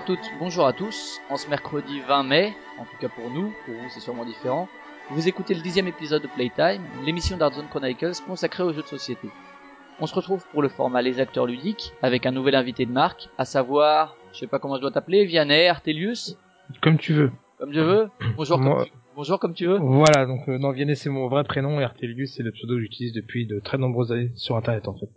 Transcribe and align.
À 0.00 0.02
toutes, 0.06 0.30
bonjour 0.38 0.66
à 0.66 0.72
tous. 0.72 1.20
En 1.30 1.36
ce 1.36 1.48
mercredi 1.48 2.00
20 2.00 2.22
mai, 2.24 2.52
en 2.78 2.84
tout 2.84 2.96
cas 3.00 3.08
pour 3.08 3.30
nous, 3.30 3.52
pour 3.64 3.74
vous 3.74 3.88
c'est 3.90 4.00
sûrement 4.00 4.24
différent, 4.24 4.68
vous 5.10 5.28
écoutez 5.28 5.54
le 5.54 5.60
dixième 5.62 5.88
épisode 5.88 6.22
de 6.22 6.28
Playtime, 6.28 6.82
l'émission 7.04 7.36
d'Artzone 7.36 7.66
Chronicles 7.68 8.12
consacrée 8.26 8.62
aux 8.62 8.72
jeux 8.72 8.82
de 8.82 8.86
société. 8.86 9.28
On 10.00 10.06
se 10.06 10.14
retrouve 10.14 10.44
pour 10.52 10.62
le 10.62 10.68
format 10.68 11.02
Les 11.02 11.20
Acteurs 11.20 11.46
Ludiques, 11.46 11.92
avec 12.02 12.24
un 12.26 12.30
nouvel 12.30 12.54
invité 12.54 12.86
de 12.86 12.92
marque, 12.92 13.28
à 13.38 13.44
savoir, 13.44 14.16
je 14.32 14.38
sais 14.38 14.46
pas 14.46 14.58
comment 14.58 14.76
je 14.76 14.80
dois 14.80 14.90
t'appeler, 14.90 15.24
Vianney, 15.24 15.66
Artelius, 15.68 16.36
Comme 16.82 16.98
tu 16.98 17.12
veux. 17.12 17.30
comme 17.58 17.72
je 17.72 17.80
veux. 17.80 18.08
Bonjour, 18.36 18.58
Moi- 18.58 18.76
comme 18.76 18.84
tu, 18.86 18.92
bonjour 19.16 19.38
comme 19.38 19.54
tu 19.54 19.66
veux. 19.66 19.78
Voilà, 19.78 20.24
donc 20.26 20.48
euh, 20.48 20.58
non, 20.58 20.70
Vianney 20.72 20.96
c'est 20.96 21.10
mon 21.10 21.28
vrai 21.28 21.44
prénom 21.44 21.80
et 21.80 21.84
Artelius 21.84 22.34
c'est 22.36 22.42
le 22.42 22.52
pseudo 22.52 22.74
que 22.76 22.80
j'utilise 22.80 23.12
depuis 23.12 23.46
de 23.46 23.60
très 23.60 23.76
nombreuses 23.78 24.12
années 24.12 24.32
sur 24.36 24.56
internet 24.56 24.88
en 24.88 24.94
fait. 24.94 25.08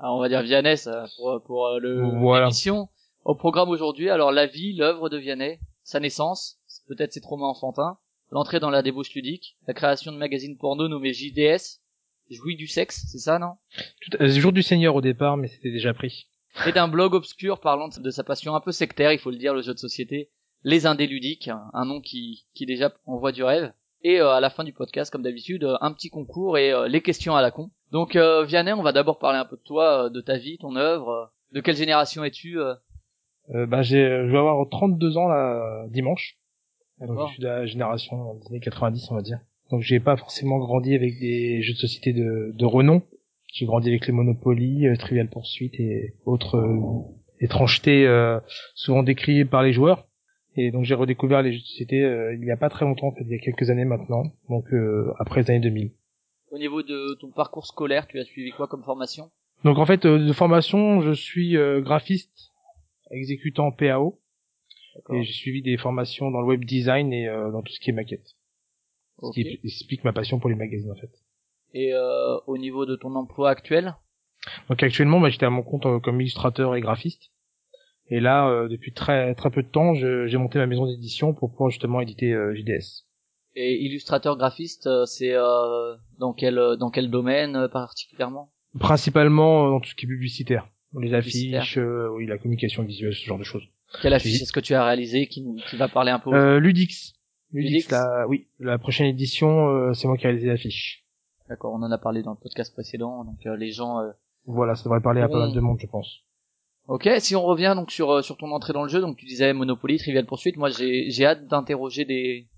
Alors, 0.00 0.16
on 0.16 0.20
va 0.20 0.28
dire 0.28 0.42
Vianney 0.42 0.76
ça, 0.76 1.04
pour, 1.16 1.40
pour 1.46 1.66
euh, 1.66 1.78
le 1.78 2.02
Voilà. 2.18 2.46
l'émission. 2.46 2.88
Au 3.24 3.34
programme 3.34 3.68
aujourd'hui, 3.68 4.10
alors 4.10 4.32
la 4.32 4.46
vie, 4.46 4.72
l'œuvre 4.74 5.08
de 5.08 5.16
Vianney, 5.16 5.58
sa 5.84 6.00
naissance, 6.00 6.58
peut-être 6.88 7.12
ses 7.12 7.20
traumas 7.20 7.46
enfantins, 7.46 7.98
l'entrée 8.30 8.60
dans 8.60 8.70
la 8.70 8.82
débauche 8.82 9.14
ludique, 9.14 9.56
la 9.68 9.74
création 9.74 10.10
de 10.12 10.16
magazines 10.16 10.56
porno 10.58 10.88
nommés 10.88 11.12
JDS, 11.12 11.80
jouit 12.30 12.56
du 12.56 12.66
sexe, 12.66 13.04
c'est 13.10 13.18
ça 13.18 13.38
non? 13.38 13.52
Tout, 14.00 14.16
euh, 14.22 14.28
jour 14.28 14.52
du 14.52 14.62
Seigneur 14.62 14.94
au 14.96 15.00
départ, 15.00 15.36
mais 15.36 15.48
c'était 15.48 15.70
déjà 15.70 15.92
pris. 15.94 16.26
Et 16.66 16.72
d'un 16.72 16.88
blog 16.88 17.14
obscur 17.14 17.60
parlant 17.60 17.88
de 17.88 18.10
sa 18.10 18.24
passion 18.24 18.54
un 18.54 18.60
peu 18.60 18.72
sectaire, 18.72 19.12
il 19.12 19.18
faut 19.18 19.30
le 19.30 19.36
dire, 19.38 19.54
le 19.54 19.62
jeu 19.62 19.72
de 19.74 19.78
société, 19.78 20.30
Les 20.64 20.86
Indés 20.86 21.06
Ludiques, 21.06 21.48
un- 21.72 21.84
nom 21.84 22.00
qui, 22.00 22.46
qui 22.54 22.66
déjà 22.66 22.92
envoie 23.06 23.32
du 23.32 23.42
rêve. 23.44 23.72
Et 24.02 24.20
euh, 24.20 24.30
à 24.30 24.40
la 24.40 24.50
fin 24.50 24.64
du 24.64 24.72
podcast, 24.72 25.12
comme 25.12 25.22
d'habitude, 25.22 25.64
euh, 25.64 25.76
un 25.80 25.92
petit 25.92 26.10
concours 26.10 26.58
et 26.58 26.72
euh, 26.72 26.88
les 26.88 27.02
questions 27.02 27.36
à 27.36 27.42
la 27.42 27.50
con. 27.52 27.70
Donc 27.92 28.16
euh, 28.16 28.44
Vianney, 28.44 28.72
on 28.72 28.82
va 28.82 28.92
d'abord 28.92 29.18
parler 29.18 29.38
un 29.38 29.44
peu 29.44 29.56
de 29.56 29.62
toi, 29.62 30.10
de 30.10 30.20
ta 30.20 30.38
vie, 30.38 30.58
ton 30.58 30.74
œuvre. 30.76 31.32
de 31.52 31.60
quelle 31.60 31.76
génération 31.76 32.24
es-tu 32.24 32.58
euh 33.54 33.66
bah 33.66 33.82
j'ai, 33.82 34.04
je 34.04 34.30
vais 34.30 34.38
avoir 34.38 34.68
32 34.68 35.16
ans 35.16 35.28
là 35.28 35.86
dimanche. 35.88 36.38
Donc 37.00 37.28
je 37.28 37.32
suis 37.32 37.42
de 37.42 37.48
la 37.48 37.66
génération 37.66 38.34
des 38.34 38.46
années 38.48 38.60
90 38.60 39.08
on 39.10 39.14
va 39.14 39.22
dire. 39.22 39.40
Donc 39.70 39.80
j'ai 39.82 40.00
pas 40.00 40.16
forcément 40.16 40.58
grandi 40.58 40.94
avec 40.94 41.18
des 41.18 41.62
jeux 41.62 41.72
de 41.72 41.78
société 41.78 42.12
de, 42.12 42.52
de 42.54 42.64
renom. 42.64 43.02
J'ai 43.52 43.66
grandi 43.66 43.88
avec 43.88 44.06
les 44.06 44.12
Monopoly, 44.12 44.86
euh, 44.86 44.96
Trivial 44.96 45.28
Pursuit 45.28 45.70
et 45.78 46.14
autres 46.24 46.56
euh, 46.56 46.78
étrangetés 47.40 48.06
euh, 48.06 48.38
souvent 48.74 49.02
décriées 49.02 49.44
par 49.44 49.62
les 49.62 49.72
joueurs. 49.72 50.06
Et 50.56 50.70
donc 50.70 50.84
j'ai 50.84 50.94
redécouvert 50.94 51.42
les 51.42 51.52
jeux 51.52 51.60
de 51.60 51.64
société 51.64 52.04
euh, 52.04 52.34
il 52.34 52.44
y 52.44 52.50
a 52.50 52.56
pas 52.56 52.68
très 52.68 52.84
longtemps, 52.84 53.08
en 53.08 53.12
fait, 53.12 53.24
il 53.24 53.30
y 53.30 53.34
a 53.34 53.38
quelques 53.38 53.70
années 53.70 53.84
maintenant, 53.84 54.24
donc 54.48 54.72
euh, 54.72 55.12
après 55.18 55.42
les 55.42 55.50
années 55.50 55.60
2000. 55.60 55.90
Au 56.50 56.58
niveau 56.58 56.82
de 56.82 57.14
ton 57.18 57.30
parcours 57.30 57.66
scolaire, 57.66 58.06
tu 58.06 58.18
as 58.18 58.24
suivi 58.24 58.50
quoi 58.50 58.66
comme 58.66 58.82
formation? 58.82 59.30
Donc 59.64 59.78
en 59.78 59.86
fait, 59.86 60.04
euh, 60.04 60.18
de 60.18 60.32
formation, 60.32 61.00
je 61.00 61.12
suis 61.12 61.56
euh, 61.56 61.80
graphiste, 61.80 62.51
exécutant 63.12 63.70
PAO, 63.72 64.20
et 65.12 65.22
j'ai 65.22 65.32
suivi 65.32 65.62
des 65.62 65.76
formations 65.76 66.30
dans 66.30 66.40
le 66.40 66.46
web 66.46 66.64
design 66.64 67.12
et 67.12 67.28
euh, 67.28 67.50
dans 67.50 67.62
tout 67.62 67.72
ce 67.72 67.80
qui 67.80 67.90
est 67.90 67.94
maquette. 67.94 68.26
Ce 69.20 69.26
Ok. 69.26 69.34
qui 69.34 69.60
explique 69.64 70.04
ma 70.04 70.12
passion 70.12 70.38
pour 70.40 70.50
les 70.50 70.56
magazines 70.56 70.90
en 70.90 70.96
fait. 70.96 71.10
Et 71.74 71.94
euh, 71.94 72.38
au 72.46 72.58
niveau 72.58 72.84
de 72.86 72.96
ton 72.96 73.14
emploi 73.14 73.50
actuel? 73.50 73.94
Donc 74.68 74.82
actuellement, 74.82 75.20
bah, 75.20 75.30
j'étais 75.30 75.46
à 75.46 75.50
mon 75.50 75.62
compte 75.62 75.86
euh, 75.86 76.00
comme 76.00 76.20
illustrateur 76.20 76.74
et 76.74 76.80
graphiste. 76.80 77.30
Et 78.08 78.20
là, 78.20 78.48
euh, 78.48 78.68
depuis 78.68 78.92
très 78.92 79.34
très 79.34 79.50
peu 79.50 79.62
de 79.62 79.68
temps, 79.68 79.94
j'ai 79.94 80.36
monté 80.36 80.58
ma 80.58 80.66
maison 80.66 80.86
d'édition 80.86 81.32
pour 81.32 81.50
pouvoir 81.52 81.70
justement 81.70 82.00
éditer 82.00 82.32
euh, 82.32 82.54
JDS. 82.54 83.06
et 83.54 83.80
illustrateur 83.84 84.36
graphiste, 84.36 84.88
c'est 85.06 85.32
euh, 85.34 85.94
dans 86.18 86.32
quel 86.34 86.56
dans 86.78 86.90
quel 86.90 87.10
domaine 87.10 87.68
particulièrement? 87.72 88.52
Principalement 88.78 89.70
dans 89.70 89.80
tout 89.80 89.88
ce 89.90 89.94
qui 89.94 90.04
est 90.06 90.08
publicitaire. 90.08 90.68
Les 90.98 91.14
affiches, 91.14 91.78
euh, 91.78 92.08
oui, 92.14 92.26
la 92.26 92.38
communication 92.38 92.82
visuelle, 92.82 93.14
ce 93.14 93.24
genre 93.24 93.38
de 93.38 93.44
choses. 93.44 93.62
Quelle 94.02 94.12
affiche 94.14 94.42
est-ce 94.42 94.52
que 94.52 94.60
tu 94.60 94.74
as 94.74 94.84
réalisé 94.84 95.26
qui, 95.26 95.42
nous- 95.42 95.56
qui 95.68 95.76
va 95.76 95.88
parler 95.88 96.10
un 96.10 96.18
peu 96.18 96.30
aux 96.30 96.34
Euh, 96.34 96.58
Ludix. 96.60 97.14
Ludix. 97.52 97.70
Ludix, 97.70 97.90
la, 97.90 98.26
oui, 98.28 98.48
la 98.58 98.78
prochaine 98.78 99.06
édition, 99.06 99.68
euh, 99.68 99.92
c'est 99.94 100.06
moi 100.08 100.16
qui 100.16 100.24
ai 100.24 100.28
réalisé 100.28 100.48
l'affiche. 100.48 101.04
D'accord, 101.48 101.72
on 101.74 101.82
en 101.82 101.90
a 101.90 101.98
parlé 101.98 102.22
dans 102.22 102.30
le 102.32 102.36
podcast 102.38 102.72
précédent, 102.72 103.24
donc 103.24 103.44
euh, 103.46 103.56
les 103.56 103.70
gens. 103.72 104.00
euh, 104.00 104.10
Voilà, 104.46 104.74
ça 104.74 104.84
devrait 104.84 105.00
parler 105.00 105.20
à 105.20 105.28
pas 105.28 105.38
mal 105.38 105.52
de 105.52 105.60
monde, 105.60 105.78
je 105.80 105.86
pense. 105.86 106.20
Ok, 106.88 107.08
si 107.18 107.36
on 107.36 107.42
revient 107.42 107.74
donc 107.76 107.90
sur 107.92 108.24
sur 108.24 108.36
ton 108.36 108.50
entrée 108.50 108.72
dans 108.72 108.82
le 108.82 108.88
jeu, 108.88 109.00
donc 109.00 109.16
tu 109.16 109.24
disais 109.26 109.52
Monopoly, 109.52 109.98
Trivial 109.98 110.26
Pursuit. 110.26 110.54
Moi, 110.56 110.70
j'ai 110.70 111.10
j'ai 111.10 111.24
hâte 111.26 111.46
d'interroger 111.46 112.04
des 112.04 112.48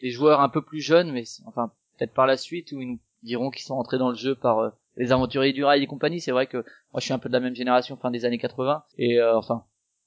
des 0.00 0.10
joueurs 0.10 0.40
un 0.40 0.48
peu 0.48 0.62
plus 0.62 0.80
jeunes, 0.80 1.10
mais 1.12 1.24
enfin 1.46 1.72
peut-être 1.98 2.12
par 2.14 2.26
la 2.26 2.36
suite 2.36 2.72
où 2.72 2.80
ils 2.80 2.88
nous 2.88 3.00
diront 3.22 3.50
qu'ils 3.50 3.64
sont 3.64 3.74
entrés 3.74 3.98
dans 3.98 4.10
le 4.10 4.16
jeu 4.16 4.34
par 4.34 4.58
euh, 4.60 4.70
les 4.96 5.12
aventuriers 5.12 5.52
du 5.52 5.64
rail 5.64 5.82
et 5.82 5.86
compagnie. 5.86 6.20
C'est 6.20 6.32
vrai 6.32 6.46
que 6.46 6.58
moi, 6.58 6.98
je 6.98 7.04
suis 7.04 7.12
un 7.12 7.18
peu 7.18 7.28
de 7.28 7.34
la 7.34 7.40
même 7.40 7.54
génération, 7.54 7.96
fin 7.96 8.10
des 8.10 8.24
années 8.24 8.38
80, 8.38 8.82
et 8.98 9.20
euh, 9.20 9.36
enfin 9.36 9.64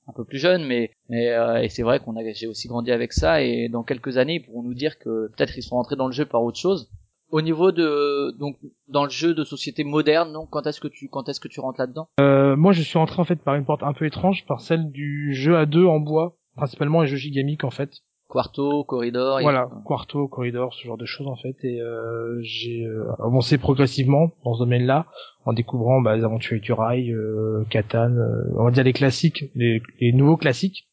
un 0.08 0.14
peu 0.14 0.24
plus 0.24 0.38
jeune, 0.38 0.66
mais 0.66 0.92
mais 1.10 1.30
euh, 1.32 1.62
et 1.62 1.70
c'est 1.70 1.84
vrai 1.84 2.00
qu'on 2.00 2.16
a 2.16 2.22
j'ai 2.34 2.48
aussi 2.48 2.68
grandi 2.68 2.92
avec 2.92 3.14
ça. 3.14 3.42
Et 3.42 3.70
dans 3.70 3.84
quelques 3.84 4.18
années, 4.18 4.36
ils 4.36 4.46
pourront 4.46 4.64
nous 4.64 4.74
dire 4.74 4.98
que 5.00 5.30
peut-être 5.36 5.58
ils 5.58 5.64
sont 5.64 5.76
entrés 5.76 5.96
dans 5.96 6.08
le 6.08 6.14
jeu 6.14 6.26
par 6.26 6.44
autre 6.44 6.60
chose. 6.60 6.90
Au 7.30 7.42
niveau 7.42 7.74
de 7.74 8.34
donc 8.40 8.56
dans 8.88 9.04
le 9.04 9.10
jeu 9.10 9.34
de 9.34 9.44
société 9.44 9.84
moderne, 9.84 10.32
donc 10.32 10.50
quand 10.50 10.66
est-ce 10.66 10.80
que 10.80 10.88
tu 10.88 11.10
quand 11.10 11.28
est-ce 11.28 11.42
que 11.42 11.50
tu 11.50 11.60
rentres 11.60 11.80
là-dedans? 11.80 12.08
Euh, 12.22 12.56
moi, 12.56 12.72
je 12.72 12.82
suis 12.82 12.98
entré 12.98 13.22
en 13.22 13.26
fait 13.26 13.44
par 13.44 13.56
une 13.56 13.66
porte 13.66 13.84
un 13.84 13.94
peu 13.94 14.06
étrange, 14.06 14.46
par 14.46 14.62
celle 14.62 14.92
du 14.92 15.34
jeu 15.34 15.58
à 15.58 15.66
deux 15.66 15.86
en 15.86 16.00
bois, 16.00 16.38
principalement 16.56 17.02
les 17.02 17.08
jeux 17.08 17.18
gigamiques 17.18 17.66
en 17.66 17.72
fait. 17.72 17.92
Quarto, 18.28 18.84
Corridor. 18.84 19.40
et- 19.40 19.44
Voilà, 19.44 19.70
Quarto, 19.86 20.28
Corridor, 20.28 20.74
ce 20.74 20.86
genre 20.86 20.98
de 20.98 21.06
choses 21.06 21.28
en 21.28 21.36
fait. 21.36 21.56
Et 21.64 21.80
euh, 21.82 22.38
j'ai 22.42 22.84
euh, 22.86 23.06
avancé 23.20 23.58
progressivement 23.58 24.32
dans 24.44 24.54
ce 24.54 24.60
domaine-là, 24.60 25.06
en 25.46 25.54
découvrant 25.54 26.02
bah, 26.02 26.16
les 26.18 26.24
aventures 26.24 26.60
du 26.60 26.74
rail, 26.74 27.12
euh, 27.12 27.64
Catan, 27.70 28.12
euh, 28.12 28.44
on 28.58 28.66
va 28.66 28.72
dire 28.72 28.84
les 28.84 28.94
classiques, 28.94 29.46
les, 29.56 29.82
les 30.02 30.12
nouveaux 30.14 30.38
classiques. 30.38 30.88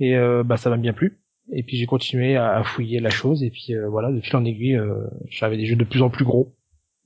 Et 0.00 0.16
euh, 0.16 0.42
bah 0.42 0.56
ça 0.56 0.70
m'a 0.70 0.76
bien 0.78 0.92
plu. 0.94 1.18
Et 1.52 1.62
puis 1.62 1.76
j'ai 1.76 1.86
continué 1.86 2.36
à, 2.36 2.56
à 2.56 2.64
fouiller 2.64 3.00
la 3.00 3.10
chose. 3.10 3.42
Et 3.42 3.50
puis 3.50 3.74
euh, 3.74 3.88
voilà, 3.88 4.10
de 4.10 4.20
fil 4.20 4.36
en 4.36 4.44
aiguille, 4.44 4.76
euh, 4.76 4.94
j'avais 5.28 5.56
des 5.58 5.66
jeux 5.66 5.76
de 5.76 5.84
plus 5.84 6.00
en 6.02 6.08
plus 6.08 6.24
gros. 6.24 6.54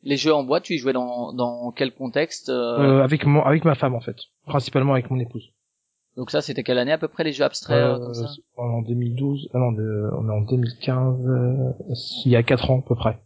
Les 0.04 0.16
jeux 0.16 0.32
en 0.32 0.44
bois, 0.44 0.60
tu 0.60 0.74
y 0.74 0.78
jouais 0.78 0.92
dans, 0.92 1.32
dans 1.32 1.72
quel 1.72 1.92
contexte 1.92 2.48
avec 2.50 3.26
mon, 3.26 3.42
avec 3.42 3.64
ma 3.64 3.74
femme 3.74 3.96
en 3.96 4.00
fait, 4.00 4.16
principalement 4.46 4.92
avec 4.92 5.10
mon 5.10 5.18
épouse. 5.18 5.50
Donc 6.16 6.30
ça, 6.30 6.40
c'était 6.40 6.62
quelle 6.62 6.78
année 6.78 6.92
à 6.92 6.98
peu 6.98 7.08
près 7.08 7.24
les 7.24 7.32
jeux 7.32 7.44
abstraits 7.44 7.76
euh, 7.76 7.98
comme 7.98 8.14
ça 8.14 8.28
en 8.56 8.80
2012, 8.82 9.50
ah 9.52 9.58
non, 9.58 9.72
de- 9.72 10.08
on 10.18 10.28
est 10.28 10.32
en 10.32 10.40
2015, 10.40 11.26
euh, 11.26 11.72
il 12.24 12.32
y 12.32 12.36
a 12.36 12.42
4 12.42 12.70
ans 12.70 12.78
à 12.80 12.88
peu 12.88 12.94
près. 12.94 13.18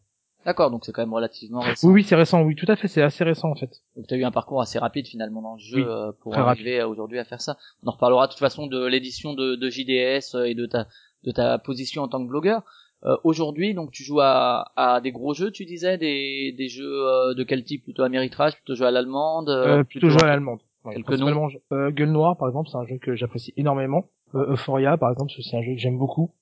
D'accord, 0.44 0.70
donc 0.70 0.84
c'est 0.86 0.92
quand 0.92 1.02
même 1.02 1.12
relativement 1.12 1.60
récent. 1.60 1.86
Oui, 1.86 1.94
oui, 1.94 2.02
c'est 2.02 2.16
récent, 2.16 2.42
oui, 2.42 2.56
tout 2.56 2.64
à 2.68 2.74
fait, 2.74 2.88
c'est 2.88 3.02
assez 3.02 3.22
récent 3.24 3.50
en 3.50 3.54
fait. 3.54 3.70
Donc 3.94 4.06
tu 4.08 4.14
as 4.14 4.16
eu 4.16 4.24
un 4.24 4.30
parcours 4.30 4.60
assez 4.62 4.78
rapide 4.78 5.06
finalement 5.06 5.42
dans 5.42 5.54
le 5.54 5.60
jeu 5.60 5.82
Oui, 5.82 5.84
euh, 5.86 6.12
pour 6.22 6.32
arriver 6.48 6.80
à 6.80 6.88
aujourd'hui 6.88 7.18
à 7.18 7.24
faire 7.24 7.40
ça. 7.42 7.58
On 7.84 7.88
en 7.88 7.92
reparlera 7.92 8.26
de 8.26 8.32
toute 8.32 8.40
façon 8.40 8.66
de 8.66 8.86
l'édition 8.86 9.34
de, 9.34 9.54
de 9.54 9.68
JDS 9.70 10.34
euh, 10.34 10.44
et 10.44 10.54
de 10.54 10.66
ta 10.66 10.86
de 11.24 11.30
ta 11.30 11.58
position 11.58 12.02
en 12.02 12.08
tant 12.08 12.22
que 12.24 12.28
blogueur. 12.28 12.62
Euh, 13.04 13.16
aujourd'hui, 13.24 13.74
donc 13.74 13.92
tu 13.92 14.02
joues 14.02 14.20
à, 14.20 14.72
à 14.76 15.00
des 15.02 15.12
gros 15.12 15.32
jeux, 15.34 15.50
tu 15.50 15.64
disais, 15.66 15.96
des, 15.98 16.54
des 16.56 16.68
jeux 16.68 17.06
euh, 17.06 17.34
de 17.34 17.44
quel 17.44 17.62
type? 17.62 17.84
Plutôt 17.84 18.02
Ameritrash, 18.02 18.54
plutôt 18.54 18.74
jeu 18.74 18.86
à 18.86 18.90
l'allemande 18.90 19.48
Euh, 19.50 19.84
plutôt 19.84 20.08
jeu 20.08 20.18
à 20.22 20.26
l'allemande. 20.26 20.60
Ouais, 20.84 20.94
Quelques 20.94 21.20
euh, 21.72 21.90
Gueule 21.90 22.10
Noire, 22.10 22.36
par 22.36 22.48
exemple, 22.48 22.68
c'est 22.70 22.78
un 22.78 22.86
jeu 22.86 22.98
que 22.98 23.14
j'apprécie 23.14 23.52
énormément. 23.56 24.06
Euh, 24.34 24.52
Euphoria, 24.52 24.96
par 24.96 25.10
exemple, 25.10 25.30
c'est 25.32 25.40
aussi 25.40 25.56
un 25.56 25.62
jeu 25.62 25.72
que 25.72 25.78
j'aime 25.80 25.98
beaucoup. 25.98 26.32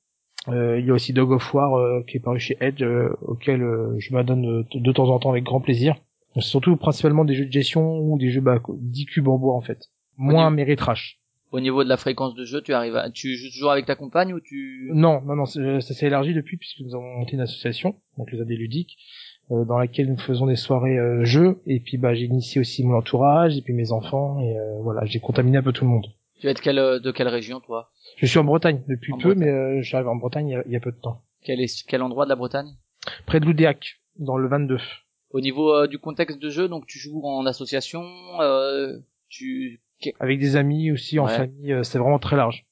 Euh, 0.48 0.78
il 0.78 0.86
y 0.86 0.90
a 0.90 0.94
aussi 0.94 1.12
Dog 1.12 1.32
of 1.32 1.54
War, 1.54 1.74
euh, 1.74 2.02
qui 2.06 2.16
est 2.16 2.20
paru 2.20 2.38
chez 2.38 2.56
Edge, 2.60 2.82
euh, 2.82 3.10
auquel 3.22 3.62
euh, 3.62 3.96
je 3.98 4.14
m'adonne 4.14 4.64
de 4.72 4.92
temps 4.92 5.08
en 5.08 5.18
temps 5.18 5.30
avec 5.30 5.44
grand 5.44 5.60
plaisir. 5.60 5.94
Donc, 6.34 6.44
C'est 6.44 6.50
surtout 6.50 6.76
principalement 6.76 7.24
des 7.24 7.34
jeux 7.34 7.46
de 7.46 7.52
gestion 7.52 7.98
ou 7.98 8.18
des 8.18 8.30
jeux 8.30 8.40
bah, 8.40 8.60
10 8.68 9.06
cubes 9.06 9.28
en 9.28 9.38
bois, 9.38 9.54
en 9.54 9.60
fait. 9.60 9.90
Moins. 10.16 10.50
Méritrash. 10.50 11.18
Au 11.50 11.60
niveau 11.60 11.82
de 11.82 11.88
la 11.88 11.96
fréquence 11.96 12.34
de 12.34 12.44
jeu, 12.44 12.60
tu 12.60 12.74
arrives 12.74 12.96
à, 12.96 13.10
tu 13.10 13.34
joues 13.36 13.50
toujours 13.50 13.70
avec 13.70 13.86
ta 13.86 13.96
compagne 13.96 14.34
ou 14.34 14.40
tu 14.40 14.90
Non, 14.92 15.22
non, 15.22 15.34
non, 15.34 15.46
ça 15.46 15.80
s'est 15.80 16.06
élargi 16.06 16.34
depuis 16.34 16.58
puisque 16.58 16.80
nous 16.80 16.94
avons 16.94 17.18
monté 17.18 17.32
une 17.32 17.40
association, 17.40 17.96
donc 18.18 18.30
les 18.30 18.40
AD 18.40 18.50
ludiques, 18.50 18.98
dans 19.50 19.78
laquelle 19.78 20.08
nous 20.10 20.18
faisons 20.18 20.46
des 20.46 20.56
soirées 20.56 20.98
euh, 20.98 21.24
jeux. 21.24 21.60
Et 21.66 21.80
puis 21.80 21.96
bah 21.98 22.14
j'ai 22.14 22.24
initié 22.24 22.60
aussi 22.60 22.84
mon 22.84 22.96
entourage 22.96 23.56
et 23.56 23.62
puis 23.62 23.72
mes 23.72 23.92
enfants 23.92 24.38
et 24.40 24.58
euh, 24.58 24.78
voilà, 24.82 25.04
j'ai 25.04 25.20
contaminé 25.20 25.58
un 25.58 25.62
peu 25.62 25.72
tout 25.72 25.84
le 25.84 25.90
monde. 25.90 26.06
tu 26.40 26.46
vas 26.46 26.50
être 26.50 26.60
quelle, 26.60 26.78
euh, 26.78 26.98
de 27.00 27.10
quelle 27.10 27.28
région 27.28 27.60
toi? 27.60 27.90
Je 28.16 28.26
suis 28.26 28.38
en 28.38 28.44
Bretagne 28.44 28.82
depuis 28.88 29.12
En 29.12 29.18
peu, 29.18 29.34
Bretagne. 29.34 29.38
mais 29.44 29.50
euh, 29.50 29.82
j'arrive 29.82 30.08
en 30.08 30.16
Bretagne 30.16 30.48
il 30.48 30.52
y, 30.52 30.56
a, 30.56 30.62
il 30.66 30.72
y 30.72 30.76
a 30.76 30.80
peu 30.80 30.92
de 30.92 31.00
temps. 31.00 31.22
Quel 31.44 31.60
est 31.60 31.86
quel 31.86 32.02
endroit 32.02 32.24
de 32.24 32.30
la 32.30 32.36
Bretagne? 32.36 32.68
Près 33.26 33.40
de 33.40 33.44
Loudéac, 33.46 34.00
dans 34.18 34.36
le 34.36 34.48
22. 34.48 34.78
Au 35.30 35.40
niveau 35.40 35.72
euh, 35.72 35.86
du 35.86 35.98
contexte 35.98 36.38
de 36.40 36.50
jeu, 36.50 36.68
donc 36.68 36.86
tu 36.86 36.98
joues 36.98 37.22
en 37.24 37.46
association, 37.46 38.02
euh, 38.40 38.96
tu 39.28 39.80
avec 40.20 40.38
des 40.38 40.56
amis 40.56 40.90
aussi 40.92 41.18
en 41.18 41.26
Ouais. 41.26 41.36
famille, 41.36 41.72
euh, 41.72 41.82
c'est 41.82 41.98
vraiment 41.98 42.18
très 42.18 42.36
large. 42.36 42.64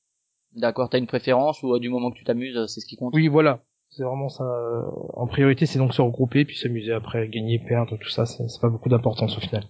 D'accord, 0.54 0.88
t'as 0.88 0.98
une 0.98 1.06
préférence 1.06 1.62
ou 1.62 1.74
euh, 1.74 1.78
du 1.78 1.88
moment 1.90 2.10
que 2.10 2.16
tu 2.16 2.24
t'amuses, 2.24 2.56
euh, 2.56 2.66
c'est 2.66 2.80
ce 2.80 2.86
qui 2.86 2.96
compte? 2.96 3.12
Oui, 3.14 3.28
voilà. 3.28 3.60
C'est 3.96 4.02
vraiment 4.04 4.28
ça. 4.28 4.44
euh, 4.44 4.82
En 5.14 5.26
priorité, 5.26 5.64
c'est 5.66 5.78
donc 5.78 5.94
se 5.94 6.02
regrouper 6.02 6.44
puis 6.44 6.56
s'amuser 6.56 6.92
après, 6.92 7.28
gagner, 7.28 7.58
perdre, 7.58 7.96
tout 7.96 8.08
ça. 8.10 8.26
C'est 8.26 8.60
pas 8.60 8.68
beaucoup 8.68 8.88
d'importance 8.88 9.36
au 9.36 9.40
final. 9.40 9.64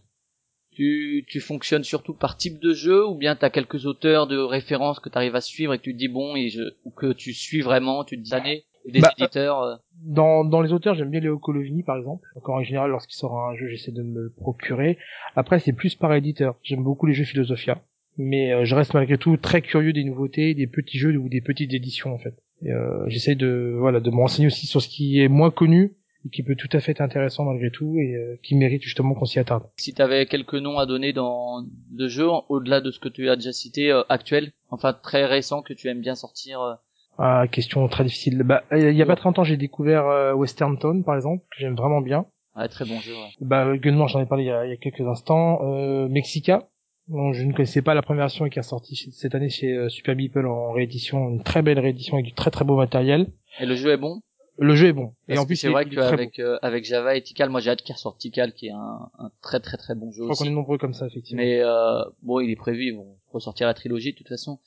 tu, 0.73 1.25
tu 1.29 1.41
fonctionnes 1.41 1.85
surtout 1.85 2.13
par 2.15 2.37
type 2.37 2.61
de 2.61 2.75
jeu 2.75 3.07
ou 3.07 3.15
bien 3.15 3.37
t'as 3.37 3.51
quelques 3.51 3.87
auteurs 3.87 4.27
de 4.27 4.37
référence 4.39 5.01
que 5.01 5.09
t'arrives 5.09 5.37
à 5.37 5.41
suivre 5.41 5.73
et 5.75 5.79
que 5.79 5.83
tu 5.85 5.93
te 5.95 5.99
dis 5.99 6.09
bon 6.09 6.35
et 6.37 6.49
je, 6.51 6.63
ou 6.85 6.91
que 6.91 7.13
tu 7.13 7.33
suis 7.33 7.61
vraiment, 7.63 8.05
tu 8.05 8.17
te 8.19 8.23
dis 8.23 8.35
années, 8.35 8.65
ou 8.85 8.91
des 8.91 9.01
Bah, 9.01 9.13
éditeurs. 9.17 9.63
euh, 9.63 9.77
Dans, 10.05 10.45
dans 10.45 10.61
les 10.61 10.73
auteurs, 10.73 10.95
j'aime 10.95 11.11
bien 11.11 11.21
Léo 11.21 11.39
Colovini, 11.39 11.83
par 11.83 11.97
exemple. 11.97 12.27
Donc, 12.35 12.49
en 12.49 12.63
général, 12.63 12.91
lorsqu'il 12.91 13.17
sort 13.17 13.39
un 13.39 13.55
jeu, 13.57 13.69
j'essaie 13.69 13.93
de 13.93 14.03
me 14.03 14.23
le 14.25 14.31
procurer. 14.37 14.99
Après, 15.35 15.61
c'est 15.61 15.73
plus 15.73 15.95
par 15.95 16.13
éditeur. 16.15 16.57
J'aime 16.63 16.83
beaucoup 16.83 17.07
les 17.07 17.15
jeux 17.15 17.25
Philosophia. 17.25 17.81
Mais 18.19 18.53
euh, 18.53 18.65
je 18.65 18.75
reste 18.75 18.95
malgré 18.95 19.19
tout 19.19 19.37
très 19.37 19.61
curieux 19.63 19.93
des 19.93 20.03
nouveautés, 20.05 20.55
des 20.55 20.67
petits 20.67 20.99
jeux 20.99 21.17
ou 21.17 21.29
des 21.29 21.41
petites 21.43 21.73
éditions, 21.75 22.13
en 22.15 22.19
fait. 22.19 22.35
Et, 22.63 22.71
euh, 22.73 23.05
j'essaie 23.09 23.35
de, 23.35 23.75
voilà, 23.79 24.01
de 24.01 24.11
me 24.11 24.17
renseigner 24.17 24.47
aussi 24.47 24.67
sur 24.67 24.81
ce 24.81 24.89
qui 24.89 25.21
est 25.21 25.29
moins 25.29 25.51
connu 25.51 25.95
et 26.25 26.29
qui 26.31 26.43
peut 26.43 26.57
tout 26.57 26.69
à 26.73 26.81
fait 26.81 26.93
être 26.93 27.01
intéressant 27.01 27.45
malgré 27.45 27.71
tout 27.71 27.97
et 27.99 28.15
euh, 28.15 28.37
qui 28.43 28.55
mérite 28.57 28.83
justement 28.83 29.15
qu'on 29.15 29.27
s'y 29.27 29.39
attarde. 29.39 29.65
si 29.77 29.93
t'avais 29.95 30.27
quelques 30.27 30.55
noms 30.55 30.79
à 30.79 30.87
donner 30.87 31.13
dans 31.13 31.63
de 31.91 32.09
jeux 32.09 32.29
au-delà 32.49 32.81
de 32.81 32.91
ce 32.91 32.99
que 32.99 33.09
tu 33.09 33.29
as 33.29 33.37
déjà 33.37 33.53
cité 33.53 33.93
euh, 33.93 34.03
actuels, 34.09 34.53
enfin 34.71 34.93
très 34.93 35.25
récents 35.27 35.63
que 35.63 35.73
tu 35.75 35.89
aimes 35.89 36.01
bien 36.01 36.15
sortir. 36.17 36.61
euh, 36.63 36.75
Ah, 37.19 37.45
question 37.51 37.87
très 37.89 38.05
difficile. 38.05 38.43
Bah, 38.43 38.65
il 38.73 38.91
y 38.97 39.03
a 39.03 39.07
pas 39.07 39.17
très 39.17 39.29
longtemps, 39.29 39.45
j'ai 39.45 39.57
découvert 39.57 40.07
euh, 40.07 40.33
Western 40.35 40.79
Town, 40.79 41.05
par 41.05 41.15
exemple, 41.15 41.45
que 41.51 41.59
j'aime 41.61 41.77
vraiment 41.77 42.01
bien. 42.01 42.27
ouais, 42.57 42.69
très 42.69 42.85
bon 42.87 42.99
jeu. 43.01 43.13
ouais. 43.13 43.31
Bah, 43.41 43.77
Gunman, 43.77 44.09
j'en 44.09 44.21
ai 44.21 44.27
parlé 44.27 44.45
il 44.45 44.49
y 44.49 44.51
a, 44.51 44.65
il 44.67 44.71
y 44.71 44.75
a 44.75 44.77
quelques 44.79 45.03
instants. 45.07 45.61
Euh, 45.63 46.09
Mexica, 46.09 46.69
je 47.09 47.43
ne 47.45 47.53
connaissais 47.53 47.83
pas 47.83 47.95
la 47.95 48.03
première 48.03 48.25
version 48.25 48.47
et 48.47 48.51
qui 48.51 48.59
est 48.59 48.63
sortie 48.63 48.97
cette 49.13 49.35
année 49.35 49.49
chez 49.49 49.73
euh, 49.73 49.89
Super 49.89 50.17
Meeple 50.17 50.47
en 50.47 50.73
réédition, 50.73 51.29
une 51.29 51.43
très 51.43 51.63
belle 51.63 51.79
réédition 51.79 52.15
avec 52.15 52.27
du 52.27 52.33
très 52.33 52.51
très 52.51 52.65
beau 52.65 52.77
matériel. 52.77 53.27
Et 53.61 53.67
le 53.67 53.75
jeu 53.77 53.91
est 53.93 53.97
bon? 53.97 54.21
Le 54.59 54.75
jeu 54.75 54.87
est 54.89 54.93
bon. 54.95 55.13
Et 55.29 55.37
en 55.37 55.45
plus, 55.45 55.57
c'est 55.57 55.69
vrai 55.69 55.85
qu'avec 55.87 56.39
euh, 56.39 56.59
avec 56.63 56.85
Java 56.87 57.15
et 57.15 57.23
Tikal, 57.23 57.51
moi 57.51 57.61
j'ai 57.61 57.71
hâte 57.71 57.83
qu'il 57.83 57.95
ressorte 57.95 58.19
Tikal 58.19 58.55
qui 58.55 58.69
est 58.69 58.73
un, 58.73 59.11
un 59.19 59.31
très 59.43 59.61
très 59.61 59.77
très 59.77 59.95
bon 59.95 60.11
jeu 60.13 60.23
Je 60.23 60.33
crois 60.33 60.37
qu'on 60.37 60.51
est 60.51 60.55
nombreux 60.55 60.79
comme 60.79 60.95
ça, 60.95 61.07
effectivement. 61.07 61.43
Mais 61.43 61.61
euh, 61.63 62.03
bon, 62.23 62.41
il 62.41 62.51
est 62.51 62.57
prévu, 62.57 62.87
ils 62.87 62.97
vont 62.97 63.19
ressortir 63.33 63.67
la 63.67 63.75
trilogie 63.75 64.13
de 64.13 64.17
toute 64.17 64.29
façon. 64.29 64.59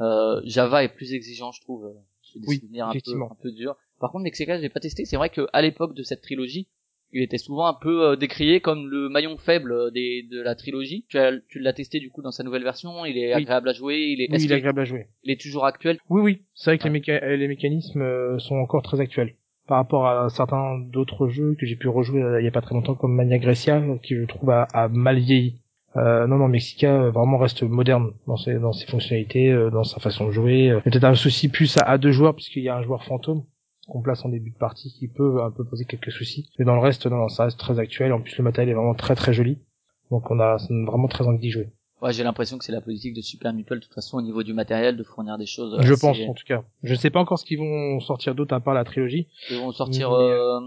Euh, 0.00 0.40
Java 0.44 0.82
est 0.84 0.88
plus 0.88 1.14
exigeant, 1.14 1.52
je 1.52 1.60
trouve. 1.62 1.84
euh, 1.86 1.92
des 2.34 2.46
Oui, 2.48 2.58
souvenirs 2.58 2.86
un 2.86 2.90
peu, 2.90 2.96
effectivement. 2.98 3.30
un 3.32 3.36
peu 3.40 3.50
durs. 3.52 3.76
Par 4.00 4.10
contre, 4.12 4.24
Mexica, 4.24 4.60
j'ai 4.60 4.68
pas 4.68 4.80
testé. 4.80 5.04
C'est 5.06 5.16
vrai 5.16 5.30
qu'à 5.30 5.62
l'époque 5.62 5.94
de 5.94 6.02
cette 6.02 6.20
trilogie, 6.20 6.66
il 7.12 7.22
était 7.22 7.38
souvent 7.38 7.66
un 7.66 7.74
peu 7.74 8.02
euh, 8.10 8.16
décrié 8.16 8.60
comme 8.60 8.88
le 8.88 9.08
maillon 9.08 9.36
faible 9.38 9.72
euh, 9.72 9.90
des, 9.90 10.26
de 10.30 10.40
la 10.42 10.54
trilogie. 10.54 11.04
Tu, 11.08 11.18
as- 11.18 11.38
tu 11.48 11.58
l'as 11.60 11.72
testé 11.72 12.00
du 12.00 12.10
coup 12.10 12.22
dans 12.22 12.30
sa 12.32 12.42
nouvelle 12.44 12.62
version. 12.64 13.04
Il 13.04 13.16
est 13.18 13.28
Oui. 13.34 13.42
agréable 13.42 13.68
à 13.68 13.72
jouer. 13.72 13.96
Il 14.08 14.20
est, 14.20 14.28
Oui, 14.30 14.36
il 14.38 14.42
est 14.44 14.46
qu'il- 14.46 14.52
agréable 14.52 14.80
à 14.80 14.84
jouer. 14.84 15.06
il 15.24 15.30
est 15.30 15.40
toujours 15.40 15.64
actuel? 15.64 15.98
Oui, 16.10 16.20
oui. 16.22 16.42
C'est 16.54 16.70
vrai 16.70 16.78
que 16.78 16.84
Ouais. 16.84 16.90
les, 16.90 17.00
méca- 17.00 17.36
les 17.36 17.48
mécanismes 17.48 18.02
euh, 18.02 18.38
sont 18.38 18.56
encore 18.56 18.82
très 18.82 19.00
actuels. 19.00 19.34
Par 19.68 19.78
rapport 19.78 20.06
à 20.06 20.28
certains 20.30 20.78
d'autres 20.78 21.28
jeux 21.28 21.56
que 21.58 21.66
j'ai 21.66 21.74
pu 21.74 21.88
rejouer 21.88 22.22
il 22.40 22.44
y 22.44 22.48
a 22.48 22.52
pas 22.52 22.60
très 22.60 22.74
longtemps, 22.74 22.94
comme 22.94 23.14
Mania 23.16 23.38
Grecia, 23.38 23.82
qui 24.02 24.14
je 24.14 24.24
trouve 24.24 24.50
a, 24.50 24.62
a 24.72 24.86
mal 24.88 25.18
vieilli. 25.18 25.56
Euh, 25.96 26.26
non, 26.26 26.36
non, 26.36 26.46
Mexica 26.46 27.08
vraiment 27.10 27.38
reste 27.38 27.62
moderne 27.62 28.12
dans 28.28 28.36
ses, 28.36 28.54
dans 28.60 28.72
ses 28.72 28.86
fonctionnalités, 28.86 29.50
euh, 29.50 29.70
dans 29.70 29.82
sa 29.82 29.98
façon 29.98 30.26
de 30.26 30.30
jouer. 30.30 30.70
Euh, 30.70 30.80
Peut-être 30.80 31.04
un 31.04 31.14
souci 31.14 31.48
plus 31.48 31.76
à, 31.78 31.80
à 31.80 31.98
deux 31.98 32.12
joueurs, 32.12 32.34
puisqu'il 32.36 32.62
y 32.62 32.68
a 32.68 32.76
un 32.76 32.82
joueur 32.82 33.02
fantôme 33.04 33.42
qu'on 33.86 34.02
place 34.02 34.24
en 34.24 34.28
début 34.28 34.50
de 34.50 34.56
partie 34.58 34.92
qui 34.92 35.08
peut 35.08 35.42
un 35.42 35.50
peu 35.50 35.64
poser 35.64 35.84
quelques 35.84 36.10
soucis. 36.12 36.50
Mais 36.58 36.64
dans 36.64 36.74
le 36.74 36.80
reste, 36.80 37.06
non, 37.06 37.16
non, 37.16 37.28
ça 37.28 37.44
reste 37.44 37.58
très 37.58 37.78
actuel. 37.78 38.12
En 38.12 38.20
plus, 38.20 38.36
le 38.36 38.44
matériel 38.44 38.70
est 38.70 38.74
vraiment 38.74 38.94
très 38.94 39.14
très 39.14 39.32
joli. 39.32 39.58
Donc 40.10 40.30
on 40.30 40.38
a, 40.40 40.56
vraiment 40.86 41.08
très 41.08 41.26
envie 41.26 41.38
d'y 41.38 41.50
jouer. 41.50 41.70
Ouais, 42.02 42.12
j'ai 42.12 42.22
l'impression 42.24 42.58
que 42.58 42.64
c'est 42.64 42.72
la 42.72 42.80
politique 42.82 43.14
de 43.14 43.22
Super 43.22 43.52
Meeple 43.52 43.76
de 43.76 43.80
toute 43.80 43.94
façon 43.94 44.18
au 44.18 44.22
niveau 44.22 44.42
du 44.42 44.52
matériel 44.52 44.96
de 44.96 45.02
fournir 45.02 45.38
des 45.38 45.46
choses. 45.46 45.80
Je 45.80 45.94
pense, 45.94 46.18
en 46.28 46.34
tout 46.34 46.44
cas. 46.46 46.62
Je 46.82 46.92
ne 46.92 46.98
sais 46.98 47.10
pas 47.10 47.20
encore 47.20 47.38
ce 47.38 47.44
qu'ils 47.44 47.58
vont 47.58 48.00
sortir 48.00 48.34
d'autre 48.34 48.54
à 48.54 48.60
part 48.60 48.74
la 48.74 48.84
trilogie. 48.84 49.28
Ils 49.50 49.56
vont 49.56 49.72
sortir 49.72 50.10
Mais, 50.10 50.16
euh, 50.16 50.60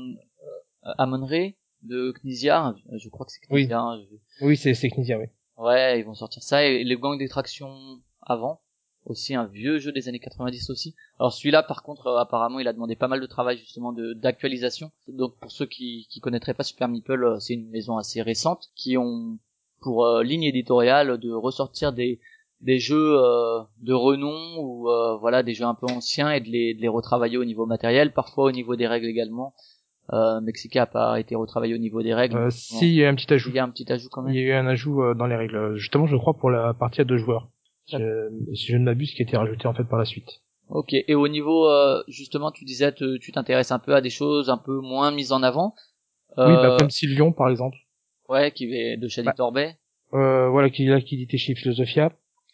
Amon-Ra 0.98 1.52
de 1.84 2.14
Knizia. 2.24 2.76
Je 2.92 3.10
crois 3.10 3.26
que 3.26 3.32
c'est. 3.32 3.46
Knizia. 3.48 3.80
hein, 3.80 4.02
je- 4.02 4.46
Oui, 4.46 4.58
c'est 4.58 4.74
c'est 4.74 4.90
Knizia, 4.90 5.20
oui. 5.20 5.26
Ouais, 5.58 6.00
ils 6.00 6.04
vont 6.06 6.14
sortir 6.16 6.42
ça 6.42 6.66
et 6.66 6.84
les 6.84 6.96
gangs 6.96 7.18
d'extraction 7.18 7.70
avant. 8.22 8.62
Aussi 9.10 9.36
un 9.36 9.46
vieux 9.46 9.80
jeu 9.80 9.92
des 9.92 10.08
années 10.08 10.20
90 10.20 10.70
aussi. 10.70 10.96
Alors 11.20 11.34
celui-là, 11.34 11.64
par 11.64 11.84
contre, 11.84 12.08
euh, 12.08 12.18
apparemment, 12.18 12.60
il 12.60 12.68
a 12.68 12.74
demandé 12.74 12.96
pas 12.96 13.08
mal 13.08 13.20
de 13.20 13.26
travail 13.26 13.58
justement 13.58 13.92
de 13.92 14.14
d'actualisation. 14.14 14.92
Donc 15.08 15.38
pour 15.40 15.52
ceux 15.52 15.66
qui 15.66 16.08
qui 16.10 16.20
connaîtraient 16.20 16.54
pas 16.54 16.64
Super 16.64 16.88
Meeple, 16.88 17.24
euh, 17.24 17.40
c'est 17.40 17.56
une 17.56 17.70
maison 17.70 17.98
assez 17.98 18.22
récente 18.22 18.70
qui 18.76 18.98
ont 18.98 19.40
pour 19.82 20.06
euh, 20.06 20.24
ligne 20.24 20.44
éditoriale 20.44 21.18
de 21.18 21.32
ressortir 21.32 21.92
des 21.92 22.20
des 22.62 22.80
jeux 22.80 23.18
euh, 23.18 23.62
de 23.82 23.94
renom 23.94 24.58
ou 24.60 24.90
euh, 24.90 25.18
voilà 25.18 25.44
des 25.44 25.54
jeux 25.54 25.66
un 25.66 25.76
peu 25.76 25.88
anciens 25.88 26.32
et 26.32 26.42
de 26.42 26.50
les 26.50 26.74
de 26.74 26.82
les 26.82 26.88
retravailler 26.88 27.38
au 27.38 27.46
niveau 27.46 27.66
matériel, 27.66 28.14
parfois 28.14 28.46
au 28.46 28.52
niveau 28.52 28.76
des 28.76 28.88
règles 28.88 29.08
également. 29.08 29.54
Euh, 30.12 30.42
Mexica 30.42 30.84
a 30.84 30.86
pas 30.88 31.20
été 31.20 31.36
retravaillé 31.36 31.76
au 31.76 31.78
niveau 31.78 32.02
des 32.02 32.14
règles. 32.14 32.38
Euh, 32.38 32.50
si, 32.50 32.90
il 32.90 32.96
y 32.96 33.06
a 33.06 33.10
un 33.10 33.16
petit 33.16 33.32
ajout. 33.32 33.50
il 33.50 33.56
y 33.56 33.60
a 33.60 33.64
un 33.64 33.70
petit 33.70 33.92
ajout 33.92 34.10
quand 34.12 34.24
même. 34.24 34.34
Il 34.34 34.42
y 34.42 34.44
a 34.44 34.48
eu 34.48 34.54
un 34.54 34.66
ajout 34.66 35.04
euh, 35.04 35.14
dans 35.14 35.28
les 35.28 35.36
règles. 35.36 35.76
Justement, 35.76 36.08
je 36.08 36.18
crois, 36.18 36.34
pour 36.34 36.50
la 36.50 36.74
partie 36.74 37.02
à 37.02 37.04
deux 37.04 37.18
joueurs. 37.18 37.48
Si 38.54 38.68
je 38.72 38.78
ne 38.78 38.84
m'abuse, 38.84 39.14
qui 39.14 39.22
a 39.22 39.26
été 39.26 39.38
rajouté 39.38 39.68
en 39.68 39.74
fait 39.74 39.84
par 39.84 40.00
la 40.00 40.06
suite. 40.06 40.42
Ok. 40.70 40.94
Et 40.94 41.16
au 41.16 41.28
niveau, 41.28 41.68
euh, 41.68 42.04
justement, 42.08 42.52
tu 42.52 42.64
disais, 42.66 42.92
te- 42.92 43.18
tu 43.18 43.32
t'intéresses 43.32 43.72
un 43.72 43.80
peu 43.80 43.96
à 43.96 44.02
des 44.02 44.10
choses 44.12 44.50
un 44.50 44.58
peu 44.58 44.80
moins 44.80 45.12
mises 45.12 45.32
en 45.32 45.42
avant. 45.44 45.74
Oui, 46.38 46.44
Euh, 46.46 46.62
bah, 46.70 46.76
comme 46.80 46.90
Sylvion, 46.92 47.32
par 47.32 47.50
exemple. 47.50 47.78
Ouais, 48.28 48.52
qui 48.52 48.66
est 48.74 48.98
de 48.98 49.08
Shady 49.08 49.26
Bah. 49.26 49.34
Torbay. 49.34 49.76
Euh, 50.14 50.48
voilà, 50.50 50.70
qui 50.70 50.86
là, 50.86 51.02
qui 51.02 51.16
éditait 51.16 51.38
chez 51.38 51.56
Philosophia. 51.56 52.12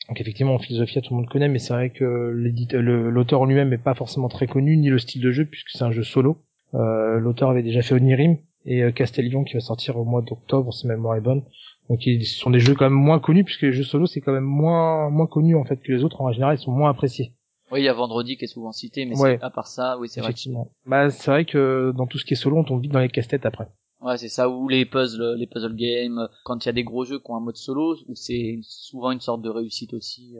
Donc 0.07 0.21
effectivement, 0.21 0.57
Philosophia, 0.59 1.01
tout 1.01 1.13
le 1.13 1.17
monde 1.21 1.29
connaît, 1.29 1.47
mais 1.49 1.57
c'est 1.59 1.73
vrai 1.73 1.89
que 1.89 2.03
l'auteur 2.05 3.41
en 3.41 3.45
lui-même 3.45 3.69
n'est 3.69 3.77
pas 3.77 3.95
forcément 3.95 4.29
très 4.29 4.45
connu, 4.47 4.77
ni 4.77 4.89
le 4.89 4.99
style 4.99 5.21
de 5.21 5.31
jeu, 5.31 5.45
puisque 5.45 5.69
c'est 5.71 5.83
un 5.83 5.91
jeu 5.91 6.03
solo. 6.03 6.37
Euh, 6.73 7.19
l'auteur 7.19 7.49
avait 7.49 7.63
déjà 7.63 7.81
fait 7.81 7.95
Onirim 7.95 8.37
et 8.65 8.83
euh, 8.83 8.91
Castellion, 8.91 9.43
qui 9.43 9.55
va 9.55 9.61
sortir 9.61 9.97
au 9.97 10.05
mois 10.05 10.21
d'octobre, 10.21 10.73
si 10.73 10.85
ma 10.87 10.95
mémoire 10.95 11.15
est 11.15 11.21
bonne. 11.21 11.43
Donc 11.89 12.05
ils- 12.05 12.25
ce 12.25 12.39
sont 12.39 12.49
des 12.49 12.59
jeux 12.59 12.73
quand 12.75 12.85
même 12.85 12.93
moins 12.93 13.19
connus, 13.19 13.43
puisque 13.43 13.61
les 13.63 13.71
jeux 13.73 13.83
solo, 13.83 14.05
c'est 14.07 14.21
quand 14.21 14.31
même 14.33 14.43
moins 14.43 15.09
moins 15.09 15.27
connu 15.27 15.55
en 15.55 15.63
fait 15.65 15.77
que 15.77 15.91
les 15.91 16.03
autres. 16.03 16.21
En 16.21 16.31
général, 16.31 16.57
ils 16.57 16.61
sont 16.61 16.71
moins 16.71 16.89
appréciés. 16.89 17.33
Oui, 17.71 17.81
il 17.81 17.83
y 17.85 17.89
a 17.89 17.93
Vendredi 17.93 18.37
qui 18.37 18.45
est 18.45 18.47
souvent 18.47 18.71
cité, 18.71 19.05
mais 19.05 19.19
Ouais. 19.19 19.39
à 19.41 19.49
part 19.49 19.67
ça, 19.67 19.97
oui, 19.99 20.07
c'est 20.07 20.19
vrai. 20.21 20.29
Effectivement. 20.29 20.69
Bah, 20.85 21.09
c'est 21.09 21.31
vrai 21.31 21.45
que 21.45 21.91
dans 21.97 22.05
tout 22.07 22.17
ce 22.19 22.25
qui 22.25 22.33
est 22.33 22.37
solo, 22.37 22.57
on 22.57 22.63
tombe 22.63 22.81
vite 22.81 22.91
dans 22.91 22.99
les 22.99 23.09
casse-têtes 23.09 23.45
après. 23.45 23.67
Ouais, 24.01 24.17
c'est 24.17 24.29
ça. 24.29 24.49
Ou 24.49 24.67
les 24.67 24.85
puzzles, 24.85 25.35
les 25.37 25.47
puzzle 25.47 25.75
games. 25.75 26.27
Quand 26.43 26.63
il 26.63 26.67
y 26.67 26.69
a 26.69 26.73
des 26.73 26.83
gros 26.83 27.05
jeux 27.05 27.17
qui 27.19 27.31
ont 27.31 27.35
un 27.37 27.39
mode 27.39 27.55
solo, 27.57 27.95
où 28.07 28.13
c'est 28.15 28.59
souvent 28.61 29.09
une 29.11 29.19
sorte 29.21 29.41
de 29.41 29.49
réussite 29.49 29.93
aussi. 29.95 30.35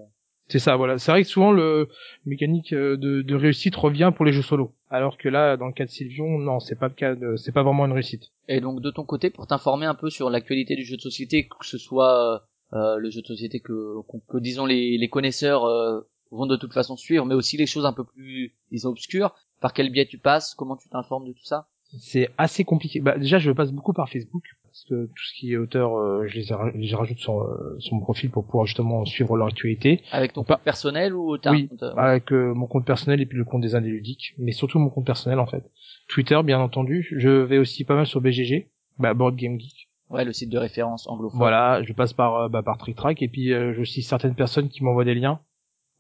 C'est 0.48 0.60
ça, 0.60 0.76
voilà. 0.76 0.98
C'est 1.00 1.12
vrai 1.12 1.24
que 1.24 1.28
souvent 1.28 1.52
le 1.52 1.88
mécanique 2.26 2.72
euh, 2.74 2.98
de, 2.98 3.22
de 3.24 3.36
réussite 3.36 3.76
revient 3.76 4.12
pour 4.16 4.26
les 4.26 4.32
jeux 4.32 4.44
solo, 4.44 4.74
alors 4.92 5.18
que 5.18 5.28
là, 5.28 5.58
dans 5.58 5.66
le 5.66 5.74
cas 5.74 5.86
de 5.86 5.90
Sylvion, 5.90 6.38
non, 6.38 6.60
c'est 6.60 6.76
pas 6.78 6.88
le 6.88 6.94
cas, 6.94 7.16
de- 7.16 7.36
c'est 7.36 7.52
pas 7.52 7.64
vraiment 7.64 7.86
une 7.88 7.94
réussite. 7.94 8.32
Et 8.48 8.62
donc 8.62 8.80
de 8.82 8.92
ton 8.92 9.04
côté, 9.06 9.32
pour 9.32 9.48
t'informer 9.48 9.88
un 9.88 9.96
peu 9.96 10.10
sur 10.12 10.30
l'actualité 10.30 10.76
du 10.76 10.84
jeu 10.86 10.98
de 10.98 11.02
société, 11.02 11.48
que 11.48 11.66
ce 11.66 11.80
soit 11.80 12.36
euh, 12.74 12.78
euh, 12.78 12.98
le 12.98 13.10
jeu 13.10 13.22
de 13.22 13.28
société 13.28 13.60
que, 13.60 14.02
qu'on- 14.08 14.20
que, 14.20 14.38
disons 14.38 14.68
les, 14.68 14.98
les 15.00 15.10
connaisseurs 15.10 15.66
euh, 15.66 16.02
vont 16.30 16.46
de 16.46 16.58
toute 16.58 16.74
façon 16.74 16.96
suivre, 16.96 17.26
mais 17.26 17.34
aussi 17.36 17.58
les 17.58 17.66
choses 17.66 17.86
un 17.86 17.94
peu 17.94 18.04
plus 18.04 18.54
disons 18.72 18.90
obscures, 18.90 19.34
par 19.62 19.74
quel 19.74 19.90
biais 19.92 20.06
tu 20.06 20.20
passes, 20.20 20.54
comment 20.54 20.76
tu 20.76 20.90
t'informes 20.90 21.28
de 21.28 21.34
tout 21.34 21.46
ça? 21.46 21.68
C'est 21.98 22.30
assez 22.38 22.64
compliqué. 22.66 23.00
Bah, 23.00 23.18
déjà, 23.18 23.40
je 23.40 23.52
passe 23.52 23.72
beaucoup 23.72 23.94
par 23.94 24.10
Facebook 24.10 24.44
parce 24.76 24.84
que 24.90 25.06
tout 25.06 25.24
ce 25.34 25.40
qui 25.40 25.54
est 25.54 25.58
auteur, 25.58 25.96
euh, 25.98 26.28
je 26.28 26.36
les, 26.36 26.52
ai- 26.52 26.86
je 26.86 26.96
rajoute 26.98 27.18
sur, 27.18 27.40
euh, 27.42 27.78
sur 27.80 27.96
mon 27.96 28.02
profil 28.02 28.30
pour 28.30 28.44
pouvoir 28.46 28.66
justement 28.66 29.06
suivre 29.06 29.38
leur 29.38 29.48
actualité. 29.48 30.02
Avec 30.12 30.34
ton 30.34 30.44
compte 30.44 30.60
personnel 30.64 31.14
ou 31.16 31.38
t'as 31.38 31.52
Oui, 31.52 31.64
un 31.64 31.68
compte, 31.78 31.84
euh, 31.84 31.94
avec 31.96 32.34
euh, 32.34 32.54
mon 32.54 32.68
compte 32.68 32.86
personnel 32.86 33.22
et 33.22 33.26
puis 33.26 33.38
le 33.38 33.46
compte 33.46 33.62
des 33.62 33.74
indés 33.76 33.88
ludiques, 33.90 34.34
mais 34.38 34.52
surtout 34.52 34.78
mon 34.80 34.90
compte 34.90 35.06
personnel 35.06 35.40
en 35.40 35.46
fait. 35.46 35.64
Twitter, 36.10 36.38
bien 36.44 36.60
entendu. 36.60 37.08
Je 37.18 37.30
vais 37.30 37.58
aussi 37.58 37.86
pas 37.86 37.96
mal 37.96 38.06
sur 38.06 38.20
BGG, 38.20 38.68
bah, 39.00 39.14
Board 39.14 39.38
Game 39.38 39.58
Geek. 39.58 39.88
ouais, 40.10 40.26
le 40.26 40.34
site 40.34 40.50
de 40.50 40.58
référence 40.58 41.08
anglophone. 41.08 41.38
Voilà, 41.40 41.82
je 41.84 41.94
passe 41.94 42.12
par 42.12 42.50
bah, 42.50 42.62
par 42.62 42.78
Trick 42.78 42.98
Track 42.98 43.22
et 43.22 43.30
puis 43.30 43.54
euh, 43.54 43.74
j'ai 43.74 43.80
aussi 43.82 44.04
certaines 44.04 44.36
personnes 44.36 44.68
qui 44.68 44.84
m'envoient 44.84 45.06
des 45.06 45.16
liens 45.16 45.40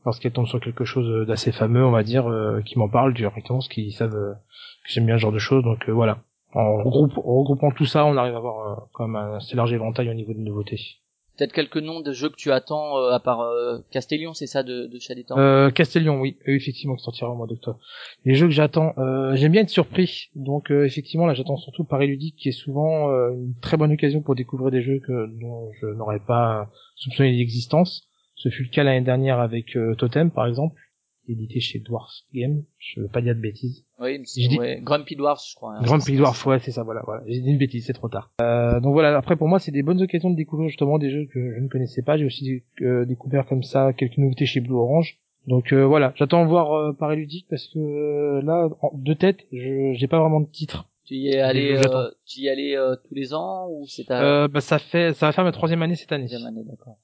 parce 0.03 0.19
qu'elles 0.19 0.33
tombent 0.33 0.45
sur 0.47 0.59
quelque 0.59 0.83
chose 0.85 1.25
d'assez 1.25 1.51
fameux, 1.53 1.83
on 1.83 1.91
va 1.91 2.03
dire, 2.03 2.27
euh, 2.27 2.61
qui 2.61 2.77
m'en 2.77 2.89
parlent 2.89 3.13
directement, 3.13 3.57
parce 3.59 3.69
qu'ils 3.69 3.93
savent 3.93 4.13
euh, 4.15 4.33
que 4.83 4.91
j'aime 4.91 5.05
bien 5.07 5.15
ce 5.15 5.21
genre 5.21 5.31
de 5.31 5.39
choses. 5.39 5.63
Donc 5.63 5.87
euh, 5.89 5.93
voilà, 5.93 6.19
en, 6.55 6.77
regroupe- 6.83 7.13
regroupant 7.15 7.71
tout 7.71 7.85
ça, 7.85 8.05
on 8.05 8.17
arrive 8.17 8.33
à 8.33 8.37
avoir 8.37 8.57
euh, 8.71 8.81
quand 8.93 9.07
même 9.07 9.15
un 9.15 9.35
assez 9.37 9.55
large 9.55 9.73
éventail 9.73 10.09
au 10.09 10.13
niveau 10.13 10.33
des 10.33 10.39
nouveautés. 10.41 10.79
Peut-être 11.37 11.51
quelques 11.51 11.77
noms 11.77 11.99
de 11.99 12.13
jeux 12.13 12.29
que 12.29 12.37
tu 12.37 12.53
attends 12.53 12.97
euh, 12.97 13.11
à 13.11 13.19
part 13.19 13.41
euh, 13.41 13.79
Castellion, 13.91 14.33
c'est 14.33 14.47
ça 14.47 14.63
de, 14.63 14.87
de 14.87 15.23
Torbay 15.27 15.43
Euh, 15.43 15.69
Castellion, 15.69 16.21
oui, 16.21 16.37
effectivement, 16.45 16.95
qui 16.95 17.03
sortira 17.03 17.29
au 17.29 17.35
mois 17.35 17.45
d'octobre. 17.45 17.77
Les 18.23 18.35
jeux 18.35 18.47
que 18.47 18.53
j'attends, 18.53 18.93
euh, 18.97 19.35
j'aime 19.35 19.51
bien 19.51 19.63
être 19.63 19.69
surpris, 19.69 20.29
donc 20.35 20.71
euh, 20.71 20.85
effectivement 20.85 21.25
là 21.25 21.33
j'attends 21.33 21.57
surtout 21.57 21.83
Paris 21.83 22.07
Ludique, 22.07 22.37
qui 22.37 22.49
est 22.49 22.53
souvent 22.53 23.09
euh, 23.11 23.31
une 23.31 23.53
très 23.61 23.75
bonne 23.75 23.91
occasion 23.91 24.21
pour 24.21 24.35
découvrir 24.35 24.71
des 24.71 24.81
jeux 24.81 25.01
que 25.05 25.27
dont 25.41 25.71
je 25.81 25.87
n'aurais 25.87 26.21
pas 26.21 26.69
soupçonné 26.95 27.33
l'existence. 27.33 28.07
Ce 28.35 28.47
fut 28.47 28.63
le 28.63 28.69
cas 28.69 28.83
l'année 28.83 29.05
dernière 29.05 29.39
avec 29.41 29.77
Totem, 29.97 30.31
par 30.31 30.45
exemple, 30.47 30.79
édité 31.27 31.59
chez 31.59 31.79
Dwarf 31.79 32.11
Game. 32.33 32.63
Je 32.79 33.01
veux 33.01 33.07
pas 33.07 33.21
dire 33.21 33.35
de 33.35 33.39
bêtises. 33.41 33.85
Oui, 33.99 34.21
J'ai 34.35 34.47
dit- 34.47 34.57
ouais, 34.59 34.79
Grumpy 34.83 35.15
Dwarf, 35.15 35.41
je 35.49 35.55
crois. 35.55 35.75
hein. 35.75 35.81
Grumpy 35.83 36.15
Dwarf, 36.17 36.45
ouais, 36.45 36.59
c'est 36.59 36.71
ça, 36.71 36.83
voilà, 36.83 37.01
voilà. 37.05 37.23
J'ai 37.27 37.39
dit 37.41 37.49
une 37.49 37.57
bêtise, 37.57 37.85
c'est 37.85 37.93
trop 37.93 38.09
tard. 38.09 38.31
Euh, 38.41 38.79
donc 38.79 38.93
voilà, 38.93 39.15
après 39.17 39.35
pour 39.35 39.47
moi, 39.47 39.59
c'est 39.59 39.71
des 39.71 39.83
bonnes 39.83 40.01
occasions 40.01 40.29
de 40.29 40.35
découvrir 40.35 40.67
justement 40.69 40.97
des 40.97 41.09
jeux 41.09 41.25
que 41.33 41.53
je 41.55 41.59
ne 41.59 41.67
connaissais 41.67 42.01
pas. 42.01 42.17
J'ai 42.17 42.25
aussi 42.25 42.63
euh, 42.81 43.05
découvert 43.05 43.45
comme 43.45 43.63
ça 43.63 43.93
quelques 43.93 44.17
nouveautés 44.17 44.45
chez 44.45 44.59
Blue 44.61 44.73
Orange. 44.75 45.17
Donc 45.47 45.73
euh, 45.73 45.85
voilà, 45.85 46.11
j'attends 46.15 46.43
de 46.43 46.49
voir 46.49 46.73
euh, 46.73 46.91
Paris 46.93 47.17
Ludique 47.17 47.45
parce 47.49 47.67
que 47.67 47.77
euh, 47.79 48.41
là, 48.41 48.67
en, 48.81 48.91
de 48.97 49.13
tête, 49.13 49.45
je 49.51 49.93
j'ai 49.93 50.07
pas 50.07 50.19
vraiment 50.19 50.39
de 50.41 50.49
titre. 50.49 50.89
Tu 51.05 51.13
y 51.13 51.29
es 51.29 51.39
allé, 51.39 51.75
euh, 51.77 52.09
tu 52.25 52.39
y 52.41 52.49
allais 52.49 52.75
euh, 52.75 52.95
tous 53.07 53.13
les 53.13 53.31
ans 53.35 53.67
ou 53.69 53.85
c'est 53.87 54.05
ta 54.05 54.23
Euh, 54.23 54.47
bah 54.47 54.59
ça 54.59 54.79
fait, 54.79 55.13
ça 55.13 55.27
va 55.27 55.31
faire 55.33 55.43
ma 55.43 55.51
troisième 55.51 55.83
année 55.83 55.93
cette 55.93 56.11
année. 56.11 56.23
deuxième 56.23 56.47
année, 56.47 56.63
d'accord. 56.65 56.97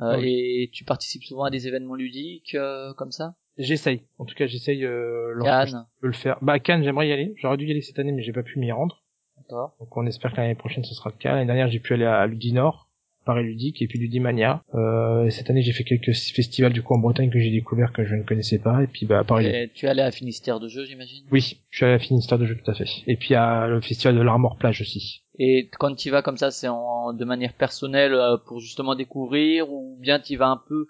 Euh, 0.00 0.16
Oui. 0.18 0.28
Et 0.28 0.70
tu 0.72 0.84
participes 0.84 1.24
souvent 1.24 1.44
à 1.44 1.50
des 1.50 1.68
événements 1.68 1.94
ludiques 1.94 2.54
euh, 2.54 2.92
comme 2.94 3.10
ça? 3.12 3.34
J'essaye. 3.58 4.00
En 4.18 4.24
tout 4.24 4.34
cas, 4.34 4.46
j'essaye. 4.46 4.84
Euh, 4.84 5.34
je 5.38 5.44
Cannes, 5.44 5.86
peux 6.00 6.06
le 6.06 6.12
faire. 6.14 6.38
Bah 6.40 6.58
Cannes, 6.58 6.82
j'aimerais 6.84 7.08
y 7.08 7.12
aller. 7.12 7.34
J'aurais 7.36 7.58
dû 7.58 7.66
y 7.66 7.70
aller 7.70 7.82
cette 7.82 7.98
année, 7.98 8.12
mais 8.12 8.22
j'ai 8.22 8.32
pas 8.32 8.42
pu 8.42 8.58
m'y 8.58 8.72
rendre. 8.72 9.02
d'accord. 9.36 9.74
Donc 9.78 9.94
on 9.96 10.06
espère 10.06 10.32
que 10.32 10.38
l'année 10.38 10.54
prochaine 10.54 10.84
ce 10.84 10.94
sera 10.94 11.10
le 11.10 11.16
cas. 11.18 11.34
L'année 11.34 11.46
dernière 11.46 11.68
j'ai 11.70 11.78
pu 11.78 11.92
aller 11.92 12.06
à 12.06 12.26
Ludinor, 12.26 12.88
Paris 13.26 13.44
Ludique 13.44 13.82
et 13.82 13.86
puis 13.86 13.98
Ludimania. 13.98 14.62
Euh, 14.74 15.26
et 15.26 15.30
cette 15.30 15.50
année 15.50 15.60
j'ai 15.60 15.72
fait 15.72 15.84
quelques 15.84 16.14
festivals 16.14 16.72
du 16.72 16.82
coup 16.82 16.94
en 16.94 16.98
Bretagne 16.98 17.28
que 17.30 17.38
j'ai 17.38 17.50
découvert 17.50 17.92
que 17.92 18.04
je 18.06 18.14
ne 18.14 18.22
connaissais 18.22 18.58
pas 18.58 18.82
et 18.82 18.86
puis 18.86 19.04
bah 19.04 19.18
à 19.18 19.24
Paris. 19.24 19.46
Et 19.46 19.68
tu 19.74 19.84
es 19.84 19.88
allé 19.90 20.00
à 20.02 20.10
Finistère 20.10 20.58
de 20.58 20.68
jeu, 20.68 20.86
j'imagine? 20.86 21.24
Oui, 21.30 21.58
je 21.70 21.76
suis 21.76 21.84
allé 21.84 21.94
à 21.94 21.98
Finistère 21.98 22.38
de 22.38 22.46
jeu 22.46 22.56
tout 22.56 22.70
à 22.70 22.74
fait. 22.74 22.86
Et 23.06 23.16
puis 23.16 23.34
à 23.34 23.66
le 23.66 23.82
festival 23.82 24.16
de 24.16 24.22
l'Armor 24.22 24.56
Plage 24.56 24.80
aussi. 24.80 25.21
Et 25.38 25.70
quand 25.78 25.94
tu 25.94 26.10
vas 26.10 26.22
comme 26.22 26.36
ça, 26.36 26.50
c'est 26.50 26.68
en 26.68 27.12
de 27.12 27.24
manière 27.24 27.54
personnelle 27.54 28.14
euh, 28.14 28.36
pour 28.36 28.60
justement 28.60 28.94
découvrir, 28.94 29.70
ou 29.70 29.98
bien 30.00 30.20
tu 30.20 30.36
vas 30.36 30.48
un 30.48 30.60
peu 30.68 30.86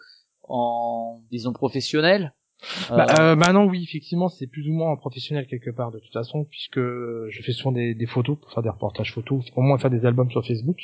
en 0.49 1.23
disons 1.31 1.53
professionnel? 1.53 2.35
Euh, 2.91 2.97
Bah, 2.97 3.07
euh, 3.19 3.35
maintenant 3.35 3.65
oui 3.65 3.83
effectivement 3.83 4.29
c'est 4.29 4.47
plus 4.47 4.69
ou 4.69 4.73
moins 4.73 4.93
en 4.93 4.97
professionnel 4.97 5.49
quelque 5.49 5.71
part 5.71 5.91
de 5.91 5.99
toute 5.99 6.13
façon 6.13 6.45
puisque 6.45 6.79
je 6.79 7.43
fais 7.43 7.51
souvent 7.51 7.73
des, 7.73 7.93
des 7.95 8.07
photos 8.07 8.39
pour 8.39 8.53
faire 8.53 8.63
des 8.63 8.69
reportages 8.69 9.13
photos, 9.13 9.45
au 9.57 9.63
moins 9.63 9.79
faire 9.79 9.91
des 9.91 10.07
albums 10.07 10.31
sur 10.31 10.47
Facebook, 10.47 10.79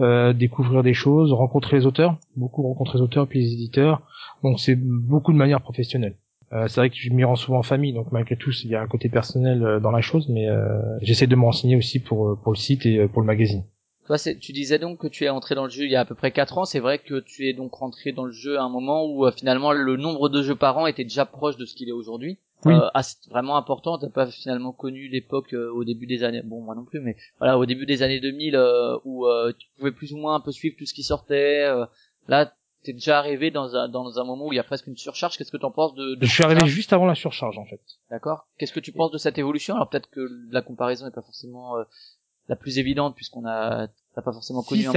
euh, 0.00 0.32
découvrir 0.32 0.82
des 0.82 0.94
choses, 0.94 1.32
rencontrer 1.32 1.76
les 1.78 1.86
auteurs, 1.86 2.18
beaucoup 2.34 2.62
rencontrer 2.62 2.98
les 2.98 3.04
auteurs 3.04 3.28
puis 3.28 3.40
les 3.40 3.52
éditeurs. 3.52 4.02
Donc 4.42 4.58
c'est 4.58 4.76
beaucoup 4.76 5.32
de 5.32 5.38
manière 5.38 5.60
professionnelle. 5.60 6.16
Euh, 6.52 6.68
c'est 6.68 6.80
vrai 6.80 6.90
que 6.90 6.96
je 6.96 7.10
m'y 7.10 7.24
rends 7.24 7.36
souvent 7.36 7.58
en 7.58 7.62
famille, 7.64 7.92
donc 7.92 8.12
malgré 8.12 8.36
tout, 8.36 8.52
il 8.64 8.70
y 8.70 8.76
a 8.76 8.80
un 8.80 8.86
côté 8.86 9.08
personnel 9.08 9.64
euh, 9.64 9.80
dans 9.80 9.90
la 9.90 10.00
chose, 10.00 10.28
mais 10.28 10.48
euh, 10.48 10.80
j'essaie 11.02 11.26
de 11.26 11.34
me 11.34 11.44
renseigner 11.44 11.76
aussi 11.76 11.98
pour 11.98 12.28
euh, 12.28 12.36
pour 12.36 12.52
le 12.52 12.56
site 12.56 12.86
et 12.86 12.98
euh, 12.98 13.08
pour 13.08 13.20
le 13.20 13.26
magazine. 13.26 13.64
Toi, 14.06 14.16
tu 14.18 14.52
disais 14.52 14.78
donc 14.78 15.00
que 15.00 15.08
tu 15.08 15.24
es 15.24 15.28
entré 15.28 15.56
dans 15.56 15.64
le 15.64 15.70
jeu 15.70 15.84
il 15.84 15.90
y 15.90 15.96
a 15.96 16.00
à 16.00 16.04
peu 16.04 16.14
près 16.14 16.30
4 16.30 16.58
ans. 16.58 16.64
C'est 16.64 16.78
vrai 16.78 17.00
que 17.00 17.18
tu 17.18 17.48
es 17.48 17.52
donc 17.52 17.74
rentré 17.74 18.12
dans 18.12 18.24
le 18.24 18.30
jeu 18.30 18.56
à 18.56 18.62
un 18.62 18.68
moment 18.68 19.04
où 19.04 19.26
euh, 19.26 19.32
finalement 19.32 19.72
le 19.72 19.96
nombre 19.96 20.28
de 20.28 20.42
jeux 20.42 20.54
par 20.54 20.78
an 20.78 20.86
était 20.86 21.02
déjà 21.02 21.26
proche 21.26 21.56
de 21.56 21.64
ce 21.64 21.74
qu'il 21.74 21.88
est 21.88 21.92
aujourd'hui. 21.92 22.38
Oui. 22.64 22.74
C'est 23.02 23.28
vraiment 23.30 23.56
important. 23.56 23.98
T'as 23.98 24.08
pas 24.08 24.26
finalement 24.28 24.72
connu 24.72 25.08
l'époque 25.08 25.52
euh, 25.52 25.70
au 25.72 25.84
début 25.84 26.06
des 26.06 26.22
années. 26.22 26.42
Bon, 26.44 26.62
moi 26.62 26.74
non 26.76 26.84
plus, 26.84 27.00
mais 27.00 27.16
voilà, 27.38 27.58
au 27.58 27.66
début 27.66 27.84
des 27.84 28.02
années 28.04 28.20
2000 28.20 28.54
euh, 28.54 28.96
où 29.04 29.26
euh, 29.26 29.52
tu 29.58 29.68
pouvais 29.76 29.90
plus 29.92 30.12
ou 30.12 30.16
moins 30.18 30.36
un 30.36 30.40
peu 30.40 30.52
suivre 30.52 30.76
tout 30.78 30.86
ce 30.86 30.94
qui 30.94 31.02
sortait. 31.02 31.64
euh, 31.64 31.84
là, 32.28 32.54
t'es 32.86 32.92
déjà 32.94 33.18
arrivé 33.18 33.50
dans 33.50 33.76
un 33.76 33.88
dans 33.88 34.18
un 34.18 34.24
moment 34.24 34.46
où 34.46 34.52
il 34.52 34.56
y 34.56 34.60
a 34.60 34.64
presque 34.64 34.86
une 34.86 34.96
surcharge. 34.96 35.36
Qu'est-ce 35.36 35.50
que 35.52 35.56
t'en 35.58 35.70
penses 35.70 35.94
de, 35.94 36.14
de 36.14 36.24
Je 36.24 36.30
suis 36.32 36.42
arrivé 36.44 36.66
juste 36.66 36.92
avant 36.92 37.04
la 37.06 37.14
surcharge 37.14 37.58
en 37.58 37.66
fait. 37.66 37.80
D'accord. 38.10 38.46
Qu'est-ce 38.58 38.72
que 38.72 38.80
tu 38.80 38.92
penses 38.92 39.10
de 39.10 39.18
cette 39.18 39.36
évolution? 39.38 39.74
Alors 39.74 39.88
peut-être 39.90 40.08
que 40.10 40.20
la 40.50 40.62
comparaison 40.62 41.04
n'est 41.04 41.10
pas 41.12 41.22
forcément 41.22 41.76
euh, 41.76 41.82
la 42.48 42.56
plus 42.56 42.78
évidente 42.78 43.14
puisqu'on 43.16 43.44
a 43.46 43.88
t'as 44.14 44.22
pas 44.22 44.32
forcément 44.32 44.62
connu 44.62 44.80
Si, 44.82 44.88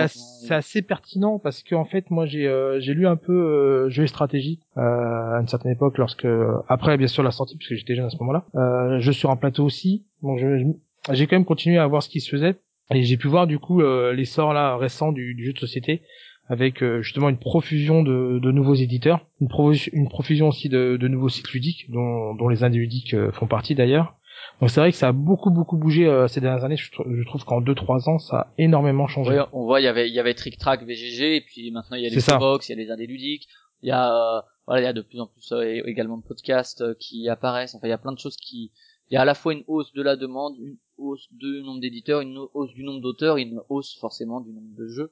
c'est 0.47 0.53
assez, 0.53 0.81
pertinent 0.81 1.39
parce 1.39 1.61
que 1.63 1.75
en 1.75 1.83
fait 1.83 2.09
moi 2.11 2.25
j'ai 2.25 2.47
euh, 2.47 2.79
j'ai 2.79 2.93
lu 2.93 3.05
un 3.07 3.17
peu 3.17 3.33
euh, 3.33 3.89
jeu 3.89 4.03
et 4.03 4.07
stratégie 4.07 4.59
euh, 4.77 4.81
à 4.81 5.39
une 5.41 5.47
certaine 5.49 5.71
époque 5.73 5.97
lorsque 5.97 6.27
après 6.69 6.95
bien 6.97 7.07
sûr 7.07 7.23
la 7.23 7.31
sortie 7.31 7.57
puisque 7.57 7.73
j'étais 7.73 7.95
jeune 7.95 8.05
à 8.05 8.09
ce 8.11 8.17
moment-là 8.19 8.45
euh, 8.55 8.99
jeu 9.01 9.11
sur 9.11 9.29
un 9.31 9.35
plateau 9.35 9.65
aussi 9.65 10.05
donc 10.21 10.39
je- 10.39 10.59
je- 10.59 11.13
j'ai 11.13 11.27
quand 11.27 11.35
même 11.35 11.43
continué 11.45 11.77
à 11.79 11.87
voir 11.87 12.01
ce 12.03 12.07
qui 12.09 12.21
se 12.21 12.29
faisait 12.29 12.59
et 12.93 13.03
j'ai 13.03 13.17
pu 13.17 13.27
voir 13.27 13.45
du 13.47 13.59
coup 13.59 13.81
euh, 13.81 14.13
l'essor 14.13 14.53
là 14.53 14.77
récent 14.77 15.11
du, 15.11 15.33
du 15.35 15.45
jeu 15.47 15.53
de 15.53 15.59
société 15.59 16.01
avec 16.49 16.83
euh, 16.83 17.01
justement 17.01 17.29
une 17.29 17.37
profusion 17.39 18.03
de, 18.03 18.39
de 18.41 18.51
nouveaux 18.51 18.73
éditeurs 18.75 19.25
une, 19.39 19.47
profusion- 19.47 19.91
une 19.93 20.09
profusion 20.09 20.47
aussi 20.49 20.67
de, 20.67 20.97
de 20.99 21.07
nouveaux 21.07 21.29
sites 21.29 21.51
ludiques 21.51 21.89
dont, 21.89 22.33
dont 22.35 22.49
les 22.49 22.63
indés 22.63 22.79
ludiques 22.79 23.13
euh, 23.13 23.31
font 23.31 23.47
partie 23.47 23.75
d'ailleurs. 23.75 24.15
Donc 24.59 24.69
c'est 24.69 24.79
vrai 24.81 24.91
que 24.91 24.97
ça 24.97 25.09
a 25.09 25.11
beaucoup 25.13 25.51
beaucoup 25.51 25.77
bougé 25.77 26.05
euh, 26.07 26.27
ces 26.27 26.41
dernières 26.41 26.63
années. 26.65 26.75
Je, 26.77 26.91
trou- 26.91 27.05
je 27.09 27.23
trouve 27.25 27.45
qu'en 27.45 27.61
2-3 27.61 28.09
ans 28.09 28.19
ça 28.19 28.37
a 28.37 28.53
énormément 28.57 29.07
changé. 29.07 29.31
Ouais, 29.31 29.45
on 29.53 29.63
voit, 29.63 29.79
il 29.79 29.83
y 29.83 29.87
avait, 29.87 30.09
il 30.09 30.13
y 30.13 30.19
avait 30.19 30.33
Trick 30.33 30.57
Track, 30.57 30.83
VGG, 30.83 31.35
et 31.37 31.41
puis 31.41 31.71
maintenant 31.71 31.95
il 31.97 32.03
y 32.03 32.07
a 32.07 32.09
les 32.09 32.15
box, 32.39 32.67
il 32.67 32.71
y 32.77 32.79
a 32.79 32.83
les 32.83 32.91
indés 32.91 33.07
ludiques, 33.07 33.47
il 33.83 33.89
y 33.89 33.91
a, 33.91 34.09
euh, 34.09 34.41
voilà, 34.65 34.81
il 34.81 34.85
y 34.85 34.87
a 34.87 34.93
de 34.93 35.01
plus 35.01 35.19
en 35.19 35.27
plus 35.27 35.51
euh, 35.51 35.81
également 35.85 36.17
de 36.17 36.23
podcasts 36.23 36.83
qui 36.97 37.29
apparaissent. 37.29 37.75
Enfin, 37.75 37.87
il 37.87 37.91
y 37.91 37.93
a 37.93 37.97
plein 37.97 38.11
de 38.11 38.19
choses 38.19 38.37
qui, 38.37 38.71
il 39.09 39.13
y 39.13 39.17
a 39.17 39.21
à 39.21 39.25
la 39.25 39.33
fois 39.35 39.53
une 39.53 39.63
hausse 39.67 39.91
de 39.93 40.01
la 40.01 40.15
demande, 40.15 40.55
une 40.59 40.77
hausse 40.97 41.27
du 41.31 41.61
nombre 41.63 41.79
d'éditeurs, 41.81 42.21
une 42.21 42.37
hausse 42.53 42.73
du 42.73 42.83
nombre 42.83 43.01
d'auteurs, 43.01 43.37
une 43.37 43.59
hausse 43.69 43.97
forcément 43.99 44.41
du 44.41 44.51
nombre 44.51 44.75
de 44.77 44.87
jeux, 44.87 45.11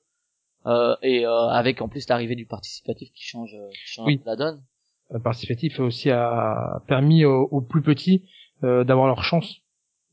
et 1.02 1.26
euh, 1.26 1.48
avec 1.50 1.82
en 1.82 1.88
plus 1.88 2.08
l'arrivée 2.10 2.36
du 2.36 2.46
participatif 2.46 3.10
qui 3.14 3.24
change, 3.24 3.54
euh, 3.54 3.70
qui 3.70 3.78
change 3.94 4.08
Oui. 4.08 4.22
la 4.26 4.36
donne. 4.36 4.62
Le 5.10 5.20
participatif 5.20 5.80
aussi 5.80 6.12
a 6.12 6.82
permis 6.88 7.24
aux, 7.24 7.48
aux 7.52 7.62
plus 7.62 7.82
petits 7.82 8.28
euh, 8.64 8.84
d'avoir 8.84 9.08
leur 9.08 9.24
chance 9.24 9.62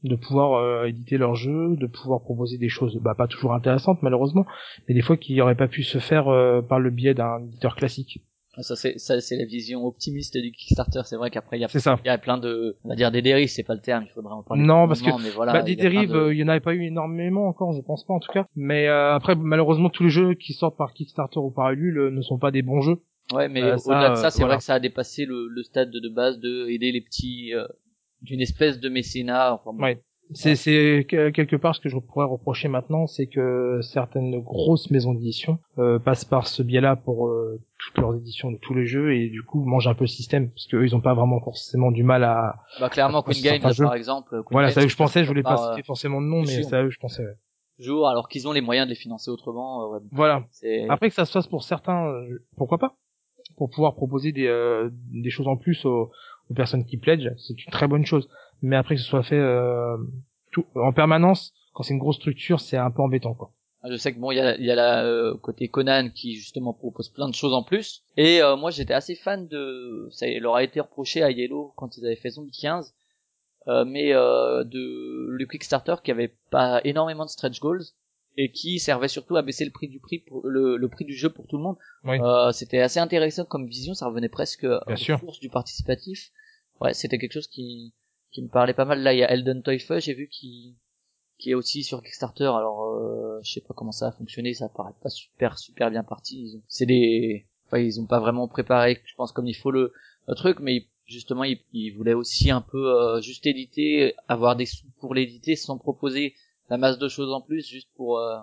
de 0.04 0.16
pouvoir 0.16 0.52
euh, 0.60 0.84
éditer 0.84 1.16
leurs 1.16 1.34
jeux, 1.34 1.76
de 1.76 1.86
pouvoir 1.86 2.20
proposer 2.20 2.58
des 2.58 2.68
choses, 2.68 2.96
bah 2.98 3.14
pas 3.16 3.26
toujours 3.26 3.54
intéressantes 3.54 4.02
malheureusement, 4.02 4.44
mais 4.86 4.94
des 4.94 5.00
fois 5.00 5.16
qui 5.16 5.34
n'auraient 5.34 5.54
pas 5.56 5.66
pu 5.66 5.82
se 5.82 5.98
faire 5.98 6.28
euh, 6.28 6.60
par 6.60 6.78
le 6.78 6.90
biais 6.90 7.14
d'un 7.14 7.42
éditeur 7.42 7.74
classique. 7.74 8.22
Ça 8.60 8.76
c'est, 8.76 8.98
ça 8.98 9.20
c'est 9.20 9.36
la 9.36 9.44
vision 9.44 9.84
optimiste 9.84 10.36
du 10.38 10.52
Kickstarter. 10.52 11.00
C'est 11.04 11.16
vrai 11.16 11.30
qu'après 11.30 11.58
il 11.58 11.62
y 11.62 11.64
a, 11.64 11.68
il 12.04 12.06
y 12.06 12.08
a 12.08 12.18
plein 12.18 12.38
de, 12.38 12.76
on 12.84 12.88
va 12.88 12.94
dire 12.94 13.10
des 13.10 13.20
dérives, 13.22 13.48
c'est 13.48 13.62
pas 13.64 13.74
le 13.74 13.80
terme, 13.80 14.04
il 14.08 14.12
faudrait 14.12 14.32
en 14.34 14.42
parler. 14.42 14.62
Non, 14.62 14.86
parce 14.86 15.02
que, 15.02 15.22
mais 15.22 15.30
voilà, 15.30 15.52
bah, 15.52 15.62
des 15.62 15.74
dérives, 15.76 16.12
de- 16.12 16.16
euh, 16.16 16.34
il 16.34 16.38
y 16.38 16.44
en 16.44 16.48
avait 16.48 16.60
pas 16.60 16.74
eu 16.74 16.84
énormément 16.84 17.48
encore, 17.48 17.72
je 17.72 17.80
pense 17.80 18.04
pas 18.06 18.14
en 18.14 18.20
tout 18.20 18.32
cas. 18.32 18.46
Mais 18.54 18.86
euh, 18.88 19.14
après, 19.14 19.34
malheureusement, 19.34 19.90
tous 19.90 20.04
les 20.04 20.10
jeux 20.10 20.34
qui 20.34 20.52
sortent 20.52 20.76
par 20.78 20.92
Kickstarter 20.92 21.40
ou 21.40 21.50
par 21.50 21.70
Ulule 21.72 21.98
euh, 21.98 22.10
ne 22.10 22.22
sont 22.22 22.38
pas 22.38 22.50
des 22.50 22.62
bons 22.62 22.80
jeux. 22.80 23.02
Ouais, 23.32 23.48
mais 23.48 23.62
Euh, 23.62 23.76
au-delà 23.86 24.10
de 24.10 24.14
ça, 24.16 24.30
c'est 24.30 24.38
voilà. 24.40 24.54
vrai 24.54 24.58
que 24.58 24.64
ça 24.64 24.74
a 24.74 24.80
dépassé 24.80 25.24
le, 25.24 25.48
le 25.48 25.62
stade 25.62 25.90
de, 25.90 25.98
de 25.98 26.08
base 26.08 26.38
de 26.38 26.68
aider 26.68 26.92
les 26.92 27.00
petits 27.00 27.54
euh, 27.54 27.66
d'une 28.22 28.40
espèce 28.40 28.78
de 28.80 28.88
mécénat. 28.88 29.54
Enfin, 29.54 29.72
bon. 29.72 29.82
Ouais. 29.82 30.00
C'est, 30.34 30.56
c'est 30.56 31.06
que- 31.08 31.30
quelque 31.30 31.56
part 31.56 31.74
ce 31.74 31.80
que 31.80 31.88
je 31.88 31.96
pourrais 31.98 32.26
reprocher 32.26 32.68
maintenant, 32.68 33.06
c'est 33.06 33.26
que 33.26 33.80
certaines 33.82 34.40
grosses 34.40 34.90
maisons 34.90 35.14
d'édition 35.14 35.58
euh, 35.78 35.98
passent 35.98 36.24
par 36.24 36.46
ce 36.46 36.62
biais-là 36.62 36.96
pour 36.96 37.28
euh, 37.28 37.60
toutes 37.78 37.98
leurs 37.98 38.14
éditions 38.16 38.50
de 38.50 38.56
tous 38.58 38.74
les 38.74 38.86
jeux 38.86 39.14
et 39.14 39.28
du 39.28 39.42
coup 39.42 39.64
mangent 39.64 39.86
un 39.88 39.94
peu 39.94 40.04
le 40.04 40.08
système 40.08 40.50
parce 40.50 40.66
qu'eux 40.66 40.84
ils 40.84 40.94
ont 40.96 41.00
pas 41.00 41.14
vraiment 41.14 41.40
forcément 41.40 41.90
du 41.90 42.02
mal 42.02 42.24
à. 42.24 42.56
Bah 42.80 42.88
clairement, 42.90 43.18
Après, 43.18 43.32
Queen 43.34 43.44
Games, 43.44 43.72
par 43.78 43.94
exemple. 43.94 44.30
Queen 44.30 44.44
Voilà, 44.50 44.68
Games, 44.68 44.74
c'est 44.74 44.80
à 44.80 44.82
eux 44.82 44.86
que 44.86 44.92
je 44.92 44.96
pensais. 44.96 45.22
Je 45.24 45.28
voulais 45.28 45.42
pas 45.42 45.54
euh, 45.54 45.70
citer 45.74 45.82
forcément 45.86 46.20
de 46.20 46.26
nom, 46.26 46.42
mais 46.42 46.74
à 46.74 46.82
eux 46.82 46.88
que 46.88 46.94
je 46.94 46.98
pensais. 47.00 47.22
ouais. 47.24 47.34
toujours, 47.76 48.08
alors 48.08 48.28
qu'ils 48.28 48.48
ont 48.48 48.52
les 48.52 48.60
moyens 48.60 48.86
de 48.86 48.90
les 48.90 48.98
financer 48.98 49.30
autrement. 49.30 49.84
euh, 49.84 49.96
ouais, 49.98 50.00
Voilà. 50.12 50.44
Après 50.88 51.08
que 51.08 51.14
ça 51.14 51.24
se 51.24 51.32
fasse 51.32 51.46
pour 51.46 51.62
certains, 51.62 52.06
euh, 52.08 52.42
pourquoi 52.56 52.78
pas? 52.78 52.96
Pour 53.56 53.70
pouvoir 53.70 53.94
proposer 53.94 54.32
des, 54.32 54.46
euh, 54.46 54.90
des 55.12 55.30
choses 55.30 55.46
en 55.46 55.56
plus 55.56 55.84
aux, 55.84 56.10
aux 56.50 56.54
personnes 56.54 56.84
qui 56.84 56.96
pledgent, 56.96 57.30
c'est 57.36 57.64
une 57.64 57.70
très 57.70 57.86
bonne 57.86 58.04
chose. 58.04 58.28
Mais 58.62 58.76
après 58.76 58.94
que 58.94 59.00
ce 59.00 59.06
soit 59.06 59.22
fait 59.22 59.38
euh, 59.38 59.96
tout, 60.52 60.66
en 60.74 60.92
permanence, 60.92 61.52
quand 61.72 61.82
c'est 61.82 61.94
une 61.94 62.00
grosse 62.00 62.16
structure, 62.16 62.60
c'est 62.60 62.76
un 62.76 62.90
peu 62.90 63.02
embêtant, 63.02 63.34
quoi. 63.34 63.52
Je 63.86 63.96
sais 63.96 64.14
que 64.14 64.18
bon, 64.18 64.30
il 64.30 64.36
y 64.36 64.40
a, 64.40 64.56
il 64.56 64.64
y 64.64 64.70
a 64.70 64.74
la 64.74 65.04
euh, 65.04 65.36
côté 65.36 65.68
Conan 65.68 66.08
qui 66.08 66.36
justement 66.36 66.72
propose 66.72 67.10
plein 67.10 67.28
de 67.28 67.34
choses 67.34 67.52
en 67.52 67.62
plus. 67.62 68.02
Et 68.16 68.40
euh, 68.40 68.56
moi, 68.56 68.70
j'étais 68.70 68.94
assez 68.94 69.14
fan 69.14 69.46
de. 69.46 70.08
Ça 70.10 70.26
leur 70.40 70.54
a 70.54 70.62
été 70.62 70.80
reproché 70.80 71.22
à 71.22 71.30
Yellow 71.30 71.74
quand 71.76 71.98
ils 71.98 72.06
avaient 72.06 72.16
fait 72.16 72.30
Zombie 72.30 72.56
15, 72.58 72.94
euh, 73.68 73.84
mais 73.84 74.14
euh, 74.14 74.64
de 74.64 75.26
le 75.28 75.46
Kickstarter 75.46 75.96
qui 76.02 76.10
avait 76.10 76.34
pas 76.50 76.80
énormément 76.84 77.26
de 77.26 77.30
stretch 77.30 77.60
goals 77.60 77.84
et 78.38 78.50
qui 78.50 78.78
servait 78.78 79.08
surtout 79.08 79.36
à 79.36 79.42
baisser 79.42 79.66
le 79.66 79.70
prix 79.70 79.88
du 79.88 80.00
prix 80.00 80.18
pour 80.18 80.46
le, 80.46 80.76
le 80.76 80.88
prix 80.88 81.04
du 81.04 81.14
jeu 81.14 81.28
pour 81.28 81.46
tout 81.46 81.58
le 81.58 81.62
monde. 81.62 81.76
Oui. 82.04 82.18
Euh, 82.20 82.52
c'était 82.52 82.80
assez 82.80 83.00
intéressant 83.00 83.44
comme 83.44 83.66
vision. 83.66 83.92
Ça 83.92 84.06
revenait 84.06 84.30
presque 84.30 84.64
aux 84.64 84.96
sûr. 84.96 85.18
sources 85.20 85.40
du 85.40 85.50
participatif. 85.50 86.30
Ouais, 86.80 86.94
c'était 86.94 87.18
quelque 87.18 87.32
chose 87.32 87.48
qui 87.48 87.92
qui 88.34 88.42
me 88.42 88.48
parlait 88.48 88.74
pas 88.74 88.84
mal. 88.84 89.00
Là, 89.02 89.14
il 89.14 89.18
y 89.20 89.22
a 89.24 89.30
Elden 89.30 89.62
Toyfeu, 89.62 90.00
j'ai 90.00 90.12
vu 90.14 90.28
qui 90.28 90.76
qui 91.38 91.50
est 91.50 91.54
aussi 91.54 91.82
sur 91.82 92.02
Kickstarter. 92.02 92.44
Alors, 92.44 92.84
euh, 92.84 93.40
je 93.42 93.52
sais 93.52 93.60
pas 93.60 93.74
comment 93.74 93.90
ça 93.92 94.08
a 94.08 94.12
fonctionné, 94.12 94.54
ça 94.54 94.68
paraît 94.68 94.92
pas 95.02 95.08
super 95.08 95.58
super 95.58 95.90
bien 95.90 96.04
parti. 96.04 96.42
Ils 96.42 96.56
ont- 96.56 96.62
C'est 96.68 96.86
des, 96.86 97.46
enfin, 97.66 97.78
ils 97.78 98.00
ont 98.00 98.06
pas 98.06 98.20
vraiment 98.20 98.46
préparé, 98.48 99.00
je 99.04 99.14
pense 99.16 99.32
comme 99.32 99.46
il 99.48 99.54
faut 99.54 99.70
le, 99.72 99.92
le 100.28 100.34
truc, 100.34 100.58
mais 100.60 100.86
justement, 101.06 101.42
ils, 101.44 101.58
ils 101.72 101.90
voulaient 101.90 102.14
aussi 102.14 102.50
un 102.50 102.60
peu 102.60 102.86
euh, 103.00 103.20
juste 103.20 103.46
éditer, 103.46 104.14
avoir 104.28 104.54
des 104.56 104.66
sous 104.66 104.86
pour 105.00 105.14
l'éditer 105.14 105.56
sans 105.56 105.76
proposer 105.78 106.34
la 106.70 106.76
masse 106.78 106.98
de 106.98 107.08
choses 107.08 107.32
en 107.32 107.40
plus, 107.40 107.66
juste 107.68 107.88
pour, 107.96 108.18
euh, 108.18 108.38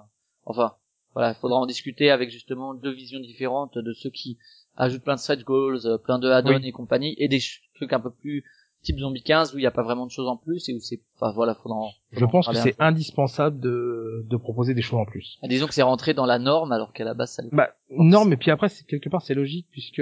enfin, 0.46 0.76
voilà, 1.14 1.32
il 1.32 1.36
faudra 1.40 1.58
en 1.60 1.66
discuter 1.66 2.12
avec 2.12 2.30
justement 2.30 2.74
deux 2.74 2.92
visions 2.92 3.20
différentes 3.20 3.78
de 3.78 3.94
ceux 3.94 4.10
qui 4.12 4.38
ajoutent 4.76 5.04
plein 5.04 5.16
de 5.16 5.20
stretch 5.20 5.44
goals, 5.44 5.80
euh, 5.86 5.98
plein 5.98 6.20
de 6.20 6.30
add-ons 6.30 6.60
Oui. 6.60 6.68
et 6.68 6.72
compagnie, 6.72 7.16
et 7.18 7.28
des 7.30 7.40
trucs 7.76 7.94
un 7.94 8.00
peu 8.02 8.12
plus 8.12 8.44
type 8.84 8.98
Zombie 9.00 9.22
15 9.22 9.54
où 9.54 9.58
il 9.58 9.62
n'y 9.62 9.68
a 9.68 9.72
pas 9.72 9.84
vraiment 9.84 10.06
de 10.06 10.12
choses 10.12 10.28
en 10.28 10.38
plus 10.38 10.68
et 10.70 10.74
où 10.74 10.80
c'est, 10.80 11.00
enfin 11.20 11.32
voilà, 11.34 11.54
faudra. 11.56 11.78
en- 11.78 11.92
Je 12.12 12.20
faudra 12.20 12.28
en 12.28 12.32
pense 12.32 12.48
que 12.48 12.56
c'est 12.56 12.76
indispensable 12.80 13.60
de, 13.60 14.26
de 14.30 14.38
proposer 14.38 14.74
des 14.74 14.82
choses 14.82 15.00
en 15.00 15.06
plus. 15.06 15.38
peu. 15.42 15.48
Disons 15.48 15.68
que 15.68 15.74
c'est 15.74 15.82
rentré 15.84 16.14
dans 16.14 16.26
la 16.26 16.40
norme 16.40 16.72
alors 16.72 16.92
qu'à 16.94 17.04
la 17.04 17.14
base 17.14 17.32
ça. 17.32 17.44
Bah, 17.52 17.70
non, 17.92 18.26
mais 18.26 18.38
puis 18.38 18.50
après, 18.52 18.70
c'est 18.70 18.86
quelque 18.86 19.10
part, 19.10 19.22
c'est 19.22 19.34
logique, 19.36 19.68
puisque 19.72 20.02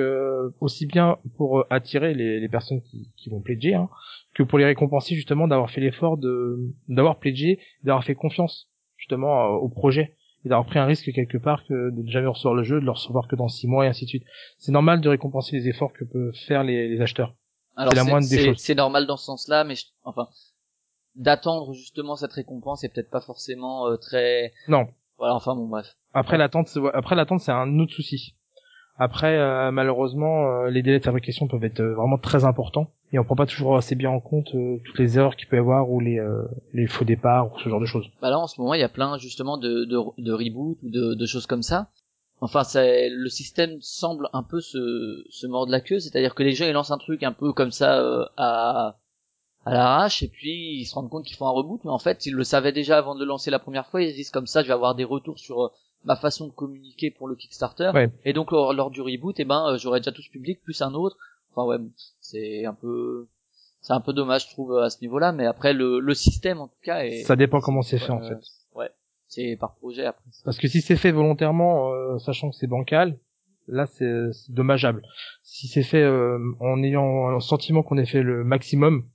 aussi 0.62 0.86
bien 0.86 1.18
pour 1.38 1.60
euh, 1.60 1.68
attirer 1.70 2.14
les, 2.14 2.40
les 2.40 2.50
personnes 2.50 2.82
qui, 2.82 3.10
qui 3.18 3.30
vont 3.30 3.42
pledger, 3.42 3.74
hein, 3.76 3.90
que 4.34 4.44
pour 4.44 4.58
les 4.60 4.66
récompenser 4.66 5.16
justement 5.16 5.48
d'avoir 5.48 5.70
fait 5.72 5.82
l'effort 5.82 6.18
de 6.18 6.58
d'avoir 6.88 7.20
pledgé, 7.20 7.60
d'avoir 7.84 8.04
fait 8.04 8.16
confiance 8.16 8.70
justement 8.98 9.46
euh, 9.46 9.58
au 9.58 9.70
projet 9.70 10.16
et 10.46 10.50
d'avoir 10.50 10.66
pris 10.66 10.80
un 10.80 10.86
risque 10.86 11.12
quelque 11.12 11.38
part 11.38 11.66
que 11.66 11.90
de 11.92 12.02
ne 12.02 12.10
jamais 12.10 12.28
recevoir 12.28 12.54
le 12.54 12.64
jeu, 12.64 12.80
de 12.80 12.86
le 12.86 12.92
recevoir 12.92 13.28
que 13.28 13.36
dans 13.36 13.50
six 13.50 13.68
mois 13.68 13.86
et 13.86 13.90
ainsi 13.90 14.06
de 14.06 14.10
suite. 14.10 14.24
C'est 14.58 14.72
normal 14.72 15.02
de 15.02 15.10
récompenser 15.10 15.58
les 15.58 15.68
efforts 15.68 15.92
que 15.92 16.06
peuvent 16.06 16.34
faire 16.48 16.64
les, 16.64 16.88
les 16.88 17.02
acheteurs. 17.02 17.36
Alors 17.80 17.94
c'est- 18.58 18.76
normal 18.76 19.08
dans 19.08 19.18
ce 19.18 19.26
sens-là, 19.26 19.64
mais 19.64 19.76
je- 19.76 19.86
enfin 20.04 20.28
d'attendre 21.16 21.74
justement 21.74 22.16
cette 22.16 22.34
récompense 22.34 22.84
est 22.84 22.90
peut-être 22.94 23.10
pas 23.10 23.22
forcément 23.22 23.88
euh, 23.88 23.98
très. 23.98 24.52
Non, 24.68 24.88
Voilà, 25.18 25.36
enfin 25.36 25.56
bon 25.56 25.68
bref. 25.68 25.96
Après 26.14 26.38
l'attente, 26.38 26.68
c'est- 26.68 26.80
après 26.94 27.16
l'attente, 27.16 27.42
c'est 27.42 27.52
un 27.52 27.78
autre 27.80 27.94
souci. 27.94 28.36
Après, 28.98 29.38
euh, 29.38 29.72
malheureusement, 29.72 30.46
euh, 30.46 30.70
les 30.70 30.82
délais 30.82 31.00
de 31.00 31.04
fabrication 31.06 31.48
peuvent 31.48 31.64
être 31.64 31.80
euh, 31.80 31.94
vraiment 31.96 32.18
très 32.18 32.44
importants 32.46 32.92
et 33.14 33.20
on 33.20 33.24
prend 33.24 33.36
pas 33.36 33.46
toujours 33.46 33.78
assez 33.78 33.96
bien 33.96 34.10
en 34.10 34.20
compte 34.20 34.54
euh, 34.56 34.78
toutes 34.86 35.00
les 35.00 35.18
erreurs 35.18 35.36
qu'il 35.38 35.48
peut 35.48 35.56
y 35.56 35.60
avoir 35.60 35.90
ou 35.90 36.00
les 36.02 36.20
euh, 36.20 36.44
les 36.74 36.86
faux 36.88 37.06
départs 37.06 37.48
ou 37.54 37.60
ce 37.60 37.70
genre 37.70 37.80
de 37.80 37.86
choses. 37.86 38.10
Bah 38.22 38.30
là 38.30 38.38
en 38.40 38.48
ce 38.48 38.60
moment 38.60 38.74
il 38.74 38.82
y 38.82 38.84
a 38.84 38.90
plein 38.90 39.18
justement 39.18 39.58
de 39.58 39.86
de, 39.86 39.98
de 40.22 40.32
reboot 40.34 40.78
ou 40.84 40.90
de, 40.90 41.14
de 41.16 41.26
choses 41.26 41.48
comme 41.48 41.64
ça. 41.64 41.88
Enfin 42.42 42.64
le 42.76 43.28
système 43.28 43.78
semble 43.82 44.30
un 44.34 44.44
peu 44.44 44.62
se 44.62 45.24
se 45.30 45.46
mordre 45.48 45.72
la 45.72 45.82
queue, 45.82 46.00
c'est-à-dire 46.00 46.36
que 46.36 46.44
les 46.44 46.54
gens 46.54 46.66
ils 46.66 46.72
lancent 46.74 46.92
un 46.92 46.98
truc 46.98 47.24
un 47.24 47.34
peu 47.34 47.52
comme 47.54 47.72
ça 47.72 48.00
euh, 48.00 48.26
à 48.38 48.98
à 49.66 49.74
l'arrache 49.74 50.24
et 50.24 50.30
puis 50.30 50.78
ils 50.80 50.86
se 50.86 50.96
rendent 50.96 51.10
compte 51.10 51.26
qu'ils 51.26 51.36
font 51.36 51.48
un 51.48 51.52
reboot 51.52 51.82
mais 51.84 51.92
en 51.92 52.00
fait 52.00 52.26
ils 52.26 52.34
le 52.34 52.46
savaient 52.46 52.72
déjà 52.72 52.98
avant 52.98 53.14
de 53.14 53.20
le 53.20 53.26
lancer 53.26 53.52
la 53.52 53.60
première 53.60 53.86
fois 53.88 54.02
ils 54.02 54.12
se 54.12 54.16
disent 54.16 54.30
comme 54.32 54.48
ça 54.48 54.62
je 54.64 54.68
vais 54.68 54.74
avoir 54.74 54.96
des 54.96 55.04
retours 55.04 55.38
sur 55.38 55.64
euh, 55.66 55.70
ma 56.06 56.16
façon 56.16 56.48
de 56.48 56.52
communiquer 56.54 57.12
pour 57.12 57.28
le 57.28 57.36
Kickstarter 57.36 57.92
Ouais. 57.94 58.10
et 58.24 58.32
donc 58.32 58.52
lors, 58.52 58.74
lors 58.74 58.90
du 58.90 59.02
reboot 59.02 59.38
et 59.38 59.44
ben 59.44 59.74
euh, 59.74 59.78
j'aurai 59.78 60.00
déjà 60.00 60.14
tout 60.14 60.22
ce 60.22 60.30
public 60.30 60.62
plus 60.64 60.82
un 60.82 60.94
autre 60.94 61.18
enfin 61.52 61.68
ouais 61.68 61.78
c'est 62.22 62.66
un 62.66 62.74
peu 62.74 63.28
c'est 63.82 63.92
un 63.94 64.00
peu 64.00 64.14
dommage 64.14 64.46
je 64.48 64.52
trouve 64.54 64.78
à 64.78 64.90
ce 64.90 65.02
niveau-là 65.02 65.34
mais 65.34 65.46
après 65.46 65.74
le 65.74 66.00
le 66.00 66.14
système 66.14 66.62
en 66.62 66.68
tout 66.70 66.80
cas 66.82 67.04
est 67.04 67.24
Ça 67.24 67.36
dépend 67.36 67.60
comment 67.60 67.82
c'est 67.82 68.00
fait 68.00 68.12
en 68.12 68.22
fait. 68.22 68.40
C'est 69.30 69.56
par 69.58 69.76
projet 69.76 70.06
après. 70.06 70.24
Parce 70.44 70.58
que 70.58 70.68
si 70.68 70.82
c'est 70.82 70.96
fait 70.98 71.12
volontairement, 71.12 71.94
euh, 71.94 72.18
sachant 72.18 72.50
que 72.50 72.56
c'est 72.56 72.68
bancal, 72.68 73.18
là 73.68 73.86
c'est 73.86 74.32
dommageable. 74.50 75.04
Si 75.44 75.68
c'est 75.68 75.84
fait 75.84 76.02
euh, 76.02 76.40
en 76.60 76.82
ayant 76.84 77.30
un 77.30 77.40
sentiment 77.40 77.84
qu'on 77.84 77.98
ait 77.98 78.06
fait 78.06 78.24
le 78.24 78.44
maximum 78.44 79.06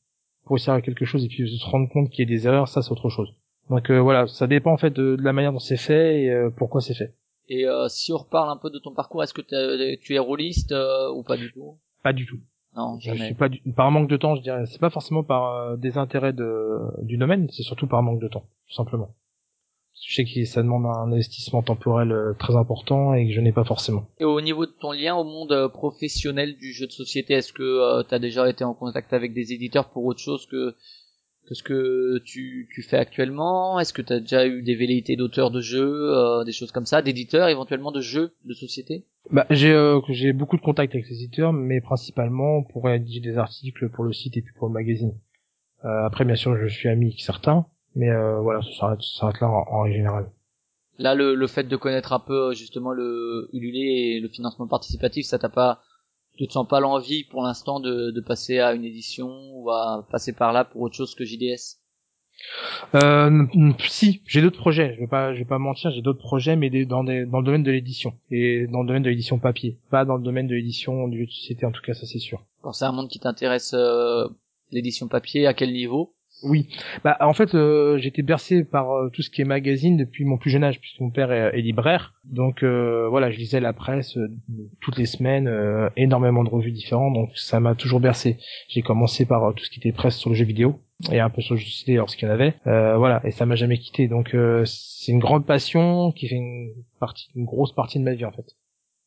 pour 0.45 0.57
essayer 0.57 0.81
quelque 0.83 1.05
chose 1.05 1.25
et 1.25 1.29
puis 1.29 1.59
se 1.59 1.65
rendre 1.67 1.89
compte 1.91 2.11
qu'il 2.11 2.29
y 2.29 2.33
a 2.33 2.37
des 2.37 2.47
erreurs, 2.47 2.69
ça 2.69 2.81
c'est 2.81 2.93
autre 2.93 3.11
chose. 3.11 3.35
Donc 3.71 3.91
euh, 3.91 3.99
voilà, 4.01 4.27
ça 4.27 4.47
dépend 4.47 4.73
en 4.73 4.77
fait 4.77 4.91
de, 4.91 5.17
de 5.17 5.23
la 5.23 5.33
manière 5.33 5.53
dont 5.53 5.59
c'est 5.59 5.77
fait 5.77 6.23
et 6.23 6.31
euh, 6.31 6.51
pourquoi 6.51 6.81
c'est 6.81 6.95
fait. 6.95 7.15
Et 7.49 7.67
euh, 7.67 7.89
si 7.89 8.13
on 8.13 8.19
reparle 8.19 8.51
un 8.51 8.57
peu 8.57 8.71
de 8.71 8.79
ton 8.79 8.95
parcours, 8.95 9.23
est-ce 9.23 9.35
que 9.35 9.43
tu 9.97 10.15
es 10.15 10.19
rôliste 10.19 10.73
euh, 10.73 11.11
ou 11.13 11.23
pas 11.23 11.37
du 11.37 11.53
tout? 11.53 11.77
Pas 12.03 12.13
du 12.13 12.25
tout. 12.27 12.39
Non, 12.77 12.99
Je 13.01 13.07
jamais. 13.13 13.27
suis 13.27 13.35
pas 13.35 13.49
du... 13.49 13.61
par 13.75 13.91
manque 13.91 14.09
de 14.09 14.17
temps, 14.17 14.35
je 14.37 14.43
dirais. 14.43 14.65
C'est 14.67 14.81
pas 14.81 14.91
forcément 14.91 15.23
par 15.25 15.55
euh, 15.57 15.77
désintérêt 15.77 16.33
de 16.33 16.79
du 17.03 17.17
domaine, 17.17 17.49
c'est 17.51 17.63
surtout 17.63 17.87
par 17.87 18.03
manque 18.03 18.21
de 18.21 18.29
temps, 18.29 18.45
tout 18.69 18.75
simplement. 18.75 19.15
Je 20.03 20.15
sais 20.15 20.25
que 20.25 20.45
ça 20.45 20.63
demande 20.63 20.87
un 20.87 21.13
investissement 21.13 21.63
temporel 21.63 22.13
euh, 22.13 22.35
très 22.39 22.57
important 22.57 23.15
et 23.15 23.27
que 23.27 23.33
je 23.33 23.41
n'ai 23.41 23.53
pas 23.53 23.65
forcément. 23.65 24.07
Et 24.19 24.25
au 24.25 24.41
niveau 24.41 24.67
de 24.67 24.73
ton 24.73 24.93
lien 24.93 25.15
au 25.15 25.25
monde 25.25 25.53
euh, 25.53 25.69
professionnel 25.69 26.57
du 26.57 26.73
jeu 26.73 26.87
de 26.87 26.93
société, 26.93 27.35
est-ce 27.35 27.53
que 27.53 28.03
tu 28.03 28.15
as 28.15 28.19
déjà 28.19 28.49
été 28.49 28.65
en 28.65 28.75
contact 28.75 29.13
avec 29.13 29.33
des 29.33 29.53
éditeurs 29.53 29.91
pour 29.91 30.05
autre 30.05 30.21
chose 30.21 30.47
que 30.47 30.75
que 31.47 31.55
ce 31.55 31.63
que 31.63 32.19
tu, 32.25 32.69
tu 32.73 32.83
fais 32.83 32.97
actuellement? 32.97 33.79
Est-ce 33.79 33.93
que 33.93 34.03
tu 34.03 34.13
as 34.13 34.21
déjà 34.21 34.47
eu 34.47 34.63
des 34.63 34.75
velléités 34.75 35.17
d'auteurs 35.17 35.51
de 35.51 35.61
jeux, 35.61 36.11
euh, 36.11 36.45
des 36.45 36.53
choses 36.53 36.73
comme 36.73 36.87
ça, 36.87 37.03
d'éditeurs 37.03 37.49
éventuellement 37.49 37.93
de 37.93 38.01
jeux 38.01 38.35
de 38.45 38.55
société? 38.55 39.05
Bah, 39.31 39.47
j'ai 39.51 39.73
euh, 39.73 40.01
j'ai 40.09 40.33
beaucoup 40.33 40.57
de 40.57 40.63
contacts 40.63 40.95
avec 40.95 41.09
les 41.09 41.23
éditeurs, 41.23 41.53
mais 41.53 41.81
principalement 41.81 42.63
pour 42.63 42.85
rédiger 42.85 43.21
des 43.21 43.39
articles 43.39 43.89
pour 43.91 44.05
le 44.05 44.13
site 44.13 44.37
et 44.37 44.43
puis 44.43 44.55
pour 44.55 44.69
le 44.69 44.75
magazine. 44.75 45.15
Euh, 45.85 46.07
après, 46.07 46.25
bien 46.25 46.37
sûr, 46.37 46.57
je 46.57 46.67
suis 46.67 46.89
ami 46.89 47.07
avec 47.07 47.21
certains, 47.21 47.67
mais 47.95 48.11
euh, 48.11 48.41
voilà, 48.41 48.63
ça 48.63 48.71
s'arrête 48.79 49.03
ça 49.03 49.21
s'arrête 49.21 49.41
là 49.41 49.49
en, 49.49 49.67
en 49.71 49.81
règle 49.83 49.97
générale. 49.97 50.31
Là, 50.99 51.15
le, 51.15 51.35
le 51.35 51.47
fait 51.47 51.65
de 51.65 51.77
connaître 51.77 52.13
un 52.13 52.21
peu 52.21 52.51
euh, 52.51 52.53
justement 52.55 52.91
le 52.93 53.49
Ulule 53.53 53.77
et 53.77 54.21
le 54.21 54.29
financement 54.29 54.67
participatif, 54.69 55.27
ça 55.27 55.39
t'a 55.39 55.49
pas, 55.49 55.81
tu 56.37 56.47
te 56.47 56.53
sens 56.53 56.67
pas 56.69 56.81
l'envie 56.81 57.25
pour 57.25 57.43
l'instant 57.43 57.81
de, 57.81 58.11
de 58.11 58.21
passer 58.21 58.59
à 58.61 58.75
une 58.75 58.85
édition 58.85 59.29
ou 59.55 59.71
à 59.71 60.07
passer 60.11 60.33
par 60.33 60.53
là 60.53 60.65
pour 60.65 60.83
autre 60.83 60.95
chose 60.97 61.15
que 61.15 61.25
JDS 61.25 61.81
Euh, 62.95 63.45
si, 63.89 64.23
j'ai 64.27 64.43
d'autres 64.43 64.59
projets. 64.59 64.95
Je 64.95 65.01
vais 65.01 65.07
pas, 65.07 65.33
je 65.35 65.39
vais 65.39 65.45
pas 65.45 65.59
mentir, 65.59 65.91
j'ai 65.91 66.03
d'autres 66.03 66.21
projets, 66.21 66.57
mais 66.57 66.71
des- 66.71 66.87
dans, 66.87 67.05
des, 67.05 67.25
dans 67.27 67.39
le 67.41 67.45
domaine 67.45 67.63
de 67.63 67.71
l'édition 67.71 68.15
et 68.31 68.67
dans 68.67 68.83
le 68.83 68.87
domaine 68.87 69.03
de 69.03 69.11
l'édition 69.11 69.39
papier, 69.39 69.79
pas 69.91 70.05
dans 70.05 70.17
le 70.17 70.23
domaine 70.23 70.47
de 70.47 70.55
l'édition 70.55 71.09
du 71.09 71.21
jeu 71.21 71.27
de 71.27 71.31
société. 71.31 71.67
En 71.67 71.73
tout 71.73 71.83
cas, 71.83 71.95
ça 71.95 72.07
c'est 72.07 72.19
sûr. 72.19 72.43
Alors 72.63 72.75
c'est 72.75 72.85
un 72.85 72.93
monde 72.93 73.09
qui 73.09 73.19
t'intéresse, 73.21 73.73
euh, 73.75 74.27
l'édition 74.71 75.09
papier, 75.09 75.47
à 75.47 75.55
quel 75.55 75.73
niveau? 75.73 76.15
Oui. 76.43 76.69
Bah, 77.05 77.17
en 77.21 77.33
fait, 77.33 77.55
euh, 77.55 77.97
j'étais 77.99 78.23
bercé 78.23 78.65
par 78.65 78.91
euh, 78.93 79.09
tout 79.09 79.23
ce 79.23 79.31
qui 79.31 79.41
est 79.41 79.47
magazine 79.47 79.97
depuis 79.97 80.25
mon 80.25 80.37
plus 80.37 80.51
jeune 80.51 80.65
âge, 80.65 80.81
puisque 80.81 81.01
mon 81.01 81.11
père 81.11 81.33
est, 81.33 81.61
libraire. 81.61 82.15
Donc 82.25 82.63
euh, 82.63 83.09
voilà, 83.09 83.31
je 83.31 83.39
lisais 83.39 83.61
la 83.61 83.73
presse 83.73 84.17
euh, 84.17 84.29
toutes 84.81 84.99
les 84.99 85.07
semaines, 85.07 85.49
euh, 85.49 85.89
énormément 85.97 86.45
de 86.45 86.51
revues 86.51 86.73
différentes. 86.73 87.15
Donc 87.15 87.31
ça 87.37 87.61
m'a 87.61 87.75
toujours 87.75 88.01
bercé. 88.01 88.39
J'ai 88.69 88.83
commencé 88.83 89.25
par 89.25 89.55
tout 89.55 89.65
ce 89.65 89.71
qui 89.71 89.79
était 89.79 89.93
presse 89.93 90.17
sur 90.17 90.31
le 90.31 90.37
jeu 90.37 90.45
vidéo 90.45 90.81
et 91.11 91.21
un 91.21 91.31
peu 91.31 91.41
sur 91.41 91.55
le 91.55 91.61
jeu 91.61 91.67
société 91.67 91.95
lorsqu'il 91.95 92.29
y 92.29 92.31
en 92.31 92.35
avait. 92.35 92.55
Voilà, 92.65 93.21
et 93.25 93.31
ça 93.31 93.47
m'a 93.47 93.57
jamais 93.57 93.79
quitté. 93.79 94.09
Donc 94.09 94.37
c'est 94.65 95.13
une 95.13 95.19
grande 95.19 95.47
passion 95.47 96.13
qui 96.13 96.29
fait 96.29 96.37
une 96.37 96.73
partie, 97.01 97.29
une 97.35 97.45
grosse 97.45 97.75
partie 97.75 97.99
de 97.99 98.05
ma 98.05 98.15
vie 98.15 98.25
en 98.25 98.33
fait. 98.33 98.55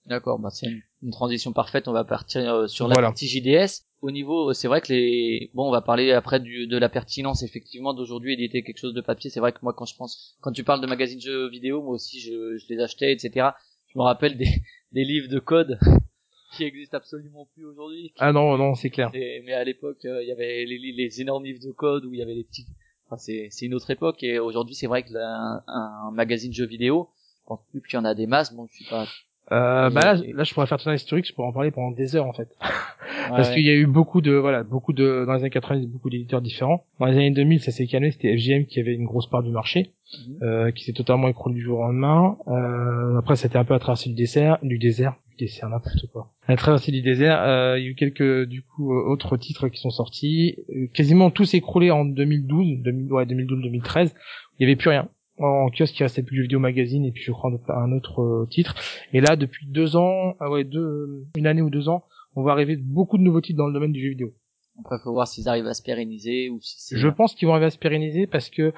D'accord, 0.07 0.39
bah 0.39 0.49
c'est 0.51 0.67
une, 1.01 1.11
transition 1.11 1.51
parfaite. 1.51 1.87
On 1.87 1.91
va 1.91 2.05
partir 2.05 2.53
euh, 2.53 2.67
sur 2.67 2.87
la 2.87 2.93
Voilà. 2.93 3.09
partie 3.09 3.27
JDS. 3.27 3.83
Au 4.01 4.09
niveau, 4.11 4.49
euh, 4.49 4.53
c'est 4.53 4.67
vrai 4.69 4.79
que 4.81 4.93
les, 4.93 5.51
bon, 5.53 5.67
on 5.67 5.71
va 5.71 5.81
parler 5.81 6.11
après 6.11 6.39
du, 6.39 6.65
de 6.67 6.77
la 6.77 6.87
pertinence 6.87 7.43
effectivement 7.43 7.93
d'aujourd'hui 7.93 8.33
éditer 8.33 8.63
quelque 8.63 8.77
chose 8.77 8.93
de 8.93 9.01
papier. 9.01 9.29
C'est 9.29 9.39
vrai 9.41 9.51
que 9.51 9.59
moi, 9.63 9.73
quand 9.73 9.85
je 9.85 9.95
pense, 9.95 10.37
quand 10.41 10.51
tu 10.53 10.63
parles 10.63 10.81
de 10.81 10.87
magazines 10.87 11.19
jeux 11.19 11.49
vidéo, 11.49 11.81
moi 11.83 11.95
aussi, 11.95 12.19
je, 12.21 12.57
je 12.57 12.73
les 12.73 12.79
achetais, 12.81 13.11
etc. 13.11 13.49
Je 13.93 13.99
me 13.99 14.03
rappelle 14.03 14.37
des, 14.37 14.47
des 14.93 15.03
livres 15.03 15.27
de 15.29 15.39
code 15.39 15.77
qui 16.55 16.63
existent 16.63 16.95
absolument 16.97 17.49
plus 17.53 17.65
aujourd'hui. 17.65 18.13
Ah 18.17 18.31
non, 18.31 18.57
non, 18.57 18.75
c'est 18.75 18.89
clair. 18.89 19.11
Et- 19.13 19.41
mais 19.45 19.53
à 19.53 19.63
l'époque, 19.65 20.05
euh, 20.05 20.23
il 20.23 20.29
y 20.29 20.31
avait 20.31 20.63
les, 20.65 20.93
les 20.95 21.21
énormes 21.21 21.43
livres 21.43 21.59
de 21.65 21.71
code 21.73 22.05
où 22.05 22.13
il 22.13 22.19
y 22.19 22.23
avait 22.23 22.35
les 22.35 22.45
petits. 22.45 22.65
Enfin, 23.07 23.17
c'est, 23.17 23.47
c'est 23.51 23.65
une 23.65 23.73
autre 23.73 23.89
époque. 23.91 24.23
Et 24.23 24.39
aujourd'hui, 24.39 24.75
c'est 24.75 24.87
vrai 24.87 25.03
que 25.03 25.11
là, 25.11 25.63
un, 25.67 26.07
un 26.07 26.11
magazine 26.11 26.53
jeux 26.53 26.65
vidéo, 26.65 27.09
je 27.41 27.47
pense 27.47 27.59
plus 27.71 27.81
qu'il 27.81 27.95
y 27.95 27.97
en 27.99 28.05
a 28.05 28.15
des 28.15 28.27
masses. 28.27 28.53
Bon, 28.53 28.67
je 28.69 28.75
suis 28.75 28.85
pas. 28.85 29.05
Euh, 29.51 29.89
bah 29.89 30.13
là, 30.15 30.43
je 30.43 30.53
pourrais 30.53 30.67
faire 30.67 30.77
ton 30.77 30.91
historique, 30.91 31.25
je 31.27 31.33
pourrais 31.33 31.47
en 31.47 31.53
parler 31.53 31.71
pendant 31.71 31.91
des 31.91 32.15
heures 32.15 32.25
en 32.25 32.33
fait. 32.33 32.49
Parce 33.29 33.49
Ouais, 33.49 33.55
qu'il 33.55 33.63
y 33.65 33.69
a 33.69 33.73
eu 33.73 33.85
beaucoup 33.87 34.21
de, 34.21 34.33
voilà, 34.33 34.63
beaucoup 34.63 34.93
de, 34.93 35.23
dans 35.25 35.33
les 35.33 35.39
années 35.41 35.49
90, 35.49 35.87
beaucoup 35.87 36.09
d'éditeurs 36.09 36.41
différents. 36.41 36.83
Dans 36.99 37.05
les 37.07 37.13
années 37.13 37.31
2000, 37.31 37.61
ça 37.61 37.71
s'est 37.71 37.87
calmé, 37.87 38.11
c'était 38.11 38.35
FGM 38.37 38.65
qui 38.65 38.79
avait 38.79 38.93
une 38.93 39.05
grosse 39.05 39.27
part 39.29 39.43
du 39.43 39.51
marché, 39.51 39.91
Mhm. 40.27 40.37
euh, 40.43 40.71
qui 40.71 40.83
s'est 40.83 40.93
totalement 40.93 41.27
écroulé 41.27 41.55
du 41.55 41.61
jour 41.61 41.79
au 41.79 41.83
lendemain. 41.83 42.37
Euh, 42.47 43.17
après, 43.17 43.35
c'était 43.35 43.57
un 43.57 43.65
peu 43.65 43.73
à 43.73 43.79
traverser 43.79 44.09
du 44.09 44.15
désert, 44.15 44.57
du 44.63 44.77
désert, 44.77 45.15
du 45.31 45.45
désert, 45.45 45.69
n'importe 45.69 46.05
quoi. 46.11 46.31
À 46.47 46.51
la 46.53 46.57
traversée 46.57 46.91
du 46.91 47.01
désert, 47.01 47.41
euh, 47.41 47.77
il 47.79 47.83
y 47.85 47.87
a 47.87 47.89
eu 47.91 47.95
quelques, 47.95 48.45
du 48.47 48.61
coup, 48.63 48.93
euh, 48.93 49.09
autres 49.09 49.35
titres 49.37 49.67
qui 49.69 49.79
sont 49.81 49.89
sortis. 49.89 50.57
Euh, 50.69 50.87
quasiment 50.93 51.29
tout 51.31 51.45
s'est 51.45 51.57
écroulé 51.57 51.91
en 51.91 52.05
2012, 52.05 52.79
2000, 52.83 53.11
ouais, 53.13 53.25
2012, 53.25 53.61
2013. 53.63 54.13
Il 54.59 54.63
y 54.63 54.65
avait 54.65 54.75
plus 54.77 54.89
rien. 54.89 55.07
En 55.39 55.69
kiosque, 55.69 55.99
il 55.99 56.03
restait 56.03 56.23
plus 56.23 56.35
du 56.35 56.41
vidéo 56.43 56.59
magazine 56.59 57.05
et 57.05 57.11
puis 57.11 57.23
je 57.23 57.31
crois 57.31 57.51
un 57.69 57.91
autre 57.91 58.21
euh, 58.21 58.47
titre. 58.49 58.75
Et 59.13 59.21
là, 59.21 59.35
depuis 59.35 59.67
deux 59.67 59.95
ans, 59.95 60.35
ah 60.39 60.49
ouais, 60.49 60.63
deux, 60.63 61.25
une 61.35 61.47
année 61.47 61.61
ou 61.61 61.69
deux 61.69 61.89
ans, 61.89 62.03
on 62.35 62.43
va 62.43 62.51
arriver 62.51 62.75
beaucoup 62.75 63.17
de 63.17 63.23
nouveaux 63.23 63.41
titres 63.41 63.57
dans 63.57 63.67
le 63.67 63.73
domaine 63.73 63.91
du 63.91 64.01
jeu 64.01 64.09
vidéo. 64.09 64.33
Après, 64.79 64.97
faut 65.03 65.11
voir 65.11 65.27
s'ils 65.27 65.49
arrivent 65.49 65.67
à 65.67 65.73
se 65.73 65.81
pérenniser 65.81 66.49
ou 66.49 66.59
si 66.61 66.75
c'est. 66.79 66.97
Je 66.97 67.07
pense 67.07 67.33
qu'ils 67.33 67.47
vont 67.47 67.53
arriver 67.53 67.67
à 67.67 67.71
se 67.71 67.79
pérenniser 67.79 68.27
parce 68.27 68.49
que 68.49 68.73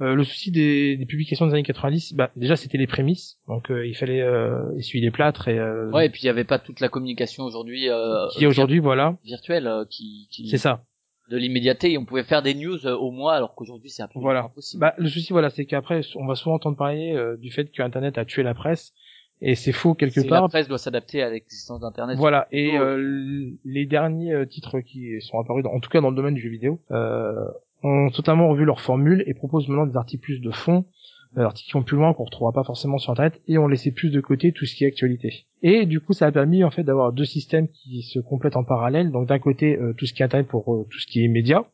euh, 0.00 0.14
le 0.14 0.24
souci 0.24 0.50
des, 0.50 0.96
des 0.96 1.06
publications 1.06 1.46
des 1.46 1.52
années 1.52 1.62
90, 1.62 2.14
bah, 2.14 2.30
déjà 2.34 2.56
c'était 2.56 2.78
les 2.78 2.88
prémices, 2.88 3.38
donc 3.46 3.70
euh, 3.70 3.86
il 3.86 3.94
fallait 3.94 4.22
euh, 4.22 4.76
essuyer 4.76 5.04
les 5.04 5.12
plâtres 5.12 5.46
et 5.46 5.56
euh, 5.56 5.88
Ouais, 5.92 6.06
et 6.06 6.10
puis 6.10 6.22
il 6.22 6.26
y 6.26 6.28
avait 6.28 6.42
pas 6.42 6.58
toute 6.58 6.80
la 6.80 6.88
communication 6.88 7.44
aujourd'hui. 7.44 7.88
Euh, 7.88 8.26
qui 8.36 8.44
aujourd'hui, 8.46 8.80
voilà, 8.80 9.16
virtuelle, 9.24 9.68
euh, 9.68 9.84
qui, 9.88 10.26
qui 10.32 10.48
c'est 10.48 10.58
ça. 10.58 10.84
De 11.30 11.36
l'immédiateté. 11.36 11.92
Et 11.92 11.98
on 11.98 12.04
pouvait 12.04 12.24
faire 12.24 12.42
des 12.42 12.54
news 12.54 12.86
euh, 12.86 12.94
au 12.96 13.10
mois, 13.10 13.34
alors 13.34 13.54
qu'aujourd'hui 13.54 13.90
c'est 13.90 14.02
absolument 14.02 14.26
Voilà. 14.28 14.44
impossible. 14.44 14.80
Bah, 14.80 14.94
le 14.98 15.08
souci, 15.08 15.32
voilà, 15.32 15.50
c'est 15.50 15.64
qu'après, 15.66 16.00
on 16.16 16.26
va 16.26 16.34
souvent 16.34 16.56
entendre 16.56 16.76
parler 16.76 17.12
euh, 17.14 17.36
du 17.36 17.50
fait 17.50 17.70
que 17.70 17.82
Internet 17.82 18.18
a 18.18 18.24
tué 18.24 18.42
la 18.42 18.54
presse, 18.54 18.92
et 19.40 19.54
c'est 19.54 19.72
faux 19.72 19.94
quelque 19.94 20.26
part. 20.28 20.42
La 20.42 20.48
presse 20.48 20.68
doit 20.68 20.78
s'adapter 20.78 21.22
à 21.22 21.30
l'existence 21.30 21.80
d'Internet. 21.80 22.16
Voilà, 22.18 22.46
et 22.52 22.76
euh, 22.78 23.50
les 23.64 23.86
derniers 23.86 24.32
euh, 24.32 24.46
titres 24.46 24.80
qui 24.80 25.20
sont 25.20 25.38
apparus, 25.38 25.64
dans- 25.64 25.72
en 25.72 25.80
tout 25.80 25.90
cas 25.90 26.00
dans 26.00 26.10
le 26.10 26.16
domaine 26.16 26.34
du 26.34 26.40
jeu 26.40 26.50
vidéo, 26.50 26.80
euh, 26.90 27.44
ont 27.82 28.10
totalement 28.10 28.48
revu 28.48 28.64
leur 28.64 28.80
formule 28.80 29.22
et 29.26 29.34
proposent 29.34 29.68
maintenant 29.68 29.86
des 29.86 29.96
articles 29.96 30.22
plus 30.22 30.40
de 30.40 30.50
fond, 30.50 30.86
articles 31.36 31.66
qui 31.66 31.72
vont 31.72 31.82
plus 31.82 31.96
loin 31.96 32.14
qu'on 32.14 32.24
retrouvera 32.24 32.52
pas 32.52 32.64
forcément 32.64 32.98
sur 32.98 33.12
internet 33.12 33.40
et 33.48 33.58
on 33.58 33.66
laissait 33.66 33.90
plus 33.90 34.10
de 34.10 34.20
côté 34.20 34.52
tout 34.52 34.66
ce 34.66 34.74
qui 34.74 34.84
est 34.84 34.86
actualité. 34.86 35.46
Et 35.62 35.86
du 35.86 36.00
coup, 36.00 36.12
ça 36.12 36.26
a 36.26 36.32
permis 36.32 36.64
en 36.64 36.70
fait 36.70 36.84
d'avoir 36.84 37.12
deux 37.12 37.24
systèmes 37.24 37.68
qui 37.68 38.02
se 38.02 38.18
complètent 38.18 38.56
en 38.56 38.64
parallèle. 38.64 39.10
Donc 39.10 39.28
d'un 39.28 39.38
côté 39.38 39.78
tout 39.96 40.06
ce 40.06 40.12
qui 40.12 40.22
est 40.22 40.24
internet 40.24 40.46
pour 40.46 40.86
tout 40.90 40.98
ce 40.98 41.06
qui 41.06 41.24
est 41.24 41.28
média 41.28 41.64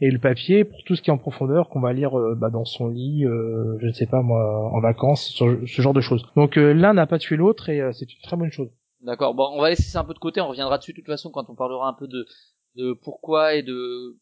et 0.00 0.10
le 0.10 0.18
papier 0.18 0.64
pour 0.64 0.82
tout 0.84 0.96
ce 0.96 1.02
qui 1.02 1.10
est 1.10 1.12
en 1.12 1.18
profondeur 1.18 1.68
qu'on 1.68 1.80
va 1.80 1.92
lire 1.92 2.12
bah, 2.36 2.50
dans 2.50 2.64
son 2.64 2.88
lit, 2.88 3.22
je 3.22 3.86
ne 3.86 3.92
sais 3.92 4.06
pas 4.06 4.22
moi, 4.22 4.70
en 4.72 4.80
vacances, 4.80 5.32
ce, 5.36 5.66
ce 5.66 5.82
genre 5.82 5.94
de 5.94 6.00
choses. 6.00 6.24
Donc 6.36 6.56
l'un 6.56 6.94
n'a 6.94 7.06
pas 7.06 7.18
tué 7.18 7.36
l'autre 7.36 7.68
et 7.68 7.80
c'est 7.92 8.12
une 8.12 8.20
très 8.22 8.36
bonne 8.36 8.52
chose. 8.52 8.70
D'accord. 9.02 9.34
Bon, 9.34 9.48
on 9.54 9.60
va 9.60 9.70
laisser 9.70 9.84
ça 9.84 10.00
un 10.00 10.04
peu 10.04 10.14
de 10.14 10.18
côté. 10.18 10.40
On 10.40 10.48
reviendra 10.48 10.78
dessus 10.78 10.92
de 10.92 10.96
toute 10.96 11.06
façon 11.06 11.30
quand 11.30 11.48
on 11.48 11.54
parlera 11.54 11.88
un 11.88 11.94
peu 11.94 12.06
de 12.06 12.92
pourquoi 13.02 13.54
et 13.54 13.62
de 13.62 14.18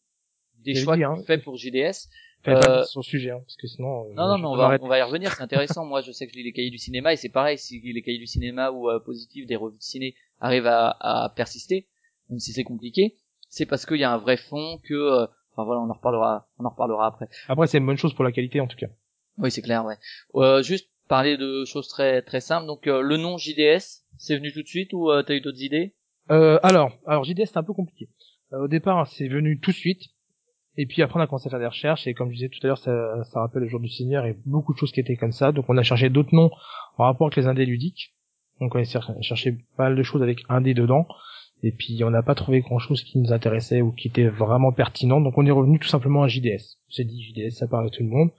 des 0.63 0.75
choix 0.75 0.95
dit, 0.95 1.03
hein. 1.03 1.15
faits 1.25 1.43
pour 1.43 1.55
JDS. 1.55 2.09
Pas 2.43 2.85
sur 2.85 3.03
sujet, 3.03 3.31
hein, 3.31 3.41
parce 3.45 3.57
que 3.57 3.67
sinon. 3.67 4.13
Non, 4.13 4.27
non, 4.27 4.37
mais 4.37 4.45
on 4.45 4.55
va, 4.55 4.77
on 4.81 4.87
va 4.87 4.97
y 4.99 5.01
revenir. 5.01 5.33
C'est 5.33 5.43
intéressant. 5.49 5.85
Moi, 5.85 6.01
je 6.01 6.11
sais 6.11 6.25
que 6.25 6.31
je 6.31 6.37
lis 6.37 6.43
les 6.43 6.53
cahiers 6.53 6.69
du 6.69 6.77
cinéma 6.77 7.11
et 7.11 7.17
c'est 7.17 7.29
pareil. 7.29 7.57
Si 7.57 7.81
les 7.81 8.01
cahiers 8.01 8.17
du 8.17 8.27
cinéma 8.27 8.71
ou 8.71 8.89
euh, 8.89 8.99
positifs 8.99 9.45
des 9.45 9.57
revues 9.57 9.77
de 9.77 9.83
ciné 9.83 10.15
arrivent 10.39 10.67
à, 10.67 10.95
à 10.99 11.33
persister, 11.35 11.87
même 12.29 12.39
si 12.39 12.53
c'est 12.53 12.63
compliqué, 12.63 13.15
c'est 13.49 13.65
parce 13.65 13.85
qu'il 13.85 13.97
y 13.97 14.03
a 14.05 14.11
un 14.11 14.17
vrai 14.17 14.37
fond 14.37 14.79
que. 14.83 14.93
Euh, 14.93 15.27
enfin 15.51 15.65
voilà, 15.65 15.81
on 15.81 15.89
en 15.89 15.93
reparlera, 15.93 16.47
on 16.59 16.65
en 16.65 16.69
reparlera 16.69 17.07
après. 17.07 17.27
Après, 17.49 17.67
c'est 17.67 17.79
une 17.79 17.85
bonne 17.85 17.97
chose 17.97 18.13
pour 18.13 18.23
la 18.23 18.31
qualité 18.31 18.61
en 18.61 18.67
tout 18.67 18.77
cas. 18.77 18.87
Oui, 19.37 19.51
c'est 19.51 19.61
clair. 19.61 19.83
Ouais. 19.83 19.95
Euh, 20.35 20.61
juste 20.63 20.89
parler 21.09 21.37
de 21.37 21.65
choses 21.65 21.87
très 21.89 22.21
très 22.21 22.39
simples. 22.39 22.67
Donc 22.67 22.87
euh, 22.87 23.01
le 23.01 23.17
nom 23.17 23.37
JDS, 23.37 24.03
c'est 24.17 24.37
venu 24.37 24.53
tout 24.53 24.61
de 24.61 24.67
suite 24.67 24.93
ou 24.93 25.11
euh, 25.11 25.23
t'as 25.23 25.33
eu 25.33 25.41
d'autres 25.41 25.61
idées? 25.61 25.95
Euh, 26.31 26.59
Alors, 26.63 26.91
alors 27.05 27.25
JDS 27.25 27.47
c'est 27.47 27.57
un 27.57 27.63
peu 27.63 27.73
compliqué. 27.73 28.07
Euh, 28.53 28.63
au 28.63 28.67
départ, 28.67 29.07
c'est 29.07 29.27
venu 29.27 29.59
tout 29.59 29.71
de 29.71 29.75
suite. 29.75 30.03
Et 30.81 30.85
puis 30.85 31.01
après, 31.01 31.19
on 31.19 31.21
a 31.21 31.27
commencé 31.27 31.47
à 31.47 31.49
faire 31.49 31.59
des 31.59 31.67
recherches. 31.67 32.07
Et 32.07 32.13
comme 32.13 32.29
je 32.29 32.35
disais 32.35 32.47
tout 32.47 32.59
à 32.63 32.67
l'heure, 32.67 32.77
ça, 32.77 33.21
ça 33.25 33.41
rappelle 33.41 33.63
le 33.63 33.67
jour 33.67 33.81
du 33.81 33.89
Seigneur 33.89 34.25
et 34.25 34.37
beaucoup 34.45 34.73
de 34.73 34.77
choses 34.77 34.93
qui 34.93 35.01
étaient 35.01 35.17
comme 35.17 35.33
ça. 35.33 35.51
Donc 35.51 35.65
on 35.67 35.77
a 35.77 35.83
cherché 35.83 36.09
d'autres 36.09 36.33
noms 36.33 36.51
en 36.97 37.03
rapport 37.03 37.27
avec 37.27 37.35
les 37.35 37.47
indés 37.47 37.65
ludiques. 37.65 38.15
Donc 38.61 38.73
on 38.75 38.79
a 38.79 39.21
cherché 39.21 39.57
pas 39.75 39.83
mal 39.83 39.97
de 39.97 40.03
choses 40.03 40.23
avec 40.23 40.39
indés 40.47 40.73
dedans. 40.73 41.05
Et 41.63 41.73
puis 41.73 42.01
on 42.05 42.09
n'a 42.09 42.23
pas 42.23 42.33
trouvé 42.33 42.61
grand 42.61 42.79
chose 42.79 43.03
qui 43.03 43.19
nous 43.19 43.33
intéressait 43.33 43.81
ou 43.81 43.91
qui 43.91 44.07
était 44.07 44.29
vraiment 44.29 44.71
pertinent. 44.71 45.19
Donc 45.19 45.37
on 45.37 45.45
est 45.45 45.51
revenu 45.51 45.79
tout 45.79 45.89
simplement 45.89 46.23
à 46.23 46.29
JDS. 46.29 46.77
On 46.97 47.03
dit 47.03 47.23
JDS, 47.23 47.55
ça 47.57 47.67
parle 47.67 47.87
à 47.87 47.89
tout 47.89 48.03
le 48.03 48.07
monde. 48.07 48.29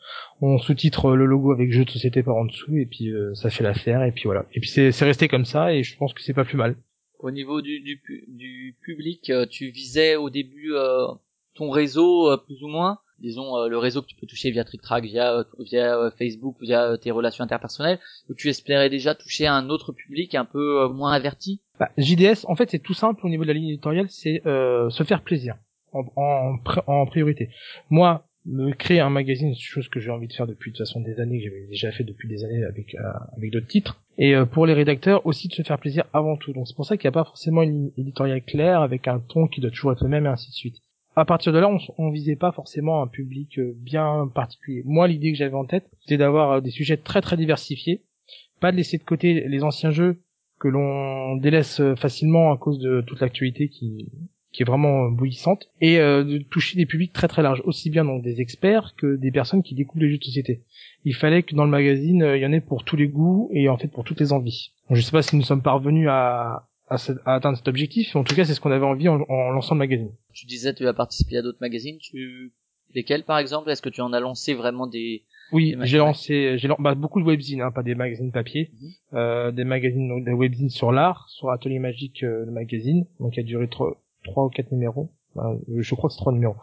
On 0.41 0.57
sous-titre 0.57 1.15
le 1.15 1.27
logo 1.27 1.53
avec 1.53 1.71
jeu 1.71 1.85
de 1.85 1.91
société 1.91 2.23
par 2.23 2.37
en 2.37 2.47
dessous 2.47 2.75
et 2.75 2.87
puis 2.87 3.11
euh, 3.11 3.35
ça 3.35 3.51
fait 3.51 3.65
l'affaire. 3.65 4.03
Et 4.03 4.13
puis 4.13 4.23
voilà. 4.25 4.47
Et 4.55 4.61
puis 4.61 4.71
c'est 4.71 5.05
resté 5.05 5.29
comme 5.29 5.45
ça 5.45 5.75
et 5.75 5.83
je 5.83 5.95
pense 5.99 6.15
que 6.15 6.23
c'est 6.23 6.33
pas 6.33 6.47
plus 6.47 6.57
mal. 6.57 6.77
Au 7.19 7.31
niveau 7.31 7.61
du, 7.61 7.81
du, 7.81 8.01
du 8.29 8.79
public, 8.83 9.29
euh, 9.29 9.45
tu 9.45 9.69
visais 9.69 10.17
au 10.17 10.31
début 10.31 10.73
euh, 10.73 11.09
ton 11.55 11.71
réseau 11.71 12.37
plus 12.47 12.63
ou 12.63 12.69
moins 12.69 12.99
disons 13.19 13.67
le 13.69 13.77
réseau 13.77 14.01
que 14.01 14.07
tu 14.07 14.17
peux 14.17 14.27
toucher 14.27 14.51
via 14.51 14.65
TrickTrack, 14.65 15.05
via 15.05 15.45
via 15.59 16.11
Facebook, 16.19 16.57
via 16.63 16.97
tes 16.97 17.11
relations 17.11 17.45
interpersonnelles, 17.45 17.99
ou 18.31 18.35
tu 18.35 18.49
espérais 18.49 18.89
déjà 18.89 19.15
toucher 19.15 19.47
un 19.47 19.69
autre 19.69 19.93
public 19.93 20.35
un 20.35 20.47
peu 20.47 20.89
moins 20.89 21.13
averti? 21.13 21.61
Bah, 21.79 21.91
JDS, 21.99 22.45
en 22.45 22.57
fait, 22.57 22.71
c'est 22.71 22.79
tout 22.79 22.95
simple 22.95 23.25
au 23.25 23.29
niveau 23.29 23.43
de 23.43 23.49
la 23.49 23.55
ligne 23.55 23.69
éditoriale, 23.69 24.07
c'est 24.09 24.43
euh, 24.47 24.91
se 24.91 25.03
faire 25.03 25.23
plaisir 25.23 25.57
en, 25.93 26.05
en, 26.17 26.59
en, 26.87 27.07
priorité. 27.07 27.51
Moi, 27.89 28.25
me 28.47 28.73
créer 28.73 29.01
un 29.01 29.11
magazine, 29.11 29.55
c'est 29.55 29.61
chose 29.61 29.89
que 29.89 30.01
j'ai 30.01 30.11
envie 30.11 30.29
de 30.29 30.33
faire 30.33 30.47
depuis 30.47 30.73
de 30.73 30.77
toute 30.77 30.87
façon 30.87 31.01
des 31.01 31.21
années, 31.21 31.39
que 31.39 31.45
j'avais 31.45 31.67
déjà 31.69 31.91
fait 31.93 32.05
depuis 32.05 32.29
des 32.29 32.45
années 32.45 32.65
avec 32.65 32.95
euh, 32.95 33.13
avec 33.37 33.51
d'autres 33.51 33.67
titres. 33.67 34.01
Et 34.19 34.35
euh, 34.35 34.45
pour 34.45 34.67
les 34.67 34.75
rédacteurs 34.75 35.25
aussi 35.27 35.49
de 35.49 35.55
se 35.55 35.63
faire 35.63 35.79
plaisir 35.79 36.05
avant 36.13 36.37
tout. 36.37 36.53
Donc 36.53 36.69
c'est 36.69 36.77
pour 36.77 36.87
ça 36.87 36.97
qu'il 36.97 37.09
n'y 37.09 37.15
a 37.15 37.19
pas 37.19 37.25
forcément 37.25 37.63
une 37.63 37.73
ligne 37.73 37.93
éditoriale 37.97 38.43
claire 38.43 38.83
avec 38.83 39.09
un 39.09 39.21
ton 39.21 39.47
qui 39.47 39.61
doit 39.61 39.71
toujours 39.71 39.93
être 39.93 40.03
le 40.03 40.11
même 40.11 40.27
et 40.27 40.29
ainsi 40.29 40.51
de 40.51 40.55
suite. 40.55 40.77
À 41.17 41.25
partir 41.25 41.53
de 41.53 41.59
là, 41.59 41.71
on, 41.99 42.11
visait 42.11 42.37
pas 42.37 42.53
forcément 42.53 43.03
un 43.03 43.07
public 43.07 43.59
euh, 43.59 43.73
bien 43.77 44.31
particulier. 44.33 44.83
Moi, 44.85 45.09
l'idée 45.09 45.33
que 45.33 45.39
j'avais 45.39 45.55
en 45.55 45.65
tête, 45.65 45.91
c'était 46.01 46.17
d'avoir 46.17 46.53
euh, 46.53 46.61
des 46.61 46.71
sujets 46.71 46.97
très 46.97 47.21
très 47.21 47.37
diversifiés, 47.37 48.05
pas 48.61 48.71
de 48.73 48.77
laisser 48.77 48.99
de 48.99 49.03
côté 49.03 49.47
les 49.49 49.63
anciens 49.65 49.91
jeux 49.91 50.23
que 50.59 50.69
l'on 50.69 51.37
délaisse 51.37 51.81
facilement 51.97 52.53
à 52.53 52.59
cause 52.59 52.79
de 52.79 53.01
toute 53.01 53.21
l'actualité 53.21 53.69
qui 53.69 54.11
est 54.59 54.65
vraiment 54.65 55.11
bouillissante. 55.11 55.69
Et 55.81 55.99
euh, 55.99 56.25
de 56.25 56.39
toucher 56.39 56.77
des 56.77 56.87
publics 56.87 57.13
très 57.13 57.29
très 57.29 57.43
larges. 57.43 57.63
Aussi 57.65 57.91
bien 57.91 58.05
donc 58.05 58.23
des 58.23 58.41
experts 58.41 58.95
que 58.97 59.17
des 59.17 59.31
personnes 59.31 59.63
qui 59.63 59.75
découvrent 59.75 60.05
les 60.05 60.11
jeux 60.11 60.19
de 60.19 60.25
société. 60.25 60.63
Il 61.05 61.15
fallait 61.15 61.43
que 61.43 61.55
dans 61.55 61.65
le 61.65 61.71
magazine 61.71 62.23
euh, 62.23 62.37
il 62.37 62.43
y 62.43 62.47
en 62.47 62.53
ait 62.53 62.61
pour 62.61 62.85
tous 62.85 62.97
les 62.97 63.09
goûts 63.09 63.49
et 63.53 63.69
en 63.69 63.77
fait 63.77 63.89
pour 63.89 64.05
toutes 64.05 64.21
les 64.21 64.33
envies. 64.33 64.73
Donc, 64.89 64.97
je 64.97 65.03
sais 65.03 65.13
pas 65.13 65.23
si 65.23 65.37
nous 65.37 65.43
sommes 65.43 65.63
parvenus 65.63 66.09
à 66.11 66.69
à, 66.91 66.97
atteindre 67.25 67.57
cet 67.57 67.69
objectif. 67.69 68.17
En 68.17 68.25
tout 68.25 68.35
cas 68.35 68.45
c'est 68.45 68.55
ce 68.55 68.61
qu'on 68.61 68.73
avait 68.73 68.85
envie 68.85 69.09
en, 69.09 69.23
en, 69.29 69.51
lançant 69.51 69.75
le 69.75 69.79
magazine. 69.79 70.13
Tu 70.35 70.47
disais 70.47 70.75
tu 70.75 70.87
as 70.87 70.95
participé 70.95 71.39
à 71.39 71.43
d'autres 71.43 71.61
magazines. 71.61 71.99
Tu 71.99 72.53
lesquels 72.95 73.25
par 73.25 73.39
exemple? 73.39 73.71
Est-ce 73.71 73.83
que 73.83 73.89
tu 73.89 74.01
en 74.01 74.13
as 74.13 74.21
lancé 74.21 74.55
vraiment 74.55 74.87
des 74.87 75.25
oui, 75.53 75.75
j'ai 75.83 75.99
lancé, 75.99 76.59
j'ai 76.59 76.69
bah, 76.79 76.95
beaucoup 76.95 77.21
de 77.21 77.27
webzines, 77.27 77.61
hein, 77.61 77.73
pas 77.73 77.83
des 77.83 77.97
magazines 77.97 78.31
papier, 78.31 78.71
mhm. 78.73 78.91
euh, 79.15 79.51
des 79.51 79.65
magazines, 79.65 80.09
donc 80.09 80.25
des 80.25 80.33
webzines 80.33 80.71
sur 80.71 80.93
l'art, 80.93 81.29
sur 81.29 81.51
Atelier 81.51 81.81
Magique, 81.81 82.23
euh, 82.23 82.45
le 82.45 82.53
magazine, 82.53 83.05
donc 83.19 83.37
il 83.37 83.41
a 83.41 83.43
duré 83.43 83.69
trois 83.69 84.45
ou 84.45 84.49
quatre 84.49 84.71
numéros. 84.71 85.11
Bah, 85.37 85.53
je 85.77 85.95
crois 85.95 86.09
que 86.09 86.15
c'est 86.15 86.21
trois 86.21 86.33
numéros. 86.33 86.57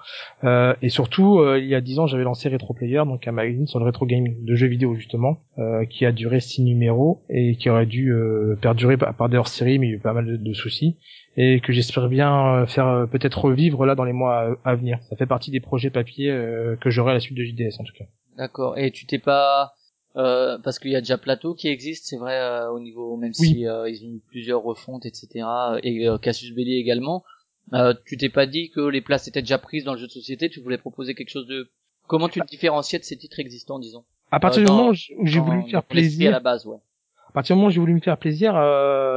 Euh, 0.43 0.73
et 0.81 0.89
surtout, 0.89 1.39
euh, 1.39 1.57
il 1.57 1.67
y 1.67 1.75
a 1.75 1.81
dix 1.81 1.99
ans, 1.99 2.07
j'avais 2.07 2.23
lancé 2.23 2.49
Retro 2.49 2.73
Player, 2.73 3.01
donc 3.05 3.27
un 3.27 3.31
magazine 3.31 3.65
sur 3.65 3.79
le 3.79 3.85
rétro 3.85 4.05
gaming 4.05 4.43
de 4.43 4.55
jeux 4.55 4.67
vidéo 4.67 4.95
justement, 4.95 5.37
euh, 5.57 5.85
qui 5.85 6.05
a 6.05 6.11
duré 6.11 6.41
six 6.41 6.61
numéros 6.63 7.23
et 7.29 7.55
qui 7.55 7.69
aurait 7.69 7.85
dû 7.85 8.13
perdurer 8.61 8.97
par, 8.97 9.29
des 9.29 9.37
hors-séries, 9.37 9.79
mais 9.79 9.87
il 9.87 9.89
y 9.91 9.93
a 9.93 9.97
eu 9.97 10.01
pas 10.01 10.13
mal 10.13 10.25
de, 10.25 10.37
de 10.37 10.53
soucis 10.53 10.97
et 11.37 11.59
que 11.59 11.71
j'espère 11.71 12.09
bien 12.09 12.65
faire 12.65 13.07
peut-être 13.11 13.45
revivre 13.45 13.85
là 13.85 13.93
dans 13.95 14.03
les 14.03 14.13
mois 14.13 14.57
à, 14.65 14.75
venir. 14.75 14.97
Ça 15.09 15.15
fait 15.15 15.27
partie 15.27 15.51
des 15.51 15.59
projets 15.59 15.91
papier 15.91 16.29
que 16.81 16.89
j'aurai 16.89 17.11
à 17.11 17.13
la 17.13 17.19
suite 17.19 17.37
de 17.37 17.43
JDS 17.43 17.79
en 17.79 17.83
tout 17.83 17.93
cas. 17.97 18.05
D'accord. 18.37 18.77
Et 18.77 18.91
tu 18.91 19.05
t'es 19.05 19.19
pas 19.19 19.73
euh, 20.17 20.57
parce 20.63 20.79
qu'il 20.79 20.89
y 20.89 20.95
a 20.95 21.01
déjà 21.01 21.17
Plateau 21.17 21.53
qui 21.53 21.67
existe, 21.67 22.07
c'est 22.07 22.17
vrai 22.17 22.39
euh, 22.39 22.71
au 22.71 22.79
niveau 22.79 23.17
même 23.17 23.33
si 23.33 23.67
euh, 23.67 23.87
ils 23.87 24.03
ont 24.03 24.09
eu 24.09 24.21
plusieurs 24.27 24.63
refontes, 24.63 25.05
etc. 25.05 25.45
Et 25.83 26.07
Cassius 26.21 26.55
Belli 26.55 26.79
également. 26.79 27.23
Tu 28.05 28.17
t'es 28.17 28.29
pas 28.29 28.45
dit 28.45 28.69
que 28.69 28.81
les 28.81 29.01
places 29.01 29.27
étaient 29.27 29.41
déjà 29.41 29.57
prises 29.57 29.83
dans 29.83 29.93
le 29.93 29.99
jeu 29.99 30.07
de 30.07 30.11
société, 30.11 30.49
tu 30.49 30.59
voulais 30.61 30.77
proposer 30.77 31.15
quelque 31.15 31.29
chose 31.29 31.47
de 31.47 31.69
comment 32.07 32.29
tu 32.29 32.39
te 32.39 32.45
différenciais 32.45 32.99
de 32.99 33.03
ces 33.03 33.17
titres 33.17 33.39
existants, 33.39 33.79
disons? 33.79 34.05
À 34.31 34.39
partir 34.39 34.63
du 34.63 34.71
moment 34.71 34.89
où 34.89 35.25
j'ai 35.25 35.39
voulu 35.39 35.63
me 35.63 35.69
faire 35.69 35.83
plaisir 35.83 36.29
à 36.29 36.31
la 36.31 36.39
base, 36.39 36.65
ouais. 36.65 36.77
À 37.29 37.31
partir 37.31 37.55
du 37.55 37.57
moment 37.57 37.67
où 37.67 37.71
j'ai 37.71 37.79
voulu 37.79 37.93
me 37.93 37.99
faire 37.99 38.17
plaisir, 38.17 38.53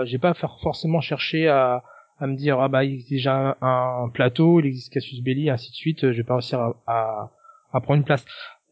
j'ai 0.04 0.18
pas 0.18 0.34
forcément 0.34 1.00
cherché 1.00 1.48
à 1.48 1.82
à 2.22 2.26
me 2.26 2.36
dire 2.36 2.60
ah 2.60 2.68
bah 2.68 2.84
il 2.84 2.92
existe 2.92 3.10
déjà 3.12 3.56
un, 3.62 4.10
plateau, 4.10 4.60
il 4.60 4.66
existe 4.66 4.92
Cassius 4.92 5.22
Belli, 5.22 5.48
ainsi 5.48 5.70
de 5.70 5.74
suite, 5.74 6.12
je 6.12 6.16
vais 6.18 6.22
pas 6.22 6.34
réussir 6.34 6.60
à, 6.60 6.82
à, 6.86 7.32
à 7.72 7.80
prendre 7.80 7.96
une 7.96 8.04
place 8.04 8.26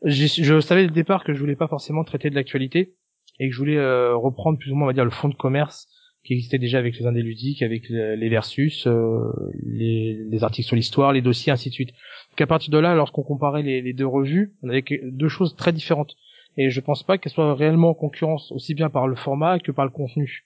je 0.04 0.60
savais 0.60 0.82
dès 0.82 0.88
le 0.88 0.94
départ 0.94 1.24
que 1.24 1.32
je 1.32 1.40
voulais 1.40 1.56
pas 1.56 1.68
forcément 1.68 2.04
traiter 2.04 2.30
de 2.30 2.34
l'actualité 2.34 2.94
et 3.38 3.48
que 3.48 3.54
je 3.54 3.58
voulais 3.58 3.76
euh, 3.76 4.16
reprendre 4.16 4.58
plus 4.58 4.70
ou 4.70 4.74
moins 4.74 4.84
on 4.84 4.88
va 4.88 4.92
dire 4.92 5.04
le 5.04 5.10
fond 5.10 5.28
de 5.28 5.34
commerce 5.34 5.88
qui 6.28 6.34
existait 6.34 6.58
déjà 6.58 6.76
avec 6.76 6.98
les 6.98 7.06
indés 7.06 7.22
ludiques, 7.22 7.62
avec 7.62 7.88
les 7.88 8.28
versus, 8.28 8.86
euh, 8.86 9.32
les, 9.64 10.12
les, 10.28 10.44
articles 10.44 10.66
sur 10.66 10.76
l'histoire, 10.76 11.14
les 11.14 11.22
dossiers, 11.22 11.50
ainsi 11.50 11.70
de 11.70 11.74
suite. 11.74 11.88
Donc 12.30 12.40
à 12.42 12.46
partir 12.46 12.70
de 12.70 12.76
là, 12.76 12.94
lorsqu'on 12.94 13.22
comparait 13.22 13.62
les, 13.62 13.80
les, 13.80 13.94
deux 13.94 14.06
revues, 14.06 14.52
on 14.62 14.68
avait 14.68 14.84
deux 15.04 15.30
choses 15.30 15.56
très 15.56 15.72
différentes. 15.72 16.16
Et 16.58 16.68
je 16.68 16.80
pense 16.82 17.02
pas 17.02 17.16
qu'elles 17.16 17.32
soient 17.32 17.54
réellement 17.54 17.90
en 17.90 17.94
concurrence 17.94 18.52
aussi 18.52 18.74
bien 18.74 18.90
par 18.90 19.08
le 19.08 19.16
format 19.16 19.58
que 19.58 19.72
par 19.72 19.86
le 19.86 19.90
contenu. 19.90 20.44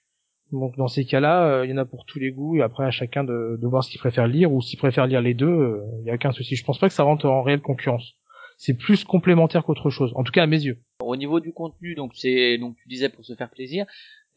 Donc 0.52 0.76
dans 0.76 0.86
ces 0.86 1.04
cas-là, 1.04 1.46
euh, 1.46 1.66
il 1.66 1.72
y 1.72 1.74
en 1.74 1.78
a 1.78 1.84
pour 1.84 2.04
tous 2.04 2.20
les 2.20 2.30
goûts 2.30 2.58
et 2.58 2.62
après 2.62 2.84
à 2.84 2.92
chacun 2.92 3.24
de, 3.24 3.58
de 3.60 3.66
voir 3.66 3.82
ce 3.82 3.90
qu'il 3.90 3.98
préfère 3.98 4.28
lire 4.28 4.52
ou 4.52 4.62
s'il 4.62 4.78
préfère 4.78 5.08
lire 5.08 5.20
les 5.20 5.34
deux, 5.34 5.82
il 5.98 6.04
n'y 6.04 6.10
a 6.10 6.14
aucun 6.14 6.30
souci. 6.30 6.54
Je 6.54 6.64
pense 6.64 6.78
pas 6.78 6.86
que 6.86 6.94
ça 6.94 7.02
rentre 7.02 7.26
en 7.26 7.42
réelle 7.42 7.60
concurrence 7.60 8.14
c'est 8.58 8.74
plus 8.74 9.02
complémentaire 9.02 9.64
qu'autre 9.64 9.90
chose, 9.90 10.12
en 10.14 10.22
tout 10.22 10.30
cas 10.30 10.44
à 10.44 10.46
mes 10.46 10.62
yeux. 10.62 10.78
Au 11.00 11.16
niveau 11.16 11.40
du 11.40 11.52
contenu, 11.52 11.96
donc 11.96 12.12
c'est 12.14 12.58
donc 12.58 12.76
tu 12.76 12.88
disais 12.88 13.08
pour 13.08 13.24
se 13.24 13.34
faire 13.34 13.50
plaisir, 13.50 13.86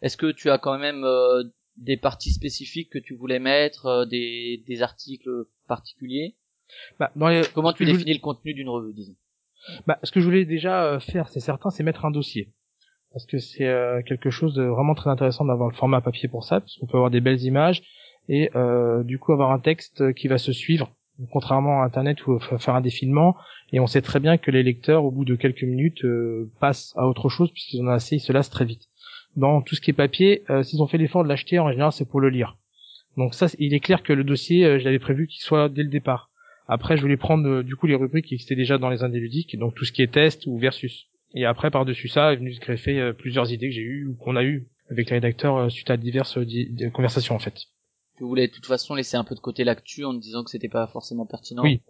est-ce 0.01 0.17
que 0.17 0.31
tu 0.31 0.49
as 0.49 0.57
quand 0.57 0.77
même 0.77 1.03
euh, 1.03 1.43
des 1.77 1.97
parties 1.97 2.31
spécifiques 2.31 2.89
que 2.91 2.99
tu 2.99 3.15
voulais 3.15 3.39
mettre, 3.39 3.85
euh, 3.85 4.05
des, 4.05 4.63
des 4.67 4.81
articles 4.81 5.29
particuliers? 5.67 6.35
Bah, 6.99 7.11
dans 7.15 7.27
les... 7.27 7.41
Comment 7.53 7.73
tu 7.73 7.85
définis 7.85 8.13
le 8.13 8.19
contenu 8.19 8.53
d'une 8.53 8.69
revue, 8.69 8.93
disons? 8.93 9.15
Bah, 9.87 9.99
ce 10.03 10.11
que 10.11 10.19
je 10.19 10.25
voulais 10.25 10.45
déjà 10.45 10.85
euh, 10.85 10.99
faire, 10.99 11.29
c'est 11.29 11.39
certain, 11.39 11.69
c'est 11.69 11.83
mettre 11.83 12.05
un 12.05 12.11
dossier. 12.11 12.53
Parce 13.11 13.25
que 13.25 13.37
c'est 13.37 13.71
quelque 14.05 14.29
chose 14.29 14.53
de 14.55 14.63
vraiment 14.63 14.93
très 14.93 15.09
intéressant 15.09 15.45
d'avoir 15.45 15.69
le 15.69 15.75
format 15.75 16.01
papier 16.01 16.27
pour 16.27 16.43
ça, 16.43 16.59
parce 16.59 16.75
qu'on 16.75 16.85
peut 16.85 16.97
avoir 16.97 17.11
des 17.11 17.21
belles 17.21 17.41
images 17.43 17.81
et 18.27 18.49
du 19.05 19.19
coup 19.19 19.31
avoir 19.31 19.51
un 19.51 19.59
texte 19.59 20.13
qui 20.15 20.27
va 20.27 20.37
se 20.37 20.51
suivre 20.51 20.91
contrairement 21.31 21.81
à 21.81 21.85
Internet 21.85 22.25
où 22.27 22.35
il 22.35 22.43
faut 22.43 22.57
faire 22.57 22.75
un 22.75 22.81
défilement, 22.81 23.35
et 23.71 23.79
on 23.79 23.87
sait 23.87 24.01
très 24.01 24.19
bien 24.19 24.37
que 24.37 24.51
les 24.51 24.63
lecteurs, 24.63 25.03
au 25.03 25.11
bout 25.11 25.25
de 25.25 25.35
quelques 25.35 25.63
minutes, 25.63 26.03
euh, 26.03 26.51
passent 26.59 26.93
à 26.95 27.07
autre 27.07 27.29
chose 27.29 27.51
puisqu'ils 27.51 27.81
en 27.81 27.87
ont 27.87 27.91
assez, 27.91 28.17
ils 28.17 28.21
se 28.21 28.33
lassent 28.33 28.49
très 28.49 28.65
vite. 28.65 28.83
Dans 29.35 29.61
tout 29.61 29.75
ce 29.75 29.81
qui 29.81 29.91
est 29.91 29.93
papier, 29.93 30.43
euh, 30.49 30.63
s'ils 30.63 30.81
ont 30.81 30.87
fait 30.87 30.97
l'effort 30.97 31.23
de 31.23 31.29
l'acheter, 31.29 31.59
en 31.59 31.69
général, 31.69 31.91
c'est 31.91 32.07
pour 32.07 32.19
le 32.19 32.29
lire. 32.29 32.57
Donc 33.17 33.33
ça, 33.33 33.47
il 33.59 33.73
est 33.73 33.79
clair 33.79 34.03
que 34.03 34.13
le 34.13 34.23
dossier, 34.23 34.65
euh, 34.65 34.79
je 34.79 34.85
l'avais 34.85 34.99
prévu 34.99 35.27
qu'il 35.27 35.41
soit 35.41 35.69
dès 35.69 35.83
le 35.83 35.89
départ. 35.89 36.29
Après, 36.67 36.97
je 36.97 37.01
voulais 37.01 37.17
prendre 37.17 37.61
du 37.61 37.75
coup 37.75 37.85
les 37.85 37.95
rubriques 37.95 38.25
qui 38.25 38.33
existaient 38.33 38.55
déjà 38.55 38.77
dans 38.77 38.89
les 38.89 39.03
indés 39.03 39.19
ludiques, 39.19 39.57
donc 39.57 39.75
tout 39.75 39.85
ce 39.85 39.91
qui 39.91 40.01
est 40.01 40.11
test 40.11 40.47
ou 40.47 40.57
versus. 40.57 41.07
Et 41.35 41.45
après, 41.45 41.69
par-dessus 41.69 42.07
ça, 42.07 42.33
est 42.33 42.37
venu 42.37 42.53
se 42.53 42.59
greffer 42.59 43.11
plusieurs 43.17 43.51
idées 43.51 43.69
que 43.69 43.75
j'ai 43.75 43.81
eues 43.81 44.07
ou 44.07 44.15
qu'on 44.15 44.35
a 44.35 44.43
eues 44.43 44.67
avec 44.89 45.09
les 45.09 45.17
rédacteurs 45.17 45.69
suite 45.69 45.91
à 45.91 45.97
diverses 45.97 46.39
conversations 46.93 47.35
en 47.35 47.39
fait 47.39 47.67
tu 48.17 48.23
voulais 48.23 48.47
de 48.47 48.51
toute 48.53 48.65
façon 48.65 48.95
laisser 48.95 49.17
un 49.17 49.23
peu 49.23 49.35
de 49.35 49.39
côté 49.39 49.63
l'actu 49.63 50.05
en 50.05 50.13
disant 50.13 50.43
que 50.43 50.49
c'était 50.49 50.69
pas 50.69 50.87
forcément 50.87 51.25
pertinent. 51.25 51.63
Oui. 51.63 51.81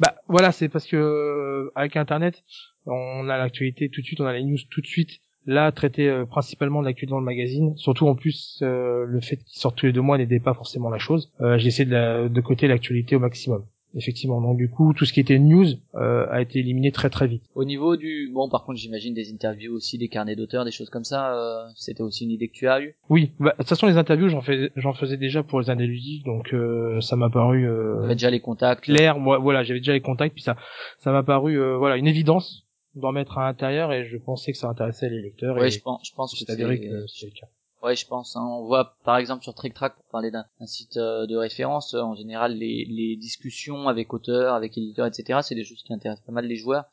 Bah 0.00 0.16
voilà, 0.26 0.52
c'est 0.52 0.68
parce 0.68 0.86
que 0.86 0.96
euh, 0.96 1.70
avec 1.74 1.96
Internet, 1.96 2.42
On 2.86 3.28
a 3.28 3.36
l'actualité 3.36 3.90
tout 3.90 4.00
de 4.00 4.06
suite, 4.06 4.20
on 4.20 4.26
a 4.26 4.32
les 4.32 4.44
news 4.44 4.58
tout 4.70 4.80
de 4.80 4.86
suite. 4.86 5.20
Là, 5.46 5.72
traiter 5.72 6.08
euh, 6.08 6.24
principalement 6.26 6.80
de 6.80 6.86
l'actualité 6.86 7.10
dans 7.10 7.20
le 7.20 7.24
magazine, 7.24 7.74
surtout 7.76 8.06
en 8.06 8.14
plus 8.14 8.58
euh, 8.62 9.04
le 9.06 9.20
fait 9.20 9.36
qu'il 9.36 9.58
sorte 9.58 9.76
tous 9.78 9.86
les 9.86 9.92
deux 9.92 10.02
mois 10.02 10.18
n'aidait 10.18 10.40
pas 10.40 10.52
forcément 10.54 10.90
la 10.90 10.98
chose. 10.98 11.30
Euh, 11.40 11.56
J'essaie 11.58 11.84
de, 11.86 11.92
la, 11.92 12.28
de 12.28 12.40
côté 12.40 12.68
l'actualité 12.68 13.16
au 13.16 13.20
maximum 13.20 13.64
effectivement. 13.94 14.40
Donc 14.42 14.58
du 14.58 14.68
coup, 14.68 14.92
tout 14.92 15.06
ce 15.06 15.14
qui 15.14 15.20
était 15.20 15.38
news 15.38 15.64
euh, 15.94 16.26
a 16.30 16.42
été 16.42 16.58
éliminé 16.58 16.92
très 16.92 17.08
très 17.08 17.26
vite. 17.26 17.42
Au 17.54 17.64
niveau 17.64 17.96
du 17.96 18.30
bon, 18.32 18.48
par 18.50 18.64
contre, 18.64 18.78
j'imagine 18.78 19.14
des 19.14 19.32
interviews 19.32 19.72
aussi, 19.74 19.96
des 19.96 20.08
carnets 20.08 20.36
d'auteurs, 20.36 20.66
des 20.66 20.70
choses 20.70 20.90
comme 20.90 21.04
ça. 21.04 21.34
Euh, 21.34 21.66
C'était 21.74 22.02
aussi 22.02 22.24
une 22.24 22.30
idée 22.30 22.48
que 22.48 22.52
tu 22.52 22.68
as 22.68 22.82
eue? 22.82 22.96
Oui, 23.08 23.32
bah, 23.40 23.52
de 23.52 23.56
toute 23.56 23.68
façon, 23.70 23.86
les 23.86 23.96
interviews, 23.96 24.28
j'en 24.28 24.42
fais, 24.42 24.70
j'en 24.76 24.92
faisais 24.92 25.16
déjà 25.16 25.42
pour 25.42 25.58
les 25.60 25.70
indéludiques, 25.70 26.26
donc 26.26 26.52
euh, 26.52 27.00
ça 27.00 27.16
m'a 27.16 27.30
paru 27.30 27.66
euh, 27.66 28.02
J'avais 28.02 28.14
déjà 28.14 28.30
les 28.30 28.40
contacts? 28.40 28.84
clair. 28.84 29.18
Moi, 29.18 29.38
voilà, 29.38 29.62
j'avais 29.62 29.80
déjà 29.80 29.94
les 29.94 30.02
contacts, 30.02 30.34
puis 30.34 30.42
ça, 30.44 30.56
ça 30.98 31.10
m'a 31.10 31.22
paru 31.22 31.58
euh, 31.58 31.78
voilà 31.78 31.96
une 31.96 32.06
évidence 32.06 32.66
d'en 32.98 33.12
mettre 33.12 33.38
à 33.38 33.44
l'intérieur, 33.46 33.92
et 33.92 34.04
je 34.04 34.16
pensais 34.18 34.52
que 34.52 34.58
ça 34.58 34.68
intéressait 34.68 35.08
les 35.08 35.20
lecteurs. 35.22 35.56
Ouais, 35.56 35.68
et 35.68 35.70
je 35.70 35.80
pense, 35.80 36.06
je 36.08 36.14
pense 36.14 36.32
que 36.32 36.38
c'est 36.38 36.50
avéré 36.52 36.78
c'est. 36.82 36.88
que 36.88 37.06
c'est 37.06 37.26
le 37.26 37.32
cas. 37.32 37.46
Ouais, 37.82 37.94
je 37.94 38.06
pense. 38.06 38.34
Hein. 38.36 38.44
On 38.44 38.66
voit 38.66 38.96
par 39.04 39.16
exemple 39.18 39.44
sur 39.44 39.54
Trick 39.54 39.72
Track 39.72 39.94
pour 39.94 40.04
parler 40.10 40.30
d'un 40.32 40.44
site 40.66 40.96
euh, 40.96 41.26
de 41.26 41.36
référence, 41.36 41.94
euh, 41.94 42.00
en 42.00 42.14
général 42.16 42.54
les, 42.56 42.84
les 42.88 43.16
discussions 43.16 43.86
avec 43.88 44.12
auteurs, 44.12 44.54
avec 44.54 44.76
éditeurs, 44.76 45.06
etc. 45.06 45.38
C'est 45.42 45.54
des 45.54 45.62
choses 45.64 45.82
qui 45.84 45.92
intéressent 45.92 46.26
pas 46.26 46.32
mal 46.32 46.46
les 46.46 46.56
joueurs 46.56 46.84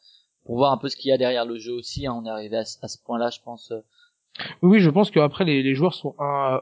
pour 0.46 0.58
voir 0.58 0.72
un 0.72 0.78
peu 0.78 0.88
ce 0.90 0.96
qu'il 0.96 1.10
y 1.10 1.12
a 1.12 1.18
derrière 1.18 1.46
le 1.46 1.58
jeu 1.58 1.74
aussi. 1.74 2.06
Hein. 2.06 2.14
On 2.22 2.26
est 2.26 2.30
arrivé 2.30 2.58
à, 2.58 2.66
ce- 2.66 2.78
à 2.84 2.88
ce 2.88 2.98
point-là, 3.04 3.32
je 3.32 3.40
pense. 3.44 3.72
euh. 3.72 3.80
Oui, 4.62 4.74
oui, 4.74 4.80
je 4.80 4.90
pense 4.92 5.10
qu'après 5.10 5.44
les, 5.46 5.64
les 5.64 5.74
joueurs 5.76 5.94
sont 5.96 6.14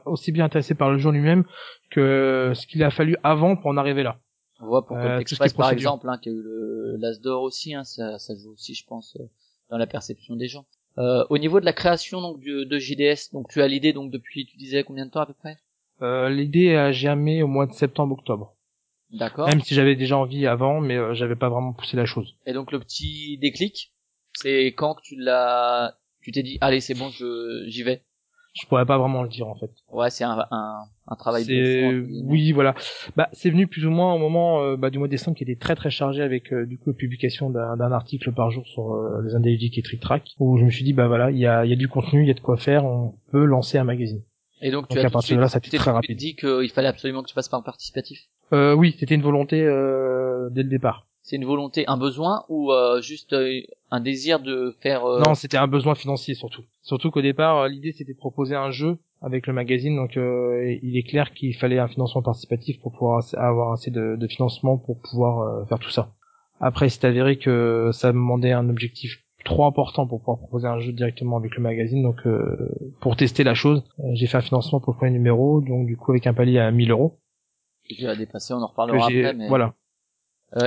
aussi 0.06 0.32
bien 0.32 0.44
intéressés 0.46 0.74
par 0.76 0.90
le 0.90 0.96
jeu 0.98 1.10
lui-même 1.10 1.44
que 1.90 2.52
ce 2.54 2.66
qu'il 2.66 2.82
a 2.82 2.90
fallu 2.90 3.16
avant 3.22 3.56
pour 3.56 3.66
en 3.66 3.76
arriver 3.76 4.02
là. 4.04 4.18
On 4.64 4.68
voit 4.68 4.86
pour 4.86 4.96
Euh, 4.96 5.18
Express 5.18 5.52
par 5.52 5.66
procédure. 5.66 5.78
exemple, 5.90 6.08
hein, 6.08 6.18
qui 6.18 6.28
a 6.28 6.32
eu 6.32 6.42
le 6.42 6.96
l'As 6.98 7.18
d'or 7.20 7.42
aussi. 7.42 7.74
Hein, 7.74 7.84
ça, 7.84 8.18
ça 8.18 8.34
joue 8.34 8.52
aussi, 8.52 8.74
je 8.74 8.84
pense, 8.86 9.16
euh, 9.20 9.24
dans 9.70 9.78
la 9.78 9.86
perception 9.86 10.36
des 10.36 10.48
gens. 10.48 10.64
Euh, 10.98 11.24
au 11.30 11.38
niveau 11.38 11.58
de 11.60 11.64
la 11.64 11.72
création 11.72 12.20
donc 12.20 12.38
du- 12.40 12.66
de 12.66 12.78
JDS, 12.78 13.32
donc 13.32 13.48
tu 13.50 13.60
as 13.60 13.66
l'idée 13.68 13.92
donc 13.92 14.10
depuis, 14.12 14.46
tu 14.46 14.56
disais 14.56 14.84
combien 14.84 15.06
de 15.06 15.10
temps 15.10 15.20
à 15.20 15.26
peu 15.26 15.34
près? 15.34 15.56
Euh, 16.02 16.28
L'idée 16.28 16.74
a 16.76 16.92
germé 16.92 17.42
au 17.42 17.46
mois 17.48 17.66
de 17.66 17.72
septembre-octobre. 17.72 18.54
D'accord. 19.10 19.48
Même 19.48 19.60
si 19.60 19.74
j'avais 19.74 19.96
déjà 19.96 20.16
envie 20.16 20.46
avant, 20.46 20.80
mais 20.80 20.96
euh, 20.96 21.14
j'avais 21.14 21.36
pas 21.36 21.48
vraiment 21.48 21.72
poussé 21.72 21.96
la 21.96 22.06
chose. 22.06 22.36
Et 22.46 22.52
donc 22.52 22.72
le 22.72 22.78
petit 22.80 23.38
déclic, 23.38 23.92
c'est 24.34 24.66
quand 24.68 24.94
que 24.94 25.02
tu 25.02 25.16
l'as, 25.16 25.98
tu 26.22 26.32
t'es 26.32 26.42
dit, 26.42 26.58
allez 26.60 26.80
c'est 26.80 26.94
bon, 26.94 27.10
je 27.10 27.64
j'y 27.68 27.82
vais. 27.82 28.02
Je 28.54 28.66
pourrais 28.66 28.86
pas 28.86 28.98
vraiment 28.98 29.22
le 29.24 29.28
dire 29.28 29.48
en 29.48 29.56
fait. 29.56 29.70
Ouais, 29.92 30.10
c'est 30.10 30.22
un, 30.24 30.46
un, 30.50 30.84
un 31.08 31.16
travail 31.16 31.44
de 31.44 31.80
fond, 31.80 32.06
oui, 32.28 32.52
voilà. 32.52 32.74
Bah, 33.16 33.28
c'est 33.32 33.50
venu 33.50 33.66
plus 33.66 33.84
ou 33.84 33.90
moins 33.90 34.14
au 34.14 34.18
moment 34.18 34.62
euh, 34.62 34.76
bah, 34.76 34.90
du 34.90 34.98
mois 34.98 35.08
de 35.08 35.10
décembre 35.10 35.36
qui 35.36 35.42
était 35.42 35.56
très 35.56 35.74
très 35.74 35.90
chargé 35.90 36.22
avec 36.22 36.52
euh, 36.52 36.64
du 36.64 36.78
coup 36.78 36.90
la 36.90 36.96
publication 36.96 37.50
d'un 37.50 37.76
d'un 37.76 37.90
article 37.90 38.32
par 38.32 38.50
jour 38.52 38.64
sur 38.66 38.92
euh, 38.94 39.22
les 39.24 39.34
indéludiques 39.34 39.76
et 39.78 39.82
Trick 39.82 40.00
Track 40.00 40.30
où 40.38 40.56
je 40.56 40.64
me 40.64 40.70
suis 40.70 40.84
dit 40.84 40.92
bah 40.92 41.08
voilà, 41.08 41.30
il 41.32 41.38
y 41.38 41.46
a, 41.46 41.64
il 41.64 41.70
y 41.70 41.72
a 41.72 41.76
du 41.76 41.88
contenu, 41.88 42.22
il 42.22 42.28
y 42.28 42.30
a 42.30 42.34
de 42.34 42.40
quoi 42.40 42.56
faire, 42.56 42.84
on 42.84 43.14
peut 43.32 43.44
lancer 43.44 43.76
un 43.76 43.84
magazine. 43.84 44.22
Et 44.62 44.70
donc 44.70 44.88
tu 44.88 44.94
Donc, 44.94 45.04
as 45.04 45.08
à 45.08 45.10
partir 45.10 45.26
suite, 45.26 45.36
de 45.36 45.42
là, 45.42 45.48
ça 45.48 45.60
très 45.60 45.90
rapide. 45.90 46.16
dit 46.16 46.36
qu'il 46.36 46.70
fallait 46.70 46.88
absolument 46.88 47.22
que 47.22 47.28
tu 47.28 47.34
passes 47.34 47.48
par 47.48 47.58
le 47.60 47.64
participatif? 47.64 48.20
Euh, 48.52 48.72
oui, 48.74 48.94
c'était 48.98 49.16
une 49.16 49.22
volonté 49.22 49.60
euh, 49.62 50.48
dès 50.52 50.62
le 50.62 50.68
départ. 50.68 51.08
C'est 51.26 51.36
une 51.36 51.46
volonté, 51.46 51.84
un 51.88 51.96
besoin 51.96 52.44
ou 52.50 52.70
euh, 52.70 53.00
juste 53.00 53.32
euh, 53.32 53.60
un 53.90 54.00
désir 54.00 54.40
de 54.40 54.76
faire. 54.80 55.06
euh, 55.06 55.22
Non, 55.26 55.34
c'était 55.34 55.56
un 55.56 55.66
besoin 55.66 55.94
financier 55.94 56.34
surtout. 56.34 56.62
Surtout 56.82 57.10
qu'au 57.10 57.22
départ, 57.22 57.60
euh, 57.60 57.68
l'idée 57.68 57.92
c'était 57.92 58.12
de 58.12 58.18
proposer 58.18 58.54
un 58.54 58.70
jeu 58.70 58.98
avec 59.22 59.46
le 59.46 59.54
magazine, 59.54 59.96
donc 59.96 60.18
euh, 60.18 60.76
il 60.82 60.98
est 60.98 61.02
clair 61.02 61.32
qu'il 61.32 61.56
fallait 61.56 61.78
un 61.78 61.88
financement 61.88 62.20
participatif 62.20 62.78
pour 62.82 62.92
pouvoir 62.92 63.24
avoir 63.38 63.72
assez 63.72 63.90
de, 63.90 64.16
de 64.16 64.26
financement 64.28 64.76
pour 64.76 65.00
pouvoir 65.00 65.40
euh, 65.40 65.64
faire 65.64 65.78
tout 65.78 65.88
ça. 65.88 66.12
Après, 66.60 66.90
c'est 66.90 67.04
avéré 67.06 67.38
que 67.38 67.88
ça 67.92 68.12
demandait 68.12 68.52
un 68.52 68.68
objectif 68.68 69.22
trop 69.46 69.64
important 69.64 70.06
pour 70.06 70.20
pouvoir 70.20 70.38
proposer 70.38 70.66
un 70.68 70.78
jeu 70.78 70.92
directement 70.92 71.38
avec 71.38 71.56
le 71.56 71.62
magazine, 71.62 72.02
donc 72.02 72.26
euh, 72.26 72.68
pour 73.00 73.16
tester 73.16 73.44
la 73.44 73.54
chose, 73.54 73.82
j'ai 74.12 74.26
fait 74.26 74.36
un 74.36 74.42
financement 74.42 74.78
pour 74.80 74.92
le 74.92 74.98
premier 74.98 75.10
numéro, 75.12 75.62
donc 75.62 75.86
du 75.86 75.96
coup 75.96 76.12
avec 76.12 76.26
un 76.26 76.34
palier 76.34 76.58
à 76.58 76.70
1000 76.70 76.90
euros. 76.90 77.18
que 77.88 77.94
tu 77.94 78.06
as 78.06 78.14
dépassé, 78.16 78.52
on 78.52 78.58
en 78.62 78.66
reparlera 78.66 79.06
après. 79.06 79.32
Mais... 79.34 79.48
Voilà, 79.48 79.68
qui 79.68 79.83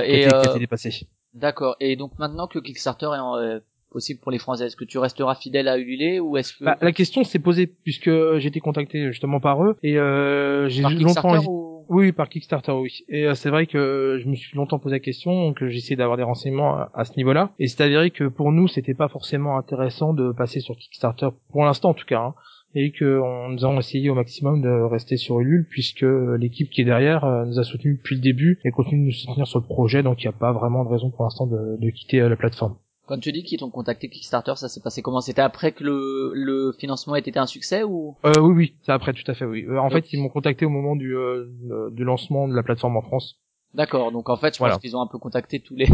et 0.02 0.20
été- 0.20 0.20
qui 0.22 0.28
a 0.28 0.40
euh, 0.42 0.50
été 0.50 0.58
dépassé. 0.58 1.06
d'accord. 1.34 1.76
Et 1.80 1.96
donc 1.96 2.12
maintenant 2.18 2.46
que 2.46 2.58
Kickstarter 2.58 3.06
est 3.14 3.20
en, 3.20 3.36
euh, 3.36 3.58
possible 3.90 4.20
pour 4.20 4.30
les 4.30 4.38
Français, 4.38 4.66
est-ce 4.66 4.76
que 4.76 4.84
tu 4.84 4.98
resteras 4.98 5.34
fidèle 5.34 5.66
à 5.68 5.78
Ulule 5.78 6.20
ou 6.20 6.36
est-ce 6.36 6.52
que 6.52 6.64
Bah, 6.64 6.76
la 6.80 6.92
question 6.92 7.24
s'est 7.24 7.38
posée 7.38 7.66
puisque 7.66 8.10
j'ai 8.38 8.48
été 8.48 8.60
contacté 8.60 9.06
justement 9.06 9.40
par 9.40 9.64
eux 9.64 9.76
et 9.82 9.98
euh, 9.98 10.68
j'ai 10.68 10.82
longtemps 10.82 11.36
ou 11.46 11.86
Oui, 11.88 12.12
par 12.12 12.28
Kickstarter, 12.28 12.72
oui. 12.72 12.98
Et 13.08 13.24
euh, 13.26 13.34
c'est 13.34 13.48
vrai 13.48 13.66
que 13.66 14.18
je 14.22 14.28
me 14.28 14.34
suis 14.34 14.54
longtemps 14.58 14.78
posé 14.78 14.96
la 14.96 15.00
question, 15.00 15.32
donc 15.48 15.62
euh, 15.62 15.70
j'ai 15.70 15.78
essayé 15.78 15.96
d'avoir 15.96 16.18
des 16.18 16.22
renseignements 16.22 16.74
à, 16.74 16.90
à 16.92 17.04
ce 17.06 17.16
niveau-là. 17.16 17.52
Et 17.58 17.66
c'est 17.66 17.82
avéré 17.82 18.10
que 18.10 18.24
pour 18.24 18.52
nous, 18.52 18.68
c'était 18.68 18.92
pas 18.92 19.08
forcément 19.08 19.56
intéressant 19.56 20.12
de 20.12 20.30
passer 20.32 20.60
sur 20.60 20.76
Kickstarter, 20.76 21.28
pour 21.50 21.64
l'instant 21.64 21.88
en 21.90 21.94
tout 21.94 22.04
cas. 22.04 22.20
hein. 22.20 22.34
Et 22.74 22.92
que 22.92 23.18
on, 23.20 23.48
nous 23.48 23.64
avons 23.64 23.78
essayé 23.78 24.10
au 24.10 24.14
maximum 24.14 24.60
de 24.62 24.68
rester 24.68 25.16
sur 25.16 25.40
Ulule, 25.40 25.66
puisque 25.68 26.04
l'équipe 26.38 26.70
qui 26.70 26.82
est 26.82 26.84
derrière 26.84 27.24
euh, 27.24 27.44
nous 27.46 27.58
a 27.58 27.64
soutenus 27.64 27.96
depuis 27.98 28.16
le 28.16 28.20
début 28.20 28.60
et 28.64 28.70
continue 28.70 29.00
de 29.00 29.06
nous 29.06 29.12
soutenir 29.12 29.46
sur 29.46 29.58
le 29.60 29.64
projet, 29.64 30.02
donc 30.02 30.22
il 30.22 30.26
n'y 30.26 30.34
a 30.34 30.38
pas 30.38 30.52
vraiment 30.52 30.84
de 30.84 30.90
raison 30.90 31.10
pour 31.10 31.24
l'instant 31.24 31.46
de, 31.46 31.76
de 31.78 31.90
quitter 31.90 32.20
euh, 32.20 32.28
la 32.28 32.36
plateforme. 32.36 32.76
Quand 33.06 33.18
tu 33.18 33.32
dis 33.32 33.42
qu'ils 33.42 33.58
t'ont 33.58 33.70
contacté 33.70 34.10
Kickstarter, 34.10 34.52
ça 34.56 34.68
s'est 34.68 34.82
passé 34.82 35.00
comment? 35.00 35.22
C'était 35.22 35.40
après 35.40 35.72
que 35.72 35.82
le, 35.82 36.32
le 36.34 36.72
financement 36.78 37.16
ait 37.16 37.20
été 37.20 37.38
un 37.38 37.46
succès 37.46 37.82
ou? 37.82 38.16
Euh, 38.26 38.32
oui, 38.42 38.54
oui, 38.54 38.74
c'est 38.82 38.92
après, 38.92 39.14
tout 39.14 39.28
à 39.30 39.32
fait, 39.32 39.46
oui. 39.46 39.64
Euh, 39.66 39.78
en 39.78 39.84
Donc- 39.88 39.92
fait, 39.92 40.12
ils 40.12 40.20
m'ont 40.20 40.28
contacté 40.28 40.66
au 40.66 40.68
moment 40.68 40.94
du, 40.94 41.16
euh, 41.16 41.46
du 41.90 42.04
lancement 42.04 42.46
de 42.48 42.54
la 42.54 42.62
plateforme 42.62 42.98
en 42.98 43.02
France. 43.02 43.38
D'accord, 43.72 44.12
donc 44.12 44.28
en 44.28 44.36
fait, 44.36 44.52
je 44.52 44.58
Voilà. 44.58 44.74
pense 44.74 44.82
qu'ils 44.82 44.94
ont 44.94 45.00
un 45.00 45.06
peu 45.06 45.16
contacté 45.18 45.58
tous 45.60 45.74
les. 45.74 45.88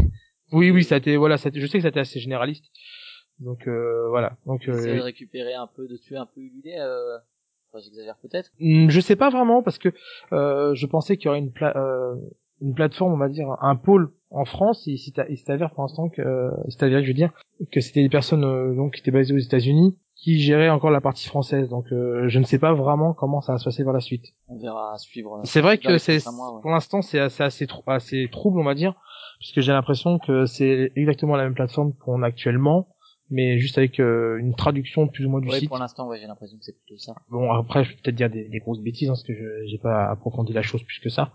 Oui, 0.52 0.70
oui, 0.72 0.82
ça 0.82 0.96
a 0.96 0.98
été, 0.98 1.16
voilà, 1.16 1.38
ça 1.38 1.48
a 1.48 1.50
été- 1.50 1.60
je 1.60 1.66
sais 1.66 1.78
que 1.78 1.82
ça 1.82 1.88
a 1.88 1.90
été 1.90 2.00
assez 2.00 2.18
généraliste. 2.18 2.64
Donc 3.40 3.66
euh, 3.66 4.08
voilà. 4.08 4.36
Donc 4.46 4.66
de 4.66 4.72
euh, 4.72 5.02
récupérer 5.02 5.54
un 5.54 5.66
peu 5.66 5.86
dessus, 5.88 6.16
un 6.16 6.26
peu 6.26 6.40
Ulule. 6.40 6.62
Euh... 6.78 7.18
Enfin, 7.72 7.82
j'exagère 7.84 8.16
peut-être. 8.22 8.50
hmm, 8.60 8.88
je 8.88 9.00
sais 9.00 9.16
pas 9.16 9.30
vraiment 9.30 9.62
parce 9.62 9.78
que 9.78 9.88
euh, 10.32 10.74
je 10.74 10.86
pensais 10.86 11.16
qu'il 11.16 11.26
y 11.26 11.28
aurait 11.30 11.40
une, 11.40 11.50
pla- 11.50 11.76
euh, 11.76 12.14
une 12.60 12.74
plateforme, 12.74 13.12
on 13.12 13.16
va 13.16 13.28
dire, 13.28 13.48
un 13.60 13.74
pôle 13.74 14.12
en 14.30 14.44
France. 14.44 14.86
Et 14.86 14.92
il 14.92 14.98
avéré 15.52 15.70
pour 15.72 15.82
l'instant 15.82 16.08
que, 16.08 16.22
euh, 16.22 16.50
avéré, 16.80 17.02
je 17.02 17.08
veux 17.08 17.14
dire, 17.14 17.32
que 17.72 17.80
c'était 17.80 18.02
des 18.02 18.08
personnes 18.08 18.76
donc 18.76 18.94
qui 18.94 19.00
étaient 19.00 19.10
basées 19.10 19.34
aux 19.34 19.38
États-Unis 19.38 19.98
qui 20.16 20.38
géraient 20.38 20.70
encore 20.70 20.90
la 20.90 21.00
partie 21.00 21.26
française. 21.26 21.68
Donc 21.68 21.86
euh, 21.90 22.28
je 22.28 22.38
ne 22.38 22.44
sais 22.44 22.58
pas 22.60 22.72
vraiment 22.72 23.12
comment 23.12 23.40
ça 23.40 23.52
va 23.54 23.58
se 23.58 23.64
passer 23.64 23.82
par 23.82 23.92
la 23.92 24.00
suite. 24.00 24.24
On 24.48 24.56
verra 24.56 24.94
à 24.94 24.98
suivre. 24.98 25.40
C'est 25.42 25.60
vrai 25.60 25.78
que 25.78 25.98
c'est 25.98 26.26
ouais. 26.26 26.60
pour 26.62 26.70
l'instant 26.70 27.02
c'est 27.02 27.18
assez 27.18 27.42
assez, 27.42 27.66
trou- 27.66 27.82
assez 27.88 28.28
trouble 28.30 28.60
on 28.60 28.64
va 28.64 28.74
dire 28.74 28.94
puisque 29.40 29.60
j'ai 29.60 29.72
l'impression 29.72 30.20
que 30.20 30.46
c'est 30.46 30.92
exactement 30.94 31.34
la 31.36 31.42
même 31.42 31.54
plateforme 31.54 31.92
qu'on 31.94 32.22
a 32.22 32.26
actuellement 32.28 32.93
mais 33.30 33.58
juste 33.58 33.78
avec 33.78 34.00
euh, 34.00 34.38
une 34.38 34.54
traduction 34.54 35.08
plus 35.08 35.26
ou 35.26 35.30
moins 35.30 35.40
du 35.40 35.48
Ouais, 35.48 35.58
site. 35.60 35.68
pour 35.68 35.78
l'instant, 35.78 36.06
ouais, 36.08 36.18
j'ai 36.20 36.26
l'impression 36.26 36.56
que 36.58 36.64
c'est 36.64 36.76
plutôt 36.76 36.98
ça. 36.98 37.14
Bon 37.30 37.50
après 37.52 37.84
je 37.84 37.90
vais 37.90 37.96
peut-être 37.96 38.14
dire 38.14 38.30
des, 38.30 38.48
des 38.48 38.58
grosses 38.58 38.80
bêtises 38.80 39.08
hein, 39.08 39.12
parce 39.12 39.22
que 39.24 39.34
je 39.34 39.66
j'ai 39.66 39.78
pas 39.78 40.10
approfondi 40.10 40.52
la 40.52 40.62
chose 40.62 40.82
plus 40.82 40.98
que 41.00 41.08
ça 41.08 41.32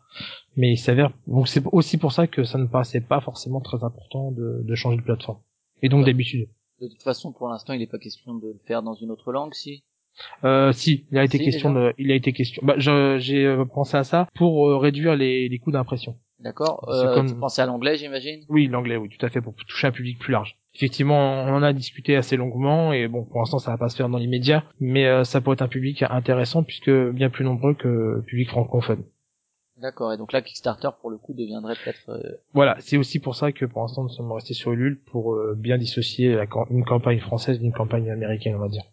mais 0.56 0.72
il 0.72 0.78
s'avère 0.78 1.12
donc 1.28 1.48
c'est 1.48 1.64
aussi 1.72 1.98
pour 1.98 2.12
ça 2.12 2.28
que 2.28 2.44
ça 2.44 2.58
ne 2.58 2.66
paraissait 2.68 3.02
pas 3.02 3.22
forcément 3.22 3.62
très 3.62 3.84
important 3.84 4.32
de, 4.32 4.62
de 4.64 4.76
changer 4.76 4.98
de 4.98 5.02
plateforme. 5.04 5.40
Et 5.82 5.90
donc 5.90 6.02
Ouais. 6.02 6.06
d'habitude 6.08 6.48
De 6.82 6.88
toute 6.88 7.02
façon, 7.04 7.32
pour 7.34 7.48
l'instant, 7.50 7.74
il 7.74 7.80
n'est 7.80 7.88
pas 7.88 8.00
question 8.00 8.34
de 8.36 8.48
le 8.48 8.60
faire 8.66 8.82
dans 8.84 8.94
une 8.94 9.12
autre 9.12 9.32
langue, 9.34 9.54
si. 9.54 9.84
Euh, 10.44 10.72
si, 10.74 11.06
il 11.12 11.18
a 11.18 11.24
été 11.24 11.38
Si, 11.38 11.44
question 11.46 11.74
de, 11.74 11.94
il 11.98 12.12
a 12.12 12.16
été 12.16 12.34
question. 12.34 12.62
Bah, 12.66 12.76
j'ai 12.78 13.46
euh, 13.46 13.66
pensé 13.66 13.96
à 13.98 14.04
ça 14.04 14.28
pour 14.36 14.68
euh, 14.68 14.78
réduire 14.78 15.16
les, 15.16 15.48
les 15.50 15.60
coûts 15.60 15.72
d'impression. 15.72 16.18
D'accord. 16.40 16.88
Euh, 16.90 17.14
comme- 17.16 17.28
Tu 17.28 17.36
pensais 17.36 17.62
à 17.62 17.66
l'anglais, 17.66 17.96
j'imagine? 17.98 18.44
Oui, 18.50 18.68
l'anglais, 18.68 18.96
oui, 18.98 19.10
tout 19.10 19.26
à 19.26 19.30
fait, 19.30 19.42
pour 19.42 19.54
toucher 19.56 19.88
un 19.88 19.92
public 19.92 20.18
plus 20.20 20.32
large. 20.32 20.58
Effectivement, 20.76 21.44
on 21.44 21.54
en 21.56 21.64
a 21.64 21.74
discuté 21.74 22.16
assez 22.16 22.38
longuement 22.38 22.94
et 22.94 23.08
bon, 23.08 23.26
pour 23.26 23.40
l'instant, 23.40 23.60
ça 23.60 23.72
va 23.72 23.78
pas 23.78 23.90
se 23.90 23.98
faire 23.98 24.08
dans 24.08 24.18
l'immédiat, 24.20 24.64
mais 24.80 25.06
euh, 25.08 25.24
ça 25.26 25.42
pourrait 25.42 25.56
être 25.56 25.62
un 25.64 25.68
public 25.68 26.04
intéressant 26.10 26.64
puisque 26.64 26.90
bien 26.92 27.30
plus 27.30 27.44
nombreux 27.44 27.74
que 27.74 27.88
le 27.88 28.22
public 28.26 28.50
francophone. 28.50 29.04
D'accord. 29.78 30.14
Et 30.14 30.18
donc 30.18 30.32
là, 30.34 30.42
Kickstarter, 30.42 30.90
pour 31.02 31.10
le 31.10 31.18
coup, 31.18 31.34
deviendrait 31.34 31.76
peut-être. 31.84 32.10
euh, 32.10 32.38
Voilà, 32.54 32.76
c'est 32.80 32.98
aussi 32.98 33.20
pour 33.20 33.36
ça 33.36 33.52
que 33.52 33.66
pour 33.66 33.82
l'instant, 33.82 34.04
nous 34.04 34.10
sommes 34.10 34.32
restés 34.32 34.54
sur 34.54 34.72
Ulule 34.72 35.00
pour 35.00 35.34
euh, 35.36 35.56
bien 35.58 35.78
dissocier 35.78 36.36
la 36.36 36.46
une 36.70 36.84
campagne 36.86 37.20
française 37.20 37.60
d'une 37.60 37.72
campagne 37.74 38.10
américaine, 38.12 38.56
on 38.56 38.60
va 38.60 38.68
dire. 38.68 38.84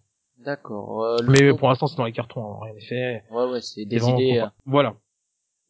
D'accord. 0.44 1.02
Euh, 1.04 1.16
Mais 1.28 1.52
pour 1.52 1.68
l'instant, 1.68 1.88
c'est 1.88 1.96
dans 1.96 2.04
les 2.04 2.12
cartons, 2.12 2.40
hein, 2.54 2.58
rien 2.62 2.74
fait. 2.80 3.24
Ouais, 3.32 3.50
ouais, 3.50 3.60
c'est 3.60 3.84
des 3.84 3.96
idées. 4.08 4.42
Voilà. 4.64 4.94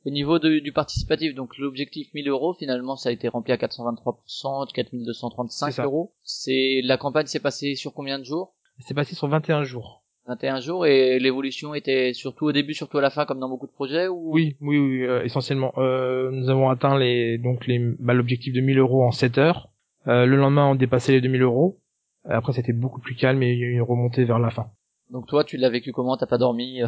Au 0.06 0.10
niveau 0.10 0.38
de- 0.38 0.60
du 0.60 0.70
participatif, 0.72 1.34
donc 1.34 1.58
l'objectif 1.58 2.14
1000 2.14 2.28
euros, 2.28 2.54
finalement, 2.54 2.94
ça 2.96 3.08
a 3.08 3.12
été 3.12 3.26
rempli 3.26 3.52
à 3.52 3.56
423%, 3.56 4.64
4235 4.72 5.66
C'est 5.66 5.72
ça. 5.72 5.84
euros. 5.84 6.12
C'est 6.22 6.80
la 6.84 6.96
campagne 6.96 7.26
s'est 7.26 7.40
passée 7.40 7.74
sur 7.74 7.92
combien 7.92 8.18
de 8.20 8.24
jours? 8.24 8.54
C'est 8.78 8.94
passé 8.94 9.14
sur 9.16 9.26
21 9.28 9.64
jours. 9.64 10.04
21 10.28 10.60
jours 10.60 10.86
et 10.86 11.18
l'évolution 11.18 11.74
était 11.74 12.12
surtout 12.12 12.46
au 12.46 12.52
début, 12.52 12.74
surtout 12.74 12.98
à 12.98 13.00
la 13.00 13.10
fin, 13.10 13.24
comme 13.26 13.38
dans 13.40 13.48
beaucoup 13.48 13.66
de 13.66 13.72
projets 13.72 14.08
ou? 14.08 14.32
Oui, 14.32 14.56
oui, 14.60 14.78
oui, 14.78 15.02
euh, 15.02 15.22
essentiellement. 15.24 15.72
Euh, 15.78 16.30
nous 16.32 16.48
avons 16.50 16.68
atteint 16.68 16.98
les 16.98 17.38
donc 17.38 17.66
les 17.66 17.78
bah, 17.98 18.12
l'objectif 18.14 18.52
de 18.52 18.60
1000 18.60 18.78
euros 18.78 19.04
en 19.04 19.12
7 19.12 19.38
heures. 19.38 19.70
Euh, 20.08 20.24
le 20.26 20.36
lendemain, 20.36 20.66
on 20.68 20.74
dépassait 20.74 21.12
les 21.12 21.20
2000 21.20 21.42
euros. 21.42 21.80
Après, 22.28 22.52
c'était 22.52 22.72
beaucoup 22.72 23.00
plus 23.00 23.14
calme 23.14 23.42
et 23.42 23.52
il 23.52 23.58
y 23.58 23.62
a 23.62 23.66
eu 23.66 23.72
une 23.74 23.82
remontée 23.82 24.24
vers 24.24 24.38
la 24.40 24.50
fin. 24.50 24.70
Donc 25.10 25.26
toi, 25.28 25.44
tu 25.44 25.56
l'as 25.56 25.70
vécu 25.70 25.92
comment? 25.92 26.16
T'as 26.16 26.26
pas 26.26 26.38
dormi 26.38 26.82
euh, 26.82 26.86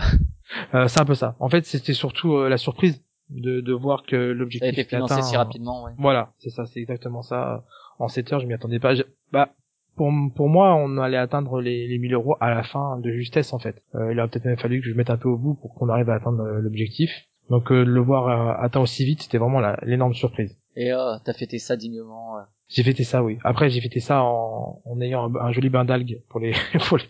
Euh, 0.74 0.88
c'est 0.88 1.00
un 1.00 1.04
peu 1.04 1.14
ça. 1.14 1.36
En 1.40 1.48
fait, 1.48 1.64
c'était 1.66 1.92
surtout 1.92 2.34
euh, 2.34 2.48
la 2.48 2.56
surprise 2.56 3.04
de, 3.30 3.60
de 3.60 3.72
voir 3.72 4.02
que 4.04 4.16
Ça 4.16 4.30
a 4.30 4.34
l'objectif 4.34 4.72
été 4.72 4.84
financé 4.84 5.14
atteint 5.14 5.22
si 5.22 5.36
en- 5.36 5.40
rapidement, 5.40 5.84
ouais. 5.84 5.92
Voilà, 5.98 6.32
c'est 6.38 6.50
ça, 6.50 6.64
c'est 6.66 6.80
exactement 6.80 7.22
ça. 7.22 7.64
En 7.98 8.08
7 8.08 8.32
heures, 8.32 8.40
je 8.40 8.46
m'y 8.46 8.54
attendais 8.54 8.78
pas. 8.78 8.94
Je- 8.94 9.02
Bah, 9.32 9.50
pour, 9.96 10.12
pour 10.36 10.48
moi, 10.48 10.74
on 10.76 10.96
allait 10.98 11.16
atteindre 11.16 11.60
les, 11.60 11.88
les 11.88 11.98
1000 11.98 12.14
euros 12.14 12.36
à 12.40 12.50
la 12.54 12.62
fin 12.62 12.98
de 13.00 13.10
justesse 13.10 13.52
en 13.52 13.58
fait. 13.58 13.82
Euh, 13.96 14.12
il 14.12 14.18
aurait 14.20 14.28
peut-être 14.28 14.44
même 14.44 14.56
fallu 14.58 14.80
que 14.80 14.86
je 14.88 14.94
mette 14.94 15.10
un 15.10 15.16
peu 15.16 15.28
au 15.28 15.36
bout 15.36 15.54
pour 15.54 15.74
qu'on 15.74 15.88
arrive 15.88 16.08
à 16.10 16.14
atteindre 16.14 16.40
euh, 16.42 16.60
l'objectif. 16.60 17.10
Donc 17.50 17.72
euh, 17.72 17.82
le 17.84 18.00
voir 18.00 18.28
euh, 18.28 18.62
atteint 18.64 18.80
aussi 18.80 19.04
vite, 19.04 19.22
c'était 19.22 19.38
vraiment 19.38 19.60
l'énorme 19.82 20.14
surprise. 20.14 20.56
Et 20.78 20.92
euh, 20.92 21.16
t'as 21.24 21.32
fêté 21.32 21.58
ça 21.58 21.76
dignement. 21.76 22.36
J'ai 22.68 22.84
fêté 22.84 23.02
ça, 23.02 23.24
oui. 23.24 23.36
Après, 23.42 23.68
j'ai 23.68 23.80
fêté 23.80 23.98
ça 23.98 24.22
en, 24.22 24.80
en 24.84 25.00
ayant 25.00 25.34
un, 25.34 25.50
joli 25.50 25.70
bain 25.70 25.84
d'algues 25.84 26.22
pour 26.28 26.38
les, 26.38 26.52
pour 26.88 26.98
les, 26.98 27.04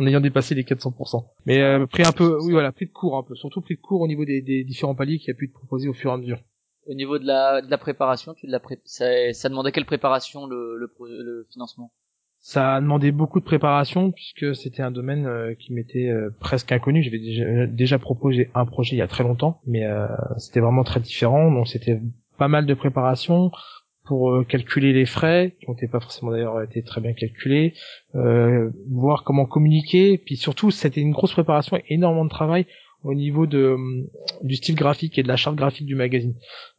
en 0.00 0.06
ayant 0.06 0.20
dépassé 0.20 0.54
les 0.54 0.62
400%. 0.62 1.26
Mais 1.44 1.60
euh, 1.60 1.86
pris 1.86 2.04
un 2.04 2.12
peu, 2.12 2.38
oui, 2.40 2.52
voilà, 2.52 2.72
pris 2.72 2.86
de 2.86 2.90
cours 2.90 3.18
un 3.18 3.22
peu, 3.22 3.34
surtout 3.34 3.60
pris 3.60 3.76
de 3.76 3.82
cours 3.82 4.00
au 4.00 4.08
niveau 4.08 4.24
des, 4.24 4.40
des 4.40 4.64
différents 4.64 4.94
paliers 4.94 5.18
qui 5.18 5.30
a 5.30 5.34
pu 5.34 5.50
te 5.50 5.52
proposer 5.52 5.90
au 5.90 5.92
fur 5.92 6.10
et 6.10 6.14
à 6.14 6.16
mesure. 6.16 6.38
Au 6.86 6.94
niveau 6.94 7.18
de 7.18 7.26
la, 7.26 7.60
de 7.60 7.70
la 7.70 7.76
préparation, 7.76 8.32
tu 8.32 8.46
de 8.46 8.52
la 8.52 8.60
pré... 8.60 8.80
ça, 8.86 9.04
ça 9.34 9.50
demandait 9.50 9.72
quelle 9.72 9.84
préparation 9.84 10.46
le, 10.46 10.78
le, 10.78 10.90
le 11.22 11.46
financement? 11.52 11.92
Ça 12.38 12.76
a 12.76 12.80
demandé 12.80 13.12
beaucoup 13.12 13.40
de 13.40 13.44
préparation 13.44 14.10
puisque 14.10 14.56
c'était 14.56 14.82
un 14.82 14.90
domaine 14.90 15.26
euh, 15.26 15.54
qui 15.54 15.72
m'était 15.72 16.08
euh, 16.08 16.30
presque 16.40 16.72
inconnu. 16.72 17.02
J'avais 17.02 17.20
déjà, 17.20 17.66
déjà, 17.66 17.98
proposé 18.00 18.50
un 18.54 18.66
projet 18.66 18.96
il 18.96 18.98
y 18.98 19.02
a 19.02 19.06
très 19.06 19.22
longtemps, 19.22 19.60
mais 19.64 19.84
euh, 19.86 20.08
c'était 20.38 20.58
vraiment 20.58 20.82
très 20.82 20.98
différent. 20.98 21.52
Donc 21.52 21.68
c'était 21.68 22.00
pas 22.42 22.48
mal 22.48 22.66
de 22.66 22.74
préparation 22.74 23.52
pour 24.04 24.44
calculer 24.48 24.92
les 24.92 25.06
frais, 25.06 25.54
qui 25.60 25.70
n'ont 25.70 25.76
pas 25.76 26.00
forcément 26.00 26.32
d'ailleurs 26.32 26.60
été 26.60 26.82
très 26.82 27.00
bien 27.00 27.12
calculés, 27.12 27.74
voir 28.90 29.22
comment 29.22 29.46
communiquer, 29.46 30.18
puis 30.18 30.36
surtout 30.36 30.72
c'était 30.72 31.00
une 31.00 31.12
grosse 31.12 31.34
préparation, 31.34 31.78
énormément 31.88 32.24
de 32.24 32.30
travail 32.30 32.66
au 33.04 33.14
niveau 33.14 33.46
de 33.46 33.76
du 34.42 34.56
style 34.56 34.74
graphique 34.74 35.18
et 35.18 35.22
de 35.22 35.28
la 35.28 35.36
charte 35.36 35.54
graphique 35.54 35.86
du 35.86 35.94
magazine. 35.94 36.34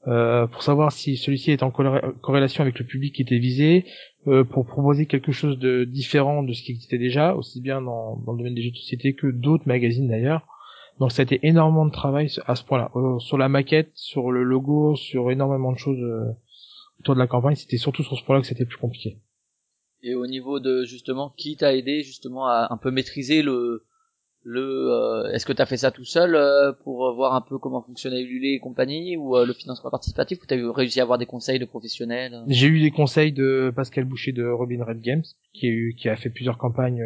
Euh, 0.07 0.47
pour 0.47 0.63
savoir 0.63 0.91
si 0.91 1.15
celui-ci 1.15 1.51
est 1.51 1.63
en 1.63 1.71
corrélation 1.71 2.61
avec 2.61 2.77
le 2.77 2.85
public 2.85 3.15
qui 3.15 3.21
était 3.21 3.39
visé 3.39 3.85
euh, 4.27 4.43
pour 4.43 4.65
proposer 4.65 5.05
quelque 5.05 5.31
chose 5.31 5.57
de 5.59 5.85
différent 5.85 6.43
de 6.43 6.51
ce 6.51 6.61
qui 6.61 6.71
existait 6.71 6.97
déjà 6.97 7.35
aussi 7.35 7.61
bien 7.61 7.81
dans, 7.81 8.17
dans 8.25 8.33
le 8.33 8.37
domaine 8.37 8.55
des 8.55 8.63
jeux 8.63 8.71
de 8.71 8.75
société 8.75 9.13
que 9.13 9.27
d'autres 9.27 9.67
magazines 9.67 10.09
d'ailleurs 10.09 10.45
donc 10.99 11.11
ça 11.11 11.21
a 11.21 11.23
été 11.23 11.39
énormément 11.43 11.85
de 11.85 11.91
travail 11.91 12.29
à 12.45 12.55
ce 12.55 12.63
point-là. 12.63 12.91
Euh, 12.95 13.19
sur 13.19 13.37
la 13.37 13.49
maquette 13.49 13.91
sur 13.95 14.31
le 14.31 14.43
logo 14.43 14.95
sur 14.95 15.31
énormément 15.31 15.71
de 15.71 15.77
choses 15.77 15.99
euh, 15.99 16.31
autour 16.99 17.15
de 17.15 17.19
la 17.19 17.27
campagne. 17.27 17.55
C'était 17.55 17.77
surtout 17.77 18.03
sur 18.03 18.17
ce 18.17 18.23
point-là 18.23 18.41
que 18.41 18.47
c'était 18.47 18.65
plus 18.65 18.77
compliqué. 18.77 19.19
Et 20.03 20.15
au 20.15 20.27
niveau 20.27 20.59
de 20.59 20.83
justement 20.83 21.33
qui 21.35 21.55
t'a 21.55 21.75
aidé 21.75 22.01
justement 22.03 22.47
à 22.47 22.67
un 22.69 22.77
peu 22.77 22.91
maîtriser 22.91 23.41
le 23.41 23.85
le 24.45 24.91
euh, 24.91 25.31
est-ce 25.31 25.45
que 25.45 25.53
tu 25.53 25.61
as 25.61 25.65
fait 25.65 25.77
ça 25.77 25.91
tout 25.91 26.03
seul 26.03 26.35
euh, 26.35 26.73
pour 26.83 27.15
voir 27.15 27.33
un 27.33 27.41
peu 27.41 27.57
comment 27.57 27.81
fonctionnait 27.81 28.21
Ulule 28.21 28.45
et 28.45 28.59
compagnie 28.59 29.15
ou 29.15 29.37
le 29.37 29.53
financement 29.53 29.89
participatif 29.89 30.43
ou 30.43 30.45
tu 30.45 30.53
as 30.53 30.71
réussi 30.73 30.99
à 30.99 31.03
avoir 31.03 31.17
des 31.17 31.25
conseils 31.25 31.59
de 31.59 31.65
professionnels 31.65 32.43
J'ai 32.47 32.67
eu 32.67 32.81
des 32.81 32.91
conseils 32.91 33.31
de 33.31 33.71
Pascal 33.73 34.03
Boucher 34.03 34.33
de 34.33 34.45
Robin 34.45 34.83
Red 34.83 34.99
Games 34.99 35.23
qui 35.53 35.67
a 35.67 35.69
eu 35.69 35.95
qui 35.97 36.09
a 36.09 36.17
fait 36.17 36.29
plusieurs 36.29 36.57
campagnes 36.57 37.01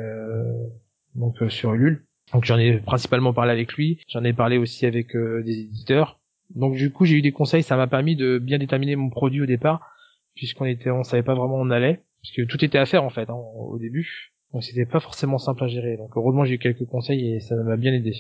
donc 1.14 1.36
sur 1.50 1.76
Ulule. 1.76 2.07
Donc 2.34 2.46
j'en 2.46 2.58
ai 2.58 2.78
principalement 2.80 3.34
parlé 3.34 3.52
avec 3.52 3.74
lui, 3.74 4.00
j'en 4.10 4.24
ai 4.24 4.34
parlé 4.34 4.58
aussi 4.58 4.86
avec 4.86 5.16
des 5.16 5.60
éditeurs. 5.60 6.20
Donc 6.56 6.76
du 6.76 6.92
coup, 6.92 7.06
j'ai 7.06 7.16
eu 7.16 7.22
des 7.22 7.32
conseils, 7.32 7.64
ça 7.64 7.78
m'a 7.78 7.88
permis 7.88 8.16
de 8.16 8.38
bien 8.38 8.58
déterminer 8.58 8.96
mon 8.96 9.10
produit 9.10 9.42
au 9.42 9.46
départ 9.46 9.92
puisqu'on 10.36 10.66
était 10.66 10.92
on 10.92 11.04
savait 11.04 11.24
pas 11.24 11.34
vraiment 11.34 11.56
où 11.56 11.62
on 11.62 11.72
allait 11.72 12.02
puisque 12.22 12.48
tout 12.48 12.64
était 12.64 12.78
à 12.78 12.86
faire 12.86 13.04
en 13.04 13.10
fait 13.10 13.30
hein, 13.30 13.34
au 13.36 13.80
début 13.80 14.34
donc 14.54 14.64
c'était 14.64 14.86
pas 14.86 15.00
forcément 15.00 15.38
simple 15.38 15.64
à 15.64 15.68
gérer. 15.68 15.98
Donc 15.98 16.12
heureusement 16.16 16.46
j'ai 16.46 16.56
eu 16.56 16.60
quelques 16.60 16.86
conseils 16.86 17.34
et 17.34 17.40
ça 17.40 17.56
m'a 17.56 17.78
bien 17.78 17.94
aidé. 17.94 18.14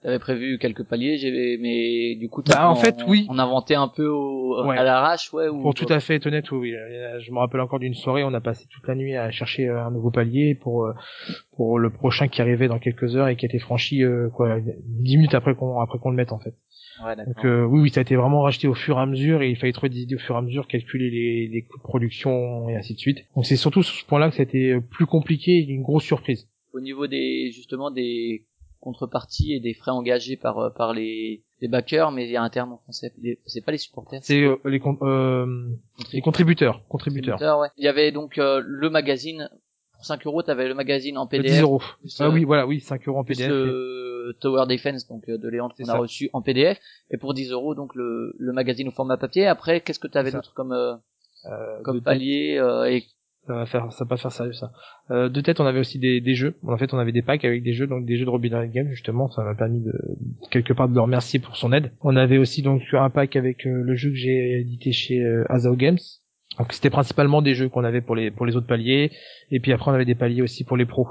T'avais 0.00 0.20
prévu 0.20 0.58
quelques 0.58 0.84
paliers, 0.84 1.16
j'ai 1.16 1.58
mais 1.60 2.14
du 2.14 2.28
coup 2.28 2.42
bah, 2.46 2.70
en, 2.70 2.76
fait 2.76 3.02
oui, 3.08 3.26
on 3.28 3.38
inventait 3.38 3.74
un 3.74 3.88
peu 3.88 4.08
à 4.76 4.84
l'arrache, 4.84 5.32
ouais. 5.32 5.48
Ou... 5.48 5.60
Pour 5.60 5.74
tout 5.74 5.86
à 5.88 5.98
fait 5.98 6.14
être 6.14 6.26
honnête, 6.26 6.52
oui. 6.52 6.72
Je 7.18 7.32
me 7.32 7.38
rappelle 7.38 7.60
encore 7.60 7.80
d'une 7.80 7.94
soirée, 7.94 8.22
on 8.22 8.32
a 8.32 8.40
passé 8.40 8.66
toute 8.70 8.86
la 8.86 8.94
nuit 8.94 9.16
à 9.16 9.32
chercher 9.32 9.68
euh, 9.68 9.84
un 9.84 9.90
nouveau 9.90 10.12
palier 10.12 10.54
pour 10.54 10.86
euh, 10.86 10.92
pour 11.56 11.80
le 11.80 11.90
prochain 11.90 12.28
qui 12.28 12.40
arrivait 12.40 12.68
dans 12.68 12.78
quelques 12.78 13.16
heures 13.16 13.26
et 13.26 13.34
qui 13.34 13.44
a 13.44 13.48
été 13.48 13.58
franchi 13.58 14.04
euh, 14.04 14.28
quoi 14.28 14.58
dix 14.60 15.16
minutes 15.16 15.34
après 15.34 15.56
qu'on 15.56 15.80
après 15.80 15.98
qu'on 15.98 16.10
le 16.10 16.16
mette 16.16 16.30
en 16.32 16.38
fait. 16.38 16.54
Donc 17.26 17.44
euh, 17.44 17.64
oui, 17.64 17.80
oui, 17.80 17.90
ça 17.90 18.00
a 18.00 18.02
été 18.02 18.14
vraiment 18.14 18.42
racheté 18.42 18.68
au 18.68 18.74
fur 18.74 18.98
et 18.98 19.00
à 19.00 19.06
mesure 19.06 19.42
et 19.42 19.50
il 19.50 19.56
fallait 19.56 19.72
trouver 19.72 19.90
des 19.90 20.00
idées 20.00 20.16
au 20.16 20.20
fur 20.20 20.34
et 20.34 20.38
à 20.38 20.42
mesure, 20.42 20.66
calculer 20.66 21.10
les, 21.10 21.48
les 21.48 21.62
coûts 21.62 21.78
de 21.78 21.82
production 21.82 22.68
et 22.68 22.76
ainsi 22.76 22.94
de 22.94 22.98
suite. 22.98 23.24
Donc 23.34 23.46
c'est 23.46 23.56
surtout 23.56 23.82
sur 23.82 23.96
ce 23.96 24.04
point-là 24.04 24.30
que 24.30 24.36
ça 24.36 24.42
a 24.42 24.44
été 24.44 24.78
plus 24.80 25.06
compliqué 25.06 25.58
et 25.58 25.68
une 25.68 25.82
grosse 25.82 26.04
surprise. 26.04 26.48
Au 26.72 26.80
niveau 26.80 27.06
des 27.06 27.50
justement 27.52 27.90
des 27.90 28.44
contreparties 28.88 29.52
et 29.54 29.60
des 29.60 29.74
frais 29.74 29.90
engagés 29.90 30.36
par 30.36 30.58
euh, 30.58 30.70
par 30.70 30.92
les, 30.94 31.44
les 31.60 31.68
backers, 31.68 32.10
mais 32.10 32.24
il 32.26 32.30
y 32.30 32.36
a 32.36 32.42
un 32.42 32.50
terme 32.50 32.72
en 32.72 32.78
français, 32.78 33.12
c'est 33.46 33.64
pas 33.64 33.72
les 33.72 33.78
supporters. 33.78 34.20
C'est 34.22 34.42
euh, 34.42 34.56
les, 34.64 34.80
euh, 35.02 35.68
les 36.12 36.20
contributeurs, 36.20 36.82
contributeurs. 36.88 37.38
ouais. 37.40 37.68
Il 37.76 37.84
y 37.84 37.88
avait 37.88 38.12
donc 38.12 38.36
le 38.36 38.88
magazine 38.90 39.50
pour 39.92 40.04
5 40.04 40.26
euros, 40.26 40.42
t'avais 40.42 40.68
le 40.68 40.74
magazine 40.74 41.18
en 41.18 41.26
PDF. 41.26 41.52
10 41.52 41.60
euros. 41.62 41.82
ah 42.20 42.30
oui, 42.30 42.44
voilà, 42.44 42.66
oui, 42.66 42.80
5 42.80 43.06
euros 43.08 43.18
en 43.18 43.24
PDF. 43.24 43.50
Tower 44.40 44.66
Defense 44.68 45.06
donc 45.08 45.28
euh, 45.28 45.38
de 45.38 45.48
Léon 45.48 45.68
qu'on 45.68 45.88
a 45.88 45.96
reçu 45.96 46.30
en 46.32 46.42
PDF 46.42 46.78
et 47.10 47.16
pour 47.16 47.34
10 47.34 47.50
euros 47.52 47.74
donc 47.74 47.94
le, 47.94 48.34
le 48.38 48.52
magazine 48.52 48.88
au 48.88 48.92
format 48.92 49.16
papier. 49.16 49.46
Après, 49.46 49.80
qu'est-ce 49.80 49.98
que 49.98 50.08
tu 50.08 50.18
avais 50.18 50.30
d'autre 50.32 50.52
comme 50.54 50.72
euh, 50.72 50.94
euh, 51.46 51.82
comme 51.82 52.02
palier 52.02 52.60
et 52.88 53.04
ça 53.48 53.54
va 53.54 53.66
faire 53.66 53.92
ça 53.92 54.04
va 54.04 54.08
pas 54.10 54.16
faire 54.16 54.30
sérieux 54.30 54.52
ça. 54.52 54.70
Euh, 55.10 55.28
de 55.28 55.40
tête, 55.40 55.58
on 55.58 55.66
avait 55.66 55.80
aussi 55.80 55.98
des, 55.98 56.20
des 56.20 56.34
jeux. 56.34 56.54
En 56.64 56.76
fait, 56.76 56.94
on 56.94 56.98
avait 56.98 57.10
des 57.10 57.22
packs 57.22 57.44
avec 57.44 57.64
des 57.64 57.72
jeux, 57.72 57.88
donc 57.88 58.04
des 58.04 58.16
jeux 58.16 58.24
de 58.24 58.30
Robin 58.30 58.66
Game 58.66 58.88
justement. 58.90 59.28
Ça 59.30 59.42
m'a 59.42 59.56
permis 59.56 59.80
de 59.80 59.92
quelque 60.50 60.72
part 60.72 60.88
de 60.88 60.94
le 60.94 61.00
remercier 61.00 61.40
pour 61.40 61.56
son 61.56 61.72
aide. 61.72 61.90
On 62.02 62.14
avait 62.14 62.38
aussi 62.38 62.62
donc 62.62 62.82
un 62.92 63.10
pack 63.10 63.34
avec 63.34 63.64
le 63.64 63.96
jeu 63.96 64.10
que 64.10 64.16
j'ai 64.16 64.60
édité 64.60 64.92
chez 64.92 65.20
Azao 65.48 65.74
Games. 65.74 65.98
Donc 66.58 66.72
c'était 66.72 66.90
principalement 66.90 67.42
des 67.42 67.54
jeux 67.54 67.68
qu'on 67.68 67.84
avait 67.84 68.00
pour 68.00 68.16
les 68.16 68.30
pour 68.30 68.44
les 68.44 68.56
autres 68.56 68.66
paliers, 68.66 69.12
et 69.50 69.60
puis 69.60 69.72
après 69.72 69.90
on 69.90 69.94
avait 69.94 70.04
des 70.04 70.14
paliers 70.14 70.42
aussi 70.42 70.64
pour 70.64 70.76
les 70.76 70.86
pros. 70.86 71.06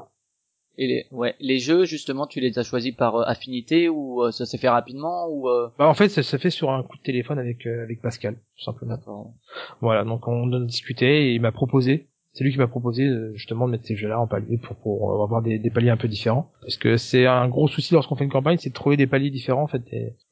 Et 0.79 0.87
les, 0.87 1.05
ouais, 1.11 1.35
les 1.39 1.57
jeux 1.57 1.85
justement, 1.85 2.27
tu 2.27 2.39
les 2.39 2.59
as 2.59 2.63
choisis 2.63 2.93
par 2.93 3.15
euh, 3.15 3.23
affinité 3.25 3.89
ou 3.89 4.23
euh, 4.23 4.31
ça 4.31 4.45
s'est 4.45 4.59
fait 4.59 4.69
rapidement 4.69 5.27
ou 5.27 5.49
euh... 5.49 5.69
Bah 5.79 5.87
en 5.87 5.95
fait, 5.95 6.09
ça 6.09 6.21
s'est 6.21 6.37
fait 6.37 6.51
sur 6.51 6.69
un 6.69 6.83
coup 6.83 6.97
de 6.97 7.01
téléphone 7.01 7.39
avec 7.39 7.65
euh, 7.65 7.83
avec 7.83 8.01
Pascal, 8.01 8.35
tout 8.35 8.63
simplement. 8.63 9.33
Voilà, 9.81 10.03
donc 10.03 10.27
on 10.27 10.51
a 10.53 10.59
discuté 10.59 11.29
et 11.29 11.33
il 11.33 11.41
m'a 11.41 11.51
proposé. 11.51 12.09
C'est 12.33 12.43
lui 12.43 12.51
qui 12.51 12.59
m'a 12.59 12.67
proposé 12.67 13.09
justement 13.33 13.65
de 13.65 13.71
mettre 13.71 13.85
ces 13.85 13.95
jeux-là 13.95 14.19
en 14.19 14.27
palier 14.27 14.57
pour 14.57 14.75
pour 14.75 15.23
avoir 15.23 15.41
des, 15.41 15.57
des 15.57 15.71
paliers 15.71 15.89
un 15.89 15.97
peu 15.97 16.07
différents. 16.07 16.51
Parce 16.61 16.77
que 16.77 16.97
c'est 16.97 17.25
un 17.25 17.47
gros 17.47 17.67
souci 17.67 17.93
lorsqu'on 17.93 18.15
fait 18.15 18.25
une 18.25 18.31
campagne, 18.31 18.57
c'est 18.59 18.69
de 18.69 18.75
trouver 18.75 18.95
des 18.95 19.07
paliers 19.07 19.31
différents 19.31 19.63
en 19.63 19.67
fait 19.67 19.81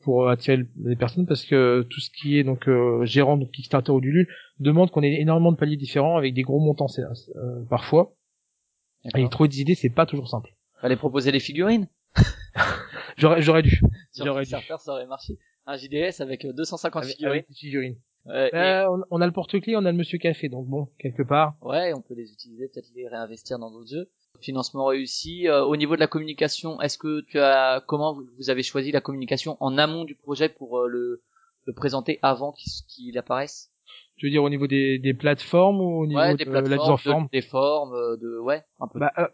pour 0.03 0.29
attirer 0.29 0.65
les 0.83 0.95
personnes 0.95 1.25
parce 1.25 1.45
que 1.45 1.81
tout 1.89 1.99
ce 1.99 2.11
qui 2.11 2.37
est 2.37 2.43
donc 2.43 2.69
gérant 3.03 3.37
de 3.37 3.45
Kickstarter 3.45 3.91
ou 3.91 4.01
du 4.01 4.11
LUL 4.11 4.27
demande 4.59 4.91
qu'on 4.91 5.01
ait 5.01 5.19
énormément 5.19 5.51
de 5.51 5.57
paliers 5.57 5.77
différents 5.77 6.15
avec 6.17 6.35
des 6.35 6.43
gros 6.43 6.59
montants 6.59 6.87
parfois 7.69 8.13
et 9.13 9.29
trouver 9.29 9.49
des 9.49 9.61
idées, 9.61 9.75
c'est 9.75 9.89
pas 9.89 10.05
toujours 10.05 10.27
simple. 10.27 10.55
Fallait 10.81 10.95
proposer 10.95 11.31
des 11.31 11.39
figurines. 11.39 11.87
j'aurais, 13.17 13.41
j'aurais 13.41 13.61
dû. 13.61 13.81
J'aurais 14.15 14.45
dû. 14.45 14.51
ça 14.51 14.91
aurait 14.91 15.05
marché. 15.05 15.37
Un 15.67 15.77
JDS 15.77 16.21
avec 16.21 16.45
250 16.45 17.03
euh, 17.03 17.07
figurines. 17.07 17.43
figurines. 17.53 17.97
Euh, 18.27 18.87
on, 19.11 19.21
a 19.21 19.25
le 19.25 19.31
porte-clés, 19.31 19.75
on 19.75 19.85
a 19.85 19.91
le 19.91 19.97
Monsieur 19.97 20.17
Café, 20.17 20.49
donc 20.49 20.67
bon, 20.67 20.89
quelque 20.97 21.23
part. 21.23 21.55
Ouais, 21.61 21.93
on 21.93 22.01
peut 22.01 22.15
les 22.15 22.31
utiliser, 22.31 22.67
peut-être 22.67 22.89
les 22.95 23.07
réinvestir 23.07 23.59
dans 23.59 23.71
d'autres 23.71 23.89
jeux. 23.89 24.09
Financement 24.41 24.85
réussi. 24.85 25.47
Euh, 25.47 25.63
au 25.63 25.77
niveau 25.77 25.95
de 25.95 25.99
la 25.99 26.07
communication, 26.07 26.81
est-ce 26.81 26.97
que 26.97 27.21
tu 27.21 27.39
as, 27.39 27.83
comment 27.87 28.13
vous 28.37 28.49
avez 28.49 28.63
choisi 28.63 28.91
la 28.91 29.01
communication 29.01 29.57
en 29.59 29.77
amont 29.77 30.05
du 30.05 30.15
projet 30.15 30.49
pour 30.49 30.79
euh, 30.79 30.87
le, 30.87 31.23
le 31.65 31.73
présenter 31.73 32.19
avant 32.21 32.53
qu'il 32.87 33.17
apparaisse? 33.17 33.71
Tu 34.17 34.27
veux 34.27 34.31
dire 34.31 34.43
au 34.43 34.49
niveau 34.49 34.67
des, 34.67 34.97
des 34.99 35.13
plateformes 35.13 35.81
ou 35.81 36.03
au 36.03 36.07
niveau 36.07 36.19
ouais, 36.19 36.35
des 36.35 36.45
de 36.45 36.49
plateformes, 36.49 36.69
la 36.69 36.77
mise 36.77 36.89
en 36.89 36.97
forme? 36.97 37.27
Des 37.33 37.41
formes, 37.41 37.93
euh, 37.93 38.15
de 38.17 38.39
ouais, 38.39 38.61
un 38.79 38.87
peu. 38.87 38.99
Bah, 38.99 39.11
euh, 39.17 39.27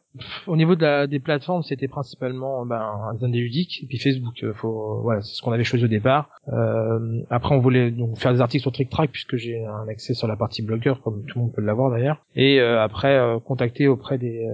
au 0.48 0.56
niveau 0.56 0.76
de 0.76 0.82
la, 0.82 1.08
des 1.08 1.20
plateformes, 1.20 1.63
c'était 1.63 1.88
principalement 1.88 2.65
ben 2.65 2.82
un 3.22 3.30
des 3.30 3.39
ludiques 3.39 3.84
et 3.84 3.86
puis 3.86 3.98
Facebook. 4.00 4.44
Euh, 4.44 4.54
faut 4.54 5.02
voilà, 5.04 5.22
c'est 5.22 5.36
ce 5.36 5.41
qu'on 5.41 5.52
avait 5.52 5.63
choisi 5.63 5.86
au 5.86 5.88
départ. 5.88 6.30
Euh, 6.52 7.22
après, 7.30 7.54
on 7.54 7.60
voulait 7.60 7.91
donc 7.91 8.17
faire 8.17 8.34
des 8.34 8.41
articles 8.41 8.63
sur 8.63 8.72
TrickTrack 8.72 9.12
puisque 9.12 9.36
j'ai 9.36 9.63
un 9.65 9.88
accès 9.88 10.13
sur 10.13 10.28
la 10.28 10.36
partie 10.36 10.63
blogueur, 10.63 11.02
comme 11.02 11.24
tout 11.26 11.38
le 11.38 11.46
monde 11.46 11.54
peut 11.54 11.62
l'avoir 11.62 11.91
d'ailleurs. 11.91 12.26
Et 12.36 12.60
euh, 12.60 12.82
après, 12.82 13.20
contacter 13.46 13.88
auprès 13.88 14.17
des 14.17 14.48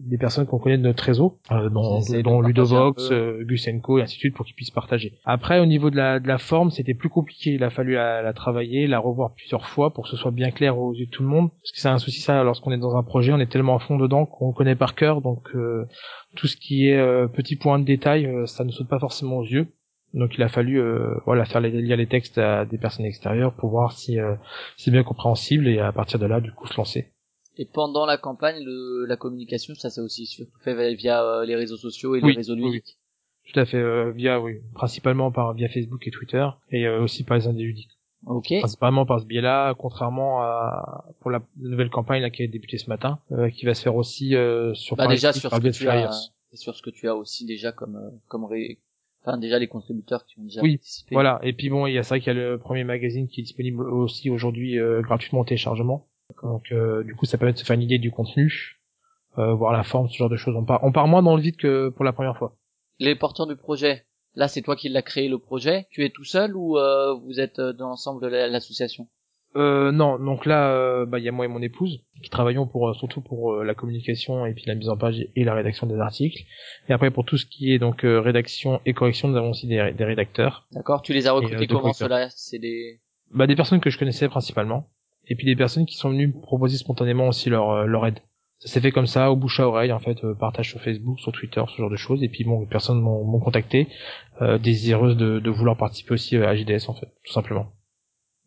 des 0.00 0.18
personnes 0.18 0.46
qu'on 0.46 0.58
connaît 0.58 0.78
de 0.78 0.82
notre 0.82 1.04
réseau, 1.04 1.38
dont, 1.50 2.00
dont 2.24 2.40
Ludovox, 2.40 3.12
Gusenko 3.42 3.98
et 3.98 4.02
ainsi 4.02 4.16
de 4.16 4.20
suite, 4.20 4.34
pour 4.34 4.44
qu'ils 4.44 4.54
puissent 4.56 4.70
partager. 4.70 5.14
Après, 5.24 5.60
au 5.60 5.66
niveau 5.66 5.90
de 5.90 5.96
la 5.96 6.18
de 6.18 6.26
la 6.26 6.38
forme, 6.38 6.70
c'était 6.70 6.94
plus 6.94 7.08
compliqué. 7.08 7.52
Il 7.52 7.62
a 7.62 7.70
fallu 7.70 7.94
la, 7.94 8.22
la 8.22 8.32
travailler, 8.32 8.86
la 8.86 8.98
revoir 8.98 9.34
plusieurs 9.34 9.67
fois 9.68 9.92
pour 9.92 10.04
que 10.04 10.10
ce 10.10 10.16
soit 10.16 10.30
bien 10.30 10.50
clair 10.50 10.78
aux 10.78 10.94
yeux 10.94 11.06
de 11.06 11.10
tout 11.10 11.22
le 11.22 11.28
monde. 11.28 11.50
Parce 11.50 11.72
que 11.72 11.80
c'est 11.80 11.88
un 11.88 11.98
souci 11.98 12.20
ça, 12.20 12.42
lorsqu'on 12.42 12.72
est 12.72 12.78
dans 12.78 12.96
un 12.96 13.02
projet, 13.02 13.32
on 13.32 13.38
est 13.38 13.50
tellement 13.50 13.76
à 13.76 13.78
fond 13.78 13.96
dedans 13.96 14.26
qu'on 14.26 14.52
connaît 14.52 14.76
par 14.76 14.94
cœur, 14.94 15.20
donc 15.20 15.48
euh, 15.54 15.86
tout 16.36 16.46
ce 16.46 16.56
qui 16.56 16.88
est 16.88 16.98
euh, 16.98 17.28
petit 17.28 17.56
point 17.56 17.78
de 17.78 17.84
détail, 17.84 18.26
euh, 18.26 18.46
ça 18.46 18.64
ne 18.64 18.70
saute 18.70 18.88
pas 18.88 18.98
forcément 18.98 19.38
aux 19.38 19.44
yeux. 19.44 19.68
Donc 20.14 20.36
il 20.36 20.42
a 20.42 20.48
fallu 20.48 20.82
voilà 21.26 21.44
faire 21.44 21.60
lire 21.60 21.96
les 21.98 22.06
textes 22.06 22.38
à 22.38 22.64
des 22.64 22.78
personnes 22.78 23.04
extérieures 23.04 23.52
pour 23.52 23.68
voir 23.68 23.92
si 23.92 24.16
c'est 24.78 24.90
bien 24.90 25.02
compréhensible 25.02 25.68
et 25.68 25.80
à 25.80 25.92
partir 25.92 26.18
de 26.18 26.24
là 26.24 26.40
du 26.40 26.50
coup 26.50 26.66
se 26.66 26.78
lancer. 26.78 27.12
Et 27.58 27.66
pendant 27.66 28.06
la 28.06 28.16
campagne, 28.16 28.64
le, 28.64 29.04
la 29.04 29.18
communication, 29.18 29.74
ça 29.74 29.90
c'est 29.90 30.00
aussi 30.00 30.24
surtout 30.24 30.58
fait 30.64 30.94
via 30.94 31.44
les 31.44 31.54
réseaux 31.54 31.76
sociaux 31.76 32.16
et 32.16 32.22
les 32.22 32.32
réseaux 32.32 32.54
ludiques. 32.54 32.96
Tout 33.52 33.60
à 33.60 33.66
fait, 33.66 34.12
via 34.12 34.40
oui, 34.40 34.62
principalement 34.72 35.30
par 35.30 35.52
via 35.52 35.68
Facebook 35.68 36.06
et 36.06 36.10
Twitter 36.10 36.46
et 36.70 36.88
aussi 36.88 37.22
par 37.22 37.36
les 37.36 37.52
ludiques. 37.52 37.97
Ok. 38.26 38.52
Principalement 38.58 39.06
par 39.06 39.20
ce 39.20 39.26
biais-là, 39.26 39.74
contrairement 39.74 40.42
à 40.42 41.04
pour 41.20 41.30
la 41.30 41.40
nouvelle 41.56 41.90
campagne 41.90 42.22
là 42.22 42.30
qui 42.30 42.42
a 42.42 42.46
débuté 42.46 42.78
ce 42.78 42.88
matin, 42.88 43.20
euh, 43.32 43.48
qui 43.50 43.64
va 43.64 43.74
se 43.74 43.82
faire 43.82 43.96
aussi 43.96 44.34
euh, 44.34 44.74
sur 44.74 44.96
Bah 44.96 45.06
déjà 45.06 45.32
sur 45.32 45.50
ce 45.54 45.60
que 45.60 45.68
tu 45.68 45.88
as, 45.88 46.10
sur 46.52 46.74
ce 46.74 46.82
que 46.82 46.90
tu 46.90 47.08
as 47.08 47.14
aussi 47.14 47.46
déjà 47.46 47.72
comme 47.72 47.96
euh, 47.96 48.10
comme 48.26 48.44
ré... 48.44 48.80
enfin 49.22 49.38
déjà 49.38 49.58
les 49.58 49.68
contributeurs 49.68 50.24
qui 50.26 50.38
ont 50.38 50.44
déjà 50.44 50.60
Oui, 50.62 50.76
participé. 50.76 51.14
Voilà. 51.14 51.38
Et 51.42 51.52
puis 51.52 51.70
bon, 51.70 51.86
il 51.86 51.94
y 51.94 51.98
a 51.98 52.02
ça 52.02 52.18
qu'il 52.18 52.26
y 52.26 52.30
a 52.30 52.34
le 52.34 52.58
premier 52.58 52.84
magazine 52.84 53.28
qui 53.28 53.40
est 53.40 53.44
disponible 53.44 53.88
aussi 53.88 54.30
aujourd'hui 54.30 54.78
euh, 54.78 55.00
gratuitement 55.00 55.40
en 55.40 55.44
téléchargement. 55.44 56.08
Donc 56.42 56.72
euh, 56.72 57.04
du 57.04 57.14
coup, 57.14 57.24
ça 57.24 57.38
permet 57.38 57.52
de 57.52 57.58
se 57.58 57.64
faire 57.64 57.74
une 57.74 57.82
idée 57.82 57.98
du 57.98 58.10
contenu, 58.10 58.80
euh, 59.38 59.54
voir 59.54 59.72
la 59.72 59.84
forme, 59.84 60.08
ce 60.08 60.16
genre 60.16 60.28
de 60.28 60.36
choses. 60.36 60.56
On 60.56 60.64
part, 60.64 60.82
on 60.82 60.92
part 60.92 61.06
moins 61.06 61.22
dans 61.22 61.36
le 61.36 61.42
vide 61.42 61.56
que 61.56 61.88
pour 61.90 62.04
la 62.04 62.12
première 62.12 62.36
fois. 62.36 62.56
Les 62.98 63.14
porteurs 63.14 63.46
du 63.46 63.56
projet. 63.56 64.04
Là, 64.38 64.46
c'est 64.46 64.62
toi 64.62 64.76
qui 64.76 64.88
l'as 64.88 65.02
créé 65.02 65.28
le 65.28 65.38
projet. 65.38 65.88
Tu 65.90 66.04
es 66.04 66.10
tout 66.10 66.22
seul 66.22 66.54
ou 66.56 66.78
euh, 66.78 67.12
vous 67.12 67.40
êtes 67.40 67.58
euh, 67.58 67.72
dans 67.72 67.88
l'ensemble 67.88 68.22
de 68.22 68.28
la- 68.28 68.46
l'association? 68.46 69.08
Euh, 69.56 69.90
non, 69.90 70.16
donc 70.16 70.46
là, 70.46 70.70
euh, 70.70 71.06
bah, 71.06 71.18
il 71.18 71.24
y 71.24 71.28
a 71.28 71.32
moi 71.32 71.44
et 71.44 71.48
mon 71.48 71.60
épouse 71.60 72.04
qui 72.22 72.30
travaillons 72.30 72.66
pour 72.68 72.94
surtout 72.94 73.20
pour 73.20 73.54
euh, 73.54 73.64
la 73.64 73.74
communication 73.74 74.46
et 74.46 74.54
puis 74.54 74.62
la 74.68 74.76
mise 74.76 74.90
en 74.90 74.96
page 74.96 75.26
et 75.34 75.42
la 75.42 75.54
rédaction 75.54 75.88
des 75.88 75.98
articles. 75.98 76.38
Et 76.88 76.92
après 76.92 77.10
pour 77.10 77.24
tout 77.24 77.36
ce 77.36 77.46
qui 77.46 77.72
est 77.72 77.80
donc 77.80 78.04
euh, 78.04 78.20
rédaction 78.20 78.80
et 78.86 78.92
correction, 78.94 79.26
nous 79.26 79.36
avons 79.36 79.50
aussi 79.50 79.66
des, 79.66 79.92
des 79.96 80.04
rédacteurs. 80.04 80.68
D'accord. 80.70 81.02
Tu 81.02 81.12
les 81.14 81.26
as 81.26 81.32
recrutés 81.32 81.66
comment 81.66 81.92
cela 81.92 82.28
C'est 82.30 82.60
des 82.60 83.00
Bah, 83.34 83.48
des 83.48 83.56
personnes 83.56 83.80
que 83.80 83.90
je 83.90 83.98
connaissais 83.98 84.28
principalement, 84.28 84.88
et 85.26 85.34
puis 85.34 85.46
des 85.46 85.56
personnes 85.56 85.86
qui 85.86 85.96
sont 85.96 86.10
venues 86.10 86.30
proposer 86.30 86.76
spontanément 86.76 87.26
aussi 87.26 87.50
leur 87.50 87.86
leur 87.88 88.06
aide. 88.06 88.20
Ça 88.58 88.68
s'est 88.68 88.80
fait 88.80 88.90
comme 88.90 89.06
ça, 89.06 89.30
au 89.30 89.36
bouche 89.36 89.60
à 89.60 89.68
oreille, 89.68 89.92
en 89.92 90.00
fait, 90.00 90.24
euh, 90.24 90.34
partage 90.34 90.70
sur 90.70 90.80
Facebook, 90.80 91.20
sur 91.20 91.32
Twitter, 91.32 91.62
ce 91.68 91.76
genre 91.76 91.90
de 91.90 91.96
choses. 91.96 92.22
Et 92.22 92.28
puis 92.28 92.44
bon, 92.44 92.60
les 92.60 92.66
personnes 92.66 93.00
m'ont 93.00 93.38
contacté, 93.38 93.88
euh, 94.42 94.58
désireuses 94.58 95.16
de, 95.16 95.38
de 95.38 95.50
vouloir 95.50 95.76
participer 95.76 96.14
aussi 96.14 96.36
euh, 96.36 96.48
à 96.48 96.56
JDS, 96.56 96.88
en 96.88 96.94
fait, 96.94 97.06
tout 97.24 97.32
simplement. 97.32 97.72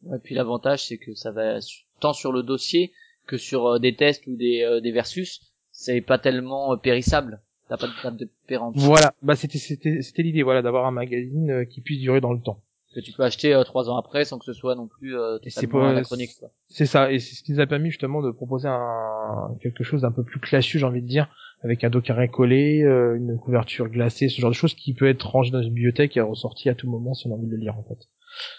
Et 0.07 0.19
puis 0.23 0.35
l'avantage, 0.35 0.85
c'est 0.85 0.97
que 0.97 1.13
ça 1.13 1.31
va 1.31 1.59
tant 1.99 2.13
sur 2.13 2.31
le 2.31 2.43
dossier 2.43 2.91
que 3.27 3.37
sur 3.37 3.65
euh, 3.67 3.79
des 3.79 3.95
tests 3.95 4.25
ou 4.27 4.35
des, 4.35 4.63
euh, 4.63 4.81
des 4.81 4.91
versus, 4.91 5.41
c'est 5.71 6.01
pas 6.01 6.17
tellement 6.17 6.77
périssable. 6.77 7.41
T'as 7.69 7.77
pas 7.77 7.87
de 7.87 7.93
date 8.03 8.17
de 8.17 8.29
péremption 8.47 8.85
Voilà, 8.85 9.13
bah 9.21 9.35
c'était 9.35 9.57
c'était 9.57 10.01
c'était 10.01 10.23
l'idée, 10.23 10.43
voilà, 10.43 10.61
d'avoir 10.61 10.85
un 10.85 10.91
magazine 10.91 11.49
euh, 11.51 11.65
qui 11.65 11.79
puisse 11.81 12.01
durer 12.01 12.19
dans 12.19 12.33
le 12.33 12.41
temps. 12.41 12.61
Que 12.93 12.99
tu 12.99 13.11
peux 13.13 13.23
acheter 13.23 13.53
euh, 13.53 13.63
trois 13.63 13.89
ans 13.89 13.97
après 13.97 14.25
sans 14.25 14.37
que 14.39 14.45
ce 14.45 14.53
soit 14.53 14.75
non 14.75 14.87
plus 14.87 15.17
euh, 15.17 15.37
c'est 15.47 15.67
pas- 15.67 15.89
anachronique. 15.89 16.31
C'est 16.69 16.85
ça, 16.85 17.11
et 17.11 17.19
c'est 17.19 17.35
ce 17.35 17.43
qui 17.43 17.53
nous 17.53 17.59
a 17.59 17.67
permis 17.67 17.89
justement 17.89 18.21
de 18.21 18.31
proposer 18.31 18.67
un 18.67 19.55
quelque 19.61 19.83
chose 19.83 20.01
d'un 20.01 20.11
peu 20.11 20.23
plus 20.23 20.39
classieux, 20.39 20.79
j'ai 20.79 20.85
envie 20.85 21.01
de 21.01 21.07
dire, 21.07 21.27
avec 21.63 21.83
un 21.83 21.89
dos 21.89 22.01
carré 22.01 22.27
collé, 22.29 22.81
euh, 22.83 23.15
une 23.15 23.37
couverture 23.37 23.87
glacée, 23.89 24.29
ce 24.29 24.39
genre 24.41 24.49
de 24.51 24.55
choses 24.55 24.73
qui 24.73 24.93
peut 24.93 25.07
être 25.07 25.23
rangé 25.29 25.51
dans 25.51 25.61
une 25.61 25.73
bibliothèque 25.73 26.17
et 26.17 26.21
ressorti 26.21 26.69
à 26.69 26.75
tout 26.75 26.89
moment 26.89 27.13
si 27.13 27.27
on 27.27 27.31
a 27.31 27.35
envie 27.35 27.47
de 27.47 27.51
le 27.51 27.57
lire 27.57 27.77
en 27.77 27.83
fait. 27.83 28.07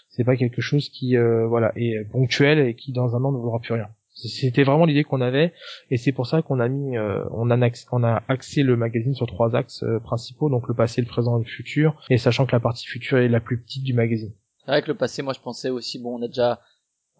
C'est 0.09 0.25
pas 0.25 0.37
quelque 0.37 0.61
chose 0.61 0.89
qui 0.89 1.17
euh, 1.17 1.47
voilà 1.47 1.73
est 1.77 2.05
ponctuel 2.11 2.59
et 2.59 2.75
qui 2.75 2.93
dans 2.93 3.17
un 3.17 3.25
an 3.25 3.33
ne 3.33 3.39
vaudra 3.39 3.59
plus 3.61 3.75
rien. 3.75 3.89
C'était 4.15 4.63
vraiment 4.63 4.85
l'idée 4.85 5.05
qu'on 5.05 5.21
avait 5.23 5.55
et 5.91 5.97
c'est 5.97 6.13
pour 6.13 6.27
ça 6.27 6.43
qu'on 6.43 6.61
a 6.61 6.69
mis 6.69 6.97
euh, 6.99 7.25
on 7.33 7.51
a 7.51 7.71
on 7.93 8.05
a 8.05 8.23
axé 8.29 8.63
le 8.63 8.77
magazine 8.77 9.15
sur 9.15 9.27
trois 9.27 9.57
axes 9.57 9.83
euh, 9.85 10.01
principaux 10.01 10.51
donc 10.51 10.69
le 10.69 10.75
passé, 10.75 11.01
le 11.01 11.07
présent 11.09 11.39
et 11.39 11.45
le 11.45 11.49
futur 11.49 11.99
et 12.11 12.19
sachant 12.19 12.45
que 12.45 12.53
la 12.53 12.61
partie 12.61 12.87
future 12.87 13.19
est 13.19 13.29
la 13.29 13.41
plus 13.41 13.61
petite 13.61 13.83
du 13.85 13.95
magazine. 13.95 14.33
C'est 14.65 14.71
vrai 14.71 14.83
que 14.83 14.89
le 14.89 14.97
passé, 14.97 15.23
moi 15.23 15.33
je 15.33 15.41
pensais 15.41 15.71
aussi, 15.71 15.99
bon, 15.99 16.19
on 16.19 16.23
a 16.23 16.29
déjà 16.29 16.61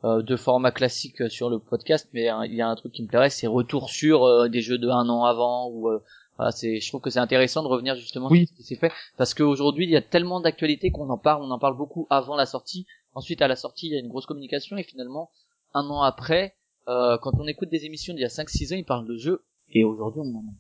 euh, 0.05 0.21
deux 0.23 0.37
formats 0.37 0.71
classiques 0.71 1.23
euh, 1.23 1.29
sur 1.29 1.49
le 1.49 1.59
podcast, 1.59 2.09
mais 2.13 2.29
il 2.45 2.55
y 2.55 2.61
a 2.61 2.69
un 2.69 2.75
truc 2.77 2.93
qui 2.93 3.03
me 3.03 3.09
plairait, 3.09 3.31
c'est 3.31 3.47
retour 3.47 3.89
sur 3.89 4.25
euh, 4.25 4.49
des 4.49 4.61
jeux 4.61 4.79
de 4.79 4.89
un 4.89 5.09
an 5.09 5.25
avant 5.25 5.69
ou 5.71 5.89
euh, 5.89 6.03
voilà, 6.37 6.51
c'est, 6.53 6.79
je 6.79 6.89
trouve 6.89 7.01
que 7.01 7.11
c'est 7.11 7.19
intéressant 7.21 7.63
de 7.63 7.69
revenir 7.69 7.97
justement 7.97 8.29
Oui. 8.31 8.47
sur 8.47 8.49
ce 8.49 8.55
qui 8.55 8.63
s'est 8.65 8.77
fait 8.77 8.93
parce 9.17 9.33
qu'aujourd'hui 9.35 9.87
il 9.87 9.91
y 9.91 9.97
a 9.97 10.03
tellement 10.03 10.41
d'actualités 10.41 10.91
qu'on 10.91 11.09
en 11.09 11.19
parle, 11.19 11.43
on 11.43 11.51
en 11.51 11.59
parle 11.59 11.77
beaucoup 11.77 12.07
avant 12.11 12.37
la 12.37 12.47
sortie. 12.47 12.87
Ensuite 13.15 13.43
à 13.43 13.49
la 13.49 13.57
sortie 13.57 13.87
il 13.89 13.93
y 13.93 13.97
a 13.97 14.01
une 14.01 14.09
grosse 14.09 14.27
communication 14.27 14.77
et 14.77 14.83
finalement 14.83 15.31
un 15.75 15.87
an 15.89 16.03
après, 16.03 16.55
euh, 16.89 17.17
quand 17.23 17.33
on 17.39 17.47
écoute 17.47 17.69
des 17.71 17.85
émissions 17.87 18.15
d'il 18.15 18.23
y 18.23 18.25
a 18.25 18.29
5-6 18.29 18.73
ans, 18.75 18.77
ils 18.77 18.85
parlent 18.85 19.07
de 19.07 19.17
jeux 19.17 19.43
et 19.71 19.85
aujourd'hui 19.85 20.21
on 20.25 20.37
en 20.37 20.41
a 20.41 20.53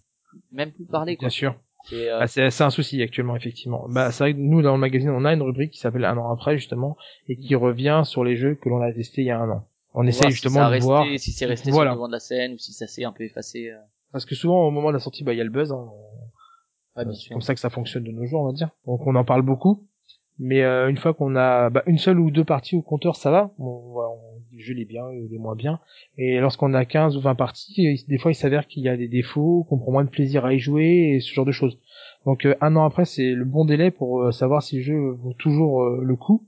même 0.52 0.72
plus 0.72 0.86
parlé 0.86 1.16
quoi. 1.16 1.26
Bien 1.28 1.30
sûr. 1.30 1.54
Euh, 1.92 2.18
Ah, 2.20 2.26
c'est 2.28 2.62
un 2.62 2.70
souci 2.70 3.02
actuellement 3.02 3.34
effectivement. 3.36 3.86
Bah 3.88 4.12
c'est 4.12 4.22
vrai 4.24 4.34
que 4.34 4.38
nous 4.38 4.62
dans 4.62 4.72
le 4.74 4.78
magazine 4.80 5.10
on 5.10 5.24
a 5.24 5.32
une 5.34 5.42
rubrique 5.42 5.72
qui 5.72 5.78
s'appelle 5.80 6.04
un 6.04 6.16
an 6.16 6.30
après 6.32 6.56
justement 6.56 6.96
et 7.28 7.36
qui 7.36 7.54
revient 7.56 8.02
sur 8.04 8.22
les 8.24 8.36
jeux 8.36 8.54
que 8.54 8.68
l'on 8.68 8.80
a 8.80 8.92
testés 8.92 9.22
il 9.22 9.26
y 9.26 9.30
a 9.30 9.38
un 9.40 9.50
an. 9.50 9.66
On 9.94 10.00
voir 10.02 10.08
essaye 10.08 10.30
si 10.30 10.32
justement 10.32 10.70
de 10.70 10.78
voir 10.78 11.04
si 11.18 11.32
c'est 11.32 11.44
resté 11.46 11.70
Voilà. 11.70 11.90
sur 11.90 11.94
le 11.94 11.98
devant 11.98 12.06
de 12.08 12.12
la 12.12 12.20
scène 12.20 12.52
ou 12.54 12.58
si 12.58 12.72
ça 12.72 12.86
s'est 12.86 13.04
un 13.04 13.12
peu 13.12 13.24
effacé. 13.24 13.70
euh. 13.70 13.76
parce 14.12 14.24
que 14.24 14.34
souvent 14.34 14.64
au 14.66 14.70
moment 14.70 14.88
de 14.88 14.94
la 14.94 15.00
sortie 15.00 15.24
bah 15.24 15.32
il 15.34 15.38
y 15.38 15.40
a 15.40 15.44
le 15.44 15.50
buzz. 15.50 15.72
Hein. 15.72 15.88
Bien 16.96 17.12
c'est 17.14 17.30
comme 17.32 17.40
ça 17.42 17.54
que 17.54 17.60
ça 17.60 17.68
fonctionne 17.70 18.04
de 18.04 18.10
nos 18.12 18.26
jours 18.26 18.42
on 18.42 18.46
va 18.46 18.52
dire. 18.52 18.70
Donc 18.86 19.06
on 19.06 19.14
en 19.16 19.24
parle 19.24 19.42
beaucoup. 19.42 19.86
Mais 20.38 20.62
euh, 20.62 20.88
une 20.88 20.96
fois 20.96 21.12
qu'on 21.14 21.36
a 21.36 21.68
bah, 21.70 21.82
une 21.86 21.98
seule 21.98 22.18
ou 22.18 22.30
deux 22.30 22.44
parties 22.44 22.74
au 22.76 22.82
compteur, 22.82 23.16
ça 23.16 23.30
va. 23.30 23.50
On, 23.58 23.64
on- 23.66 24.31
jeu 24.62 24.74
il 24.74 24.80
est 24.80 24.84
bien, 24.86 25.04
il 25.12 25.34
est 25.34 25.38
moins 25.38 25.54
bien. 25.56 25.80
Et 26.18 26.38
lorsqu'on 26.40 26.72
a 26.74 26.84
15 26.84 27.16
ou 27.16 27.20
20 27.20 27.34
parties, 27.34 27.74
il- 27.76 28.06
des 28.08 28.18
fois 28.18 28.30
il 28.30 28.34
s'avère 28.34 28.66
qu'il 28.66 28.82
y 28.82 28.88
a 28.88 28.96
des 28.96 29.08
défauts, 29.08 29.64
qu'on 29.68 29.78
prend 29.78 29.92
moins 29.92 30.04
de 30.04 30.10
plaisir 30.10 30.44
à 30.44 30.54
y 30.54 30.58
jouer 30.58 31.12
et 31.14 31.20
ce 31.20 31.32
genre 31.32 31.44
de 31.44 31.52
choses. 31.52 31.78
Donc 32.24 32.46
euh, 32.46 32.54
un 32.60 32.74
an 32.76 32.84
après, 32.84 33.04
c'est 33.04 33.32
le 33.32 33.44
bon 33.44 33.64
délai 33.64 33.90
pour 33.90 34.22
euh, 34.22 34.30
savoir 34.32 34.62
si 34.62 34.76
le 34.76 34.82
jeu 34.82 35.10
vaut 35.10 35.34
toujours 35.34 35.82
euh, 35.82 36.00
le 36.02 36.16
coup 36.16 36.46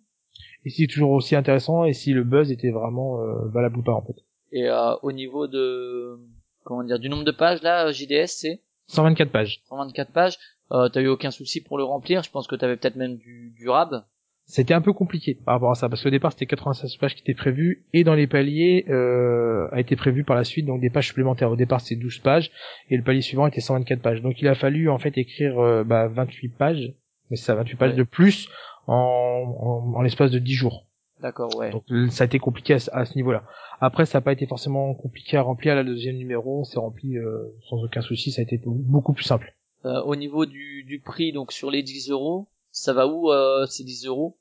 et 0.64 0.70
s'il 0.70 0.84
est 0.84 0.92
toujours 0.92 1.10
aussi 1.10 1.36
intéressant 1.36 1.84
et 1.84 1.92
si 1.92 2.12
le 2.12 2.24
buzz 2.24 2.50
était 2.50 2.70
vraiment 2.70 3.18
valable 3.52 3.78
ou 3.78 3.82
pas 3.82 3.92
en 3.92 4.02
fait. 4.02 4.16
Et 4.52 4.68
euh, 4.68 4.94
au 5.02 5.12
niveau 5.12 5.46
de 5.46 6.18
comment 6.62 6.84
dire 6.84 6.98
du 6.98 7.08
nombre 7.08 7.24
de 7.24 7.32
pages 7.32 7.62
là, 7.62 7.90
JDS 7.92 8.26
c'est? 8.28 8.62
124 8.86 9.30
pages. 9.30 9.60
124 9.68 10.12
pages. 10.12 10.38
Euh, 10.72 10.88
t'as 10.88 11.00
eu 11.02 11.08
aucun 11.08 11.30
souci 11.30 11.60
pour 11.62 11.76
le 11.76 11.84
remplir? 11.84 12.22
Je 12.22 12.30
pense 12.30 12.46
que 12.46 12.56
t'avais 12.56 12.76
peut-être 12.76 12.96
même 12.96 13.16
du, 13.16 13.52
du 13.56 13.68
rab. 13.68 14.04
C'était 14.46 14.74
un 14.74 14.82
peu 14.82 14.92
compliqué 14.92 15.38
par 15.44 15.54
rapport 15.54 15.70
à 15.70 15.74
ça 15.74 15.88
parce 15.88 16.02
qu'au 16.02 16.10
départ 16.10 16.32
c'était 16.32 16.44
96 16.46 16.96
pages 16.96 17.14
qui 17.14 17.22
étaient 17.22 17.34
prévues 17.34 17.84
et 17.94 18.04
dans 18.04 18.14
les 18.14 18.26
paliers 18.26 18.84
euh, 18.90 19.68
a 19.72 19.80
été 19.80 19.96
prévu 19.96 20.22
par 20.22 20.36
la 20.36 20.44
suite 20.44 20.66
donc 20.66 20.80
des 20.82 20.90
pages 20.90 21.06
supplémentaires. 21.08 21.50
Au 21.50 21.56
départ 21.56 21.80
c'était 21.80 21.98
12 22.00 22.18
pages 22.18 22.50
et 22.90 22.96
le 22.98 23.02
palier 23.02 23.22
suivant 23.22 23.46
était 23.46 23.62
124 23.62 24.02
pages. 24.02 24.20
Donc 24.20 24.40
il 24.42 24.48
a 24.48 24.54
fallu 24.54 24.90
en 24.90 24.98
fait 24.98 25.16
écrire 25.16 25.58
euh, 25.58 25.82
bah, 25.82 26.08
28 26.08 26.48
pages, 26.50 26.92
mais 27.30 27.36
c'est 27.36 27.44
ça 27.46 27.54
28 27.54 27.76
pages 27.76 27.90
Ouais. 27.92 27.96
de 27.96 28.02
plus 28.02 28.48
en, 28.86 28.94
en, 28.94 29.98
en 29.98 30.02
l'espace 30.02 30.30
de 30.30 30.38
10 30.38 30.52
jours. 30.52 30.86
D'accord, 31.22 31.56
ouais. 31.56 31.70
Donc 31.70 31.84
ça 32.10 32.24
a 32.24 32.26
été 32.26 32.38
compliqué 32.38 32.74
à, 32.74 32.78
ce- 32.78 32.90
à 32.92 33.06
ce 33.06 33.14
niveau-là. 33.16 33.44
Après 33.80 34.04
ça 34.04 34.18
n'a 34.18 34.22
pas 34.22 34.32
été 34.32 34.46
forcément 34.46 34.92
compliqué 34.94 35.38
à 35.38 35.42
remplir. 35.42 35.74
La 35.74 35.84
deuxième 35.84 36.16
numéro 36.16 36.60
on 36.60 36.64
s'est 36.64 36.78
rempli 36.78 37.16
euh, 37.16 37.46
sans 37.70 37.82
aucun 37.82 38.02
souci, 38.02 38.30
ça 38.30 38.40
a 38.40 38.44
été 38.44 38.60
beaucoup 38.62 39.14
plus 39.14 39.24
simple. 39.24 39.54
Euh, 39.86 40.02
au 40.02 40.16
niveau 40.16 40.44
du, 40.44 40.84
du 40.84 40.98
prix, 41.00 41.32
donc 41.32 41.50
sur 41.52 41.70
les 41.70 41.82
10 41.82 42.10
euros, 42.10 42.48
ça 42.74 42.92
va 42.92 43.06
où 43.06 43.30
euh, 43.32 43.64
ces 43.66 43.84
10 43.84 44.04
euros? 44.06 44.36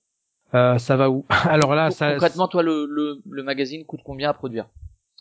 Euh, 0.53 0.77
ça 0.77 0.97
va 0.97 1.09
où? 1.09 1.25
Alors 1.29 1.73
là, 1.75 1.89
ça, 1.91 2.11
Concrètement, 2.11 2.47
toi, 2.47 2.63
le, 2.63 2.85
le, 2.89 3.21
le 3.29 3.43
magazine 3.43 3.85
coûte 3.85 4.01
combien 4.03 4.29
à 4.29 4.33
produire? 4.33 4.67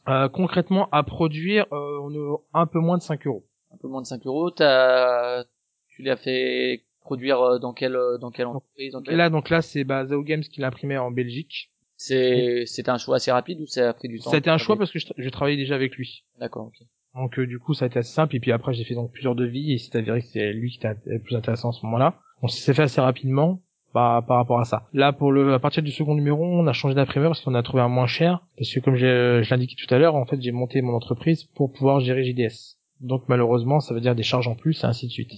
Euh, 0.09 0.29
concrètement, 0.29 0.89
à 0.91 1.03
produire, 1.05 1.67
euh, 1.73 1.99
on 2.03 2.13
est 2.13 2.41
un 2.55 2.67
peu 2.67 2.81
moins 2.81 2.99
de 2.99 3.03
5 3.03 3.27
euros. 3.27 3.45
Un 3.73 3.77
peu 3.77 3.87
moins 3.89 4.03
de 4.03 4.07
5 4.07 4.27
euros. 4.27 4.51
T'as, 4.51 5.45
tu 5.91 6.03
l'as 6.03 6.17
fait 6.17 6.83
produire 7.03 7.41
euh, 7.41 7.59
dans 7.59 7.73
quelle 7.73 7.97
dans 8.21 8.31
quelle 8.31 8.47
entreprise 8.47 8.93
dans 8.93 9.01
Et 9.01 9.05
quelle- 9.05 9.17
là, 9.17 9.31
donc 9.31 9.49
là, 9.51 9.63
c'est 9.63 9.85
bah, 9.85 10.05
Zao 10.07 10.23
Games 10.23 10.43
qui 10.43 10.61
l'a 10.61 10.69
imprimé 10.69 10.99
en 10.99 11.11
Belgique. 11.11 11.71
C'est 11.97 12.65
c'était 12.67 12.91
un 12.91 12.99
choix 12.99 13.17
assez 13.17 13.31
rapide 13.31 13.61
ou 13.61 13.67
ça 13.67 13.91
a 13.91 13.93
pris 13.93 14.09
du 14.09 14.19
temps 14.19 14.33
été 14.33 14.51
un 14.51 14.59
choix 14.59 14.77
parce 14.77 14.91
que 14.91 14.99
je, 14.99 15.07
tra- 15.07 15.15
je 15.17 15.29
travaillais 15.29 15.57
déjà 15.57 15.77
avec 15.77 15.95
lui. 15.95 16.25
D'accord. 16.41 16.67
ok. 16.67 16.87
Donc 17.15 17.39
euh, 17.39 17.47
du 17.47 17.59
coup, 17.61 17.75
ça 17.75 17.85
a 17.85 17.89
été 17.89 18.01
assez 18.01 18.13
simple. 18.13 18.35
Et 18.35 18.41
puis 18.41 18.51
après, 18.51 18.75
j'ai 18.75 18.83
fait 18.85 18.95
donc 18.95 19.13
plusieurs 19.13 19.37
devis 19.37 19.73
et 19.75 19.79
c'est 19.79 19.97
avéré 19.97 20.21
que 20.23 20.27
c'est 20.27 20.53
lui 20.53 20.71
qui 20.73 20.79
était 20.79 20.97
le 21.07 21.21
plus 21.21 21.37
intéressant 21.37 21.69
à 21.69 21.73
ce 21.73 21.85
moment-là. 21.87 22.19
On 22.43 22.49
s'est 22.49 22.75
fait 22.75 22.83
assez 22.83 23.01
rapidement 23.01 23.61
bah, 23.95 24.25
par 24.27 24.37
rapport 24.39 24.59
à 24.61 24.65
ça. 24.65 24.89
Là, 24.93 25.13
pour 25.13 25.33
le, 25.33 25.55
à 25.55 25.59
partir 25.59 25.83
du 25.83 25.91
second 25.93 26.15
numéro, 26.15 26.45
on 26.45 26.67
a 26.67 26.73
changé 26.73 26.95
d'imprimeur 26.95 27.31
parce 27.31 27.41
qu'on 27.41 27.55
a 27.55 27.63
trouvé 27.63 27.83
un 27.83 27.89
moins 27.89 28.07
cher. 28.07 28.41
Parce 28.59 28.73
que 28.73 28.81
comme 28.81 28.97
je 28.97 29.49
l'indiquais 29.51 29.77
tout 29.79 29.93
à 29.95 29.99
l'heure, 29.99 30.15
en 30.17 30.25
fait, 30.27 30.41
j'ai 30.41 30.53
monté 30.53 30.83
mon 30.83 30.95
entreprise 30.95 31.45
pour 31.45 31.73
pouvoir 31.73 32.01
gérer 32.01 32.25
JDS. 32.25 32.77
Donc 33.01 33.25
malheureusement, 33.29 33.81
ça 33.81 33.95
veut 33.95 34.01
dire 34.01 34.15
des 34.15 34.23
charges 34.23 34.47
en 34.49 34.55
plus 34.55 34.83
et 34.83 34.87
ainsi 34.87 35.07
de 35.09 35.13
suite. 35.13 35.31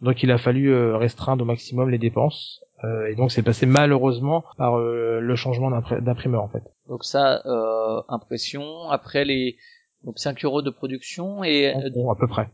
Donc 0.00 0.22
il 0.22 0.30
a 0.32 0.38
fallu 0.38 0.72
euh, 0.72 0.96
restreindre 0.96 1.42
au 1.42 1.46
maximum 1.46 1.88
les 1.90 1.98
dépenses. 1.98 2.60
Euh, 2.82 3.06
et 3.06 3.14
donc 3.14 3.30
c'est 3.30 3.42
passé 3.42 3.66
malheureusement 3.66 4.44
par 4.58 4.78
euh, 4.78 5.20
le 5.20 5.36
changement 5.36 5.70
d'impr- 5.70 6.02
d'imprimeur 6.02 6.42
en 6.42 6.48
fait. 6.48 6.64
Donc 6.88 7.04
ça, 7.04 7.40
euh, 7.46 8.02
impression. 8.08 8.90
Après 8.90 9.24
les 9.24 9.56
donc 10.04 10.18
5 10.18 10.44
euros 10.44 10.60
de 10.60 10.70
production 10.70 11.44
et 11.44 11.72
Bon, 11.94 12.10
à 12.10 12.16
peu 12.16 12.26
près. 12.26 12.48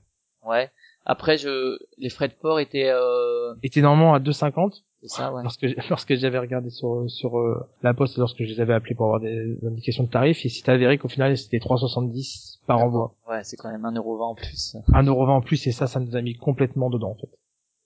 ouais. 0.47 0.71
Après 1.07 1.39
je 1.39 1.79
les 1.99 2.11
frais 2.11 2.29
de 2.29 2.35
port 2.35 2.61
étaient 2.61 2.91
euh, 2.91 3.55
Était 3.63 3.81
normalement 3.81 4.15
à 4.15 4.19
2,50 4.21 4.83
c'est 5.03 5.09
ça 5.09 5.33
ouais. 5.33 5.43
lorsque 5.43 5.63
lorsque 5.91 6.15
j'avais 6.15 6.39
regardé 6.39 6.69
sur 6.71 7.05
sur 7.09 7.39
euh, 7.39 7.59
la 7.83 7.95
poste 7.95 8.19
lorsque 8.19 8.39
je 8.43 8.45
les 8.53 8.61
avais 8.61 8.75
appelés 8.75 8.95
pour 8.95 9.07
avoir 9.07 9.21
des 9.21 9.57
indications 9.67 10.05
de 10.05 10.11
tarifs 10.11 10.45
et 10.45 10.49
c'est 10.51 10.69
avéré 10.69 10.99
qu'au 10.99 11.09
final 11.09 11.37
c'était 11.39 11.59
3,70 11.59 12.59
par 12.67 12.79
envoi. 12.81 13.15
Ouais, 13.29 13.43
c'est 13.45 13.57
quand 13.57 13.71
même 13.71 13.83
1,20€ 13.85 14.23
en 14.23 14.35
plus. 14.35 14.77
1,20€ 14.93 15.29
en 15.31 15.41
plus 15.41 15.67
et 15.67 15.73
ça 15.73 15.87
ça 15.87 16.01
nous 16.01 16.17
a 16.17 16.21
mis 16.23 16.35
complètement 16.35 16.91
dedans 16.91 17.11
en 17.13 17.15
fait. 17.17 17.31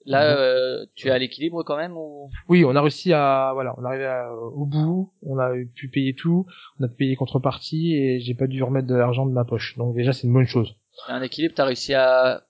Là, 0.07 0.23
Mhm. 0.33 0.37
euh, 0.39 0.87
tu 0.95 1.09
es 1.09 1.11
à 1.13 1.19
l'équilibre 1.19 1.63
quand 1.63 1.79
même 1.79 1.97
ou? 1.97 2.29
Oui, 2.51 2.63
on 2.67 2.77
a 2.77 2.81
réussi 2.83 3.15
à 3.15 3.53
voilà, 3.55 3.75
on 3.79 3.85
est 3.85 3.87
arrivé 3.87 4.05
à- 4.05 4.35
au 4.35 4.67
bout, 4.67 5.13
on 5.23 5.39
a 5.39 5.51
pu 5.75 5.89
payer 5.89 6.15
tout, 6.15 6.45
on 6.79 6.85
a 6.85 6.89
pu 6.89 6.95
payer 6.97 7.17
contrepartie 7.17 7.95
et 7.97 8.21
j'ai 8.21 8.35
pas 8.35 8.47
dû 8.47 8.63
remettre 8.63 8.87
de 8.87 8.95
l'argent 8.95 9.25
de 9.25 9.33
ma 9.33 9.45
poche. 9.47 9.79
Donc 9.79 9.95
déjà 9.95 10.13
c'est 10.13 10.27
une 10.27 10.35
bonne 10.35 10.47
chose. 10.47 10.77
Il 11.09 11.13
un 11.15 11.23
équilibre 11.23 11.55
T'as 11.55 11.65
réussi 11.65 11.95
à 11.95 12.43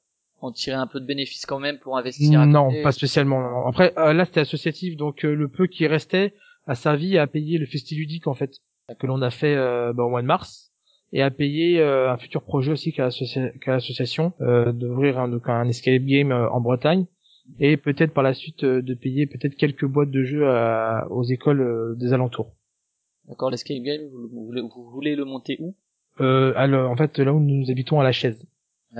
en 0.45 0.53
tirer 0.53 0.77
un 0.77 0.87
peu 0.87 1.01
de 1.01 1.07
bénéfice 1.07 1.47
quand 1.47 1.59
même 1.59 1.79
pour 1.79 1.97
investir 1.97 2.41
à 2.41 2.47
Non, 2.47 2.69
côté 2.69 2.83
pas 2.83 2.93
spécialement. 2.93 3.41
non. 3.41 3.67
Après, 3.67 3.93
euh, 3.99 4.13
là, 4.13 4.25
c'était 4.25 4.41
associatif, 4.41 4.97
donc 4.97 5.25
euh, 5.25 5.35
le 5.35 5.49
peu 5.49 5.67
qui 5.67 5.87
restait 5.87 6.35
a 6.67 6.75
servi 6.75 7.19
à 7.19 7.27
payer 7.27 7.59
le 7.59 7.67
festiludique 7.67 8.27
en 8.27 8.35
fait 8.35 8.53
que 8.99 9.07
l'on 9.07 9.21
a 9.23 9.31
fait 9.31 9.55
euh, 9.55 9.93
bah, 9.93 10.03
au 10.05 10.11
mois 10.11 10.23
de 10.23 10.27
mars 10.27 10.71
et 11.13 11.23
à 11.23 11.31
payer 11.31 11.81
euh, 11.81 12.11
un 12.13 12.17
futur 12.17 12.43
projet 12.43 12.73
aussi 12.73 12.93
qu'a 12.93 13.09
l'association 13.67 14.33
euh, 14.41 14.73
d'ouvrir 14.73 15.19
un, 15.19 15.29
donc 15.29 15.49
un 15.49 15.69
escape 15.69 16.03
game 16.03 16.33
euh, 16.33 16.49
en 16.51 16.61
Bretagne 16.61 17.07
et 17.59 17.77
peut-être 17.77 18.13
par 18.15 18.25
la 18.25 18.35
suite 18.35 18.65
euh, 18.65 18.83
de 18.83 18.95
payer 18.95 19.27
peut-être 19.27 19.55
quelques 19.57 19.85
boîtes 19.87 20.11
de 20.11 20.23
jeux 20.25 20.47
à- 20.49 21.07
aux 21.11 21.23
écoles 21.25 21.61
euh, 21.61 21.95
des 21.97 22.13
alentours. 22.13 22.53
D'accord, 23.29 23.51
l'escape 23.51 23.79
game, 23.83 24.01
vous, 24.13 24.29
vous 24.33 24.47
voulez, 24.47 24.63
vous 24.63 24.91
voulez 24.91 25.17
le 25.17 25.25
monter 25.25 25.57
où? 25.61 25.75
Euh, 26.21 26.53
alors, 26.57 26.91
en 26.91 26.97
fait, 26.97 27.19
là 27.19 27.33
où 27.33 27.41
nous 27.41 27.71
habitons 27.71 28.01
à 28.01 28.05
la 28.05 28.13
chaise, 28.13 28.39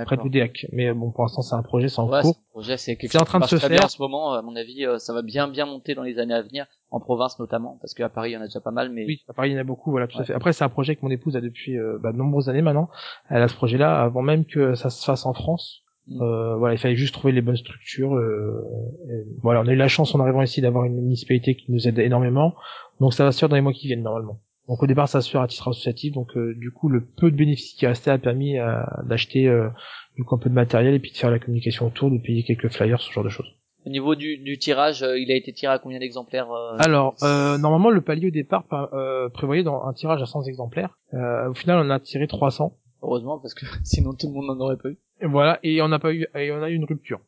près 0.03 0.17
l'Oudéac. 0.17 0.65
Mais 0.73 0.91
bon, 0.93 1.11
pour 1.11 1.23
l'instant, 1.23 1.41
c'est 1.41 1.55
un 1.55 1.61
projet, 1.63 1.87
c'est 1.87 1.99
en 1.99 2.09
Ouais, 2.09 2.21
cours. 2.21 2.35
un 2.37 2.51
projet, 2.51 2.75
c'est 2.77 2.97
quelque 2.97 3.11
C'est 3.11 3.17
en 3.17 3.21
chose 3.21 3.27
train 3.29 3.39
de 3.39 3.45
se 3.45 3.55
bien 3.55 3.67
faire. 3.69 3.85
en 3.85 3.87
ce 3.87 4.01
moment. 4.01 4.33
À 4.33 4.41
mon 4.41 4.55
avis, 4.55 4.85
euh, 4.85 4.97
ça 4.99 5.13
va 5.13 5.21
bien 5.21 5.47
bien 5.47 5.65
monter 5.65 5.95
dans 5.95 6.03
les 6.03 6.19
années 6.19 6.33
à 6.33 6.41
venir, 6.41 6.65
en 6.91 6.99
province 6.99 7.39
notamment, 7.39 7.77
parce 7.79 7.93
qu'à 7.93 8.09
Paris, 8.09 8.31
il 8.31 8.33
y 8.33 8.37
en 8.37 8.41
a 8.41 8.45
déjà 8.47 8.59
pas 8.59 8.71
mal, 8.71 8.89
mais 8.91 9.05
Oui, 9.05 9.21
à 9.29 9.33
Paris, 9.33 9.51
il 9.51 9.53
y 9.53 9.55
en 9.57 9.61
a 9.61 9.63
beaucoup, 9.63 9.91
voilà, 9.91 10.07
tout 10.07 10.17
Ouais. 10.17 10.23
à 10.23 10.25
fait. 10.25 10.33
Après, 10.33 10.51
c'est 10.51 10.63
un 10.65 10.69
projet 10.69 10.95
que 10.95 11.01
mon 11.03 11.11
épouse 11.11 11.35
a 11.37 11.41
depuis 11.41 11.77
euh, 11.77 11.97
bah, 12.01 12.11
de 12.11 12.17
nombreuses 12.17 12.49
années 12.49 12.61
maintenant. 12.61 12.89
Elle 13.29 13.41
a 13.41 13.47
ce 13.47 13.55
projet-là 13.55 14.01
avant 14.01 14.21
même 14.21 14.43
que 14.45 14.75
ça 14.75 14.89
se 14.89 15.05
fasse 15.05 15.25
en 15.25 15.33
France. 15.33 15.81
Mm. 16.07 16.21
Euh, 16.21 16.55
voilà, 16.57 16.75
il 16.75 16.77
fallait 16.77 16.95
juste 16.95 17.13
trouver 17.15 17.31
les 17.33 17.41
bonnes 17.41 17.55
structures. 17.57 18.13
euh, 18.15 18.63
et 19.09 19.25
voilà, 19.41 19.61
on 19.61 19.67
a 19.67 19.71
eu 19.71 19.75
la 19.75 19.87
chance 19.87 20.13
en 20.13 20.19
arrivant 20.19 20.41
ici 20.43 20.61
d'avoir 20.61 20.85
une 20.85 20.95
municipalité 21.01 21.55
qui 21.55 21.71
nous 21.71 21.87
aide 21.87 21.97
énormément. 21.97 22.53
Donc 22.99 23.13
ça 23.13 23.23
va 23.23 23.31
se 23.31 23.39
faire 23.39 23.49
dans 23.49 23.55
les 23.55 23.61
mois 23.63 23.73
qui 23.73 23.87
viennent 23.87 24.03
normalement. 24.03 24.39
Donc 24.67 24.81
au 24.81 24.87
départ, 24.87 25.07
ça 25.07 25.21
se 25.21 25.29
faire 25.29 25.41
à 25.41 25.47
titre 25.47 25.67
associatif. 25.67 26.13
Donc 26.13 26.35
euh, 26.37 26.53
du 26.55 26.71
coup, 26.71 26.89
le 26.89 27.01
peu 27.05 27.29
de 27.31 27.35
bénéfices 27.35 27.73
qui 27.73 27.85
restait 27.87 28.11
a 28.11 28.17
permis 28.17 28.57
euh, 28.57 28.77
d'acheter 29.03 29.47
euh, 29.47 29.69
du 30.15 30.23
coup 30.23 30.35
un 30.35 30.39
peu 30.39 30.49
de 30.49 30.55
matériel 30.55 30.93
et 30.93 30.99
puis 30.99 31.11
de 31.11 31.17
faire 31.17 31.29
la 31.31 31.39
communication 31.39 31.85
autour, 31.87 32.09
de 32.11 32.17
payer 32.17 32.43
quelques 32.43 32.69
flyers, 32.69 32.99
ce 33.01 33.11
genre 33.11 33.23
de 33.23 33.29
choses. 33.29 33.47
au 33.85 33.89
niveau 33.89 34.15
du, 34.15 34.37
du 34.37 34.57
tirage, 34.57 35.03
euh, 35.03 35.19
il 35.19 35.31
a 35.31 35.35
été 35.35 35.53
tiré 35.53 35.71
à 35.73 35.77
combien 35.79 35.99
d'exemplaires 35.99 36.51
euh, 36.51 36.77
Alors, 36.79 37.15
euh, 37.21 37.57
normalement, 37.59 37.91
le 37.91 38.01
palier 38.01 38.27
au 38.27 38.31
départ 38.31 38.63
par- 38.63 38.91
euh, 38.95 39.29
prévoyait 39.29 39.61
dans 39.63 39.83
un 39.85 39.93
tirage 39.93 40.21
à 40.21 40.25
100 40.25 40.43
exemplaires. 40.47 40.97
Euh, 41.13 41.49
au 41.49 41.53
final, 41.53 41.85
on 41.85 41.89
a 41.91 41.99
tiré 41.99 42.25
300. 42.27 42.73
Heureusement, 43.03 43.37
parce 43.37 43.53
que 43.53 43.65
sinon 43.83 44.13
tout 44.13 44.27
le 44.27 44.33
monde 44.33 44.47
n'en 44.47 44.59
aurait 44.65 44.77
pas 44.77 44.89
eu. 44.89 44.97
Et 45.21 45.27
voilà, 45.27 45.59
et 45.61 45.81
on 45.83 45.87
n'a 45.89 45.99
pas 45.99 46.11
eu, 46.13 46.25
et 46.35 46.51
on 46.51 46.63
a 46.63 46.69
eu 46.71 46.73
une 46.73 46.85
rupture. 46.85 47.19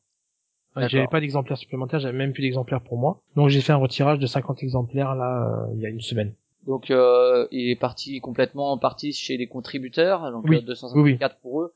J'avais 0.75 1.07
pas 1.07 1.19
d'exemplaires 1.19 1.57
supplémentaires, 1.57 1.99
j'avais 1.99 2.17
même 2.17 2.33
plus 2.33 2.41
d'exemplaires 2.43 2.81
pour 2.81 2.97
moi. 2.99 3.21
Donc 3.35 3.49
j'ai 3.49 3.61
fait 3.61 3.71
un 3.73 3.77
retirage 3.77 4.19
de 4.19 4.27
50 4.27 4.61
exemplaires 4.61 5.15
là, 5.15 5.65
euh, 5.69 5.73
il 5.75 5.81
y 5.81 5.85
a 5.88 5.89
une 5.89 6.01
semaine. 6.01 6.33
Donc 6.68 6.91
euh, 6.91 7.47
il 7.51 7.70
est 7.70 7.80
parti 7.80 8.20
complètement 8.20 8.78
parti 8.78 9.13
chez 9.13 9.38
les 9.38 9.47
contributeurs, 9.47 10.30
donc 10.32 10.43
Oui, 10.47 10.57
euh, 10.57 10.61
254 10.61 11.38
pour 11.39 11.61
eux. 11.61 11.74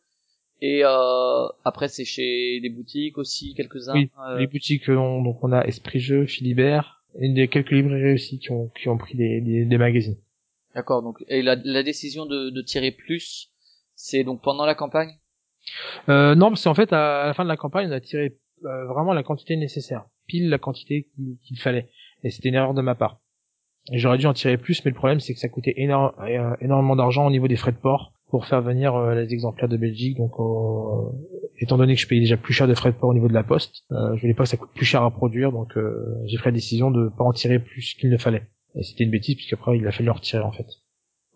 Et 0.62 0.82
euh, 0.84 1.48
après 1.64 1.88
c'est 1.88 2.06
chez 2.06 2.60
les 2.62 2.70
boutiques 2.70 3.18
aussi 3.18 3.54
quelques-uns. 3.56 3.94
Oui, 3.96 4.12
euh, 4.28 4.38
Les 4.40 4.48
boutiques, 4.48 4.90
euh, 4.90 4.98
on- 4.98 5.24
donc 5.24 5.44
on 5.44 5.52
a 5.54 5.62
Esprit 5.66 6.00
Jeu, 6.00 6.26
Philibert, 6.26 7.04
et 7.20 7.30
des 7.30 7.48
quelques 7.48 7.72
librairies 7.72 8.14
aussi 8.14 8.38
qui 8.38 8.52
ont, 8.52 8.70
qui 8.80 8.90
ont 8.90 8.98
pris 8.98 9.16
des, 9.18 9.40
des, 9.42 9.66
des 9.66 9.78
magazines. 9.78 10.18
D'accord. 10.76 11.02
Donc 11.02 11.24
et 11.30 11.42
la, 11.42 11.56
la 11.64 11.84
décision 11.84 12.26
de, 12.26 12.50
de 12.50 12.62
tirer 12.62 12.92
plus, 12.92 13.50
c'est 13.96 14.24
donc 14.26 14.42
pendant 14.42 14.66
la 14.66 14.76
campagne? 14.76 15.18
Euh, 16.10 16.36
non, 16.36 16.50
parce 16.50 16.64
qu'en 16.64 16.74
fait, 16.74 16.92
à, 16.92 17.28
la 17.28 17.34
fin 17.34 17.44
de 17.44 17.50
la 17.50 17.58
campagne, 17.58 17.88
on 17.88 17.92
a 17.94 18.02
tiré 18.02 18.38
euh, 18.66 18.86
vraiment 18.88 19.14
la 19.14 19.24
quantité 19.24 19.56
nécessaire, 19.56 20.06
pile 20.28 20.50
la 20.50 20.58
quantité 20.58 21.08
qu'il 21.44 21.58
fallait. 21.60 21.88
Et 22.24 22.30
c'était 22.30 22.50
une 22.50 22.56
erreur 22.56 22.74
de 22.74 22.82
ma 22.82 22.96
part. 22.96 23.21
J'aurais 23.92 24.18
dû 24.18 24.28
en 24.28 24.34
tirer 24.34 24.58
plus, 24.58 24.84
mais 24.86 24.92
le 24.92 24.96
problème, 24.96 25.20
c'est 25.20 25.34
que 25.34 25.40
ça 25.40 25.50
coûtait 25.50 25.74
énorme, 25.78 26.12
euh, 26.22 26.56
énormément 26.62 26.96
d'argent 26.96 27.26
au 27.26 27.32
niveau 27.32 27.48
des 27.48 27.56
frais 27.56 27.72
de 27.72 27.78
port 27.78 28.14
pour 28.30 28.46
faire 28.46 28.62
venir 28.62 28.96
euh, 28.96 29.16
les 29.16 29.34
exemplaires 29.34 29.68
de 29.68 29.78
Belgique. 29.78 30.18
Donc, 30.18 30.34
euh, 30.40 31.12
étant 31.60 31.78
donné 31.78 31.96
que 31.96 32.02
je 32.02 32.08
payais 32.08 32.22
déjà 32.22 32.38
plus 32.38 32.54
cher 32.54 32.68
de 32.68 32.74
frais 32.74 32.92
de 32.92 32.98
port 32.98 33.10
au 33.10 33.14
niveau 33.14 33.28
de 33.28 33.34
la 33.34 33.44
poste, 33.44 33.84
euh, 33.92 34.16
je 34.16 34.22
voulais 34.22 34.34
pas 34.34 34.44
que 34.44 34.50
ça 34.50 34.58
coûte 34.58 34.70
plus 34.74 34.86
cher 34.86 35.04
à 35.04 35.12
produire, 35.12 35.52
donc 35.52 35.76
euh, 35.78 36.16
j'ai 36.26 36.38
pris 36.38 36.50
la 36.50 36.54
décision 36.54 36.92
de 36.92 37.10
pas 37.10 37.24
en 37.24 37.34
tirer 37.34 37.60
plus 37.60 37.96
qu'il 37.96 38.10
ne 38.10 38.18
fallait. 38.18 38.48
Et 38.76 38.84
c'était 38.84 39.04
une 39.04 39.12
bêtise, 39.12 39.36
puisqu'après, 39.36 39.78
il 39.78 39.86
a 39.88 39.92
fallu 39.92 40.10
en 40.10 40.14
retirer, 40.14 40.44
en 40.44 40.52
fait. 40.52 40.68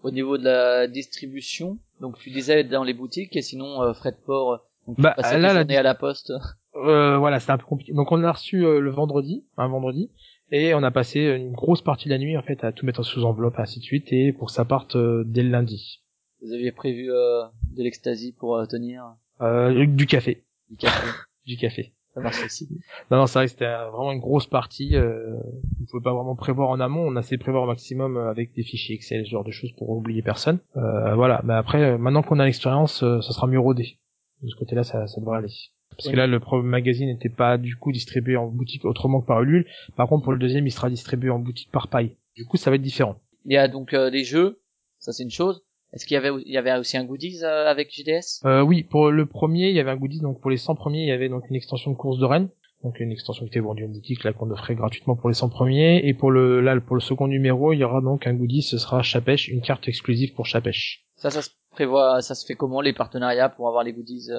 Au 0.03 0.11
niveau 0.11 0.37
de 0.37 0.43
la 0.43 0.87
distribution, 0.87 1.79
donc 1.99 2.17
tu 2.19 2.29
disais 2.29 2.63
dans 2.63 2.83
les 2.83 2.93
boutiques 2.93 3.35
et 3.35 3.41
sinon 3.41 3.81
euh, 3.81 3.93
frais 3.93 4.11
de 4.11 4.23
port. 4.23 4.61
Donc 4.87 4.99
Bah, 4.99 5.15
là, 5.17 5.63
la 5.63 5.79
à 5.79 5.83
la 5.83 5.95
poste. 5.95 6.31
Euh, 6.75 7.17
voilà, 7.17 7.39
c'était 7.39 7.53
un 7.53 7.57
peu 7.57 7.65
compliqué. 7.65 7.93
Donc 7.93 8.11
on 8.11 8.17
l'a 8.17 8.31
reçu 8.31 8.65
euh, 8.65 8.79
le 8.79 8.91
vendredi, 8.91 9.45
un 9.57 9.67
vendredi, 9.67 10.11
et 10.51 10.73
on 10.73 10.83
a 10.83 10.91
passé 10.91 11.21
une 11.21 11.51
grosse 11.51 11.81
partie 11.81 12.07
de 12.07 12.13
la 12.13 12.19
nuit 12.19 12.37
en 12.37 12.41
fait 12.41 12.63
à 12.63 12.71
tout 12.71 12.85
mettre 12.85 13.03
sous 13.03 13.23
enveloppe, 13.25 13.59
ainsi 13.59 13.79
de 13.79 13.83
suite, 13.83 14.11
et 14.11 14.33
pour 14.33 14.47
que 14.47 14.53
ça 14.53 14.65
parte 14.65 14.95
euh, 14.95 15.23
dès 15.25 15.43
le 15.43 15.49
lundi. 15.49 16.01
Vous 16.41 16.53
aviez 16.53 16.71
prévu 16.71 17.11
euh, 17.11 17.43
de 17.75 17.83
l'ecstasy 17.83 18.33
pour 18.37 18.55
euh, 18.55 18.65
tenir? 18.65 19.15
Euh, 19.41 19.85
du 19.85 20.05
café, 20.05 20.43
du 20.69 20.77
café. 20.77 21.07
du 21.45 21.57
café. 21.57 21.93
Ça 22.13 22.21
marche 22.21 22.45
aussi. 22.45 22.69
Non, 23.11 23.17
non, 23.17 23.27
c'est 23.27 23.39
vrai 23.39 23.45
que 23.45 23.51
c'était 23.51 23.65
euh, 23.65 23.89
vraiment 23.89 24.13
une 24.13 24.21
grosse 24.21 24.47
partie. 24.47 24.95
Euh, 24.95 25.35
on 25.81 25.85
pouvait 25.85 26.03
pas 26.03 26.13
vraiment 26.13 26.35
prévoir 26.37 26.69
en 26.69 26.79
amont. 26.79 27.05
On 27.05 27.17
a 27.17 27.19
essayé 27.19 27.35
de 27.35 27.41
prévoir 27.43 27.63
au 27.63 27.67
maximum 27.67 28.15
avec 28.17 28.53
des 28.53 28.63
fichiers 28.63 28.95
Excel, 28.95 29.25
ce 29.25 29.31
genre 29.31 29.43
de 29.43 29.51
choses 29.51 29.73
pour 29.73 29.89
oublier 29.89 30.21
personne. 30.21 30.59
Euh, 30.77 31.13
voilà. 31.15 31.41
Mais 31.43 31.53
après, 31.53 31.97
maintenant 31.97 32.21
qu'on 32.21 32.39
a 32.39 32.45
l'expérience, 32.45 32.99
ça 32.99 33.33
sera 33.33 33.47
mieux 33.47 33.59
rodé. 33.59 33.99
De 34.41 34.47
ce 34.47 34.55
côté-là, 34.55 34.83
ça, 34.83 35.07
ça 35.07 35.19
devrait 35.19 35.39
aller. 35.39 35.51
Parce 35.97 36.09
que 36.09 36.15
là, 36.15 36.27
le 36.27 36.39
premier 36.39 36.67
magazine 36.67 37.07
n'était 37.07 37.29
pas 37.29 37.57
du 37.57 37.75
coup 37.75 37.91
distribué 37.91 38.37
en 38.37 38.47
boutique 38.47 38.85
autrement 38.85 39.21
que 39.21 39.27
par 39.27 39.41
Ulule. 39.41 39.65
Par 39.95 40.07
contre, 40.07 40.23
pour 40.23 40.33
le 40.33 40.39
deuxième, 40.39 40.67
il 40.67 40.71
sera 40.71 40.89
distribué 40.89 41.29
en 41.29 41.39
boutique 41.39 41.71
par 41.71 41.87
paille. 41.87 42.15
Du 42.35 42.45
coup, 42.45 42.57
ça 42.57 42.69
va 42.69 42.75
être 42.75 42.81
différent. 42.81 43.15
Il 43.45 43.53
y 43.53 43.57
a 43.57 43.67
donc 43.67 43.93
euh, 43.93 44.09
des 44.09 44.23
jeux, 44.23 44.59
ça 44.99 45.13
c'est 45.13 45.23
une 45.23 45.31
chose. 45.31 45.63
Est-ce 45.93 46.05
qu'il 46.05 46.15
y 46.15 46.17
avait 46.17 46.31
il 46.45 46.51
y 46.51 46.57
avait 46.57 46.75
aussi 46.77 46.97
un 46.97 47.05
goodies 47.05 47.43
euh, 47.43 47.67
avec 47.69 47.93
JDS 47.93 48.45
Euh, 48.45 48.61
oui, 48.61 48.83
pour 48.83 49.11
le 49.11 49.25
premier, 49.25 49.69
il 49.69 49.75
y 49.75 49.79
avait 49.79 49.91
un 49.91 49.95
goodies. 49.95 50.19
Donc 50.19 50.41
pour 50.41 50.51
les 50.51 50.57
100 50.57 50.75
premiers, 50.75 51.01
il 51.03 51.07
y 51.07 51.11
avait 51.11 51.29
donc 51.29 51.43
une 51.49 51.55
extension 51.55 51.91
de 51.91 51.95
course 51.95 52.17
de 52.19 52.25
Rennes. 52.25 52.49
Donc 52.83 52.99
une 52.99 53.11
extension 53.11 53.45
qui 53.45 53.49
était 53.49 53.59
vendue 53.61 53.85
en 53.85 53.89
boutique, 53.89 54.23
là 54.23 54.33
qu'on 54.33 54.51
offrait 54.51 54.75
gratuitement 54.75 55.15
pour 55.15 55.29
les 55.29 55.35
100 55.35 55.49
premiers. 55.49 56.05
Et 56.07 56.13
pour 56.13 56.31
le 56.31 56.59
là 56.61 56.79
pour 56.81 56.95
le 56.95 57.01
second 57.01 57.27
numéro, 57.27 57.71
il 57.71 57.77
y 57.77 57.83
aura 57.83 58.01
donc 58.01 58.27
un 58.27 58.33
goodies, 58.33 58.63
ce 58.63 58.77
sera 58.77 59.01
Chapèche, 59.01 59.47
une 59.47 59.61
carte 59.61 59.87
exclusive 59.87 60.33
pour 60.33 60.45
Chapèche. 60.45 61.05
Ça 61.15 61.29
ça 61.29 61.41
se 61.41 61.49
prévoit, 61.71 62.21
ça 62.21 62.35
se 62.35 62.45
fait 62.45 62.55
comment 62.55 62.81
les 62.81 62.93
partenariats 62.93 63.49
pour 63.49 63.67
avoir 63.67 63.83
les 63.83 63.93
goodies 63.93 64.29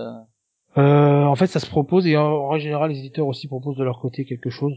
euh 0.79 1.25
en 1.25 1.35
fait, 1.37 1.47
ça 1.47 1.61
se 1.61 1.67
propose 1.69 2.07
et 2.07 2.17
en, 2.17 2.23
en 2.25 2.49
règle 2.51 2.65
générale, 2.65 2.91
les 2.91 2.99
éditeurs 2.99 3.27
aussi 3.27 3.49
proposent 3.49 3.77
de 3.77 3.85
leur 3.85 3.99
côté 4.01 4.25
quelque 4.25 4.51
chose. 4.51 4.73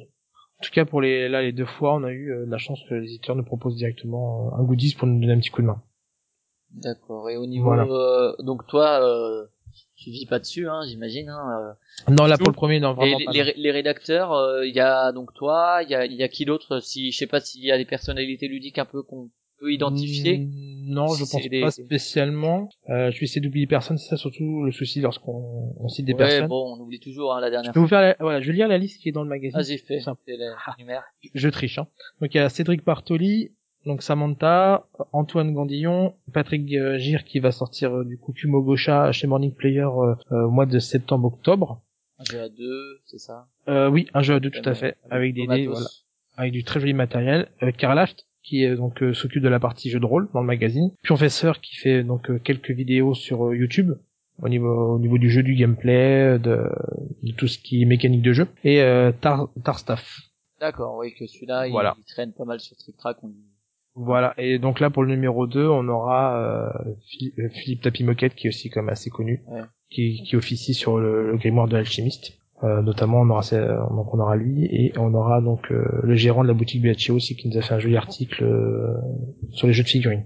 En 0.61 0.63
tout 0.65 0.71
cas, 0.71 0.85
pour 0.85 0.99
les 1.01 1.29
là 1.29 1.41
les 1.41 1.51
deux 1.53 1.65
fois, 1.65 1.95
on 1.95 2.03
a 2.03 2.11
eu 2.11 2.31
euh, 2.31 2.45
la 2.47 2.57
chance 2.57 2.79
que 2.89 2.95
les 2.95 3.05
éditeurs 3.07 3.35
nous 3.35 3.43
proposent 3.45 3.75
directement 3.75 4.47
euh, 4.53 4.59
un 4.59 4.63
goodies 4.63 4.95
pour 4.95 5.07
nous 5.07 5.19
donner 5.19 5.33
un 5.33 5.39
petit 5.39 5.49
coup 5.51 5.61
de 5.61 5.67
main. 5.67 5.81
D'accord. 6.71 7.29
Et 7.29 7.37
au 7.37 7.45
niveau 7.47 7.65
Voilà. 7.65 7.83
euh, 7.85 8.33
donc 8.43 8.67
toi 8.67 9.01
euh, 9.01 9.45
tu 9.95 10.11
vis 10.11 10.25
pas 10.27 10.39
dessus 10.39 10.67
hein, 10.69 10.81
j'imagine 10.87 11.29
hein. 11.29 11.75
euh. 12.09 12.11
Non, 12.13 12.25
là 12.25 12.37
Tout. 12.37 12.43
pour 12.43 12.51
le 12.51 12.55
premier, 12.55 12.79
non 12.79 12.91
Et 12.91 12.95
vraiment 12.95 13.17
les, 13.19 13.25
pas. 13.25 13.31
les, 13.31 13.53
les 13.55 13.71
rédacteurs, 13.71 14.33
euh, 14.33 14.65
il 14.67 14.75
y 14.75 14.79
a 14.79 15.11
donc 15.11 15.33
toi, 15.33 15.79
il 15.83 15.89
y 15.89 15.95
a, 15.95 16.05
y 16.05 16.23
a 16.23 16.27
qui 16.27 16.45
d'autre 16.45 16.79
Si 16.79 17.11
je 17.11 17.17
sais 17.17 17.27
pas 17.27 17.39
s'il 17.39 17.63
y 17.63 17.71
a 17.71 17.77
des 17.77 17.85
personnalités 17.85 18.47
ludiques 18.47 18.77
un 18.79 18.85
peu 18.85 19.01
qu'on 19.01 19.29
peut 19.59 19.71
identifier. 19.73 20.37
Mm, 20.39 20.69
Non, 20.91 21.07
je 21.09 21.19
pense 21.29 21.47
des- 21.49 21.61
pas 21.61 21.69
spécialement. 21.71 22.69
Euh, 22.89 23.11
je 23.11 23.19
vais 23.19 23.25
essayer 23.25 23.41
d'oublier 23.41 23.67
personne, 23.67 23.97
c'est 23.97 24.07
ça 24.09 24.17
surtout 24.17 24.63
le 24.63 24.71
souci 24.71 25.01
lorsqu'on 25.01 25.73
on 25.79 25.87
cite 25.87 26.05
des 26.05 26.13
ouais, 26.13 26.17
personnes. 26.17 26.47
bon, 26.47 26.75
on 26.75 26.81
oublie 26.81 26.99
toujours 26.99 27.33
hein, 27.35 27.39
la 27.41 27.47
Je 27.47 27.51
dernière 27.51 27.73
peux 27.73 27.79
vous 27.79 27.87
faire 27.87 28.01
la, 28.01 28.15
voilà, 28.19 28.41
je 28.41 28.47
vais 28.47 28.53
lire 28.53 28.67
la 28.67 28.77
liste 28.79 28.99
qui 29.01 29.09
est 29.09 29.11
dans 29.11 29.23
le 29.23 29.29
magazine. 29.29 29.59
Vas-y, 29.59 29.77
fais. 29.77 29.99
Les 30.27 30.37
numéros. 30.79 31.01
Je 31.35 31.49
triche. 31.49 31.77
Hein. 31.77 31.87
Donc 32.21 32.33
il 32.33 32.37
y 32.37 32.39
a 32.39 32.49
Cédric 32.49 32.83
Bartoli, 32.83 33.51
donc 33.85 34.01
Samantha, 34.01 34.87
Antoine 35.13 35.53
Gandillon, 35.53 36.15
Patrick 36.33 36.73
euh, 36.73 36.97
Gire 36.97 37.23
qui 37.23 37.39
va 37.39 37.51
sortir 37.51 37.95
euh, 37.95 38.03
du 38.05 38.17
coup 38.17 38.33
Kumo 38.33 38.61
Gosha 38.63 39.11
chez 39.11 39.27
Morning 39.27 39.53
Player 39.53 39.81
euh, 39.81 40.15
euh, 40.31 40.45
au 40.47 40.49
mois 40.51 40.65
de 40.65 40.79
septembre-octobre. 40.79 41.81
Un 42.17 42.23
jeu 42.25 42.41
à 42.41 42.49
deux, 42.49 42.99
c'est 43.05 43.19
ça? 43.19 43.47
Euh, 43.67 43.89
oui, 43.89 44.07
un 44.13 44.21
jeu 44.21 44.33
à 44.35 44.39
deux 44.39 44.49
tout 44.49 44.67
à 44.67 44.73
fait, 44.73 44.97
avec 45.09 45.33
des 45.33 45.47
dés, 45.47 45.67
voilà, 45.67 45.87
avec 46.35 46.51
du 46.51 46.63
très 46.63 46.79
joli 46.79 46.93
matériel. 46.93 47.47
Euh, 47.63 47.71
Karlaft 47.71 48.25
qui 48.49 48.63
est 48.63 48.75
donc 48.75 49.03
euh, 49.03 49.13
s'occupe 49.13 49.43
de 49.43 49.47
la 49.49 49.59
partie 49.59 49.89
jeu 49.89 49.99
de 49.99 50.05
rôle 50.05 50.27
dans 50.33 50.41
le 50.41 50.47
magazine. 50.47 50.91
Professeur 51.03 51.61
qui 51.61 51.75
fait 51.75 52.03
donc 52.03 52.29
euh, 52.29 52.39
quelques 52.39 52.71
vidéos 52.71 53.13
sur 53.13 53.45
euh, 53.47 53.55
YouTube 53.55 53.91
au 54.41 54.49
niveau 54.49 54.95
au 54.95 54.99
niveau 54.99 55.17
du 55.17 55.29
jeu, 55.29 55.43
du 55.43 55.53
gameplay, 55.55 56.39
de, 56.39 56.63
de 57.23 57.31
tout 57.33 57.47
ce 57.47 57.57
qui 57.59 57.81
est 57.81 57.85
mécanique 57.85 58.21
de 58.21 58.33
jeu. 58.33 58.47
Et 58.63 58.81
euh, 58.81 59.11
Tar, 59.11 59.49
Tarstaff. 59.63 60.19
D'accord, 60.59 60.95
oui, 60.97 61.13
que 61.13 61.25
celui-là, 61.27 61.67
il- 61.67 61.71
Voilà. 61.71 61.95
il, 61.99 62.03
traîne 62.05 62.33
pas 62.33 62.45
mal 62.45 62.59
sur 62.59 62.75
Trick 62.77 62.97
Track. 62.97 63.17
On... 63.23 63.31
Voilà, 63.95 64.33
et 64.37 64.59
donc 64.59 64.79
là 64.79 64.89
pour 64.89 65.03
le 65.03 65.09
numéro 65.09 65.45
2, 65.47 65.67
on 65.67 65.87
aura 65.89 66.37
euh, 66.37 66.93
Philippe, 67.07 67.39
euh, 67.39 67.49
Philippe 67.49 67.81
Tapi 67.81 68.03
Moquette 68.03 68.35
qui 68.35 68.47
est 68.47 68.49
aussi 68.49 68.69
comme 68.69 68.87
assez 68.89 69.09
connu, 69.09 69.41
Ouais. 69.47 69.61
qui, 69.89 70.23
qui 70.23 70.35
officie 70.37 70.73
sur 70.73 70.97
le, 70.99 71.31
le 71.31 71.37
grimoire 71.37 71.67
de 71.67 71.75
l'alchimiste. 71.75 72.38
Euh, 72.61 72.81
notamment 72.81 73.21
on 73.21 73.29
aura 73.29 73.41
euh, 73.53 73.77
donc 73.95 74.13
on 74.13 74.19
aura 74.19 74.35
lui 74.35 74.65
et 74.65 74.91
on 74.97 75.13
aura 75.13 75.39
donc 75.39 75.71
euh, 75.71 75.85
le 76.03 76.15
gérant 76.15 76.43
de 76.43 76.49
la 76.49 76.53
boutique 76.53 76.81
BHO 76.83 77.15
aussi 77.15 77.37
qui 77.37 77.47
nous 77.47 77.57
a 77.57 77.61
fait 77.61 77.73
un 77.73 77.79
joli 77.79 77.95
article 77.95 78.43
euh, 78.43 78.95
sur 79.51 79.67
les 79.67 79.71
jeux 79.71 79.83
de 79.83 79.87
figurines. 79.87 80.25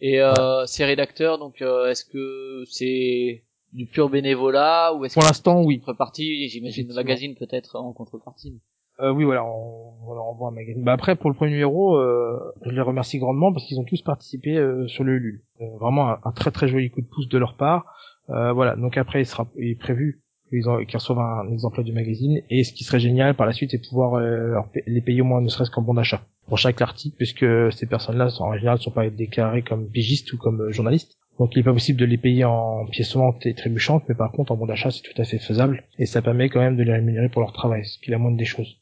Et 0.00 0.20
euh, 0.20 0.66
ces 0.66 0.84
rédacteurs, 0.84 1.38
donc, 1.38 1.62
euh, 1.62 1.88
est-ce 1.90 2.04
que 2.04 2.64
c'est 2.70 3.44
du 3.72 3.86
pur 3.86 4.08
bénévolat 4.08 4.92
ou 4.94 5.04
est-ce 5.04 5.14
Pour 5.14 5.22
l'instant 5.22 5.62
oui. 5.62 5.78
contrepartie 5.78 6.48
J'imagine 6.48 6.88
le 6.88 6.94
magazine 6.94 7.34
peut-être 7.36 7.76
en 7.76 7.92
contrepartie. 7.92 8.60
Euh, 9.00 9.12
oui 9.12 9.22
voilà, 9.22 9.44
on, 9.44 9.92
on 10.04 10.14
leur 10.14 10.24
envoie 10.24 10.48
un 10.48 10.52
magazine. 10.52 10.82
Bah 10.82 10.92
après 10.94 11.14
pour 11.14 11.30
le 11.30 11.36
premier 11.36 11.52
numéro, 11.52 11.96
euh, 11.96 12.38
je 12.64 12.70
les 12.70 12.80
remercie 12.80 13.18
grandement 13.18 13.52
parce 13.52 13.64
qu'ils 13.66 13.78
ont 13.78 13.84
tous 13.84 14.02
participé 14.02 14.56
euh, 14.56 14.88
sur 14.88 15.04
le 15.04 15.14
Ulule. 15.14 15.42
Euh, 15.60 15.64
vraiment 15.80 16.08
un, 16.10 16.18
un 16.24 16.32
très 16.32 16.50
très 16.50 16.66
joli 16.66 16.90
coup 16.90 17.02
de 17.02 17.06
pouce 17.06 17.28
de 17.28 17.38
leur 17.38 17.54
part. 17.56 17.84
Euh, 18.30 18.52
voilà, 18.52 18.74
donc 18.74 18.96
après 18.96 19.22
il 19.22 19.26
sera 19.26 19.46
il 19.56 19.70
est 19.70 19.78
prévu 19.78 20.22
qu'ils 20.48 20.68
ont, 20.68 20.84
qu'ils 20.84 20.96
reçoivent 20.96 21.18
un, 21.18 21.50
exemplaire 21.52 21.84
du 21.84 21.92
magazine. 21.92 22.40
Et 22.50 22.64
ce 22.64 22.72
qui 22.72 22.84
serait 22.84 23.00
génial 23.00 23.34
par 23.34 23.46
la 23.46 23.52
suite, 23.52 23.70
c'est 23.70 23.78
pouvoir 23.78 24.14
euh, 24.14 24.54
les 24.86 25.00
payer 25.00 25.20
au 25.20 25.24
moins 25.24 25.40
ne 25.40 25.48
serait-ce 25.48 25.70
qu'en 25.70 25.82
bon 25.82 25.94
d'achat 25.94 26.22
pour 26.46 26.58
chaque 26.58 26.80
article, 26.80 27.16
puisque 27.16 27.44
ces 27.72 27.86
personnes-là, 27.86 28.28
en 28.40 28.54
général, 28.54 28.78
ne 28.78 28.82
sont 28.82 28.90
pas 28.90 29.08
déclarées 29.10 29.62
comme 29.62 29.88
pigistes 29.88 30.32
ou 30.32 30.38
comme 30.38 30.62
euh, 30.62 30.72
journalistes. 30.72 31.18
Donc 31.38 31.54
il 31.54 31.58
n'est 31.58 31.64
pas 31.64 31.72
possible 31.72 32.00
de 32.00 32.04
les 32.04 32.18
payer 32.18 32.44
en 32.44 32.86
pièces 32.86 33.10
sonnantes 33.10 33.46
et 33.46 33.54
trébuchantes, 33.54 34.02
mais 34.08 34.16
par 34.16 34.32
contre 34.32 34.50
en 34.50 34.56
bon 34.56 34.66
d'achat 34.66 34.90
c'est 34.90 35.02
tout 35.02 35.22
à 35.22 35.24
fait 35.24 35.38
faisable 35.38 35.84
et 35.96 36.04
ça 36.04 36.20
permet 36.20 36.48
quand 36.48 36.58
même 36.58 36.76
de 36.76 36.82
les 36.82 36.92
rémunérer 36.92 37.28
pour 37.28 37.42
leur 37.42 37.52
travail, 37.52 37.84
ce 37.84 37.96
qui 38.00 38.10
est 38.10 38.10
la 38.10 38.18
moindre 38.18 38.36
des 38.36 38.44
choses. 38.44 38.78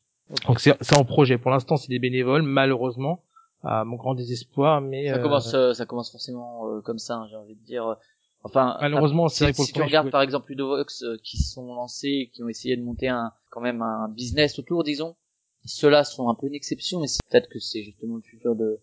Donc 0.46 0.58
c'est 0.58 0.96
en 0.96 1.04
projet. 1.04 1.36
Pour 1.36 1.50
l'instant 1.50 1.76
c'est 1.76 1.90
des 1.90 1.98
bénévoles, 1.98 2.40
malheureusement, 2.40 3.20
à 3.62 3.84
mon 3.84 3.96
grand 3.96 4.14
désespoir, 4.14 4.80
mais 4.80 5.06
ça 5.08 5.18
commence, 5.18 5.54
ça 5.74 5.84
commence 5.84 6.10
forcément 6.10 6.80
comme 6.82 6.96
ça, 6.96 7.16
hein, 7.16 7.26
j'ai 7.28 7.36
envie 7.36 7.56
de 7.56 7.64
dire. 7.66 7.98
Enfin, 8.46 8.76
malheureusement, 8.80 9.28
c'est 9.28 9.52
que 9.52 9.62
si 9.62 9.72
tu 9.72 9.82
regardes 9.82 10.10
par 10.10 10.22
exemple 10.22 10.50
Ludovox 10.50 11.02
euh, 11.02 11.16
qui 11.22 11.38
sont 11.38 11.74
lancés, 11.74 12.30
qui 12.32 12.42
ont 12.42 12.48
essayé 12.48 12.76
de 12.76 12.82
monter 12.82 13.08
un 13.08 13.32
quand 13.50 13.60
même 13.60 13.82
un 13.82 14.08
business 14.08 14.58
autour, 14.58 14.84
disons, 14.84 15.16
ceux-là 15.64 16.04
sont 16.04 16.28
un 16.28 16.34
peu 16.34 16.46
une 16.46 16.54
exception, 16.54 17.00
mais 17.00 17.06
c'est 17.06 17.20
peut-être 17.28 17.48
que 17.48 17.58
c'est 17.58 17.82
justement 17.82 18.16
le 18.16 18.22
futur 18.22 18.54
de, 18.54 18.80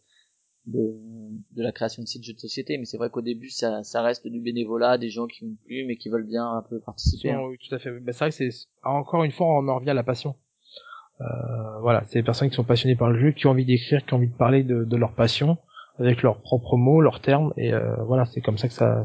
de 0.68 0.96
de 1.56 1.64
la 1.64 1.72
création 1.72 2.04
de 2.04 2.08
sites 2.08 2.24
jeux 2.24 2.34
de 2.34 2.40
société. 2.40 2.78
Mais 2.78 2.86
c'est 2.86 2.98
vrai 2.98 3.10
qu'au 3.10 3.22
début, 3.22 3.50
ça 3.50 3.84
ça 3.84 4.02
reste 4.02 4.28
du 4.28 4.42
bénévolat, 4.42 4.98
des 4.98 5.10
gens 5.10 5.28
qui 5.28 5.44
ont 5.46 5.56
plus 5.66 5.86
mais 5.86 5.96
qui 5.96 6.10
veulent 6.10 6.28
bien 6.28 6.46
un 6.46 6.62
peu 6.62 6.80
participer. 6.80 7.32
Hein. 7.32 7.42
Oui, 7.48 7.58
tout 7.58 7.74
à 7.74 7.80
fait. 7.80 7.92
Bah, 8.00 8.12
c'est 8.12 8.20
vrai 8.20 8.30
que 8.30 8.36
c'est 8.36 8.68
encore 8.84 9.24
une 9.24 9.32
fois, 9.32 9.48
on 9.48 9.68
en 9.68 9.76
revient 9.76 9.92
à 9.92 9.96
la 9.96 10.04
passion. 10.04 10.36
Euh, 11.22 11.80
voilà, 11.82 12.04
c'est 12.08 12.20
des 12.20 12.24
personnes 12.24 12.50
qui 12.50 12.56
sont 12.56 12.64
passionnées 12.64 12.96
par 12.96 13.10
le 13.10 13.20
jeu, 13.20 13.32
qui 13.32 13.48
ont 13.48 13.52
envie 13.52 13.66
d'écrire, 13.66 14.06
qui 14.06 14.14
ont 14.14 14.18
envie 14.18 14.28
de 14.28 14.36
parler 14.36 14.64
de, 14.64 14.84
de 14.84 14.98
leur 14.98 15.14
passion 15.14 15.58
avec 16.00 16.24
leurs 16.24 16.42
propres 16.42 16.76
mots, 16.76 17.02
leurs 17.02 17.22
termes, 17.22 17.54
et 17.56 17.74
euh, 17.74 17.96
voilà, 18.06 18.26
c'est 18.26 18.42
comme 18.42 18.58
ça 18.58 18.68
que 18.68 18.74
ça 18.74 19.04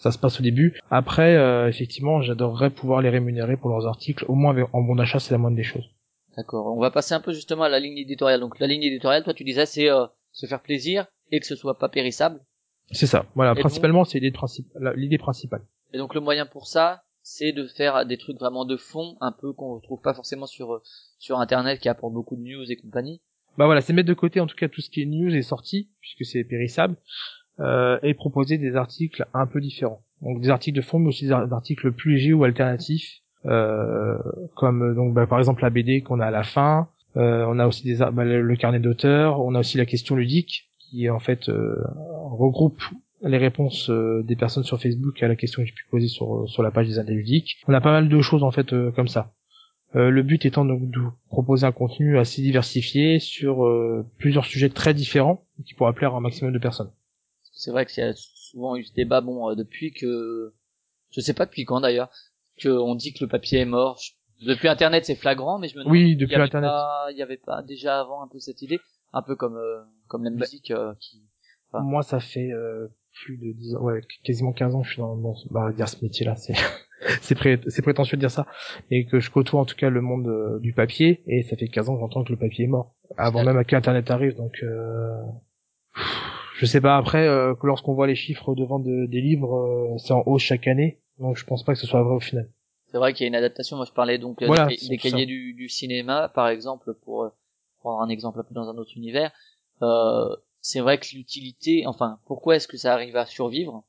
ça 0.00 0.10
se 0.10 0.18
passe 0.18 0.40
au 0.40 0.42
début. 0.42 0.80
Après, 0.90 1.36
euh, 1.36 1.68
effectivement, 1.68 2.22
j'adorerais 2.22 2.70
pouvoir 2.70 3.02
les 3.02 3.10
rémunérer 3.10 3.56
pour 3.56 3.68
leurs 3.68 3.86
articles, 3.86 4.24
au 4.28 4.34
moins 4.34 4.56
en 4.72 4.80
bon 4.80 4.98
achat, 4.98 5.20
c'est 5.20 5.32
la 5.32 5.38
moindre 5.38 5.56
des 5.56 5.62
choses. 5.62 5.88
D'accord. 6.36 6.74
On 6.74 6.80
va 6.80 6.90
passer 6.90 7.12
un 7.14 7.20
peu 7.20 7.32
justement 7.32 7.64
à 7.64 7.68
la 7.68 7.78
ligne 7.78 7.98
éditoriale. 7.98 8.40
Donc 8.40 8.58
la 8.58 8.66
ligne 8.66 8.82
éditoriale, 8.82 9.24
toi 9.24 9.34
tu 9.34 9.44
disais, 9.44 9.66
c'est 9.66 9.90
euh, 9.90 10.06
se 10.32 10.46
faire 10.46 10.62
plaisir 10.62 11.06
et 11.30 11.38
que 11.38 11.46
ce 11.46 11.54
soit 11.54 11.78
pas 11.78 11.88
périssable. 11.88 12.40
C'est 12.92 13.06
ça. 13.06 13.26
Voilà. 13.34 13.54
principalement, 13.54 14.04
c'est 14.04 14.20
l'idée 14.20 15.18
principale. 15.18 15.66
Et 15.92 15.98
donc 15.98 16.14
le 16.14 16.20
moyen 16.20 16.46
pour 16.46 16.66
ça, 16.66 17.02
c'est 17.22 17.52
de 17.52 17.66
faire 17.66 18.06
des 18.06 18.16
trucs 18.16 18.38
vraiment 18.38 18.64
de 18.64 18.76
fond, 18.76 19.16
un 19.20 19.32
peu 19.32 19.52
qu'on 19.52 19.74
retrouve 19.74 20.00
pas 20.00 20.14
forcément 20.14 20.46
sur 20.46 20.74
euh, 20.74 20.82
sur 21.18 21.38
internet, 21.38 21.78
qui 21.78 21.88
apporte 21.90 22.14
beaucoup 22.14 22.36
de 22.36 22.42
news 22.42 22.64
et 22.70 22.76
compagnie. 22.76 23.20
Bah 23.58 23.66
voilà, 23.66 23.80
c'est 23.80 23.92
mettre 23.92 24.08
de 24.08 24.14
côté 24.14 24.40
en 24.40 24.46
tout 24.46 24.56
cas 24.56 24.68
tout 24.68 24.80
ce 24.80 24.88
qui 24.88 25.02
est 25.02 25.06
news 25.06 25.34
et 25.34 25.42
sorti, 25.42 25.90
puisque 26.00 26.24
c'est 26.24 26.44
périssable, 26.44 26.96
euh, 27.60 27.98
et 28.02 28.14
proposer 28.14 28.58
des 28.58 28.76
articles 28.76 29.26
un 29.34 29.46
peu 29.46 29.60
différents. 29.60 30.02
Donc 30.22 30.40
des 30.40 30.50
articles 30.50 30.76
de 30.76 30.82
fond, 30.82 30.98
mais 30.98 31.08
aussi 31.08 31.26
des 31.26 31.32
articles 31.32 31.92
plus 31.92 32.12
légers 32.14 32.32
ou 32.32 32.44
alternatifs, 32.44 33.20
euh, 33.46 34.18
comme 34.56 34.94
donc 34.94 35.14
bah, 35.14 35.26
par 35.26 35.38
exemple 35.38 35.62
la 35.62 35.70
BD 35.70 36.02
qu'on 36.02 36.20
a 36.20 36.26
à 36.26 36.30
la 36.30 36.42
fin. 36.42 36.88
Euh, 37.16 37.44
on 37.48 37.58
a 37.58 37.66
aussi 37.66 37.84
des, 37.84 37.96
bah, 37.96 38.24
le 38.24 38.56
carnet 38.56 38.80
d'auteur. 38.80 39.40
On 39.40 39.54
a 39.54 39.60
aussi 39.60 39.78
la 39.78 39.86
question 39.86 40.16
ludique 40.16 40.70
qui 40.78 41.08
en 41.10 41.18
fait 41.18 41.48
euh, 41.48 41.76
regroupe 42.30 42.82
les 43.22 43.38
réponses 43.38 43.90
euh, 43.90 44.22
des 44.24 44.36
personnes 44.36 44.64
sur 44.64 44.80
Facebook 44.80 45.22
à 45.22 45.28
la 45.28 45.36
question 45.36 45.62
que 45.62 45.68
j'ai 45.68 45.74
pu 45.74 45.84
poser 45.90 46.08
sur 46.08 46.48
sur 46.48 46.62
la 46.62 46.70
page 46.70 46.86
des 46.86 46.98
indés 46.98 47.14
ludiques. 47.14 47.58
On 47.68 47.74
a 47.74 47.80
pas 47.80 47.92
mal 47.92 48.08
de 48.08 48.20
choses 48.20 48.42
en 48.42 48.50
fait 48.50 48.74
comme 48.94 49.08
ça. 49.08 49.32
le 49.94 50.22
but 50.22 50.44
étant 50.46 50.64
donc 50.64 50.90
de 50.90 51.00
proposer 51.28 51.66
un 51.66 51.72
contenu 51.72 52.18
assez 52.18 52.42
diversifié 52.42 53.18
sur 53.18 53.68
plusieurs 54.18 54.44
sujets 54.44 54.70
très 54.70 54.94
différents 54.94 55.44
qui 55.66 55.74
pourraient 55.74 55.92
plaire 55.92 56.14
à 56.14 56.18
un 56.18 56.20
maximum 56.20 56.52
de 56.52 56.58
personnes 56.58 56.90
c'est 57.60 57.70
vrai 57.70 57.84
qu'il 57.84 58.02
y 58.02 58.06
a 58.06 58.12
souvent 58.14 58.76
eu 58.76 58.84
ce 58.84 58.94
débat, 58.94 59.20
bon, 59.20 59.50
euh, 59.50 59.54
depuis 59.54 59.92
que, 59.92 60.54
je 61.10 61.20
sais 61.20 61.34
pas 61.34 61.44
depuis 61.44 61.64
quand 61.64 61.80
d'ailleurs, 61.80 62.10
qu'on 62.60 62.94
dit 62.94 63.12
que 63.12 63.24
le 63.24 63.28
papier 63.28 63.60
est 63.60 63.66
mort. 63.66 64.00
Depuis 64.46 64.68
Internet, 64.68 65.04
c'est 65.04 65.14
flagrant, 65.14 65.58
mais 65.58 65.68
je 65.68 65.76
me 65.76 65.80
demande. 65.80 65.92
Oui, 65.92 66.16
depuis 66.16 66.36
il 66.36 66.40
Internet. 66.40 66.70
il 67.10 67.18
y 67.18 67.22
avait 67.22 67.36
pas 67.36 67.62
déjà 67.62 68.00
avant 68.00 68.22
un 68.22 68.28
peu 68.28 68.38
cette 68.38 68.62
idée, 68.62 68.80
un 69.12 69.20
peu 69.22 69.36
comme 69.36 69.56
euh, 69.56 69.82
comme 70.08 70.24
la 70.24 70.30
bah, 70.30 70.36
musique 70.36 70.70
euh, 70.70 70.94
qui. 70.98 71.22
Moi, 71.74 72.02
ça 72.02 72.18
fait 72.18 72.50
plus 73.22 73.36
de 73.36 73.52
10 73.52 73.76
ans, 73.76 73.82
ouais, 73.82 74.00
quasiment 74.24 74.52
15 74.52 74.74
ans 74.74 74.80
que 74.80 74.88
je 74.88 74.92
suis 74.94 75.00
dans, 75.02 75.34
bah, 75.50 75.70
dire 75.72 75.88
ce 75.88 76.02
métier-là, 76.02 76.34
c'est 76.34 76.54
c'est 77.20 77.34
pré... 77.34 77.60
c'est 77.68 77.82
prétentieux 77.82 78.16
de 78.16 78.20
dire 78.20 78.30
ça, 78.30 78.46
et 78.90 79.06
que 79.06 79.20
je 79.20 79.30
côtoie 79.30 79.60
en 79.60 79.66
tout 79.66 79.76
cas 79.76 79.90
le 79.90 80.00
monde 80.00 80.58
du 80.60 80.72
papier, 80.72 81.22
et 81.26 81.42
ça 81.42 81.56
fait 81.56 81.68
15 81.68 81.90
ans 81.90 81.94
que 81.94 82.00
j'entends 82.00 82.24
que 82.24 82.32
le 82.32 82.38
papier 82.38 82.64
est 82.64 82.68
mort, 82.68 82.96
avant 83.16 83.44
même 83.44 83.64
que 83.64 83.76
Internet 83.76 84.10
arrive, 84.10 84.34
donc 84.34 84.64
je 86.60 86.66
sais 86.66 86.82
pas 86.82 86.98
après 86.98 87.26
euh, 87.26 87.54
que 87.54 87.66
lorsqu'on 87.66 87.94
voit 87.94 88.06
les 88.06 88.14
chiffres 88.14 88.54
de 88.54 88.64
vente 88.64 88.84
des 88.84 89.20
livres, 89.22 89.56
euh, 89.56 89.96
c'est 89.96 90.12
en 90.12 90.22
hausse 90.26 90.42
chaque 90.42 90.68
année, 90.68 91.00
donc 91.18 91.38
je 91.38 91.46
pense 91.46 91.64
pas 91.64 91.72
que 91.72 91.78
ce 91.78 91.86
soit 91.86 92.02
vrai 92.02 92.16
au 92.16 92.20
final. 92.20 92.50
C'est 92.90 92.98
vrai 92.98 93.14
qu'il 93.14 93.24
y 93.24 93.26
a 93.26 93.28
une 93.28 93.34
adaptation. 93.34 93.76
Moi, 93.76 93.86
je 93.86 93.92
parlais 93.92 94.18
donc 94.18 94.42
euh, 94.42 94.66
des, 94.88 94.98
cahiers 94.98 95.24
du, 95.24 95.54
du, 95.54 95.70
cinéma, 95.70 96.28
par 96.28 96.48
exemple, 96.48 96.92
pour 97.02 97.30
prendre 97.78 98.02
un 98.02 98.10
exemple 98.10 98.40
un 98.40 98.42
peu 98.42 98.54
dans 98.54 98.68
un 98.68 98.76
autre 98.76 98.90
univers. 98.94 99.32
Euh, 99.80 100.36
c'est 100.60 100.80
vrai 100.80 100.98
que 100.98 101.06
l'utilité, 101.14 101.86
enfin, 101.86 102.18
pourquoi 102.26 102.56
est-ce 102.56 102.68
que 102.68 102.76
ça 102.76 102.92
arrive 102.92 103.16
à 103.16 103.24
survivre? 103.24 103.84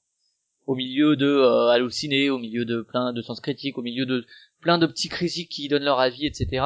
Au 0.65 0.75
milieu 0.75 1.17
de 1.17 1.25
euh, 1.25 1.67
halluciné, 1.67 2.29
au 2.29 2.37
milieu 2.37 2.63
de 2.63 2.81
plein 2.81 3.11
de 3.11 3.21
sens 3.21 3.41
critiques, 3.41 3.77
au 3.77 3.81
milieu 3.81 4.05
de 4.05 4.25
plein 4.61 4.77
de 4.77 4.85
petits 4.85 5.09
critiques 5.09 5.49
qui 5.49 5.67
donnent 5.67 5.83
leur 5.83 5.99
avis, 5.99 6.25
etc. 6.25 6.63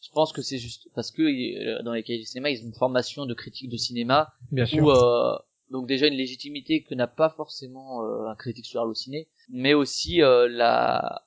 Je 0.00 0.10
pense 0.12 0.32
que 0.32 0.42
c'est 0.42 0.58
juste 0.58 0.88
parce 0.94 1.10
que 1.10 1.82
dans 1.82 1.92
les 1.92 2.04
cahiers 2.04 2.20
du 2.20 2.26
cinéma, 2.26 2.50
ils 2.50 2.62
ont 2.62 2.66
une 2.66 2.74
formation 2.74 3.26
de 3.26 3.34
critique 3.34 3.70
de 3.70 3.76
cinéma 3.76 4.28
Bien 4.52 4.66
sûr. 4.66 5.42
Donc 5.70 5.86
déjà 5.86 6.06
une 6.06 6.14
légitimité 6.14 6.82
que 6.82 6.94
n'a 6.94 7.06
pas 7.06 7.30
forcément 7.30 8.02
euh, 8.02 8.28
un 8.28 8.34
critique 8.34 8.66
sur 8.66 8.80
Allociné, 8.80 9.28
mais 9.48 9.74
aussi 9.74 10.22
euh, 10.22 10.48
la 10.48 11.24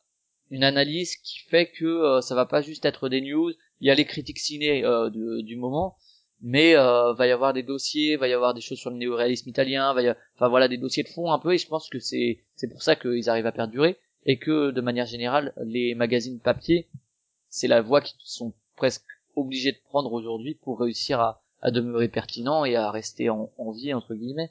une 0.49 0.63
analyse 0.63 1.15
qui 1.17 1.39
fait 1.39 1.71
que 1.71 1.85
euh, 1.85 2.21
ça 2.21 2.35
va 2.35 2.45
pas 2.45 2.61
juste 2.61 2.85
être 2.85 3.07
des 3.07 3.21
news, 3.21 3.51
il 3.79 3.87
y 3.87 3.89
a 3.89 3.95
les 3.95 4.05
critiques 4.05 4.39
ciné 4.39 4.83
du 5.43 5.55
moment, 5.55 5.95
mais 6.41 6.73
va 6.75 7.27
y 7.27 7.31
avoir 7.31 7.53
des 7.53 7.63
dossiers, 7.63 8.17
va 8.17 8.27
y 8.27 8.33
avoir 8.33 8.53
des 8.53 8.61
choses 8.61 8.77
sur 8.77 8.89
le 8.89 8.97
néoréalisme 8.97 9.49
italien, 9.49 9.93
va 9.93 10.03
y 10.03 10.09
enfin 10.35 10.49
voilà 10.49 10.67
des 10.67 10.77
dossiers 10.77 11.03
de 11.03 11.09
fond 11.09 11.31
un 11.31 11.39
peu 11.39 11.53
et 11.53 11.57
je 11.57 11.67
pense 11.67 11.89
que 11.89 11.99
c'est 11.99 12.43
c'est 12.55 12.67
pour 12.67 12.83
ça 12.83 12.95
qu'ils 12.95 13.29
arrivent 13.29 13.47
à 13.47 13.51
perdurer 13.51 13.97
et 14.25 14.37
que 14.37 14.71
de 14.71 14.81
manière 14.81 15.07
générale 15.07 15.53
les 15.63 15.95
magazines 15.95 16.39
papier 16.39 16.89
c'est 17.49 17.67
la 17.67 17.81
voie 17.81 18.01
qu'ils 18.01 18.19
sont 18.23 18.53
presque 18.75 19.05
obligés 19.35 19.71
de 19.71 19.79
prendre 19.85 20.11
aujourd'hui 20.13 20.55
pour 20.55 20.79
réussir 20.79 21.19
à 21.19 21.43
à 21.62 21.72
demeurer 21.72 22.07
pertinent 22.07 22.66
et 22.66 22.76
à 22.76 22.91
rester 22.91 23.30
en, 23.30 23.49
vie 23.72 23.93
entre 23.93 24.16
guillemets. 24.16 24.49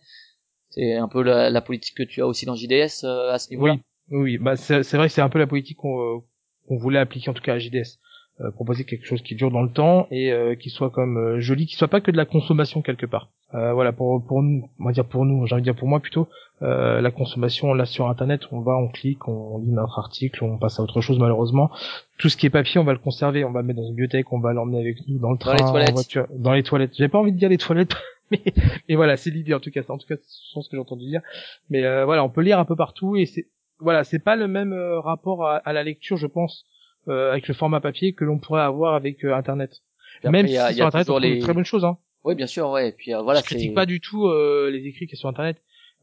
C'est 0.70 0.94
un 0.94 1.08
peu 1.08 1.22
la, 1.22 1.60
politique 1.60 1.96
que 1.96 2.02
tu 2.02 2.22
as 2.22 2.26
aussi 2.26 2.46
dans 2.46 2.54
JDS 2.54 3.04
euh, 3.04 3.32
à 3.32 3.38
ce 3.38 3.50
niveau-là. 3.50 3.76
Oui, 4.10 4.18
oui, 4.18 4.38
bah 4.38 4.56
c'est 4.56 4.82
vrai 4.94 5.08
que 5.08 5.12
c'est 5.12 5.20
un 5.20 5.28
peu 5.28 5.38
la 5.38 5.46
politique 5.46 5.78
qu'on 5.78 6.18
euh, 6.18 6.76
voulait 6.76 6.98
appliquer 6.98 7.30
en 7.30 7.34
tout 7.34 7.42
cas 7.42 7.54
à 7.54 7.58
JDS. 7.58 7.98
Euh, 8.42 8.50
proposer 8.50 8.84
quelque 8.84 9.04
chose 9.04 9.20
qui 9.20 9.34
dure 9.34 9.50
dans 9.50 9.60
le 9.60 9.68
temps 9.68 10.06
et 10.10 10.32
euh, 10.32 10.54
qui 10.54 10.70
soit 10.70 10.88
comme 10.88 11.18
euh, 11.18 11.40
joli, 11.40 11.66
qui 11.66 11.74
soit 11.74 11.88
pas 11.88 12.00
que 12.00 12.10
de 12.10 12.16
la 12.16 12.24
consommation 12.24 12.80
quelque 12.80 13.04
part. 13.04 13.28
voilà 13.52 13.92
pour 13.92 14.24
pour 14.24 14.42
nous, 14.42 14.70
on 14.78 14.84
va 14.84 14.92
dire 14.92 15.04
pour 15.04 15.26
nous, 15.26 15.46
j'ai 15.46 15.54
envie 15.54 15.62
de 15.62 15.64
dire 15.64 15.74
pour 15.74 15.88
moi 15.88 16.00
plutôt, 16.00 16.26
la 16.60 17.10
consommation 17.10 17.74
là 17.74 17.84
sur 17.84 18.08
internet, 18.08 18.42
on 18.52 18.60
va, 18.60 18.76
on 18.76 18.88
clique, 18.88 19.28
on 19.28 19.58
lit 19.58 19.72
notre 19.72 19.98
article, 19.98 20.44
on 20.44 20.56
passe 20.56 20.78
à 20.80 20.82
autre 20.82 21.02
chose 21.02 21.18
malheureusement. 21.18 21.70
Tout 22.18 22.30
ce 22.30 22.36
qui 22.38 22.46
est 22.46 22.50
papier, 22.50 22.80
on 22.80 22.84
va 22.84 22.92
le 22.92 22.98
conserver, 22.98 23.44
on 23.44 23.50
va 23.50 23.60
le 23.60 23.66
mettre 23.66 23.80
dans 23.80 23.86
une 23.86 23.94
bibliothèque, 23.94 24.32
on 24.32 24.40
va 24.40 24.54
l'emmener 24.54 24.78
avec 24.78 24.96
nous 25.08 25.18
dans 25.18 25.32
le 25.32 25.38
train, 25.38 25.56
dans 25.56 25.76
les 25.76 25.90
en 25.90 25.92
voiture, 25.92 26.26
dans 26.34 26.52
les 26.52 26.62
toilettes. 26.62 26.92
J'ai 26.96 27.08
pas 27.08 27.18
envie 27.18 27.32
de 27.32 27.38
dire 27.38 27.50
les 27.50 27.58
toilettes. 27.58 27.94
Mais, 28.30 28.40
mais 28.88 28.94
voilà, 28.94 29.16
c'est 29.16 29.30
l'idée 29.30 29.54
en 29.54 29.58
tout 29.58 29.72
cas. 29.72 29.80
En 29.88 29.98
tout 29.98 30.06
cas, 30.06 30.14
c'est 30.14 30.60
ce 30.62 30.68
que 30.68 30.76
j'ai 30.76 30.78
entendu 30.78 31.04
dire. 31.04 31.20
Mais 31.68 31.80
voilà, 32.04 32.22
on 32.22 32.28
peut 32.28 32.42
lire 32.42 32.60
un 32.60 32.64
peu 32.64 32.76
partout 32.76 33.16
et 33.16 33.26
c'est 33.26 33.48
voilà, 33.80 34.04
c'est 34.04 34.20
pas 34.20 34.36
le 34.36 34.46
même 34.46 34.72
rapport 34.72 35.44
à, 35.48 35.56
à, 35.56 35.72
la 35.72 35.82
lecture, 35.82 36.16
je 36.16 36.28
pense, 36.28 36.64
euh, 37.08 37.30
avec 37.30 37.48
le 37.48 37.54
format 37.54 37.80
papier 37.80 38.12
que 38.12 38.24
l'on 38.24 38.38
pourrait 38.38 38.62
avoir 38.62 38.94
avec 38.94 39.24
euh, 39.24 39.34
Internet. 39.34 39.82
Même 40.24 40.46
si 40.46 40.54
sur 40.54 40.86
Internet 40.86 41.10
on 41.10 41.18
les... 41.18 41.38
très 41.38 41.54
bonnes 41.54 41.64
choses. 41.64 41.84
Hein. 41.84 41.98
Oui, 42.24 42.34
bien 42.34 42.46
sûr, 42.46 42.68
ouais. 42.70 42.90
Et 42.90 42.92
puis 42.92 43.14
euh, 43.14 43.22
voilà. 43.22 43.40
Je 43.40 43.44
critique 43.44 43.74
pas 43.74 43.86
du 43.86 44.00
tout 44.00 44.30
les 44.30 44.86
écrits 44.86 45.06
qui 45.06 45.16
sont 45.16 45.20
sur 45.20 45.28
Internet. 45.30 45.56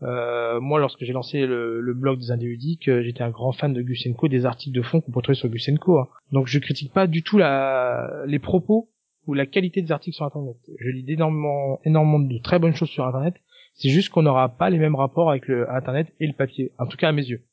Euh, 0.04 0.60
moi, 0.60 0.80
lorsque 0.80 1.04
j'ai 1.04 1.14
lancé 1.14 1.46
le, 1.46 1.82
le, 1.82 1.94
blog 1.96 2.20
des 2.20 2.30
Indéludiques, 2.30 2.90
j'étais 3.02 3.24
un 3.24 3.32
grand 3.32 3.52
fan 3.52 3.74
de 3.74 3.82
Gusenko, 3.82 4.28
des 4.28 4.46
articles 4.46 4.76
de 4.76 4.84
fond 4.84 5.02
qu'on 5.02 5.12
peut 5.12 5.22
trouver 5.22 5.36
sur 5.36 5.50
Gusenko. 5.50 6.00
Hein. 6.00 6.08
Donc, 6.32 6.48
je 6.48 6.60
critique 6.60 6.94
pas 6.94 7.08
du 7.08 7.24
tout 7.24 7.40
la, 7.40 8.24
les 8.28 8.38
propos 8.38 8.90
ou 9.26 9.34
la 9.34 9.46
qualité 9.46 9.82
des 9.82 9.92
articles 9.92 10.16
sur 10.16 10.26
Internet. 10.26 10.56
Je 10.80 10.90
lis 10.90 11.06
énormément, 11.12 11.80
énormément 11.84 12.20
de 12.20 12.38
très 12.38 12.60
bonnes 12.60 12.76
choses 12.76 12.90
sur 12.90 13.08
Internet. 13.08 13.36
C'est 13.74 13.90
juste 13.90 14.10
qu'on 14.10 14.24
n'aura 14.24 14.50
pas 14.50 14.70
les 14.70 14.78
mêmes 14.78 14.96
rapports 14.96 15.30
avec 15.30 15.48
le 15.48 15.70
Internet 15.70 16.14
et 16.20 16.28
le 16.28 16.34
papier. 16.34 16.72
En 16.78 16.88
tout 16.88 16.98
cas, 16.98 17.10
à 17.10 17.12
mes 17.12 17.26
yeux. 17.26 17.44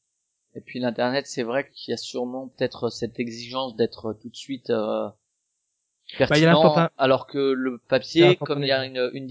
Et 0.57 0.61
puis 0.61 0.79
l'internet, 0.79 1.27
c'est 1.27 1.43
vrai 1.43 1.69
qu'il 1.71 1.93
y 1.93 1.95
a 1.95 1.97
sûrement 1.97 2.49
peut-être 2.49 2.89
cette 2.89 3.19
exigence 3.19 3.75
d'être 3.77 4.13
tout 4.21 4.29
de 4.29 4.37
suite 4.37 4.71
euh, 4.71 5.09
bah, 6.19 6.27
pertinent, 6.27 6.89
alors 6.97 7.27
que 7.27 7.39
le 7.39 7.79
papier, 7.79 8.37
comme 8.37 8.63
il 8.63 8.69
y 8.69 8.73
a 8.73 8.85
une, 8.85 9.11
une, 9.15 9.29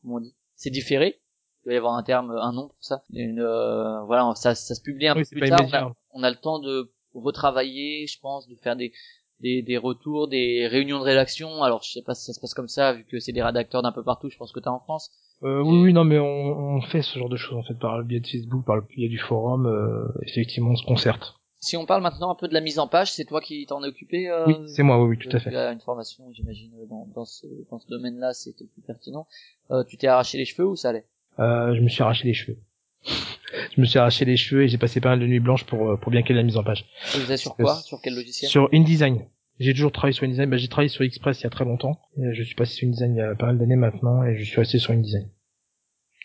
comment 0.00 0.16
on 0.16 0.20
dit, 0.20 0.34
c'est 0.56 0.70
différé. 0.70 1.20
Il 1.60 1.66
doit 1.66 1.74
y 1.74 1.76
avoir 1.76 1.94
un 1.94 2.02
terme, 2.02 2.30
un 2.30 2.52
nom 2.52 2.68
pour 2.68 2.76
ça. 2.80 3.04
Une, 3.12 3.40
euh, 3.40 4.02
voilà, 4.04 4.32
ça, 4.34 4.54
ça 4.54 4.74
se 4.74 4.80
publie 4.80 5.06
un 5.06 5.14
peu 5.14 5.22
plus 5.30 5.48
tard. 5.48 5.60
On 5.62 5.74
a, 5.74 5.94
on 6.12 6.22
a, 6.22 6.30
le 6.30 6.36
temps 6.36 6.58
de 6.58 6.92
retravailler, 7.14 8.06
je 8.06 8.18
pense, 8.18 8.48
de 8.48 8.56
faire 8.56 8.74
des, 8.74 8.92
des, 9.40 9.62
des 9.62 9.76
retours, 9.76 10.28
des 10.28 10.66
réunions 10.66 10.98
de 10.98 11.04
rédaction. 11.04 11.62
Alors, 11.62 11.82
je 11.82 11.92
sais 11.92 12.02
pas 12.02 12.14
si 12.14 12.24
ça 12.24 12.32
se 12.32 12.40
passe 12.40 12.54
comme 12.54 12.68
ça, 12.68 12.94
vu 12.94 13.04
que 13.04 13.20
c'est 13.20 13.32
des 13.32 13.42
rédacteurs 13.42 13.82
d'un 13.82 13.92
peu 13.92 14.02
partout. 14.02 14.30
Je 14.30 14.36
pense 14.38 14.50
que 14.50 14.60
t'as 14.60 14.70
en 14.70 14.80
France. 14.80 15.10
Euh, 15.42 15.60
oui, 15.60 15.82
oui, 15.82 15.92
non, 15.92 16.04
mais 16.04 16.18
on, 16.18 16.76
on, 16.76 16.80
fait 16.82 17.02
ce 17.02 17.18
genre 17.18 17.28
de 17.28 17.36
choses 17.36 17.58
en 17.58 17.62
fait 17.62 17.74
par 17.74 17.98
le 17.98 18.04
biais 18.04 18.20
de 18.20 18.26
Facebook, 18.26 18.64
par 18.64 18.76
le 18.76 18.82
biais 18.82 19.08
du 19.08 19.18
forum. 19.18 19.66
Euh, 19.66 20.06
effectivement, 20.22 20.70
on 20.70 20.76
se 20.76 20.84
concerte. 20.84 21.34
Si 21.62 21.76
on 21.76 21.86
parle 21.86 22.02
maintenant 22.02 22.30
un 22.30 22.34
peu 22.34 22.48
de 22.48 22.54
la 22.54 22.60
mise 22.60 22.80
en 22.80 22.88
page, 22.88 23.12
c'est 23.12 23.24
toi 23.24 23.40
qui 23.40 23.64
t'en 23.66 23.84
es 23.84 23.86
occupé 23.86 24.28
euh, 24.28 24.46
Oui, 24.46 24.56
c'est 24.66 24.82
moi, 24.82 25.00
oui, 25.00 25.10
oui, 25.10 25.18
tout 25.18 25.34
à 25.34 25.38
fait. 25.38 25.50
Tu 25.50 25.56
as 25.56 25.70
une 25.70 25.80
formation, 25.80 26.24
j'imagine, 26.32 26.72
dans, 26.90 27.06
dans 27.14 27.24
ce, 27.24 27.46
dans 27.70 27.78
ce 27.78 27.86
domaine-là, 27.86 28.32
c'était 28.34 28.64
plus 28.64 28.82
pertinent. 28.82 29.28
Euh, 29.70 29.84
tu 29.84 29.96
t'es 29.96 30.08
arraché 30.08 30.38
les 30.38 30.44
cheveux 30.44 30.66
ou 30.66 30.74
ça 30.74 30.88
allait? 30.88 31.06
Euh, 31.38 31.72
Je 31.76 31.80
me 31.80 31.88
suis 31.88 32.02
arraché 32.02 32.26
les 32.26 32.34
cheveux. 32.34 32.58
je 33.04 33.80
me 33.80 33.86
suis 33.86 33.98
arraché 34.00 34.24
les 34.24 34.36
cheveux 34.36 34.64
et 34.64 34.68
j'ai 34.68 34.78
passé 34.78 35.00
pas 35.00 35.10
mal 35.10 35.20
de 35.20 35.26
nuits 35.26 35.38
blanches 35.38 35.64
pour 35.64 35.90
euh, 35.90 35.96
pour 35.96 36.10
bien 36.10 36.22
caler 36.22 36.40
la 36.40 36.42
mise 36.44 36.56
en 36.56 36.64
page. 36.64 36.84
Tu 37.12 37.18
faisais 37.18 37.36
sur 37.36 37.54
quoi? 37.54 37.76
Sur 37.76 38.00
quel 38.00 38.16
logiciel? 38.16 38.50
Sur 38.50 38.68
InDesign. 38.72 39.24
J'ai 39.62 39.72
toujours 39.72 39.92
travaillé 39.92 40.12
sur 40.12 40.24
InDesign. 40.24 40.50
Bah, 40.50 40.56
j'ai 40.56 40.68
travaillé 40.68 40.88
sur 40.88 41.04
Express 41.04 41.40
il 41.40 41.44
y 41.44 41.46
a 41.46 41.50
très 41.50 41.64
longtemps. 41.64 42.00
Et 42.18 42.34
je 42.34 42.42
suis 42.42 42.54
passé 42.54 42.74
sur 42.74 42.88
InDesign 42.88 43.14
il 43.14 43.18
y 43.18 43.22
a 43.22 43.34
pas 43.34 43.46
mal 43.46 43.58
d'années 43.58 43.76
maintenant 43.76 44.24
et 44.24 44.36
je 44.36 44.44
suis 44.44 44.58
resté 44.58 44.78
sur 44.78 44.92
InDesign. 44.92 45.28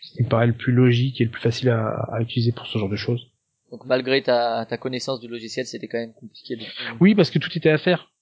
C'est 0.02 0.24
me 0.24 0.28
paraît 0.28 0.46
le 0.46 0.52
plus 0.56 0.72
logique 0.72 1.20
et 1.20 1.24
le 1.24 1.30
plus 1.30 1.40
facile 1.40 1.70
à, 1.70 1.88
à 2.12 2.20
utiliser 2.20 2.52
pour 2.52 2.66
ce 2.66 2.78
genre 2.78 2.88
de 2.88 2.96
choses. 2.96 3.30
Donc 3.70 3.84
malgré 3.84 4.22
ta, 4.22 4.66
ta 4.68 4.76
connaissance 4.76 5.20
du 5.20 5.28
logiciel, 5.28 5.66
c'était 5.66 5.88
quand 5.88 5.98
même 5.98 6.14
compliqué. 6.14 6.56
De... 6.56 6.62
Oui, 7.00 7.14
parce 7.14 7.30
que 7.30 7.38
tout 7.38 7.50
était 7.56 7.70
à 7.70 7.78
faire. 7.78 8.12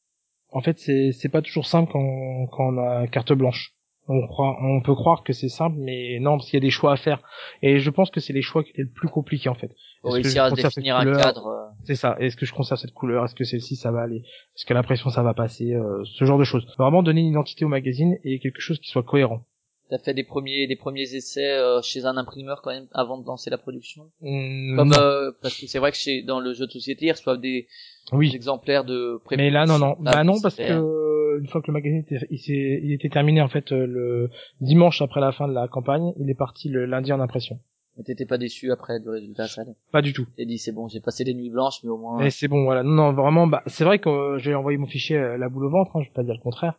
En 0.50 0.60
fait, 0.60 0.78
c'est 0.78 1.12
c'est 1.12 1.28
pas 1.28 1.42
toujours 1.42 1.66
simple 1.66 1.90
quand 1.92 2.46
quand 2.48 2.74
on 2.74 2.78
a 2.78 3.06
carte 3.06 3.32
blanche. 3.32 3.75
On 4.08 4.26
croit, 4.28 4.56
on 4.62 4.80
peut 4.82 4.94
croire 4.94 5.24
que 5.24 5.32
c'est 5.32 5.48
simple, 5.48 5.76
mais 5.78 6.18
non, 6.20 6.36
parce 6.36 6.46
qu'il 6.48 6.54
y 6.54 6.62
a 6.62 6.66
des 6.66 6.70
choix 6.70 6.92
à 6.92 6.96
faire. 6.96 7.20
Et 7.62 7.80
je 7.80 7.90
pense 7.90 8.10
que 8.10 8.20
c'est 8.20 8.32
les 8.32 8.42
choix 8.42 8.62
qui 8.62 8.70
étaient 8.70 8.82
le 8.82 8.90
plus 8.90 9.08
compliqués 9.08 9.48
en 9.48 9.54
fait. 9.54 9.70
Pour 10.02 10.12
réussir 10.14 10.44
à 10.44 10.50
définir 10.52 10.96
un 10.96 11.04
cadre. 11.16 11.46
euh, 11.48 11.66
C'est 11.84 11.96
ça. 11.96 12.16
Est-ce 12.20 12.36
que 12.36 12.46
je 12.46 12.52
conserve 12.54 12.78
cette 12.80 12.92
couleur? 12.94 13.24
Est-ce 13.24 13.34
que 13.34 13.42
celle-ci 13.44 13.74
ça 13.74 13.90
va 13.90 14.02
aller? 14.02 14.18
Est-ce 14.54 14.64
que 14.64 14.74
l'impression 14.74 15.10
ça 15.10 15.22
va 15.24 15.34
passer? 15.34 15.74
Euh, 15.74 16.04
Ce 16.04 16.24
genre 16.24 16.38
de 16.38 16.44
choses. 16.44 16.64
Vraiment 16.78 17.02
donner 17.02 17.20
une 17.22 17.28
identité 17.28 17.64
au 17.64 17.68
magazine 17.68 18.16
et 18.22 18.38
quelque 18.38 18.60
chose 18.60 18.78
qui 18.78 18.88
soit 18.90 19.02
cohérent. 19.02 19.42
T'as 19.88 19.98
fait 19.98 20.14
des 20.14 20.24
premiers 20.24 20.66
des 20.66 20.74
premiers 20.74 21.14
essais 21.14 21.52
euh, 21.52 21.80
chez 21.80 22.06
un 22.06 22.16
imprimeur 22.16 22.60
quand 22.60 22.70
même 22.70 22.88
avant 22.92 23.18
de 23.20 23.24
lancer 23.26 23.50
la 23.50 23.58
production? 23.58 24.02
Hum, 24.20 24.74
Comme 24.76 24.92
euh, 24.92 25.30
parce 25.42 25.56
que 25.60 25.66
c'est 25.68 25.78
vrai 25.78 25.92
que 25.92 25.96
chez 25.96 26.22
dans 26.22 26.40
le 26.40 26.54
jeu 26.54 26.66
de 26.66 26.72
société 26.72 27.06
ils 27.06 27.12
reçoivent 27.12 27.40
des, 27.40 27.68
des 28.10 28.16
oui. 28.16 28.32
exemplaires 28.34 28.84
de 28.84 29.20
Mais 29.36 29.48
là 29.50 29.64
non 29.64 29.78
non. 29.78 29.94
Ah, 30.04 30.10
bah 30.16 30.24
non 30.24 30.40
parce 30.42 30.56
que 30.56 30.62
euh, 30.62 31.05
une 31.38 31.46
fois 31.48 31.60
que 31.60 31.68
le 31.68 31.72
magazine 31.72 32.00
était, 32.00 32.26
il, 32.30 32.92
était 32.92 33.08
terminé 33.08 33.40
en 33.40 33.48
fait 33.48 33.72
euh, 33.72 33.86
le 33.86 34.30
dimanche 34.60 35.02
après 35.02 35.20
la 35.20 35.32
fin 35.32 35.48
de 35.48 35.52
la 35.52 35.68
campagne, 35.68 36.12
il 36.18 36.30
est 36.30 36.34
parti 36.34 36.68
le 36.68 36.86
lundi 36.86 37.12
en 37.12 37.20
impression. 37.20 37.58
Mais 37.96 38.04
t'étais 38.04 38.26
pas 38.26 38.36
déçu 38.36 38.70
après 38.72 39.00
du 39.00 39.08
résultat, 39.08 39.46
ça. 39.46 39.62
Pas 39.90 40.02
du 40.02 40.12
tout. 40.12 40.26
T'es 40.36 40.44
dit 40.44 40.58
c'est 40.58 40.72
bon, 40.72 40.86
j'ai 40.88 41.00
passé 41.00 41.24
des 41.24 41.32
nuits 41.32 41.50
blanches, 41.50 41.80
mais 41.82 41.90
au 41.90 41.96
moins. 41.96 42.18
Mais 42.18 42.30
c'est 42.30 42.48
bon, 42.48 42.64
voilà. 42.64 42.82
Non, 42.82 42.92
non, 42.92 43.12
vraiment, 43.12 43.46
bah, 43.46 43.62
c'est 43.66 43.84
vrai 43.84 43.98
que 43.98 44.08
euh, 44.08 44.38
j'ai 44.38 44.54
envoyé 44.54 44.76
mon 44.76 44.86
fichier 44.86 45.16
à 45.16 45.38
la 45.38 45.48
boule 45.48 45.64
au 45.64 45.70
ventre, 45.70 45.96
hein, 45.96 46.00
je 46.02 46.08
vais 46.08 46.14
pas 46.14 46.22
dire 46.22 46.34
le 46.34 46.42
contraire. 46.42 46.78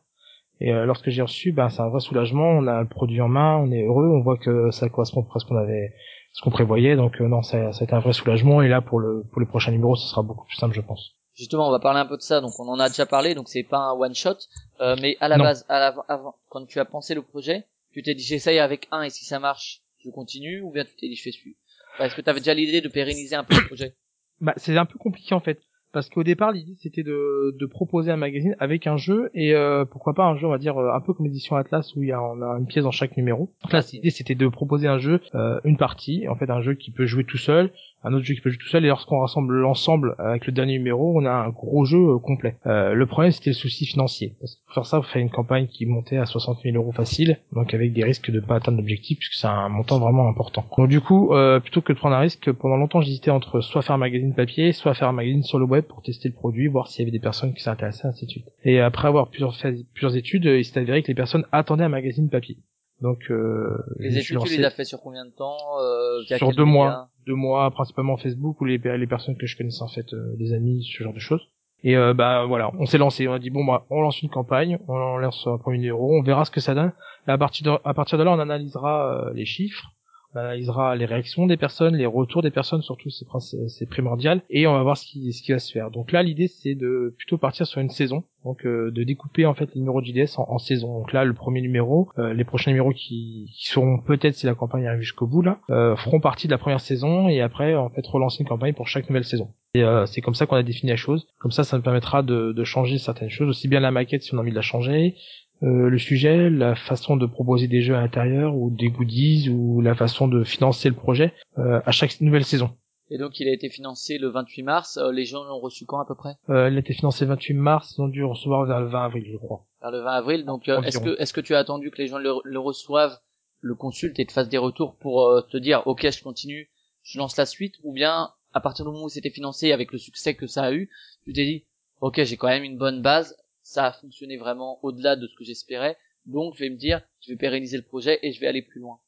Et 0.59 0.71
euh, 0.71 0.85
lorsque 0.85 1.09
j'ai 1.09 1.21
reçu, 1.21 1.51
bah, 1.51 1.69
c'est 1.69 1.81
un 1.81 1.89
vrai 1.89 1.99
soulagement. 1.99 2.49
On 2.49 2.67
a 2.67 2.81
le 2.81 2.87
produit 2.87 3.21
en 3.21 3.27
main, 3.27 3.57
on 3.57 3.71
est 3.71 3.83
heureux, 3.83 4.07
on 4.07 4.21
voit 4.21 4.37
que 4.37 4.71
ça 4.71 4.89
correspond 4.89 5.23
presque 5.23 5.45
à 5.45 5.47
ce 5.47 5.53
qu'on 5.53 5.57
avait, 5.57 5.93
ce 6.33 6.41
qu'on 6.41 6.51
prévoyait. 6.51 6.95
Donc 6.95 7.19
euh, 7.19 7.27
non, 7.27 7.41
ça, 7.41 7.71
ça 7.71 7.81
a 7.81 7.83
été 7.85 7.93
un 7.93 7.99
vrai 7.99 8.13
soulagement. 8.13 8.61
Et 8.61 8.67
là, 8.67 8.81
pour 8.81 8.99
le 8.99 9.23
pour 9.31 9.39
le 9.39 9.47
prochain 9.47 9.71
numéro, 9.71 9.95
ce 9.95 10.07
sera 10.07 10.21
beaucoup 10.21 10.45
plus 10.45 10.57
simple, 10.57 10.75
je 10.75 10.81
pense. 10.81 11.16
Justement, 11.37 11.67
on 11.67 11.71
va 11.71 11.79
parler 11.79 11.99
un 11.99 12.05
peu 12.05 12.17
de 12.17 12.21
ça. 12.21 12.41
Donc, 12.41 12.59
on 12.59 12.67
en 12.67 12.79
a 12.79 12.89
déjà 12.89 13.05
parlé. 13.05 13.35
Donc, 13.35 13.47
c'est 13.47 13.63
pas 13.63 13.77
un 13.77 13.91
one 13.93 14.15
shot, 14.15 14.37
euh, 14.81 14.95
mais 15.01 15.17
à 15.19 15.27
la 15.27 15.37
Non. 15.37 15.43
base, 15.43 15.65
à 15.69 15.79
la, 15.79 15.95
avant, 16.07 16.35
quand 16.49 16.65
tu 16.65 16.79
as 16.79 16.85
pensé 16.85 17.13
le 17.13 17.21
projet, 17.21 17.65
tu 17.93 18.01
t'es 18.01 18.15
dit 18.15 18.23
j'essaye 18.23 18.59
avec 18.59 18.87
un 18.91 19.03
et 19.03 19.09
si 19.09 19.23
ça 19.25 19.39
marche, 19.39 19.81
je 20.03 20.09
continue, 20.09 20.61
ou 20.61 20.71
bien 20.71 20.83
tu 20.83 20.91
t'es 20.99 21.07
dit 21.07 21.15
je 21.15 21.21
fais 21.23 21.31
celui. 21.31 21.55
Est-ce 21.99 22.15
que 22.15 22.21
tu 22.21 22.29
avais 22.29 22.39
déjà 22.39 22.53
l'idée 22.53 22.81
de 22.81 22.89
pérenniser 22.89 23.35
un 23.35 23.43
peu 23.43 23.55
le 23.55 23.65
projet? 23.67 23.95
Bah, 24.41 24.53
c'est 24.57 24.77
un 24.77 24.85
peu 24.85 24.99
compliqué 24.99 25.33
en 25.33 25.39
fait. 25.39 25.59
Parce 25.93 26.09
qu'au 26.09 26.23
départ, 26.23 26.51
l'idée 26.51 26.75
c'était 26.79 27.01
de, 27.01 27.55
de 27.57 27.65
proposer 27.65 28.11
un 28.11 28.17
magazine 28.17 28.55
avec 28.59 28.85
un 28.85 28.97
jeu 28.97 29.31
et 29.33 29.55
euh, 29.55 29.83
pourquoi 29.85 30.13
pas 30.13 30.25
un 30.25 30.35
jeu, 30.37 30.45
on 30.45 30.51
va 30.51 30.57
dire 30.59 30.77
euh, 30.77 30.93
un 30.93 30.99
peu 31.01 31.13
comme 31.13 31.25
l'édition 31.25 31.55
Atlas 31.55 31.95
où 31.95 32.03
il 32.03 32.09
y 32.09 32.11
a, 32.11 32.21
on 32.21 32.41
a 32.41 32.59
une 32.59 32.67
pièce 32.67 32.83
dans 32.83 32.91
chaque 32.91 33.15
numéro. 33.17 33.51
Donc 33.63 33.71
là, 33.73 33.81
l'idée 33.93 34.11
c'était 34.11 34.35
de 34.35 34.47
proposer 34.47 34.87
un 34.87 34.99
jeu, 34.99 35.21
euh, 35.33 35.59
une 35.63 35.77
partie, 35.77 36.27
en 36.27 36.35
fait 36.35 36.49
un 36.51 36.61
jeu 36.61 36.75
qui 36.75 36.91
peut 36.91 37.05
jouer 37.07 37.23
tout 37.23 37.37
seul, 37.37 37.71
un 38.03 38.13
autre 38.13 38.25
jeu 38.25 38.35
qui 38.35 38.41
peut 38.41 38.49
jouer 38.49 38.59
tout 38.59 38.67
seul 38.67 38.85
et 38.85 38.87
lorsqu'on 38.87 39.19
rassemble 39.19 39.55
l'ensemble 39.55 40.15
avec 40.19 40.45
le 40.45 40.53
dernier 40.53 40.73
numéro, 40.73 41.19
on 41.19 41.25
a 41.25 41.31
un 41.31 41.49
gros 41.49 41.85
jeu 41.85 41.97
euh, 41.97 42.19
complet. 42.19 42.57
Euh, 42.65 42.93
le 42.93 43.05
problème 43.05 43.31
c'était 43.31 43.49
le 43.49 43.55
souci 43.55 43.85
financier. 43.85 44.35
Parce 44.39 44.55
que 44.55 44.65
pour 44.65 44.73
faire 44.75 44.85
ça, 44.85 44.99
vous 44.99 45.05
faites 45.05 45.21
une 45.21 45.29
campagne 45.29 45.67
qui 45.67 45.85
montait 45.85 46.17
à 46.17 46.25
60 46.25 46.59
000 46.63 46.75
euros 46.75 46.91
facile, 46.91 47.39
donc 47.53 47.73
avec 47.73 47.93
des 47.93 48.03
risques 48.03 48.31
de 48.31 48.39
pas 48.39 48.55
atteindre 48.55 48.77
l'objectif 48.77 49.17
puisque 49.17 49.33
c'est 49.33 49.47
un 49.47 49.69
montant 49.69 49.99
vraiment 49.99 50.27
important. 50.27 50.65
Donc 50.77 50.89
du 50.89 51.01
coup, 51.01 51.33
euh, 51.33 51.59
plutôt 51.59 51.81
que 51.81 51.93
de 51.93 51.97
prendre 51.97 52.15
un 52.15 52.19
risque, 52.19 52.51
pendant 52.51 52.77
longtemps 52.77 53.01
j'hésitais 53.01 53.31
entre 53.31 53.61
soit 53.61 53.81
faire 53.81 53.95
un 53.95 53.99
magazine 53.99 54.33
papier, 54.33 54.71
soit 54.71 54.93
faire 54.93 55.09
un 55.09 55.13
magazine 55.13 55.43
sur 55.43 55.59
le 55.59 55.65
web 55.65 55.83
pour 55.83 56.01
tester 56.01 56.29
le 56.29 56.35
produit, 56.35 56.67
voir 56.67 56.87
s'il 56.87 57.01
y 57.01 57.03
avait 57.03 57.11
des 57.11 57.19
personnes 57.19 57.53
qui 57.53 57.63
s'intéressaient, 57.63 58.07
ainsi 58.07 58.25
de 58.25 58.31
suite. 58.31 58.47
Et 58.63 58.79
après 58.79 59.07
avoir 59.07 59.29
plusieurs, 59.29 59.55
fait 59.55 59.75
plusieurs 59.93 60.15
études, 60.15 60.45
il 60.45 60.63
s'est 60.63 60.79
avéré 60.79 61.01
que 61.01 61.07
les 61.07 61.15
personnes 61.15 61.45
attendaient 61.51 61.83
un 61.83 61.89
magazine 61.89 62.29
papier. 62.29 62.57
Donc 63.01 63.29
euh, 63.29 63.77
Les 63.99 64.17
études, 64.17 64.39
tu 64.43 64.57
les 64.57 64.63
as 64.63 64.71
fait 64.71 64.85
sur 64.85 64.99
combien 65.01 65.25
de 65.25 65.31
temps 65.31 65.57
euh, 65.79 66.23
sur 66.23 66.51
deux 66.51 66.63
mois, 66.63 67.09
deux 67.27 67.35
mois 67.35 67.69
principalement 67.71 68.17
Facebook 68.17 68.59
ou 68.61 68.65
les, 68.65 68.77
les 68.77 69.07
personnes 69.07 69.37
que 69.37 69.45
je 69.45 69.57
connaissais 69.57 69.83
en 69.83 69.87
fait, 69.87 70.13
euh, 70.13 70.35
des 70.37 70.53
amis, 70.53 70.83
ce 70.83 71.03
genre 71.03 71.13
de 71.13 71.19
choses. 71.19 71.41
Et 71.83 71.95
euh, 71.95 72.13
bah 72.15 72.45
voilà, 72.45 72.71
on 72.79 72.87
s'est 72.87 72.97
lancé, 72.97 73.27
on 73.27 73.33
a 73.33 73.39
dit 73.39 73.51
bon 73.51 73.63
bah 73.63 73.85
on 73.91 74.01
lance 74.01 74.21
une 74.23 74.29
campagne, 74.29 74.79
on 74.87 75.17
lance 75.17 75.45
un 75.45 75.57
premier 75.57 75.77
numéro, 75.77 76.17
on 76.17 76.23
verra 76.23 76.43
ce 76.45 76.51
que 76.51 76.59
ça 76.59 76.73
donne. 76.73 76.91
Et 77.27 77.31
à 77.31 77.37
partir 77.37 77.71
de, 77.71 77.79
à 77.87 77.93
partir 77.93 78.17
de 78.17 78.23
là, 78.23 78.31
on 78.31 78.39
analysera 78.39 79.27
euh, 79.27 79.33
les 79.33 79.45
chiffres, 79.45 79.91
on 80.37 80.39
analysera 80.39 80.95
les 80.95 81.05
réactions 81.05 81.47
des 81.47 81.57
personnes, 81.57 81.95
les 81.95 82.05
retours 82.05 82.41
des 82.41 82.51
personnes, 82.51 82.81
surtout 82.81 83.09
c'est 83.09 83.89
primordial, 83.89 84.41
et 84.49 84.67
on 84.67 84.73
va 84.73 84.83
voir 84.83 84.97
ce 84.97 85.05
qui 85.05 85.33
ce 85.33 85.41
qui 85.41 85.51
va 85.51 85.59
se 85.59 85.71
faire. 85.71 85.91
Donc 85.91 86.11
là, 86.11 86.21
l'idée 86.23 86.47
c'est 86.47 86.75
de 86.75 87.13
plutôt 87.17 87.37
partir 87.37 87.65
sur 87.65 87.81
une 87.81 87.89
saison, 87.89 88.23
donc 88.45 88.65
euh, 88.65 88.91
de 88.91 89.03
découper 89.03 89.45
en 89.45 89.53
fait 89.53 89.73
les 89.73 89.81
numéros 89.81 90.01
de 90.01 90.07
en, 90.37 90.57
saison. 90.57 90.99
Donc 90.99 91.13
là, 91.13 91.25
le 91.25 91.33
premier 91.33 91.61
numéro, 91.61 92.09
euh, 92.17 92.33
les 92.33 92.43
prochains 92.43 92.71
numéros 92.71 92.91
qui, 92.91 93.51
qui 93.53 93.67
seront 93.67 93.99
peut-être 93.99 94.35
si 94.35 94.45
la 94.45 94.55
campagne 94.55 94.87
arrive 94.87 95.01
jusqu'au 95.01 95.27
bout 95.27 95.41
là, 95.41 95.59
euh, 95.69 95.95
feront 95.95 96.19
partie 96.19 96.47
de 96.47 96.51
la 96.51 96.57
première 96.57 96.79
saison 96.79 97.27
et 97.29 97.41
après 97.41 97.75
en 97.75 97.89
fait 97.89 98.05
relancer 98.05 98.43
une 98.43 98.49
campagne 98.49 98.73
pour 98.73 98.87
chaque 98.87 99.09
nouvelle 99.09 99.25
saison. 99.25 99.53
Et 99.73 99.83
euh, 99.83 100.05
c'est 100.05 100.21
comme 100.21 100.33
ça 100.33 100.45
qu'on 100.45 100.55
a 100.55 100.63
défini 100.63 100.91
la 100.91 100.95
chose. 100.95 101.27
Comme 101.39 101.51
ça, 101.51 101.63
ça 101.63 101.77
me 101.77 101.83
permettra 101.83 102.23
de, 102.23 102.51
de 102.51 102.63
changer 102.63 102.97
certaines 102.97 103.29
choses, 103.29 103.49
aussi 103.49 103.67
bien 103.67 103.79
la 103.79 103.91
maquette 103.91 104.23
si 104.23 104.33
on 104.33 104.37
a 104.37 104.41
envie 104.41 104.51
de 104.51 104.55
la 104.55 104.61
changer, 104.61 105.15
euh, 105.63 105.89
le 105.89 105.97
sujet, 105.97 106.49
la 106.49 106.75
façon 106.75 107.17
de 107.17 107.25
proposer 107.25 107.67
des 107.67 107.81
jeux 107.81 107.95
à 107.95 108.01
l'intérieur 108.01 108.55
ou 108.55 108.69
des 108.69 108.89
goodies 108.89 109.49
ou 109.49 109.81
la 109.81 109.95
façon 109.95 110.27
de 110.27 110.43
financer 110.43 110.89
le 110.89 110.95
projet 110.95 111.33
euh, 111.57 111.81
à 111.85 111.91
chaque 111.91 112.19
nouvelle 112.21 112.45
saison. 112.45 112.75
Et 113.09 113.17
donc, 113.17 113.39
il 113.39 113.47
a 113.47 113.53
été 113.53 113.69
financé 113.69 114.17
le 114.17 114.27
28 114.29 114.63
mars. 114.63 114.97
Euh, 114.97 115.11
les 115.11 115.25
gens 115.25 115.43
l'ont 115.45 115.59
reçu 115.59 115.85
quand 115.85 115.99
à 115.99 116.05
peu 116.05 116.15
près? 116.15 116.35
Euh, 116.49 116.69
il 116.69 116.75
a 116.75 116.79
été 116.79 116.93
financé 116.93 117.23
le 117.23 117.29
28 117.29 117.53
mars, 117.53 117.95
ils 117.97 118.01
ont 118.01 118.07
dû 118.07 118.23
recevoir 118.23 118.65
vers 118.65 118.81
le 118.81 118.87
20 118.87 119.05
avril, 119.05 119.25
je 119.31 119.37
crois. 119.37 119.65
Vers 119.81 119.91
le 119.91 120.01
20 120.01 120.11
avril. 120.11 120.45
Donc, 120.45 120.67
euh, 120.67 120.81
est-ce 120.81 120.99
que 120.99 121.19
est-ce 121.19 121.33
que 121.33 121.41
tu 121.41 121.55
as 121.55 121.59
attendu 121.59 121.89
que 121.89 122.01
les 122.01 122.07
gens 122.07 122.17
le, 122.17 122.33
le 122.43 122.59
reçoivent, 122.59 123.17
le 123.61 123.75
consultent 123.75 124.19
et 124.19 124.25
te 124.25 124.33
fassent 124.33 124.49
des 124.49 124.57
retours 124.57 124.97
pour 124.97 125.25
euh, 125.27 125.41
te 125.41 125.57
dire 125.57 125.83
ok, 125.85 126.09
je 126.09 126.21
continue, 126.21 126.69
je 127.03 127.17
lance 127.17 127.37
la 127.37 127.45
suite, 127.45 127.75
ou 127.83 127.93
bien 127.93 128.29
à 128.53 128.59
partir 128.59 128.85
du 128.85 128.91
moment 128.91 129.05
où 129.05 129.09
c'était 129.09 129.29
financé 129.29 129.71
avec 129.71 129.91
le 129.91 129.97
succès 129.97 130.35
que 130.35 130.47
ça 130.47 130.63
a 130.63 130.73
eu, 130.73 130.89
tu 131.23 131.33
t'es 131.33 131.45
dit 131.45 131.65
ok, 132.01 132.23
j'ai 132.23 132.35
quand 132.35 132.47
même 132.47 132.63
une 132.63 132.77
bonne 132.77 133.01
base, 133.01 133.37
ça 133.67 133.85
a 133.87 133.91
fonctionné 133.91 134.37
vraiment 134.37 134.79
au-delà 134.81 135.15
de 135.15 135.27
ce 135.27 135.35
que 135.35 135.43
j'espérais, 135.43 135.97
donc 136.25 136.55
je 136.55 136.63
vais 136.63 136.69
me 136.69 136.77
dire, 136.77 137.01
je 137.21 137.31
vais 137.31 137.37
pérenniser 137.37 137.77
le 137.77 137.83
projet 137.83 138.17
et 138.23 138.31
je 138.31 138.39
vais 138.39 138.47
aller 138.47 138.61
plus 138.61 138.79
loin. 138.79 138.99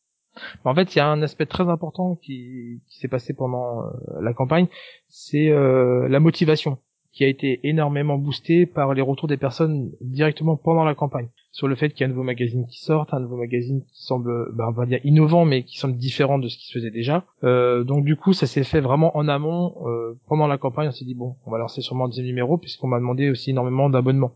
En 0.64 0.76
fait, 0.76 0.95
il 0.95 0.99
y 0.99 1.01
a 1.01 1.07
un 1.07 1.22
aspect 1.22 1.45
très 1.45 1.68
important 1.68 2.16
qui, 2.16 2.82
qui 2.88 2.99
s'est 2.99 3.07
passé 3.07 3.34
pendant 3.34 3.84
euh, 3.84 4.22
la 4.22 4.34
campagne, 4.34 4.68
c'est 5.07 5.49
euh, 5.49 6.07
la 6.07 6.20
motivation, 6.20 6.78
qui 7.12 7.24
a 7.24 7.28
été 7.28 7.62
énormément 7.64 8.18
boostée 8.18 8.66
par 8.66 8.93
les 8.93 9.01
retours 9.01 9.28
des 9.28 9.38
personnes 9.38 9.91
directement 10.01 10.55
pendant 10.55 10.84
la 10.84 10.93
campagne, 10.93 11.30
sur 11.51 11.68
le 11.68 11.76
fait 11.76 11.89
qu'il 11.89 12.01
y 12.01 12.03
a 12.03 12.05
un 12.07 12.10
nouveau 12.10 12.24
magazine 12.24 12.68
qui 12.68 12.80
sort, 12.80 13.07
un 13.12 13.20
nouveau 13.20 13.38
magazine 13.38 13.84
qui 13.86 14.03
semble, 14.03 14.53
bah, 14.53 14.68
on 14.70 14.72
va 14.72 14.86
dire 14.86 14.99
innovant, 15.03 15.45
mais 15.45 15.64
qui 15.64 15.78
semble 15.80 15.97
différent 15.97 16.38
de 16.38 16.47
ce 16.47 16.57
qui 16.57 16.68
se 16.68 16.74
faisait 16.74 16.91
déjà. 16.91 17.26
Euh, 17.43 17.84
donc 17.84 18.05
du 18.05 18.16
coup, 18.16 18.34
ça 18.34 18.45
s'est 18.45 18.64
fait 18.64 18.82
vraiment 18.82 19.16
en 19.18 19.28
amont. 19.28 19.76
euh, 19.88 20.20
pendant 20.28 20.47
la 20.47 20.57
campagne, 20.57 20.89
on 20.89 20.91
s'est 20.91 21.05
dit 21.05 21.16
bon, 21.16 21.38
on 21.45 21.51
va 21.51 21.57
lancer 21.57 21.82
sûrement 21.82 22.05
un 22.05 22.10
deuxième 22.10 22.28
numéro, 22.28 22.57
puisqu'on 22.57 22.88
m'a 22.88 22.99
demandé 22.99 23.30
aussi 23.30 23.49
énormément 23.49 23.89
d'abonnements. 23.89 24.36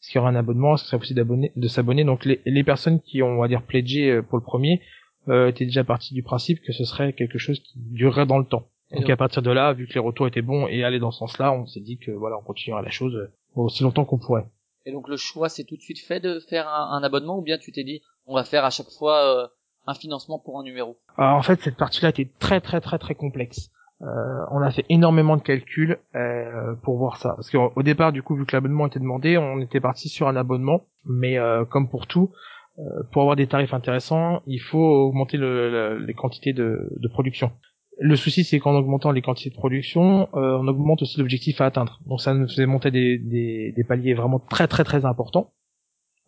Est-ce 0.00 0.10
qu'il 0.10 0.18
y 0.18 0.20
aura 0.20 0.30
un 0.30 0.36
abonnement 0.36 0.76
ça 0.76 0.86
serait 0.86 0.98
possible 0.98 1.18
d'abonner, 1.18 1.52
de 1.56 1.68
s'abonner 1.68 2.04
Donc 2.04 2.24
les, 2.24 2.40
les 2.46 2.64
personnes 2.64 3.00
qui 3.00 3.22
ont, 3.22 3.28
on 3.38 3.40
va 3.40 3.48
dire, 3.48 3.62
pledgé 3.62 4.10
euh, 4.10 4.22
pour 4.22 4.38
le 4.38 4.44
premier, 4.44 4.80
euh, 5.28 5.48
était 5.48 5.66
déjà 5.66 5.84
parti 5.84 6.14
du 6.14 6.22
principe 6.22 6.62
que 6.62 6.72
ce 6.72 6.84
serait 6.84 7.12
quelque 7.12 7.38
chose 7.38 7.60
qui 7.60 7.74
durerait 7.76 8.26
dans 8.26 8.38
le 8.38 8.46
temps. 8.46 8.66
Donc 8.92 9.02
donc- 9.02 9.10
à 9.10 9.16
partir 9.16 9.42
de 9.42 9.50
là, 9.50 9.72
vu 9.74 9.86
que 9.86 9.94
les 9.94 10.00
retours 10.00 10.26
étaient 10.26 10.42
bons 10.42 10.66
et 10.66 10.82
allaient 10.84 10.98
dans 10.98 11.10
ce 11.10 11.18
sens-là, 11.18 11.52
on 11.52 11.66
s'est 11.66 11.80
dit 11.80 11.98
que 11.98 12.10
voilà, 12.10 12.36
on 12.38 12.42
continuera 12.42 12.82
la 12.82 12.90
chose 12.90 13.14
euh, 13.14 13.30
aussi 13.54 13.82
longtemps 13.82 14.04
qu'on 14.04 14.18
pourrait. 14.18 14.46
Et 14.86 14.92
donc 14.92 15.08
le 15.08 15.16
choix 15.18 15.48
c'est 15.50 15.64
tout 15.64 15.76
de 15.76 15.82
suite 15.82 15.98
fait 16.00 16.20
de 16.20 16.40
faire 16.40 16.66
un, 16.68 16.92
un 16.98 17.02
abonnement 17.02 17.38
ou 17.38 17.42
bien 17.42 17.58
tu 17.58 17.70
t'es 17.70 17.84
dit 17.84 18.00
on 18.26 18.34
va 18.34 18.44
faire 18.44 18.64
à 18.64 18.70
chaque 18.70 18.88
fois 18.98 19.42
euh, 19.42 19.46
un 19.86 19.94
financement 19.94 20.38
pour 20.38 20.58
un 20.58 20.62
numéro? 20.64 20.96
Alors 21.18 21.36
en 21.36 21.42
fait, 21.42 21.60
cette 21.60 21.76
partie-là 21.76 22.08
était 22.08 22.30
très 22.38 22.60
très 22.62 22.80
très 22.80 22.98
très 22.98 23.14
complexe. 23.14 23.70
Euh, 24.02 24.06
on 24.50 24.60
a 24.62 24.70
fait 24.70 24.86
énormément 24.88 25.36
de 25.36 25.42
calculs 25.42 25.98
euh, 26.14 26.74
pour 26.82 26.96
voir 26.96 27.18
ça. 27.18 27.34
Parce 27.36 27.50
qu'au 27.50 27.70
au 27.76 27.82
départ, 27.82 28.12
du 28.12 28.22
coup, 28.22 28.34
vu 28.34 28.46
que 28.46 28.56
l'abonnement 28.56 28.86
était 28.86 28.98
demandé, 29.00 29.36
on 29.36 29.60
était 29.60 29.80
parti 29.80 30.08
sur 30.08 30.26
un 30.28 30.36
abonnement. 30.36 30.82
Mais 31.04 31.38
euh, 31.38 31.64
comme 31.66 31.88
pour 31.90 32.06
tout, 32.06 32.30
euh, 32.78 32.82
pour 33.12 33.22
avoir 33.22 33.36
des 33.36 33.46
tarifs 33.46 33.74
intéressants, 33.74 34.42
il 34.46 34.58
faut 34.60 34.78
augmenter 34.78 35.36
le, 35.36 35.70
le- 35.70 35.98
les 36.06 36.14
quantités 36.14 36.52
de, 36.52 36.90
production. 37.10 37.52
Le 37.98 38.16
souci, 38.16 38.44
c'est 38.44 38.58
qu'en 38.60 38.74
augmentant 38.74 39.10
les 39.12 39.20
quantités 39.20 39.50
de 39.50 39.54
production, 39.54 40.28
euh, 40.34 40.58
on 40.58 40.66
augmente 40.68 41.02
aussi 41.02 41.18
l'objectif 41.18 41.60
à 41.60 41.66
atteindre. 41.66 42.00
Donc 42.06 42.22
ça 42.22 42.32
nous 42.32 42.48
faisait 42.48 42.64
monter 42.64 42.90
des, 42.90 43.18
des, 43.18 43.72
des 43.76 43.84
paliers 43.84 44.14
vraiment 44.14 44.38
très 44.38 44.66
très 44.68 44.84
très 44.84 45.04
importants. 45.04 45.52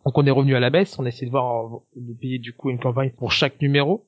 Donc 0.04 0.18
on 0.18 0.26
est 0.26 0.30
revenu 0.30 0.54
à 0.56 0.60
la 0.60 0.68
baisse, 0.68 0.98
on 0.98 1.04
a 1.06 1.08
essayé 1.08 1.26
de 1.26 1.30
voir 1.30 1.70
de 1.96 2.12
payer 2.20 2.38
du 2.38 2.52
coup 2.54 2.68
une 2.68 2.78
campagne 2.80 3.12
pour 3.16 3.32
chaque 3.32 3.58
numéro. 3.62 4.06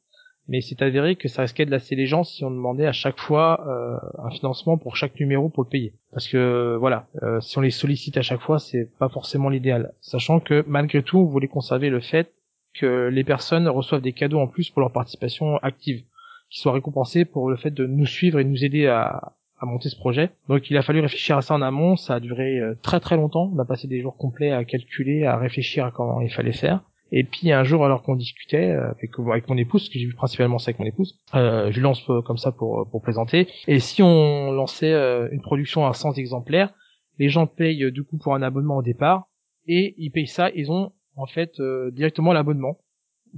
Mais 0.48 0.60
c'est 0.60 0.82
avéré 0.82 1.16
que 1.16 1.28
ça 1.28 1.42
risquait 1.42 1.66
de 1.66 1.70
lasser 1.70 1.96
les 1.96 2.06
gens 2.06 2.24
si 2.24 2.44
on 2.44 2.50
demandait 2.50 2.86
à 2.86 2.92
chaque 2.92 3.18
fois 3.18 3.66
euh, 3.66 3.96
un 4.22 4.30
financement 4.30 4.76
pour 4.76 4.96
chaque 4.96 5.18
numéro 5.18 5.48
pour 5.48 5.62
le 5.62 5.68
payer. 5.68 5.94
Parce 6.12 6.28
que 6.28 6.76
voilà, 6.78 7.06
euh, 7.22 7.40
si 7.40 7.56
on 7.58 7.60
les 7.60 7.70
sollicite 7.70 8.16
à 8.16 8.22
chaque 8.22 8.40
fois, 8.40 8.58
c'est 8.58 8.88
pas 8.98 9.08
forcément 9.08 9.48
l'idéal. 9.48 9.92
Sachant 10.00 10.40
que 10.40 10.64
malgré 10.66 11.02
tout, 11.02 11.18
on 11.18 11.24
voulait 11.24 11.48
conserver 11.48 11.90
le 11.90 12.00
fait 12.00 12.32
que 12.74 13.08
les 13.08 13.24
personnes 13.24 13.68
reçoivent 13.68 14.02
des 14.02 14.12
cadeaux 14.12 14.40
en 14.40 14.48
plus 14.48 14.70
pour 14.70 14.80
leur 14.80 14.92
participation 14.92 15.56
active, 15.58 16.02
qui 16.50 16.60
soient 16.60 16.72
récompensées 16.72 17.24
pour 17.24 17.48
le 17.48 17.56
fait 17.56 17.70
de 17.70 17.86
nous 17.86 18.06
suivre 18.06 18.38
et 18.40 18.44
nous 18.44 18.64
aider 18.64 18.86
à, 18.86 19.34
à 19.60 19.66
monter 19.66 19.88
ce 19.88 19.96
projet. 19.96 20.30
Donc 20.48 20.70
il 20.70 20.76
a 20.76 20.82
fallu 20.82 21.00
réfléchir 21.00 21.36
à 21.36 21.42
ça 21.42 21.54
en 21.54 21.62
amont, 21.62 21.96
ça 21.96 22.14
a 22.14 22.20
duré 22.20 22.58
euh, 22.58 22.74
très 22.82 23.00
très 23.00 23.16
longtemps, 23.16 23.50
on 23.54 23.58
a 23.58 23.64
passé 23.64 23.88
des 23.88 24.00
jours 24.00 24.16
complets 24.16 24.52
à 24.52 24.64
calculer, 24.64 25.24
à 25.24 25.36
réfléchir 25.36 25.84
à 25.84 25.90
comment 25.90 26.20
il 26.20 26.30
fallait 26.30 26.52
faire. 26.52 26.80
Et 27.16 27.22
puis 27.22 27.52
un 27.52 27.62
jour, 27.62 27.84
alors 27.84 28.02
qu'on 28.02 28.16
discutait 28.16 28.72
euh, 28.72 28.90
avec, 28.90 29.48
mon 29.48 29.56
épouse, 29.56 29.88
que 29.88 30.00
j'ai 30.00 30.06
vu 30.06 30.14
principalement 30.14 30.58
ça 30.58 30.70
avec 30.70 30.80
mon 30.80 30.84
épouse, 30.84 31.20
euh, 31.36 31.70
je 31.70 31.80
lance 31.80 32.02
euh, 32.10 32.22
comme 32.22 32.38
ça 32.38 32.50
pour, 32.50 32.90
pour 32.90 33.02
plaisanter. 33.02 33.46
Et 33.68 33.78
si 33.78 34.02
on 34.02 34.50
lançait 34.50 34.92
une 35.30 35.40
production 35.40 35.86
à 35.86 35.92
100 35.92 36.14
exemplaires, 36.14 36.74
les 37.20 37.28
gens 37.28 37.46
payent 37.46 37.92
du 37.92 38.02
coup 38.02 38.18
pour 38.18 38.34
un 38.34 38.42
abonnement 38.42 38.78
au 38.78 38.82
départ, 38.82 39.28
et 39.68 39.94
ils 39.96 40.10
payent 40.10 40.26
ça, 40.26 40.50
ils 40.56 40.72
ont 40.72 40.90
en 41.14 41.26
fait 41.26 41.52
directement 41.92 42.32
l'abonnement. 42.32 42.78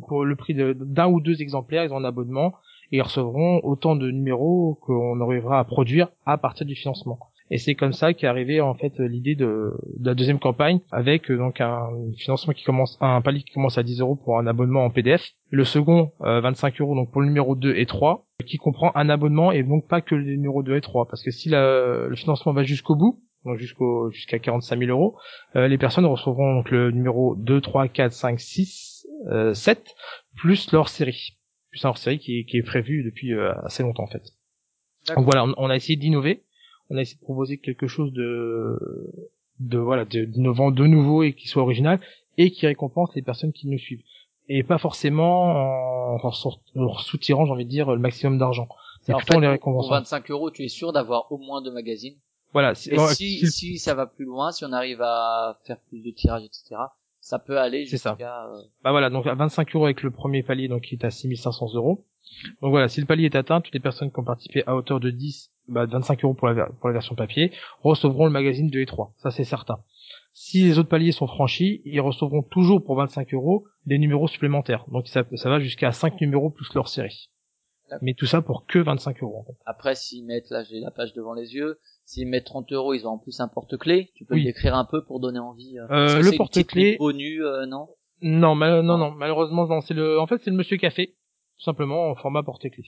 Pour 0.09 0.25
le 0.25 0.37
prix 0.37 0.55
d'un 0.55 1.09
ou 1.09 1.21
deux 1.21 1.43
exemplaires, 1.43 1.85
ils 1.85 1.93
ont 1.93 1.99
un 1.99 2.05
abonnement, 2.05 2.55
et 2.93 2.97
ils 2.97 3.03
recevront 3.03 3.61
autant 3.63 3.95
de 3.95 4.11
numéros 4.11 4.79
qu'on 4.81 5.21
arrivera 5.21 5.59
à 5.59 5.65
produire 5.65 6.09
à 6.25 6.39
partir 6.39 6.65
du 6.65 6.75
financement. 6.75 7.19
Et 7.51 7.59
c'est 7.59 7.75
comme 7.75 7.93
ça 7.93 8.13
qu'est 8.13 8.27
arrivé 8.27 8.61
en 8.61 8.75
fait 8.75 8.99
l'idée 8.99 9.37
de, 9.37 9.73
la 10.01 10.15
deuxième 10.15 10.39
campagne 10.39 10.81
avec 10.91 11.31
euh, 11.31 11.37
donc 11.37 11.61
un 11.61 11.89
financement 12.19 12.53
qui 12.53 12.65
commence, 12.65 12.99
un 13.01 13.21
palier 13.21 13.43
qui 13.43 13.53
commence 13.53 13.79
à 13.79 13.83
10 13.83 14.01
euros 14.01 14.17
pour 14.17 14.39
un 14.39 14.47
abonnement 14.47 14.85
en 14.85 14.91
PDF. 14.91 15.33
Le 15.51 15.65
second, 15.65 16.13
25 16.21 16.75
euh, 16.75 16.85
euros 16.85 16.95
donc 16.97 17.13
pour 17.13 17.21
le 17.21 17.29
numéro 17.29 17.55
2 17.55 17.77
et 17.77 17.87
3, 17.87 18.27
qui 18.47 18.59
comprend 18.59 18.91
un 18.97 19.09
abonnement 19.09 19.53
et 19.53 19.63
donc 19.63 19.87
pas 19.87 20.01
que 20.01 20.17
le 20.17 20.25
numéro 20.25 20.63
2 20.63 20.77
et 20.77 20.81
3. 20.81 21.07
Parce 21.07 21.23
que 21.23 21.31
si 21.31 21.49
le 21.51 22.13
financement 22.17 22.53
va 22.53 22.65
jusqu'au 22.65 22.97
bout, 22.97 23.23
donc 23.45 23.59
jusqu'au 23.59 24.11
jusqu'à 24.11 24.41
45 24.41 24.81
000 24.81 24.91
euros, 24.91 25.17
euh, 25.55 25.69
les 25.69 25.79
personnes 25.79 26.07
recevront 26.07 26.57
donc 26.57 26.71
le 26.73 26.91
numéro 26.91 27.37
2, 27.37 27.61
3, 27.61 27.87
4, 27.87 28.13
5, 28.13 28.41
6, 28.41 29.07
7, 29.55 29.95
plus 30.37 30.73
leur 30.73 30.89
série. 30.89 31.39
Plus 31.71 31.85
leur 31.85 31.97
série 31.97 32.19
qui 32.19 32.41
est, 32.41 32.45
qui 32.45 32.57
est 32.57 32.63
prévue 32.63 33.05
depuis 33.05 33.33
assez 33.65 33.85
longtemps 33.85 34.05
en 34.05 34.09
fait. 34.09 34.23
Donc 35.15 35.25
voilà, 35.25 35.47
on 35.57 35.71
a 35.71 35.77
essayé 35.77 35.97
d'innover 35.97 36.43
on 36.91 36.97
a 36.97 37.03
essayé 37.03 37.17
de 37.17 37.25
proposer 37.25 37.59
quelque 37.59 37.87
chose 37.87 38.13
de 38.13 38.79
de 39.61 39.79
voilà 39.79 40.05
d'innovant 40.05 40.71
de, 40.71 40.87
nouveau 40.87 41.23
et 41.23 41.33
qui 41.33 41.49
soit 41.49 41.63
original 41.63 42.01
et 42.37 42.51
qui 42.51 42.67
récompense 42.67 43.15
les 43.15 43.23
personnes 43.23 43.53
qui 43.53 43.69
nous 43.69 43.79
suivent. 43.79 44.03
Et 44.49 44.63
pas 44.63 44.79
forcément 44.79 46.15
en, 46.15 46.19
en 46.23 46.99
soutirant 46.99 47.47
j'ai 47.47 47.53
envie 47.53 47.65
de 47.65 47.71
dire 47.71 47.91
le 47.91 47.99
maximum 47.99 48.39
d'argent. 48.39 48.69
C'est 49.03 49.15
plutôt 49.15 49.41
les 49.41 49.49
récompenses 49.49 49.87
pour 49.87 49.95
25 49.95 50.31
euros 50.31 50.51
tu 50.51 50.65
es 50.65 50.69
sûr 50.69 50.93
d'avoir 50.93 51.31
au 51.33 51.39
moins 51.39 51.63
deux 51.63 51.73
magazines? 51.73 52.17
Voilà 52.53 52.73
et 52.73 52.99
si, 53.15 53.47
si 53.47 53.79
ça 53.79 53.95
va 53.95 54.07
plus 54.07 54.25
loin 54.25 54.53
si 54.53 54.65
on 54.65 54.73
arrive 54.73 55.03
à 55.03 55.59
faire 55.65 55.79
plus 55.89 56.03
de 56.03 56.11
tirages 56.11 56.45
etc 56.45 56.77
ça 57.27 57.41
peut 57.41 57.59
aller 57.59 57.87
jusqu'à 57.87 58.15
euh... 58.21 58.63
bah 58.85 58.93
voilà 58.93 59.11
donc 59.11 59.27
à 59.27 59.35
25 59.35 59.75
euros 59.75 59.87
avec 59.87 60.03
le 60.03 60.13
premier 60.13 60.45
palier 60.45 60.69
donc 60.69 60.83
qui 60.83 60.95
est 60.95 61.05
à 61.05 61.11
6500 61.11 61.75
euros. 61.75 62.05
Donc 62.63 62.71
voilà 62.71 62.89
si 62.89 63.01
le 63.01 63.07
palier 63.07 63.25
est 63.25 63.35
atteint 63.35 63.61
toutes 63.61 63.75
les 63.75 63.81
personnes 63.81 64.13
qui 64.13 64.19
ont 64.21 64.25
participé 64.25 64.63
à 64.67 64.77
hauteur 64.77 65.01
de 65.01 65.11
10 65.11 65.51
bah, 65.69 65.87
25 65.87 66.25
euros 66.25 66.35
pour 66.35 66.49
la, 66.49 66.67
pour 66.67 66.89
la 66.89 66.93
version 66.93 67.15
papier, 67.15 67.53
recevront 67.83 68.27
le 68.27 68.33
magazine 68.33 68.69
2 68.69 68.81
et 68.81 68.87
3. 68.87 69.13
Ça, 69.17 69.31
c'est 69.31 69.45
certain. 69.45 69.79
Si 70.33 70.63
les 70.65 70.79
autres 70.79 70.89
paliers 70.89 71.13
sont 71.13 71.27
franchis, 71.27 71.81
ils 71.87 72.01
recevront 72.01 72.43
toujours 72.43 72.85
pour 72.85 72.97
25 72.97 73.33
euros 73.33 73.65
des 73.87 73.99
numéros 73.99 74.29
supplémentaires. 74.29 74.85
Donc 74.89 75.09
ça, 75.09 75.25
ça 75.35 75.49
va 75.49 75.61
jusqu'à 75.61 75.93
5 75.93 76.21
numéros 76.21 76.51
plus 76.51 76.73
leur 76.75 76.89
série. 76.89 77.31
Mais 78.03 78.15
tout 78.15 78.27
ça 78.27 78.43
pour 78.43 78.67
que 78.67 78.79
25 78.79 79.23
euros. 79.23 79.39
En 79.39 79.45
fait. 79.45 79.57
Après, 79.65 79.95
s'ils 79.95 80.27
mettent, 80.27 80.51
là 80.51 80.65
j'ai 80.65 80.81
la 80.81 80.91
page 80.91 81.13
devant 81.15 81.35
les 81.35 81.55
yeux, 81.55 81.79
s'ils 82.05 82.27
mettent 82.29 82.45
30 82.45 82.73
euros, 82.73 82.95
ils 82.95 83.07
ont 83.07 83.13
en 83.13 83.19
plus 83.19 83.41
un 83.41 83.49
porte-clés. 83.49 84.11
Tu 84.15 84.25
peux 84.25 84.35
oui. 84.35 84.43
l'écrire 84.43 84.75
un 84.75 84.85
peu 84.85 85.05
pour 85.05 85.21
donner 85.21 85.39
envie. 85.39 85.79
Euh, 85.79 85.87
euh 85.91 86.21
le 86.21 86.37
porte-clés. 86.37 86.99
nu, 87.15 87.45
euh, 87.45 87.65
non? 87.67 87.89
Non, 88.23 88.57
non, 88.57 88.83
non, 88.83 89.13
malheureusement, 89.13 89.67
non. 89.67 89.81
C'est 89.81 89.95
le, 89.95 90.19
en 90.21 90.27
fait, 90.27 90.39
c'est 90.43 90.51
le 90.51 90.57
Monsieur 90.57 90.77
Café, 90.77 91.15
tout 91.59 91.65
simplement 91.65 92.11
en 92.11 92.15
format 92.15 92.43
porte-clés 92.43 92.85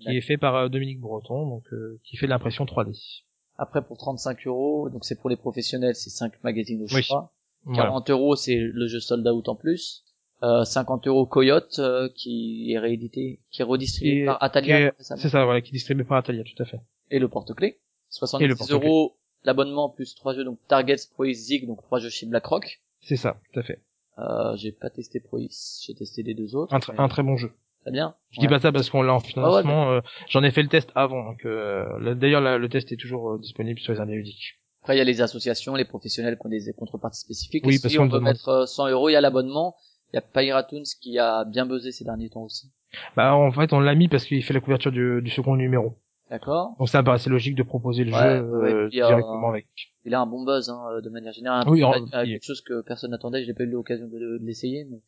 qui 0.00 0.16
est 0.16 0.20
fait 0.20 0.36
par 0.36 0.54
euh, 0.56 0.68
Dominique 0.68 1.00
Breton, 1.00 1.48
donc 1.48 1.64
euh, 1.72 2.00
qui 2.04 2.16
fait 2.16 2.26
de 2.26 2.30
l'impression 2.30 2.64
3D. 2.64 3.22
Après 3.56 3.84
pour 3.84 3.96
35 3.98 4.46
euros, 4.46 4.90
donc 4.90 5.04
c'est 5.04 5.18
pour 5.18 5.30
les 5.30 5.36
professionnels, 5.36 5.94
c'est 5.94 6.10
5 6.10 6.42
magazines 6.42 6.82
au 6.82 6.88
choix. 6.88 7.32
40 7.74 8.10
euros, 8.10 8.36
c'est 8.36 8.56
le 8.56 8.86
jeu 8.88 9.00
sold 9.00 9.26
out 9.26 9.48
en 9.48 9.54
plus. 9.54 10.04
Euh, 10.42 10.64
50 10.64 11.06
euros 11.06 11.24
Coyote 11.24 11.78
euh, 11.78 12.10
qui 12.14 12.72
est 12.72 12.78
réédité, 12.78 13.40
qui 13.50 13.62
est 13.62 13.64
redistribué 13.64 14.26
par 14.26 14.42
Atalia. 14.42 14.92
C'est 14.98 15.28
ça, 15.28 15.44
voilà, 15.44 15.62
qui 15.62 15.70
est 15.70 15.72
distribué 15.72 16.04
par 16.04 16.18
Atalia, 16.18 16.42
tout 16.44 16.62
à 16.62 16.66
fait. 16.66 16.80
Et 17.10 17.18
le 17.18 17.28
porte-clés. 17.28 17.80
70 18.10 18.70
euros 18.72 19.16
l'abonnement 19.44 19.88
plus 19.88 20.14
3 20.14 20.34
jeux, 20.34 20.44
donc 20.44 20.58
Targets, 20.68 20.96
Prois, 21.12 21.32
Zig, 21.32 21.66
donc 21.66 21.82
3 21.82 22.00
jeux 22.00 22.10
chez 22.10 22.26
BlackRock. 22.26 22.82
C'est 23.00 23.16
ça, 23.16 23.40
tout 23.52 23.60
à 23.60 23.62
fait. 23.62 23.80
Euh, 24.18 24.56
j'ai 24.56 24.72
pas 24.72 24.90
testé 24.90 25.20
Prois, 25.20 25.40
j'ai 25.82 25.94
testé 25.94 26.22
les 26.22 26.34
deux 26.34 26.56
autres. 26.56 26.74
Un, 26.74 26.80
un 26.98 27.08
très 27.08 27.22
bon 27.22 27.36
jeu 27.36 27.52
très 27.84 27.92
bien. 27.92 28.14
Je 28.30 28.40
dis 28.40 28.48
pas 28.48 28.58
ça 28.58 28.72
parce 28.72 28.88
qu'on 28.88 29.02
l'a 29.02 29.12
en 29.12 29.20
financement. 29.20 29.92
Euh, 29.92 30.00
j'en 30.28 30.42
ai 30.42 30.50
fait 30.50 30.62
le 30.62 30.68
test 30.68 30.90
avant. 30.94 31.24
Donc 31.24 31.44
euh, 31.44 32.14
d'ailleurs 32.14 32.40
le 32.40 32.68
test 32.68 32.90
est 32.92 32.96
toujours 32.96 33.32
euh, 33.32 33.38
disponible 33.38 33.78
sur 33.78 33.92
les 33.92 34.00
individuels. 34.00 34.34
Après 34.82 34.96
il 34.96 34.98
y 34.98 35.02
a 35.02 35.04
les 35.04 35.20
associations, 35.20 35.74
les 35.74 35.84
professionnels 35.84 36.38
qui 36.38 36.46
ont 36.46 36.50
des 36.50 36.72
contreparties 36.76 37.20
spécifiques. 37.20 37.64
Oui, 37.66 37.78
parce 37.80 37.94
qu'on 37.94 38.08
peut 38.08 38.20
mettre 38.20 38.66
100 38.66 38.88
euros, 38.88 39.08
il 39.10 39.12
y 39.12 39.16
a 39.16 39.20
l'abonnement. 39.20 39.76
Il 40.12 40.16
y 40.16 40.18
a 40.18 40.22
Pyratoons 40.22 40.84
qui 41.00 41.18
a 41.18 41.44
bien 41.44 41.66
buzzé 41.66 41.90
ces 41.92 42.04
derniers 42.04 42.30
temps 42.30 42.44
aussi. 42.44 42.70
Bah 43.16 43.34
en 43.34 43.50
fait 43.52 43.72
on 43.72 43.80
l'a 43.80 43.94
mis 43.94 44.08
parce 44.08 44.24
qu'il 44.24 44.42
fait 44.42 44.54
la 44.54 44.60
couverture 44.60 44.92
du, 44.92 45.20
du 45.22 45.30
second 45.30 45.56
numéro. 45.56 45.98
D'accord. 46.30 46.74
Donc 46.78 46.88
ça 46.88 47.02
paraissait 47.02 47.28
logique 47.28 47.54
de 47.54 47.62
proposer 47.62 48.04
le 48.04 48.12
jeu 48.12 48.88
directement 48.88 49.50
avec. 49.50 49.66
Il 50.06 50.14
a 50.14 50.20
un 50.20 50.26
bon 50.26 50.44
buzz 50.44 50.70
hein, 50.70 51.00
de 51.02 51.10
manière 51.10 51.32
générale. 51.32 51.64
Oui, 51.68 51.82
quelque 52.12 52.44
chose 52.44 52.62
que 52.62 52.82
personne 52.82 53.10
n'attendait. 53.10 53.44
J'ai 53.44 53.54
pas 53.54 53.64
eu 53.64 53.70
l'occasion 53.70 54.06
de, 54.06 54.18
de 54.18 54.38
l'essayer, 54.42 54.84
mais 54.90 55.00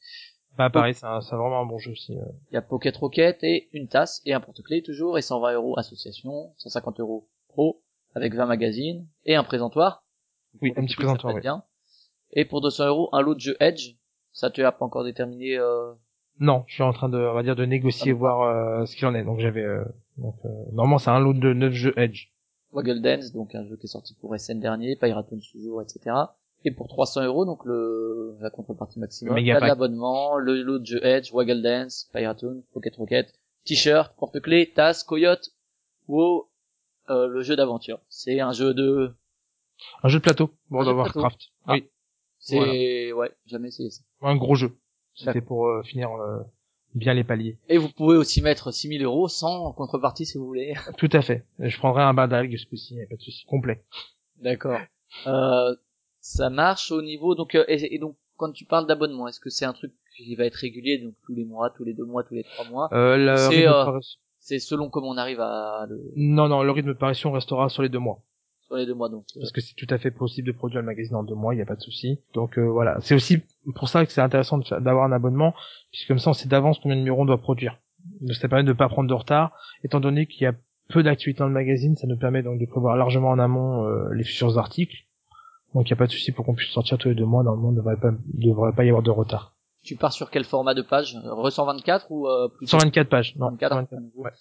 bah 0.56 0.70
pareil, 0.70 0.94
c'est 0.94 1.06
vraiment 1.06 1.60
un 1.60 1.66
bon 1.66 1.78
jeu 1.78 1.92
aussi. 1.92 2.14
Il 2.50 2.54
y 2.54 2.56
a 2.56 2.62
Pocket 2.62 2.96
Rocket 2.96 3.42
et 3.42 3.68
une 3.72 3.88
tasse 3.88 4.22
et 4.24 4.32
un 4.32 4.40
porte-clés 4.40 4.82
toujours 4.82 5.18
et 5.18 5.22
120 5.22 5.54
euros 5.54 5.78
association, 5.78 6.52
150 6.56 7.00
euros 7.00 7.28
pro 7.48 7.82
avec 8.14 8.34
20 8.34 8.46
magazines 8.46 9.06
et 9.24 9.34
un 9.34 9.44
présentoir. 9.44 10.04
Oui, 10.62 10.72
un 10.76 10.84
petit 10.84 10.96
présentoir. 10.96 11.34
Oui. 11.34 11.40
Bien. 11.40 11.64
Et 12.32 12.44
pour 12.44 12.60
200 12.60 12.86
euros 12.86 13.08
un 13.12 13.20
lot 13.20 13.34
de 13.34 13.40
jeu 13.40 13.56
Edge. 13.60 13.96
Ça 14.32 14.50
tu 14.50 14.64
as 14.64 14.72
pas 14.72 14.84
encore 14.84 15.04
déterminé 15.04 15.56
euh... 15.58 15.92
Non, 16.38 16.64
je 16.66 16.74
suis 16.74 16.82
en 16.82 16.92
train 16.92 17.08
de, 17.08 17.16
on 17.16 17.32
va 17.32 17.42
dire, 17.42 17.56
de 17.56 17.64
négocier, 17.64 18.12
ah, 18.12 18.14
voir 18.14 18.42
euh, 18.42 18.84
ce 18.84 18.94
qu'il 18.94 19.06
en 19.06 19.14
est. 19.14 19.24
Donc 19.24 19.40
j'avais, 19.40 19.62
euh, 19.62 19.84
donc 20.18 20.34
euh, 20.44 20.48
normalement 20.72 20.98
c'est 20.98 21.10
un 21.10 21.18
lot 21.18 21.32
de 21.32 21.52
9 21.52 21.72
jeux 21.72 21.94
Edge. 21.96 22.28
Waggle 22.72 23.00
Dance, 23.00 23.32
donc 23.32 23.54
un 23.54 23.64
jeu 23.64 23.76
qui 23.76 23.86
est 23.86 23.88
sorti 23.88 24.14
pour 24.20 24.38
SN 24.38 24.60
dernier, 24.60 24.96
Pirates 24.96 25.32
toujours, 25.52 25.80
etc. 25.80 26.14
Et 26.64 26.70
pour 26.70 26.88
300 26.88 27.24
euros, 27.24 27.44
donc 27.44 27.64
le, 27.64 28.36
la 28.40 28.50
contrepartie 28.50 28.98
maximum, 28.98 29.36
t'as 29.36 29.60
de 29.60 29.66
l'abonnement, 29.66 30.36
le 30.36 30.62
lot 30.62 30.78
de 30.78 30.86
jeu 30.86 31.04
Edge, 31.04 31.32
Waggle 31.32 31.62
Dance, 31.62 32.08
Pyratoon, 32.12 32.64
Pocket 32.72 32.96
Rocket, 32.96 33.32
T-shirt, 33.64 34.14
porte-clés, 34.16 34.72
tasse, 34.74 35.04
Coyote, 35.04 35.50
ou 36.08 36.44
euh, 37.10 37.28
le 37.28 37.42
jeu 37.42 37.56
d'aventure. 37.56 38.00
C'est 38.08 38.40
un 38.40 38.52
jeu 38.52 38.74
de... 38.74 39.14
Un 40.02 40.08
jeu 40.08 40.18
de 40.18 40.22
plateau, 40.22 40.50
World 40.70 40.88
of 40.88 40.96
Warcraft. 40.96 41.40
Ah. 41.66 41.74
Oui. 41.74 41.88
C'est... 42.38 43.12
Ouais, 43.12 43.30
jamais 43.44 43.68
essayé 43.68 43.90
ça. 43.90 44.02
Un 44.22 44.36
gros 44.36 44.54
jeu. 44.54 44.76
C'était 45.14 45.40
pour 45.40 45.66
euh, 45.66 45.82
finir 45.82 46.10
euh, 46.12 46.42
bien 46.94 47.14
les 47.14 47.24
paliers. 47.24 47.58
Et 47.68 47.78
vous 47.78 47.88
pouvez 47.88 48.16
aussi 48.16 48.42
mettre 48.42 48.72
6000 48.72 49.02
euros 49.04 49.28
sans 49.28 49.72
contrepartie 49.72 50.26
si 50.26 50.38
vous 50.38 50.46
voulez. 50.46 50.74
Tout 50.98 51.10
à 51.12 51.22
fait. 51.22 51.44
Je 51.58 51.76
prendrai 51.78 52.02
un 52.02 52.14
bain 52.14 52.28
d'algues 52.28 52.56
ce 52.56 52.66
coup-ci, 52.66 52.98
pas 53.08 53.16
de 53.16 53.20
souci, 53.20 53.44
complet. 53.46 53.84
D'accord. 54.42 54.80
Euh, 55.26 55.74
ça 56.26 56.50
marche 56.50 56.90
au 56.90 57.02
niveau 57.02 57.34
donc 57.34 57.54
euh, 57.54 57.64
et, 57.68 57.98
donc 57.98 58.16
quand 58.36 58.52
tu 58.52 58.64
parles 58.64 58.86
d'abonnement, 58.86 59.28
est-ce 59.28 59.40
que 59.40 59.48
c'est 59.48 59.64
un 59.64 59.72
truc 59.72 59.92
qui 60.16 60.34
va 60.34 60.44
être 60.44 60.56
régulier 60.56 60.98
donc 60.98 61.14
tous 61.24 61.34
les 61.34 61.44
mois, 61.44 61.70
tous 61.70 61.84
les 61.84 61.94
deux 61.94 62.04
mois, 62.04 62.24
tous 62.24 62.34
les 62.34 62.42
trois 62.42 62.68
mois? 62.68 62.88
Euh, 62.92 63.36
C'est 63.36 63.66
euh, 63.66 63.98
c'est 64.40 64.58
selon 64.58 64.90
comment 64.90 65.08
on 65.08 65.16
arrive 65.16 65.40
à 65.40 65.86
le... 65.88 66.12
Non 66.16 66.48
non, 66.48 66.62
le 66.62 66.70
rythme 66.70 66.88
de 66.88 66.94
parution 66.94 67.32
restera 67.32 67.68
sur 67.68 67.82
les 67.82 67.88
deux 67.88 67.98
mois. 68.00 68.22
Sur 68.66 68.76
les 68.76 68.86
deux 68.86 68.94
mois 68.94 69.08
donc. 69.08 69.24
Parce 69.36 69.52
que 69.52 69.60
c'est 69.60 69.74
tout 69.74 69.86
à 69.88 69.98
fait 69.98 70.10
possible 70.10 70.48
de 70.48 70.52
produire 70.52 70.80
le 70.80 70.86
magazine 70.86 71.14
en 71.14 71.22
deux 71.22 71.34
mois, 71.34 71.54
il 71.54 71.58
n'y 71.58 71.62
a 71.62 71.66
pas 71.66 71.76
de 71.76 71.80
souci. 71.80 72.18
Donc 72.34 72.58
voilà, 72.58 72.98
c'est 73.00 73.14
aussi 73.14 73.38
pour 73.74 73.88
ça 73.88 74.04
que 74.04 74.12
c'est 74.12 74.20
intéressant 74.20 74.58
d'avoir 74.58 75.04
un 75.04 75.12
abonnement, 75.12 75.54
puisque 75.92 76.08
comme 76.08 76.18
ça 76.18 76.30
on 76.30 76.34
sait 76.34 76.48
d'avance 76.48 76.80
combien 76.80 76.96
de 76.96 77.02
numéros 77.02 77.22
on 77.22 77.26
doit 77.26 77.38
produire. 77.38 77.78
Ça 78.32 78.48
permet 78.48 78.64
de 78.64 78.68
ne 78.68 78.72
pas 78.74 78.88
prendre 78.88 79.08
de 79.08 79.14
retard, 79.14 79.56
étant 79.84 80.00
donné 80.00 80.26
qu'il 80.26 80.42
y 80.42 80.46
a 80.46 80.54
peu 80.88 81.02
d'actualité 81.02 81.38
dans 81.38 81.48
le 81.48 81.52
magazine, 81.52 81.96
ça 81.96 82.06
nous 82.06 82.18
permet 82.18 82.42
donc 82.42 82.60
de 82.60 82.66
prévoir 82.66 82.96
largement 82.96 83.30
en 83.30 83.38
amont 83.38 83.88
les 84.10 84.24
futurs 84.24 84.58
articles 84.58 85.05
donc 85.76 85.90
il 85.90 85.92
n'y 85.92 85.96
a 85.96 85.98
pas 85.98 86.06
de 86.06 86.12
souci 86.12 86.32
pour 86.32 86.46
qu'on 86.46 86.54
puisse 86.54 86.70
sortir 86.70 86.96
tous 86.96 87.08
les 87.08 87.14
deux 87.14 87.26
mois. 87.26 87.42
Normalement, 87.42 87.68
il 87.68 87.74
ne 87.74 87.80
devrait 87.80 88.00
pas, 88.00 88.10
devrait 88.32 88.72
pas 88.72 88.84
y 88.84 88.88
avoir 88.88 89.02
de 89.02 89.10
retard. 89.10 89.52
Tu 89.84 89.94
pars 89.94 90.12
sur 90.12 90.30
quel 90.30 90.44
format 90.44 90.72
de 90.72 90.80
page? 90.80 91.16
Re 91.22 91.52
124 91.52 92.06
ou 92.10 92.26
euh, 92.26 92.48
124 92.64 93.08
pages. 93.10 93.36
Non, 93.36 93.50
124, 93.50 93.86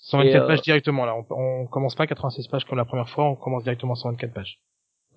124, 0.02 0.44
euh, 0.44 0.48
pages 0.48 0.62
directement 0.62 1.06
là. 1.06 1.14
On, 1.14 1.26
on 1.36 1.68
commence 1.68 1.94
pas 1.94 2.08
96 2.08 2.48
pages 2.48 2.64
comme 2.64 2.78
la 2.78 2.86
première 2.86 3.10
fois. 3.10 3.26
On 3.26 3.36
commence 3.36 3.64
directement 3.64 3.96
124 3.96 4.34
pages. 4.34 4.62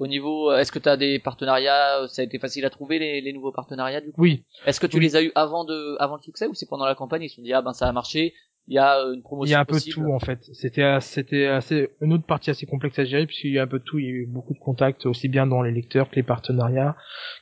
Au 0.00 0.08
niveau, 0.08 0.50
euh, 0.50 0.58
est-ce 0.58 0.72
que 0.72 0.80
tu 0.80 0.88
as 0.88 0.96
des 0.96 1.20
partenariats 1.20 2.08
Ça 2.08 2.22
a 2.22 2.24
été 2.24 2.40
facile 2.40 2.64
à 2.64 2.70
trouver 2.70 2.98
les, 2.98 3.20
les 3.20 3.32
nouveaux 3.32 3.52
partenariats 3.52 4.00
du 4.00 4.10
coup? 4.10 4.20
Oui. 4.20 4.44
Est-ce 4.66 4.80
que 4.80 4.88
tu 4.88 4.98
les 4.98 5.14
as 5.14 5.22
eu 5.22 5.30
avant 5.36 5.64
de, 5.64 5.96
avant 6.00 6.16
le 6.16 6.22
succès 6.22 6.48
ou 6.48 6.54
c'est 6.54 6.68
pendant 6.68 6.84
la 6.84 6.96
campagne 6.96 7.22
Ils 7.22 7.28
se 7.28 7.36
sont 7.36 7.42
dit 7.42 7.52
ah 7.52 7.62
ben 7.62 7.72
ça 7.72 7.88
a 7.88 7.92
marché, 7.92 8.34
il 8.68 8.74
y 8.74 8.78
a 8.78 8.96
une 9.14 9.22
promotion 9.22 9.48
Il 9.48 9.52
y 9.52 9.54
a 9.54 9.60
un 9.60 9.64
peu 9.64 9.76
de 9.76 9.90
tout 9.90 10.12
en 10.12 10.18
fait. 10.20 10.40
C'était 10.52 11.00
c'était 11.00 11.46
assez 11.46 11.88
une 12.02 12.12
autre 12.12 12.26
partie 12.26 12.50
assez 12.50 12.66
complexe 12.66 12.98
à 12.98 13.04
gérer 13.04 13.26
puisqu'il 13.26 13.52
y 13.52 13.58
a 13.58 13.62
un 13.62 13.66
peu 13.66 13.78
de 13.78 13.84
tout. 13.84 13.98
Il 13.98 14.04
y 14.04 14.08
a 14.08 14.10
eu 14.10 14.26
beaucoup 14.26 14.52
de 14.54 14.58
contacts 14.58 15.06
aussi 15.06 15.28
bien 15.28 15.46
dans 15.46 15.62
les 15.62 15.72
lecteurs 15.72 16.10
que 16.10 16.16
les 16.16 16.22
partenariats, 16.22 16.94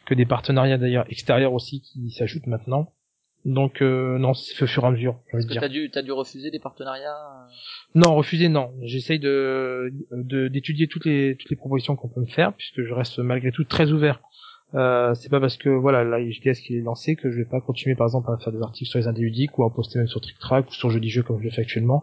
que 0.06 0.14
des 0.14 0.24
partenariats 0.26 0.78
d'ailleurs 0.78 1.04
extérieurs 1.10 1.52
aussi 1.52 1.80
qui 1.82 2.10
s'ajoutent 2.10 2.46
maintenant. 2.46 2.92
Donc 3.44 3.80
euh, 3.82 4.18
non, 4.18 4.34
c'est 4.34 4.64
au 4.64 4.66
fur 4.66 4.82
et 4.82 4.86
à 4.86 4.90
mesure, 4.90 5.20
Est-ce 5.32 5.46
que 5.46 5.54
t'as 5.54 5.68
dû, 5.68 5.88
t'as 5.92 6.02
dû 6.02 6.10
refuser 6.10 6.50
des 6.50 6.58
partenariats 6.58 7.10
euh 7.14 7.46
Non, 7.94 8.14
refuser 8.16 8.48
non. 8.48 8.72
J'essaye 8.82 9.18
de 9.20 9.92
de- 10.12 10.48
d'étudier 10.48 10.88
toutes 10.88 11.04
les 11.06 11.36
toutes 11.36 11.50
les 11.50 11.56
propositions 11.56 11.94
qu'on 11.96 12.08
peut 12.08 12.20
me 12.20 12.26
faire 12.26 12.52
puisque 12.54 12.82
je 12.82 12.92
reste 12.92 13.18
malgré 13.20 13.52
tout 13.52 13.64
très 13.64 13.92
ouvert. 13.92 14.20
Euh, 14.74 15.14
c'est 15.14 15.28
pas 15.28 15.40
parce 15.40 15.56
que 15.56 15.68
voilà 15.68 16.02
la 16.04 16.18
JDS 16.28 16.60
qui 16.66 16.76
est 16.76 16.80
lancé 16.82 17.14
que 17.16 17.30
je 17.30 17.36
vais 17.36 17.44
pas 17.44 17.60
continuer 17.60 17.94
par 17.94 18.06
exemple 18.08 18.30
à 18.32 18.36
faire 18.38 18.52
des 18.52 18.60
articles 18.62 18.90
sur 18.90 18.98
les 18.98 19.06
indés 19.06 19.22
ludiques 19.22 19.56
ou 19.58 19.62
à 19.62 19.66
en 19.66 19.70
poster 19.70 19.98
même 19.98 20.08
sur 20.08 20.20
Trick 20.20 20.38
Track 20.38 20.68
ou 20.68 20.72
sur 20.72 20.90
Jeudi 20.90 21.08
Jeux 21.08 21.22
comme 21.22 21.38
je 21.38 21.44
le 21.44 21.50
fais 21.50 21.62
actuellement. 21.62 22.02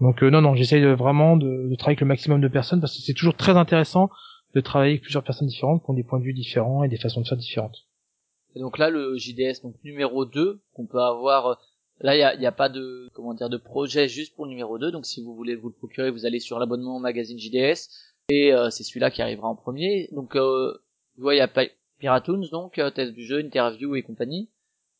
Donc 0.00 0.22
euh, 0.22 0.30
non 0.30 0.40
non, 0.40 0.54
j'essaye 0.54 0.84
vraiment 0.94 1.36
de, 1.36 1.68
de 1.68 1.74
travailler 1.74 1.94
avec 1.94 2.00
le 2.00 2.06
maximum 2.06 2.40
de 2.40 2.48
personnes 2.48 2.80
parce 2.80 2.96
que 2.96 3.02
c'est 3.02 3.12
toujours 3.14 3.34
très 3.36 3.56
intéressant 3.56 4.08
de 4.54 4.60
travailler 4.60 4.92
avec 4.92 5.02
plusieurs 5.02 5.24
personnes 5.24 5.48
différentes 5.48 5.82
qui 5.84 5.90
ont 5.90 5.94
des 5.94 6.04
points 6.04 6.18
de 6.20 6.24
vue 6.24 6.32
différents 6.32 6.84
et 6.84 6.88
des 6.88 6.96
façons 6.96 7.20
de 7.20 7.26
faire 7.26 7.36
différentes. 7.38 7.76
Et 8.56 8.60
donc 8.60 8.78
là, 8.78 8.90
le 8.90 9.16
JDS, 9.16 9.62
donc 9.62 9.74
numéro 9.84 10.24
2, 10.24 10.60
qu'on 10.74 10.86
peut 10.86 11.00
avoir, 11.00 11.46
euh, 11.46 11.54
là, 12.00 12.16
il 12.16 12.18
y 12.18 12.22
a, 12.24 12.34
y 12.34 12.46
a 12.46 12.52
pas 12.52 12.68
de, 12.68 13.08
comment 13.14 13.32
dire, 13.34 13.48
de 13.48 13.56
projet 13.58 14.08
juste 14.08 14.34
pour 14.34 14.46
le 14.46 14.50
numéro 14.50 14.76
2. 14.78 14.90
Donc 14.90 15.06
si 15.06 15.22
vous 15.22 15.34
voulez 15.36 15.54
vous 15.54 15.68
le 15.68 15.74
procurer, 15.74 16.10
vous 16.10 16.26
allez 16.26 16.40
sur 16.40 16.58
l'abonnement 16.58 16.96
au 16.96 17.00
magazine 17.00 17.38
JDS. 17.38 17.88
Et 18.28 18.52
euh, 18.52 18.70
c'est 18.70 18.82
celui-là 18.82 19.10
qui 19.12 19.22
arrivera 19.22 19.46
en 19.48 19.54
premier. 19.54 20.08
Donc, 20.12 20.34
euh, 20.34 20.72
voyez, 21.16 21.38
il 21.38 21.42
y 21.42 21.44
a 21.44 21.48
Pi- 21.48 21.70
Piratoons, 22.00 22.48
donc, 22.50 22.78
euh, 22.78 22.90
test 22.90 23.12
du 23.12 23.24
jeu, 23.24 23.40
interview 23.40 23.94
et 23.94 24.02
compagnie, 24.02 24.48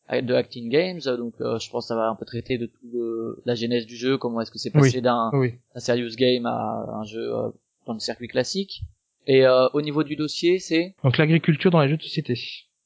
avec 0.07 0.25
de 0.25 0.33
Acting 0.33 0.69
Games. 0.69 1.01
Donc, 1.17 1.33
euh, 1.41 1.59
je 1.59 1.69
pense 1.69 1.85
que 1.85 1.87
ça 1.89 1.95
va 1.95 2.07
un 2.07 2.15
peu 2.15 2.25
traiter 2.25 2.57
de 2.57 2.67
tout 2.67 2.87
le, 2.93 3.41
la 3.45 3.55
genèse 3.55 3.85
du 3.85 3.95
jeu, 3.97 4.17
comment 4.17 4.39
est-ce 4.39 4.51
que 4.51 4.59
c'est 4.59 4.71
passé 4.71 5.01
d'un 5.01 5.31
Oui. 5.33 5.55
serious 5.75 6.15
game 6.15 6.45
à 6.45 6.85
un 6.93 7.03
jeu 7.03 7.35
euh, 7.35 7.49
dans 7.85 7.93
le 7.93 7.99
circuit 7.99 8.27
classique. 8.27 8.83
Et 9.27 9.45
euh, 9.45 9.67
au 9.73 9.81
niveau 9.81 10.03
du 10.03 10.15
dossier, 10.15 10.59
c'est? 10.59 10.95
Donc 11.03 11.17
l'agriculture 11.17 11.69
dans 11.71 11.81
les 11.81 11.89
jeux 11.89 11.97
de 11.97 12.01
société. 12.01 12.39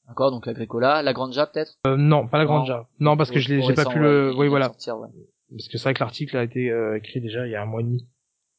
d'accord 0.06 0.30
donc 0.30 0.46
l'agricola, 0.46 1.02
la 1.02 1.12
granja 1.14 1.46
peut-être? 1.46 1.74
Euh, 1.86 1.96
non, 1.96 2.28
pas 2.28 2.38
la 2.38 2.44
grande 2.44 2.68
Non. 2.68 2.84
Non, 3.00 3.16
parce 3.16 3.30
que 3.30 3.38
je 3.38 3.54
l'ai 3.54 3.74
pas 3.74 3.86
pu 3.86 3.98
le. 3.98 4.34
Oui 4.36 4.48
voilà. 4.48 4.66
sortir, 4.66 4.98
ouais. 4.98 5.08
Parce 5.50 5.68
que 5.68 5.78
c'est 5.78 5.84
vrai 5.84 5.94
que 5.94 6.00
l'article 6.00 6.36
a 6.36 6.42
été 6.42 6.70
euh, 6.70 6.96
écrit 6.98 7.20
déjà 7.20 7.46
il 7.46 7.52
y 7.52 7.54
a 7.54 7.62
un 7.62 7.66
mois 7.66 7.80
et 7.80 7.84
demi. 7.84 8.06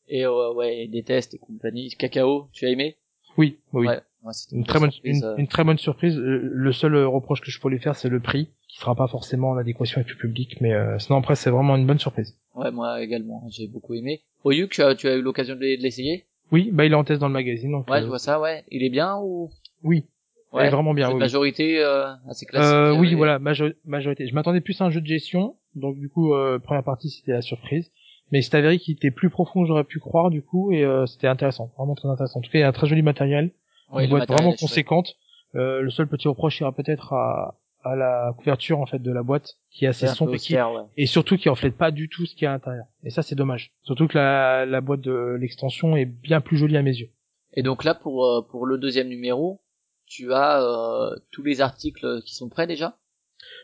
Et 0.08 0.26
euh, 0.26 0.54
ouais, 0.54 0.88
des 0.88 1.04
tests 1.04 1.34
et 1.36 1.38
compagnie. 1.38 1.90
Cacao, 1.90 2.48
tu 2.54 2.66
as 2.66 2.70
aimé? 2.70 2.98
Oui, 3.38 3.60
oui. 3.74 3.88
Ouais, 3.88 4.02
ouais, 4.28 4.58
Une 4.58 4.64
très 4.66 4.80
bonne, 4.80 4.92
surprise, 4.92 5.18
une, 5.20 5.24
euh. 5.26 5.36
une 5.38 5.48
très 5.48 5.64
bonne 5.64 5.78
surprise. 5.78 6.18
Euh, 6.18 6.42
Le 6.44 6.72
seul 6.72 6.96
euh, 6.96 7.08
reproche 7.08 7.42
que 7.42 7.50
je 7.52 7.60
peux 7.60 7.70
lui 7.70 7.80
faire, 7.80 7.96
c'est 7.96 8.10
le 8.10 8.20
prix, 8.20 8.50
qui 8.68 8.78
sera 8.80 8.96
pas 8.96 9.08
forcément 9.08 9.50
en 9.52 9.58
adéquation 9.58 10.00
avec 10.02 10.10
le 10.12 10.18
public, 10.18 10.58
mais 10.62 10.74
euh, 10.74 11.00
sinon 11.00 11.18
après 11.20 11.36
c'est 11.36 11.50
vraiment 11.50 11.76
une 11.76 11.86
bonne 11.88 12.00
surprise. 12.00 12.36
Ouais, 12.56 12.72
moi 12.72 13.02
également, 13.02 13.44
j'ai 13.50 13.68
beaucoup 13.68 13.94
aimé. 13.94 14.22
Oyuk, 14.44 14.70
tu 14.72 14.82
as, 14.82 14.96
tu 14.96 15.08
as 15.08 15.16
eu 15.16 15.22
l'occasion 15.22 15.56
de 15.56 15.60
l'e- 15.62 15.78
de 15.78 15.84
l'essayer? 15.84 16.26
Oui, 16.52 16.70
bah 16.72 16.86
il 16.86 16.92
est 16.92 16.96
en 16.96 17.04
test 17.04 17.20
dans 17.20 17.28
le 17.28 17.34
magazine, 17.34 17.72
donc. 17.72 17.90
Ouais, 17.90 17.98
euh, 17.98 18.02
je 18.04 18.08
vois 18.08 18.20
ça, 18.20 18.40
ouais. 18.40 18.64
Il 18.72 18.84
est 18.84 18.90
bien 18.90 19.18
ou? 19.18 19.50
Oui, 19.84 20.06
il 20.54 20.58
Ouais. 20.58 20.68
est 20.68 20.70
vraiment 20.70 20.94
bien. 20.94 21.10
De 21.10 21.14
Oui. 21.16 21.20
majorité 21.20 21.84
euh, 21.84 22.08
assez 22.30 22.46
classique. 22.46 22.72
Euh, 22.72 22.94
oui, 22.96 23.14
euh, 23.14 23.18
voilà, 23.18 23.38
majo- 23.40 23.74
majorité. 23.86 24.28
Je 24.28 24.34
m'attendais 24.34 24.62
plus 24.62 24.80
à 24.82 24.86
un 24.86 24.90
jeu 24.90 25.02
de 25.02 25.06
gestion, 25.06 25.56
donc 25.76 25.98
du 26.00 26.08
coup 26.10 26.34
euh, 26.34 26.58
première 26.60 26.84
partie 26.84 27.10
c'était 27.10 27.34
la 27.34 27.42
surprise. 27.42 27.92
Mais 28.32 28.42
c'est 28.42 28.56
avéré 28.56 28.78
qu'il 28.78 28.94
était 28.96 29.12
plus 29.12 29.30
profond 29.30 29.62
que 29.62 29.68
j'aurais 29.68 29.86
pu 29.86 30.00
croire 30.00 30.30
du 30.30 30.42
coup 30.42 30.72
et 30.74 30.84
euh, 30.84 31.06
c'était 31.06 31.28
intéressant, 31.28 31.72
vraiment 31.78 31.96
très 31.96 32.10
intéressant. 32.10 32.40
En 32.40 32.42
tout 32.42 32.52
cas, 32.52 32.58
il 32.60 32.62
y 32.62 32.64
a 32.66 32.68
un 32.68 32.74
très 32.74 32.88
joli 32.88 33.02
matériel. 33.02 33.52
Une 33.96 34.10
boîte 34.10 34.28
vraiment 34.30 34.54
conséquente. 34.54 35.16
Euh, 35.56 35.82
le 35.82 35.90
seul 35.90 36.08
petit 36.08 36.28
reproche 36.28 36.60
ira 36.60 36.72
peut-être 36.74 37.14
à, 37.14 37.56
à 37.84 37.96
la 37.96 38.34
couverture 38.38 38.80
en 38.80 38.86
fait 38.86 39.00
de 39.00 39.12
la 39.12 39.24
boîte 39.24 39.56
qui 39.72 39.86
est 39.86 39.88
assez 39.88 40.08
sombre 40.08 40.36
et, 40.36 40.38
qui, 40.40 40.56
ouais. 40.56 40.62
et 40.98 41.06
surtout 41.06 41.38
qui 41.38 41.48
reflète 41.48 41.78
pas 41.78 41.92
du 41.92 42.10
tout 42.10 42.26
ce 42.26 42.36
qu'il 42.36 42.44
y 42.44 42.46
a 42.48 42.52
à 42.52 42.54
l'intérieur. 42.54 42.86
Et 43.04 43.10
ça 43.10 43.22
c'est 43.22 43.36
dommage. 43.36 43.72
Surtout 43.84 44.08
que 44.08 44.18
la, 44.18 44.66
la 44.66 44.82
boîte 44.82 45.02
de 45.02 45.38
l'extension 45.40 45.96
est 45.96 46.06
bien 46.06 46.42
plus 46.42 46.58
jolie 46.58 46.76
à 46.78 46.82
mes 46.82 46.96
yeux. 46.96 47.10
Et 47.54 47.64
donc 47.64 47.84
là, 47.86 47.96
pour 47.96 48.26
euh, 48.26 48.42
pour 48.42 48.66
le 48.66 48.78
deuxième 48.78 49.08
numéro, 49.08 49.62
tu 50.06 50.34
as 50.34 50.62
euh, 50.62 51.16
tous 51.32 51.44
les 51.44 51.62
articles 51.62 52.22
qui 52.26 52.36
sont 52.36 52.50
prêts 52.50 52.68
déjà? 52.68 52.98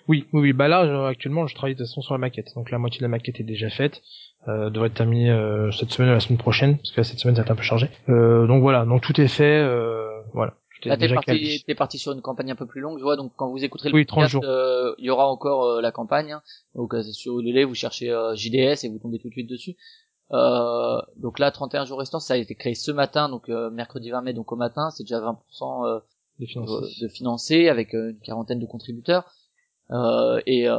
Oui, 0.08 0.26
oui, 0.34 0.42
oui. 0.42 0.54
Bah 0.54 0.68
là 0.70 0.88
je- 0.88 1.10
actuellement 1.12 1.46
je 1.48 1.54
travaille 1.56 1.76
de 1.76 1.80
toute 1.80 1.88
façon 1.88 2.02
sur 2.02 2.14
la 2.14 2.18
maquette. 2.20 2.54
Donc 2.56 2.72
la 2.72 2.78
moitié 2.78 3.00
de 3.00 3.04
la 3.04 3.10
maquette 3.10 3.40
est 3.42 3.44
déjà 3.44 3.70
faite. 3.70 4.02
Euh, 4.48 4.70
devrait 4.70 4.88
être 4.88 4.94
terminée 4.96 5.32
euh, 5.32 5.72
cette 5.72 5.92
semaine 5.92 6.10
ou 6.12 6.14
la 6.14 6.20
semaine 6.20 6.38
prochaine 6.38 6.78
parce 6.78 6.92
que 6.92 7.00
là, 7.00 7.04
cette 7.06 7.20
semaine 7.20 7.36
ça 7.36 7.42
va 7.42 7.46
être 7.46 7.52
un 7.52 7.56
peu 7.56 7.62
chargé. 7.64 7.90
Euh, 8.10 8.46
donc 8.48 8.62
voilà, 8.62 8.86
donc 8.86 9.02
tout 9.02 9.20
est 9.20 9.28
fait. 9.28 9.58
Euh, 9.58 10.10
voilà. 10.34 10.56
Là, 10.86 10.98
t'es 10.98 11.08
parti, 11.14 11.64
t'es 11.66 11.76
parti 11.76 11.98
sur 11.98 12.12
une 12.12 12.22
campagne 12.22 12.52
un 12.52 12.56
peu 12.56 12.66
plus 12.66 12.82
longue, 12.82 12.98
je 12.98 13.04
vois. 13.04 13.16
Donc, 13.16 13.32
quand 13.38 13.50
vous 13.50 13.64
écouterez 13.64 13.90
le 13.90 13.96
Oui, 13.96 14.06
30 14.06 14.24
podcast, 14.24 14.44
euh, 14.44 14.94
il 14.98 15.06
y 15.06 15.10
aura 15.10 15.30
encore 15.30 15.64
euh, 15.66 15.82
la 15.82 15.94
campagne. 15.94 16.34
hein. 16.34 16.42
Donc, 16.76 16.94
euh, 16.94 17.02
sur 17.04 17.40
Ulule, 17.40 17.64
vous 17.66 17.74
cherchez 17.76 18.10
euh, 18.12 18.36
JDS 18.36 18.84
et 18.84 18.90
vous 18.90 19.00
tombez 19.00 19.18
tout 19.20 19.30
de 19.30 19.34
suite 19.34 19.50
dessus. 19.50 19.78
Euh, 20.32 20.98
donc 21.18 21.40
là, 21.40 21.52
31 21.52 21.86
jours 21.86 22.00
restants, 22.00 22.20
ça 22.20 22.34
a 22.34 22.38
été 22.38 22.56
créé 22.56 22.74
ce 22.76 22.92
matin, 22.92 23.30
donc 23.30 23.48
euh, 23.50 23.70
mercredi 23.70 24.10
20 24.10 24.22
mai, 24.24 24.34
donc 24.34 24.52
au 24.52 24.56
matin, 24.56 24.90
c'est 24.90 25.04
déjà 25.04 25.20
20% 25.22 25.86
euh, 25.86 26.00
Des 26.40 26.48
finances. 26.48 27.00
de 27.00 27.08
financé 27.08 27.70
avec 27.70 27.94
euh, 27.94 28.10
une 28.12 28.20
quarantaine 28.20 28.60
de 28.60 28.66
contributeurs. 28.66 29.24
Euh, 29.94 30.42
et 30.48 30.68
euh, 30.68 30.76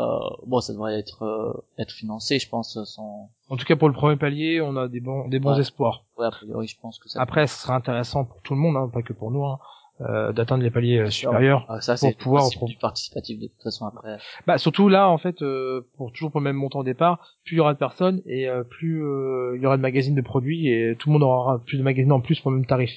bon, 0.46 0.60
ça 0.60 0.72
devrait 0.72 0.98
être 0.98 1.22
euh, 1.22 1.52
être 1.78 1.92
financé, 1.92 2.38
je 2.40 2.48
pense, 2.48 2.82
sans. 2.84 3.30
En 3.48 3.56
tout 3.56 3.64
cas 3.64 3.76
pour 3.76 3.88
le 3.88 3.94
premier 3.94 4.16
palier, 4.16 4.60
on 4.60 4.76
a 4.76 4.88
des 4.88 5.00
bons 5.00 5.28
des 5.28 5.38
bons 5.38 5.54
Ouais. 5.54 5.60
espoirs. 5.60 6.04
Ouais, 6.18 6.26
a 6.26 6.30
priori, 6.30 6.66
je 6.66 6.78
pense 6.80 6.98
que 6.98 7.08
ça. 7.08 7.20
Après, 7.22 7.46
ce 7.46 7.62
sera 7.62 7.76
intéressant 7.76 8.24
pour 8.24 8.40
tout 8.42 8.54
le 8.54 8.60
monde, 8.60 8.76
hein, 8.76 8.90
pas 8.92 9.02
que 9.02 9.12
pour 9.12 9.30
nous, 9.30 9.44
hein, 9.44 9.58
euh, 10.00 10.32
d'atteindre 10.32 10.64
les 10.64 10.70
paliers 10.72 10.98
euh, 10.98 11.10
supérieurs. 11.10 11.64
Ah, 11.68 11.80
ça, 11.80 11.96
c'est 11.96 12.12
pour 12.16 12.24
pouvoir- 12.24 12.42
principe 12.42 12.64
du 12.64 12.76
participatif 12.76 13.38
de 13.38 13.46
toute 13.46 13.62
façon 13.62 13.86
après. 13.86 14.16
Bah 14.48 14.58
surtout 14.58 14.88
là, 14.88 15.08
en 15.08 15.18
fait, 15.18 15.42
euh, 15.42 15.86
pour 15.96 16.10
toujours 16.10 16.32
pour 16.32 16.40
le 16.40 16.44
même 16.44 16.56
montant 16.56 16.80
au 16.80 16.84
départ, 16.84 17.36
plus 17.44 17.54
il 17.54 17.58
y 17.58 17.60
aura 17.60 17.74
de 17.74 17.78
personnes 17.78 18.20
et 18.26 18.48
euh, 18.48 18.64
plus 18.64 19.04
euh, 19.04 19.52
il 19.56 19.62
y 19.62 19.66
aura 19.66 19.76
de 19.76 19.82
magazines 19.82 20.16
de 20.16 20.22
produits 20.22 20.66
et 20.68 20.96
tout 20.98 21.08
le 21.08 21.12
monde 21.12 21.22
aura 21.22 21.60
plus 21.60 21.78
de 21.78 21.84
magazines 21.84 22.10
en 22.10 22.20
plus 22.20 22.40
pour 22.40 22.50
le 22.50 22.56
même 22.56 22.66
tarif. 22.66 22.90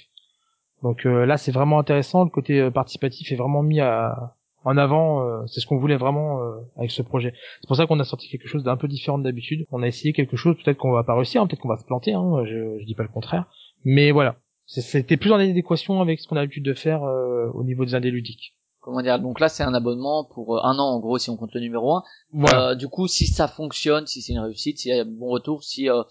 Donc 0.82 1.06
euh, 1.06 1.26
là, 1.28 1.38
c'est 1.38 1.52
vraiment 1.52 1.78
intéressant. 1.78 2.24
Le 2.24 2.30
côté 2.32 2.72
participatif 2.72 3.32
est 3.32 3.36
vraiment 3.36 3.62
mis 3.62 3.82
à, 3.82 4.36
en 4.68 4.78
avant. 4.78 5.26
euh, 5.28 5.46
c'est 5.48 5.60
ce 5.60 5.66
qu'on 5.66 5.78
voulait 5.78 5.98
vraiment 5.98 6.42
euh, 6.42 6.56
avec 6.78 6.92
ce 6.92 7.02
projet. 7.02 7.34
C'est 7.62 7.68
pour 7.68 7.78
ça 7.78 7.86
qu'on 7.88 8.00
a 8.00 8.04
sorti 8.04 8.28
quelque 8.30 8.48
chose 8.48 8.64
d'un 8.64 8.78
peu 8.78 8.88
différent 8.88 9.18
de 9.18 9.24
d'habitude. 9.24 9.66
On 9.72 9.82
a 9.82 9.88
essayé 9.88 10.14
quelque 10.14 10.36
chose. 10.38 10.56
Peut-être 10.64 10.78
qu'on 10.78 10.92
va 10.92 11.04
pas 11.04 11.16
réussir, 11.16 11.42
hein, 11.42 11.48
peut-être 11.48 11.62
qu'on 11.62 11.70
va 11.70 11.78
se 11.78 11.86
planter. 11.86 12.14
Hein, 12.14 12.44
je, 12.46 12.78
je 12.80 12.86
dis 12.86 12.96
pas 12.96 13.04
le 13.04 13.10
contraire. 13.10 13.46
Mais 13.86 14.12
voilà, 14.12 14.36
c'était 14.66 15.18
plus 15.18 15.32
en 15.32 15.38
adéquation 15.38 16.02
avec 16.02 16.20
ce 16.20 16.28
qu'on 16.28 16.36
a 16.36 16.42
l'habitude 16.42 16.66
de 16.66 16.74
faire 16.74 17.04
euh, 17.04 17.50
au 17.54 17.64
niveau 17.64 17.86
des 17.86 17.96
indés 17.96 18.12
ludiques. 18.12 18.56
Comment 18.82 19.02
dire 19.02 19.20
Donc 19.20 19.40
là, 19.40 19.50
c'est 19.50 19.64
un 19.64 19.74
abonnement 19.74 20.24
pour 20.24 20.58
euh, 20.58 20.62
un 20.64 20.78
an 20.80 20.96
en 20.96 21.00
gros, 21.00 21.18
si 21.18 21.30
on 21.30 21.36
compte 21.38 21.54
le 21.54 21.62
numéro 21.62 21.96
1 21.96 22.04
Voilà. 22.34 22.70
Euh, 22.70 22.76
du 22.76 22.88
coup, 22.88 23.08
si 23.08 23.28
ça 23.28 23.48
fonctionne, 23.48 24.08
si 24.08 24.22
c'est 24.22 24.34
une 24.34 24.40
réussite, 24.40 24.80
s'il 24.80 24.96
y 24.96 24.98
a 25.00 25.02
un 25.02 25.06
bon 25.06 25.28
retour, 25.28 25.64
si 25.64 25.90
euh, 25.90 26.04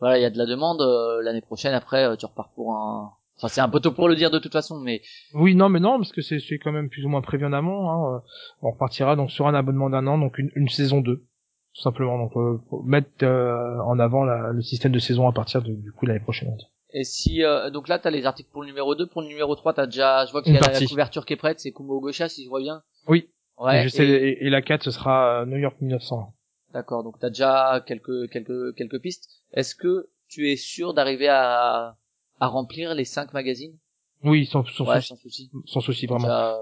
voilà, 0.00 0.18
il 0.18 0.22
y 0.22 0.24
a 0.24 0.30
de 0.30 0.38
la 0.38 0.46
demande 0.46 0.80
euh, 0.80 1.22
l'année 1.22 1.40
prochaine, 1.40 1.74
après, 1.74 2.04
euh, 2.04 2.16
tu 2.16 2.26
repars 2.26 2.50
pour 2.54 2.74
un. 2.74 3.12
Enfin, 3.36 3.48
c'est 3.48 3.60
un 3.60 3.68
peu 3.68 3.80
tôt 3.80 3.90
pour 3.92 4.08
le 4.08 4.14
dire 4.14 4.30
de 4.30 4.38
toute 4.38 4.52
façon, 4.52 4.78
mais 4.78 5.02
Oui, 5.34 5.54
non, 5.54 5.68
mais 5.68 5.80
non, 5.80 5.98
parce 5.98 6.12
que 6.12 6.20
c'est 6.22 6.38
quand 6.62 6.72
même 6.72 6.88
plus 6.88 7.04
ou 7.04 7.08
moins 7.08 7.20
prévu 7.20 7.44
en 7.44 7.52
amont. 7.52 7.90
Hein. 7.90 8.16
euh, 8.16 8.20
On 8.62 8.70
repartira 8.70 9.16
donc 9.16 9.30
sur 9.30 9.46
un 9.48 9.54
abonnement 9.54 9.90
d'un 9.90 10.06
an, 10.06 10.18
donc 10.18 10.38
une, 10.38 10.50
une 10.54 10.68
saison 10.68 11.00
2, 11.00 11.16
tout 11.16 11.82
simplement. 11.82 12.16
Donc 12.18 12.36
euh, 12.36 12.58
mettre 12.84 13.08
euh, 13.24 13.78
en 13.82 13.98
avant 13.98 14.24
la- 14.24 14.52
le 14.52 14.62
système 14.62 14.92
de 14.92 14.98
saison 15.00 15.28
à 15.28 15.32
partir 15.32 15.62
de, 15.62 15.72
du 15.74 15.90
coup 15.92 16.06
l'année 16.06 16.20
prochaine. 16.20 16.56
et 16.92 17.02
si 17.02 17.42
euh, 17.42 17.70
donc 17.70 17.88
là, 17.88 17.98
t'as 17.98 18.10
les 18.10 18.24
articles 18.24 18.50
pour 18.52 18.62
le 18.62 18.68
numéro 18.68 18.94
2, 18.94 19.06
pour 19.08 19.20
le 19.22 19.26
numéro 19.28 19.56
3, 19.56 19.74
t'as 19.74 19.86
déjà, 19.86 20.26
je 20.26 20.30
vois 20.32 20.42
qu'il 20.42 20.54
y 20.54 20.58
a 20.58 20.60
la, 20.60 20.80
couverture 20.86 21.26
qui 21.26 21.32
est 21.32 21.36
prête, 21.36 21.58
c'est 21.58 21.72
Kumo 21.72 21.98
Gosha, 22.00 22.28
si 22.28 22.44
je 22.44 22.48
vois 22.48 22.60
bien. 22.60 22.82
Oui. 23.08 23.28
Ouais. 23.58 23.80
et, 23.80 23.84
je 23.84 23.88
sais, 23.88 24.06
et- 24.06 24.28
et, 24.28 24.46
et 24.46 24.50
la 24.50 24.62
4, 24.62 24.84
ce 24.84 24.90
sera 24.92 25.40
euh, 25.42 25.46
New 25.46 25.58
York 25.58 25.76
1900. 25.80 26.32
D'accord, 26.72 27.02
donc 27.02 27.18
t'as 27.20 27.30
déjà 27.30 27.82
quelques 27.86 28.30
quelques 28.30 28.74
quelques 28.76 29.00
pistes. 29.00 29.28
Est-ce 29.52 29.74
que 29.74 30.08
tu 30.28 30.50
es 30.50 30.56
sûr 30.56 30.94
d'arriver 30.94 31.28
à 31.28 31.96
à 32.40 32.46
remplir 32.48 32.94
les 32.94 33.04
cinq 33.04 33.32
magazines? 33.32 33.76
Oui, 34.22 34.46
sans, 34.46 34.64
sans, 34.64 34.84
Ouais, 34.86 34.96
souci, 35.00 35.08
sans 35.08 35.16
souci. 35.16 35.50
sans 35.66 35.80
souci, 35.80 36.06
vraiment. 36.06 36.28
Euh, 36.30 36.54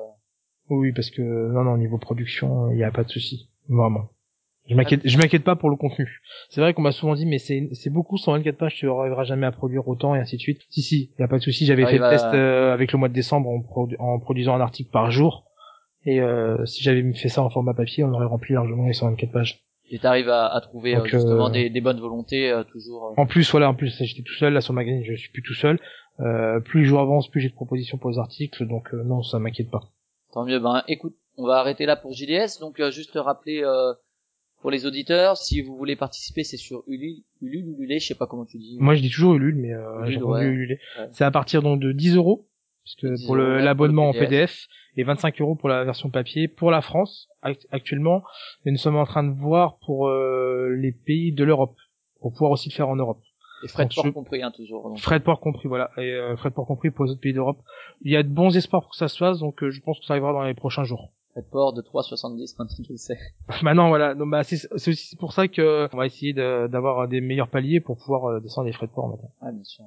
Oui, 0.71 0.93
parce 0.93 1.11
que 1.11 1.23
non, 1.23 1.65
non, 1.65 1.73
au 1.75 1.79
niveau 1.79 1.99
production, 1.99 2.71
il 2.71 2.77
n'y 2.77 2.85
a 2.85 2.91
pas 2.91 3.05
de 3.05 3.11
souci, 3.11 3.49
vraiment. 3.69 4.09
Je 4.69 4.77
m'inquiète, 4.77 5.01
je 5.05 5.19
m'inquiète 5.19 5.43
pas 5.43 5.57
pour 5.57 5.71
le 5.71 5.77
contenu. 5.77 6.21
C'est 6.49 6.61
vrai 6.61 6.73
qu'on 6.73 6.83
m'a 6.83 6.93
souvent 6.93 7.15
dit, 7.15 7.27
mais 7.27 7.39
c'est, 7.39 7.69
c'est 7.73 7.91
beaucoup, 7.91 8.17
124 8.17 8.57
pages, 8.57 8.77
tu 8.77 8.87
n'arriveras 8.87 9.25
jamais 9.25 9.47
à 9.47 9.51
produire 9.53 9.87
autant 9.89 10.15
et 10.15 10.21
ainsi 10.21 10.37
de 10.37 10.41
suite. 10.41 10.61
Si, 10.71 10.83
si, 10.83 11.11
il 11.19 11.21
y 11.21 11.25
a 11.25 11.29
pas 11.29 11.39
de 11.39 11.43
souci. 11.43 11.67
J'avais 11.67 11.83
fait 11.83 11.99
Arrive 11.99 12.01
le 12.01 12.07
à- 12.07 12.11
test 12.11 12.27
euh, 12.35 12.73
avec 12.73 12.93
le 12.93 12.99
mois 12.99 13.09
de 13.09 13.15
décembre 13.15 13.49
en, 13.51 13.59
produ- 13.59 13.97
en 13.99 14.19
produisant 14.21 14.55
un 14.55 14.61
article 14.61 14.91
par 14.91 15.11
jour. 15.11 15.45
Et 16.05 16.21
euh, 16.21 16.65
si 16.65 16.83
j'avais 16.83 17.13
fait 17.13 17.29
ça 17.29 17.43
en 17.43 17.51
format 17.51 17.75
papier, 17.75 18.05
on 18.05 18.13
aurait 18.13 18.27
rempli 18.27 18.55
largement 18.55 18.87
les 18.87 18.93
124 18.93 19.33
pages. 19.33 19.65
Et 19.93 19.99
t'arrives 19.99 20.29
à, 20.31 20.47
à 20.47 20.61
trouver 20.61 20.95
euh, 20.95 20.99
Donc, 20.99 21.07
justement 21.09 21.49
euh, 21.49 21.53
des, 21.53 21.71
des 21.71 21.81
bonnes 21.81 22.01
volontés 22.01 22.51
euh, 22.51 22.65
toujours. 22.65 23.15
En 23.17 23.27
plus, 23.27 23.49
voilà, 23.51 23.69
en 23.69 23.75
plus, 23.75 23.95
j'étais 24.01 24.23
tout 24.23 24.35
seul, 24.35 24.55
là, 24.55 24.61
sur 24.61 24.73
le 24.73 24.77
magazine, 24.77 25.05
je 25.05 25.15
suis 25.15 25.31
plus 25.31 25.43
tout 25.43 25.55
seul. 25.55 25.79
Euh, 26.21 26.61
plus 26.61 26.81
les 26.81 26.87
jours 26.87 27.01
avancent, 27.01 27.29
plus 27.31 27.41
j'ai 27.41 27.49
de 27.49 27.55
propositions 27.55 27.99
pour 27.99 28.11
les 28.11 28.19
articles, 28.19 28.67
donc 28.67 28.93
euh, 28.95 29.03
non, 29.05 29.23
ça 29.23 29.39
m'inquiète 29.39 29.71
pas. 29.71 29.81
Tant 30.33 30.45
mieux. 30.45 30.59
Ben, 30.59 30.83
écoute, 30.89 31.15
on 31.37 31.47
va 31.47 31.57
arrêter 31.57 31.87
là 31.87 31.97
pour 31.97 32.13
JDS. 32.13 32.59
Donc, 32.61 32.81
euh, 32.81 32.91
juste 32.91 33.13
rappeler 33.15 33.63
euh, 33.63 33.93
pour 34.63 34.71
les 34.71 34.87
auditeurs, 34.87 35.37
si 35.37 35.61
vous 35.61 35.77
voulez 35.77 35.97
participer, 35.97 36.45
c'est 36.45 36.57
sur 36.57 36.85
Ulule, 36.87 37.23
Ulule, 37.43 37.75
Ulule, 37.79 38.01
je 38.01 38.07
sais 38.07 38.15
pas 38.15 38.27
comment 38.27 38.45
tu 38.47 38.59
dis. 38.59 38.77
Moi, 38.81 38.95
je 38.95 39.03
dis 39.03 39.11
toujours 39.11 39.35
Ulule, 39.35 39.57
mais 39.57 39.73
euh, 39.73 40.07
Ulule, 40.07 40.25
ouais. 40.25 40.45
Ulule. 40.45 40.79
Ouais. 40.99 41.09
C'est 41.13 41.25
à 41.25 41.31
partir 41.31 41.63
donc 41.63 41.81
de 41.81 41.93
10 41.93 42.17
euros 42.17 42.47
puisque 42.85 43.07
10 43.07 43.27
pour 43.27 43.37
l'abonnement 43.37 44.09
en 44.09 44.13
PDF 44.13 44.67
et 44.97 45.05
25 45.05 45.41
euros 45.41 45.55
pour 45.55 45.69
la 45.69 45.85
version 45.85 46.11
papier 46.11 46.49
pour 46.49 46.71
la 46.71 46.81
France 46.83 47.29
act- 47.43 47.67
actuellement. 47.71 48.23
Mais 48.65 48.73
nous 48.73 48.79
sommes 48.79 48.97
en 48.97 49.05
train 49.07 49.23
de 49.25 49.33
voir 49.33 49.79
pour 49.87 50.09
euh, 50.09 50.69
les 50.81 50.93
pays 50.93 51.33
de 51.33 51.45
l'Europe 51.45 51.77
pour 52.21 52.33
pouvoir 52.33 52.51
aussi 52.53 52.69
le 52.69 52.75
faire 52.75 52.89
en 52.89 52.97
Europe. 52.97 53.21
Et 53.65 53.69
frais 53.69 53.87
de 53.87 53.95
port 53.95 54.05
je- 54.07 54.11
compris, 54.11 54.43
hein, 54.43 54.51
toujours. 54.51 54.89
donc. 54.89 54.99
Frais 54.99 55.21
de 55.21 55.25
port 55.25 55.39
compris, 55.41 55.69
voilà, 55.69 55.91
et 55.97 56.13
euh, 56.13 56.37
frais 56.37 56.51
de 56.51 56.55
port 56.55 56.67
compris 56.67 56.91
pour 56.91 57.05
les 57.05 57.13
autres 57.13 57.21
pays 57.21 57.33
d'Europe. 57.33 57.59
Il 58.03 58.11
y 58.11 58.17
a 58.17 58.23
de 58.25 58.29
bons 58.29 58.57
espoirs 58.57 58.83
pour 58.83 58.91
que 58.91 58.97
ça 58.97 59.07
se 59.09 59.17
fasse, 59.17 59.39
donc 59.39 59.63
euh, 59.63 59.71
je 59.71 59.81
pense 59.81 60.01
que 60.01 60.05
ça 60.05 60.15
arrivera 60.15 60.33
dans 60.33 60.43
les 60.43 60.55
prochains 60.55 60.83
jours. 60.85 61.13
Frais 61.33 61.43
de 61.43 61.47
port 61.47 61.73
de 61.73 61.81
3,70, 61.81 62.57
maintenant 62.59 62.85
tu 62.85 62.93
le 62.93 62.97
sais. 62.99 63.19
Maintenant, 63.63 63.89
voilà, 63.89 64.15
donc 64.17 64.31
bah 64.31 64.43
c'est 64.43 64.57
c'est 64.77 64.91
aussi 64.91 65.17
pour 65.17 65.33
ça 65.33 65.47
que 65.49 65.89
on 65.93 65.97
va 65.97 66.07
essayer 66.07 66.33
de- 66.33 66.67
d'avoir 66.67 67.07
des 67.09 67.21
meilleurs 67.21 67.49
paliers 67.49 67.81
pour 67.81 67.97
pouvoir 67.97 68.25
euh, 68.27 68.41
descendre 68.41 68.67
les 68.67 68.73
frais 68.73 68.87
de 68.89 68.93
port 68.93 69.09
maintenant. 69.09 69.31
Ouais, 69.43 69.53
bien 69.53 69.65
sûr. 69.65 69.85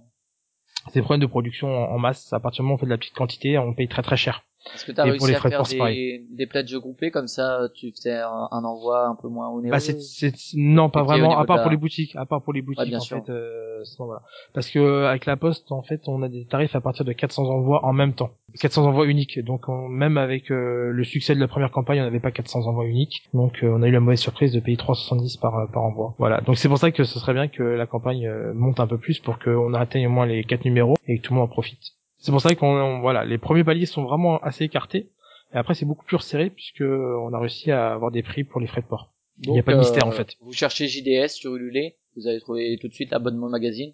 Des 0.94 1.02
problèmes 1.02 1.22
de 1.22 1.26
production 1.26 1.68
en 1.68 1.98
masse. 1.98 2.32
À 2.32 2.40
partir 2.40 2.62
du 2.62 2.64
moment 2.64 2.74
où 2.74 2.76
on 2.76 2.80
fait 2.80 2.86
de 2.86 2.92
la 2.92 2.98
petite 2.98 3.16
quantité, 3.16 3.58
on 3.58 3.74
paye 3.74 3.88
très 3.88 4.02
très 4.02 4.18
cher. 4.18 4.44
Est-ce 4.74 4.86
que 4.86 4.92
t'as 4.92 5.06
Et 5.06 5.12
réussi 5.12 5.36
à 5.36 5.40
faire 5.40 5.64
des, 5.64 6.26
des 6.32 6.48
pledges 6.48 6.76
groupés 6.78 7.12
comme 7.12 7.28
ça, 7.28 7.70
tu 7.76 7.94
fais 8.02 8.18
un, 8.18 8.48
un 8.52 8.64
envoi 8.64 9.08
un 9.08 9.16
peu 9.16 9.28
moins 9.28 9.50
onéreux 9.50 9.72
Bah 9.72 9.80
c'est 9.80 10.34
non 10.56 10.90
pas 10.90 11.04
vraiment 11.04 11.38
à 11.38 11.46
part 11.46 11.62
pour 11.62 11.72
les 11.72 11.78
boutiques, 11.78 12.16
à 12.16 12.26
part 12.26 12.42
pour 12.42 12.52
les 12.54 12.62
boutiques 12.62 12.88
bien 12.88 12.98
en 12.98 13.02
sûr. 13.02 13.24
fait 13.24 13.32
euh, 13.32 13.84
voilà. 14.00 14.22
Parce 14.54 14.70
que 14.70 14.80
euh, 14.80 15.08
avec 15.10 15.26
la 15.26 15.38
poste 15.38 15.72
en 15.72 15.82
fait, 15.84 16.02
on 16.08 16.22
a 16.24 16.30
des 16.30 16.46
tarifs 16.46 16.76
à 16.76 16.82
partir 16.82 17.06
de 17.06 17.14
400 17.14 17.44
envois 17.50 17.86
en 17.86 17.94
même 17.94 18.14
temps. 18.14 18.32
400 18.60 18.86
envois 18.86 19.06
uniques. 19.06 19.40
Donc 19.44 19.68
on- 19.70 19.88
même 19.88 20.18
avec 20.18 20.52
euh, 20.52 20.90
le 20.92 21.04
succès 21.04 21.36
de 21.36 21.40
la 21.40 21.48
première 21.48 21.72
campagne, 21.72 22.00
on 22.02 22.04
n'avait 22.04 22.20
pas 22.20 22.32
400 22.32 22.66
envois 22.68 22.86
uniques. 22.86 23.24
Donc 23.34 23.64
euh, 23.64 23.68
on 23.76 23.82
a 23.84 23.88
eu 23.88 23.92
la 23.92 24.00
mauvaise 24.00 24.20
surprise 24.20 24.52
de 24.52 24.60
payer 24.60 24.78
370 24.78 25.38
par 25.38 25.56
euh, 25.58 25.68
par 25.68 25.84
envoi. 25.84 26.16
Voilà. 26.18 26.42
Donc 26.42 26.58
c'est 26.58 26.68
pour 26.70 26.78
ça 26.80 26.92
que 26.92 27.04
ce 27.04 27.20
serait 27.20 27.34
bien 27.34 27.48
que 27.48 27.64
la 27.64 27.86
campagne 27.86 28.28
euh, 28.28 28.54
monte 28.54 28.80
un 28.80 28.88
peu 28.88 28.98
plus 28.98 29.20
pour 29.20 29.40
qu'on 29.40 29.74
atteigne 29.74 30.08
au 30.08 30.12
moins 30.12 30.26
les 30.26 30.44
quatre 30.44 30.66
numéros 30.66 30.96
et 31.08 31.18
que 31.20 31.22
tout 31.22 31.34
le 31.34 31.40
monde 31.40 31.46
en 31.50 31.52
profite. 31.52 31.80
C'est 32.26 32.32
pour 32.32 32.42
ça 32.42 32.56
qu'on 32.56 32.68
on- 32.68 33.02
voilà, 33.02 33.24
les 33.24 33.38
premiers 33.38 33.64
paliers 33.64 33.86
sont 33.86 34.04
vraiment 34.04 34.40
assez 34.40 34.64
écartés. 34.64 35.10
Et 35.54 35.58
après 35.58 35.76
c'est 35.76 35.86
beaucoup 35.86 36.04
plus 36.06 36.18
resserré 36.18 36.50
puisque 36.50 36.82
on 36.82 37.32
a 37.34 37.40
réussi 37.40 37.72
à 37.72 37.94
avoir 37.94 38.10
des 38.10 38.24
prix 38.24 38.44
pour 38.44 38.60
les 38.60 38.66
frais 38.66 38.82
de 38.82 38.88
port. 38.88 39.14
Il 39.44 39.52
n'y 39.52 39.60
a 39.60 39.64
pas 39.64 39.74
de 39.74 39.78
mystère 39.78 40.06
euh, 40.06 40.10
en 40.10 40.12
fait. 40.12 40.36
Vous 40.42 40.52
cherchez 40.52 40.88
JDS 40.88 41.28
sur 41.30 41.56
Ulule, 41.56 41.92
vous 42.16 42.28
allez 42.28 42.40
trouver 42.40 42.78
tout 42.82 42.88
de 42.88 42.94
suite 42.94 43.12
l'abonnement 43.12 43.48
magazine. 43.48 43.94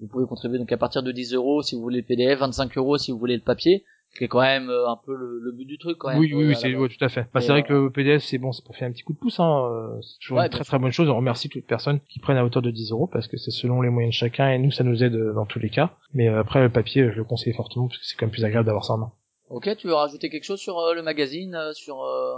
Vous 0.00 0.08
pouvez 0.08 0.26
contribuer 0.26 0.58
donc 0.58 0.72
à 0.72 0.76
partir 0.76 1.04
de 1.04 1.12
10 1.12 1.34
euros 1.34 1.62
si 1.62 1.76
vous 1.76 1.80
voulez 1.82 1.98
le 1.98 2.04
PDF, 2.04 2.40
25 2.40 2.76
euros 2.78 2.98
si 2.98 3.12
vous 3.12 3.18
voulez 3.18 3.36
le 3.36 3.42
papier, 3.42 3.84
qui 4.18 4.24
est 4.24 4.28
quand 4.28 4.40
même 4.40 4.68
euh, 4.68 4.88
un 4.88 4.96
peu 4.96 5.14
le, 5.14 5.38
le 5.40 5.52
but 5.52 5.64
du 5.64 5.78
truc 5.78 5.96
quand 5.98 6.08
même. 6.08 6.18
Oui, 6.18 6.32
oui, 6.34 6.44
euh, 6.44 6.48
oui, 6.48 6.56
c'est 6.56 6.74
ouais, 6.74 6.88
tout 6.88 7.02
à 7.04 7.08
fait. 7.08 7.26
Bah, 7.32 7.40
c'est 7.40 7.52
vrai 7.52 7.62
que 7.62 7.72
le 7.72 7.90
PDF, 7.90 8.22
c'est 8.22 8.38
bon, 8.38 8.52
c'est 8.52 8.64
pour 8.64 8.76
faire 8.76 8.88
un 8.88 8.92
petit 8.92 9.02
coup 9.02 9.12
de 9.12 9.18
pouce. 9.18 9.40
Hein. 9.40 9.64
euh, 9.70 10.00
C'est 10.02 10.18
toujours 10.20 10.38
Ouais, 10.38 10.44
une 10.44 10.50
très 10.50 10.64
très 10.64 10.78
bonne 10.78 10.92
chose. 10.92 11.08
On 11.08 11.16
remercie 11.16 11.48
toutes 11.48 11.62
les 11.62 11.66
personnes 11.66 12.00
qui 12.08 12.18
prennent 12.18 12.36
à 12.36 12.44
hauteur 12.44 12.62
de 12.62 12.70
10 12.70 12.90
euros 12.92 13.06
parce 13.06 13.28
que 13.28 13.36
c'est 13.36 13.50
selon 13.50 13.80
les 13.80 13.90
moyens 13.90 14.12
de 14.12 14.18
chacun 14.18 14.50
et 14.50 14.58
nous, 14.58 14.70
ça 14.70 14.84
nous 14.84 15.02
aide 15.02 15.16
dans 15.34 15.46
tous 15.46 15.58
les 15.58 15.70
cas. 15.70 15.92
Mais 16.12 16.28
après, 16.28 16.60
le 16.60 16.68
papier, 16.68 17.10
je 17.10 17.16
le 17.16 17.24
conseille 17.24 17.54
fortement 17.54 17.86
parce 17.88 17.98
que 17.98 18.04
c'est 18.04 18.16
quand 18.16 18.26
même 18.26 18.32
plus 18.32 18.44
agréable 18.44 18.66
d'avoir 18.66 18.84
ça 18.84 18.94
en 18.94 18.98
main. 18.98 19.12
Ok, 19.50 19.74
tu 19.78 19.86
veux 19.86 19.94
rajouter 19.94 20.28
quelque 20.28 20.44
chose 20.44 20.60
sur 20.60 20.78
euh, 20.78 20.94
le 20.94 21.02
magazine, 21.02 21.54
euh, 21.54 21.72
sur 21.72 22.02
euh, 22.02 22.34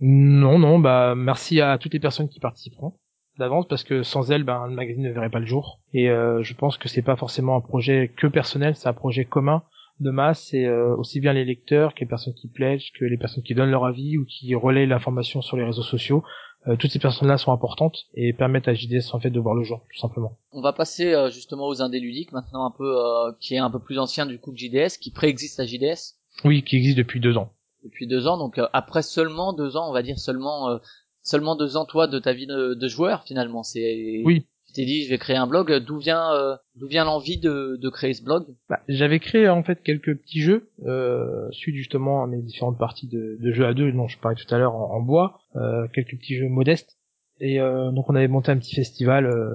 Non, 0.00 0.58
non, 0.58 0.78
bah 0.78 1.14
merci 1.16 1.60
à 1.60 1.78
toutes 1.78 1.94
les 1.94 2.00
personnes 2.00 2.28
qui 2.28 2.40
participeront 2.40 2.92
d'avance 3.38 3.66
parce 3.66 3.82
que 3.82 4.02
sans 4.02 4.30
elles, 4.30 4.44
ben, 4.44 4.66
le 4.68 4.74
magazine 4.74 5.02
ne 5.02 5.10
verrait 5.10 5.30
pas 5.30 5.40
le 5.40 5.46
jour. 5.46 5.80
Et 5.92 6.06
je 6.06 6.54
pense 6.54 6.78
que 6.78 6.88
c'est 6.88 7.02
pas 7.02 7.16
forcément 7.16 7.56
un 7.56 7.60
projet 7.60 8.12
que 8.16 8.28
personnel, 8.28 8.76
c'est 8.76 8.88
un 8.88 8.92
projet 8.92 9.24
commun 9.24 9.64
de 10.04 10.10
masse 10.10 10.54
et 10.54 10.66
euh, 10.66 10.94
aussi 10.96 11.18
bien 11.20 11.32
les 11.32 11.44
lecteurs 11.44 11.94
que 11.94 12.00
les 12.00 12.06
personnes 12.06 12.34
qui 12.34 12.46
pledgent, 12.48 12.92
que 12.98 13.04
les 13.04 13.16
personnes 13.18 13.42
qui 13.42 13.54
donnent 13.54 13.70
leur 13.70 13.84
avis 13.84 14.16
ou 14.18 14.24
qui 14.24 14.54
relaient 14.54 14.86
l'information 14.86 15.42
sur 15.42 15.56
les 15.56 15.64
réseaux 15.64 15.82
sociaux. 15.82 16.22
Euh, 16.66 16.76
toutes 16.76 16.92
ces 16.92 16.98
personnes-là 16.98 17.36
sont 17.36 17.52
importantes 17.52 18.06
et 18.14 18.32
permettent 18.32 18.68
à 18.68 18.74
JDS 18.74 19.12
en 19.12 19.20
fait 19.20 19.28
de 19.30 19.38
voir 19.40 19.54
le 19.54 19.64
jour, 19.64 19.84
tout 19.92 19.98
simplement. 20.00 20.38
On 20.52 20.62
va 20.62 20.72
passer 20.72 21.12
euh, 21.12 21.28
justement 21.28 21.66
aux 21.66 21.82
indés 21.82 22.00
ludiques 22.00 22.32
maintenant 22.32 22.64
un 22.64 22.70
peu 22.70 22.96
euh, 22.96 23.32
qui 23.40 23.54
est 23.54 23.58
un 23.58 23.70
peu 23.70 23.80
plus 23.80 23.98
ancien 23.98 24.24
du 24.24 24.38
coup 24.38 24.52
que 24.52 24.58
JDS, 24.58 24.96
qui 25.00 25.10
préexiste 25.10 25.60
à 25.60 25.66
JDS 25.66 26.14
Oui, 26.44 26.62
qui 26.62 26.76
existe 26.76 26.96
depuis 26.96 27.20
deux 27.20 27.36
ans. 27.36 27.50
depuis 27.82 28.06
deux 28.06 28.26
ans. 28.26 28.38
Donc 28.38 28.56
euh, 28.58 28.66
après 28.72 29.02
seulement 29.02 29.52
deux 29.52 29.76
ans, 29.76 29.90
on 29.90 29.92
va 29.92 30.02
dire 30.02 30.18
seulement 30.18 30.70
euh, 30.70 30.78
seulement 31.22 31.54
deux 31.54 31.76
ans 31.76 31.84
toi 31.84 32.06
de 32.06 32.18
ta 32.18 32.32
vie 32.32 32.46
de, 32.46 32.72
de 32.72 32.88
joueur 32.88 33.24
finalement. 33.24 33.62
C'est 33.62 34.22
Oui. 34.24 34.46
T'es 34.74 34.84
dit 34.84 35.04
je 35.04 35.10
vais 35.10 35.18
créer 35.18 35.36
un 35.36 35.46
blog. 35.46 35.72
D'où 35.86 35.98
vient 35.98 36.32
euh, 36.32 36.56
d'où 36.74 36.88
vient 36.88 37.04
l'envie 37.04 37.38
de, 37.38 37.78
de 37.80 37.88
créer 37.88 38.12
ce 38.12 38.24
blog? 38.24 38.44
Bah, 38.68 38.80
j'avais 38.88 39.20
créé 39.20 39.48
en 39.48 39.62
fait 39.62 39.82
quelques 39.82 40.16
petits 40.18 40.40
jeux 40.40 40.68
euh, 40.84 41.48
suite 41.52 41.76
justement 41.76 42.24
à 42.24 42.26
mes 42.26 42.42
différentes 42.42 42.78
parties 42.78 43.08
de, 43.08 43.36
de 43.40 43.52
jeux 43.52 43.66
à 43.66 43.74
deux 43.74 43.92
dont 43.92 44.08
je 44.08 44.18
parlais 44.18 44.36
tout 44.36 44.52
à 44.52 44.58
l'heure 44.58 44.74
en, 44.74 45.00
bois, 45.00 45.38
euh, 45.56 45.86
quelques 45.94 46.18
petits 46.18 46.36
jeux 46.36 46.48
modestes. 46.48 46.98
Et 47.40 47.60
euh, 47.60 47.92
donc 47.92 48.10
on 48.10 48.14
avait 48.16 48.28
monté 48.28 48.50
un 48.50 48.58
petit 48.58 48.74
festival 48.74 49.26
euh, 49.26 49.54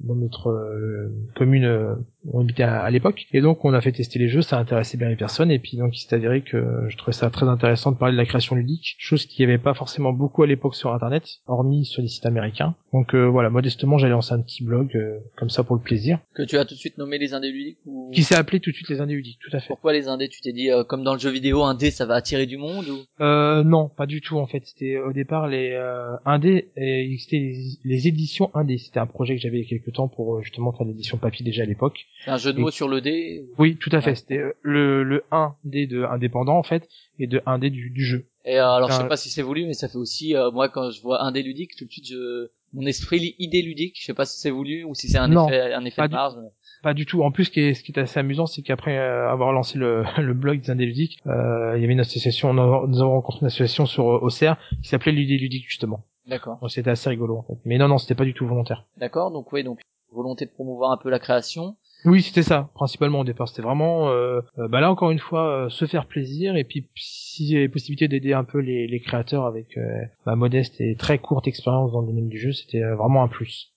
dans 0.00 0.14
notre 0.14 0.50
euh, 0.50 1.12
commune 1.34 1.96
on 2.32 2.40
habitait 2.40 2.62
à, 2.62 2.80
à 2.82 2.90
l'époque. 2.90 3.26
Et 3.32 3.40
donc 3.40 3.64
on 3.64 3.72
a 3.74 3.80
fait 3.80 3.92
tester 3.92 4.18
les 4.18 4.28
jeux, 4.28 4.42
ça 4.42 4.58
intéressait 4.58 4.96
bien 4.96 5.08
les 5.08 5.16
personnes. 5.16 5.50
Et 5.50 5.58
puis 5.58 5.76
donc 5.76 5.96
il 5.96 6.00
s'est 6.00 6.14
avéré 6.14 6.42
que 6.42 6.86
je 6.88 6.96
trouvais 6.96 7.12
ça 7.12 7.30
très 7.30 7.46
intéressant 7.48 7.92
de 7.92 7.96
parler 7.96 8.12
de 8.12 8.18
la 8.18 8.26
création 8.26 8.56
ludique, 8.56 8.96
chose 8.98 9.26
qu'il 9.26 9.44
n'y 9.46 9.52
avait 9.52 9.62
pas 9.62 9.74
forcément 9.74 10.12
beaucoup 10.12 10.42
à 10.42 10.46
l'époque 10.46 10.74
sur 10.74 10.92
Internet, 10.92 11.24
hormis 11.46 11.84
sur 11.84 12.02
les 12.02 12.08
sites 12.08 12.26
américains. 12.26 12.74
Donc 12.92 13.14
euh, 13.14 13.24
voilà, 13.26 13.50
modestement 13.50 13.98
j'allais 13.98 14.12
lancer 14.12 14.32
un 14.34 14.40
petit 14.40 14.64
blog 14.64 14.90
euh, 14.94 15.18
comme 15.36 15.50
ça 15.50 15.64
pour 15.64 15.76
le 15.76 15.82
plaisir, 15.82 16.18
Que 16.34 16.42
tu 16.42 16.56
as 16.56 16.64
tout 16.64 16.74
de 16.74 16.78
suite 16.78 16.98
nommé 16.98 17.18
les 17.18 17.34
indés 17.34 17.50
ludiques 17.50 17.78
ou 17.86 18.10
qui 18.12 18.22
s'est 18.22 18.36
appelé 18.36 18.60
tout 18.60 18.70
de 18.70 18.76
suite 18.76 18.88
les 18.88 19.00
Indés 19.00 19.14
ludiques, 19.14 19.38
tout 19.40 19.54
à 19.56 19.60
fait. 19.60 19.68
pourquoi 19.68 19.92
les 19.92 20.08
indés? 20.08 20.28
Tu 20.28 20.40
t'es 20.40 20.52
dit 20.52 20.70
euh, 20.70 20.84
comme 20.84 21.02
dans 21.02 21.14
le 21.14 21.18
jeu 21.18 21.30
vidéo, 21.30 21.62
indé 21.62 21.90
ça 21.90 22.06
va 22.06 22.14
attirer 22.14 22.46
du 22.46 22.56
monde 22.56 22.86
ou? 22.88 22.98
Euh, 23.20 23.62
non, 23.64 23.88
pas 23.88 24.06
du 24.06 24.20
tout 24.20 24.38
en 24.38 24.46
fait. 24.46 24.62
C'était 24.64 24.98
au 24.98 25.12
départ 25.12 25.48
les 25.48 25.70
euh, 25.72 26.16
indés 26.24 26.68
et 26.76 27.16
c'était 27.18 27.38
les, 27.38 27.78
les 27.84 28.08
éditions 28.08 28.50
indés. 28.54 28.78
C'était 28.78 29.00
un 29.00 29.06
projet 29.06 29.34
que 29.36 29.40
j'avais 29.42 29.58
il 29.58 29.62
y 29.62 29.66
a 29.66 29.68
quelques 29.68 29.92
temps 29.94 30.08
pour 30.08 30.36
euh, 30.36 30.42
justement 30.42 30.72
faire 30.72 30.86
l'édition 30.86 31.18
papier 31.18 31.44
déjà 31.44 31.62
à 31.62 31.66
l'époque. 31.66 31.98
Un 32.26 32.36
jeu 32.36 32.52
de 32.52 32.58
Et- 32.58 32.62
mots 32.62 32.70
sur 32.70 32.88
le 32.88 33.00
dé 33.00 33.44
Oui, 33.58 33.76
tout 33.76 33.90
à 33.92 34.00
fait. 34.00 34.10
Ouais. 34.10 34.14
C'était 34.16 34.38
euh, 34.38 34.52
le 34.62 35.02
le 35.02 35.24
1D 35.32 35.86
de 35.88 36.04
indépendant 36.04 36.56
en 36.58 36.62
fait 36.62 36.88
et 37.18 37.26
de 37.26 37.38
1D 37.46 37.70
du, 37.70 37.90
du 37.90 38.04
jeu. 38.04 38.26
Et 38.44 38.58
euh, 38.58 38.68
alors 38.68 38.88
je 38.90 38.94
Enfin, 38.94 39.02
sais 39.04 39.08
pas 39.08 39.16
si 39.16 39.30
c'est 39.30 39.42
voulu, 39.42 39.66
mais 39.66 39.74
ça 39.74 39.88
fait 39.88 39.96
aussi 39.98 40.34
euh, 40.36 40.50
moi 40.50 40.68
quand 40.68 40.90
je 40.90 41.00
vois 41.02 41.22
indé 41.22 41.42
ludique, 41.42 41.76
tout 41.76 41.84
de 41.86 41.90
suite 41.90 42.08
je 42.08 42.48
mon 42.72 42.86
esprit 42.86 43.18
lit 43.20 43.36
idée 43.38 43.62
ludique. 43.62 43.96
Je 44.00 44.04
sais 44.04 44.14
pas 44.14 44.24
si 44.24 44.38
c'est 44.40 44.50
voulu 44.50 44.84
ou 44.84 44.94
si 44.94 45.08
c'est 45.08 45.18
un 45.18 45.28
Non, 45.28 45.48
effet 45.48 45.72
un 45.72 45.84
effet 45.84 46.02
de 46.02 46.06
du- 46.08 46.14
marge. 46.14 46.34
mais- 46.42 46.48
Pas 46.82 46.92
du 46.92 47.06
tout. 47.06 47.22
En 47.22 47.30
plus, 47.30 47.44
ce 47.46 47.50
qui 47.50 47.60
est, 47.60 47.72
ce 47.74 47.82
qui 47.82 47.92
est 47.92 47.98
assez 47.98 48.20
amusant, 48.20 48.44
c'est 48.46 48.60
qu'après 48.60 48.98
euh, 48.98 49.30
avoir 49.30 49.52
lancé 49.52 49.78
le, 49.78 50.02
le 50.20 50.34
blog 50.34 50.60
des 50.60 50.70
Indés 50.70 50.84
ludiques, 50.84 51.18
euh, 51.26 51.72
il 51.76 51.80
y 51.80 51.84
avait 51.84 51.94
une 51.94 52.00
association, 52.00 52.52
nous 52.52 52.60
avons- 53.00 53.12
rencontré 53.12 53.38
une 53.42 53.46
association 53.46 53.86
sur 53.86 54.04
Auxerre 54.06 54.58
qui 54.82 54.88
s'appelait 54.90 55.12
l'idée 55.12 55.38
ludique 55.38 55.64
justement. 55.66 56.04
D'accord. 56.26 56.58
Donc 56.60 56.70
c'était 56.70 56.90
assez 56.90 57.08
rigolo 57.08 57.38
en 57.38 57.42
fait. 57.42 57.58
Mais 57.64 57.78
non, 57.78 57.88
non, 57.88 57.96
c'était 57.98 58.14
pas 58.14 58.24
du 58.24 58.34
tout 58.34 58.46
volontaire. 58.46 58.84
D'accord. 58.98 59.30
Donc 59.30 59.50
oui, 59.52 59.62
donc 59.64 59.80
volonté 60.12 60.44
de 60.46 60.50
promouvoir 60.50 60.90
un 60.92 60.96
peu 60.98 61.08
la 61.10 61.18
création. 61.18 61.76
Oui, 62.04 62.22
c'était 62.22 62.42
ça, 62.42 62.70
principalement 62.74 63.20
au 63.20 63.24
départ. 63.24 63.48
C'était 63.48 63.62
vraiment, 63.62 64.10
euh, 64.10 64.40
euh, 64.58 64.68
bah 64.68 64.80
là 64.80 64.90
encore 64.90 65.10
une 65.10 65.18
fois, 65.18 65.64
euh, 65.64 65.68
se 65.70 65.86
faire 65.86 66.06
plaisir 66.06 66.56
et 66.56 66.64
puis 66.64 66.86
s'il 66.96 67.46
y 67.46 67.56
avait 67.56 67.68
possibilité 67.68 68.08
d'aider 68.08 68.32
un 68.34 68.44
peu 68.44 68.58
les, 68.58 68.86
les 68.86 69.00
créateurs 69.00 69.46
avec 69.46 69.76
euh, 69.78 70.02
ma 70.26 70.36
modeste 70.36 70.80
et 70.80 70.96
très 70.96 71.18
courte 71.18 71.48
expérience 71.48 71.92
dans 71.92 72.02
le 72.02 72.08
domaine 72.08 72.28
du 72.28 72.38
jeu, 72.38 72.52
c'était 72.52 72.82
euh, 72.82 72.94
vraiment 72.94 73.22
un 73.22 73.28
plus. 73.28 73.72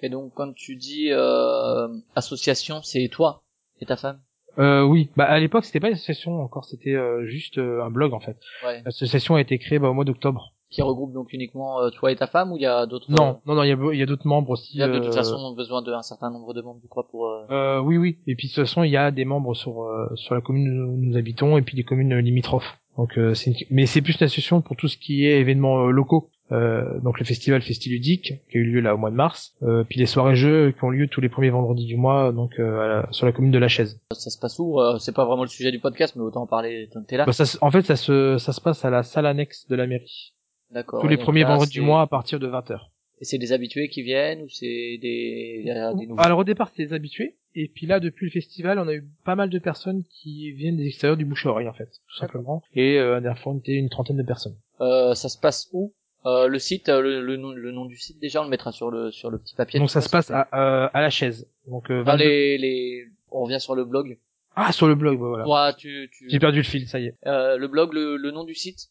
Et 0.00 0.08
donc 0.08 0.32
quand 0.34 0.52
tu 0.54 0.76
dis 0.76 1.08
euh, 1.10 1.88
association, 2.16 2.82
c'est 2.82 3.08
toi 3.08 3.42
et 3.80 3.86
ta 3.86 3.96
femme? 3.96 4.20
Euh, 4.58 4.82
oui, 4.82 5.10
bah 5.16 5.24
à 5.24 5.38
l'époque 5.38 5.64
c'était 5.64 5.78
pas 5.78 5.88
une 5.88 5.94
association 5.94 6.42
encore, 6.42 6.64
c'était 6.64 6.94
euh, 6.94 7.26
juste 7.26 7.58
euh, 7.58 7.82
un 7.84 7.90
blog 7.90 8.12
en 8.12 8.20
fait. 8.20 8.38
Ouais. 8.66 8.82
L'association 8.84 9.36
a 9.36 9.40
été 9.40 9.56
créée 9.58 9.78
bah, 9.78 9.88
au 9.88 9.94
mois 9.94 10.04
d'octobre. 10.04 10.52
Qui 10.70 10.82
regroupe 10.82 11.12
donc 11.14 11.32
uniquement 11.32 11.80
euh, 11.80 11.88
toi 11.90 12.12
et 12.12 12.16
ta 12.16 12.26
femme 12.26 12.52
ou 12.52 12.56
il 12.56 12.62
y 12.62 12.66
a 12.66 12.84
d'autres 12.86 13.10
Non, 13.10 13.38
non, 13.46 13.54
non, 13.54 13.62
il 13.62 13.68
y 13.68 13.72
a, 13.72 13.94
y 13.94 14.02
a 14.02 14.06
d'autres 14.06 14.26
membres 14.26 14.50
aussi. 14.50 14.72
Il 14.74 14.80
y 14.80 14.82
a 14.82 14.88
de 14.88 14.94
euh, 14.94 15.00
toute 15.00 15.14
façon 15.14 15.54
besoin 15.54 15.80
d'un 15.82 16.02
certain 16.02 16.30
nombre 16.30 16.52
de 16.52 16.60
membres, 16.60 16.80
je 16.82 16.88
crois, 16.88 17.08
pour. 17.08 17.26
euh, 17.26 17.46
Euh, 17.50 17.80
oui, 17.80 17.96
oui. 17.96 18.18
Et 18.26 18.34
puis 18.34 18.48
de 18.48 18.52
toute 18.54 18.64
façon, 18.64 18.82
il 18.82 18.90
y 18.90 18.96
a 18.98 19.10
des 19.10 19.24
membres 19.24 19.54
sur 19.54 19.82
euh, 19.82 20.08
sur 20.16 20.34
la 20.34 20.40
commune 20.42 20.68
où 20.82 20.96
nous 20.96 21.16
habitons 21.16 21.56
et 21.56 21.62
puis 21.62 21.74
des 21.76 21.84
communes 21.84 22.12
euh, 22.12 22.20
limitrophes. 22.20 22.78
Donc, 22.98 23.16
euh, 23.16 23.32
c'est 23.32 23.50
une- 23.52 23.66
mais 23.70 23.86
c'est 23.86 24.02
plus 24.02 24.14
une 24.20 24.24
association 24.24 24.60
pour 24.60 24.76
tout 24.76 24.88
ce 24.88 24.98
qui 24.98 25.24
est 25.24 25.40
événements 25.40 25.86
euh, 25.86 25.90
locaux. 25.90 26.28
Euh, 26.50 26.98
donc 27.00 27.18
le 27.20 27.26
festival 27.26 27.60
Festiludique 27.60 28.32
qui 28.50 28.56
a 28.56 28.60
eu 28.60 28.64
lieu 28.64 28.80
là 28.80 28.94
au 28.94 28.98
mois 28.98 29.10
de 29.10 29.14
mars, 29.14 29.52
euh, 29.62 29.84
puis 29.84 29.98
les 30.00 30.06
soirées 30.06 30.34
jeux 30.34 30.72
qui 30.72 30.82
ont 30.82 30.88
lieu 30.88 31.06
tous 31.06 31.20
les 31.20 31.28
premiers 31.28 31.50
vendredis 31.50 31.84
du 31.84 31.96
mois, 31.98 32.32
donc 32.32 32.58
euh, 32.58 32.80
à 32.80 32.88
la- 32.88 33.08
sur 33.12 33.26
la 33.26 33.32
commune 33.32 33.50
de 33.52 33.58
La 33.58 33.68
Chaise. 33.68 34.00
Ça 34.12 34.30
se 34.30 34.38
passe 34.38 34.58
où 34.58 34.80
Euh, 34.80 34.96
C'est 34.98 35.14
pas 35.14 35.26
vraiment 35.26 35.42
le 35.42 35.48
sujet 35.48 35.70
du 35.70 35.78
podcast, 35.78 36.14
mais 36.16 36.22
autant 36.22 36.42
en 36.42 36.46
parler 36.46 36.88
tant 36.92 37.02
que 37.02 37.06
t'es 37.06 37.16
là. 37.18 37.26
Bah, 37.26 37.32
ça, 37.32 37.44
en 37.60 37.70
fait, 37.70 37.82
ça 37.82 37.96
se 37.96 38.38
ça 38.38 38.52
se 38.52 38.60
passe 38.62 38.82
à 38.84 38.90
la 38.90 39.02
salle 39.02 39.26
annexe 39.26 39.66
de 39.68 39.76
la 39.76 39.86
mairie 39.86 40.32
D'accord. 40.70 41.00
tous 41.00 41.08
les 41.08 41.16
premiers 41.16 41.42
là, 41.42 41.48
vendredis 41.48 41.72
c'est- 41.72 41.80
du 41.80 41.84
mois 41.86 42.02
à 42.02 42.06
partir 42.06 42.38
de 42.38 42.46
20 42.46 42.70
h 42.70 42.78
Et 43.20 43.24
c'est 43.24 43.38
des 43.38 43.52
habitués 43.52 43.88
qui 43.88 44.02
viennent 44.02 44.42
ou 44.42 44.48
c'est 44.48 44.98
des, 45.00 45.62
des 45.64 46.06
nouveaux? 46.06 46.20
Alors 46.20 46.38
au 46.40 46.44
départ, 46.44 46.68
c'était 46.70 46.86
des 46.86 46.92
habitués, 46.92 47.36
et 47.54 47.68
puis 47.68 47.86
là, 47.86 47.98
depuis 48.00 48.26
le 48.26 48.30
festival, 48.30 48.78
on 48.78 48.86
a 48.86 48.94
eu 48.94 49.04
pas 49.24 49.34
mal 49.34 49.50
de 49.50 49.58
personnes 49.58 50.04
qui 50.10 50.52
viennent 50.52 50.76
des 50.76 50.86
extérieurs 50.86 51.16
du 51.16 51.24
bouche 51.24 51.44
à 51.46 51.50
oreille 51.50 51.68
en 51.68 51.72
fait, 51.72 51.86
tout 52.08 52.16
simplement. 52.16 52.62
Et 52.74 52.98
euh, 52.98 53.14
la 53.14 53.20
dernière 53.20 53.42
fois, 53.42 53.52
on 53.52 53.58
était 53.58 53.72
une 53.74 53.88
trentaine 53.88 54.16
de 54.18 54.22
personnes. 54.22 54.56
Euh, 54.80 55.14
ça 55.14 55.28
se 55.28 55.38
passe 55.38 55.68
où? 55.72 55.92
Euh, 56.26 56.46
Le 56.48 56.58
site, 56.58 56.88
euh, 56.88 57.00
le, 57.00 57.22
le 57.22 57.36
nom, 57.36 57.50
le 57.52 57.70
nom 57.72 57.86
du 57.86 57.96
site 57.96 58.20
déjà, 58.20 58.40
on 58.40 58.44
le 58.44 58.50
mettra 58.50 58.70
sur 58.72 58.90
le 58.90 59.10
sur 59.10 59.30
le 59.30 59.38
petit 59.38 59.54
papier. 59.54 59.78
Donc 59.80 59.90
ça 59.90 60.00
se 60.00 60.08
passe 60.10 60.30
à, 60.30 60.48
euh, 60.52 60.88
à 60.92 61.00
la 61.00 61.10
chaise. 61.10 61.48
Donc 61.66 61.90
euh, 61.90 62.02
Enfin, 62.02 62.12
22 62.12 62.24
les 62.24 62.58
les, 62.58 63.04
on 63.30 63.42
revient 63.44 63.60
sur 63.60 63.74
le 63.74 63.84
blog. 63.84 64.18
ah 64.56 64.72
sur 64.72 64.86
le 64.88 64.94
blog, 64.96 65.18
bah, 65.20 65.26
voilà. 65.28 65.44
Toi, 65.44 65.72
tu, 65.74 66.10
tu... 66.16 66.28
J'ai 66.28 66.38
perdu 66.40 66.58
le 66.58 66.64
fil, 66.64 66.86
ça 66.88 66.98
y 67.00 67.06
est. 67.06 67.14
Euh, 67.26 67.56
le 67.56 67.68
blog, 67.68 67.94
le, 67.94 68.16
le 68.16 68.30
nom 68.32 68.44
du 68.44 68.54
site? 68.54 68.88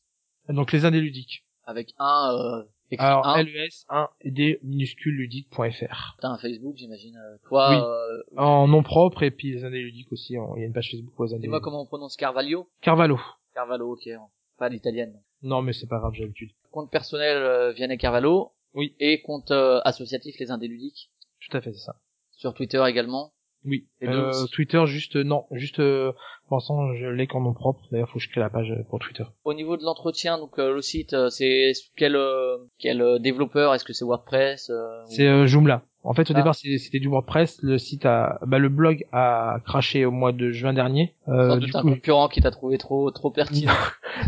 Donc 0.49 0.71
les 0.71 0.85
indés 0.85 1.01
ludiques. 1.01 1.43
Avec 1.67 1.93
un 1.99 2.33
euh, 2.33 2.63
Alors, 2.97 3.27
un. 3.27 3.43
LES 3.43 3.85
1 3.89 4.09
d 4.25 4.59
minuscule 4.63 5.13
ludique.fr. 5.15 6.17
T'as 6.21 6.29
un 6.29 6.37
Facebook, 6.37 6.75
j'imagine. 6.77 7.15
euh, 7.17 7.37
Toi, 7.47 7.69
Oui. 7.69 7.75
euh, 7.77 8.41
En 8.41 8.67
nom 8.67 8.81
propre 8.81 9.21
et 9.23 9.29
puis 9.31 9.51
les 9.51 9.63
indés 9.63 9.81
ludiques 9.81 10.11
aussi. 10.11 10.33
Il 10.33 10.59
y 10.59 10.63
a 10.63 10.65
une 10.65 10.73
page 10.73 10.89
Facebook 10.91 11.13
pour 11.15 11.25
les 11.25 11.33
indés 11.33 11.41
dis-moi 11.43 11.61
comment 11.61 11.81
on 11.81 11.85
prononce 11.85 12.15
Carvalho. 12.15 12.67
Carvalho. 12.81 13.19
Carvalho, 13.53 13.91
ok. 13.93 14.09
Pas 14.57 14.69
l'italienne. 14.69 15.13
Non, 15.43 15.61
mais 15.61 15.73
c'est 15.73 15.87
pas 15.87 15.99
grave, 15.99 16.13
j'ai 16.15 16.23
l'habitude. 16.23 16.49
Compte 16.71 16.89
personnel, 16.89 17.37
euh, 17.37 17.71
Vianney 17.73 17.97
Carvalho. 17.97 18.51
Oui. 18.73 18.95
Et 18.99 19.21
compte 19.21 19.51
euh, 19.51 19.79
associatif, 19.83 20.35
les 20.39 20.49
Indés 20.51 20.67
Ludiques. 20.67 21.11
Tout 21.47 21.55
à 21.55 21.61
fait, 21.61 21.73
c'est 21.73 21.85
ça. 21.85 21.95
Sur 22.31 22.53
Twitter 22.53 22.83
également. 22.87 23.33
Oui. 23.65 23.87
Et 24.01 24.07
Euh. 24.07 24.31
Twitter, 24.51 24.81
juste, 24.85 25.15
non, 25.15 25.45
juste, 25.51 25.79
euh, 25.79 26.11
pour 26.47 26.57
l'instant, 26.57 26.93
je 26.95 27.05
l'ai 27.07 27.27
qu'en 27.27 27.41
nom 27.41 27.53
propre. 27.53 27.81
D'ailleurs, 27.91 28.09
faut 28.09 28.19
que 28.19 28.23
je 28.23 28.29
crée 28.29 28.41
la 28.41 28.49
page 28.49 28.73
pour 28.89 28.99
Twitter. 28.99 29.23
Au 29.45 29.53
niveau 29.53 29.77
de 29.77 29.83
l'entretien, 29.83 30.37
donc 30.37 30.57
euh, 30.59 30.73
le 30.73 30.81
site, 30.81 31.13
euh, 31.13 31.29
c'est 31.29 31.73
quel 31.95 32.15
euh, 32.15 32.57
quel 32.79 33.01
euh, 33.01 33.19
développeur? 33.19 33.73
Est-ce 33.73 33.85
que 33.85 33.93
c'est 33.93 34.05
WordPress 34.05 34.69
euh, 34.69 35.03
ou- 35.03 35.11
C'est 35.11 35.27
euh, 35.27 35.45
Joomla. 35.47 35.81
En 36.03 36.13
fait, 36.13 36.29
au 36.31 36.33
Ah. 36.33 36.37
départ, 36.37 36.55
c'était 36.55 36.99
du 36.99 37.09
WordPress. 37.09 37.59
Le 37.63 37.77
site 37.77 38.05
a, 38.05 38.39
bah, 38.47 38.59
le 38.59 38.69
blog 38.69 39.03
a 39.11 39.57
craché 39.65 40.05
au 40.05 40.11
mois 40.11 40.31
de 40.31 40.51
juin 40.51 40.71
dernier. 40.71 41.13
Euh, 41.27 41.57
du 41.57 41.69
un 41.75 41.81
coup, 41.81 41.89
concurrent 41.89 42.29
qui 42.29 42.39
t'a 42.39 42.49
trouvé 42.51 42.77
trop 42.77 43.11
trop 43.11 43.29
pertinent. 43.29 43.73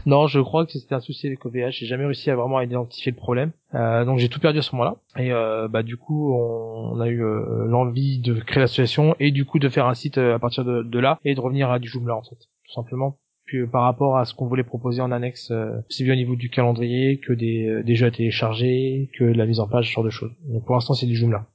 non, 0.06 0.28
je 0.28 0.42
crois 0.42 0.66
que 0.66 0.74
c'était 0.74 0.96
un 0.96 1.00
souci 1.00 1.28
avec 1.28 1.46
OVH. 1.46 1.70
J'ai 1.72 1.86
jamais 1.86 2.04
réussi 2.04 2.30
à 2.32 2.36
vraiment 2.36 2.60
identifier 2.60 3.14
le 3.14 3.18
problème. 3.18 3.52
Euh, 3.76 4.04
donc 4.04 4.18
j'ai 4.20 4.28
tout 4.28 4.42
perdu 4.42 4.60
à 4.60 4.62
ce 4.62 4.76
moment-là. 4.76 4.96
Et 5.18 5.32
euh, 5.32 5.70
bah 5.70 5.82
du 5.84 5.96
coup, 5.96 6.34
on, 6.34 6.96
on 6.98 7.00
a 7.00 7.08
eu 7.08 7.22
l'envie 7.68 8.20
de 8.20 8.34
créer 8.34 8.60
l'association 8.60 9.16
et 9.20 9.32
du 9.32 9.46
coup 9.46 9.60
de 9.60 9.70
faire 9.70 9.86
un 9.88 9.94
site 9.94 10.18
à 10.18 10.38
partir 10.40 10.66
de, 10.66 10.84
de 10.84 11.00
là 11.00 11.20
et 11.24 11.34
de 11.34 11.40
revenir 11.40 11.70
à 11.72 11.80
du 11.80 11.88
Joomla 11.88 12.09
en 12.18 12.24
fait, 12.24 12.36
tout 12.36 12.74
simplement. 12.74 13.18
Puis 13.46 13.66
par 13.66 13.84
rapport 13.84 14.18
à 14.18 14.26
ce 14.26 14.36
qu'on 14.36 14.48
voulait 14.48 14.64
proposer 14.64 15.02
en 15.02 15.12
annexe, 15.12 15.50
euh, 15.50 15.82
aussi 15.90 16.04
bien 16.04 16.14
au 16.14 16.18
niveau 16.18 16.36
du 16.36 16.50
calendrier 16.50 17.20
que 17.20 17.34
des, 17.34 17.68
euh, 17.68 17.84
des 17.84 17.96
jeux 17.96 18.06
à 18.08 18.12
télécharger, 18.12 19.10
que 19.18 19.24
de 19.24 19.38
la 19.38 19.48
mise 19.48 19.60
en 19.60 19.68
page, 19.68 19.88
ce 19.88 19.94
genre 19.94 20.04
de 20.04 20.12
choses. 20.12 20.32
Donc 20.48 20.66
pour 20.66 20.76
l'instant, 20.76 20.94
c'est 20.94 21.08
du 21.08 21.16
Joomla. 21.16 21.48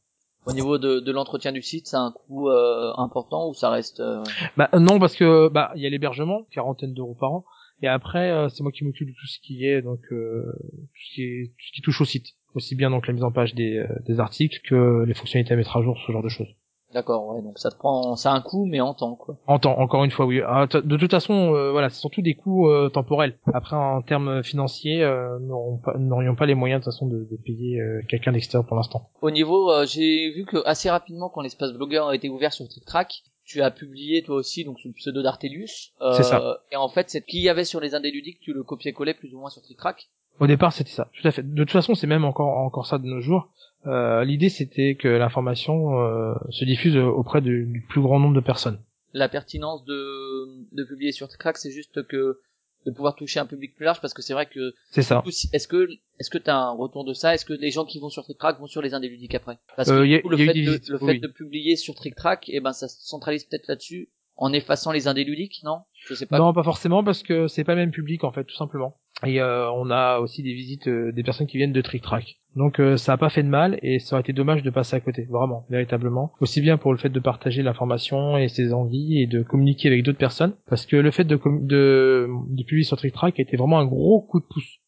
Au 0.47 0.53
niveau 0.53 0.77
de, 0.77 1.01
de 1.01 1.13
l'entretien 1.13 1.53
du 1.53 1.63
site, 1.63 1.87
c'est 1.87 1.97
un 1.97 2.13
coût 2.13 2.51
euh, 2.51 2.93
important 2.97 3.49
ou 3.49 3.55
ça 3.55 3.71
reste 3.71 4.01
euh, 4.01 4.23
Bah 4.57 4.69
non 4.79 4.99
parce 4.99 5.17
que 5.17 5.49
bah 5.49 5.73
il 5.75 5.83
y 5.83 5.87
a 5.87 5.89
l'hébergement, 5.89 6.47
quarantaine 6.51 6.93
d'euros 6.93 7.17
par 7.19 7.33
an, 7.33 7.45
et 7.81 7.89
après 7.89 8.31
euh, 8.31 8.49
c'est 8.51 8.63
moi 8.63 8.71
qui 8.71 8.85
m'occupe 8.85 9.09
de 9.09 9.15
tout 9.15 9.27
ce 9.27 9.39
qui 9.41 9.65
est 9.65 9.81
donc 9.81 10.01
euh, 10.13 10.45
tout 10.53 11.01
ce 11.09 11.15
qui 11.15 11.23
est 11.23 11.47
tout 11.47 11.65
ce 11.69 11.73
qui 11.73 11.81
touche 11.81 12.01
au 12.03 12.05
site, 12.05 12.27
aussi 12.55 12.75
bien 12.77 12.91
donc 12.91 13.07
la 13.07 13.15
mise 13.15 13.25
en 13.25 13.33
page 13.33 13.55
des, 13.55 13.79
euh, 13.79 13.87
des 14.07 14.21
articles 14.21 14.61
que 14.69 15.05
les 15.07 15.15
fonctionnalités 15.15 15.55
à 15.55 15.57
mettre 15.57 15.77
à 15.79 15.83
jour, 15.83 15.99
ce 16.07 16.13
genre 16.13 16.23
de 16.23 16.29
choses. 16.29 16.55
D'accord, 16.95 17.27
ouais, 17.35 17.43
donc 17.43 17.59
ça 17.59 17.71
te 17.71 17.77
prend, 17.77 18.15
ça 18.15 18.31
a 18.33 18.37
un 18.37 18.41
coût, 18.41 18.67
mais 18.67 18.81
en 18.81 18.95
temps, 18.95 19.17
quoi. 19.17 19.37
En 19.49 19.59
temps, 19.59 19.77
encore 19.79 20.05
une 20.05 20.13
fois, 20.13 20.27
oui. 20.27 20.41
Ah, 20.47 20.67
de 20.67 20.97
toute 20.97 21.11
façon, 21.11 21.53
euh, 21.55 21.73
voilà, 21.73 21.91
c'est 21.91 21.99
surtout 21.99 22.23
des 22.23 22.35
coûts 22.35 22.69
euh, 22.71 22.89
temporels. 22.89 23.37
Après, 23.53 23.75
en 23.75 24.01
termes 24.01 24.45
financiers, 24.45 25.03
euh, 25.03 25.39
nous 25.41 25.81
n'aurions 25.99 26.37
pas 26.37 26.47
les 26.47 26.55
moyens 26.55 26.81
de 26.81 26.85
toute 26.85 26.93
façon 26.93 27.07
de, 27.09 27.27
de 27.29 27.37
payer 27.45 27.81
euh, 27.81 28.01
quelqu'un 28.09 28.31
d'extérieur 28.31 28.65
pour 28.67 28.77
l'instant. 28.77 29.09
Au 29.23 29.33
niveau, 29.33 29.73
euh, 29.73 29.87
j'ai 29.87 30.31
vu 30.31 30.45
que 30.45 30.59
assez 30.67 30.89
rapidement, 30.89 31.29
quand 31.29 31.41
l'espace 31.43 31.73
blogueur 31.73 32.07
a 32.09 32.15
été 32.15 32.29
ouvert 32.29 32.53
sur 32.53 32.69
TrickTrack, 32.69 33.25
tu 33.45 33.61
as 33.61 33.73
publié 33.73 34.23
toi 34.23 34.37
aussi, 34.37 34.65
donc 34.65 34.79
sous 34.79 34.89
le 34.89 34.95
pseudo 34.95 35.21
d'Artelius. 35.21 35.93
Euh, 36.01 36.13
C'est 36.13 36.23
ça. 36.23 36.59
Et 36.71 36.77
en 36.77 36.89
fait, 36.89 37.11
c'est 37.11 37.21
ce 37.21 37.27
qu'il 37.27 37.41
y 37.43 37.49
avait 37.49 37.65
sur 37.65 37.81
les 37.81 37.97
indés 37.97 38.13
ludiques, 38.13 38.39
tu 38.41 38.53
le 38.53 38.63
copiais-collais 38.63 39.15
plus 39.15 39.35
ou 39.35 39.41
moins 39.41 39.51
sur 39.51 39.61
TrickTrack. 39.63 40.09
Au 40.41 40.47
départ, 40.47 40.73
c'était 40.73 40.91
ça. 40.91 41.09
Tout 41.21 41.29
à 41.29 41.31
fait. 41.31 41.43
De 41.43 41.63
toute 41.63 41.71
façon, 41.71 41.95
c'est 41.95 42.07
même 42.09 42.25
encore 42.25 42.59
encore 42.59 42.87
ça 42.87 42.99
de 42.99 43.05
nos 43.05 43.21
jours. 43.21 43.51
Euh, 43.87 44.25
L'idée, 44.25 44.49
c'était 44.49 44.95
que 44.95 45.09
l'information 45.09 46.01
euh, 46.01 46.35
se 46.51 46.65
diffuse 46.65 46.97
auprès 46.97 47.41
du, 47.41 47.67
du 47.67 47.81
plus 47.83 48.01
grand 48.01 48.19
nombre 48.19 48.35
de 48.35 48.41
personnes. 48.41 48.79
La 49.13 49.29
pertinence 49.29 49.85
de, 49.85 50.65
de 50.73 50.85
publier 50.85 51.13
sur 51.13 51.29
TrickTrack, 51.29 51.57
c'est 51.59 51.71
juste 51.71 52.07
que 52.07 52.41
de 52.87 52.91
pouvoir 52.91 53.15
toucher 53.15 53.41
un 53.41 53.47
public 53.47 53.75
plus 53.77 53.85
large, 53.85 54.01
parce 54.03 54.13
que 54.13 54.21
c'est 54.23 54.35
vrai 54.35 54.47
que 54.47 54.75
C'est 54.91 55.03
ça. 55.03 55.23
Est-ce 55.53 55.69
que 55.69 55.89
est-ce 56.19 56.29
que 56.31 56.37
t'as 56.39 56.57
un 56.57 56.73
retour 56.73 57.05
de 57.05 57.15
ça? 57.15 57.33
Est-ce 57.35 57.45
que 57.47 57.55
les 57.55 57.71
gens 57.71 57.85
qui 57.87 57.99
vont 57.99 58.11
sur 58.11 58.25
TrickTrack 58.25 58.59
vont 58.61 58.67
sur 58.67 58.83
les 58.83 58.91
ludiques 59.09 59.35
après? 59.35 59.59
Parce 59.77 59.89
que 59.89 59.95
Euh, 59.95 60.05
du 60.07 60.15
a- 60.17 60.21
coup, 60.21 60.29
le 60.29 60.37
fait, 60.37 60.47
de, 60.49 60.53
visites, 60.53 60.89
le 60.89 60.99
fait 60.99 61.19
de 61.19 61.27
publier 61.29 61.77
sur 61.77 61.95
TrickTrack, 61.95 62.49
et 62.51 62.61
ben 62.61 62.73
ça 62.73 62.89
se 62.89 62.97
centralise 63.07 63.45
peut-être 63.45 63.69
là-dessus 63.69 64.11
en 64.37 64.53
effaçant 64.53 64.93
les 64.93 65.07
indés 65.09 65.25
ludiques, 65.25 65.61
non? 65.65 65.79
Je 66.07 66.13
sais 66.15 66.27
pas. 66.27 66.39
Non, 66.39 66.53
pas 66.53 66.63
forcément, 66.65 67.03
parce 67.05 67.23
que 67.23 67.47
c'est 67.49 67.65
pas 67.65 67.75
le 67.75 67.81
même 67.83 67.91
public 67.93 68.25
en 68.25 68.33
fait, 68.33 68.45
tout 68.45 68.57
simplement. 68.57 68.97
Et 69.25 69.41
euh, 69.41 69.71
on 69.71 69.91
a 69.91 70.19
aussi 70.19 70.43
des 70.43 70.53
visites 70.53 70.89
euh, 70.89 71.13
des 71.13 71.23
personnes 71.23 71.47
qui 71.47 71.57
viennent 71.57 71.73
de 71.73 71.81
Trick 71.81 72.03
Track. 72.03 72.41
Donc 72.57 72.79
euh, 72.79 72.97
ça 72.97 73.15
a 73.15 73.17
pas 73.17 73.31
fait 73.31 73.43
de 73.43 73.49
mal 73.49 73.79
et 73.83 73.99
ça 73.99 74.17
aurait 74.17 74.23
été 74.23 74.33
dommage 74.33 74.63
de 74.63 74.71
passer 74.71 74.97
à 74.97 75.01
côté, 75.01 75.27
vraiment, 75.31 75.67
véritablement. 75.71 76.33
Aussi 76.41 76.61
bien 76.61 76.77
pour 76.77 76.93
le 76.93 76.99
fait 76.99 77.09
de 77.09 77.21
partager 77.21 77.63
l'information 77.63 78.37
et 78.37 78.49
ses 78.49 78.73
envies 78.73 79.23
et 79.23 79.27
de 79.27 79.43
communiquer 79.43 79.89
avec 79.89 80.03
d'autres 80.03 80.19
personnes, 80.19 80.55
parce 80.69 80.85
que 80.85 80.97
le 80.97 81.11
fait 81.11 81.25
de, 81.25 81.39
de, 81.63 82.29
de 82.49 82.63
publier 82.65 82.85
sur 82.85 82.97
Trick 82.97 83.13
Track 83.13 83.39
a 83.39 83.43
été 83.43 83.57
vraiment 83.57 83.79
un 83.79 83.87
gros 83.87 84.21
coup 84.21 84.41
de 84.41 84.47
pouce. 84.47 84.81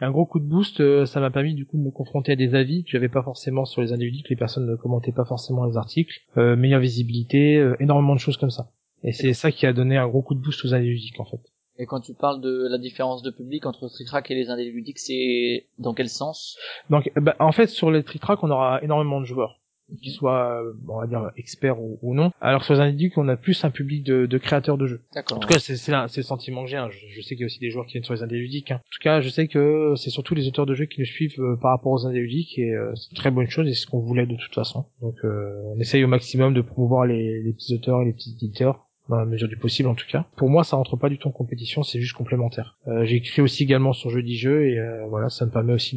Un 0.00 0.10
gros 0.10 0.26
coup 0.26 0.40
de 0.40 0.46
boost, 0.46 0.80
euh, 0.80 1.06
ça 1.06 1.20
m'a 1.20 1.30
permis 1.30 1.54
du 1.54 1.64
coup 1.66 1.76
de 1.76 1.82
me 1.82 1.90
confronter 1.90 2.32
à 2.32 2.36
des 2.36 2.54
avis 2.54 2.84
que 2.84 2.90
j'avais 2.90 3.08
pas 3.08 3.22
forcément 3.22 3.64
sur 3.64 3.82
les 3.82 3.92
individus, 3.92 4.22
que 4.22 4.30
les 4.30 4.36
personnes 4.36 4.66
ne 4.66 4.76
commentaient 4.76 5.12
pas 5.12 5.24
forcément 5.24 5.64
les 5.64 5.76
articles, 5.76 6.14
meilleure 6.36 6.80
visibilité, 6.80 7.72
énormément 7.78 8.14
de 8.14 8.20
choses 8.20 8.36
comme 8.36 8.50
ça. 8.50 8.70
Et 9.04 9.12
c'est 9.12 9.32
ça 9.32 9.52
qui 9.52 9.66
a 9.66 9.72
donné 9.72 9.96
un 9.96 10.08
gros 10.08 10.22
coup 10.22 10.34
de 10.34 10.40
boost 10.40 10.64
aux 10.64 10.74
individus 10.74 11.12
en 11.18 11.24
fait. 11.24 11.40
Et 11.78 11.86
quand 11.86 12.00
tu 12.00 12.14
parles 12.14 12.40
de 12.40 12.68
la 12.70 12.78
différence 12.78 13.22
de 13.22 13.30
public 13.30 13.64
entre 13.66 13.88
TrickTrack 13.88 14.30
et 14.30 14.34
les 14.34 14.50
indés 14.50 14.70
ludiques, 14.70 14.98
c'est 14.98 15.66
dans 15.78 15.94
quel 15.94 16.08
sens? 16.08 16.58
Donc, 16.90 17.10
bah, 17.16 17.34
en 17.40 17.52
fait, 17.52 17.66
sur 17.68 17.90
les 17.90 18.02
trick 18.02 18.20
track, 18.20 18.42
on 18.42 18.50
aura 18.50 18.82
énormément 18.82 19.20
de 19.20 19.24
joueurs, 19.24 19.58
qu'ils 20.02 20.12
soient, 20.12 20.60
euh, 20.62 20.72
on 20.88 21.00
va 21.00 21.06
dire, 21.06 21.30
experts 21.38 21.80
ou, 21.80 21.98
ou 22.02 22.14
non. 22.14 22.30
Alors 22.42 22.62
sur 22.64 22.74
les 22.74 22.80
individus, 22.80 23.12
on 23.16 23.26
a 23.28 23.36
plus 23.36 23.64
un 23.64 23.70
public 23.70 24.04
de, 24.04 24.26
de 24.26 24.38
créateurs 24.38 24.76
de 24.76 24.86
jeux. 24.86 25.00
D'accord. 25.14 25.38
En 25.38 25.40
tout 25.40 25.48
cas, 25.48 25.58
c'est 25.58 25.72
le 25.90 26.22
sentiment 26.22 26.64
que 26.64 26.70
j'ai. 26.70 26.76
hein. 26.76 26.88
Je, 26.90 26.98
je 27.08 27.20
sais 27.22 27.34
qu'il 27.36 27.40
y 27.40 27.44
a 27.44 27.46
aussi 27.46 27.58
des 27.58 27.70
joueurs 27.70 27.86
qui 27.86 27.92
viennent 27.92 28.04
sur 28.04 28.14
les 28.14 28.22
indés 28.22 28.36
ludiques. 28.36 28.70
hein. 28.70 28.76
En 28.76 28.90
tout 28.92 29.02
cas, 29.02 29.20
je 29.22 29.28
sais 29.30 29.48
que 29.48 29.94
c'est 29.96 30.10
surtout 30.10 30.34
les 30.34 30.46
auteurs 30.48 30.66
de 30.66 30.74
jeux 30.74 30.86
qui 30.86 31.00
nous 31.00 31.06
suivent 31.06 31.40
euh, 31.40 31.56
par 31.60 31.70
rapport 31.72 31.92
aux 31.92 32.06
indés 32.06 32.20
ludiques 32.20 32.58
et 32.58 32.70
euh, 32.74 32.92
c'est 32.94 33.10
une 33.12 33.16
très 33.16 33.30
bonne 33.30 33.48
chose 33.48 33.66
et 33.66 33.72
c'est 33.74 33.80
ce 33.82 33.86
qu'on 33.86 34.00
voulait 34.00 34.26
de 34.26 34.36
toute 34.36 34.54
façon. 34.54 34.84
Donc, 35.00 35.16
euh, 35.24 35.62
on 35.74 35.80
essaye 35.80 36.04
au 36.04 36.08
maximum 36.08 36.52
de 36.54 36.60
promouvoir 36.60 37.06
les, 37.06 37.42
les 37.42 37.52
petits 37.54 37.74
auteurs 37.74 38.02
et 38.02 38.04
les 38.04 38.12
petits 38.12 38.34
éditeurs 38.42 38.86
dans 39.08 39.16
la 39.16 39.24
mesure 39.24 39.48
du 39.48 39.56
possible 39.56 39.88
en 39.88 39.94
tout 39.94 40.06
cas. 40.08 40.26
Pour 40.36 40.48
moi, 40.48 40.64
ça 40.64 40.76
rentre 40.76 40.96
pas 40.96 41.08
du 41.08 41.18
tout 41.18 41.28
en 41.28 41.32
compétition, 41.32 41.82
c'est 41.82 42.00
juste 42.00 42.14
complémentaire. 42.16 42.78
Euh, 42.88 43.04
j'ai 43.04 43.16
écrit 43.16 43.42
aussi 43.42 43.62
également 43.64 43.92
sur 43.92 44.10
Jeudi 44.10 44.36
Jeux 44.36 44.66
et 44.68 44.78
euh, 44.78 45.06
voilà, 45.06 45.28
ça 45.28 45.44
me 45.46 45.50
permet 45.50 45.72
aussi 45.72 45.96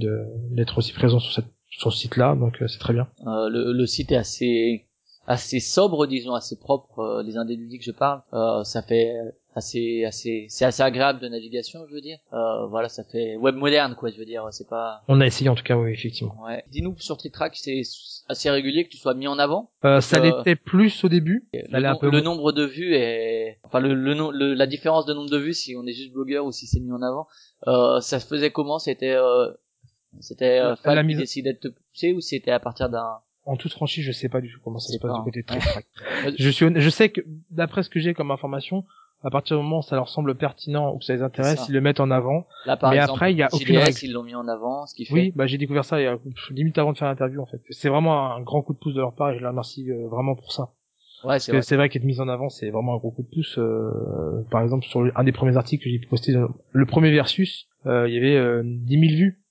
d'être 0.51 0.77
aussi 0.77 0.93
présent 0.93 1.19
sur 1.19 1.31
cette 1.33 1.45
sur 1.69 1.91
ce 1.91 1.99
site-là, 1.99 2.35
donc 2.35 2.61
euh, 2.61 2.67
c'est 2.67 2.79
très 2.79 2.93
bien. 2.93 3.07
Euh, 3.27 3.49
le, 3.49 3.73
le 3.73 3.85
site 3.85 4.11
est 4.13 4.15
assez 4.15 4.85
assez 5.27 5.59
sobre, 5.59 6.07
disons, 6.07 6.33
assez 6.33 6.57
propre. 6.57 6.99
euh, 6.99 7.23
les 7.23 7.35
indés 7.35 7.55
ludiques, 7.55 7.83
je 7.83 7.91
parle. 7.91 8.21
Euh, 8.33 8.63
ça 8.63 8.81
fait 8.81 9.13
assez 9.55 10.03
assez 10.05 10.45
c'est 10.49 10.65
assez 10.65 10.83
agréable 10.83 11.19
de 11.19 11.27
navigation, 11.27 11.85
je 11.89 11.93
veux 11.95 12.01
dire. 12.01 12.17
Euh, 12.33 12.65
voilà, 12.67 12.89
ça 12.89 13.03
fait 13.03 13.35
web 13.37 13.55
moderne, 13.55 13.95
quoi. 13.95 14.09
Je 14.11 14.17
veux 14.17 14.25
dire, 14.25 14.45
c'est 14.51 14.67
pas. 14.67 15.01
On 15.07 15.21
a 15.21 15.25
essayé 15.25 15.49
en 15.49 15.55
tout 15.55 15.63
cas, 15.63 15.77
oui, 15.77 15.91
effectivement. 15.91 16.35
Ouais. 16.45 16.63
Dis-nous 16.71 16.95
sur 16.99 17.17
TrickTrack, 17.17 17.55
c'est 17.55 17.81
assez 18.27 18.49
régulier 18.49 18.83
que 18.85 18.89
tu 18.89 18.97
sois 18.97 19.13
mis 19.13 19.27
en 19.27 19.39
avant. 19.39 19.71
Euh, 19.85 20.01
ça 20.01 20.17
Euh, 20.17 20.21
l'était 20.37 20.55
plus 20.55 21.03
au 21.03 21.09
début. 21.09 21.47
Ça 21.71 21.79
Le, 21.79 21.85
un 21.87 21.95
peu 21.95 22.09
le 22.11 22.21
nombre 22.21 22.51
de 22.51 22.63
vues 22.63 22.95
est, 22.95 23.59
enfin 23.63 23.79
le, 23.79 23.93
le, 23.93 24.13
nom- 24.13 24.31
le- 24.31 24.53
la 24.53 24.67
différence 24.67 25.05
de 25.05 25.13
nombre 25.13 25.29
de 25.29 25.37
vues 25.37 25.53
si 25.53 25.75
on 25.77 25.85
est 25.87 25.93
juste 25.93 26.11
blogueur 26.13 26.45
ou 26.45 26.51
si 26.51 26.67
c'est 26.67 26.79
mis 26.79 26.91
en 26.91 27.01
avant, 27.01 27.27
euh, 27.67 28.01
ça 28.01 28.19
se 28.19 28.27
faisait 28.27 28.51
comment? 28.51 28.79
C'était, 28.79 29.15
euh, 29.15 29.51
c'était 30.19 30.59
euh, 30.59 30.75
Fab 30.75 30.97
qui 30.99 31.05
mise- 31.05 31.17
décidait 31.17 31.53
de 31.53 31.59
te 31.59 31.67
pousser 31.67 32.13
ou 32.13 32.21
c'était 32.21 32.51
à 32.51 32.59
partir 32.59 32.89
d'un 32.89 33.19
En 33.45 33.57
toute 33.57 33.73
franchise, 33.73 34.03
je 34.03 34.11
sais 34.11 34.29
pas 34.29 34.41
du 34.41 34.51
tout 34.51 34.59
comment 34.63 34.79
ça 34.79 34.91
se 34.91 34.97
passe 34.99 35.11
pas, 35.11 35.17
du 35.19 35.23
côté 35.23 35.41
de. 35.41 35.45
Trick 35.47 35.61
Track. 35.61 35.85
je 36.37 36.49
suis, 36.49 36.65
honnête- 36.65 36.81
je 36.81 36.89
sais 36.89 37.09
que 37.09 37.21
d'après 37.51 37.83
ce 37.83 37.89
que 37.89 37.99
j'ai 37.99 38.13
comme 38.13 38.31
information, 38.31 38.85
à 39.25 39.29
partir 39.31 39.57
du 39.57 39.63
moment 39.63 39.79
où 39.79 39.81
ça 39.81 39.95
leur 39.95 40.07
semble 40.07 40.35
pertinent 40.35 40.93
ou 40.93 40.99
que 40.99 41.03
ça 41.05 41.13
les 41.13 41.21
intéresse, 41.23 41.59
ça. 41.59 41.65
ils 41.67 41.73
le 41.73 41.81
mettent 41.81 41.99
en 41.99 42.11
avant. 42.11 42.45
Là 42.65 42.77
par 42.77 42.91
Mais 42.91 42.97
exemple, 42.97 43.17
après, 43.17 43.31
il 43.33 43.37
y 43.37 43.43
a 43.43 43.49
aucune 43.51 43.77
règle. 43.77 43.97
ils 44.03 44.13
l'ont 44.13 44.23
mis 44.23 44.35
en 44.35 44.47
avant, 44.47 44.85
ce 44.85 44.95
qui 44.95 45.05
fait. 45.05 45.13
Oui, 45.13 45.33
bah 45.35 45.47
j'ai 45.47 45.57
découvert 45.57 45.83
ça 45.83 45.99
il 45.99 46.03
y 46.03 46.07
a 46.07 46.17
limite 46.51 46.77
avant 46.77 46.93
de 46.93 46.97
faire 46.97 47.07
l'interview 47.09 47.41
en 47.41 47.45
fait. 47.47 47.59
C'est 47.71 47.89
vraiment 47.89 48.31
un 48.35 48.41
grand 48.41 48.61
coup 48.61 48.73
de 48.73 48.77
pouce 48.77 48.93
de 48.93 48.99
leur 49.01 49.13
part 49.15 49.31
et 49.31 49.35
je 49.35 49.41
les 49.41 49.47
remercie 49.47 49.91
euh, 49.91 50.07
vraiment 50.07 50.35
pour 50.35 50.51
ça. 50.53 50.69
Ouais, 51.23 51.29
Parce 51.29 51.45
c'est 51.45 51.51
que 51.53 51.57
vrai. 51.57 51.61
c'est 51.63 51.75
vrai 51.75 51.89
qu'être 51.89 52.03
mise 52.03 52.21
en 52.21 52.27
avant, 52.27 52.49
c'est 52.49 52.69
vraiment 52.69 52.93
un 52.93 52.97
gros 52.97 53.09
coup 53.11 53.23
de 53.23 53.27
pouce. 53.33 53.57
euh, 53.57 54.43
par 54.51 54.61
exemple, 54.61 54.85
sur 54.85 55.09
un 55.15 55.23
des 55.23 55.31
premiers 55.31 55.57
articles 55.57 55.83
que 55.83 55.89
j'ai 55.89 55.99
posté, 56.07 56.33
le 56.71 56.85
premier 56.85 57.09
versus, 57.11 57.67
euh, 57.87 58.07
il 58.07 58.13
y 58.13 58.17
avait 58.17 58.35
euh, 58.37 58.61
10 58.63 58.99
000 58.99 59.15
vues. 59.17 59.41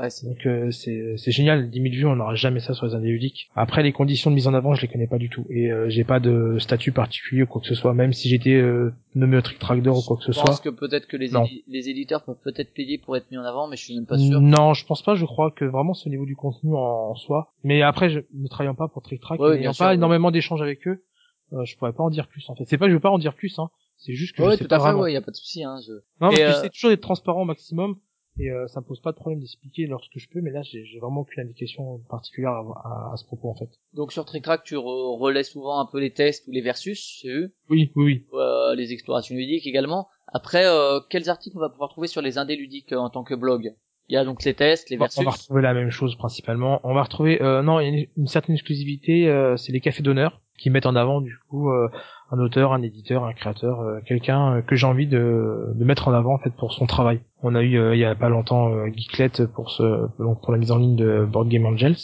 Ouais, 0.00 0.08
c'est- 0.08 0.26
Donc 0.26 0.46
euh, 0.46 0.70
c'est 0.70 1.16
c'est 1.18 1.30
génial, 1.30 1.68
10 1.68 1.82
000 1.82 1.94
vues, 1.94 2.06
on 2.06 2.16
n'aura 2.16 2.34
jamais 2.34 2.60
ça 2.60 2.72
sur 2.72 2.86
les 2.86 2.94
indés 2.94 3.08
ludiques. 3.08 3.50
Après 3.54 3.82
les 3.82 3.92
conditions 3.92 4.30
de 4.30 4.34
mise 4.34 4.46
en 4.46 4.54
avant, 4.54 4.72
je 4.74 4.80
les 4.82 4.88
connais 4.88 5.06
pas 5.06 5.18
du 5.18 5.28
tout 5.28 5.44
et 5.50 5.70
euh, 5.70 5.90
j'ai 5.90 6.04
pas 6.04 6.20
de 6.20 6.56
statut 6.58 6.90
particulier 6.90 7.42
ou 7.42 7.46
quoi 7.46 7.60
que 7.60 7.66
ce 7.66 7.74
soit, 7.74 7.92
même 7.92 8.12
si 8.14 8.28
j'étais 8.30 8.54
euh, 8.54 8.92
nommé 9.14 9.36
au 9.36 9.42
Trick 9.42 9.58
Tracker 9.58 9.90
ou 9.90 10.00
quoi 10.00 10.16
que 10.16 10.22
ce 10.24 10.32
Je 10.32 10.40
pense 10.40 10.56
soit. 10.60 10.64
que 10.64 10.74
peut-être 10.74 11.06
que 11.06 11.16
les, 11.18 11.32
édi- 11.34 11.64
les 11.68 11.88
éditeurs 11.90 12.24
peuvent 12.24 12.40
peut-être 12.42 12.72
payer 12.72 12.96
pour 12.98 13.16
être 13.16 13.30
mis 13.30 13.36
en 13.36 13.44
avant, 13.44 13.68
mais 13.68 13.76
je 13.76 13.84
suis 13.84 13.94
même 13.94 14.06
pas 14.06 14.16
sûr. 14.16 14.40
Non, 14.40 14.72
je 14.72 14.86
pense 14.86 15.02
pas. 15.02 15.14
Je 15.16 15.26
crois 15.26 15.50
que 15.50 15.66
vraiment 15.66 15.92
c'est 15.92 16.06
au 16.06 16.10
niveau 16.10 16.24
du 16.24 16.34
contenu 16.36 16.74
en, 16.74 16.78
en 17.10 17.14
soi. 17.14 17.52
Mais 17.62 17.82
après, 17.82 18.08
je, 18.08 18.20
ne 18.32 18.48
travaillant 18.48 18.74
pas 18.74 18.88
pour 18.88 19.02
Trick 19.02 19.20
Track, 19.20 19.38
Ouais, 19.38 19.58
n'ayant 19.58 19.74
pas 19.74 19.88
ouais. 19.88 19.94
énormément 19.96 20.30
d'échanges 20.30 20.62
avec 20.62 20.88
eux, 20.88 21.04
euh, 21.52 21.64
je 21.66 21.76
pourrais 21.76 21.92
pas 21.92 22.04
en 22.04 22.10
dire 22.10 22.26
plus. 22.28 22.48
En 22.48 22.54
fait, 22.54 22.64
c'est 22.66 22.78
pas 22.78 22.86
que 22.86 22.90
je 22.90 22.94
veux 22.96 23.00
pas 23.00 23.10
en 23.10 23.18
dire 23.18 23.34
plus. 23.34 23.58
Hein. 23.58 23.68
C'est 23.98 24.14
juste 24.14 24.34
que 24.34 24.42
Ouais, 24.42 24.52
je 24.52 24.56
sais 24.56 24.64
tout 24.64 24.68
pas 24.68 24.76
à 24.76 24.78
fait, 24.78 24.84
vraiment. 24.84 25.00
ouais, 25.02 25.12
y 25.12 25.16
a 25.16 25.20
pas 25.20 25.30
de 25.30 25.36
souci, 25.36 25.62
hein. 25.62 25.76
Je... 25.86 25.92
Non, 26.24 26.30
que 26.30 26.40
euh, 26.40 26.46
j'essaie 26.52 26.70
toujours 26.70 26.88
d'être 26.88 27.02
transparent 27.02 27.42
au 27.42 27.44
maximum 27.44 27.96
et 28.38 28.50
euh, 28.50 28.66
ça 28.68 28.80
me 28.80 28.86
pose 28.86 29.00
pas 29.00 29.12
de 29.12 29.16
problème 29.16 29.40
d'expliquer 29.40 29.86
lorsque 29.86 30.18
je 30.18 30.28
peux. 30.28 30.40
Mais 30.40 30.50
là, 30.50 30.62
j'ai 30.62 30.84
vraiment 31.00 31.20
aucune 31.22 31.42
indication 31.42 31.98
particulière 32.08 32.52
à, 32.52 33.10
à- 33.10 33.12
à 33.12 33.16
ce 33.16 33.24
propos 33.24 33.50
en 33.50 33.54
fait. 33.54 33.68
Donc 33.92 34.12
sur 34.12 34.24
TrickTrack, 34.24 34.64
tu 34.64 34.76
re- 34.76 35.18
relais 35.18 35.44
souvent 35.44 35.80
un 35.80 35.86
peu 35.86 35.98
les 36.00 36.12
tests 36.12 36.46
ou 36.48 36.52
les 36.52 36.60
versus, 36.60 37.20
j'ai 37.22 37.28
vu. 37.32 37.54
Oui, 37.68 37.92
oui, 37.96 38.04
oui. 38.04 38.26
euh, 38.34 38.74
les 38.74 38.92
explorations 38.92 39.34
ludiques 39.34 39.66
également. 39.66 40.08
Après, 40.28 40.64
euh, 40.66 41.00
quels 41.10 41.28
articles 41.28 41.56
on 41.56 41.60
va 41.60 41.68
pouvoir 41.70 41.90
trouver 41.90 42.06
sur 42.08 42.22
les 42.22 42.38
indés 42.38 42.56
ludiques 42.56 42.92
euh, 42.92 42.98
en 42.98 43.10
tant 43.10 43.24
que 43.24 43.34
blog? 43.34 43.74
Il 44.10 44.14
y 44.14 44.16
a 44.16 44.24
donc 44.24 44.42
les 44.44 44.54
tests, 44.54 44.90
les 44.90 44.96
versus. 44.96 45.18
On 45.20 45.24
va 45.24 45.30
retrouver 45.30 45.62
la 45.62 45.72
même 45.72 45.90
chose 45.90 46.16
principalement. 46.16 46.80
On 46.82 46.92
va 46.94 47.02
retrouver, 47.04 47.40
euh, 47.42 47.62
non, 47.62 47.78
il 47.80 47.84
y 47.84 47.86
a 47.86 47.98
une, 48.00 48.06
une 48.16 48.26
certaine 48.26 48.56
exclusivité, 48.56 49.28
euh, 49.28 49.56
c'est 49.56 49.70
les 49.72 49.80
cafés 49.80 50.02
d'honneur 50.02 50.40
qui 50.58 50.68
mettent 50.68 50.84
en 50.86 50.94
avant 50.96 51.20
du 51.22 51.38
coup 51.48 51.70
euh, 51.70 51.88
un 52.32 52.38
auteur, 52.38 52.72
un 52.74 52.82
éditeur, 52.82 53.24
un 53.24 53.32
créateur, 53.32 53.80
euh, 53.80 54.00
quelqu'un 54.04 54.56
euh, 54.56 54.62
que 54.62 54.74
j'ai 54.76 54.86
envie 54.86 55.06
de, 55.06 55.68
de 55.74 55.84
mettre 55.84 56.08
en 56.08 56.12
avant 56.12 56.34
en 56.34 56.38
fait 56.38 56.50
pour 56.50 56.72
son 56.72 56.86
travail. 56.86 57.20
On 57.42 57.54
a 57.54 57.62
eu 57.62 57.78
euh, 57.78 57.94
il 57.94 57.98
y 58.00 58.04
a 58.04 58.14
pas 58.16 58.28
longtemps 58.28 58.70
euh, 58.74 58.88
Geeklet 58.94 59.46
pour 59.54 59.70
ce 59.70 59.82
donc 60.18 60.42
pour 60.42 60.52
la 60.52 60.58
mise 60.58 60.70
en 60.72 60.76
ligne 60.78 60.96
de 60.96 61.24
Board 61.24 61.48
Game 61.48 61.64
Angels. 61.64 61.96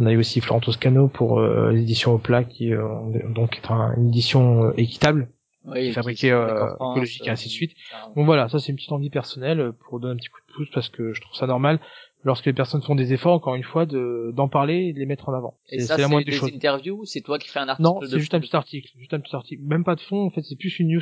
On 0.00 0.06
a 0.06 0.10
eu 0.12 0.16
aussi 0.16 0.40
Florent 0.40 0.60
Toscano 0.60 1.06
pour 1.08 1.38
euh, 1.38 1.70
l'édition 1.70 2.12
au 2.14 2.18
plat 2.18 2.42
qui 2.44 2.72
euh, 2.72 2.82
donc 3.34 3.58
est 3.62 3.70
un- 3.70 3.94
une 3.98 4.08
édition 4.08 4.72
équitable 4.78 5.28
Oui, 5.64 5.92
fabriqué, 5.92 6.32
euh, 6.32 6.74
écologique 6.90 7.26
et 7.26 7.30
ainsi 7.30 7.48
de 7.48 7.52
suite. 7.52 7.72
Bon 8.16 8.24
voilà, 8.24 8.48
ça 8.48 8.58
c'est 8.58 8.70
une 8.70 8.76
petite 8.76 8.92
envie 8.92 9.10
personnelle 9.10 9.60
euh, 9.60 9.72
pour 9.72 10.00
donner 10.00 10.14
un 10.14 10.16
petit 10.16 10.28
coup 10.28 10.40
de 10.40 10.52
pouce 10.52 10.70
parce 10.74 10.88
que 10.88 11.12
je 11.12 11.20
trouve 11.20 11.36
ça 11.36 11.46
normal 11.46 11.80
lorsque 12.24 12.46
les 12.46 12.52
personnes 12.52 12.82
font 12.82 12.94
des 12.94 13.12
efforts, 13.12 13.32
encore 13.34 13.54
une 13.54 13.62
fois, 13.64 13.86
de 13.86 14.32
d'en 14.34 14.48
parler 14.48 14.86
et 14.88 14.92
de 14.92 14.98
les 14.98 15.06
mettre 15.06 15.28
en 15.28 15.34
avant. 15.34 15.54
Et 15.70 15.80
C'est 15.80 15.86
ça, 15.86 15.94
c'est 15.96 16.02
la 16.02 16.06
c'est 16.06 16.10
moindre 16.12 16.26
des 16.26 16.32
des 16.32 16.36
choses. 16.38 16.52
interviews 16.54 16.98
ou 17.00 17.04
c'est 17.04 17.20
toi 17.20 17.38
qui 17.38 17.48
fais 17.48 17.58
un 17.60 17.68
article 17.68 17.82
Non, 17.88 17.98
de 18.00 18.06
c'est 18.06 18.18
juste 18.18 18.34
un 18.34 18.40
petit 18.40 18.54
article, 18.56 18.88
juste 18.98 19.14
un 19.14 19.20
petit 19.20 19.34
article. 19.34 19.62
Même 19.64 19.84
pas 19.84 19.94
de 19.96 20.00
fond, 20.00 20.26
en 20.26 20.30
fait, 20.30 20.42
c'est 20.42 20.56
plus 20.56 20.78
une 20.80 20.88
news 20.94 21.00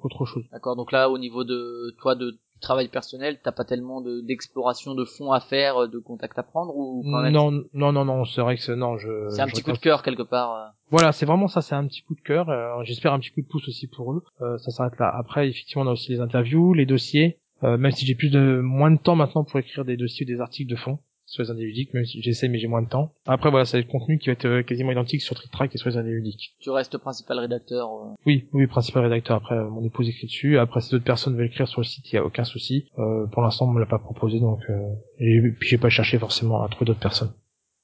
qu'autre 0.00 0.24
chose. 0.24 0.44
D'accord. 0.52 0.76
Donc 0.76 0.92
là, 0.92 1.10
au 1.10 1.18
niveau 1.18 1.44
de 1.44 1.94
toi, 1.98 2.14
de 2.14 2.38
travail 2.62 2.88
personnel, 2.88 3.38
t'as 3.44 3.52
pas 3.52 3.64
tellement 3.66 4.00
de 4.00 4.22
d'exploration 4.22 4.94
de 4.94 5.04
fonds 5.04 5.30
à 5.30 5.40
faire, 5.40 5.88
de 5.88 5.98
contacts 5.98 6.38
à 6.38 6.42
prendre 6.42 6.74
ou 6.74 7.02
Non, 7.04 7.50
non, 7.74 7.92
non, 7.92 8.04
non, 8.06 8.24
c'est 8.24 8.40
vrai 8.40 8.56
que 8.56 8.62
c'est- 8.62 8.74
non, 8.76 8.96
je. 8.96 9.28
C'est 9.28 9.42
un 9.42 9.46
je 9.46 9.52
petit 9.52 9.62
coup 9.62 9.72
de 9.72 9.78
cœur 9.78 10.02
quelque 10.02 10.22
part. 10.22 10.54
euh. 10.56 10.64
Voilà, 10.90 11.12
c'est 11.12 11.26
vraiment 11.26 11.48
ça, 11.48 11.60
c'est 11.60 11.74
un 11.74 11.86
petit 11.86 12.02
coup 12.02 12.14
de 12.14 12.20
cœur. 12.22 12.48
euh, 12.48 12.82
J'espère 12.84 13.12
un 13.12 13.18
petit 13.18 13.30
coup 13.30 13.42
de 13.42 13.46
pouce 13.46 13.68
aussi 13.68 13.86
pour 13.88 14.12
eux. 14.14 14.22
Euh, 14.40 14.56
ça 14.58 14.70
s'arrête 14.70 14.98
là. 14.98 15.12
Après, 15.14 15.48
effectivement, 15.50 15.82
on 15.84 15.88
a 15.88 15.92
aussi 15.92 16.12
les 16.12 16.20
interviews, 16.20 16.72
les 16.72 16.86
dossiers. 16.86 17.38
Euh, 17.64 17.76
même 17.76 17.92
si 17.92 18.04
j'ai 18.06 18.14
plus 18.14 18.30
de 18.30 18.60
moins 18.62 18.90
de 18.90 18.98
temps 18.98 19.16
maintenant 19.16 19.44
pour 19.44 19.58
écrire 19.58 19.84
des 19.84 19.96
dossiers 19.96 20.24
ou 20.24 20.28
des 20.28 20.40
articles 20.40 20.70
de 20.70 20.76
fond 20.76 20.98
sur 21.28 21.42
les 21.42 21.50
indéludiques, 21.50 21.92
même 21.94 22.04
si 22.04 22.22
j'essaie 22.22 22.46
mais 22.48 22.58
j'ai 22.58 22.68
moins 22.68 22.82
de 22.82 22.88
temps. 22.88 23.12
Après 23.26 23.50
voilà, 23.50 23.64
c'est 23.64 23.78
le 23.78 23.84
contenu 23.84 24.18
qui 24.18 24.26
va 24.28 24.34
être 24.34 24.44
euh, 24.44 24.62
quasiment 24.62 24.92
identique 24.92 25.22
sur 25.22 25.34
Trick 25.34 25.50
Track 25.50 25.74
et 25.74 25.78
sur 25.78 25.88
les 25.88 25.96
indéludiques. 25.96 26.54
Tu 26.60 26.70
restes 26.70 26.98
principal 26.98 27.38
rédacteur. 27.40 27.88
euh. 27.90 28.14
Oui, 28.26 28.46
oui, 28.52 28.66
principal 28.68 29.02
rédacteur. 29.04 29.36
Après, 29.38 29.56
euh, 29.56 29.68
mon 29.68 29.82
épouse 29.84 30.08
écrit 30.08 30.26
dessus. 30.26 30.56
Après, 30.58 30.80
si 30.80 30.90
d'autres 30.92 31.04
personnes 31.04 31.34
veulent 31.36 31.46
écrire 31.46 31.66
sur 31.66 31.80
le 31.80 31.84
site, 31.86 32.12
il 32.12 32.14
y 32.14 32.18
a 32.18 32.24
aucun 32.24 32.44
souci. 32.44 32.86
Euh, 32.98 33.26
pour 33.26 33.42
l'instant, 33.42 33.66
on 33.68 33.72
me 33.72 33.80
l'a 33.80 33.86
pas 33.86 33.98
proposé, 33.98 34.38
donc 34.38 34.60
euh, 34.70 34.92
et 35.18 35.40
puis 35.58 35.68
j'ai 35.68 35.78
pas 35.78 35.88
cherché 35.88 36.18
forcément 36.18 36.62
à 36.62 36.68
trouver 36.68 36.84
d'autres 36.86 37.00
personnes. 37.00 37.32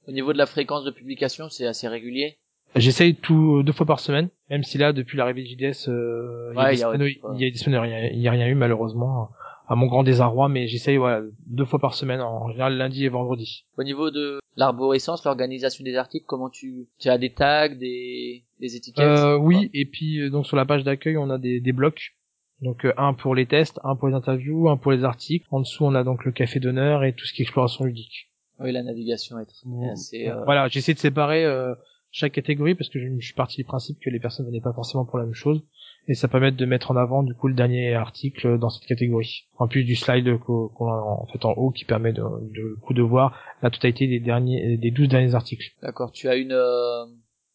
Au 0.06 0.12
niveau 0.12 0.32
de 0.32 0.38
la 0.38 0.46
fréquence 0.46 0.84
de 0.84 0.90
publication, 0.92 1.48
c'est 1.48 1.66
assez 1.66 1.88
régulier? 1.88 2.36
J'essaye 2.76 3.16
tout 3.16 3.62
deux 3.64 3.72
fois 3.72 3.86
par 3.86 4.00
semaine, 4.00 4.28
même 4.50 4.62
si 4.62 4.78
là, 4.78 4.92
depuis 4.92 5.18
l'arrivée 5.18 5.42
de 5.42 5.48
JDS, 5.48 5.88
euh, 5.88 6.52
il 6.54 6.58
Ouais, 6.58 6.70
des 6.70 6.76
y 6.76 6.78
semaines 6.78 7.02
où 7.02 7.34
il 7.34 7.40
y 7.40 7.44
a 7.46 7.50
des 7.50 7.56
semaines 7.58 7.80
où 7.80 7.84
il 7.84 7.90
y 7.90 7.94
a- 7.94 8.06
il 8.12 8.20
y 8.20 8.28
a 8.28 8.30
rien 8.30 8.46
eu 8.46 8.54
malheureusement, 8.54 9.28
à 9.68 9.74
mon 9.74 9.86
grand 9.86 10.02
désarroi, 10.02 10.48
mais 10.48 10.66
j'essaye 10.66 10.96
voilà 10.96 11.22
deux 11.46 11.64
fois 11.64 11.78
par 11.78 11.94
semaine, 11.94 12.20
en 12.20 12.50
général 12.50 12.76
lundi 12.76 13.04
et 13.04 13.08
vendredi. 13.08 13.64
Au 13.78 13.82
niveau 13.84 14.10
de 14.10 14.40
l'arborescence, 14.56 15.24
l'organisation 15.24 15.84
des 15.84 15.96
articles, 15.96 16.26
comment 16.26 16.50
tu, 16.50 16.88
tu 16.98 17.08
as 17.08 17.18
des 17.18 17.32
tags, 17.32 17.68
des, 17.74 18.44
des 18.60 18.76
étiquettes? 18.76 19.04
Euh, 19.04 19.36
oui, 19.36 19.70
et 19.72 19.86
puis 19.86 20.20
euh, 20.20 20.30
donc 20.30 20.46
sur 20.46 20.56
la 20.56 20.64
page 20.66 20.84
d'accueil, 20.84 21.16
on 21.16 21.30
a 21.30 21.38
des, 21.38 21.60
des 21.60 21.72
blocs. 21.72 22.14
Donc 22.60 22.84
euh, 22.84 22.92
un 22.96 23.12
pour 23.14 23.34
les 23.34 23.46
tests, 23.46 23.80
un 23.82 23.96
pour 23.96 24.08
les 24.08 24.14
interviews, 24.14 24.68
un 24.68 24.76
pour 24.76 24.92
les 24.92 25.04
articles. 25.04 25.46
En 25.50 25.60
dessous, 25.60 25.84
on 25.84 25.94
a 25.94 26.04
donc 26.04 26.24
le 26.24 26.32
café 26.32 26.60
d'honneur 26.60 27.02
et 27.04 27.12
tout 27.14 27.24
ce 27.26 27.32
qui 27.32 27.42
est 27.42 27.44
exploration 27.44 27.84
ludique. 27.84 28.30
Oui, 28.60 28.70
la 28.72 28.82
navigation 28.82 29.38
est 29.40 29.46
très- 29.46 29.90
assez. 29.90 30.28
euh, 30.28 30.44
Voilà, 30.44 30.68
j'essaie 30.68 30.94
de 30.94 30.98
séparer 31.00 31.44
euh, 31.44 31.74
chaque 32.12 32.32
catégorie 32.32 32.74
parce 32.76 32.88
que 32.90 33.00
je, 33.00 33.08
je 33.18 33.24
suis 33.24 33.34
parti 33.34 33.56
du 33.56 33.64
principe 33.64 33.98
que 34.00 34.10
les 34.10 34.20
personnes 34.20 34.46
venaient 34.46 34.60
pas 34.60 34.72
forcément 34.74 35.04
pour 35.04 35.18
la 35.18 35.24
même 35.24 35.34
chose 35.34 35.60
et 36.08 36.14
ça 36.14 36.28
permet 36.28 36.50
de 36.52 36.66
mettre 36.66 36.90
en 36.90 36.96
avant 36.96 37.22
du 37.22 37.34
coup 37.34 37.48
le 37.48 37.54
dernier 37.54 37.94
article 37.94 38.58
dans 38.58 38.70
cette 38.70 38.86
catégorie. 38.86 39.48
En 39.58 39.68
plus 39.68 39.84
du 39.84 39.94
slide 39.94 40.38
qu'on 40.38 40.68
a 40.88 40.96
en 41.00 41.26
fait 41.26 41.44
en 41.44 41.52
haut 41.52 41.70
qui 41.70 41.84
permet 41.84 42.12
de, 42.12 42.22
de 42.22 42.76
coup 42.82 42.92
de 42.94 43.02
voir 43.02 43.38
la 43.62 43.70
totalité 43.70 44.06
des 44.08 44.20
derniers 44.20 44.76
des 44.76 44.90
12 44.90 45.08
derniers 45.08 45.34
articles. 45.34 45.70
D'accord. 45.82 46.10
Tu 46.12 46.28
as 46.28 46.36
une 46.36 46.52
euh, 46.52 47.04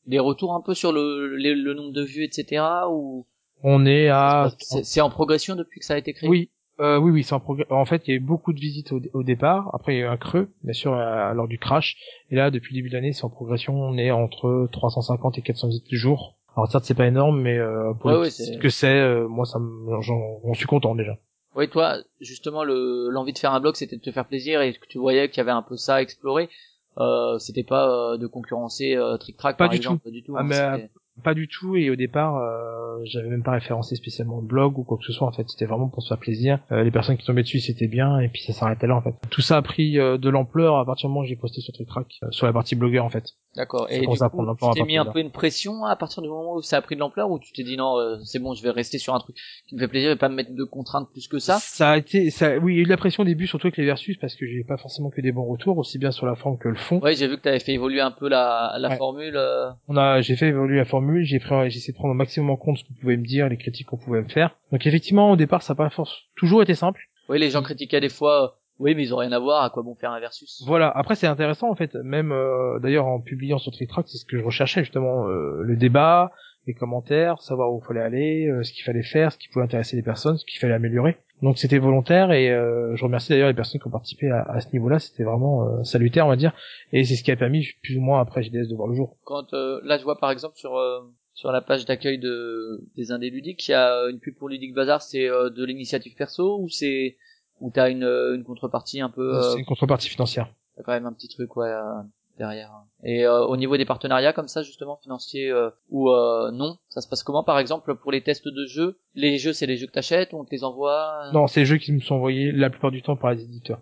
des 0.06 0.20
retours 0.20 0.54
un 0.54 0.62
peu 0.62 0.74
sur 0.74 0.92
le, 0.94 1.36
le, 1.36 1.54
le 1.54 1.74
nombre 1.74 1.92
de 1.94 2.04
vues, 2.04 2.24
etc. 2.24 2.64
Ou 2.90 3.26
On 3.64 3.86
est 3.86 4.08
à 4.08 4.50
c'est 4.60 4.86
c'est 4.86 5.02
en 5.02 5.10
progression 5.10 5.56
depuis 5.56 5.80
que 5.80 5.86
ça 5.86 5.96
a 5.96 5.98
été 5.98 6.14
créé? 6.14 6.30
oui 6.30 6.50
euh, 6.80 7.00
oui 7.00 7.10
oui 7.12 7.24
c'est 7.24 7.34
en 7.34 7.40
progrès. 7.40 7.66
En 7.72 7.86
fait, 7.86 8.08
il 8.08 8.12
y 8.12 8.14
a 8.14 8.18
eu 8.18 8.20
beaucoup 8.24 8.54
de 8.54 8.60
visites 8.60 8.92
au, 8.92 9.02
au 9.14 9.24
départ. 9.24 9.72
Après, 9.74 9.96
il 9.96 9.98
y 9.98 10.02
a 10.04 10.06
eu 10.06 10.08
un 10.08 10.16
creux, 10.18 10.50
bien 10.64 10.74
sûr, 10.74 10.94
à- 10.94 11.34
lors 11.34 11.48
du 11.48 11.58
crash. 11.58 11.98
Et 12.30 12.36
là, 12.36 12.52
depuis 12.52 12.76
le 12.76 12.80
début 12.82 12.90
de 12.90 12.94
l'année, 12.94 13.14
c'est 13.14 13.26
en 13.26 13.30
progression. 13.32 13.74
On 13.74 13.98
est 13.98 14.12
entre 14.12 14.70
350 14.72 15.40
et 15.40 15.42
400 15.42 15.70
visites 15.70 15.88
du 15.88 15.98
jour. 15.98 16.37
Alors 16.58 16.72
certes, 16.72 16.86
c'est 16.86 16.96
pas 16.96 17.06
énorme, 17.08 17.40
mais 17.40 17.58
euh, 17.58 17.94
pour 17.94 18.10
Ouais, 18.10 18.16
le 18.16 18.22
ouais, 18.22 18.28
petit 18.30 18.38
c'est- 18.38 18.46
site 18.46 18.60
que 18.60 18.70
c'est, 18.70 19.00
euh, 19.00 19.28
moi, 19.28 19.46
ça 19.46 19.60
j'en, 20.02 20.54
suis 20.56 20.66
content 20.66 20.96
déjà. 20.96 21.18
Oui, 21.56 21.70
toi, 21.70 21.98
justement, 22.20 22.64
le 22.64 23.10
l'envie 23.10 23.32
de 23.34 23.38
faire 23.40 23.54
un 23.54 23.60
blog, 23.60 23.76
c'était 23.76 23.96
de 23.96 24.02
te 24.02 24.12
faire 24.12 24.28
plaisir 24.28 24.62
et 24.62 24.74
que 24.74 24.86
tu 24.88 24.98
voyais 24.98 25.30
qu'il 25.30 25.38
y 25.38 25.42
avait 25.42 25.52
un 25.52 25.62
peu 25.62 25.78
ça 25.78 25.96
à 25.96 26.02
explorer. 26.02 26.50
Euh, 26.98 27.38
c'était 27.38 27.64
pas 27.64 28.14
euh, 28.14 28.18
de 28.18 28.26
concurrencer 28.28 28.96
euh, 28.96 29.18
Trick 29.18 29.38
Track 29.38 29.58
Pas 29.58 29.66
par 29.66 29.70
du 29.70 29.78
exemple, 29.78 30.00
tout. 30.00 30.04
pas 30.06 30.12
du 30.12 30.24
tout. 30.24 30.36
Ah, 30.36 30.42
hein, 30.42 30.44
mais, 30.44 30.90
Pas 31.24 31.34
du 31.34 31.48
tout. 31.48 31.76
Et 31.76 31.90
au 31.90 31.96
départ, 31.96 32.38
euh, 32.38 33.00
j'avais 33.06 33.28
même 33.30 33.44
pas 33.44 33.52
référencé 33.52 33.96
spécialement 33.96 34.38
le 34.40 34.46
blog 34.48 34.78
ou 34.78 34.84
quoi 34.84 34.98
que 34.98 35.04
ce 35.06 35.14
soit. 35.14 35.28
En 35.28 35.32
fait, 35.32 35.48
c'était 35.50 35.66
vraiment 35.66 35.88
pour 35.90 36.04
se 36.04 36.08
faire 36.10 36.18
plaisir. 36.20 36.60
Euh, 36.72 36.84
les 36.84 36.92
personnes 36.92 37.18
qui 37.18 37.26
tombaient 37.26 37.44
dessus, 37.44 37.60
c'était 37.60 37.88
bien, 37.88 38.20
et 38.20 38.28
puis 38.30 38.42
ça 38.44 38.54
s'arrêtait 38.54 38.88
là 38.88 38.96
en 38.96 39.02
fait. 39.02 39.14
Tout 39.30 39.42
ça 39.42 39.58
a 39.58 39.62
pris 39.62 40.00
euh, 40.00 40.18
de 40.18 40.30
l'ampleur 40.30 40.78
à 40.78 40.86
partir 40.86 41.10
du 41.10 41.14
moment 41.14 41.24
où 41.24 41.28
j'ai 41.28 41.36
posté 41.36 41.62
sur 41.62 41.74
TrickTrack, 41.74 42.08
sur 42.32 42.46
la 42.46 42.54
partie 42.54 42.76
blogueur 42.76 43.06
en 43.06 43.10
fait. 43.10 43.24
D'accord. 43.56 43.88
Et 43.90 44.02
du 44.02 44.06
coup, 44.08 44.16
tu 44.16 44.66
t'es 44.76 44.84
mis 44.86 44.98
un 44.98 45.06
peu 45.06 45.20
une 45.20 45.32
pression 45.32 45.84
à 45.86 45.96
partir 45.96 46.22
du 46.22 46.30
moment 46.30 46.54
où 46.56 46.62
ça 46.62 46.78
a 46.78 46.82
pris 46.82 46.94
de 46.96 47.00
l'ampleur 47.00 47.32
ou 47.32 47.40
tu 47.40 47.52
t'es 47.54 47.64
dit 47.64 47.76
non, 47.78 47.96
c'est 48.24 48.38
bon, 48.40 48.54
je 48.54 48.62
vais 48.62 48.70
rester 48.70 49.00
sur 49.00 49.16
un 49.16 49.20
truc 49.20 49.36
qui 49.68 49.76
me 49.76 49.80
fait 49.80 49.88
plaisir 49.88 50.12
et 50.12 50.16
pas 50.16 50.30
me 50.30 50.36
mettre 50.36 50.54
de 50.54 50.64
contraintes 50.64 51.10
plus 51.12 51.28
que 51.28 51.40
ça? 51.40 51.58
Ça 51.60 51.92
a 51.92 51.98
été, 51.98 52.30
ça, 52.30 52.58
oui, 52.60 52.74
il 52.74 52.76
y 52.76 52.80
a 52.80 52.82
eu 52.82 52.86
de 52.86 52.90
la 52.90 52.98
pression 52.98 53.24
au 53.24 53.26
début, 53.26 53.48
surtout 53.48 53.68
avec 53.68 53.78
les 53.78 53.86
versus, 53.86 54.16
parce 54.18 54.36
que 54.36 54.46
j'ai 54.46 54.64
pas 54.64 54.78
forcément 54.78 55.10
que 55.10 55.22
des 55.22 55.32
bons 55.32 55.46
retours, 55.46 55.78
aussi 55.80 55.98
bien 55.98 56.12
sur 56.12 56.28
la 56.28 56.36
forme 56.36 56.60
que 56.60 56.70
le 56.70 56.76
fond. 56.76 57.00
Ouais, 57.00 57.16
j'ai 57.16 57.28
vu 57.28 57.38
que 57.38 57.42
tu 57.42 57.50
avais 57.50 57.60
fait 57.60 57.74
évoluer 57.74 58.02
un 58.02 58.12
peu 58.12 58.30
la, 58.30 58.76
la 58.78 58.90
Ouais. 58.90 58.98
formule. 58.98 59.40
On 59.88 59.98
a, 59.98 60.22
j'ai 60.22 60.36
fait 60.36 60.50
évoluer 60.50 60.78
la 60.78 60.86
formule, 60.86 61.07
j'ai 61.24 61.40
pris, 61.40 61.70
j'ai 61.70 61.78
essayé 61.78 61.94
de 61.94 61.98
prendre 61.98 62.12
au 62.14 62.18
maximum 62.18 62.50
en 62.50 62.58
compte 62.58 62.78
ce 62.78 62.84
qu'on 62.84 62.94
pouvait 62.94 63.18
me 63.18 63.26
dire, 63.26 63.50
les 63.50 63.58
critiques 63.58 63.88
qu'on 63.88 63.98
pouvait 63.98 64.22
me 64.22 64.30
faire. 64.30 64.56
Donc 64.72 64.86
effectivement, 64.86 65.32
au 65.32 65.36
départ, 65.36 65.62
ça 65.62 65.74
n'a 65.74 65.78
pas 65.78 65.90
force, 65.90 66.14
toujours 66.36 66.62
été 66.62 66.76
simple. 66.76 67.02
Oui, 67.30 67.40
les 67.40 67.50
gens 67.50 67.62
critiquaient 67.62 68.02
des 68.02 68.10
fois. 68.10 68.44
euh, 68.44 68.48
oui, 68.80 68.94
mais 68.96 69.04
ils 69.04 69.14
ont 69.14 69.18
rien 69.18 69.32
à 69.32 69.40
voir. 69.40 69.64
À 69.64 69.70
quoi 69.70 69.82
bon 69.84 69.96
faire 69.96 70.12
un 70.12 70.20
versus? 70.20 70.64
Voilà. 70.66 70.90
Après, 70.90 71.16
c'est 71.16 71.28
intéressant 71.28 71.70
en 71.70 71.76
fait. 71.76 71.96
Même 71.96 72.32
euh, 72.32 72.80
d'ailleurs 72.80 73.08
en 73.08 73.20
publiant 73.20 73.58
sur 73.58 73.72
TrickTrack, 73.72 74.08
c'est 74.08 74.18
ce 74.20 74.26
que 74.26 74.38
je 74.38 74.44
recherchais 74.44 74.82
justement 74.82 75.28
euh, 75.28 75.62
le 75.64 75.76
débat, 75.76 76.32
les 76.68 76.74
commentaires, 76.74 77.42
savoir 77.42 77.74
où 77.74 77.82
il 77.84 77.88
fallait 77.88 78.02
aller, 78.02 78.48
euh, 78.48 78.64
ce 78.64 78.72
qu'il 78.72 78.84
fallait 78.84 79.04
faire, 79.04 79.32
ce 79.32 79.38
qui 79.38 79.48
pouvait 79.48 79.66
intéresser 79.66 79.96
les 79.96 80.04
personnes, 80.04 80.38
ce 80.38 80.46
qu'il 80.46 80.60
fallait 80.60 80.74
améliorer. 80.74 81.18
Donc 81.42 81.58
c'était 81.58 81.78
volontaire 81.78 82.32
et 82.32 82.50
euh, 82.52 82.96
je 82.96 83.04
remercie 83.04 83.30
d'ailleurs 83.30 83.48
les 83.50 83.54
personnes 83.54 83.80
qui 83.80 83.88
ont 83.88 83.92
participé 83.92 84.30
à, 84.30 84.42
à 84.42 84.60
ce 84.60 84.72
niveau-là. 84.74 85.00
C'était 85.00 85.24
vraiment 85.24 85.68
euh, 85.68 85.84
salutaire, 85.84 86.26
on 86.26 86.30
va 86.30 86.36
dire. 86.36 86.54
Et 86.92 87.04
c'est 87.04 87.16
ce 87.16 87.24
qui 87.24 87.32
a 87.32 87.36
permis 87.36 87.66
plus 87.84 87.98
ou 87.98 88.02
moins 88.02 88.20
après 88.20 88.42
JDS 88.44 88.68
de 88.70 88.76
voir 88.76 88.88
le 88.88 88.96
jour. 88.96 89.18
Quand 89.24 89.54
euh, 89.54 89.80
là, 89.84 89.98
je 89.98 90.04
vois 90.04 90.18
par 90.18 90.32
exemple 90.32 90.58
sur 90.58 90.76
euh, 90.78 91.02
sur 91.34 91.52
la 91.52 91.62
page 91.62 91.86
d'accueil 91.86 92.18
de 92.18 92.84
des 92.96 93.12
indés 93.12 93.30
ludiques, 93.30 93.68
il 93.68 93.72
y 93.72 93.76
a 93.76 94.10
une 94.10 94.20
pub 94.20 94.36
pour 94.36 94.50
Ludique 94.50 94.74
Bazar. 94.74 95.04
C'est 95.04 95.30
euh, 95.30 95.52
de 95.52 95.64
l'initiative 95.64 96.16
perso 96.16 96.60
ou 96.60 96.70
c'est 96.70 97.18
ou 97.60 97.70
t'as 97.72 97.92
une 97.92 98.04
une 98.04 98.44
contrepartie 98.44 99.02
un 99.02 99.10
peu. 99.10 99.40
C'est 99.54 99.60
une 99.60 99.66
contrepartie 99.66 100.10
financière. 100.10 100.52
T'as 100.76 100.84
quand 100.84 100.94
même 100.94 101.06
un 101.06 101.14
petit 101.14 101.28
truc 101.28 101.56
ouais 101.56 101.70
euh, 101.70 102.02
derrière. 102.38 102.72
Et 103.04 103.26
euh, 103.26 103.46
au 103.46 103.58
niveau 103.58 103.78
des 103.78 103.86
partenariats 103.86 104.34
comme 104.34 104.48
ça 104.48 104.64
justement 104.64 104.98
financiers 104.98 105.52
euh, 105.52 105.70
ou 105.90 106.10
euh, 106.10 106.52
non, 106.52 106.78
ça 106.90 107.02
se 107.02 107.08
passe 107.08 107.24
comment? 107.24 107.44
Par 107.44 107.60
exemple 107.60 107.96
pour 107.96 108.12
les 108.12 108.22
tests 108.22 108.48
de 108.48 108.66
jeux 108.66 109.00
Les 109.16 109.38
jeux 109.38 109.54
c'est 109.54 109.66
les 109.66 109.78
jeux 109.78 109.88
que 109.88 109.92
t'achètes, 109.92 110.34
on 110.34 110.44
te 110.44 110.52
les 110.52 110.64
envoie. 110.64 111.30
Non, 111.34 111.48
c'est 111.48 111.62
les 111.62 111.66
jeux 111.66 111.78
qui 111.78 111.92
me 111.92 112.00
sont 112.00 112.16
envoyés 112.16 112.52
la 112.52 112.70
plupart 112.70 112.92
du 112.92 113.02
temps 113.02 113.16
par 113.16 113.32
les 113.32 113.44
éditeurs. 113.44 113.82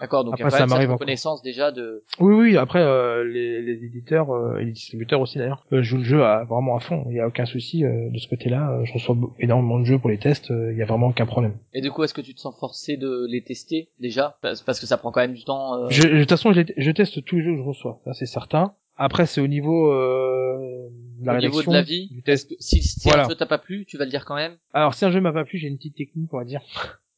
D'accord, 0.00 0.24
donc 0.24 0.34
il 0.36 0.40
y 0.40 0.42
a 0.42 0.46
Après, 0.46 0.58
quand 0.58 0.64
ça 0.64 0.74
m'arrive 0.74 0.90
encore. 0.90 1.00
reconnaissance 1.00 1.42
déjà 1.42 1.72
de. 1.72 2.04
Oui, 2.20 2.34
oui. 2.34 2.56
Après, 2.58 2.82
euh, 2.82 3.24
les, 3.24 3.62
les 3.62 3.82
éditeurs 3.84 4.30
euh, 4.30 4.58
et 4.58 4.64
les 4.66 4.72
distributeurs 4.72 5.20
aussi 5.22 5.38
d'ailleurs 5.38 5.64
euh, 5.72 5.82
jouent 5.82 5.96
le 5.98 6.04
jeu 6.04 6.22
à, 6.22 6.44
vraiment 6.44 6.76
à 6.76 6.80
fond. 6.80 7.06
Il 7.08 7.16
y 7.16 7.20
a 7.20 7.26
aucun 7.26 7.46
souci 7.46 7.84
euh, 7.84 8.10
de 8.10 8.18
ce 8.18 8.28
côté-là. 8.28 8.72
Euh, 8.72 8.84
Je 8.84 8.92
reçois 8.92 9.16
énormément 9.38 9.78
de 9.80 9.84
jeux 9.84 9.98
pour 9.98 10.10
les 10.10 10.18
tests. 10.18 10.50
euh, 10.50 10.72
Il 10.72 10.78
y 10.78 10.82
a 10.82 10.86
vraiment 10.86 11.06
aucun 11.08 11.24
problème. 11.24 11.54
Et 11.72 11.80
du 11.80 11.90
coup, 11.90 12.04
est-ce 12.04 12.12
que 12.14 12.20
tu 12.20 12.34
te 12.34 12.40
sens 12.40 12.54
forcé 12.60 12.96
de 12.98 13.26
les 13.30 13.42
tester 13.42 13.88
déjà? 13.98 14.36
Parce, 14.42 14.60
parce 14.62 14.80
que 14.80 14.86
ça 14.86 14.98
prend 14.98 15.12
quand 15.12 15.20
même 15.22 15.32
du 15.34 15.44
temps. 15.44 15.74
euh, 15.74 15.86
Je, 15.88 16.02
de 16.08 16.20
toute 16.20 16.28
façon, 16.30 16.52
je, 16.52 16.60
les- 16.60 16.74
je 16.76 16.90
teste 16.90 17.24
tous 17.24 17.36
les 17.36 17.42
jeux 17.44 17.52
que 17.52 17.58
je 17.58 17.62
reçois. 17.62 18.00
Ça, 18.04 18.12
c'est 18.12 18.26
certain. 18.26 18.74
Après, 18.98 19.24
c'est 19.26 19.40
au 19.40 19.46
niveau 19.46 19.92
euh, 19.92 20.88
de 21.20 21.26
la 21.26 21.34
au 21.34 21.40
niveau 21.40 21.62
de 21.62 21.72
la 21.72 21.82
vie. 21.82 22.08
du 22.10 22.22
test. 22.22 22.54
Si, 22.60 22.82
si 22.82 23.08
Voilà. 23.08 23.24
un 23.24 23.28
jeu 23.28 23.34
t'a 23.34 23.46
pas 23.46 23.58
plu, 23.58 23.84
tu 23.86 23.96
vas 23.98 24.04
le 24.04 24.10
dire 24.10 24.24
quand 24.26 24.36
même? 24.36 24.56
Alors, 24.74 24.94
si 24.94 25.04
un 25.06 25.10
jeu 25.10 25.20
m'a 25.20 25.32
pas 25.32 25.44
plu, 25.44 25.58
j'ai 25.58 25.68
une 25.68 25.76
petite 25.76 25.96
technique, 25.96 26.32
on 26.34 26.38
va 26.38 26.44
dire. 26.44 26.60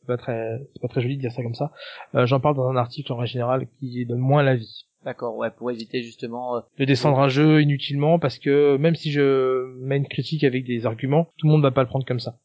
C'est 0.09 0.17
pas 0.17 0.17
très, 0.17 0.59
c'est 0.73 0.81
pas 0.83 0.89
très 0.89 1.01
joli 1.03 1.17
de 1.17 1.21
dire 1.21 1.33
ça 1.33 1.43
comme 1.43 1.55
ça. 1.55 1.71
Euh, 2.15 2.27
J'en 2.27 2.41
parle 2.41 2.57
dans 2.57 2.69
un 2.69 2.77
article 2.77 3.13
en 3.13 3.17
règle 3.17 3.31
générale 3.33 3.67
qui 3.79 4.07
donne 4.07 4.19
moins 4.19 4.43
l'avis. 4.43 4.87
D'accord, 5.05 5.37
ouais, 5.37 5.51
pour 5.51 5.71
éviter 5.71 6.03
justement. 6.03 6.57
euh, 6.57 6.61
de 6.79 6.85
descendre 6.85 7.19
un 7.21 7.29
jeu 7.29 7.61
inutilement 7.63 8.19
parce 8.19 8.39
que 8.39 8.77
même 8.79 8.95
si 8.97 9.13
je 9.13 9.77
mets 9.81 9.97
une 9.99 10.09
critique 10.09 10.45
avec 10.45 10.65
des 10.65 10.87
arguments, 10.87 11.29
tout 11.37 11.47
le 11.47 11.53
monde 11.53 11.63
va 11.63 11.71
pas 11.71 11.83
le 11.83 11.89
prendre 11.89 12.05
comme 12.07 12.19
ça. 12.21 12.37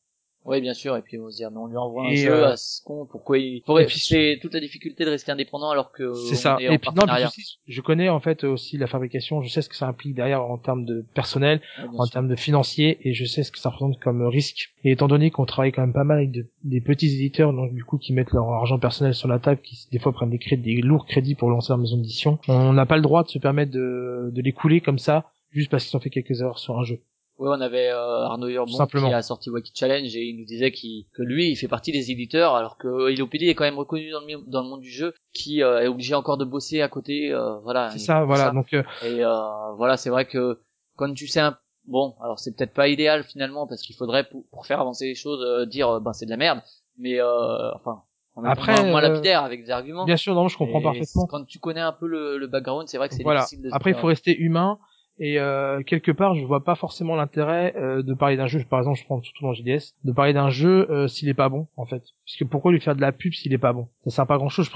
Oui, 0.45 0.59
bien 0.59 0.73
sûr, 0.73 0.97
et 0.97 1.01
puis 1.01 1.17
on 1.17 1.23
va 1.25 1.31
se 1.31 1.37
dire, 1.37 1.49
mais 1.51 1.57
on 1.57 1.67
lui 1.67 1.77
envoie 1.77 2.05
un 2.07 2.13
jeu 2.15 2.33
euh, 2.33 2.51
à 2.51 2.57
ce 2.57 2.81
con, 2.83 3.05
pourquoi 3.09 3.37
il 3.37 3.61
puis- 3.61 3.99
c'est 3.99 4.39
toute 4.41 4.53
la 4.53 4.59
difficulté 4.59 5.05
de 5.05 5.09
rester 5.09 5.31
indépendant 5.31 5.69
alors 5.69 5.91
que 5.93 6.11
C'est 6.13 6.35
ça. 6.35 6.57
est 6.59 6.67
en 6.67 6.73
Et 6.73 6.77
puis 6.79 6.87
non, 6.89 6.93
puis 6.93 6.95
partenariat. 6.95 7.27
aussi, 7.27 7.59
je 7.65 7.79
connais 7.81 8.09
en 8.09 8.19
fait 8.19 8.43
aussi 8.43 8.77
la 8.77 8.87
fabrication. 8.87 9.41
Je 9.41 9.47
sais 9.47 9.61
ce 9.61 9.69
que 9.69 9.75
ça 9.77 9.87
implique 9.87 10.15
derrière 10.15 10.41
en 10.43 10.57
termes 10.57 10.83
de 10.83 11.05
personnel, 11.13 11.61
bien 11.77 11.87
en 11.97 12.03
sûr. 12.05 12.11
termes 12.13 12.27
de 12.27 12.35
financier, 12.35 12.97
et 13.07 13.13
je 13.13 13.23
sais 13.23 13.43
ce 13.43 13.51
que 13.53 13.57
ça 13.59 13.69
représente 13.69 13.99
comme 13.99 14.21
risque. 14.27 14.73
Et 14.83 14.91
étant 14.91 15.07
donné 15.07 15.31
qu'on 15.31 15.45
travaille 15.45 15.71
quand 15.71 15.81
même 15.81 15.93
pas 15.93 16.03
mal 16.03 16.17
avec 16.17 16.31
de- 16.31 16.45
des 16.65 16.81
petits 16.81 17.07
éditeurs, 17.07 17.53
donc 17.53 17.73
du 17.73 17.85
coup 17.85 17.97
qui 17.97 18.11
mettent 18.11 18.31
leur 18.33 18.49
argent 18.49 18.77
personnel 18.79 19.13
sur 19.13 19.29
la 19.29 19.39
table, 19.39 19.61
qui 19.61 19.87
des 19.93 19.99
fois 19.99 20.11
prennent 20.11 20.29
des 20.29 20.39
crédits, 20.39 20.75
des 20.75 20.81
lourds 20.81 21.05
crédits 21.05 21.35
pour 21.35 21.49
lancer 21.49 21.69
leur 21.69 21.77
maison 21.77 21.95
d'édition, 21.95 22.37
on 22.49 22.73
n'a 22.73 22.85
pas 22.85 22.97
le 22.97 23.01
droit 23.01 23.23
de 23.23 23.29
se 23.29 23.39
permettre 23.39 23.71
de, 23.71 24.29
de 24.33 24.41
les 24.41 24.51
couler 24.51 24.81
comme 24.81 24.99
ça, 24.99 25.25
juste 25.51 25.71
parce 25.71 25.85
qu'ils 25.85 25.95
ont 25.95 26.01
fait 26.01 26.09
quelques 26.09 26.41
erreurs 26.41 26.59
sur 26.59 26.77
un 26.77 26.83
jeu. 26.83 26.99
Oui, 27.39 27.49
on 27.51 27.61
avait 27.61 27.89
euh, 27.89 28.25
Arnaud 28.25 28.47
Urbon 28.47 28.71
simplement. 28.73 29.07
qui 29.09 29.13
a 29.13 29.21
sorti 29.23 29.49
Wacky 29.49 29.71
Challenge 29.75 30.15
et 30.15 30.23
il 30.23 30.37
nous 30.37 30.45
disait 30.45 30.71
qu'il- 30.71 31.05
que 31.13 31.23
lui, 31.23 31.49
il 31.49 31.55
fait 31.55 31.67
partie 31.67 31.91
des 31.91 32.11
éditeurs, 32.11 32.53
alors 32.55 32.77
que 32.77 32.87
euh, 32.87 33.11
Ilopédie 33.11 33.49
est 33.49 33.55
quand 33.55 33.63
même 33.63 33.77
reconnu 33.79 34.11
dans 34.11 34.19
le, 34.21 34.49
dans 34.49 34.61
le 34.61 34.69
monde 34.69 34.81
du 34.81 34.89
jeu, 34.91 35.13
qui 35.33 35.63
euh, 35.63 35.81
est 35.81 35.87
obligé 35.87 36.13
encore 36.13 36.37
de 36.37 36.45
bosser 36.45 36.81
à 36.81 36.89
côté, 36.89 37.33
euh, 37.33 37.57
voilà. 37.59 37.89
C'est 37.89 37.99
ça, 37.99 38.23
voilà. 38.23 38.51
Donc 38.51 38.73
euh, 38.73 38.83
Et 39.03 39.25
euh, 39.25 39.31
voilà, 39.77 39.97
c'est 39.97 40.09
vrai 40.11 40.25
que 40.25 40.59
quand 40.95 41.11
tu 41.13 41.27
sais 41.27 41.39
un... 41.39 41.57
Bon, 41.85 42.15
alors 42.23 42.39
c'est 42.39 42.55
peut-être 42.55 42.73
pas 42.73 42.87
idéal 42.87 43.23
finalement, 43.23 43.67
parce 43.67 43.81
qu'il 43.81 43.95
faudrait, 43.95 44.23
pour, 44.29 44.45
pour 44.51 44.65
faire 44.65 44.79
avancer 44.79 45.05
les 45.05 45.15
choses, 45.15 45.41
euh, 45.43 45.65
dire, 45.65 45.99
ben 46.01 46.13
c'est 46.13 46.25
de 46.25 46.31
la 46.31 46.37
merde, 46.37 46.61
mais 46.97 47.19
euh, 47.19 47.73
enfin... 47.75 48.03
Temps, 48.35 48.43
Après, 48.45 48.89
moins, 48.89 48.99
lapidaire 48.99 49.43
avec 49.43 49.63
des 49.63 49.69
arguments. 49.69 50.05
bien 50.05 50.17
sûr, 50.17 50.33
non, 50.33 50.47
je 50.47 50.57
comprends 50.57 50.79
Et 50.79 50.83
parfaitement. 50.83 51.27
Quand 51.27 51.45
tu 51.45 51.59
connais 51.59 51.81
un 51.81 51.91
peu 51.91 52.07
le, 52.07 52.39
le 52.39 52.47
background, 52.47 52.87
c'est 52.87 52.97
vrai 52.97 53.07
que 53.07 53.13
c'est 53.13 53.21
Voilà. 53.21 53.41
difficile 53.41 53.61
de 53.61 53.69
Après, 53.71 53.91
il 53.91 53.95
faut 53.95 54.07
rester 54.07 54.35
humain. 54.35 54.79
Et 55.19 55.39
euh, 55.39 55.83
quelque 55.83 56.11
part, 56.11 56.33
je 56.35 56.43
vois 56.43 56.63
pas 56.63 56.75
forcément 56.75 57.15
l'intérêt 57.15 57.75
euh, 57.77 58.01
de 58.01 58.13
parler 58.15 58.35
d'un 58.35 58.47
jeu. 58.47 58.61
Par 58.67 58.79
exemple, 58.79 58.97
je 58.99 59.05
prends 59.05 59.21
surtout 59.21 59.43
dans 59.43 59.53
JDS, 59.53 59.93
de 60.03 60.11
parler 60.11 60.33
d'un 60.33 60.49
jeu 60.49 60.89
euh, 60.89 61.07
s'il 61.07 61.29
est 61.29 61.33
pas 61.35 61.49
bon, 61.49 61.67
en 61.77 61.85
fait. 61.85 61.99
Parce 62.25 62.35
que 62.39 62.43
pourquoi 62.45 62.71
lui 62.71 62.79
faire 62.79 62.95
de 62.95 63.01
la 63.01 63.11
pub 63.11 63.31
s'il 63.33 63.53
est 63.53 63.57
pas 63.59 63.73
bon? 63.73 63.87
Ça 64.05 64.09
sert 64.09 64.27
pas 64.27 64.37
grand 64.37 64.49
chose. 64.49 64.69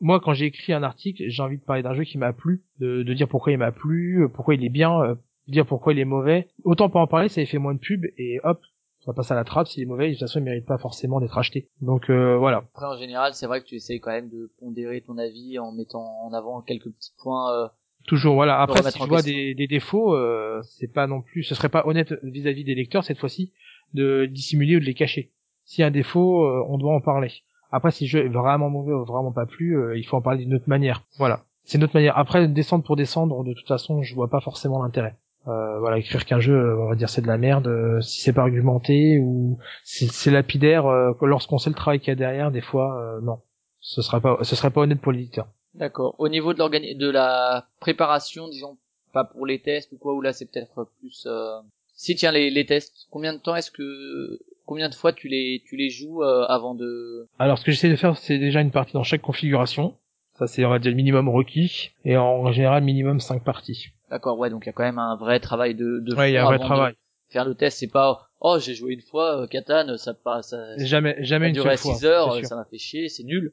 Moi, 0.00 0.20
quand 0.20 0.34
j'ai 0.34 0.46
écrit 0.46 0.72
un 0.74 0.82
article, 0.82 1.24
j'ai 1.28 1.42
envie 1.42 1.58
de 1.58 1.64
parler 1.64 1.82
d'un 1.82 1.94
jeu 1.94 2.04
qui 2.04 2.18
m'a 2.18 2.32
plu, 2.34 2.64
de, 2.80 3.02
de 3.02 3.14
dire 3.14 3.28
pourquoi 3.28 3.52
il 3.52 3.58
m'a 3.58 3.72
plu, 3.72 4.24
euh, 4.24 4.28
pourquoi 4.28 4.54
il 4.54 4.64
est 4.64 4.68
bien, 4.68 5.00
euh, 5.02 5.14
dire 5.46 5.64
pourquoi 5.64 5.94
il 5.94 5.98
est 5.98 6.04
mauvais. 6.04 6.48
Autant 6.64 6.90
pas 6.90 7.00
en 7.00 7.06
parler, 7.06 7.28
ça 7.30 7.44
fait 7.46 7.58
moins 7.58 7.72
de 7.74 7.78
pub 7.80 8.04
et 8.18 8.40
hop, 8.44 8.60
ça 9.00 9.14
passe 9.14 9.30
à 9.30 9.34
la 9.36 9.44
trappe. 9.44 9.68
S'il 9.68 9.82
est 9.82 9.86
mauvais, 9.86 10.08
de 10.08 10.12
toute 10.12 10.20
façon, 10.20 10.38
il 10.40 10.44
mérite 10.44 10.66
pas 10.66 10.76
forcément 10.76 11.18
d'être 11.18 11.38
acheté. 11.38 11.70
Donc 11.80 12.10
euh, 12.10 12.36
voilà. 12.36 12.58
Après, 12.74 12.84
en 12.86 12.98
général, 12.98 13.32
c'est 13.32 13.46
vrai 13.46 13.62
que 13.62 13.66
tu 13.66 13.76
essayes 13.76 14.00
quand 14.00 14.10
même 14.10 14.28
de 14.28 14.52
pondérer 14.60 15.00
ton 15.00 15.16
avis 15.16 15.58
en 15.58 15.72
mettant 15.72 16.04
en 16.24 16.32
avant 16.34 16.60
quelques 16.60 16.90
petits 16.90 17.14
points. 17.22 17.50
euh, 17.54 17.68
Toujours, 18.08 18.34
voilà. 18.34 18.60
Après, 18.60 18.82
si 18.90 18.98
je 18.98 19.06
vois 19.06 19.22
des, 19.22 19.54
des 19.54 19.66
défauts, 19.66 20.14
euh, 20.14 20.60
c'est 20.62 20.92
pas 20.92 21.06
non 21.06 21.20
plus, 21.20 21.42
ce 21.42 21.54
serait 21.54 21.68
pas 21.68 21.86
honnête 21.86 22.14
vis-à-vis 22.22 22.64
des 22.64 22.74
lecteurs 22.74 23.04
cette 23.04 23.18
fois-ci 23.18 23.52
de 23.92 24.26
dissimuler 24.26 24.76
ou 24.76 24.80
de 24.80 24.84
les 24.84 24.94
cacher. 24.94 25.30
A 25.78 25.84
un 25.84 25.90
défaut, 25.90 26.44
euh, 26.44 26.64
on 26.68 26.78
doit 26.78 26.94
en 26.94 27.02
parler. 27.02 27.30
Après, 27.70 27.90
si 27.90 28.04
le 28.04 28.08
jeu 28.08 28.24
est 28.24 28.28
vraiment 28.28 28.70
mauvais 28.70 28.94
ou 28.94 29.04
vraiment 29.04 29.30
pas 29.30 29.44
plu, 29.44 29.76
euh, 29.76 29.98
il 29.98 30.04
faut 30.04 30.16
en 30.16 30.22
parler 30.22 30.44
d'une 30.44 30.54
autre 30.54 30.68
manière. 30.68 31.02
Voilà. 31.18 31.44
C'est 31.64 31.76
une 31.76 31.84
autre 31.84 31.94
manière. 31.94 32.16
Après, 32.16 32.48
descendre 32.48 32.82
pour 32.82 32.96
descendre, 32.96 33.44
de 33.44 33.52
toute 33.52 33.68
façon, 33.68 34.02
je 34.02 34.14
vois 34.14 34.28
pas 34.28 34.40
forcément 34.40 34.82
l'intérêt. 34.82 35.16
Euh, 35.46 35.78
voilà, 35.78 35.98
écrire 35.98 36.24
qu'un 36.24 36.40
jeu, 36.40 36.54
euh, 36.54 36.82
on 36.82 36.88
va 36.88 36.94
dire 36.94 37.10
c'est 37.10 37.20
de 37.22 37.26
la 37.26 37.38
merde, 37.38 37.68
euh, 37.68 38.00
si 38.00 38.22
c'est 38.22 38.32
pas 38.32 38.42
argumenté 38.42 39.18
ou 39.18 39.58
si 39.84 40.08
c'est 40.08 40.30
lapidaire, 40.30 40.86
euh, 40.86 41.12
lorsqu'on 41.22 41.58
sait 41.58 41.70
le 41.70 41.76
travail 41.76 42.00
qu'il 42.00 42.08
y 42.08 42.12
a 42.12 42.16
derrière, 42.16 42.50
des 42.50 42.60
fois, 42.62 42.98
euh, 43.00 43.20
non, 43.20 43.40
ce 43.80 44.02
serait 44.02 44.20
pas, 44.20 44.38
ce 44.42 44.56
serait 44.56 44.70
pas 44.70 44.80
honnête 44.80 45.00
pour 45.00 45.12
l'éditeur. 45.12 45.48
D'accord. 45.78 46.14
Au 46.18 46.28
niveau 46.28 46.52
de 46.52 46.58
l'organi 46.58 46.94
de 46.94 47.08
la 47.08 47.66
préparation, 47.80 48.48
disons, 48.48 48.76
pas 49.12 49.24
pour 49.24 49.46
les 49.46 49.60
tests 49.60 49.92
ou 49.92 49.96
quoi, 49.96 50.14
ou 50.14 50.20
là 50.20 50.32
c'est 50.32 50.46
peut-être 50.50 50.88
plus. 51.00 51.24
euh, 51.26 51.60
Si 51.94 52.14
tiens 52.16 52.32
les, 52.32 52.50
les 52.50 52.66
tests, 52.66 53.06
combien 53.10 53.32
de 53.32 53.38
temps 53.38 53.54
est-ce 53.56 53.70
que, 53.70 54.40
combien 54.66 54.88
de 54.88 54.94
fois 54.94 55.12
tu 55.12 55.28
les 55.28 55.62
tu 55.66 55.76
les 55.76 55.88
joues 55.90 56.22
euh, 56.22 56.44
avant 56.46 56.74
de. 56.74 57.26
Alors, 57.38 57.58
ce 57.58 57.64
que 57.64 57.72
j'essaie 57.72 57.90
de 57.90 57.96
faire, 57.96 58.16
c'est 58.16 58.38
déjà 58.38 58.60
une 58.60 58.72
partie 58.72 58.92
dans 58.92 59.04
chaque 59.04 59.22
configuration. 59.22 59.96
Ça, 60.38 60.46
c'est, 60.46 60.64
on 60.64 60.70
va 60.70 60.78
dire, 60.78 60.90
le 60.90 60.96
minimum 60.96 61.28
requis. 61.28 61.90
Et 62.04 62.16
en 62.16 62.52
général, 62.52 62.84
minimum 62.84 63.18
5 63.18 63.42
parties. 63.42 63.86
D'accord, 64.10 64.38
ouais, 64.38 64.50
donc 64.50 64.64
il 64.64 64.66
y 64.66 64.70
a 64.70 64.72
quand 64.72 64.84
même 64.84 64.98
un 64.98 65.16
vrai 65.16 65.40
travail 65.40 65.74
de. 65.74 66.00
de 66.00 66.14
Ouais, 66.14 66.30
il 66.30 66.34
y 66.34 66.36
a 66.36 66.42
un 66.42 66.46
vrai 66.46 66.58
travail. 66.58 66.94
Faire 67.30 67.44
le 67.44 67.54
test, 67.54 67.78
c'est 67.78 67.88
pas 67.88 68.28
oh 68.40 68.58
j'ai 68.58 68.74
joué 68.74 68.94
une 68.94 69.02
fois 69.02 69.42
euh, 69.42 69.96
ça 69.96 70.14
passe. 70.14 70.50
Ça, 70.50 70.76
ça 70.78 70.84
Jamais, 70.84 71.16
jamais 71.20 71.46
a 71.46 71.48
une 71.50 71.54
seule 71.56 71.76
fois. 71.76 71.94
6 71.94 72.04
heures, 72.06 72.44
ça 72.44 72.56
m'a 72.56 72.64
fait 72.64 72.78
chier, 72.78 73.08
c'est 73.08 73.24
nul. 73.24 73.52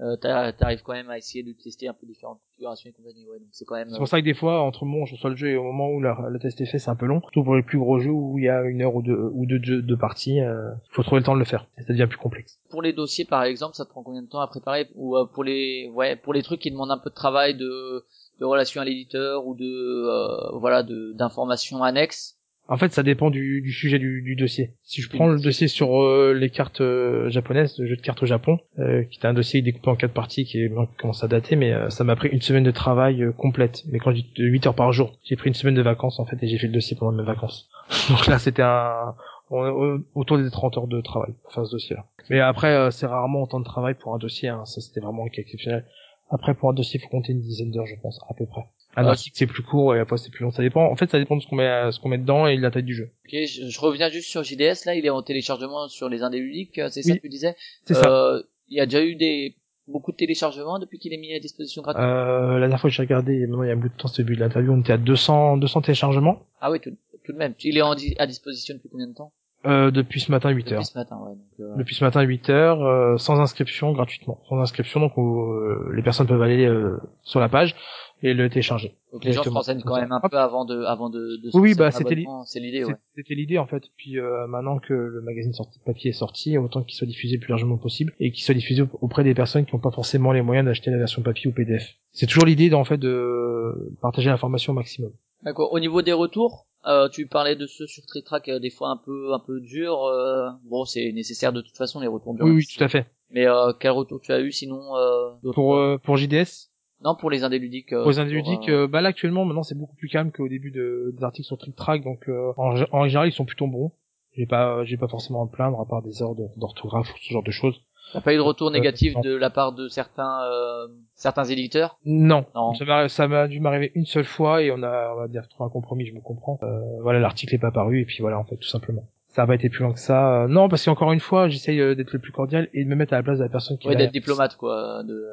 Euh, 0.00 0.16
T'arrives 0.16 0.82
quand 0.82 0.92
même 0.92 1.08
à 1.08 1.16
essayer 1.18 1.44
de 1.44 1.52
tester 1.52 1.86
un 1.86 1.94
peu 1.94 2.04
différentes 2.04 2.40
configurations 2.48 2.90
et 2.90 2.92
compagnie, 2.92 3.26
ouais, 3.28 3.38
donc 3.38 3.46
c'est 3.52 3.64
quand 3.64 3.76
même. 3.76 3.90
C'est 3.90 3.98
pour 3.98 4.08
ça 4.08 4.18
que 4.20 4.24
des 4.24 4.34
fois, 4.34 4.60
entre 4.62 4.84
le 4.84 4.90
moment 4.90 5.04
où 5.04 5.06
je 5.06 5.14
reçois 5.14 5.30
le 5.30 5.36
jeu 5.36 5.50
et 5.50 5.56
au 5.56 5.62
moment 5.62 5.88
où 5.90 6.00
la- 6.00 6.26
le 6.28 6.38
test 6.40 6.60
est 6.60 6.66
fait, 6.66 6.80
c'est 6.80 6.90
un 6.90 6.96
peu 6.96 7.06
long. 7.06 7.20
Surtout 7.20 7.44
pour 7.44 7.54
les 7.54 7.62
plus 7.62 7.78
gros 7.78 8.00
jeux 8.00 8.10
où 8.10 8.36
il 8.38 8.44
y 8.44 8.48
a 8.48 8.62
une 8.62 8.82
heure 8.82 8.96
ou 8.96 9.02
deux, 9.02 9.30
ou 9.32 9.46
deux 9.46 9.62
jeux 9.62 9.82
de 9.82 9.94
partie, 9.94 10.40
euh, 10.40 10.72
faut 10.90 11.04
trouver 11.04 11.20
le 11.20 11.24
temps 11.26 11.34
de 11.34 11.38
le 11.38 11.44
faire. 11.44 11.66
Ça 11.78 11.84
devient 11.92 12.08
plus 12.08 12.18
complexe. 12.18 12.58
pour 12.70 12.82
les 12.82 12.92
dossiers 12.92 13.24
par 13.24 13.44
exemple 13.44 13.76
ça 13.76 13.84
te 13.84 13.90
prend 13.90 14.02
combien 14.02 14.22
de 14.22 14.26
temps 14.28 14.40
à 14.40 14.48
préparer? 14.48 14.88
Ou 14.96 15.16
euh, 15.16 15.26
pour 15.26 15.44
les 15.44 15.88
ouais 15.94 16.16
pour 16.16 16.32
les 16.34 16.42
trucs 16.42 16.60
qui 16.60 16.72
demandent 16.72 16.90
un 16.90 16.98
peu 16.98 17.10
de 17.10 17.14
travail 17.14 17.54
de 17.56 18.04
de 18.40 18.44
relation 18.44 18.80
à 18.80 18.84
l'éditeur 18.84 19.46
ou 19.46 19.54
de 19.54 19.64
euh, 19.64 20.58
voilà 20.58 20.82
de 20.82 21.12
d'informations 21.12 21.84
annexes 21.84 22.33
En 22.66 22.78
fait, 22.78 22.92
ça 22.92 23.02
dépend 23.02 23.30
du, 23.30 23.60
du 23.60 23.72
sujet 23.72 23.98
du, 23.98 24.22
du 24.22 24.36
dossier. 24.36 24.72
Si 24.82 25.02
je 25.02 25.10
prends 25.10 25.26
le 25.26 25.38
dossier 25.38 25.68
sur 25.68 26.02
euh, 26.02 26.32
les 26.32 26.48
cartes 26.48 26.80
euh, 26.80 27.28
japonaises, 27.28 27.78
le 27.78 27.86
jeu 27.86 27.96
de 27.96 28.00
cartes 28.00 28.22
au 28.22 28.26
Japon, 28.26 28.58
euh, 28.78 29.04
qui 29.04 29.20
est 29.20 29.26
un 29.26 29.34
dossier 29.34 29.60
découpé 29.60 29.90
en 29.90 29.96
quatre 29.96 30.14
parties 30.14 30.44
qui 30.46 30.62
est, 30.62 30.68
bon, 30.68 30.86
qui 30.86 30.96
commence 30.96 31.22
à 31.22 31.28
dater, 31.28 31.56
mais 31.56 31.72
euh, 31.72 31.90
ça 31.90 32.04
m'a 32.04 32.16
pris 32.16 32.28
une 32.28 32.40
semaine 32.40 32.64
de 32.64 32.70
travail 32.70 33.22
euh, 33.22 33.32
complète. 33.32 33.82
Mais 33.92 33.98
quand 33.98 34.12
je 34.12 34.22
dis 34.22 34.30
de 34.36 34.44
8 34.44 34.66
heures 34.68 34.74
par 34.74 34.92
jour, 34.92 35.12
j'ai 35.24 35.36
pris 35.36 35.48
une 35.48 35.54
semaine 35.54 35.74
de 35.74 35.82
vacances 35.82 36.18
en 36.18 36.24
fait 36.24 36.42
et 36.42 36.48
j'ai 36.48 36.56
fait 36.56 36.68
le 36.68 36.72
dossier 36.72 36.96
pendant 36.96 37.12
mes 37.12 37.22
vacances. 37.24 37.68
Donc 38.08 38.26
là, 38.26 38.38
c'était 38.38 38.62
un 38.62 39.14
autour 39.50 40.38
des 40.38 40.50
30 40.50 40.78
heures 40.78 40.86
de 40.86 41.00
travail 41.00 41.34
pour 41.42 41.52
faire 41.52 41.66
ce 41.66 41.72
dossier-là. 41.72 42.06
Mais 42.30 42.40
après, 42.40 42.74
euh, 42.74 42.90
c'est 42.90 43.06
rarement 43.06 43.42
autant 43.42 43.60
de 43.60 43.64
travail 43.64 43.94
pour 43.94 44.14
un 44.14 44.18
dossier. 44.18 44.48
Hein. 44.48 44.64
Ça, 44.64 44.80
c'était 44.80 45.00
vraiment 45.00 45.26
un 45.26 45.28
cas 45.28 45.42
exceptionnel. 45.42 45.84
Après, 46.30 46.54
pour 46.54 46.70
un 46.70 46.72
dossier, 46.72 46.98
il 46.98 47.02
faut 47.02 47.10
compter 47.10 47.32
une 47.32 47.40
dizaine 47.40 47.70
d'heures, 47.70 47.86
je 47.86 47.96
pense, 48.00 48.18
à 48.28 48.34
peu 48.34 48.46
près. 48.46 48.62
Un 48.96 49.04
Ah, 49.06 49.10
article, 49.10 49.36
c'est 49.36 49.46
plus 49.46 49.62
court 49.62 49.94
et 49.96 50.00
après, 50.00 50.16
c'est 50.18 50.30
plus 50.30 50.42
long. 50.44 50.50
Ça 50.50 50.62
dépend. 50.62 50.84
En 50.90 50.96
fait, 50.96 51.10
ça 51.10 51.18
dépend 51.18 51.36
de 51.36 51.42
ce 51.42 51.46
qu'on 51.48 51.56
met, 51.56 51.66
euh, 51.68 51.90
ce 51.90 51.98
qu'on 52.00 52.08
met 52.08 52.18
dedans 52.18 52.46
et 52.46 52.56
de 52.56 52.62
la 52.62 52.70
taille 52.70 52.82
du 52.84 52.94
jeu. 52.94 53.10
ok 53.26 53.32
je, 53.32 53.68
je 53.68 53.80
reviens 53.80 54.08
juste 54.10 54.28
sur 54.28 54.42
JDS 54.44 54.84
là 54.86 54.94
il 54.94 55.04
est 55.04 55.10
en 55.10 55.22
téléchargement 55.22 55.88
sur 55.88 56.08
les 56.08 56.22
indés 56.22 56.38
ludiques 56.40 56.80
c'est 56.90 57.02
ça 57.02 57.10
Oui, 57.12 57.16
que 57.18 57.22
tu 57.22 57.28
disais? 57.28 57.56
C'est 57.86 57.94
ça. 57.94 58.08
euh, 58.08 58.42
il 58.68 58.76
y 58.76 58.80
a 58.80 58.86
déjà 58.86 59.04
eu 59.04 59.14
des 59.16 59.56
beaucoup 59.88 60.12
de 60.12 60.16
téléchargements 60.16 60.78
depuis 60.78 60.98
qu'il 60.98 61.12
est 61.12 61.18
mis 61.18 61.34
à 61.34 61.40
disposition 61.40 61.82
gratuitement? 61.82 62.08
Euh, 62.08 62.54
la 62.54 62.60
dernière 62.60 62.80
fois 62.80 62.88
que 62.88 62.94
j'ai 62.96 63.02
regardé, 63.02 63.38
maintenant 63.46 63.62
il 63.64 63.66
y 63.66 63.70
a 63.70 63.74
un 63.74 63.76
bout 63.76 63.88
de 63.90 63.94
temps, 63.94 64.08
c'était 64.08 64.22
le 64.22 64.26
début 64.28 64.36
de 64.36 64.40
l'interview, 64.44 64.72
on 64.72 64.80
était 64.80 64.92
à 64.94 64.98
200, 64.98 65.56
200 65.58 65.82
téléchargements 65.82 66.42
ah 66.60 66.70
oui 66.70 66.80
tout, 66.80 66.90
tout 67.24 67.32
de 67.32 67.38
même 67.38 67.54
il 67.62 67.76
est 67.76 67.82
en 67.82 67.94
à 68.18 68.26
disposition 68.26 68.74
depuis 68.74 68.88
combien 68.90 69.08
de 69.08 69.14
temps? 69.14 69.32
Euh, 69.66 69.90
depuis 69.90 70.20
ce 70.20 70.30
matin 70.30 70.50
8 70.50 70.72
heures. 70.72 70.80
depuis 70.80 70.92
ce 70.92 70.98
matin 70.98 71.16
ouais 71.22 71.30
donc 71.36 71.46
euh, 71.60 71.76
Depuis 71.78 71.94
ce 71.94 72.04
matin 72.04 72.20
8 72.20 72.50
heures, 72.50 72.82
euh, 72.84 73.16
sans 73.16 73.40
inscription, 73.40 73.92
gratuitement. 73.92 74.38
Sans 74.46 74.58
inscription, 74.60 75.00
donc 75.00 75.12
euh, 75.16 75.90
les 75.94 76.02
personnes 76.02 76.26
peuvent 76.26 76.42
aller 76.42 76.66
euh, 76.66 76.98
sur 77.22 77.40
la 77.40 77.48
page 77.48 77.74
et 78.22 78.32
le 78.34 78.48
télécharger. 78.48 78.96
donc 79.12 79.24
les 79.24 79.32
gens 79.32 79.42
se 79.42 79.48
renseignent 79.50 79.82
quand 79.82 79.96
même 80.00 80.12
un 80.12 80.20
peu 80.20 80.36
avant 80.38 80.64
de 80.64 80.82
avant 80.84 81.10
de, 81.10 81.18
de 81.42 81.50
Oui, 81.54 81.74
bah, 81.74 81.90
c'était 81.90 82.14
l'idée 82.14 82.84
C'était 83.16 83.34
l'idée 83.34 83.58
en 83.58 83.66
fait. 83.66 83.84
Puis 83.96 84.18
euh, 84.18 84.46
maintenant 84.46 84.78
que 84.78 84.94
le 84.94 85.20
magazine 85.22 85.52
sorti 85.52 85.78
papier 85.84 86.10
est 86.10 86.14
sorti, 86.14 86.56
autant 86.58 86.82
qu'il 86.82 86.96
soit 86.96 87.06
diffusé 87.06 87.36
le 87.36 87.40
plus 87.40 87.50
largement 87.50 87.76
possible 87.76 88.12
et 88.20 88.30
qu'il 88.32 88.42
soit 88.44 88.54
diffusé 88.54 88.82
auprès 89.00 89.24
des 89.24 89.34
personnes 89.34 89.66
qui 89.66 89.74
n'ont 89.74 89.80
pas 89.80 89.90
forcément 89.90 90.32
les 90.32 90.42
moyens 90.42 90.66
d'acheter 90.66 90.90
la 90.90 90.98
version 90.98 91.22
papier 91.22 91.50
ou 91.50 91.52
PDF. 91.54 91.94
C'est 92.12 92.26
toujours 92.26 92.44
l'idée 92.46 92.72
en 92.74 92.84
fait 92.84 92.98
de 92.98 93.92
partager 94.00 94.30
l'information 94.30 94.72
au 94.72 94.76
maximum. 94.76 95.12
D'accord. 95.42 95.72
Au 95.72 95.78
niveau 95.80 96.00
des 96.00 96.12
retours, 96.14 96.66
euh, 96.86 97.08
tu 97.10 97.26
parlais 97.26 97.56
de 97.56 97.66
ceux 97.66 97.86
sur 97.86 98.04
Tritrack 98.06 98.48
euh, 98.48 98.58
des 98.58 98.70
fois 98.70 98.88
un 98.88 98.96
peu 99.04 99.32
un 99.34 99.38
peu 99.38 99.60
dur. 99.60 100.04
euh, 100.04 100.48
bon, 100.64 100.84
c'est 100.86 101.12
nécessaire 101.12 101.52
de 101.52 101.60
toute 101.60 101.76
façon 101.76 102.00
les 102.00 102.06
retours 102.06 102.34
durs. 102.34 102.44
Oui, 102.46 102.52
oui, 102.52 102.64
tout 102.66 102.82
à 102.82 102.88
fait. 102.88 103.06
Mais 103.30 103.46
euh, 103.46 103.72
quel 103.78 103.90
retour 103.90 104.20
tu 104.22 104.32
as 104.32 104.40
eu 104.40 104.52
sinon 104.52 104.80
euh, 104.96 105.30
d'autres- 105.42 105.54
Pour 105.54 105.76
euh, 105.76 105.98
pour 105.98 106.16
JDS, 106.16 106.70
Non, 107.02 107.14
pour 107.16 107.30
les 107.30 107.44
indés 107.44 107.58
ludiques. 107.58 107.92
euh, 107.92 108.02
Pour 108.02 108.10
les 108.10 108.16
pour, 108.16 108.22
indiludiques, 108.24 108.68
euh, 108.68 108.84
euh, 108.84 108.86
bah 108.88 109.00
là 109.00 109.08
actuellement 109.10 109.44
maintenant 109.44 109.62
c'est 109.62 109.76
beaucoup 109.76 109.96
plus 109.96 110.08
calme 110.08 110.30
qu'au 110.32 110.48
début 110.48 110.70
de, 110.70 111.12
des 111.16 111.24
articles 111.24 111.46
sur 111.46 111.58
Trick 111.58 111.76
Track, 111.76 112.02
donc 112.02 112.28
euh, 112.28 112.52
en, 112.56 112.74
en 112.92 113.06
général 113.08 113.28
ils 113.28 113.32
sont 113.32 113.44
plutôt 113.44 113.66
bons. 113.66 113.92
J'ai 114.36 114.46
pas 114.46 114.84
j'ai 114.84 114.96
pas 114.96 115.08
forcément 115.08 115.42
à 115.42 115.46
me 115.46 115.50
plaindre 115.50 115.80
à 115.80 115.86
part 115.86 116.02
des 116.02 116.20
erreurs 116.22 116.34
d'orthographe 116.56 117.12
ou 117.12 117.16
ce 117.22 117.32
genre 117.32 117.42
de 117.44 117.50
choses. 117.50 117.80
T'as 118.12 118.20
pas 118.20 118.32
eu 118.34 118.36
de 118.36 118.42
retour 118.42 118.70
négatif 118.70 119.14
de 119.22 119.34
la 119.34 119.48
part 119.50 119.72
de 119.72 119.88
certains 119.88 120.40
euh, 120.44 120.86
certains 121.14 121.44
éditeurs? 121.44 121.98
Non, 122.04 122.44
Non. 122.54 122.74
ça 122.74 122.84
m'a 122.84 123.08
ça 123.08 123.28
m'a 123.28 123.48
dû 123.48 123.60
m'arriver 123.60 123.92
une 123.94 124.04
seule 124.06 124.24
fois 124.24 124.62
et 124.62 124.70
on 124.70 124.82
a 124.82 125.12
on 125.14 125.16
va 125.20 125.28
dire 125.28 125.46
trouvé 125.48 125.66
un 125.66 125.70
compromis, 125.70 126.06
je 126.06 126.14
me 126.14 126.20
comprends. 126.20 126.58
Euh, 126.62 126.80
voilà 127.02 127.18
l'article 127.20 127.54
est 127.54 127.58
pas 127.58 127.70
paru 127.70 128.00
et 128.00 128.04
puis 128.04 128.18
voilà 128.20 128.38
en 128.38 128.44
fait 128.44 128.56
tout 128.56 128.68
simplement. 128.68 129.04
Ça 129.28 129.42
a 129.42 129.46
pas 129.48 129.54
été 129.56 129.68
plus 129.68 129.82
loin 129.82 129.92
que 129.92 129.98
ça. 130.00 130.42
Euh, 130.44 130.48
non 130.48 130.68
parce 130.68 130.84
qu'encore 130.84 131.12
une 131.12 131.20
fois 131.20 131.48
j'essaye 131.48 131.80
euh, 131.80 131.94
d'être 131.94 132.12
le 132.12 132.18
plus 132.20 132.30
cordial 132.32 132.68
et 132.72 132.84
de 132.84 132.88
me 132.88 132.94
mettre 132.94 133.14
à 133.14 133.16
la 133.16 133.22
place 133.22 133.38
de 133.38 133.44
la 133.44 133.48
personne 133.50 133.78
qui 133.78 133.88
Ouais, 133.88 133.96
d'être 133.96 134.12
diplomate 134.12 134.56
quoi. 134.56 135.02
De... 135.04 135.24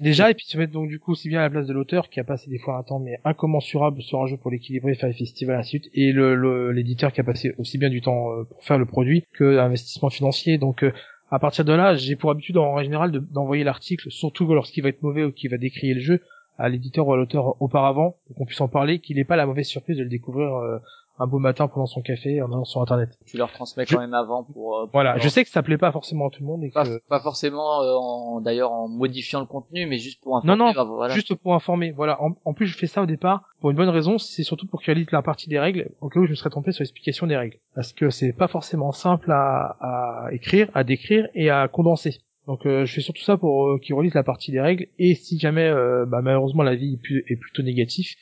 Déjà, 0.00 0.30
et 0.30 0.34
puis 0.34 0.46
se 0.46 0.56
mettre 0.58 0.72
donc 0.72 0.88
du 0.88 0.98
coup 0.98 1.12
aussi 1.12 1.28
bien 1.28 1.40
à 1.40 1.42
la 1.42 1.50
place 1.50 1.66
de 1.66 1.72
l'auteur 1.74 2.08
qui 2.08 2.20
a 2.20 2.24
passé 2.24 2.48
des 2.50 2.58
fois 2.58 2.76
un 2.78 2.82
temps 2.82 2.98
mais 2.98 3.20
incommensurable 3.24 4.00
sur 4.02 4.22
un 4.22 4.26
jeu 4.26 4.36
pour 4.38 4.50
l'équilibrer, 4.50 4.94
faire 4.94 5.08
les 5.10 5.14
festivals, 5.14 5.58
ainsi 5.58 5.78
de 5.78 5.82
suite, 5.84 5.92
et 5.94 6.10
le 6.12 6.34
le- 6.34 6.72
l'éditeur 6.72 7.12
qui 7.12 7.20
a 7.20 7.24
passé 7.24 7.54
aussi 7.58 7.76
bien 7.76 7.90
du 7.90 8.00
temps 8.00 8.32
euh, 8.32 8.44
pour 8.44 8.64
faire 8.64 8.78
le 8.78 8.86
produit 8.86 9.24
que 9.34 9.44
l'investissement 9.44 10.08
financier. 10.08 10.56
Donc 10.58 10.82
euh, 10.84 10.92
à 11.30 11.38
partir 11.38 11.64
de 11.66 11.72
là, 11.74 11.94
j'ai 11.94 12.16
pour 12.16 12.30
habitude 12.30 12.56
en 12.56 12.82
général 12.82 13.12
de- 13.12 13.18
d'envoyer 13.18 13.62
l'article, 13.62 14.10
surtout 14.10 14.46
lorsqu'il 14.54 14.82
va 14.82 14.88
être 14.88 15.02
mauvais 15.02 15.22
ou 15.24 15.32
qu'il 15.32 15.50
va 15.50 15.58
décrier 15.58 15.92
le 15.94 16.00
jeu, 16.00 16.20
à 16.58 16.68
l'éditeur 16.70 17.06
ou 17.06 17.12
à 17.12 17.16
l'auteur 17.18 17.60
auparavant, 17.60 18.16
pour 18.26 18.36
qu'on 18.36 18.46
puisse 18.46 18.60
en 18.62 18.68
parler, 18.68 19.00
qu'il 19.00 19.16
n'ait 19.16 19.24
pas 19.24 19.36
la 19.36 19.44
mauvaise 19.46 19.66
surprise 19.66 19.98
de 19.98 20.02
le 20.02 20.08
découvrir 20.08 20.54
euh, 20.56 20.78
un 21.20 21.26
beau 21.26 21.38
matin 21.38 21.68
pendant 21.68 21.86
son 21.86 22.00
café 22.00 22.40
en 22.42 22.46
allant 22.50 22.64
sur 22.64 22.80
internet. 22.80 23.10
Tu 23.26 23.36
leur 23.36 23.52
transmets 23.52 23.84
quand 23.86 24.00
même 24.00 24.14
avant 24.14 24.42
pour, 24.42 24.78
euh, 24.78 24.82
pour 24.84 24.92
Voilà, 24.94 25.12
leur- 25.14 25.22
je 25.22 25.28
sais 25.28 25.44
que 25.44 25.50
ça 25.50 25.62
plaît 25.62 25.78
pas 25.78 25.92
forcément 25.92 26.28
à 26.28 26.30
tout 26.30 26.40
le 26.40 26.46
monde 26.46 26.64
et 26.64 26.70
pas, 26.70 26.84
que 26.84 27.00
pas 27.08 27.20
forcément 27.20 27.82
euh, 27.82 27.94
en 27.94 28.40
d'ailleurs 28.40 28.72
en 28.72 28.88
modifiant 28.88 29.40
le 29.40 29.46
contenu, 29.46 29.86
mais 29.86 29.98
juste 29.98 30.20
pour 30.22 30.32
Non, 30.44 30.54
informer. 30.54 30.58
non, 30.58 30.72
bah, 30.74 30.84
voilà. 30.84 31.14
juste 31.14 31.34
pour 31.34 31.54
informer. 31.54 31.92
Voilà. 31.92 32.20
En, 32.22 32.30
en 32.44 32.54
plus, 32.54 32.66
je 32.66 32.76
fais 32.76 32.86
ça 32.86 33.02
au 33.02 33.06
départ 33.06 33.42
pour 33.60 33.70
une 33.70 33.76
bonne 33.76 33.88
raison, 33.90 34.18
c'est 34.18 34.42
surtout 34.42 34.66
pour 34.66 34.82
qu'il 34.82 34.94
lise 34.94 35.10
la 35.12 35.22
partie 35.22 35.48
des 35.48 35.58
règles, 35.60 35.90
au 36.00 36.08
cas 36.08 36.18
où 36.20 36.24
je 36.24 36.30
me 36.30 36.34
serais 36.34 36.50
trompé 36.50 36.72
sur 36.72 36.82
l'explication 36.82 37.26
des 37.26 37.36
règles, 37.36 37.58
parce 37.74 37.92
que 37.92 38.08
c'est 38.10 38.32
pas 38.32 38.48
forcément 38.48 38.92
simple 38.92 39.30
à, 39.30 39.76
à 39.80 40.32
écrire, 40.32 40.68
à 40.74 40.82
décrire 40.84 41.28
et 41.34 41.50
à 41.50 41.68
condenser. 41.68 42.16
Donc 42.46 42.64
euh, 42.66 42.86
je 42.86 42.94
fais 42.94 43.00
surtout 43.02 43.22
ça 43.22 43.36
pour 43.36 43.66
euh, 43.68 43.78
qu'il 43.78 43.94
relise 43.94 44.14
la 44.14 44.22
partie 44.24 44.50
des 44.50 44.60
règles 44.60 44.86
et 44.98 45.14
si 45.14 45.38
jamais 45.38 45.68
euh, 45.68 46.06
bah, 46.06 46.20
malheureusement 46.22 46.62
la 46.62 46.74
vie 46.74 46.94
est, 46.94 46.96
plus- 47.02 47.22
est 47.28 47.36
plutôt 47.36 47.62
négatif, 47.62 48.14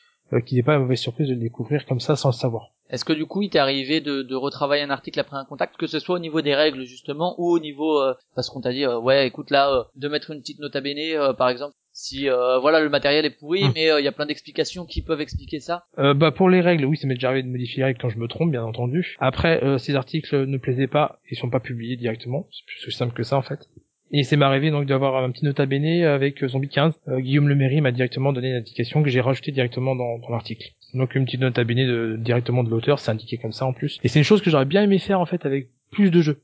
qu'il 0.45 0.57
n'ait 0.57 0.63
pas 0.63 0.73
la 0.73 0.79
mauvaise 0.81 0.99
surprise 1.01 1.29
de 1.29 1.35
le 1.35 1.41
découvrir 1.41 1.87
comme 1.87 2.01
ça 2.01 2.17
sans 2.17 2.29
le 2.31 2.35
savoir. 2.35 2.71
Est-ce 2.91 3.05
que 3.05 3.13
du 3.13 3.27
coup, 3.27 3.43
il 3.43 3.51
t'est 3.51 3.59
arrivé 3.59 4.01
de, 4.01 4.23
de 4.23 4.35
retravailler 4.35 4.83
un 4.83 4.91
article 4.91 5.21
après 5.21 5.37
un 5.37 5.45
contact, 5.45 5.77
que 5.77 5.87
ce 5.87 5.99
soit 5.99 6.17
au 6.17 6.19
niveau 6.19 6.41
des 6.41 6.55
règles 6.55 6.85
justement, 6.85 7.35
ou 7.39 7.51
au 7.51 7.59
niveau 7.59 8.01
euh, 8.01 8.15
parce 8.35 8.49
qu'on 8.49 8.63
t'a 8.63 8.73
dit 8.73 8.85
euh, 8.85 8.99
ouais, 8.99 9.27
écoute 9.27 9.51
là, 9.51 9.71
euh, 9.71 9.83
de 9.97 10.09
mettre 10.09 10.31
une 10.31 10.41
petite 10.41 10.59
nota 10.59 10.81
bene, 10.81 10.97
euh, 10.99 11.35
par 11.35 11.51
exemple, 11.51 11.75
si 11.93 12.31
euh, 12.31 12.59
voilà 12.61 12.81
le 12.81 12.89
matériel 12.89 13.27
est 13.27 13.39
pourri, 13.39 13.65
Hmm. 13.65 13.73
mais 13.75 13.91
euh, 13.91 14.01
il 14.01 14.05
y 14.05 14.09
a 14.09 14.13
plein 14.13 14.25
d'explications 14.25 14.87
qui 14.87 15.03
peuvent 15.03 15.21
expliquer 15.21 15.61
ça. 15.61 15.85
Euh, 15.99 16.15
bah 16.15 16.31
pour 16.31 16.49
les 16.49 16.63
règles, 16.63 16.87
oui, 16.87 16.97
ça 16.97 17.07
m'est 17.07 17.15
déjà 17.15 17.29
arrivé 17.29 17.43
de 17.43 17.49
modifier 17.53 17.79
les 17.79 17.85
règles 17.85 18.01
quand 18.01 18.09
je 18.09 18.19
me 18.19 18.27
trompe, 18.29 18.51
bien 18.53 18.65
entendu. 18.65 19.17
Après, 19.21 19.63
euh, 19.63 19.77
ces 19.77 19.95
articles 19.95 20.47
ne 20.47 20.57
plaisaient 20.57 20.87
pas, 20.87 21.19
ils 21.31 21.37
sont 21.37 21.51
pas 21.51 21.61
publiés 21.61 21.97
directement, 21.97 22.47
c'est 22.53 22.65
plus 22.85 22.93
simple 22.93 23.13
que 23.13 23.23
ça 23.23 23.37
en 23.37 23.43
fait. 23.43 23.69
Et 24.11 24.23
c'est 24.23 24.37
m'est 24.37 24.45
arrivé 24.45 24.71
donc 24.71 24.87
d'avoir 24.87 25.23
un 25.23 25.31
petit 25.31 25.45
nota 25.45 25.67
bene 25.67 26.05
avec 26.05 26.43
euh, 26.43 26.49
Zombie 26.49 26.69
15. 26.69 26.95
Euh, 27.09 27.21
Guillaume 27.21 27.49
Lemery 27.49 27.81
m'a 27.81 27.93
directement 27.93 28.33
donné 28.33 28.51
une 28.51 28.57
indication 28.57 29.03
que 29.03 29.11
j'ai 29.11 29.21
rajouté 29.21 29.53
directement 29.53 29.95
dans, 29.95 30.19
l'article. 30.31 30.73
Donc 30.95 31.15
une 31.15 31.25
petite 31.25 31.41
nota 31.41 31.65
bene 31.65 32.17
directement 32.17 32.65
de 32.65 32.71
l'auteur, 32.71 32.99
c'est 32.99 33.11
indiqué 33.11 33.37
comme 33.37 33.53
ça 33.53 33.67
en 33.67 33.73
plus. 33.73 33.99
Et 34.03 34.09
c'est 34.09 34.19
une 34.19 34.25
chose 34.25 34.41
que 34.41 34.51
j'aurais 34.51 34.65
bien 34.65 34.83
aimé 34.83 34.99
faire 34.99 35.21
en 35.21 35.27
fait 35.27 35.45
avec 35.45 35.69
plus 35.91 36.11
de 36.11 36.23
jeux. 36.23 36.41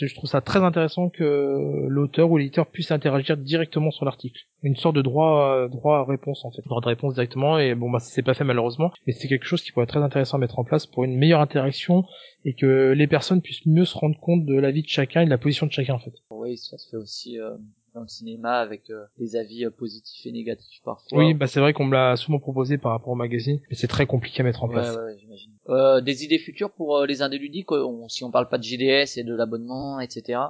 Je 0.00 0.14
trouve 0.14 0.28
ça 0.28 0.40
très 0.40 0.60
intéressant 0.60 1.08
que 1.08 1.86
l'auteur 1.88 2.30
ou 2.30 2.36
l'éditeur 2.36 2.66
puisse 2.66 2.90
interagir 2.90 3.36
directement 3.36 3.90
sur 3.90 4.04
l'article. 4.04 4.42
Une 4.62 4.76
sorte 4.76 4.94
de 4.96 5.02
droit, 5.02 5.54
euh, 5.54 5.68
droit 5.68 5.98
à 5.98 6.04
réponse 6.04 6.44
en 6.44 6.50
fait. 6.50 6.62
Droit 6.66 6.80
de 6.80 6.86
réponse 6.86 7.14
directement 7.14 7.58
et 7.58 7.74
bon 7.74 7.90
bah 7.90 7.98
ça 7.98 8.10
s'est 8.10 8.22
pas 8.22 8.34
fait 8.34 8.44
malheureusement. 8.44 8.92
Mais 9.06 9.12
c'est 9.12 9.28
quelque 9.28 9.46
chose 9.46 9.62
qui 9.62 9.72
pourrait 9.72 9.84
être 9.84 9.90
très 9.90 10.02
intéressant 10.02 10.36
à 10.36 10.40
mettre 10.40 10.58
en 10.58 10.64
place 10.64 10.86
pour 10.86 11.04
une 11.04 11.16
meilleure 11.16 11.40
interaction 11.40 12.04
et 12.44 12.54
que 12.54 12.92
les 12.92 13.06
personnes 13.06 13.40
puissent 13.40 13.66
mieux 13.66 13.84
se 13.84 13.96
rendre 13.96 14.18
compte 14.20 14.44
de 14.44 14.54
la 14.54 14.70
vie 14.70 14.82
de 14.82 14.88
chacun 14.88 15.22
et 15.22 15.24
de 15.24 15.30
la 15.30 15.38
position 15.38 15.66
de 15.66 15.72
chacun 15.72 15.94
en 15.94 15.98
fait. 15.98 16.14
Oui, 16.30 16.56
ça 16.58 16.76
se 16.76 16.90
fait 16.90 16.96
aussi 16.96 17.38
euh, 17.40 17.56
dans 17.94 18.02
le 18.02 18.08
cinéma 18.08 18.58
avec 18.60 18.90
euh, 18.90 19.04
des 19.18 19.36
avis 19.36 19.64
euh, 19.64 19.70
positifs 19.70 20.24
et 20.26 20.32
négatifs 20.32 20.80
parfois. 20.84 21.18
Oui, 21.18 21.34
bah 21.34 21.46
c'est 21.46 21.60
vrai 21.60 21.72
qu'on 21.72 21.84
me 21.86 21.94
l'a 21.94 22.16
souvent 22.16 22.38
proposé 22.38 22.78
par 22.78 22.92
rapport 22.92 23.08
au 23.10 23.14
magazine, 23.16 23.60
mais 23.70 23.76
c'est 23.76 23.86
très 23.88 24.06
compliqué 24.06 24.40
à 24.40 24.44
mettre 24.44 24.62
en 24.62 24.68
Ouais, 24.68 24.74
place. 24.74 24.96
ouais, 24.96 25.02
ouais, 25.04 25.16
j'imagine. 25.18 25.52
Euh, 25.68 26.00
des 26.00 26.24
idées 26.24 26.38
futures 26.38 26.70
pour 26.72 26.96
euh, 26.98 27.06
les 27.06 27.22
indés 27.22 27.38
ludiques, 27.38 27.72
on- 27.72 28.08
si 28.08 28.24
on 28.24 28.30
parle 28.30 28.48
pas 28.48 28.58
de 28.58 28.62
JDS 28.64 29.16
et 29.18 29.24
de 29.24 29.34
l'abonnement, 29.34 30.00
etc. 30.00 30.40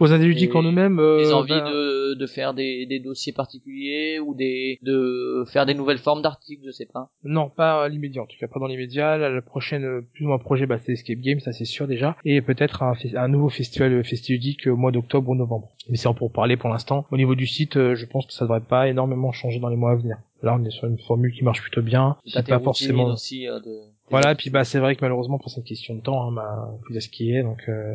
Aux 0.00 0.12
individuels 0.12 0.50
Et 0.50 0.56
en 0.56 0.62
eux-mêmes, 0.62 0.98
euh, 0.98 1.18
des 1.18 1.32
envies 1.32 1.50
bah, 1.50 1.70
de, 1.70 2.14
de 2.14 2.26
faire 2.26 2.54
des, 2.54 2.86
des 2.86 2.98
dossiers 2.98 3.32
particuliers 3.32 4.18
ou 4.18 4.34
des 4.34 4.78
de 4.82 5.44
faire 5.46 5.66
des 5.66 5.74
nouvelles 5.74 5.98
formes 5.98 6.22
d'articles, 6.22 6.62
je 6.66 6.70
sais 6.70 6.86
pas. 6.86 7.10
Non, 7.22 7.50
pas 7.50 7.84
à 7.84 7.88
l'immédiat, 7.88 8.22
en 8.22 8.26
tout 8.26 8.36
cas 8.38 8.48
pas 8.48 8.58
dans 8.58 8.66
l'immédiat. 8.66 9.16
La, 9.16 9.42
prochaine, 9.42 9.84
euh, 9.84 10.00
plus 10.12 10.24
ou 10.24 10.28
moins 10.28 10.38
projet, 10.38 10.66
bah, 10.66 10.78
c'est 10.78 10.92
Escape 10.92 11.20
Game, 11.20 11.40
ça 11.40 11.52
c'est 11.52 11.64
sûr 11.64 11.86
déjà. 11.86 12.16
Et 12.24 12.40
peut-être 12.40 12.82
un, 12.82 12.94
un 13.14 13.28
nouveau 13.28 13.48
festival 13.48 13.92
euh, 13.92 14.02
festiludique 14.02 14.66
au 14.66 14.76
mois 14.76 14.90
d'octobre 14.90 15.30
ou 15.30 15.34
novembre. 15.34 15.68
Mais 15.88 15.96
c'est 15.96 16.08
en 16.08 16.14
pour 16.14 16.32
parler 16.32 16.56
pour 16.56 16.70
l'instant. 16.70 17.06
Au 17.10 17.16
niveau 17.16 17.34
du 17.34 17.46
site, 17.46 17.76
euh, 17.76 17.94
je 17.94 18.06
pense 18.06 18.26
que 18.26 18.32
ça 18.32 18.44
devrait 18.44 18.60
pas 18.60 18.88
énormément 18.88 19.32
changer 19.32 19.60
dans 19.60 19.68
les 19.68 19.76
mois 19.76 19.92
à 19.92 19.96
venir. 19.96 20.18
Là, 20.42 20.56
on 20.58 20.64
est 20.64 20.70
sur 20.70 20.88
une 20.88 20.98
formule 20.98 21.32
qui 21.32 21.44
marche 21.44 21.60
plutôt 21.60 21.82
bien. 21.82 22.16
C'est 22.26 22.46
pas 22.46 22.60
forcément... 22.60 23.06
aussi 23.12 23.48
euh, 23.48 23.60
de. 23.60 23.80
Voilà, 24.08 24.32
et 24.32 24.34
puis 24.34 24.50
bah 24.50 24.64
c'est 24.64 24.80
vrai 24.80 24.96
que 24.96 25.02
malheureusement 25.02 25.38
pour 25.38 25.50
cette 25.50 25.64
question 25.64 25.94
de 25.94 26.00
temps, 26.00 26.26
hein, 26.26 26.32
bah, 26.32 26.68
vous 26.80 26.88
savez 26.88 27.00
ce 27.00 27.08
qui 27.08 27.32
est, 27.32 27.42
donc 27.42 27.62
euh, 27.68 27.94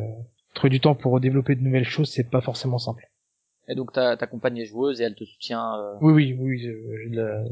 trouver 0.56 0.70
du 0.70 0.80
temps 0.80 0.94
pour 0.96 1.20
développer 1.20 1.54
de 1.54 1.62
nouvelles 1.62 1.84
choses, 1.84 2.10
c'est 2.10 2.28
pas 2.28 2.40
forcément 2.40 2.78
simple. 2.78 3.04
Et 3.68 3.74
donc 3.74 3.92
ta 3.92 4.16
ta 4.16 4.28
compagne 4.28 4.58
est 4.58 4.66
joueuse 4.66 5.00
et 5.00 5.04
elle 5.04 5.16
te 5.16 5.24
soutient. 5.24 5.74
euh. 5.76 5.94
Oui, 6.00 6.12
oui, 6.14 6.36
oui, 6.38 6.66
euh, 6.68 6.96
j'ai 7.02 7.10
de 7.10 7.16
la- 7.16 7.44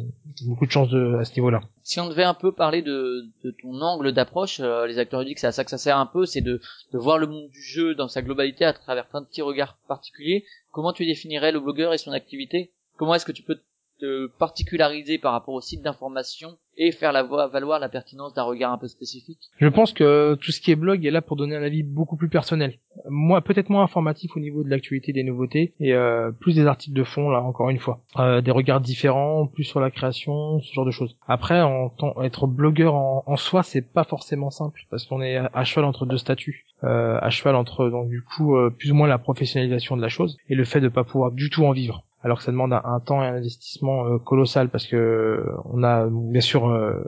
beaucoup 0.47 0.65
de 0.65 0.71
chance 0.71 0.89
de, 0.89 1.17
à 1.19 1.25
ce 1.25 1.35
niveau-là. 1.35 1.61
Si 1.83 1.99
on 1.99 2.09
devait 2.09 2.23
un 2.23 2.35
peu 2.35 2.53
parler 2.53 2.83
de, 2.83 3.25
de 3.43 3.51
ton 3.61 3.81
angle 3.81 4.13
d'approche, 4.13 4.61
euh, 4.61 4.87
les 4.87 4.99
acteurs 5.01 5.21
ludiques, 5.21 5.41
c'est 5.41 5.49
à 5.49 5.53
ça 5.53 5.65
que 5.65 5.71
ça 5.71 5.79
sert 5.79 5.99
un 5.99 6.07
peu, 6.07 6.25
c'est 6.25 6.41
de, 6.41 6.61
de 6.93 6.99
voir 6.99 7.19
le 7.19 7.27
monde 7.27 7.49
du 7.51 7.61
jeu 7.61 7.97
dans 7.97 8.07
sa 8.07 8.23
globalité 8.23 8.65
à 8.65 8.73
travers 8.73 9.09
plein 9.09 9.23
de 9.23 9.27
petits 9.27 9.43
regards 9.43 9.77
particuliers. 9.89 10.45
Comment 10.71 10.93
tu 10.93 11.05
définirais 11.05 11.51
le 11.51 11.59
blogueur 11.59 11.93
et 11.93 11.99
son 11.99 12.13
activité? 12.13 12.73
Comment 12.97 13.17
est-ce 13.17 13.27
que 13.27 13.33
tu 13.33 13.43
peux 13.43 13.59
te 14.01 14.27
particulariser 14.39 15.19
par 15.19 15.33
rapport 15.33 15.55
au 15.55 15.61
site 15.61 15.83
d'information 15.83 16.57
et 16.77 16.91
faire 16.91 17.13
la 17.13 17.23
voix 17.23 17.47
valoir 17.47 17.79
la 17.79 17.89
pertinence 17.89 18.35
d'un 18.35 18.43
regard 18.43 18.73
un 18.73 18.79
peu 18.79 18.89
spécifique 18.89 19.39
Je 19.61 19.69
pense 19.69 19.93
que 19.93 20.35
tout 20.41 20.51
ce 20.51 20.61
qui 20.61 20.73
est 20.73 20.77
blog 20.77 21.07
est 21.07 21.13
là 21.13 21.23
pour 21.23 21.37
donner 21.37 21.55
un 21.55 21.63
avis 21.63 21.85
beaucoup 21.85 22.17
plus 22.17 22.29
personnel. 22.29 22.79
Moi, 23.09 23.41
peut-être 23.43 23.69
moins 23.71 23.85
informatif 23.85 24.37
au 24.37 24.41
niveau 24.41 24.65
de 24.65 24.69
l'actualité 24.71 25.13
des 25.13 25.23
nouveautés 25.23 25.75
et 25.79 25.95
euh, 25.95 26.33
plus 26.33 26.57
des 26.57 26.67
articles 26.67 26.97
de 26.97 27.05
fond 27.05 27.31
là, 27.31 27.41
encore 27.43 27.71
une 27.71 27.79
fois, 27.79 28.01
Euh, 28.19 28.41
des 28.41 28.51
regards 28.51 28.81
différents, 28.81 29.47
plus 29.47 29.63
sur 29.65 29.79
la 29.81 29.91
création, 29.93 30.61
ce 30.61 30.73
genre 30.73 30.85
de 30.87 30.91
choses. 30.91 31.17
Après, 31.29 31.61
en 31.61 31.91
tant- 31.91 32.21
être 32.23 32.47
blogueur 32.49 32.95
en, 32.97 33.23
en 33.27 33.37
soi, 33.37 33.63
c'est 33.63 33.83
pas 33.93 34.05
forcément 34.05 34.51
simple 34.51 34.81
parce 34.91 35.05
qu'on 35.07 35.23
est 35.23 35.37
à, 35.37 35.51
à 35.55 35.63
cheval 35.65 35.85
entre 35.85 36.07
deux 36.07 36.19
statuts, 36.19 36.65
euh, 36.83 37.19
à 37.21 37.31
cheval 37.31 37.55
entre 37.55 37.89
donc 37.89 38.09
du 38.09 38.23
coup 38.23 38.57
euh, 38.57 38.71
plus 38.71 38.91
ou 38.91 38.95
moins 38.97 39.07
la 39.09 39.19
professionnalisation 39.19 39.97
de 39.97 40.03
la 40.03 40.09
chose 40.09 40.37
et 40.49 40.55
le 40.57 40.65
fait 40.65 40.81
de 40.81 40.89
pas 40.89 41.05
pouvoir 41.05 41.31
du 41.31 41.51
tout 41.51 41.65
en 41.65 41.71
vivre 41.73 42.03
alors 42.25 42.39
que 42.39 42.45
ça 42.45 42.51
demande 42.53 42.73
un, 42.73 42.83
un 42.85 43.01
temps 43.01 43.23
et 43.23 43.27
un 43.27 43.37
investissement 43.37 44.07
euh, 44.07 44.19
colossal 44.19 44.69
parce 44.71 44.87
que 44.87 44.97
euh, 44.97 45.45
on 45.67 45.83
a 45.85 46.09
bien 46.11 46.41
sûr 46.41 46.69
euh, 46.69 47.05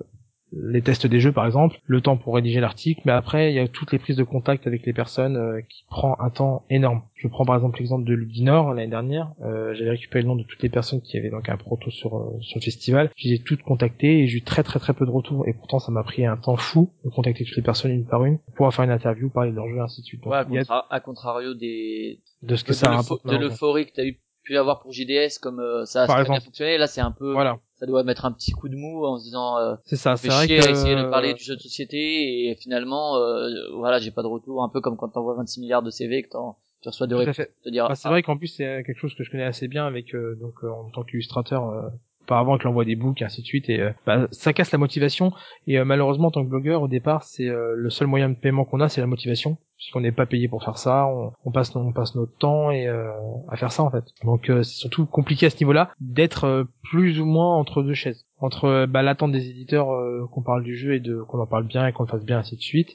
les 0.53 0.81
tests 0.81 1.07
des 1.07 1.19
jeux 1.21 1.33
par 1.33 1.45
exemple, 1.45 1.81
le 1.87 2.01
temps 2.01 2.17
pour 2.17 2.35
rédiger 2.37 2.61
l'article, 2.61 3.01
mais 3.05 3.13
après 3.13 3.51
il 3.51 3.57
y 3.57 3.59
a 3.59 3.67
toutes 3.67 3.93
les 3.93 3.99
prises 3.99 4.17
de 4.17 4.23
contact 4.23 4.67
avec 4.67 4.87
les 4.87 4.93
personnes 4.93 5.37
euh, 5.37 5.61
qui 5.69 5.85
prend 5.91 6.17
un 6.21 6.31
temps 6.31 6.65
énorme. 6.71 7.03
Je 7.15 7.27
prends 7.29 7.45
par 7.45 7.57
exemple 7.57 7.79
l'exemple 7.79 8.05
de 8.05 8.15
Ludinor 8.15 8.73
l'année 8.73 8.91
dernière, 8.91 9.33
euh, 9.43 9.75
j'avais 9.75 9.91
récupéré 9.91 10.23
le 10.23 10.29
nom 10.29 10.37
de 10.37 10.45
toutes 10.45 10.63
les 10.63 10.69
personnes 10.69 11.01
qui 11.01 11.19
avaient 11.19 11.31
donc 11.31 11.49
un 11.49 11.57
proto 11.57 11.91
sur 11.91 12.17
euh, 12.17 12.39
sur 12.41 12.59
le 12.59 12.65
festival, 12.65 13.11
je 13.17 13.29
les 13.29 13.35
ai 13.35 13.39
toutes 13.43 13.63
contactées 13.63 14.21
et 14.21 14.27
j'ai 14.29 14.39
eu 14.39 14.43
très 14.43 14.63
très 14.63 14.79
très 14.79 14.95
peu 14.95 15.05
de 15.05 15.11
retours 15.11 15.47
et 15.49 15.53
pourtant 15.53 15.79
ça 15.79 15.91
m'a 15.91 16.05
pris 16.05 16.25
un 16.25 16.37
temps 16.37 16.57
fou 16.57 16.93
de 17.05 17.11
contacter 17.11 17.45
toutes 17.45 17.57
les 17.57 17.63
personnes 17.63 17.91
une 17.91 18.07
par 18.07 18.25
une 18.25 18.39
pour 18.55 18.73
faire 18.73 18.85
une 18.85 18.93
interview, 18.93 19.29
parler 19.31 19.51
de 19.51 19.57
leur 19.57 19.69
jeu 19.69 19.81
ainsi 19.81 20.01
de 20.03 20.07
suite. 20.07 20.23
Donc, 20.23 20.33
Ouais, 20.33 20.61
à, 20.69 20.75
a 20.77 20.87
à 20.91 21.01
contrario 21.01 21.55
des 21.55 22.21
de 22.43 22.55
ce 22.55 22.63
que 22.63 22.71
de, 22.71 22.75
ça 22.75 23.01
de 23.25 23.37
l'euphorie 23.37 23.87
que 23.87 23.93
t'as 23.97 24.05
eu 24.05 24.21
pu 24.47 24.57
avoir 24.57 24.81
pour 24.81 24.93
JDS 24.93 25.39
comme 25.41 25.61
euh, 25.61 25.85
ça 25.85 26.05
a 26.05 26.25
bien 26.25 26.41
fonctionné. 26.41 26.79
Là 26.79 26.87
c'est 26.87 27.01
un 27.01 27.11
peu 27.11 27.33
Voilà, 27.33 27.59
ça 27.79 27.87
doit 27.87 28.05
mettre 28.05 28.25
un 28.25 28.33
petit 28.33 28.53
coup 28.53 28.69
de 28.69 28.77
mou 28.77 29.05
en 29.05 29.19
se 29.19 29.25
disant 29.25 29.59
euh, 29.59 29.75
c'est 29.85 29.97
ça, 29.97 30.17
c'est 30.17 30.29
vrai 30.29 30.47
que 30.47 30.61
à 30.61 30.71
essayer 30.71 30.97
de 30.97 31.11
parler 31.11 31.35
du 31.35 31.43
jeu 31.43 31.57
de 31.57 31.61
société 31.61 32.49
et 32.49 32.55
finalement 32.55 33.17
euh, 33.17 33.49
voilà 33.75 33.99
j'ai 33.99 34.11
pas 34.11 34.23
de 34.23 34.29
retour. 34.29 34.63
Un 34.63 34.69
peu 34.69 34.81
comme 34.81 34.97
quand 34.97 35.09
t'envoies 35.09 35.35
26 35.35 35.61
milliards 35.61 35.83
de 35.83 35.91
CV 35.91 36.23
que 36.23 36.29
t'en- 36.31 36.57
tu 36.83 36.89
reçois 36.89 37.07
à 37.13 37.17
réponses 37.17 37.37
te 37.37 37.69
dire 37.71 37.89
Bah, 37.89 37.95
c'est 37.95 38.09
ah, 38.09 38.11
vrai 38.11 38.23
qu'en 38.23 38.37
plus 38.37 38.49
c'est 38.49 38.83
quelque 38.85 38.99
chose 38.99 39.15
que 39.15 39.25
je 39.25 39.31
connais 39.31 39.45
assez 39.45 39.69
bien 39.69 39.87
avec 39.87 40.15
euh, 40.15 40.37
donc 40.37 40.55
euh, 40.63 40.71
en 40.71 40.91
tant 40.91 41.03
qu'illustrateur 41.03 41.69
euh, 41.69 41.89
auparavant 42.27 42.53
avec 42.53 42.65
l'envoi 42.65 42.85
des 42.85 42.97
books 42.97 43.23
et 43.23 43.25
ainsi 43.25 43.41
de 43.41 43.47
suite 43.47 43.71
et 43.71 43.81
euh, 43.81 43.93
bah, 44.07 44.27
ça 44.33 44.53
casse 44.53 44.73
la 44.73 44.79
motivation. 44.79 45.33
Et 45.67 45.79
euh, 45.79 45.85
malheureusement 45.85 46.29
en 46.29 46.31
tant 46.31 46.45
que 46.45 46.51
blogueur 46.51 46.83
au 46.83 46.89
départ 46.89 47.23
c'est 47.23 47.49
euh, 47.49 47.75
le 47.77 47.91
seul 47.91 48.09
moyen 48.09 48.29
de 48.29 48.35
paiement 48.35 48.65
qu'on 48.65 48.81
a 48.81 48.89
c'est 48.89 49.01
la 49.01 49.07
motivation. 49.07 49.57
Puisqu'on 49.77 50.01
n'est 50.01 50.13
pas 50.13 50.25
payé 50.25 50.49
pour 50.49 50.65
faire 50.65 50.79
ça 50.79 51.07
on, 51.07 51.33
on 51.45 51.51
passe 51.51 51.77
on 51.77 51.93
passe 51.93 52.15
notre 52.15 52.37
temps 52.39 52.71
et 52.71 52.89
euh, 52.89 53.11
à 53.49 53.57
faire 53.57 53.73
ça 53.73 53.83
en 53.83 53.91
fait. 53.91 54.05
Donc 54.25 54.49
euh, 54.49 54.63
c'est 54.63 54.77
surtout 54.77 55.07
compliqué 55.07 55.47
à 55.47 55.51
ce 55.51 55.59
niveau-là 55.61 55.91
d'être 56.01 56.45
euh, 56.45 56.65
plus 56.83 57.21
ou 57.21 57.27
moins 57.27 57.57
entre 57.57 57.83
deux 57.83 57.95
chaises. 57.95 58.25
Entre 58.39 58.87
bah, 58.87 59.03
l'attente 59.03 59.33
des 59.33 59.49
éditeurs 59.49 59.89
qu'on 60.31 60.43
parle 60.43 60.63
du 60.63 60.77
jeu 60.77 60.95
et 60.95 61.01
de 61.01 61.23
qu'on 61.23 61.41
en 61.41 61.47
parle 61.47 61.65
bien 61.65 61.87
et 61.87 61.93
qu'on 61.93 62.03
le 62.03 62.09
fasse 62.09 62.25
bien 62.25 62.39
ainsi 62.39 62.55
de 62.55 62.61
suite 62.61 62.91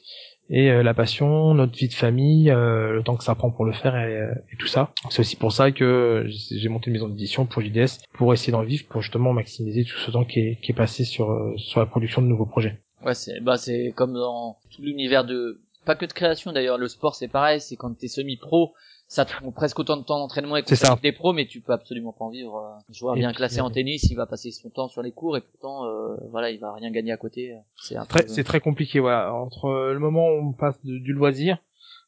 et 0.53 0.69
euh, 0.69 0.84
la 0.84 0.94
passion, 0.94 1.53
notre 1.53 1.76
vie 1.78 1.88
de 1.88 1.94
famille, 1.94 2.52
euh, 2.52 2.91
le 2.91 3.03
temps 3.03 3.15
que 3.15 3.23
ça 3.23 3.36
prend 3.36 3.49
pour 3.49 3.64
le 3.64 3.72
faire 3.72 3.95
et, 3.95 4.18
euh, 4.18 4.34
et 4.52 4.57
tout 4.57 4.68
ça. 4.68 4.91
C'est 5.10 5.22
aussi 5.22 5.38
pour 5.38 5.53
ça 5.53 5.72
que 5.72 6.26
j'ai 6.28 6.68
monté 6.68 6.88
une 6.88 6.94
maison 6.94 7.07
d'édition 7.07 7.45
pour 7.45 7.61
JDS 7.61 8.03
pour 8.14 8.34
essayer 8.34 8.52
d'en 8.52 8.64
vivre, 8.64 8.86
pour 8.90 9.02
justement 9.02 9.32
maximiser 9.32 9.86
tout 9.86 9.98
ce 9.98 10.11
temps 10.11 10.26
qui 10.26 10.40
est, 10.41 10.60
qui 10.61 10.73
est 10.73 10.76
passé 10.76 11.06
sur 11.06 11.53
sur 11.56 11.80
la 11.80 11.86
production 11.86 12.22
de 12.22 12.28
nouveaux 12.28 12.45
projets. 12.45 12.82
ouais 13.06 13.14
c'est 13.15 13.40
bah 13.40 13.57
c'est 13.57 13.94
comme 13.95 14.14
dans 14.14 14.57
tout 14.76 14.82
l'univers 14.82 15.23
de 15.23 15.61
pas 15.86 15.95
que 15.95 16.06
de 16.06 16.14
création 16.14 16.52
d'ailleurs 16.52 16.78
le 16.78 16.88
sport 16.88 17.15
c'est 17.15 17.30
pareil 17.30 17.61
c'est 17.61 17.76
quand 17.78 17.98
t'es 17.98 18.10
semi 18.10 18.36
pro 18.38 18.73
ça 19.14 19.26
te 19.26 19.34
prend 19.34 19.52
presque 19.52 19.78
autant 19.78 19.98
de 19.98 20.04
temps 20.04 20.20
d'entraînement 20.20 20.56
et 20.56 20.64
C'est 20.66 20.78
ça. 20.78 20.98
des 21.02 21.12
pros 21.12 21.34
mais 21.34 21.46
tu 21.46 21.60
peux 21.60 21.74
absolument 21.74 22.14
pas 22.14 22.24
en 22.24 22.30
vivre 22.30 22.56
un 22.58 22.94
joueur 22.94 23.16
Et 23.16 23.20
bien 23.20 23.34
classé 23.34 23.60
euh, 23.60 23.64
en 23.64 23.70
tennis 23.70 24.04
il 24.10 24.16
va 24.16 24.26
passer 24.26 24.52
son 24.52 24.70
temps 24.70 24.88
sur 24.88 25.02
les 25.02 25.12
cours 25.12 25.36
et 25.36 25.42
pourtant 25.42 25.86
euh, 25.86 26.16
voilà 26.32 26.50
il 26.50 26.60
va 26.60 26.74
rien 26.74 26.92
gagner 26.92 27.12
à 27.12 27.18
côté 27.18 27.54
c'est 27.76 27.98
un 27.98 28.06
Très- 28.06 28.28
C'est 28.30 28.46
très 28.46 28.62
compliqué, 28.62 29.00
voilà. 29.02 29.34
Entre 29.34 29.92
le 29.92 30.00
moment 30.00 30.28
où 30.30 30.50
on 30.50 30.54
passe 30.54 30.82
de- 30.86 30.98
du 30.98 31.12
loisir 31.12 31.58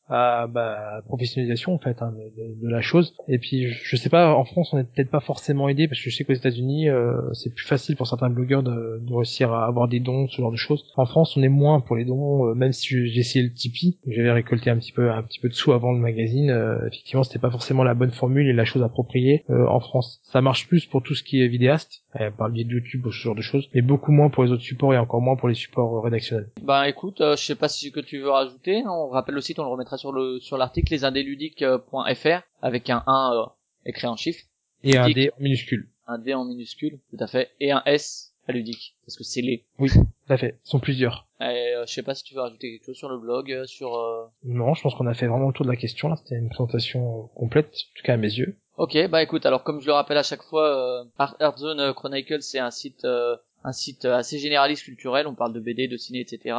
à 0.09 0.47
bah, 0.47 1.01
professionnalisation 1.05 1.73
en 1.73 1.77
fait 1.77 2.01
hein, 2.01 2.11
de, 2.11 2.61
de, 2.61 2.69
la 2.69 2.81
chose. 2.81 3.15
Et 3.27 3.39
puis 3.39 3.67
je 3.71 3.95
sais 3.95 4.09
pas, 4.09 4.33
en 4.35 4.43
France 4.43 4.73
on 4.73 4.77
n'est 4.77 4.83
peut-être 4.83 5.09
pas 5.09 5.21
forcément 5.21 5.69
aidé 5.69 5.87
parce 5.87 6.01
que 6.01 6.09
je 6.09 6.15
sais 6.15 6.23
qu'aux 6.23 6.33
États-Unis 6.33 6.89
euh, 6.89 7.13
c'est 7.33 7.53
plus 7.53 7.65
facile 7.65 7.95
pour 7.95 8.07
certains 8.07 8.29
blogueurs 8.29 8.63
de, 8.63 8.99
de, 9.01 9.13
réussir 9.13 9.53
à 9.53 9.65
avoir 9.65 9.87
des 9.87 9.99
dons, 9.99 10.27
ce 10.27 10.41
genre 10.41 10.51
de 10.51 10.57
choses. 10.57 10.85
En 10.97 11.05
France 11.05 11.37
on 11.37 11.43
est 11.43 11.49
moins 11.49 11.79
pour 11.79 11.95
les 11.95 12.05
dons, 12.05 12.47
euh, 12.47 12.53
même 12.53 12.73
si 12.73 13.07
j'ai 13.07 13.19
essayé 13.19 13.45
le 13.45 13.53
Tipeee, 13.53 13.97
j'avais 14.07 14.31
récolté 14.31 14.69
un 14.69 14.77
petit 14.77 14.91
peu 14.91 15.09
un 15.11 15.23
petit 15.23 15.39
peu 15.39 15.47
de 15.47 15.53
sous 15.53 15.71
avant 15.71 15.93
le 15.93 15.99
magazine. 15.99 16.49
Euh, 16.49 16.87
effectivement 16.87 17.23
c'était 17.23 17.39
pas 17.39 17.51
forcément 17.51 17.83
la 17.83 17.93
bonne 17.93 18.11
formule 18.11 18.47
et 18.47 18.53
la 18.53 18.65
chose 18.65 18.83
appropriée 18.83 19.45
en 19.49 19.79
France. 19.79 20.19
Ça 20.23 20.41
marche 20.41 20.67
plus 20.67 20.85
pour 20.85 21.01
tout 21.01 21.15
ce 21.15 21.23
qui 21.23 21.41
est 21.41 21.47
vidéaste, 21.47 22.03
par 22.37 22.47
le 22.47 22.53
biais 22.53 22.63
de 22.65 22.71
YouTube 22.71 23.05
ou 23.05 23.11
ce 23.11 23.19
genre 23.19 23.35
de 23.35 23.41
choses, 23.41 23.69
mais 23.73 23.81
beaucoup 23.81 24.11
moins 24.11 24.29
pour 24.29 24.43
les 24.43 24.51
autres 24.51 24.63
supports 24.63 24.93
et 24.93 24.97
encore 24.97 25.21
moins 25.21 25.35
pour 25.35 25.47
les 25.47 25.55
supports 25.55 26.03
rédactionnels. 26.03 26.49
Bah 26.61 26.87
écoute, 26.89 27.17
je 27.19 27.35
sais 27.35 27.55
pas 27.55 27.69
si 27.69 27.87
ce 27.87 27.91
que 27.91 27.99
tu 27.99 28.19
veux 28.19 28.29
rajouter. 28.29 28.83
On 28.85 29.09
rappelle 29.09 29.35
le 29.35 29.41
site, 29.41 29.59
on 29.59 29.63
le 29.63 29.69
remettra 29.69 29.92
sur 29.97 30.11
le 30.11 30.39
sur 30.39 30.57
l'article 30.57 30.93
lesindéludiques.fr 30.93 32.41
avec 32.61 32.89
un 32.89 33.03
1 33.07 33.33
euh, 33.33 33.45
écrit 33.85 34.07
en 34.07 34.15
chiffre 34.15 34.43
et 34.83 34.97
un 34.97 35.09
D 35.09 35.31
en 35.37 35.41
minuscule. 35.41 35.89
Un 36.07 36.17
D 36.17 36.33
en 36.33 36.45
minuscule, 36.45 36.99
tout 37.09 37.17
à 37.19 37.27
fait, 37.27 37.51
et 37.59 37.71
un 37.71 37.81
S 37.85 38.33
à 38.47 38.51
ludique 38.51 38.95
parce 39.05 39.17
que 39.17 39.23
c'est 39.23 39.41
les. 39.41 39.63
Oui, 39.79 39.89
tout 39.89 40.33
à 40.33 40.37
fait. 40.37 40.59
Ils 40.65 40.69
sont 40.69 40.79
plusieurs. 40.79 41.27
Et, 41.39 41.43
euh, 41.43 41.85
je 41.85 41.93
sais 41.93 42.03
pas 42.03 42.15
si 42.15 42.23
tu 42.23 42.35
veux 42.35 42.41
rajouter 42.41 42.71
quelque 42.71 42.85
chose 42.85 42.97
sur 42.97 43.09
le 43.09 43.17
blog, 43.17 43.51
euh, 43.51 43.65
sur. 43.65 43.95
Euh... 43.95 44.25
Non, 44.43 44.73
je 44.73 44.81
pense 44.81 44.95
qu'on 44.95 45.07
a 45.07 45.13
fait 45.13 45.27
vraiment 45.27 45.47
le 45.47 45.53
tour 45.53 45.65
de 45.65 45.71
la 45.71 45.77
question. 45.77 46.09
Là, 46.09 46.15
c'était 46.15 46.35
une 46.35 46.49
présentation 46.49 47.29
complète, 47.35 47.67
en 47.67 47.97
tout 47.97 48.03
cas 48.03 48.13
à 48.13 48.17
mes 48.17 48.33
yeux. 48.33 48.57
Ok, 48.77 48.97
bah 49.09 49.21
écoute, 49.21 49.45
alors 49.45 49.63
comme 49.63 49.81
je 49.81 49.85
le 49.85 49.93
rappelle 49.93 50.17
à 50.17 50.23
chaque 50.23 50.41
fois, 50.41 51.05
Art 51.19 51.57
Zone 51.57 51.93
Chronicle 51.93 52.41
c'est 52.41 52.57
un 52.57 52.71
site, 52.71 53.05
un 53.05 53.71
site 53.71 54.05
assez 54.05 54.39
généraliste 54.39 54.83
culturel. 54.83 55.27
On 55.27 55.35
parle 55.35 55.53
de 55.53 55.59
BD, 55.59 55.87
de 55.87 55.95
ciné, 55.95 56.21
etc. 56.21 56.55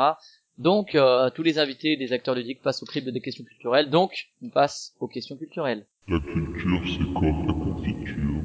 Donc, 0.58 0.94
euh, 0.94 1.30
tous 1.30 1.42
les 1.42 1.58
invités 1.58 1.96
des 1.96 2.12
acteurs 2.12 2.34
ludiques 2.34 2.62
passent 2.62 2.82
au 2.82 2.86
crible 2.86 3.10
des 3.10 3.20
questions 3.20 3.44
culturelles. 3.44 3.90
Donc, 3.90 4.28
on 4.42 4.50
passe 4.50 4.94
aux 5.00 5.08
questions 5.08 5.36
culturelles. 5.36 5.86
La 6.06 6.20
culture, 6.20 6.82
c'est 6.86 7.12
comme 7.12 7.46
la 7.46 7.52
confiture. 7.52 8.42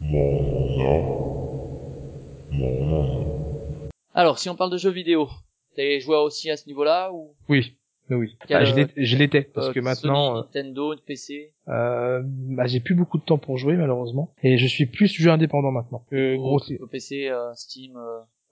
Mon 0.00 1.12
Mon 2.50 3.90
Alors, 4.14 4.38
si 4.38 4.48
on 4.48 4.56
parle 4.56 4.72
de 4.72 4.78
jeux 4.78 4.90
vidéo, 4.90 5.28
t'es 5.76 6.00
joueur 6.00 6.24
aussi 6.24 6.50
à 6.50 6.56
ce 6.56 6.66
niveau-là 6.66 7.12
ou? 7.12 7.34
Oui. 7.48 7.76
Oui, 8.10 8.36
bah, 8.50 8.64
je 8.64 9.16
l'étais 9.16 9.40
parce 9.40 9.68
euh, 9.68 9.72
que 9.72 9.80
maintenant 9.80 10.34
Sony, 10.34 10.44
Nintendo, 10.44 10.94
PC. 11.06 11.54
Euh, 11.68 12.20
bah, 12.22 12.66
j'ai 12.66 12.80
plus 12.80 12.94
beaucoup 12.94 13.16
de 13.16 13.24
temps 13.24 13.38
pour 13.38 13.56
jouer 13.56 13.76
malheureusement 13.76 14.34
et 14.42 14.58
je 14.58 14.66
suis 14.66 14.84
plus 14.84 15.06
jeu 15.06 15.30
indépendant 15.30 15.70
maintenant. 15.70 16.04
Euh, 16.12 16.36
gros, 16.36 16.60
PC, 16.90 17.32
Steam. 17.54 17.98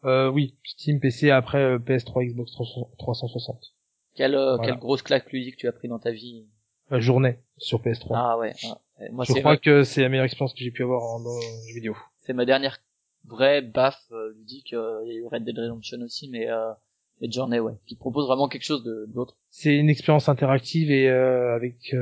Euh, 0.05 0.29
oui, 0.29 0.57
Steam, 0.65 1.01
PC, 1.01 1.31
après 1.31 1.59
euh, 1.59 1.79
PS3, 1.79 2.27
Xbox 2.27 2.53
360. 2.99 3.74
Quelle, 4.15 4.35
euh, 4.35 4.59
quelle 4.59 4.79
grosse 4.79 5.03
claque 5.03 5.33
ludique 5.33 5.57
tu 5.57 5.69
as 5.69 5.73
pris 5.73 5.89
dans 5.89 5.99
ta 5.99 6.11
vie 6.11 6.47
La 6.91 7.01
journée 7.01 7.39
sur 7.59 7.81
PS3. 7.81 8.12
Ah 8.15 8.39
ouais. 8.39 8.53
Moi, 9.11 9.24
je 9.27 9.33
crois 9.35 9.57
que 9.57 9.85
c'est 9.85 10.03
la 10.03 10.09
meilleure 10.09 10.24
expérience 10.24 10.55
que 10.55 10.61
j'ai 10.61 10.70
pu 10.70 10.83
avoir 10.83 11.03
en, 11.03 11.20
dans 11.20 11.41
jeu 11.41 11.74
vidéo. 11.74 11.97
C'est 12.20 12.33
ma 12.33 12.45
dernière 12.45 12.79
vraie 13.24 13.62
baffe 13.62 14.05
euh, 14.12 14.33
ludique. 14.37 14.73
Il 14.73 15.09
y 15.09 15.12
a 15.12 15.15
eu 15.15 15.27
Red 15.27 15.45
Dead 15.45 15.59
Redemption 15.59 16.01
aussi, 16.03 16.29
mais 16.29 16.49
euh, 16.49 16.73
mais 17.20 17.31
Journey, 17.31 17.61
ouais, 17.61 17.74
qui 17.87 17.97
propose 17.97 18.27
vraiment 18.27 18.49
quelque 18.49 18.65
chose 18.65 18.85
d'autre. 19.09 19.37
C'est 19.51 19.77
une 19.77 19.89
expérience 19.89 20.29
interactive 20.29 20.91
et 20.91 21.09
euh, 21.09 21.55
avec 21.55 21.95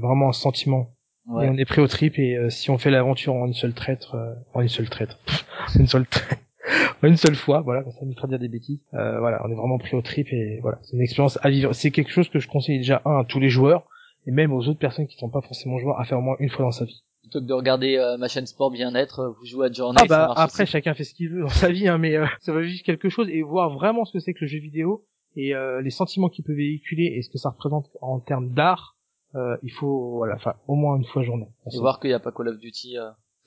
vraiment 0.00 0.28
un 0.28 0.32
sentiment. 0.32 0.94
Ouais. 1.26 1.46
Et 1.46 1.50
on 1.50 1.56
est 1.58 1.64
pris 1.64 1.80
au 1.80 1.88
trip 1.88 2.18
et 2.18 2.48
si 2.48 2.70
on 2.70 2.78
fait 2.78 2.90
l'aventure 2.90 3.34
en 3.34 3.46
une 3.46 3.54
seule 3.54 3.74
traite, 3.74 4.06
en 4.54 4.60
une 4.62 4.68
seule 4.68 4.88
traite, 4.88 5.18
une 5.78 5.86
seule 5.86 6.06
traite 6.06 6.38
une 7.02 7.16
seule 7.16 7.36
fois, 7.36 7.60
voilà, 7.60 7.88
ça 7.90 8.04
nous 8.04 8.14
fera 8.14 8.26
dire 8.26 8.38
des 8.38 8.48
bêtises. 8.48 8.80
Euh, 8.94 9.20
voilà, 9.20 9.40
on 9.44 9.50
est 9.50 9.54
vraiment 9.54 9.78
pris 9.78 9.96
au 9.96 10.02
trip 10.02 10.32
et 10.32 10.58
voilà, 10.62 10.78
c'est 10.82 10.96
une 10.96 11.02
expérience 11.02 11.38
à 11.42 11.50
vivre. 11.50 11.72
C'est 11.72 11.90
quelque 11.90 12.10
chose 12.10 12.28
que 12.28 12.40
je 12.40 12.48
conseille 12.48 12.78
déjà 12.78 13.02
un 13.04 13.20
à 13.20 13.24
tous 13.24 13.38
les 13.38 13.50
joueurs 13.50 13.84
et 14.26 14.30
même 14.30 14.52
aux 14.52 14.68
autres 14.68 14.78
personnes 14.78 15.06
qui 15.06 15.16
sont 15.16 15.30
pas 15.30 15.40
forcément 15.40 15.78
joueurs 15.78 15.98
à 15.98 16.04
faire 16.04 16.18
au 16.18 16.22
moins 16.22 16.36
une 16.38 16.50
fois 16.50 16.64
dans 16.64 16.70
sa 16.70 16.84
vie. 16.84 17.02
Plutôt 17.22 17.40
que 17.40 17.46
de 17.46 17.52
regarder 17.52 17.96
euh, 17.96 18.16
ma 18.18 18.28
chaîne 18.28 18.46
sport 18.46 18.70
bien-être, 18.70 19.20
euh, 19.20 19.30
vous 19.30 19.46
jouez 19.46 19.66
à 19.68 19.72
Journée. 19.72 19.98
Ah 20.02 20.06
bah 20.06 20.32
après 20.36 20.66
chacun 20.66 20.94
fait 20.94 21.04
ce 21.04 21.14
qu'il 21.14 21.30
veut 21.30 21.42
dans 21.42 21.48
sa 21.48 21.70
vie, 21.70 21.88
hein, 21.88 21.98
mais 21.98 22.16
euh, 22.16 22.26
ça 22.40 22.52
va 22.52 22.60
vivre 22.60 22.82
quelque 22.82 23.08
chose 23.08 23.28
et 23.30 23.42
voir 23.42 23.72
vraiment 23.72 24.04
ce 24.04 24.12
que 24.12 24.18
c'est 24.18 24.34
que 24.34 24.40
le 24.42 24.46
jeu 24.46 24.58
vidéo 24.58 25.04
et 25.36 25.52
les 25.82 25.90
sentiments 25.90 26.28
qu'il 26.28 26.44
peut 26.44 26.54
véhiculer 26.54 27.14
et 27.16 27.22
ce 27.22 27.30
que 27.30 27.38
ça 27.38 27.50
représente 27.50 27.88
en 28.00 28.18
termes 28.18 28.50
d'art. 28.54 28.96
il 29.62 29.70
faut 29.70 30.16
voilà, 30.16 30.34
enfin 30.34 30.54
au 30.66 30.74
moins 30.74 30.96
une 30.96 31.04
fois 31.04 31.22
journée. 31.22 31.46
Et 31.72 31.78
voir 31.78 32.00
qu'il 32.00 32.10
n'y 32.10 32.14
a 32.14 32.18
pas 32.18 32.32
Call 32.32 32.48
of 32.48 32.58
Duty. 32.58 32.96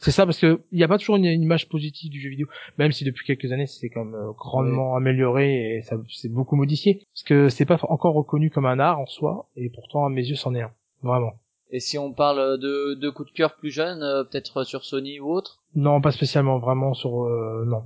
C'est 0.02 0.12
ça 0.12 0.26
parce 0.26 0.40
que 0.40 0.62
il 0.72 0.80
n'y 0.80 0.84
a 0.84 0.88
pas 0.88 0.98
toujours 0.98 1.16
une, 1.16 1.26
image 1.26 1.70
positive 1.70 2.12
du 2.12 2.20
jeu 2.20 2.30
vidéo, 2.30 2.48
même 2.80 2.92
si 2.92 3.04
depuis 3.04 3.24
quelques 3.24 3.52
années 3.52 3.68
c'est 3.68 3.90
quand 3.90 4.04
même 4.04 4.16
euh, 4.16 4.32
grandement 4.32 4.96
amélioré 4.96 5.78
et 5.78 5.82
ça 5.84 5.96
c'est 6.10 6.32
beaucoup 6.32 6.56
modifié. 6.56 7.06
Parce 7.14 7.24
que 7.24 7.50
c'est 7.50 7.66
pas 7.66 7.80
encore 7.84 8.16
reconnu 8.16 8.50
comme 8.50 8.66
un 8.66 8.80
art 8.80 9.00
en 9.00 9.06
soi 9.06 9.48
et 9.56 9.70
pourtant 9.70 10.04
à 10.06 10.10
mes 10.10 10.28
yeux 10.28 10.36
c'en 10.36 10.56
est 10.56 10.62
un, 10.62 10.72
vraiment. 11.04 11.34
Et 11.70 11.80
si 11.80 12.00
on 12.00 12.12
parle 12.14 12.60
de, 12.60 12.96
de 12.96 13.10
coups 13.12 13.32
de 13.32 13.36
cœur 13.36 13.56
plus 13.56 13.70
jeunes, 13.70 14.02
euh, 14.02 14.24
peut-être 14.24 14.64
sur 14.64 14.84
Sony 14.84 15.20
ou 15.20 15.32
autre? 15.32 15.62
Non, 15.76 16.02
pas 16.02 16.12
spécialement, 16.12 16.58
vraiment 16.58 16.94
sur 16.94 17.24
euh, 17.24 17.64
non. 17.66 17.84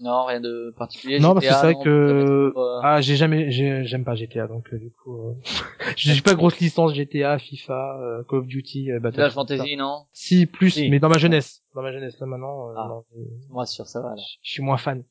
Non, 0.00 0.24
rien 0.24 0.40
de 0.40 0.74
particulier. 0.76 1.20
Non, 1.20 1.34
parce 1.34 1.46
que 1.46 1.52
c'est 1.52 1.72
vrai 1.72 1.84
que 1.84 2.52
euh, 2.56 2.80
ah, 2.82 3.00
j'ai 3.00 3.16
jamais, 3.16 3.50
j'aime 3.50 4.04
pas 4.04 4.14
GTA, 4.14 4.46
donc 4.46 4.72
euh, 4.72 4.78
du 4.78 4.90
coup, 4.90 5.28
euh... 5.28 5.34
j'ai 5.96 6.20
pas 6.20 6.34
grosse 6.34 6.58
licence 6.58 6.94
GTA, 6.94 7.38
FIFA, 7.38 7.98
euh, 8.00 8.22
Call 8.24 8.40
of 8.40 8.46
Duty, 8.46 8.90
Battlefield. 9.00 9.32
Fantasy, 9.32 9.76
non? 9.76 10.04
Si, 10.12 10.46
plus, 10.46 10.76
mais 10.88 10.98
dans 10.98 11.08
ma 11.08 11.18
jeunesse, 11.18 11.62
dans 11.74 11.82
ma 11.82 11.92
jeunesse 11.92 12.18
là 12.18 12.26
maintenant. 12.26 12.70
Ah. 12.76 13.02
Moi, 13.50 13.66
sur 13.66 13.86
ça 13.86 14.00
va. 14.00 14.14
Je 14.42 14.50
suis 14.50 14.62
moins 14.62 14.78
fan. 14.78 15.04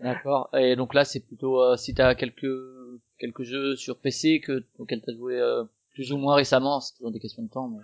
D'accord. 0.00 0.50
Et 0.54 0.76
donc 0.76 0.94
là, 0.94 1.04
c'est 1.04 1.20
plutôt 1.20 1.76
si 1.76 1.94
t'as 1.94 2.14
quelques 2.14 2.46
quelques 3.18 3.42
jeux 3.42 3.76
sur 3.76 3.98
PC 3.98 4.40
que 4.40 4.64
auxquels 4.78 5.00
t'as 5.00 5.14
joué 5.14 5.40
plus 5.94 6.12
ou 6.12 6.18
moins 6.18 6.34
récemment, 6.34 6.80
c'est 6.80 6.94
toujours 6.94 7.10
des 7.10 7.20
questions 7.20 7.42
de 7.42 7.48
temps. 7.48 7.68
Mais... 7.68 7.78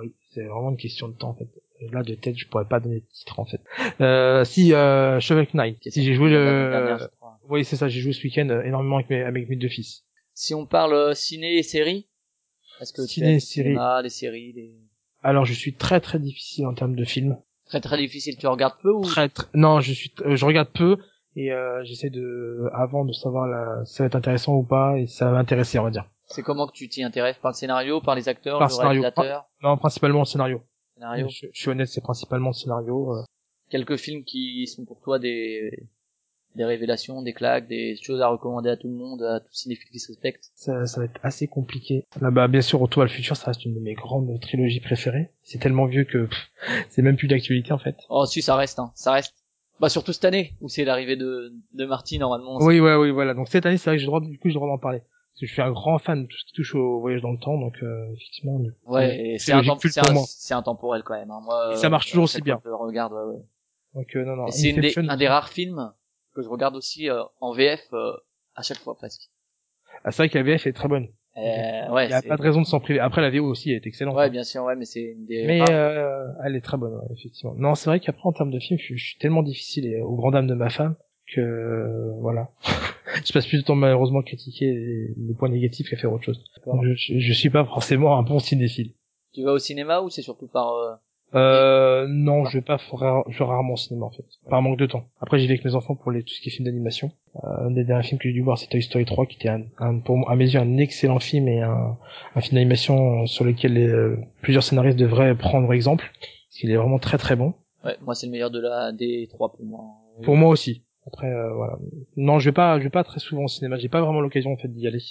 oui, 0.00 0.12
c'est 0.32 0.44
vraiment 0.44 0.70
une 0.70 0.76
question 0.76 1.08
de 1.08 1.14
temps 1.14 1.30
en 1.30 1.34
fait 1.34 1.48
là 1.92 2.02
de 2.02 2.14
tête 2.14 2.36
je 2.36 2.46
pourrais 2.46 2.66
pas 2.66 2.80
donner 2.80 3.00
de 3.00 3.06
titre 3.12 3.40
en 3.40 3.44
fait. 3.44 3.60
Euh, 4.00 4.44
si 4.44 4.74
euh, 4.74 5.20
Shovel 5.20 5.46
Knight. 5.54 5.78
Si 5.88 6.04
j'ai 6.04 6.14
joué 6.14 6.30
le 6.30 6.98
oui 7.48 7.64
c'est 7.64 7.76
ça 7.76 7.88
j'ai 7.88 8.00
joué 8.00 8.12
ce 8.12 8.22
week-end 8.22 8.48
euh, 8.50 8.62
énormément 8.62 8.96
avec 8.96 9.10
mes 9.10 9.22
avec 9.22 9.48
mes 9.48 9.56
deux 9.56 9.68
fils. 9.68 10.04
Si 10.34 10.54
on 10.54 10.66
parle 10.66 10.94
euh, 10.94 11.14
ciné 11.14 11.58
et 11.58 11.62
séries 11.62 12.08
est-ce 12.80 12.92
que 12.92 13.02
ciné 13.06 13.34
et 13.34 13.40
séries 13.40 13.76
les 14.02 14.08
séries 14.08 14.52
les... 14.52 14.74
alors 15.22 15.44
je 15.44 15.52
suis 15.52 15.74
très 15.74 16.00
très 16.00 16.18
difficile 16.18 16.66
en 16.66 16.74
termes 16.74 16.94
de 16.94 17.04
films. 17.04 17.38
Très 17.66 17.80
très 17.80 17.98
difficile 17.98 18.36
tu 18.36 18.46
regardes 18.46 18.78
peu 18.82 18.90
ou? 18.90 19.02
Très, 19.02 19.28
très... 19.28 19.46
non 19.54 19.80
je 19.80 19.92
suis 19.92 20.12
je 20.24 20.44
regarde 20.44 20.68
peu 20.68 20.96
et 21.36 21.52
euh, 21.52 21.82
j'essaie 21.84 22.10
de 22.10 22.68
avant 22.72 23.04
de 23.04 23.12
savoir 23.12 23.46
la... 23.46 23.84
si 23.84 23.94
ça 23.94 24.04
va 24.04 24.06
être 24.08 24.16
intéressant 24.16 24.54
ou 24.54 24.64
pas 24.64 24.98
et 24.98 25.06
ça 25.06 25.26
va 25.26 25.32
m'intéresser 25.32 25.78
on 25.78 25.84
va 25.84 25.90
dire. 25.90 26.04
C'est 26.26 26.42
comment 26.42 26.68
que 26.68 26.72
tu 26.72 26.88
t'y 26.88 27.02
intéresses? 27.02 27.38
Par 27.38 27.50
le 27.50 27.56
scénario 27.56 28.00
par 28.00 28.14
les 28.14 28.28
acteurs 28.28 28.58
par 28.58 28.68
le 28.68 28.74
scénario. 28.74 29.02
réalisateur? 29.02 29.48
non 29.62 29.76
principalement 29.76 30.20
le 30.20 30.24
scénario 30.24 30.62
je, 31.00 31.46
suis 31.52 31.68
honnête, 31.68 31.88
c'est 31.88 32.00
principalement 32.00 32.48
le 32.48 32.54
scénario. 32.54 33.14
Euh. 33.14 33.22
Quelques 33.70 33.96
films 33.96 34.24
qui 34.24 34.66
sont 34.66 34.84
pour 34.84 35.00
toi 35.00 35.18
des 35.18 35.88
des 36.56 36.64
révélations, 36.64 37.22
des 37.22 37.32
claques, 37.32 37.68
des 37.68 37.96
choses 38.02 38.20
à 38.20 38.28
recommander 38.28 38.70
à 38.70 38.76
tout 38.76 38.88
le 38.88 38.94
monde, 38.94 39.22
à 39.22 39.38
tous 39.38 39.52
cinéphile 39.52 39.88
qui 39.90 40.00
se 40.00 40.08
respectent 40.08 40.50
ça, 40.56 40.84
ça 40.84 41.00
va 41.00 41.06
être 41.06 41.20
assez 41.22 41.46
compliqué. 41.46 42.04
Là, 42.20 42.32
bah, 42.32 42.48
bien 42.48 42.60
sûr, 42.60 42.80
Retour 42.80 43.02
à 43.02 43.04
le 43.04 43.10
futur, 43.10 43.36
ça 43.36 43.46
reste 43.46 43.64
une 43.64 43.74
de 43.74 43.80
mes 43.80 43.94
grandes 43.94 44.40
trilogies 44.40 44.80
préférées. 44.80 45.30
C'est 45.42 45.58
tellement 45.58 45.86
vieux 45.86 46.04
que 46.04 46.28
c'est 46.88 47.02
même 47.02 47.16
plus 47.16 47.28
d'actualité 47.28 47.72
en 47.72 47.78
fait. 47.78 47.96
Oh 48.08 48.26
si, 48.26 48.42
ça 48.42 48.56
reste, 48.56 48.78
hein, 48.78 48.90
ça 48.94 49.12
reste. 49.12 49.34
Bah 49.78 49.88
surtout 49.88 50.12
cette 50.12 50.24
année 50.24 50.54
où 50.60 50.68
c'est 50.68 50.84
l'arrivée 50.84 51.16
de 51.16 51.54
de 51.72 51.86
Marty 51.86 52.18
normalement. 52.18 52.58
Oui, 52.60 52.80
ouais, 52.80 52.96
oui, 52.96 53.10
voilà. 53.10 53.32
Donc 53.32 53.48
cette 53.48 53.64
année, 53.64 53.78
c'est 53.78 53.88
vrai 53.88 53.96
que 53.96 54.00
j'ai 54.00 54.06
le 54.06 54.10
droit, 54.10 54.20
du 54.20 54.38
coup, 54.38 54.48
j'ai 54.48 54.54
le 54.54 54.54
droit 54.54 54.68
d'en 54.68 54.78
parler 54.78 55.02
je 55.40 55.52
suis 55.52 55.62
un 55.62 55.72
grand 55.72 55.98
fan 55.98 56.22
de 56.22 56.26
tout 56.26 56.36
ce 56.36 56.44
qui 56.44 56.52
touche 56.52 56.74
au 56.74 57.00
voyage 57.00 57.22
dans 57.22 57.32
le 57.32 57.38
temps, 57.38 57.58
donc 57.58 57.76
euh, 57.82 58.12
effectivement. 58.14 58.60
Ouais, 58.86 59.36
c'est 59.38 60.54
intemporel 60.54 61.02
quand 61.02 61.14
même. 61.14 61.30
Hein. 61.30 61.40
Moi, 61.42 61.76
ça 61.76 61.88
marche 61.88 62.08
toujours 62.08 62.24
aussi 62.24 62.42
bien. 62.42 62.60
Je 62.64 62.70
regarde, 62.70 63.12
ouais. 63.12 63.34
ouais. 63.34 63.42
Donc 63.94 64.16
euh, 64.16 64.24
non, 64.24 64.36
non. 64.36 64.46
C'est 64.48 64.98
un 64.98 65.16
des 65.16 65.28
rares 65.28 65.48
films 65.48 65.92
que 66.34 66.42
je 66.42 66.48
regarde 66.48 66.76
aussi 66.76 67.10
euh, 67.10 67.22
en 67.40 67.52
VF 67.52 67.80
euh, 67.92 68.12
à 68.54 68.62
chaque 68.62 68.78
fois 68.78 68.96
presque. 68.96 69.30
Ah, 70.04 70.12
c'est 70.12 70.22
vrai 70.22 70.28
que 70.28 70.38
la 70.38 70.44
VF 70.44 70.66
est 70.66 70.72
très 70.72 70.88
bonne. 70.88 71.08
Euh, 71.36 71.88
ouais, 71.90 72.06
il 72.06 72.10
y 72.10 72.14
a 72.14 72.22
pas 72.22 72.36
de 72.36 72.42
raison 72.42 72.60
de 72.60 72.66
s'en 72.66 72.80
priver. 72.80 72.98
Après 72.98 73.20
la 73.20 73.30
VO 73.30 73.44
aussi 73.44 73.72
est 73.72 73.86
excellente. 73.86 74.16
Ouais, 74.16 74.30
bien 74.30 74.42
sûr, 74.42 74.64
ouais, 74.64 74.76
mais 74.76 74.84
c'est 74.84 75.00
une 75.00 75.26
des. 75.26 75.46
Mais 75.46 75.62
euh, 75.70 76.26
elle 76.44 76.56
est 76.56 76.60
très 76.60 76.76
bonne, 76.76 76.94
ouais, 76.94 77.14
effectivement. 77.16 77.54
Non, 77.56 77.74
c'est 77.74 77.88
vrai 77.88 78.00
qu'après 78.00 78.22
en 78.24 78.32
termes 78.32 78.50
de 78.50 78.58
film, 78.58 78.78
je, 78.78 78.94
je, 78.96 79.04
suis 79.04 79.18
tellement 79.18 79.42
difficile 79.42 79.86
et 79.86 80.00
au 80.00 80.16
grand 80.16 80.32
dam 80.32 80.46
de 80.46 80.54
ma 80.54 80.70
femme 80.70 80.96
que 81.34 82.12
voilà. 82.20 82.48
je 83.24 83.32
passe 83.32 83.46
plus 83.46 83.58
de 83.58 83.64
temps 83.64 83.74
malheureusement 83.74 84.22
critiquer 84.22 84.72
les, 85.16 85.34
points 85.34 85.48
négatifs 85.48 85.88
qu'à 85.88 85.96
faire 85.96 86.12
autre 86.12 86.24
chose. 86.24 86.42
Je, 86.82 87.18
je, 87.18 87.32
suis 87.32 87.50
pas 87.50 87.64
forcément 87.64 88.18
un 88.18 88.22
bon 88.22 88.38
cinéphile. 88.38 88.92
Tu 89.32 89.42
vas 89.44 89.52
au 89.52 89.58
cinéma 89.58 90.00
ou 90.00 90.10
c'est 90.10 90.22
surtout 90.22 90.48
par 90.48 90.74
euh... 90.74 90.94
Euh, 91.34 92.06
non, 92.08 92.44
je 92.44 92.58
vais 92.58 92.64
pas, 92.64 92.76
je 92.76 93.38
vais 93.38 93.44
rarement 93.44 93.74
au 93.74 93.76
cinéma 93.76 94.06
en 94.06 94.10
fait, 94.10 94.24
par 94.48 94.62
manque 94.62 94.78
de 94.78 94.86
temps. 94.86 95.04
Après, 95.20 95.38
j'y 95.38 95.46
vais 95.46 95.52
avec 95.54 95.64
mes 95.64 95.76
enfants 95.76 95.94
pour 95.94 96.10
les 96.10 96.24
tout 96.24 96.34
ce 96.34 96.40
qui 96.40 96.48
est 96.48 96.52
film 96.52 96.66
d'animation. 96.66 97.12
Euh, 97.36 97.66
un 97.66 97.70
des 97.70 97.84
derniers 97.84 98.02
films 98.02 98.18
que 98.18 98.28
j'ai 98.28 98.34
dû 98.34 98.42
voir, 98.42 98.58
c'est 98.58 98.66
Toy 98.66 98.82
Story 98.82 99.04
3, 99.04 99.26
qui 99.26 99.36
était 99.36 99.48
un, 99.48 99.62
un, 99.78 100.00
pour 100.00 100.28
à 100.28 100.34
mes 100.34 100.52
yeux 100.52 100.58
un 100.58 100.76
excellent 100.78 101.20
film 101.20 101.46
et 101.46 101.62
un, 101.62 101.96
un 102.34 102.40
film 102.40 102.56
d'animation 102.56 103.26
sur 103.26 103.44
lequel 103.44 103.78
euh, 103.78 104.16
plusieurs 104.42 104.64
scénaristes 104.64 104.98
devraient 104.98 105.36
prendre 105.36 105.72
exemple, 105.72 106.10
parce 106.18 106.58
qu'il 106.58 106.70
est 106.72 106.76
vraiment 106.76 106.98
très 106.98 107.16
très 107.16 107.36
bon. 107.36 107.54
Ouais, 107.84 107.96
moi 108.02 108.16
c'est 108.16 108.26
le 108.26 108.32
meilleur 108.32 108.50
de 108.50 108.60
la 108.60 108.90
des 108.90 109.28
trois 109.30 109.52
pour 109.52 109.64
moi. 109.64 109.84
Pour 110.24 110.36
moi 110.36 110.48
aussi. 110.48 110.82
Après, 111.06 111.30
euh, 111.30 111.52
voilà. 111.54 111.78
Non, 112.16 112.38
je 112.38 112.46
vais 112.46 112.54
pas, 112.54 112.78
je 112.78 112.84
vais 112.84 112.90
pas 112.90 113.04
très 113.04 113.20
souvent 113.20 113.44
au 113.44 113.48
cinéma. 113.48 113.78
J'ai 113.78 113.88
pas 113.88 114.00
vraiment 114.00 114.20
l'occasion 114.20 114.52
en 114.52 114.56
fait 114.56 114.68
d'y 114.68 114.86
aller. 114.86 115.02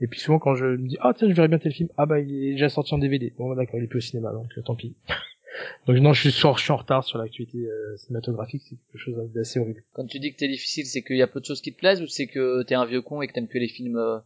Et 0.00 0.06
puis 0.06 0.18
souvent 0.18 0.38
quand 0.38 0.54
je 0.54 0.66
me 0.66 0.88
dis 0.88 0.96
ah 1.00 1.12
tiens 1.16 1.28
je 1.28 1.34
verrais 1.34 1.48
bien 1.48 1.58
tel 1.58 1.72
film, 1.72 1.88
ah 1.96 2.06
bah 2.06 2.18
il 2.18 2.48
est 2.48 2.52
déjà 2.52 2.68
sorti 2.68 2.92
en 2.94 2.98
DVD. 2.98 3.32
Bon 3.38 3.48
bah, 3.48 3.54
d'accord 3.54 3.78
il 3.78 3.84
est 3.84 3.88
plus 3.88 3.98
au 3.98 4.00
cinéma 4.00 4.32
donc 4.32 4.46
euh, 4.56 4.62
tant 4.62 4.74
pis. 4.74 4.96
donc 5.86 5.96
non 5.98 6.12
je 6.12 6.22
suis, 6.22 6.32
sur, 6.32 6.56
je 6.58 6.62
suis 6.64 6.72
en 6.72 6.76
retard 6.76 7.04
sur 7.04 7.18
l'activité 7.18 7.58
euh, 7.58 7.96
cinématographique, 7.98 8.62
c'est 8.68 8.76
quelque 8.76 8.98
chose 8.98 9.14
d'assez 9.32 9.60
horrible. 9.60 9.84
Quand 9.92 10.06
tu 10.06 10.18
dis 10.18 10.32
que 10.32 10.38
t'es 10.38 10.48
difficile, 10.48 10.86
c'est 10.86 11.02
qu'il 11.02 11.16
y 11.16 11.22
a 11.22 11.28
peu 11.28 11.40
de 11.40 11.44
choses 11.44 11.60
qui 11.60 11.72
te 11.72 11.78
plaisent 11.78 12.02
ou 12.02 12.08
c'est 12.08 12.26
que 12.26 12.62
t'es 12.64 12.74
un 12.74 12.86
vieux 12.86 13.02
con 13.02 13.22
et 13.22 13.28
que 13.28 13.32
t'aimes 13.32 13.48
que 13.48 13.58
les 13.58 13.68
films 13.68 13.96
euh, 13.96 14.18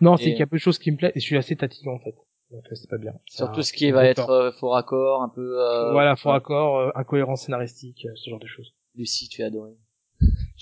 Non 0.00 0.16
c'est 0.16 0.30
qu'il 0.30 0.40
y 0.40 0.42
a 0.42 0.46
peu 0.46 0.56
de 0.56 0.62
choses 0.62 0.78
qui 0.78 0.90
me 0.90 0.96
plaisent 0.96 1.12
et 1.14 1.20
je 1.20 1.24
suis 1.24 1.36
assez 1.36 1.56
tatillon 1.56 1.94
en 1.94 2.00
fait. 2.00 2.14
Donc 2.52 2.64
c'est 2.70 2.88
pas 2.88 2.98
bien. 2.98 3.14
Surtout 3.26 3.62
ce 3.62 3.72
qui 3.72 3.90
va 3.90 4.04
être 4.04 4.28
euh, 4.28 4.52
faux 4.52 4.68
raccord, 4.68 5.22
un 5.22 5.30
peu. 5.30 5.58
Euh, 5.58 5.90
voilà 5.92 6.16
faux 6.16 6.28
ouais. 6.28 6.36
accord, 6.36 6.78
euh, 6.78 6.90
incohérence 6.94 7.44
scénaristique, 7.44 8.06
ce 8.14 8.30
genre 8.30 8.38
de 8.38 8.46
choses. 8.46 8.74
Lucie, 8.94 9.28
tu 9.28 9.42
as 9.42 9.46
adoré. 9.46 9.70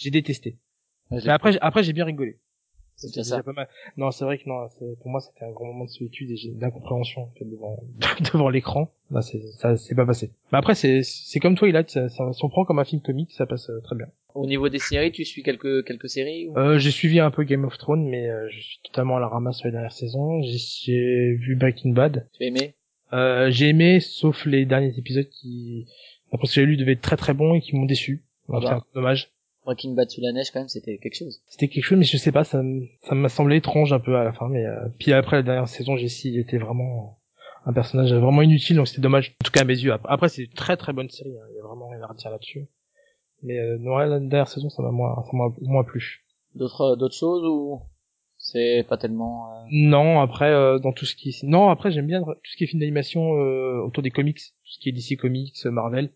J'ai 0.01 0.11
détesté. 0.11 0.57
Ouais, 1.11 1.19
Mais 1.25 1.31
après, 1.33 1.59
après 1.61 1.83
j'ai 1.83 1.93
bien 1.93 2.05
rigolé. 2.05 2.39
c'est 2.97 3.09
déjà 3.09 3.25
ça. 3.25 3.37
déjà 3.37 3.43
pas 3.43 3.53
mal. 3.53 3.69
Non, 3.97 4.11
c'est 4.11 4.25
vrai 4.25 4.39
que 4.39 4.49
non, 4.49 4.67
pour 5.01 5.11
moi 5.11 5.21
c'était 5.21 5.45
un 5.45 5.51
grand 5.51 5.67
moment 5.67 5.85
de 5.85 5.91
solitude 5.91 6.31
et 6.31 6.37
j'ai- 6.37 6.53
d'incompréhension 6.53 7.23
en 7.25 7.31
fait, 7.39 7.45
devant 7.45 7.77
devant 8.33 8.49
l'écran. 8.49 8.93
Là, 9.11 9.21
c'est 9.23 9.41
ça, 9.59 9.77
c'est 9.77 9.95
pas 9.95 10.07
passé. 10.07 10.31
Mais 10.53 10.59
après, 10.59 10.75
c'est 10.75 11.03
c'est 11.03 11.41
comme 11.41 11.57
toi, 11.57 11.69
il 11.69 11.77
a, 11.77 11.87
ça, 11.87 12.09
ça, 12.09 12.33
si 12.33 12.45
on 12.45 12.49
prend 12.49 12.65
comme 12.65 12.79
un 12.79 12.85
film 12.85 13.03
comique, 13.03 13.33
ça 13.33 13.45
passe 13.47 13.69
euh, 13.71 13.81
très 13.83 13.97
bien. 13.97 14.07
Au 14.35 14.47
niveau 14.47 14.69
des 14.69 14.79
séries, 14.79 15.11
tu 15.11 15.25
suis 15.25 15.43
quelques 15.43 15.85
quelques 15.85 16.09
séries 16.09 16.47
ou... 16.49 16.57
Euh, 16.57 16.79
j'ai 16.79 16.93
suivi 16.93 17.19
un 17.19 17.33
peu 17.33 17.43
Game 17.43 17.65
of 17.65 17.77
Thrones, 17.77 18.09
mais 18.09 18.29
euh, 18.31 18.49
je 18.51 18.61
suis 18.61 18.79
totalement 18.85 19.17
à 19.17 19.21
la 19.21 19.27
ramasse 19.29 19.59
sur 19.59 19.67
les 19.67 19.73
dernières 19.73 19.93
saisons. 19.93 20.41
J'ai- 20.43 21.35
vu 21.35 21.57
Breaking 21.57 21.91
Bad. 21.93 22.29
Tu 22.39 22.45
as 22.45 22.47
aimé? 22.47 22.75
Euh, 23.13 23.51
j'ai 23.51 23.69
aimé, 23.71 23.99
sauf 23.99 24.47
les 24.47 24.65
derniers 24.67 24.97
épisodes 24.97 25.29
qui, 25.29 25.87
après 26.33 26.47
ce 26.47 26.55
que 26.55 26.61
j'ai 26.61 26.67
lu, 26.67 26.77
devaient 26.77 26.93
être 26.93 27.01
très 27.01 27.17
très 27.17 27.35
bons 27.35 27.55
et 27.55 27.61
qui 27.61 27.75
m'ont 27.75 27.87
déçu. 27.87 28.23
Ah 28.49 28.53
bah. 28.53 28.61
c'est 28.63 28.69
un 28.75 28.81
peu 28.81 28.87
dommage. 28.95 29.33
Breaking 29.71 29.93
Bad 29.95 30.11
sous 30.11 30.21
la 30.21 30.33
neige, 30.33 30.51
quand 30.51 30.59
même, 30.61 30.69
c'était 30.69 30.99
quelque 30.99 31.15
chose. 31.17 31.41
C'était 31.47 31.69
quelque 31.69 31.85
chose, 31.85 31.99
mais 31.99 32.05
je 32.05 32.17
sais 32.17 32.33
pas, 32.33 32.43
ça, 32.45 32.61
ça 33.03 33.15
m'a 33.15 33.29
semblé 33.29 33.57
étrange 33.57 33.93
un 33.93 34.01
peu 34.01 34.17
à 34.17 34.25
la 34.25 34.33
fin. 34.33 34.49
Mais 34.49 34.65
euh, 34.67 34.89
puis 34.99 35.13
après 35.13 35.37
la 35.37 35.43
dernière 35.43 35.69
saison, 35.69 35.97
Jesse 35.97 36.25
il 36.25 36.39
était 36.39 36.59
vraiment 36.59 37.19
un 37.67 37.73
personnage 37.73 38.13
vraiment 38.13 38.43
inutile, 38.43 38.77
donc 38.77 38.89
c'était 38.89 39.03
dommage. 39.03 39.37
En 39.41 39.45
tout 39.45 39.53
cas 39.53 39.61
à 39.61 39.65
mes 39.65 39.79
yeux. 39.79 39.93
Après, 40.05 40.29
c'est 40.29 40.43
une 40.45 40.53
très 40.53 40.77
très 40.77 40.93
bonne 40.93 41.09
série, 41.09 41.31
hein. 41.37 41.47
il 41.53 41.57
y 41.57 41.61
a 41.61 41.63
vraiment 41.63 41.89
rien 41.89 42.03
à 42.03 42.09
redire 42.09 42.31
là-dessus. 42.31 42.67
Mais 43.43 43.59
euh, 43.59 43.79
non, 43.79 43.97
la 43.99 44.19
dernière 44.19 44.49
saison, 44.49 44.69
ça 44.71 44.83
m'a 44.83 44.91
moins, 44.91 45.15
ça 45.25 45.31
m'a 45.37 45.49
moins 45.61 45.85
plu. 45.85 46.25
D'autres 46.55 46.97
d'autres 46.97 47.15
choses 47.15 47.45
ou 47.45 47.81
c'est 48.39 48.85
pas 48.89 48.97
tellement. 48.97 49.53
euh, 49.53 49.65
Non, 49.71 50.21
après 50.21 50.51
euh, 50.51 50.79
dans 50.79 50.93
tout 50.93 51.07
ce 51.07 51.15
qui, 51.15 51.39
non 51.45 51.69
après 51.69 51.91
j'aime 51.93 52.07
bien 52.07 52.23
tout 52.23 52.33
ce 52.51 52.57
qui 52.57 52.65
est 52.65 52.67
film 52.67 52.81
d'animation 52.81 53.37
euh, 53.37 53.83
autour 53.87 54.03
des 54.03 54.11
comics, 54.11 54.39
tout 54.39 54.73
ce 54.73 54.79
qui 54.81 54.89
est 54.89 54.93
DC 54.93 55.17
Comics, 55.21 55.55
Marvel. 55.67 56.11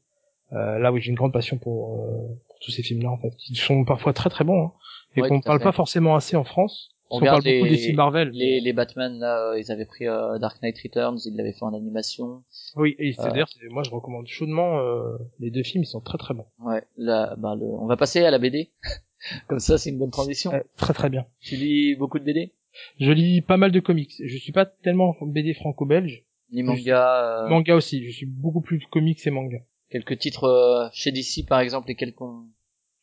Euh, 0.52 0.78
là 0.78 0.93
où 0.93 0.98
j'ai 0.98 1.09
une 1.10 1.16
grande 1.16 1.32
passion 1.32 1.56
pour, 1.56 2.01
euh, 2.05 2.28
pour 2.44 2.44
tous 2.65 2.70
ces 2.70 2.82
films-là 2.82 3.11
en 3.11 3.19
fait, 3.19 3.35
qui 3.36 3.55
sont 3.55 3.85
parfois 3.85 4.12
très 4.12 4.31
très 4.31 4.45
bons 4.45 4.66
hein, 4.66 4.73
et 5.16 5.23
Ouais, 5.23 5.28
qu'on 5.28 5.41
parle 5.41 5.59
fait. 5.59 5.65
pas 5.65 5.73
forcément 5.73 6.16
assez 6.16 6.36
en 6.36 6.45
France. 6.45 6.91
On 7.11 7.19
On, 7.19 7.20
parle 7.20 7.43
beaucoup 7.45 7.69
des 7.69 7.77
films 7.77 7.97
Marvel. 7.97 8.31
Les 8.31 8.61
les 8.61 8.73
Batman 8.73 9.19
là, 9.19 9.51
euh, 9.51 9.61
ils 9.61 9.70
avaient 9.70 9.85
pris 9.85 10.09
euh, 10.09 10.39
Dark 10.39 10.61
Knight 10.62 10.77
Returns, 10.82 11.19
ils 11.27 11.36
l'avaient 11.36 11.53
fait 11.53 11.62
en 11.62 11.74
animation. 11.74 12.43
Oui, 12.77 12.97
et 12.99 13.12
c'est 13.12 13.28
Euh, 13.28 13.45
moi 13.70 13.82
je 13.82 13.91
recommande 13.91 14.27
chaudement 14.27 14.78
euh, 14.78 15.19
les 15.39 15.51
deux 15.51 15.62
films, 15.62 15.85
ils 15.85 15.86
sont 15.86 16.01
très 16.01 16.19
très 16.19 16.35
bons. 16.35 16.47
Ouais. 16.61 16.82
Là, 16.97 17.35
bah 17.36 17.55
le... 17.55 17.66
on 17.66 17.86
va 17.86 17.97
passer 17.97 18.24
à 18.24 18.31
la 18.31 18.39
BD. 18.39 18.70
Comme 19.49 19.61
ça, 19.61 19.78
c'est 19.78 19.91
une 19.91 19.99
bonne 19.99 20.11
transition. 20.11 20.53
Très 20.77 20.95
très 20.95 21.11
bien. 21.11 21.27
Tu 21.41 21.57
lis 21.57 21.95
beaucoup 21.97 22.19
de 22.19 22.24
BD 22.24 22.53
Je 22.99 23.11
lis 23.11 23.41
pas 23.43 23.57
mal 23.57 23.70
de 23.70 23.81
comics. 23.81 24.15
Je 24.23 24.36
suis 24.36 24.53
pas 24.53 24.66
tellement 24.66 25.16
BD 25.23 25.55
franco-belge. 25.55 26.24
Ni 26.53 26.62
manga. 26.62 27.47
Manga 27.49 27.74
aussi. 27.74 28.05
Je 28.05 28.11
suis 28.11 28.27
beaucoup 28.27 28.61
plus 28.61 28.81
comics 28.91 29.27
et 29.27 29.31
manga. 29.31 29.59
Quelques 29.90 30.19
titres 30.19 30.44
euh, 30.44 30.89
chez 30.93 31.12
DC 31.12 31.47
par 31.48 31.61
exemple, 31.61 31.89
lesquels 31.89 32.15
qu'on. 32.15 32.44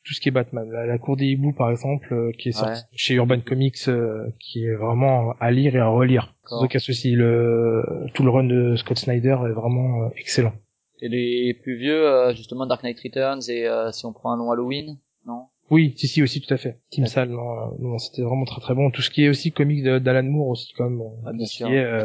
Tout 0.03 0.13
ce 0.15 0.19
qui 0.19 0.29
est 0.29 0.31
Batman. 0.31 0.67
La, 0.71 0.85
la 0.87 0.97
Cour 0.97 1.15
des 1.15 1.27
hiboux 1.27 1.53
par 1.53 1.69
exemple, 1.69 2.11
euh, 2.13 2.31
qui 2.37 2.49
est 2.49 2.53
sortie 2.53 2.81
Ouais. 2.81 2.87
chez 2.95 3.13
Urban 3.13 3.39
Comics, 3.41 3.77
euh, 3.87 4.29
qui 4.39 4.65
est 4.65 4.73
vraiment 4.73 5.33
à 5.39 5.51
lire 5.51 5.75
et 5.75 5.79
à 5.79 5.87
relire. 5.87 6.33
Sans 6.47 6.63
aucun 6.63 6.79
souci. 6.79 7.11
Le, 7.11 7.83
tout 8.15 8.23
le 8.23 8.31
run 8.31 8.45
de 8.45 8.75
Scott 8.77 8.97
Snyder 8.97 9.37
est 9.47 9.51
vraiment 9.53 10.05
euh, 10.05 10.09
excellent. 10.17 10.53
Et 11.01 11.07
les 11.09 11.53
plus 11.53 11.77
vieux, 11.77 12.07
euh, 12.07 12.33
justement 12.33 12.65
Dark 12.65 12.83
Knight 12.83 12.99
Returns 12.99 13.41
et 13.49 13.67
euh, 13.67 13.91
si 13.91 14.05
on 14.05 14.13
prend 14.13 14.31
un 14.33 14.37
nom 14.37 14.51
Halloween, 14.51 14.97
non? 15.25 15.45
Oui, 15.69 15.93
si 15.95 16.07
si 16.07 16.21
aussi 16.23 16.41
tout 16.41 16.53
à 16.53 16.57
fait. 16.57 16.79
Team 16.89 17.03
Ouais. 17.05 17.09
Sal, 17.09 17.29
non, 17.29 17.77
non, 17.79 17.97
c'était 17.97 18.23
vraiment 18.23 18.43
très 18.45 18.59
très 18.59 18.73
bon. 18.75 18.91
Tout 18.91 19.01
ce 19.01 19.09
qui 19.09 19.23
est 19.23 19.29
aussi 19.29 19.51
comics 19.51 19.83
de- 19.83 19.99
d'Alan 19.99 20.23
Moore 20.23 20.47
aussi 20.49 20.73
quand 20.75 20.89
même. 20.89 21.01
Ah, 21.25 21.31
Bien 21.31 21.45
sûr. 21.45 21.67
euh, 21.69 22.03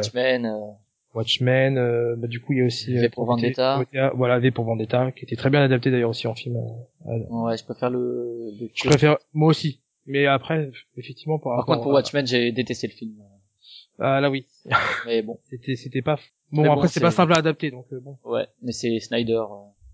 Watchmen. 1.17 1.77
euh, 1.77 2.15
bah, 2.15 2.27
du 2.27 2.39
coup 2.41 2.53
il 2.53 2.59
y 2.59 2.61
a 2.61 2.65
aussi 2.65 2.93
V 2.93 3.05
euh, 3.05 3.09
pour 3.09 3.25
Vendetta. 3.25 3.73
Prometheus, 3.73 4.15
voilà 4.15 4.39
V 4.39 4.51
pour 4.51 4.65
Vendetta, 4.65 5.11
qui 5.11 5.25
était 5.25 5.35
très 5.35 5.49
bien 5.49 5.61
adapté 5.61 5.91
d'ailleurs 5.91 6.11
aussi 6.11 6.27
en 6.27 6.35
film. 6.35 6.55
euh, 6.57 7.17
Ouais, 7.29 7.57
je 7.57 7.63
préfère 7.63 7.89
le. 7.89 8.51
le- 8.59 8.69
je 8.73 8.87
préfère 8.87 9.17
moi 9.33 9.49
aussi, 9.49 9.81
mais 10.05 10.25
après 10.27 10.71
effectivement 10.95 11.39
par 11.39 11.51
Par 11.51 11.57
rapport 11.59 11.75
contre, 11.75 11.83
pour 11.83 11.93
Watchmen, 11.93 12.25
j'ai 12.27 12.51
détesté 12.51 12.87
le 12.87 12.93
film. 12.93 13.15
ah 13.99 14.21
là 14.21 14.29
oui, 14.29 14.45
Mais 15.05 15.21
bon, 15.21 15.39
c'était 15.49 15.75
c'était 15.75 16.01
pas 16.01 16.15
bon 16.51 16.61
Mais 16.61 16.67
bon, 16.69 16.75
après 16.75 16.87
c'est 16.87 16.99
pas 17.01 17.11
simple 17.11 17.33
à 17.33 17.37
adapter 17.37 17.71
donc 17.71 17.85
euh, 17.91 17.99
bon. 17.99 18.17
ouais. 18.25 18.47
Mais 18.61 18.71
c'est 18.71 18.99
Snyder. 18.99 19.41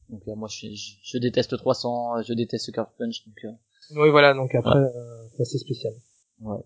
Donc 0.09 0.21
moi, 0.27 0.47
je, 0.51 0.67
je, 0.67 0.91
je 1.03 1.17
déteste 1.17 1.57
300, 1.57 2.17
euh, 2.17 2.21
je 2.27 2.33
déteste 2.33 2.65
Sucker 2.65 2.83
Punch. 2.99 3.25
Donc 3.25 3.35
euh, 3.45 4.01
Oui 4.01 4.09
voilà 4.11 4.33
donc 4.33 4.53
après 4.53 4.77
euh, 4.77 5.27
c'est 5.43 5.57
spécial. 5.57 5.93
ouais, 6.41 6.57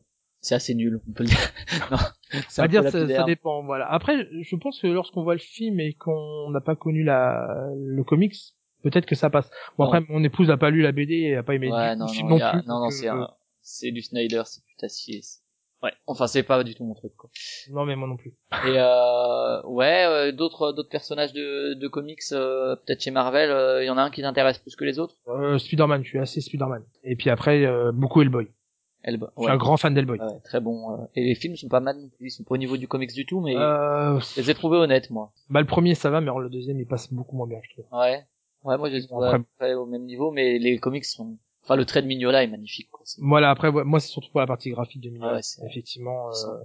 c'est 0.47 0.55
assez 0.55 0.73
nul, 0.75 0.99
on 1.07 1.11
peut 1.13 1.23
le 1.23 1.29
dire. 1.29 1.37
non, 1.91 1.97
À 1.97 2.63
un 2.63 2.67
dire 2.67 2.83
ça, 2.89 3.07
ça 3.07 3.23
dépend 3.23 3.63
voilà. 3.63 3.91
Après 3.91 4.27
je 4.41 4.55
pense 4.55 4.79
que 4.81 4.87
lorsqu'on 4.87 5.23
voit 5.23 5.33
le 5.35 5.39
film 5.39 5.79
et 5.79 5.93
qu'on 5.93 6.49
n'a 6.51 6.61
pas 6.61 6.75
connu 6.75 7.03
la 7.03 7.47
le 7.75 8.03
comics, 8.03 8.35
peut-être 8.83 9.05
que 9.05 9.15
ça 9.15 9.29
passe. 9.29 9.49
Bon 9.77 9.85
Non. 9.85 9.91
après 9.91 10.05
mon 10.09 10.23
épouse 10.23 10.49
a 10.49 10.57
pas 10.57 10.69
lu 10.69 10.81
la 10.81 10.91
BD 10.91 11.13
et 11.15 11.35
a 11.35 11.43
pas 11.43 11.55
aimé 11.55 11.71
Ouais, 11.71 11.91
le 11.91 11.95
non, 11.97 12.07
film 12.07 12.29
non, 12.29 12.37
non 12.37 12.43
a- 12.45 12.51
plus. 12.51 12.67
non, 12.67 12.79
non, 12.79 12.89
c'est 12.89 13.09
euh, 13.09 13.25
c'est 13.61 13.91
du 13.91 14.01
Snyder, 14.01 14.41
c'est 14.45 14.63
putassier. 14.65 15.21
Ouais, 15.83 15.91
enfin 16.07 16.25
c'est 16.25 16.41
pas 16.41 16.63
du 16.63 16.73
tout 16.73 16.83
mon 16.85 16.95
truc 16.95 17.13
quoi. 17.15 17.29
non 17.71 17.85
mais 17.85 17.95
moi 17.95 18.07
non 18.07 18.17
plus. 18.17 18.33
Et 18.65 18.79
euh, 18.79 19.61
ouais, 19.65 20.05
euh, 20.07 20.31
d'autres 20.31 20.71
d'autres 20.71 20.89
personnages 20.89 21.33
de, 21.33 21.75
de 21.75 21.87
comics, 21.87 22.19
euh, 22.31 22.75
peut-être 22.77 23.03
chez 23.03 23.11
Marvel, 23.11 23.51
il 23.83 23.85
y 23.85 23.89
en 23.91 23.97
a 23.97 24.01
un 24.01 24.09
qui 24.09 24.21
t'intéresse 24.23 24.57
plus 24.57 24.75
que 24.75 24.85
les 24.85 24.97
autres? 24.97 25.15
Euh, 25.27 25.59
Spider-Man, 25.59 26.03
je 26.03 26.09
suis 26.09 26.19
assez 26.19 26.41
Spider-Man. 26.41 26.83
Et 27.03 27.15
puis 27.15 27.29
après 27.29 27.63
euh, 27.65 27.91
beaucoup 27.91 28.21
Hellboy. 28.23 28.47
Elle, 29.03 29.19
Je 29.37 29.41
suis 29.43 29.51
un 29.51 29.57
grand 29.57 29.77
fan 29.77 29.93
d'Hellboy. 29.93 30.19
Ouais, 30.19 30.39
très 30.43 30.59
bon. 30.59 30.91
euh, 30.93 31.05
Et 31.15 31.23
les 31.23 31.35
films 31.35 31.55
sont 31.55 31.69
pas 31.69 31.79
mal 31.79 31.97
non 31.97 32.09
plus. 32.09 32.27
Ils 32.27 32.31
sont 32.31 32.43
pas 32.43 32.55
au 32.55 32.57
niveau 32.57 32.77
du 32.77 32.87
comics 32.87 33.13
du 33.13 33.25
tout, 33.25 33.39
mais 33.39 33.55
Euh, 33.55 34.19
je 34.19 34.41
les 34.41 34.49
ai 34.51 34.53
trouvés 34.53 34.77
honnêtes, 34.77 35.09
moi. 35.09 35.31
bah 35.49 35.61
le 35.61 35.67
premier 35.67 35.95
ça 35.95 36.09
va, 36.09 36.19
mais 36.19 36.25
alors 36.27 36.39
le 36.39 36.49
deuxième 36.49 36.79
il 36.79 36.85
passe 36.87 37.13
beaucoup 37.13 37.35
moins 37.37 37.47
bien, 37.47 37.59
je 37.63 37.69
trouve. 37.73 37.85
Ouais. 37.91 38.25
Ouais, 38.63 38.77
moi, 38.77 38.89
je 38.89 38.95
les 38.95 39.05
trouve 39.07 39.23
après- 39.23 39.75
au 39.75 39.85
même 39.85 40.03
niveau, 40.03 40.31
mais 40.31 40.57
les 40.59 40.77
comics 40.79 41.05
sont... 41.05 41.37
Enfin, 41.63 41.75
le 41.75 41.85
trait 41.85 42.01
de 42.01 42.07
Mignola 42.07 42.43
est 42.43 42.47
magnifique, 42.47 42.89
quoi. 42.91 43.01
C'est- 43.05 43.21
Voilà, 43.21 43.49
après 43.49 43.69
ouais, 43.69 43.83
moi 43.83 43.99
c'est 43.99 44.07
surtout 44.09 44.31
pour 44.31 44.39
la 44.41 44.47
partie 44.47 44.69
graphique 44.71 45.01
de 45.01 45.09
Mignola. 45.09 45.35
Ouais, 45.35 45.41
Effectivement, 45.69 46.29
euh, 46.29 46.57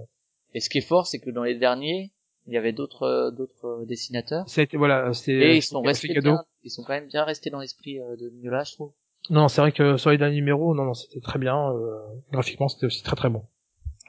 Et 0.55 0.61
ce 0.61 0.69
qui 0.71 0.79
est 0.79 0.83
fort, 0.83 1.07
c'est 1.07 1.19
que 1.19 1.31
dans 1.31 1.43
les 1.45 1.55
derniers, 1.57 2.13
il 2.47 2.55
y 2.55 2.57
avait 2.57 2.73
d'autres 2.73 3.03
euh, 3.05 3.31
d'autres 3.31 3.67
euh, 3.67 3.85
dessinateurs. 3.85 4.49
ça 4.49 4.61
a 4.63 4.65
été 4.65 4.77
voilà, 4.77 5.13
c'est 5.13 5.33
Et 5.33 5.57
ils 5.57 5.63
sont 5.63 5.83
restés 5.83 6.19
bien, 6.21 6.45
ils 6.65 6.71
sont 6.71 6.83
quand 6.83 6.93
même 6.95 7.07
bien 7.09 7.25
restés 7.25 7.51
dans 7.51 7.61
l'esprit 7.61 7.99
de 7.99 8.31
Mignola, 8.31 8.65
je 8.65 8.73
trouve. 8.73 8.93
Non, 9.31 9.49
c'est 9.49 9.61
vrai 9.61 9.73
que 9.73 9.97
sur 9.97 10.11
les 10.11 10.19
derniers 10.19 10.37
numéros, 10.37 10.75
non 10.75 10.85
non, 10.85 10.95
c'était 10.95 11.21
très 11.21 11.39
bien. 11.39 11.71
euh, 11.73 11.99
graphiquement, 12.33 12.69
c'était 12.69 12.87
aussi 12.87 13.03
très 13.03 13.17
très 13.17 13.29
bon. 13.29 13.43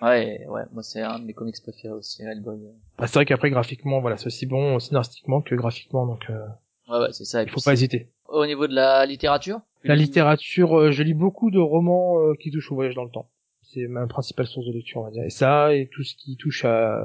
Ouais, 0.01 0.45
ouais, 0.49 0.63
moi 0.73 0.83
c'est 0.83 1.01
un 1.01 1.19
de 1.19 1.25
mes 1.25 1.33
comics 1.33 1.55
préférés 1.61 1.93
aussi, 1.93 2.23
Hellboy. 2.23 2.55
euh. 2.65 2.71
Bah, 2.97 3.07
c'est 3.07 3.13
vrai 3.15 3.25
qu'après 3.25 3.49
graphiquement, 3.49 4.01
voilà, 4.01 4.17
c'est 4.17 4.27
aussi 4.27 4.45
bon 4.45 4.79
scénaristiquement 4.79 5.41
que 5.41 5.55
graphiquement, 5.55 6.05
donc 6.05 6.25
euh, 6.29 6.45
Ouais, 6.89 6.99
ouais, 6.99 7.13
c'est 7.13 7.23
ça. 7.25 7.41
Il 7.43 7.49
faut 7.49 7.61
pas 7.61 7.71
hésiter. 7.73 8.09
Au 8.27 8.45
niveau 8.45 8.67
de 8.67 8.73
la 8.73 9.05
littérature? 9.05 9.59
La 9.85 9.95
littérature, 9.95 10.77
euh, 10.77 10.91
je 10.91 11.03
lis 11.03 11.13
beaucoup 11.13 11.51
de 11.51 11.59
romans 11.59 12.19
euh, 12.19 12.33
qui 12.39 12.51
touchent 12.51 12.71
au 12.71 12.75
voyage 12.75 12.95
dans 12.95 13.03
le 13.05 13.09
temps. 13.11 13.29
C'est 13.61 13.87
ma 13.87 14.05
principale 14.07 14.47
source 14.47 14.65
de 14.67 14.73
lecture, 14.73 15.01
on 15.01 15.03
va 15.05 15.11
dire. 15.11 15.23
Et 15.23 15.29
ça, 15.29 15.73
et 15.73 15.87
tout 15.93 16.03
ce 16.03 16.15
qui 16.15 16.35
touche 16.35 16.65
à, 16.65 16.97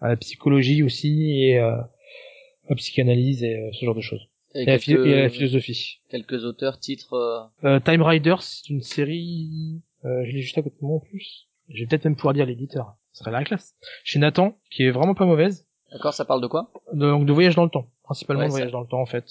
à 0.00 0.08
la 0.08 0.16
psychologie 0.16 0.82
aussi, 0.82 1.42
et 1.42 1.58
euh, 1.58 1.72
à 1.76 1.88
la 2.70 2.76
psychanalyse, 2.76 3.42
et 3.44 3.56
euh, 3.56 3.70
ce 3.72 3.84
genre 3.84 3.94
de 3.94 4.00
choses. 4.00 4.26
Et 4.54 4.64
la, 4.64 4.74
et 4.74 5.28
philosophie. 5.30 6.00
quelques 6.08 6.44
auteurs, 6.44 6.78
titres... 6.80 7.14
euh, 7.14 7.40
Euh, 7.68 7.80
Time 7.80 8.02
Riders, 8.02 8.42
c'est 8.42 8.68
une 8.70 8.82
série, 8.82 9.80
euh, 10.04 10.24
je 10.24 10.30
l'ai 10.32 10.42
juste 10.42 10.58
à 10.58 10.62
côté 10.62 10.76
de 10.80 10.86
moi 10.86 10.96
en 10.96 11.00
plus. 11.00 11.48
Je 11.68 11.80
vais 11.80 11.86
peut-être 11.86 12.04
même 12.04 12.16
pouvoir 12.16 12.34
dire 12.34 12.46
l'éditeur. 12.46 12.96
Ce 13.12 13.20
serait 13.20 13.30
la 13.30 13.44
classe. 13.44 13.74
Chez 14.04 14.18
Nathan, 14.18 14.56
qui 14.70 14.84
est 14.84 14.90
vraiment 14.90 15.14
pas 15.14 15.24
mauvaise. 15.24 15.66
D'accord, 15.92 16.14
ça 16.14 16.24
parle 16.24 16.40
de 16.40 16.46
quoi? 16.46 16.72
Donc 16.92 17.26
de 17.26 17.32
voyage 17.32 17.54
dans 17.56 17.64
le 17.64 17.70
temps. 17.70 17.90
Principalement 18.04 18.40
Ouais, 18.42 18.46
de 18.46 18.50
ça- 18.50 18.56
voyage 18.56 18.72
dans 18.72 18.80
le 18.80 18.86
temps, 18.88 19.00
en 19.00 19.06
fait. 19.06 19.24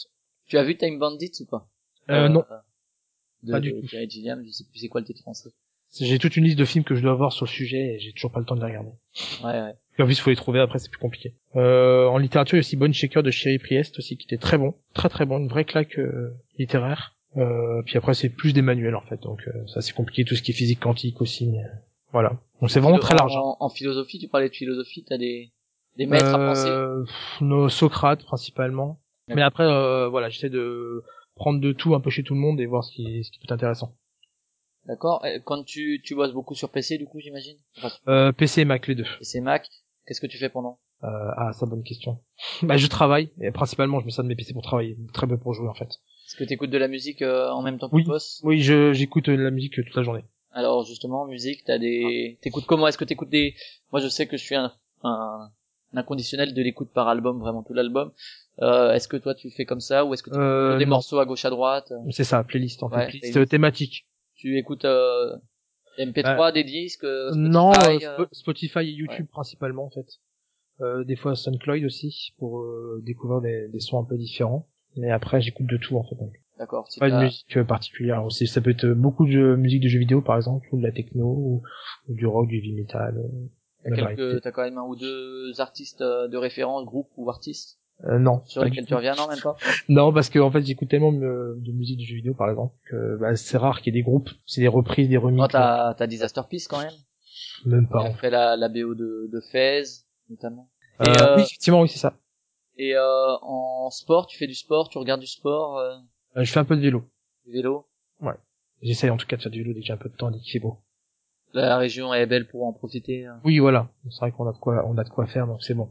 Tu 0.48 0.58
as 0.58 0.64
vu 0.64 0.76
Time 0.78 1.00
Bandits 1.00 1.32
ou 1.41 1.46
pas? 1.46 1.68
Euh, 2.10 2.28
non. 2.30 2.44
de, 3.44 3.52
Pas 3.52 3.60
du 3.60 3.72
de 3.74 3.80
tout. 3.82 3.88
Terry 3.88 4.10
Gilliam, 4.10 4.44
je 4.46 4.52
sais 4.52 4.64
plus 4.70 4.80
c'est 4.80 4.88
quoi 4.90 5.02
le 5.02 5.08
titre 5.08 5.22
français. 5.22 5.50
J'ai 6.00 6.20
toute 6.20 6.36
une 6.38 6.44
liste 6.44 6.58
de 6.60 6.66
films 6.66 6.84
que 6.84 6.96
je 6.96 7.02
dois 7.02 7.16
voir 7.16 7.34
sur 7.34 7.46
le 7.46 7.50
sujet 7.50 7.96
et 7.96 8.00
j'ai 8.00 8.12
toujours 8.14 8.32
pas 8.32 8.40
le 8.40 8.46
temps 8.46 8.56
de 8.56 8.62
les 8.62 8.68
regarder. 8.68 8.91
Ouais, 9.44 9.62
ouais. 9.62 9.74
Et 9.99 10.01
en 10.01 10.05
plus, 10.05 10.17
il 10.17 10.21
faut 10.21 10.30
les 10.30 10.35
trouver 10.38 10.59
après, 10.61 10.80
c'est 10.80 10.89
plus 10.89 10.97
compliqué. 10.99 11.35
Euh, 11.57 12.05
en 12.07 12.17
littérature, 12.17 12.55
il 12.55 12.59
y 12.59 12.61
a 12.61 12.65
aussi 12.65 12.77
Bonne 12.77 12.93
Shaker 12.93 13.21
de 13.21 13.31
Sherry 13.31 13.59
Priest 13.59 13.99
aussi, 13.99 14.15
qui 14.17 14.26
était 14.26 14.38
très 14.38 14.57
bon. 14.57 14.73
Très 14.93 15.09
très 15.09 15.26
bon, 15.26 15.39
une 15.39 15.49
vraie 15.49 15.65
claque 15.65 15.99
euh, 15.99 16.31
littéraire. 16.57 17.15
Euh, 17.38 17.81
puis 17.85 17.97
après, 17.97 18.13
c'est 18.13 18.30
plus 18.30 18.53
des 18.53 18.61
manuels, 18.61 18.95
en 18.95 19.01
fait. 19.01 19.21
Donc, 19.21 19.41
euh, 19.47 19.67
ça, 19.67 19.81
c'est 19.81 19.91
compliqué. 19.93 20.23
Tout 20.23 20.35
ce 20.35 20.41
qui 20.41 20.51
est 20.51 20.53
physique 20.55 20.80
quantique 20.80 21.21
aussi. 21.21 21.47
mais, 21.47 21.61
voilà. 22.13 22.39
Donc, 22.61 22.71
c'est 22.71 22.80
vraiment 22.80 22.97
très 22.97 23.13
large. 23.15 23.35
hein. 23.35 23.39
En, 23.41 23.57
en 23.59 23.69
philosophie, 23.69 24.19
tu 24.19 24.27
parlais 24.30 24.47
de 24.49 24.55
philosophie, 24.55 25.03
t'as 25.07 25.17
des, 25.17 25.51
des 25.97 26.05
maîtres 26.05 26.34
à 26.34 26.38
penser 26.38 26.69
Euh, 26.69 27.03
nos 27.41 27.67
Socrates, 27.69 28.23
principalement. 28.23 28.99
Mais 29.27 29.41
après, 29.43 29.65
euh, 29.65 30.07
voilà, 30.07 30.30
j'essaie 30.30 30.49
de 30.49 31.03
prendre 31.35 31.59
de 31.59 31.71
tout 31.73 31.93
un 31.93 31.99
peu 31.99 32.09
chez 32.09 32.23
tout 32.23 32.34
le 32.34 32.39
monde 32.39 32.59
et 32.61 32.65
voir 32.65 32.84
ce 32.85 32.91
qui, 32.93 33.23
ce 33.23 33.31
qui 33.31 33.38
peut 33.39 33.45
être 33.45 33.51
intéressant. 33.51 33.93
D'accord. 34.88 35.23
Et 35.26 35.39
Quand 35.45 35.63
tu, 35.63 36.01
tu 36.03 36.15
bosses 36.15 36.34
beaucoup 36.34 36.55
sur 36.55 36.69
PC, 36.69 36.97
du 36.97 37.05
coup, 37.05 37.19
j'imagine? 37.19 37.57
Enfin, 37.77 37.89
Euh, 38.07 38.31
PC 38.31 38.61
et 38.61 38.65
Mac 38.65 38.88
les 38.88 38.95
deux. 38.95 39.05
PC 39.19 39.39
Mac, 39.41 39.67
qu'est-ce 40.10 40.19
que 40.19 40.27
tu 40.27 40.38
fais 40.40 40.49
pendant? 40.49 40.80
Euh, 41.03 41.07
ah, 41.38 41.53
ça 41.53 41.65
bonne 41.65 41.84
question. 41.84 42.19
bah 42.64 42.76
je 42.77 42.88
travaille 42.88 43.30
et 43.40 43.52
principalement 43.52 43.99
je 44.02 44.06
me 44.06 44.10
sers 44.10 44.23
de 44.23 44.27
mes 44.27 44.36
PC 44.36 44.52
pour 44.53 44.64
travailler, 44.64 44.98
très 45.14 45.27
peu 45.27 45.38
pour 45.38 45.53
jouer 45.53 45.69
en 45.69 45.73
fait. 45.73 45.86
Est-ce 45.86 46.36
que 46.36 46.44
tu 46.44 46.53
écoutes 46.53 46.72
de 46.72 46.77
la 46.77 46.88
musique 46.88 47.22
euh, 47.22 47.49
en 47.49 47.61
même 47.61 47.77
temps 47.80 47.90
que 47.90 47.95
Oui. 47.95 48.03
tu 48.03 48.10
bosses? 48.10 48.41
Oui, 48.44 48.61
je 48.61 48.91
j'écoute 48.91 49.30
euh, 49.30 49.36
la 49.38 49.52
musique 49.52 49.76
toute 49.76 49.95
la 49.95 50.03
journée. 50.03 50.23
Alors 50.52 50.84
justement, 50.84 51.26
musique, 51.27 51.64
t'as 51.64 51.77
des... 51.77 52.40
T'écoutes 52.41 52.65
comment? 52.65 52.88
Est-ce 52.88 52.98
que 52.98 53.06
t'écoutes 53.06 53.30
des... 53.30 53.53
Moi, 53.91 54.02
je 54.02 54.07
sais 54.07 54.26
que 54.27 54.36
je 54.36 54.44
suis 54.44 54.56
un, 54.56 54.73
un, 55.03 55.49
un 55.94 55.98
inconditionnel 55.98 56.53
de 56.56 56.61
l'écoute 56.64 56.90
par 56.91 57.07
album, 57.07 57.40
vraiment 57.40 57.61
tout 57.64 57.73
l'album. 57.73 58.11
Euh, 58.61 58.91
est-ce 58.94 59.07
que 59.07 59.15
toi, 59.18 59.36
tu 59.36 59.52
fais 59.52 59.65
comme 59.65 59.80
ça 59.80 60.06
ou 60.06 60.14
est-ce 60.14 60.23
que 60.23 60.31
tu 60.31 60.38
Euh, 60.38 60.77
des 60.77 60.86
non. 60.86 60.90
morceaux 60.91 61.19
à 61.19 61.26
gauche 61.26 61.45
à 61.45 61.49
droite? 61.52 61.94
C'est 62.11 62.23
ça, 62.23 62.44
playlist 62.44 62.81
en 62.84 62.90
fait, 62.90 62.95
Ouais, 62.95 63.07
playlist 63.07 63.38
euh, 63.38 63.45
thématique. 63.45 64.07
Tu 64.36 64.57
écoutes 64.57 64.86
euh, 64.86 65.36
MP3, 65.98 66.53
des 66.53 66.64
disques 66.64 67.03
euh, 67.03 67.32
Non, 67.36 67.72
Spotify, 67.74 68.06
euh, 68.06 68.10
euh, 68.10 68.24
Spo- 68.26 68.28
Spotify 68.34 68.80
et 68.80 68.91
YouTube 68.91 69.28
principalement 69.32 69.86
en 69.86 69.90
fait. 69.90 70.07
Euh, 70.82 71.03
des 71.03 71.16
fois 71.18 71.36
SoundCloud 71.36 71.84
aussi 71.84 72.34
pour 72.38 72.60
euh, 72.61 73.02
découvrir 73.06 73.41
des, 73.41 73.68
des 73.68 73.80
sons 73.80 73.99
un 73.99 74.06
peu 74.06 74.18
différents. 74.18 74.68
Mais 74.95 75.11
après 75.11 75.41
j'écoute 75.41 75.68
de 75.68 75.78
tout 75.78 75.98
en 75.98 76.03
fait. 76.03 76.16
D'accord. 76.57 76.88
Pas 76.99 77.10
de 77.10 77.16
musique 77.26 77.57
euh, 77.57 77.64
particulière 77.64 78.24
aussi. 78.26 78.48
Ça 78.48 78.61
peut 78.61 78.72
être 78.72 78.86
euh, 78.86 78.94
beaucoup 78.95 79.26
de 79.26 79.56
musique 79.56 79.82
de 79.82 79.88
jeux 79.88 79.99
vidéo 79.99 80.22
par 80.22 80.36
exemple, 80.38 80.68
ou 80.72 80.78
de 80.78 80.84
la 80.84 80.91
techno, 80.91 81.26
ou, 81.26 81.64
ou 82.07 82.14
du 82.14 82.26
rock, 82.26 82.48
du 82.48 82.57
heavy 82.57 82.74
metal. 82.74 83.18
euh, 83.18 84.40
T'as 84.41 84.52
quand 84.52 84.64
même 84.64 84.78
un 84.78 84.84
ou 84.84 84.95
deux 84.95 85.60
artistes 85.61 86.02
euh, 86.02 86.28
de 86.28 86.38
référence, 86.38 86.86
groupes 86.86 87.10
ou 87.18 87.30
artistes 87.30 87.78
Euh, 88.05 88.17
non. 88.17 88.41
sur 88.45 88.63
lesquels 88.63 88.85
tu 88.85 88.93
reviens, 88.95 89.13
non 89.15 89.27
même 89.27 89.41
pas. 89.41 89.57
Non, 89.89 90.13
parce 90.13 90.30
que 90.30 90.39
en 90.39 90.49
fait 90.51 90.61
j'écoute 90.61 90.88
tellement 90.89 91.11
de, 91.11 91.55
de 91.59 91.71
musique 91.73 91.99
de 91.99 92.03
jeux 92.05 92.15
vidéo 92.15 92.34
par 92.34 92.49
exemple 92.49 92.73
que 92.89 93.17
bah, 93.19 93.35
c'est 93.35 93.57
rare 93.57 93.81
qu'il 93.81 93.93
y 93.93 93.97
ait 93.97 94.01
des 94.01 94.05
groupes, 94.05 94.30
c'est 94.45 94.61
des 94.61 94.67
reprises, 94.69 95.09
des 95.09 95.17
remixes. 95.17 95.41
Non, 95.41 95.47
t'as, 95.47 95.93
t'as 95.95 96.07
Disaster 96.07 96.41
Peace 96.49 96.67
quand 96.69 96.80
même. 96.80 96.93
Même 97.65 97.88
pas. 97.89 98.05
a 98.05 98.13
fait 98.13 98.30
la, 98.30 98.55
la 98.55 98.69
BO 98.69 98.95
de, 98.95 99.30
de 99.31 99.41
Fez, 99.51 99.84
notamment. 100.30 100.69
Euh, 101.01 101.05
Et, 101.05 101.21
euh, 101.21 101.35
Oui, 101.35 101.41
effectivement, 101.43 101.81
oui, 101.81 101.89
c'est 101.89 101.99
ça. 101.99 102.13
Et 102.77 102.95
euh, 102.95 103.35
en 103.41 103.89
sport, 103.89 104.27
tu 104.27 104.38
fais 104.38 104.47
du 104.47 104.55
sport, 104.55 104.88
tu 104.88 104.97
regardes 104.97 105.19
du 105.19 105.27
sport, 105.27 105.77
euh, 105.80 105.97
je 106.38 106.49
fais 106.49 106.59
un 106.59 106.65
peu 106.65 106.77
de 106.77 106.81
vélo. 106.81 107.03
du 107.45 107.51
vélo. 107.53 107.85
J'essaye 108.81 109.09
en 109.09 109.17
tout 109.17 109.27
cas 109.27 109.35
de 109.35 109.41
faire 109.41 109.51
du 109.51 109.61
vélo 109.61 109.73
dès 109.73 109.81
que 109.81 109.85
j'ai 109.85 109.91
un 109.91 109.97
peu 109.97 110.07
de 110.07 110.15
temps, 110.15 110.31
dès 110.31 110.39
qu'il 110.39 110.53
fait 110.53 110.59
beau. 110.59 110.77
La 111.51 111.76
région 111.77 112.13
est 112.13 112.26
belle 112.27 112.47
pour 112.47 112.63
en 112.65 112.71
profiter. 112.71 113.26
hein. 113.26 113.41
Oui, 113.43 113.59
voilà. 113.59 113.89
C'est 114.09 114.19
vrai 114.19 114.31
qu'on 114.31 114.47
a 114.47 114.53
de 114.53 114.57
quoi, 114.57 114.85
on 114.88 114.97
a 114.97 115.03
de 115.03 115.09
quoi 115.09 115.26
faire, 115.26 115.47
donc 115.47 115.61
c'est 115.61 115.73
bon. 115.73 115.89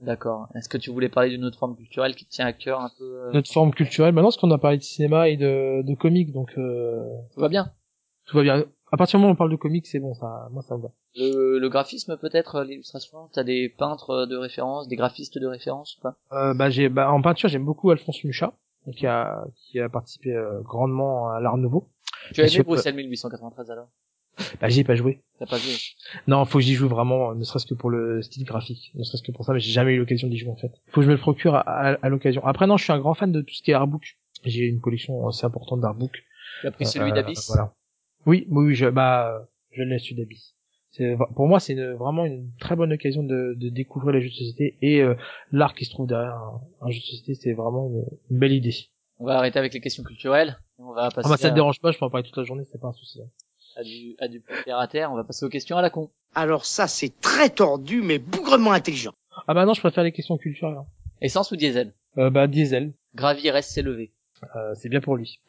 D'accord. 0.00 0.48
Est-ce 0.54 0.68
que 0.68 0.78
tu 0.78 0.90
voulais 0.90 1.08
parler 1.08 1.30
d'une 1.30 1.44
autre 1.44 1.58
forme 1.58 1.76
culturelle 1.76 2.14
qui 2.14 2.24
te 2.24 2.30
tient 2.30 2.46
à 2.46 2.52
cœur 2.52 2.80
un 2.80 2.90
peu 2.98 3.04
euh, 3.04 3.32
Notre 3.32 3.52
forme 3.52 3.72
culturelle, 3.72 4.14
maintenant, 4.14 4.28
parce 4.28 4.36
qu'on 4.36 4.50
a 4.50 4.58
parlé 4.58 4.78
de 4.78 4.82
cinéma 4.82 5.28
et 5.28 5.36
de, 5.36 5.82
de 5.82 5.94
comics, 5.94 6.32
donc 6.32 6.50
euh, 6.56 7.04
Tout 7.34 7.40
va 7.40 7.48
bien. 7.48 7.72
tout 8.26 8.36
va 8.36 8.42
bien. 8.42 8.64
À 8.90 8.96
partir 8.96 9.18
du 9.18 9.22
moment 9.22 9.32
où 9.32 9.34
on 9.34 9.36
parle 9.36 9.50
de 9.50 9.56
comics, 9.56 9.86
c'est 9.86 9.98
bon, 9.98 10.14
ça, 10.14 10.48
moi 10.50 10.62
ça 10.62 10.76
me 10.76 10.82
va. 10.82 10.88
Le, 11.16 11.58
le 11.58 11.68
graphisme 11.68 12.16
peut-être, 12.16 12.56
euh, 12.56 12.64
l'illustration. 12.64 13.28
T'as 13.32 13.42
des 13.44 13.68
peintres 13.68 14.24
de 14.26 14.36
référence, 14.36 14.88
des 14.88 14.96
graphistes 14.96 15.38
de 15.38 15.46
référence 15.46 15.96
ou 15.96 16.00
pas? 16.02 16.16
Euh, 16.32 16.54
bah, 16.54 16.70
j'ai, 16.70 16.88
bah, 16.88 17.10
en 17.10 17.20
peinture, 17.20 17.48
j'aime 17.48 17.64
beaucoup 17.64 17.90
Alphonse 17.90 18.22
Mucha, 18.24 18.52
qui 18.96 19.06
a, 19.06 19.44
qui 19.56 19.80
a 19.80 19.88
participé 19.88 20.32
euh, 20.34 20.60
grandement 20.62 21.28
à 21.30 21.40
l'Art 21.40 21.58
Nouveau. 21.58 21.88
Tu 22.32 22.40
as 22.40 22.46
aimé. 22.54 22.62
Bruxelles 22.62 22.94
1893 22.94 23.70
alors? 23.70 23.88
Bah, 24.60 24.68
j'y 24.68 24.80
ai 24.80 24.84
pas 24.84 24.94
joué. 24.96 25.20
T'as 25.38 25.46
pas 25.46 25.56
vu 25.58 25.70
Non, 26.26 26.44
faut 26.44 26.58
que 26.58 26.64
j'y 26.64 26.74
joue 26.74 26.88
vraiment, 26.88 27.34
ne 27.34 27.44
serait-ce 27.44 27.66
que 27.66 27.74
pour 27.74 27.90
le 27.90 28.22
style 28.22 28.44
graphique, 28.44 28.90
ne 28.94 29.02
serait-ce 29.04 29.22
que 29.22 29.32
pour 29.32 29.44
ça, 29.44 29.52
mais 29.52 29.60
j'ai 29.60 29.70
jamais 29.72 29.92
eu 29.94 29.98
l'occasion 29.98 30.28
d'y 30.28 30.36
jouer 30.36 30.50
en 30.50 30.56
fait. 30.56 30.72
Faut 30.88 31.00
que 31.00 31.02
je 31.02 31.08
me 31.08 31.14
le 31.14 31.20
procure 31.20 31.54
à, 31.54 31.60
à- 31.60 31.92
à 32.04 32.08
l'occasion. 32.08 32.44
Après, 32.44 32.66
non, 32.66 32.76
je 32.76 32.84
suis 32.84 32.92
un 32.92 32.98
grand 32.98 33.14
fan 33.14 33.30
de 33.32 33.40
tout 33.40 33.54
ce 33.54 33.62
qui 33.62 33.70
est 33.70 33.74
artbook. 33.74 34.18
J'ai 34.44 34.64
une 34.66 34.80
collection 34.80 35.26
assez 35.28 35.44
importante 35.46 35.80
d'artbook. 35.80 36.12
Tu 36.60 36.66
as 36.66 36.70
pris 36.72 36.86
celui 36.86 37.10
Euh, 37.10 37.14
d'Abyss? 37.14 37.46
Voilà. 37.48 37.74
Oui, 38.26 38.46
oui, 38.50 38.74
je, 38.74 38.86
bah, 38.86 39.48
je 39.72 39.82
l'ai 39.82 39.98
celui 39.98 40.16
d'Abyss. 40.16 40.54
C'est 40.90 41.16
pour 41.36 41.46
moi, 41.46 41.60
c'est 41.60 41.74
vraiment 41.94 42.24
une 42.24 42.50
très 42.58 42.74
bonne 42.74 42.92
occasion 42.92 43.22
de, 43.22 43.54
de 43.56 43.68
découvrir 43.68 44.12
les 44.12 44.20
jeux 44.22 44.30
de 44.30 44.34
société 44.34 44.76
et 44.82 45.02
euh, 45.02 45.14
l'art 45.52 45.74
qui 45.74 45.84
se 45.84 45.90
trouve 45.90 46.06
derrière 46.08 46.34
un, 46.34 46.60
un 46.80 46.90
jeu 46.90 46.98
de 46.98 47.04
société, 47.04 47.34
c'est 47.34 47.52
vraiment 47.52 47.88
une, 47.88 48.04
une 48.30 48.38
belle 48.38 48.52
idée. 48.54 48.74
On 49.18 49.26
va 49.26 49.36
arrêter 49.36 49.58
avec 49.58 49.74
les 49.74 49.80
questions 49.80 50.02
culturelles. 50.02 50.58
On 50.78 50.92
va 50.94 51.10
passer 51.10 51.20
Ah 51.24 51.28
bah 51.28 51.36
ça 51.36 51.48
à, 51.48 51.50
te 51.50 51.54
dérange 51.54 51.80
pas, 51.80 51.92
je 51.92 51.98
peux 51.98 52.04
en 52.06 52.10
parler 52.10 52.24
toute 52.26 52.36
la 52.38 52.44
journée, 52.44 52.64
c'est 52.72 52.80
pas 52.80 52.88
un 52.88 52.92
souci. 52.92 53.20
hein. 53.20 53.28
À 53.78 53.82
du, 53.84 54.16
à 54.18 54.28
du 54.28 54.40
plus 54.40 54.62
terre 54.64 54.78
à 54.78 54.88
terre. 54.88 55.12
On 55.12 55.16
va 55.16 55.24
passer 55.24 55.46
aux 55.46 55.48
questions 55.48 55.76
à 55.76 55.82
la 55.82 55.90
con. 55.90 56.10
Alors 56.34 56.66
ça, 56.66 56.86
c'est 56.88 57.18
très 57.20 57.48
tordu, 57.50 58.02
mais 58.02 58.18
bougrement 58.18 58.72
intelligent. 58.72 59.12
Ah 59.46 59.54
bah 59.54 59.64
non, 59.64 59.72
je 59.74 59.80
préfère 59.80 60.04
les 60.04 60.12
questions 60.12 60.36
culturelles. 60.36 60.76
hein. 60.76 60.86
Essence 61.20 61.50
ou 61.52 61.56
diesel? 61.56 61.94
Euh, 62.18 62.30
bah 62.30 62.46
diesel, 62.46 62.92
Gravir, 63.14 63.56
est 63.56 63.62
s'élever. 63.62 64.12
euh, 64.56 64.74
c'est 64.74 64.88
bien 64.88 65.00
pour 65.00 65.16
lui. 65.16 65.40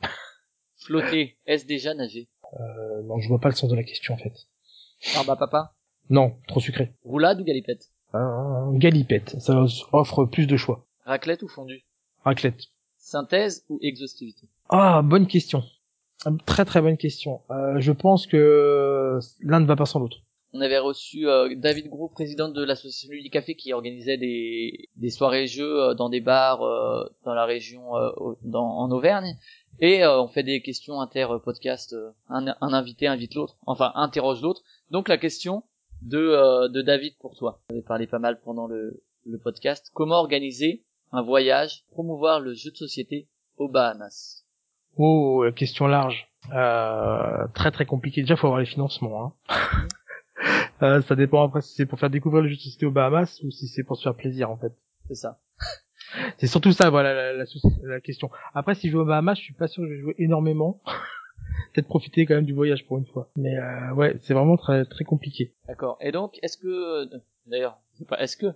Flotter, 0.77 1.37
est-ce 1.45 1.65
déjà 1.65 1.93
nager? 1.93 2.27
Euh, 2.59 3.01
non, 3.03 3.19
je 3.19 3.27
vois 3.27 3.39
pas 3.39 3.49
le 3.49 3.55
sens 3.55 3.69
de 3.69 3.75
la 3.75 3.83
question 3.83 4.13
en 4.13 4.17
fait. 4.17 4.33
Barbe 5.13 5.29
à 5.31 5.35
papa? 5.35 5.75
Non, 6.09 6.37
trop 6.47 6.59
sucré. 6.59 6.93
Roulade 7.03 7.41
ou 7.41 7.43
galipette? 7.43 7.91
Un 8.13 8.73
galipette, 8.75 9.39
ça 9.39 9.63
offre 9.91 10.25
plus 10.25 10.47
de 10.47 10.57
choix. 10.57 10.87
Raclette 11.05 11.43
ou 11.43 11.47
fondue? 11.47 11.83
Raclette. 12.23 12.61
Synthèse 12.97 13.65
ou 13.69 13.77
exhaustivité? 13.81 14.47
Ah, 14.69 15.01
bonne 15.03 15.27
question. 15.27 15.63
Ah, 16.25 16.31
Très 16.45 16.65
très 16.65 16.81
bonne 16.81 16.97
question. 16.97 17.41
Euh, 17.49 17.79
je 17.79 17.91
pense 17.91 18.27
que 18.27 19.19
l'un 19.41 19.59
ne 19.59 19.65
va 19.65 19.75
pas 19.75 19.85
sans 19.85 19.99
l'autre. 19.99 20.17
On 20.51 20.61
avait 20.61 20.79
reçu 20.79 21.27
euh, 21.27 21.53
David 21.55 21.89
Gros, 21.89 22.09
président 22.09 22.49
de 22.49 22.63
l'association 22.63 23.09
du 23.21 23.29
Café, 23.29 23.53
qui 23.55 23.71
organisait 23.71 24.17
des, 24.17 24.89
des 24.95 25.09
soirées 25.11 25.45
jeux 25.45 25.79
euh, 25.79 25.93
dans 25.93 26.09
des 26.09 26.21
bars 26.21 26.63
euh, 26.63 27.03
dans 27.23 27.35
la 27.35 27.45
région, 27.45 27.95
euh, 27.95 28.09
dans, 28.41 28.65
en 28.65 28.89
Auvergne. 28.91 29.35
Et 29.79 30.03
euh, 30.03 30.19
on 30.19 30.27
fait 30.27 30.41
des 30.43 30.61
questions 30.61 30.99
inter-podcast. 31.01 31.95
un, 32.29 32.47
un 32.47 32.73
invité 32.73 33.05
invite 33.05 33.35
l'autre, 33.35 33.57
enfin 33.67 33.91
interroge 33.93 34.41
l'autre. 34.41 34.63
Donc 34.89 35.07
la 35.07 35.19
question 35.19 35.63
de, 36.01 36.67
de 36.67 36.81
David 36.81 37.13
pour 37.19 37.35
toi. 37.37 37.61
On 37.69 37.73
avait 37.75 37.83
parlé 37.83 38.07
pas 38.07 38.19
mal 38.19 38.39
pendant 38.41 38.65
le, 38.67 39.03
le 39.25 39.37
podcast. 39.37 39.91
Comment 39.93 40.15
organiser 40.19 40.83
un 41.11 41.21
voyage, 41.21 41.85
promouvoir 41.91 42.39
le 42.39 42.53
jeu 42.53 42.71
de 42.71 42.75
société 42.75 43.27
aux 43.57 43.69
Bahamas? 43.69 44.45
Oh, 44.97 45.43
euh, 45.43 45.51
question 45.51 45.87
large. 45.87 46.27
Euh, 46.53 47.47
très 47.53 47.71
très 47.71 47.85
compliqué. 47.85 48.21
Déjà, 48.21 48.35
faut 48.35 48.47
avoir 48.47 48.59
les 48.59 48.65
financements. 48.65 49.35
Hein. 49.49 49.55
Euh, 50.81 51.01
ça 51.01 51.17
dépend 51.17 51.43
après 51.43 51.61
si 51.61 51.73
c'est 51.73 51.85
pour 51.85 51.99
faire 51.99 52.09
découvrir 52.09 52.41
le 52.41 52.47
jeu 52.47 52.55
de 52.55 52.61
société 52.61 52.85
aux 52.85 52.91
Bahamas 52.91 53.41
ou 53.43 53.51
si 53.51 53.67
c'est 53.67 53.83
pour 53.83 53.97
se 53.97 54.03
faire 54.03 54.15
plaisir 54.15 54.49
en 54.49 54.55
fait. 54.55 54.71
C'est 55.09 55.15
ça. 55.15 55.41
C'est 56.37 56.47
surtout 56.47 56.71
ça, 56.71 56.89
voilà 56.89 57.13
la, 57.13 57.33
la, 57.33 57.43
la 57.83 57.99
question. 57.99 58.29
Après, 58.53 58.75
si 58.75 58.87
je 58.87 58.93
joue 58.93 59.01
aux 59.01 59.05
Bahamas, 59.05 59.35
je 59.35 59.41
suis 59.41 59.53
pas 59.53 59.67
sûr 59.67 59.83
que 59.83 59.89
je 59.89 59.95
vais 59.95 59.99
jouer 59.99 60.15
énormément. 60.17 60.81
Peut-être 61.73 61.87
profiter 61.87 62.25
quand 62.25 62.35
même 62.35 62.45
du 62.45 62.53
voyage 62.53 62.87
pour 62.87 62.97
une 62.97 63.05
fois. 63.05 63.29
Mais 63.35 63.57
euh, 63.57 63.93
ouais, 63.93 64.15
c'est 64.21 64.33
vraiment 64.33 64.55
très 64.55 64.85
très 64.85 65.03
compliqué. 65.03 65.53
D'accord. 65.67 65.97
Et 65.99 66.13
donc, 66.13 66.39
est-ce 66.41 66.57
que, 66.57 67.09
d'ailleurs, 67.45 67.77
c'est 67.95 68.07
pas, 68.07 68.19
est-ce 68.21 68.37
que, 68.37 68.47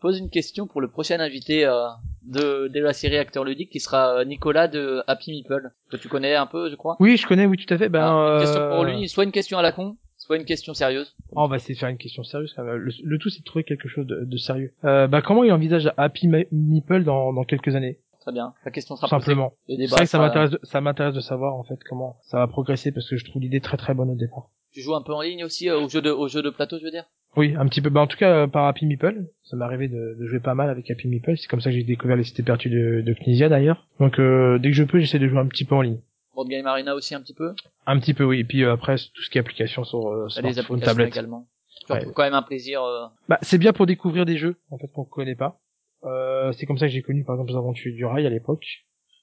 pose 0.00 0.18
une 0.18 0.30
question 0.30 0.66
pour 0.66 0.80
le 0.80 0.88
prochain 0.88 1.20
invité 1.20 1.64
euh, 1.66 1.86
de, 2.22 2.68
de 2.68 2.80
la 2.80 2.92
série 2.92 3.16
Acteur 3.18 3.44
Ludique 3.44 3.70
qui 3.70 3.80
sera 3.80 4.18
euh, 4.20 4.24
Nicolas 4.24 4.68
de 4.68 5.02
Happy 5.06 5.30
Meeple, 5.32 5.70
que 5.90 5.96
tu 5.96 6.08
connais 6.08 6.34
un 6.34 6.46
peu, 6.46 6.70
je 6.70 6.76
crois? 6.76 6.96
Oui, 7.00 7.16
je 7.16 7.26
connais, 7.26 7.46
oui, 7.46 7.56
tout 7.56 7.72
à 7.72 7.78
fait. 7.78 7.88
Ben, 7.88 8.00
Alors, 8.02 8.34
une 8.34 8.40
question 8.40 8.60
euh, 8.62 8.68
pour 8.74 8.84
lui, 8.84 9.08
soit 9.08 9.24
une 9.24 9.32
question 9.32 9.58
à 9.58 9.62
la 9.62 9.72
con, 9.72 9.96
soit 10.16 10.36
une 10.36 10.44
question 10.44 10.74
sérieuse. 10.74 11.14
Oh, 11.32 11.42
on 11.42 11.46
va 11.48 11.56
essayer 11.56 11.74
de 11.74 11.78
faire 11.80 11.88
une 11.88 11.98
question 11.98 12.22
sérieuse. 12.24 12.52
quand 12.54 12.64
même. 12.64 12.76
Le, 12.76 12.92
le 13.02 13.18
tout, 13.18 13.28
c'est 13.30 13.40
de 13.40 13.44
trouver 13.44 13.64
quelque 13.64 13.88
chose 13.88 14.06
de, 14.06 14.24
de 14.24 14.36
sérieux. 14.36 14.72
Euh, 14.84 15.06
bah, 15.06 15.22
comment 15.22 15.44
il 15.44 15.52
envisage 15.52 15.90
Happy 15.96 16.28
Me- 16.28 16.46
Meeple 16.52 17.04
dans, 17.04 17.32
dans 17.32 17.44
quelques 17.44 17.74
années? 17.74 17.98
Très 18.20 18.32
bien. 18.32 18.52
La 18.64 18.70
question 18.70 18.94
sera 18.96 19.08
simplement. 19.08 19.54
Le 19.68 19.76
C'est 19.78 19.86
vrai 19.86 20.00
que 20.02 20.06
ça 20.10 20.18
m'intéresse, 20.18 20.50
de- 20.50 20.60
ça 20.64 20.80
m'intéresse 20.82 21.14
de 21.14 21.20
savoir 21.20 21.54
en 21.54 21.64
fait 21.64 21.78
comment 21.88 22.18
ça 22.22 22.36
va 22.38 22.46
progresser 22.46 22.92
parce 22.92 23.08
que 23.08 23.16
je 23.16 23.24
trouve 23.24 23.40
l'idée 23.40 23.60
très 23.60 23.78
très 23.78 23.94
bonne 23.94 24.10
au 24.10 24.16
départ. 24.16 24.50
Tu 24.70 24.82
joues 24.82 24.94
un 24.94 25.00
peu 25.02 25.14
en 25.14 25.22
ligne 25.22 25.44
aussi 25.44 25.70
euh, 25.70 25.78
au 25.80 25.88
jeu 25.88 26.02
de, 26.02 26.10
au 26.10 26.28
jeu 26.28 26.42
de 26.42 26.50
plateau, 26.50 26.78
je 26.78 26.84
veux 26.84 26.90
dire? 26.90 27.04
Oui, 27.38 27.54
un 27.56 27.66
petit 27.68 27.80
peu. 27.80 27.88
Bah, 27.88 28.00
en 28.00 28.06
tout 28.06 28.16
cas, 28.18 28.30
euh, 28.32 28.46
par 28.48 28.66
Happy 28.66 28.84
Meeple, 28.84 29.24
ça 29.44 29.56
m'est 29.56 29.64
arrivé 29.64 29.88
de, 29.88 30.16
de 30.18 30.26
jouer 30.26 30.40
pas 30.40 30.54
mal 30.54 30.68
avec 30.68 30.90
Happy 30.90 31.08
Meeple. 31.08 31.36
C'est 31.38 31.46
comme 31.48 31.60
ça 31.60 31.70
que 31.70 31.76
j'ai 31.76 31.84
découvert 31.84 32.16
les 32.16 32.24
cités 32.24 32.42
perdues 32.42 32.68
de, 32.68 33.00
de 33.00 33.14
Knizia 33.14 33.48
d'ailleurs. 33.48 33.86
Donc, 34.00 34.18
euh, 34.18 34.58
dès 34.58 34.70
que 34.70 34.74
je 34.74 34.82
peux, 34.84 34.98
j'essaie 34.98 35.18
de 35.20 35.28
jouer 35.28 35.38
un 35.38 35.46
petit 35.46 35.64
peu 35.64 35.74
en 35.76 35.82
ligne. 35.82 36.00
Board 36.34 36.48
Game 36.48 36.66
Arena 36.66 36.94
aussi 36.94 37.14
un 37.14 37.20
petit 37.20 37.34
peu? 37.34 37.54
Un 37.86 37.98
petit 37.98 38.12
peu, 38.14 38.24
oui. 38.24 38.40
Et 38.40 38.44
puis 38.44 38.62
euh, 38.64 38.72
après, 38.72 38.96
tout 38.96 39.22
ce 39.22 39.30
qui 39.30 39.38
est 39.38 39.40
application 39.40 39.84
sur 39.84 40.08
euh, 40.08 40.26
des 40.26 40.30
smartphone, 40.32 40.52
applications 40.58 40.80
tablette. 40.84 41.08
également. 41.14 41.46
Ouais. 41.90 42.04
quand 42.14 42.22
même 42.24 42.34
un 42.34 42.42
plaisir. 42.42 42.82
euh, 42.82 43.06
Bah, 43.28 43.38
c'est 43.42 43.56
bien 43.58 43.72
pour 43.72 43.86
découvrir 43.86 44.26
des 44.26 44.36
jeux 44.36 44.56
en 44.70 44.78
fait 44.78 44.88
qu'on 44.92 45.04
connaît 45.04 45.34
pas. 45.36 45.58
Euh, 46.04 46.52
c'est 46.52 46.66
comme 46.66 46.76
ça 46.78 46.86
que 46.86 46.92
j'ai 46.92 47.02
connu 47.02 47.24
par 47.24 47.34
exemple 47.36 47.50
les 47.50 47.56
aventures 47.56 47.92
du 47.94 48.04
rail 48.04 48.26
à 48.26 48.30
l'époque 48.30 48.64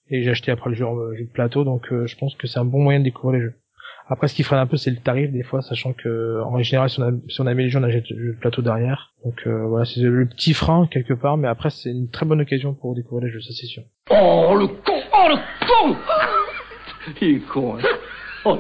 et 0.09 0.23
j'ai 0.23 0.29
acheté 0.31 0.51
après 0.51 0.69
le 0.71 0.75
jeu, 0.75 0.85
euh, 0.85 1.15
jeu 1.15 1.25
de 1.25 1.29
plateau 1.29 1.63
donc 1.63 1.91
euh, 1.93 2.05
je 2.07 2.17
pense 2.17 2.35
que 2.35 2.47
c'est 2.47 2.59
un 2.59 2.65
bon 2.65 2.81
moyen 2.81 2.99
de 2.99 3.03
découvrir 3.05 3.39
les 3.39 3.45
jeux. 3.45 3.53
Après 4.07 4.27
ce 4.27 4.35
qui 4.35 4.43
freine 4.43 4.59
un 4.59 4.67
peu 4.67 4.77
c'est 4.77 4.91
le 4.91 4.97
tarif 4.97 5.31
des 5.31 5.43
fois 5.43 5.61
sachant 5.61 5.93
que 5.93 6.41
en 6.41 6.61
général 6.61 6.89
si 6.89 6.99
on 6.99 7.03
a, 7.03 7.11
si 7.27 7.41
on 7.41 7.47
a 7.47 7.53
mis 7.53 7.63
les 7.63 7.69
jeux 7.69 7.79
on 7.79 7.83
achète 7.83 8.09
le 8.09 8.35
plateau 8.35 8.61
derrière. 8.61 9.13
Donc 9.23 9.41
euh, 9.47 9.65
voilà 9.65 9.85
c'est 9.85 10.01
le 10.01 10.27
petit 10.27 10.53
frein 10.53 10.87
quelque 10.91 11.13
part 11.13 11.37
mais 11.37 11.47
après 11.47 11.69
c'est 11.69 11.89
une 11.89 12.09
très 12.09 12.25
bonne 12.25 12.41
occasion 12.41 12.73
pour 12.73 12.95
découvrir 12.95 13.25
les 13.25 13.31
jeux 13.31 13.41
ça 13.41 13.53
c'est 13.53 13.65
sûr. 13.67 13.83
Oh, 14.11 14.55
le 14.55 14.67
con 14.67 15.01
Oh, 15.13 15.27
le 15.29 15.35
con 15.67 15.95
Il 17.21 17.37
est 17.37 17.39
con, 17.39 17.77
hein. 17.77 17.81
Oh, 18.45 18.57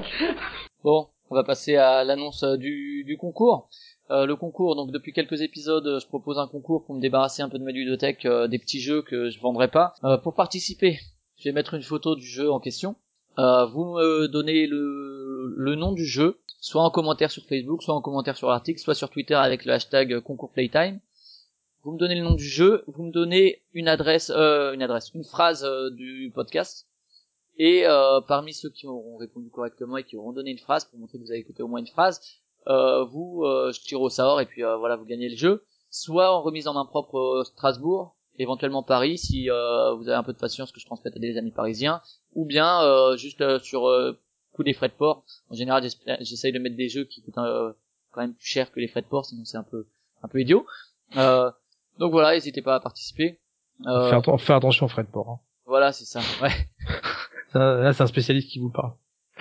Bon, 0.83 1.07
on 1.29 1.35
va 1.35 1.43
passer 1.43 1.75
à 1.75 2.03
l'annonce 2.03 2.43
euh, 2.43 2.57
du, 2.57 3.03
du 3.05 3.17
concours. 3.17 3.69
Euh, 4.11 4.27
le 4.27 4.35
concours, 4.35 4.75
donc 4.75 4.91
depuis 4.91 5.13
quelques 5.13 5.41
épisodes, 5.41 5.85
euh, 5.87 5.99
je 5.99 6.07
propose 6.07 6.37
un 6.37 6.47
concours 6.47 6.85
pour 6.85 6.95
me 6.95 7.01
débarrasser 7.01 7.41
un 7.41 7.49
peu 7.49 7.57
de 7.57 7.63
ma 7.63 7.71
ludothèque, 7.71 8.25
euh, 8.25 8.47
des 8.47 8.59
petits 8.59 8.79
jeux 8.79 9.01
que 9.01 9.29
je 9.31 9.39
vendrai 9.39 9.67
pas. 9.67 9.93
Euh, 10.03 10.17
pour 10.17 10.35
participer, 10.35 10.99
je 11.39 11.49
vais 11.49 11.53
mettre 11.53 11.73
une 11.73 11.81
photo 11.81 12.15
du 12.15 12.25
jeu 12.25 12.51
en 12.51 12.59
question. 12.59 12.95
Euh, 13.39 13.65
vous 13.65 13.95
me 13.95 14.27
donnez 14.27 14.67
le, 14.67 15.24
le 15.55 15.75
nom 15.75 15.91
du 15.91 16.05
jeu, 16.05 16.39
soit 16.59 16.83
en 16.83 16.89
commentaire 16.89 17.31
sur 17.31 17.43
Facebook, 17.45 17.83
soit 17.83 17.95
en 17.95 18.01
commentaire 18.01 18.37
sur 18.37 18.49
l'article, 18.49 18.79
soit 18.79 18.95
sur 18.95 19.09
Twitter 19.09 19.35
avec 19.35 19.65
le 19.65 19.73
hashtag 19.73 20.19
concours 20.21 20.51
playtime. 20.51 20.99
Vous 21.83 21.91
me 21.91 21.99
donnez 21.99 22.15
le 22.15 22.23
nom 22.23 22.33
du 22.33 22.43
jeu, 22.43 22.83
vous 22.87 23.03
me 23.03 23.11
donnez 23.11 23.61
une 23.73 23.87
adresse, 23.87 24.31
euh, 24.35 24.73
une 24.73 24.81
adresse, 24.81 25.11
une 25.13 25.23
phrase 25.23 25.63
euh, 25.63 25.91
du 25.91 26.31
podcast. 26.33 26.87
Et 27.57 27.85
euh, 27.85 28.21
parmi 28.21 28.53
ceux 28.53 28.69
qui 28.69 28.87
auront 28.87 29.17
répondu 29.17 29.49
correctement 29.49 29.97
et 29.97 30.03
qui 30.03 30.17
auront 30.17 30.33
donné 30.33 30.51
une 30.51 30.57
phrase 30.57 30.85
pour 30.85 30.99
montrer 30.99 31.19
que 31.19 31.23
vous 31.23 31.31
avez 31.31 31.39
écouté 31.39 31.63
au 31.63 31.67
moins 31.67 31.79
une 31.79 31.87
phrase, 31.87 32.19
euh, 32.67 33.03
vous, 33.05 33.43
euh, 33.43 33.71
je 33.71 33.79
tire 33.81 34.01
au 34.01 34.09
sort 34.09 34.41
et 34.41 34.45
puis 34.45 34.63
euh, 34.63 34.77
voilà, 34.77 34.95
vous 34.95 35.05
gagnez 35.05 35.29
le 35.29 35.37
jeu. 35.37 35.63
Soit 35.91 36.33
en 36.33 36.41
remise 36.41 36.67
en 36.67 36.73
main 36.73 36.85
propre 36.85 37.17
euh, 37.17 37.43
Strasbourg, 37.43 38.17
éventuellement 38.37 38.83
Paris 38.83 39.17
si 39.17 39.49
euh, 39.49 39.93
vous 39.93 40.09
avez 40.09 40.17
un 40.17 40.23
peu 40.23 40.33
de 40.33 40.37
patience 40.37 40.71
que 40.71 40.79
je 40.79 40.85
transmette 40.85 41.15
à 41.15 41.19
des 41.19 41.37
amis 41.37 41.51
parisiens, 41.51 42.01
ou 42.33 42.45
bien 42.45 42.81
euh, 42.81 43.15
juste 43.15 43.41
euh, 43.41 43.59
sur 43.59 43.87
euh, 43.87 44.19
coût 44.55 44.63
des 44.63 44.73
frais 44.73 44.89
de 44.89 44.93
port. 44.93 45.23
En 45.49 45.55
général, 45.55 45.83
j'espère- 45.83 46.17
j'essaye 46.21 46.51
de 46.51 46.59
mettre 46.59 46.75
des 46.77 46.89
jeux 46.89 47.03
qui 47.05 47.21
coûtent 47.21 47.37
euh, 47.37 47.73
quand 48.11 48.21
même 48.21 48.33
plus 48.33 48.47
cher 48.47 48.71
que 48.71 48.79
les 48.79 48.87
frais 48.87 49.01
de 49.01 49.07
port, 49.07 49.25
sinon 49.25 49.43
c'est 49.45 49.57
un 49.57 49.63
peu 49.63 49.87
un 50.23 50.27
peu 50.27 50.39
idiot. 50.41 50.65
Euh, 51.17 51.51
donc 51.99 52.11
voilà, 52.11 52.33
n'hésitez 52.33 52.61
pas 52.61 52.75
à 52.75 52.79
participer. 52.79 53.39
Euh, 53.85 54.09
Fais, 54.09 54.15
atten- 54.15 54.37
fais 54.39 54.53
attention, 54.53 54.87
Fred 54.87 55.07
Port. 55.07 55.29
Hein. 55.29 55.39
voilà, 55.65 55.91
c'est 55.91 56.05
ça. 56.05 56.21
Ouais. 56.41 56.51
Ça, 57.51 57.59
là, 57.75 57.93
c'est 57.93 58.03
un 58.03 58.07
spécialiste 58.07 58.49
qui 58.49 58.59
vous 58.59 58.69
parle. 58.69 58.93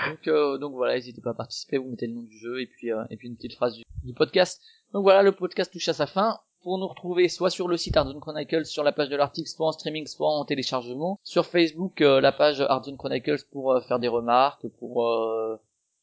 Donc, 0.08 0.28
euh, 0.28 0.58
donc 0.58 0.72
voilà, 0.74 0.94
n'hésitez 0.94 1.20
pas 1.20 1.30
à 1.30 1.34
participer, 1.34 1.78
vous 1.78 1.88
mettez 1.88 2.06
le 2.06 2.14
nom 2.14 2.22
du 2.22 2.36
jeu 2.38 2.60
et 2.60 2.66
puis 2.66 2.92
euh, 2.92 3.04
et 3.10 3.16
puis 3.16 3.28
une 3.28 3.36
petite 3.36 3.54
phrase 3.54 3.74
du, 3.76 3.82
du 4.04 4.12
podcast. 4.12 4.60
Donc 4.92 5.02
voilà, 5.02 5.22
le 5.22 5.32
podcast 5.32 5.72
touche 5.72 5.88
à 5.88 5.92
sa 5.94 6.06
fin. 6.06 6.38
Pour 6.64 6.78
nous 6.78 6.88
retrouver 6.88 7.28
soit 7.28 7.50
sur 7.50 7.68
le 7.68 7.76
site 7.76 7.96
Hardzone 7.96 8.20
Chronicles, 8.20 8.64
sur 8.64 8.82
la 8.82 8.92
page 8.92 9.10
de 9.10 9.16
l'article, 9.16 9.48
soit 9.48 9.66
en 9.68 9.72
streaming, 9.72 10.06
soit 10.06 10.28
en 10.28 10.44
téléchargement. 10.46 11.20
Sur 11.22 11.44
Facebook, 11.46 12.00
euh, 12.00 12.20
la 12.22 12.32
page 12.32 12.60
Hardzone 12.62 12.96
Chronicles 12.96 13.44
pour 13.52 13.72
euh, 13.72 13.80
faire 13.82 13.98
des 13.98 14.08
remarques, 14.08 14.66
pour 14.78 15.06
euh, 15.06 15.56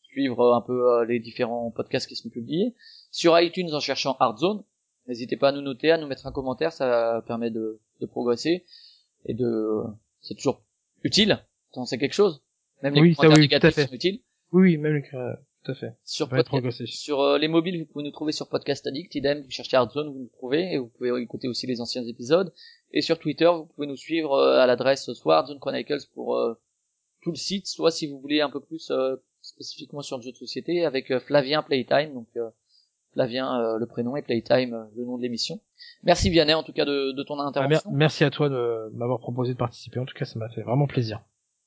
suivre 0.04 0.54
un 0.54 0.62
peu 0.62 0.92
euh, 1.00 1.06
les 1.06 1.20
différents 1.20 1.72
podcasts 1.72 2.08
qui 2.08 2.16
sont 2.16 2.30
publiés. 2.30 2.76
Sur 3.10 3.38
iTunes 3.40 3.74
en 3.74 3.80
cherchant 3.80 4.16
Hardzone. 4.20 4.64
N'hésitez 5.08 5.36
pas 5.36 5.50
à 5.50 5.52
nous 5.52 5.62
noter, 5.62 5.90
à 5.92 5.98
nous 5.98 6.06
mettre 6.08 6.28
un 6.28 6.32
commentaire, 6.32 6.72
ça 6.72 7.24
permet 7.26 7.50
de, 7.50 7.80
de 8.00 8.06
progresser 8.06 8.66
et 9.26 9.34
de 9.34 9.82
c'est 10.22 10.36
toujours 10.36 10.62
utile 11.04 11.44
c'est 11.86 11.98
quelque 11.98 12.14
chose. 12.14 12.44
Même 12.84 12.94
les 12.94 13.02
Oui, 13.02 13.16
ça, 13.16 13.24
commentaires 13.24 13.38
oui, 13.38 13.42
négatifs 13.50 13.88
sont 13.88 13.94
utiles. 13.94 14.22
Oui, 14.52 14.62
oui, 14.62 14.78
même 14.78 14.94
les- 14.96 15.10
tout 15.64 15.72
à 15.72 15.76
fait. 15.76 15.94
Sur, 16.04 16.28
sur 16.88 17.22
euh, 17.22 17.38
les 17.38 17.48
mobiles, 17.48 17.80
vous 17.80 17.86
pouvez 17.86 18.04
nous 18.04 18.12
trouver 18.12 18.32
sur 18.32 18.48
Podcast 18.50 18.86
Addict, 18.88 19.14
idem, 19.16 19.42
vous 19.42 19.50
cherchez 19.52 19.78
Hardzone, 19.78 20.08
vous 20.12 20.20
nous 20.20 20.30
trouvez, 20.34 20.74
et 20.74 20.78
vous 20.78 20.88
pouvez 20.88 21.10
écouter 21.22 21.48
aussi 21.48 21.68
les 21.68 21.82
anciens 21.82 22.04
épisodes. 22.06 22.54
Et 22.94 23.02
sur 23.02 23.20
Twitter, 23.20 23.50
vous 23.54 23.66
pouvez 23.76 23.88
nous 23.88 23.96
suivre 23.98 24.34
euh, 24.34 24.60
à 24.60 24.66
l'adresse 24.68 25.12
soit 25.14 25.38
Hardzone 25.38 25.60
Chronicles 25.60 26.00
pour 26.14 26.36
euh, 26.36 26.54
tout 27.22 27.32
le 27.32 27.38
site, 27.38 27.68
soit 27.68 27.92
si 27.92 28.08
vous 28.08 28.20
voulez 28.20 28.42
un 28.42 28.50
peu 28.50 28.60
plus 28.60 28.90
euh, 28.92 29.16
spécifiquement 29.42 30.02
sur 30.02 30.18
le 30.18 30.24
jeu 30.24 30.32
de 30.32 30.38
société, 30.38 30.86
avec 30.86 31.12
euh, 31.12 31.20
Flavien 31.20 31.62
Playtime, 31.64 32.14
donc 32.14 32.28
euh, 32.38 32.50
Flavien 33.14 33.60
euh, 33.62 33.78
le 33.78 33.86
prénom 33.86 34.16
et 34.16 34.22
Playtime 34.22 34.74
euh, 34.74 34.84
le 34.96 35.06
nom 35.06 35.18
de 35.18 35.22
l'émission. 35.22 35.60
Merci 36.04 36.30
Vianney 36.30 36.54
en 36.54 36.64
tout 36.64 36.74
cas 36.74 36.86
de, 36.86 37.12
de 37.12 37.24
ton 37.24 37.36
Ah, 37.36 37.44
mer- 37.44 37.48
intervention. 37.50 37.92
merci 37.92 38.24
à 38.24 38.30
toi 38.30 38.50
de 38.50 38.90
m'avoir 38.94 39.20
proposé 39.20 39.54
de 39.54 39.58
participer. 39.58 40.00
En 40.00 40.06
tout 40.06 40.14
cas, 40.18 40.26
ça 40.26 40.40
m'a 40.40 40.50
fait 40.50 40.62
vraiment 40.62 40.88
plaisir. 40.88 41.22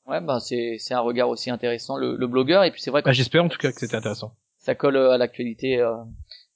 Ouais, 0.07 0.21
bah 0.21 0.39
c'est 0.41 0.77
c'est 0.79 0.95
un 0.95 1.01
regard 1.01 1.29
aussi 1.31 1.51
intéressant 1.51 1.97
le, 1.97 2.17
le 2.17 2.27
blogueur 2.27 2.63
et 2.65 2.71
puis 2.71 2.81
c'est 2.83 2.91
vrai 2.91 3.01
que 3.03 3.07
Bah, 3.07 3.13
J'espère 3.13 3.43
en 3.45 3.49
tout 3.49 3.59
cas 3.59 3.73
que 3.73 3.81
c'était 3.81 3.97
intéressant. 3.97 4.35
ça 4.59 4.75
colle 4.75 4.97
euh, 4.97 5.13
à 5.13 5.19
l'actualité 5.19 5.79
euh, 5.81 5.95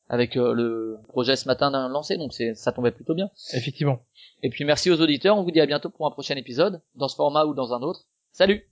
avec 0.08 0.36
euh, 0.36 0.52
le 0.52 0.98
projet 1.08 1.34
ce 1.36 1.46
matin 1.48 1.70
d'un 1.70 1.88
lancé, 1.88 2.16
donc 2.18 2.32
c'est 2.34 2.54
ça 2.54 2.72
tombait 2.72 2.90
plutôt 2.92 3.14
bien. 3.14 3.30
Effectivement. 3.54 4.00
Et 4.42 4.50
puis 4.50 4.64
merci 4.64 4.90
aux 4.90 5.00
auditeurs, 5.00 5.36
on 5.38 5.42
vous 5.44 5.50
dit 5.50 5.60
à 5.60 5.66
bientôt 5.66 5.88
pour 5.90 6.06
un 6.06 6.10
prochain 6.10 6.36
épisode, 6.36 6.82
dans 6.94 7.08
ce 7.08 7.16
format 7.16 7.44
ou 7.46 7.54
dans 7.54 7.72
un 7.72 7.80
autre. 7.80 8.02
Salut 8.32 8.64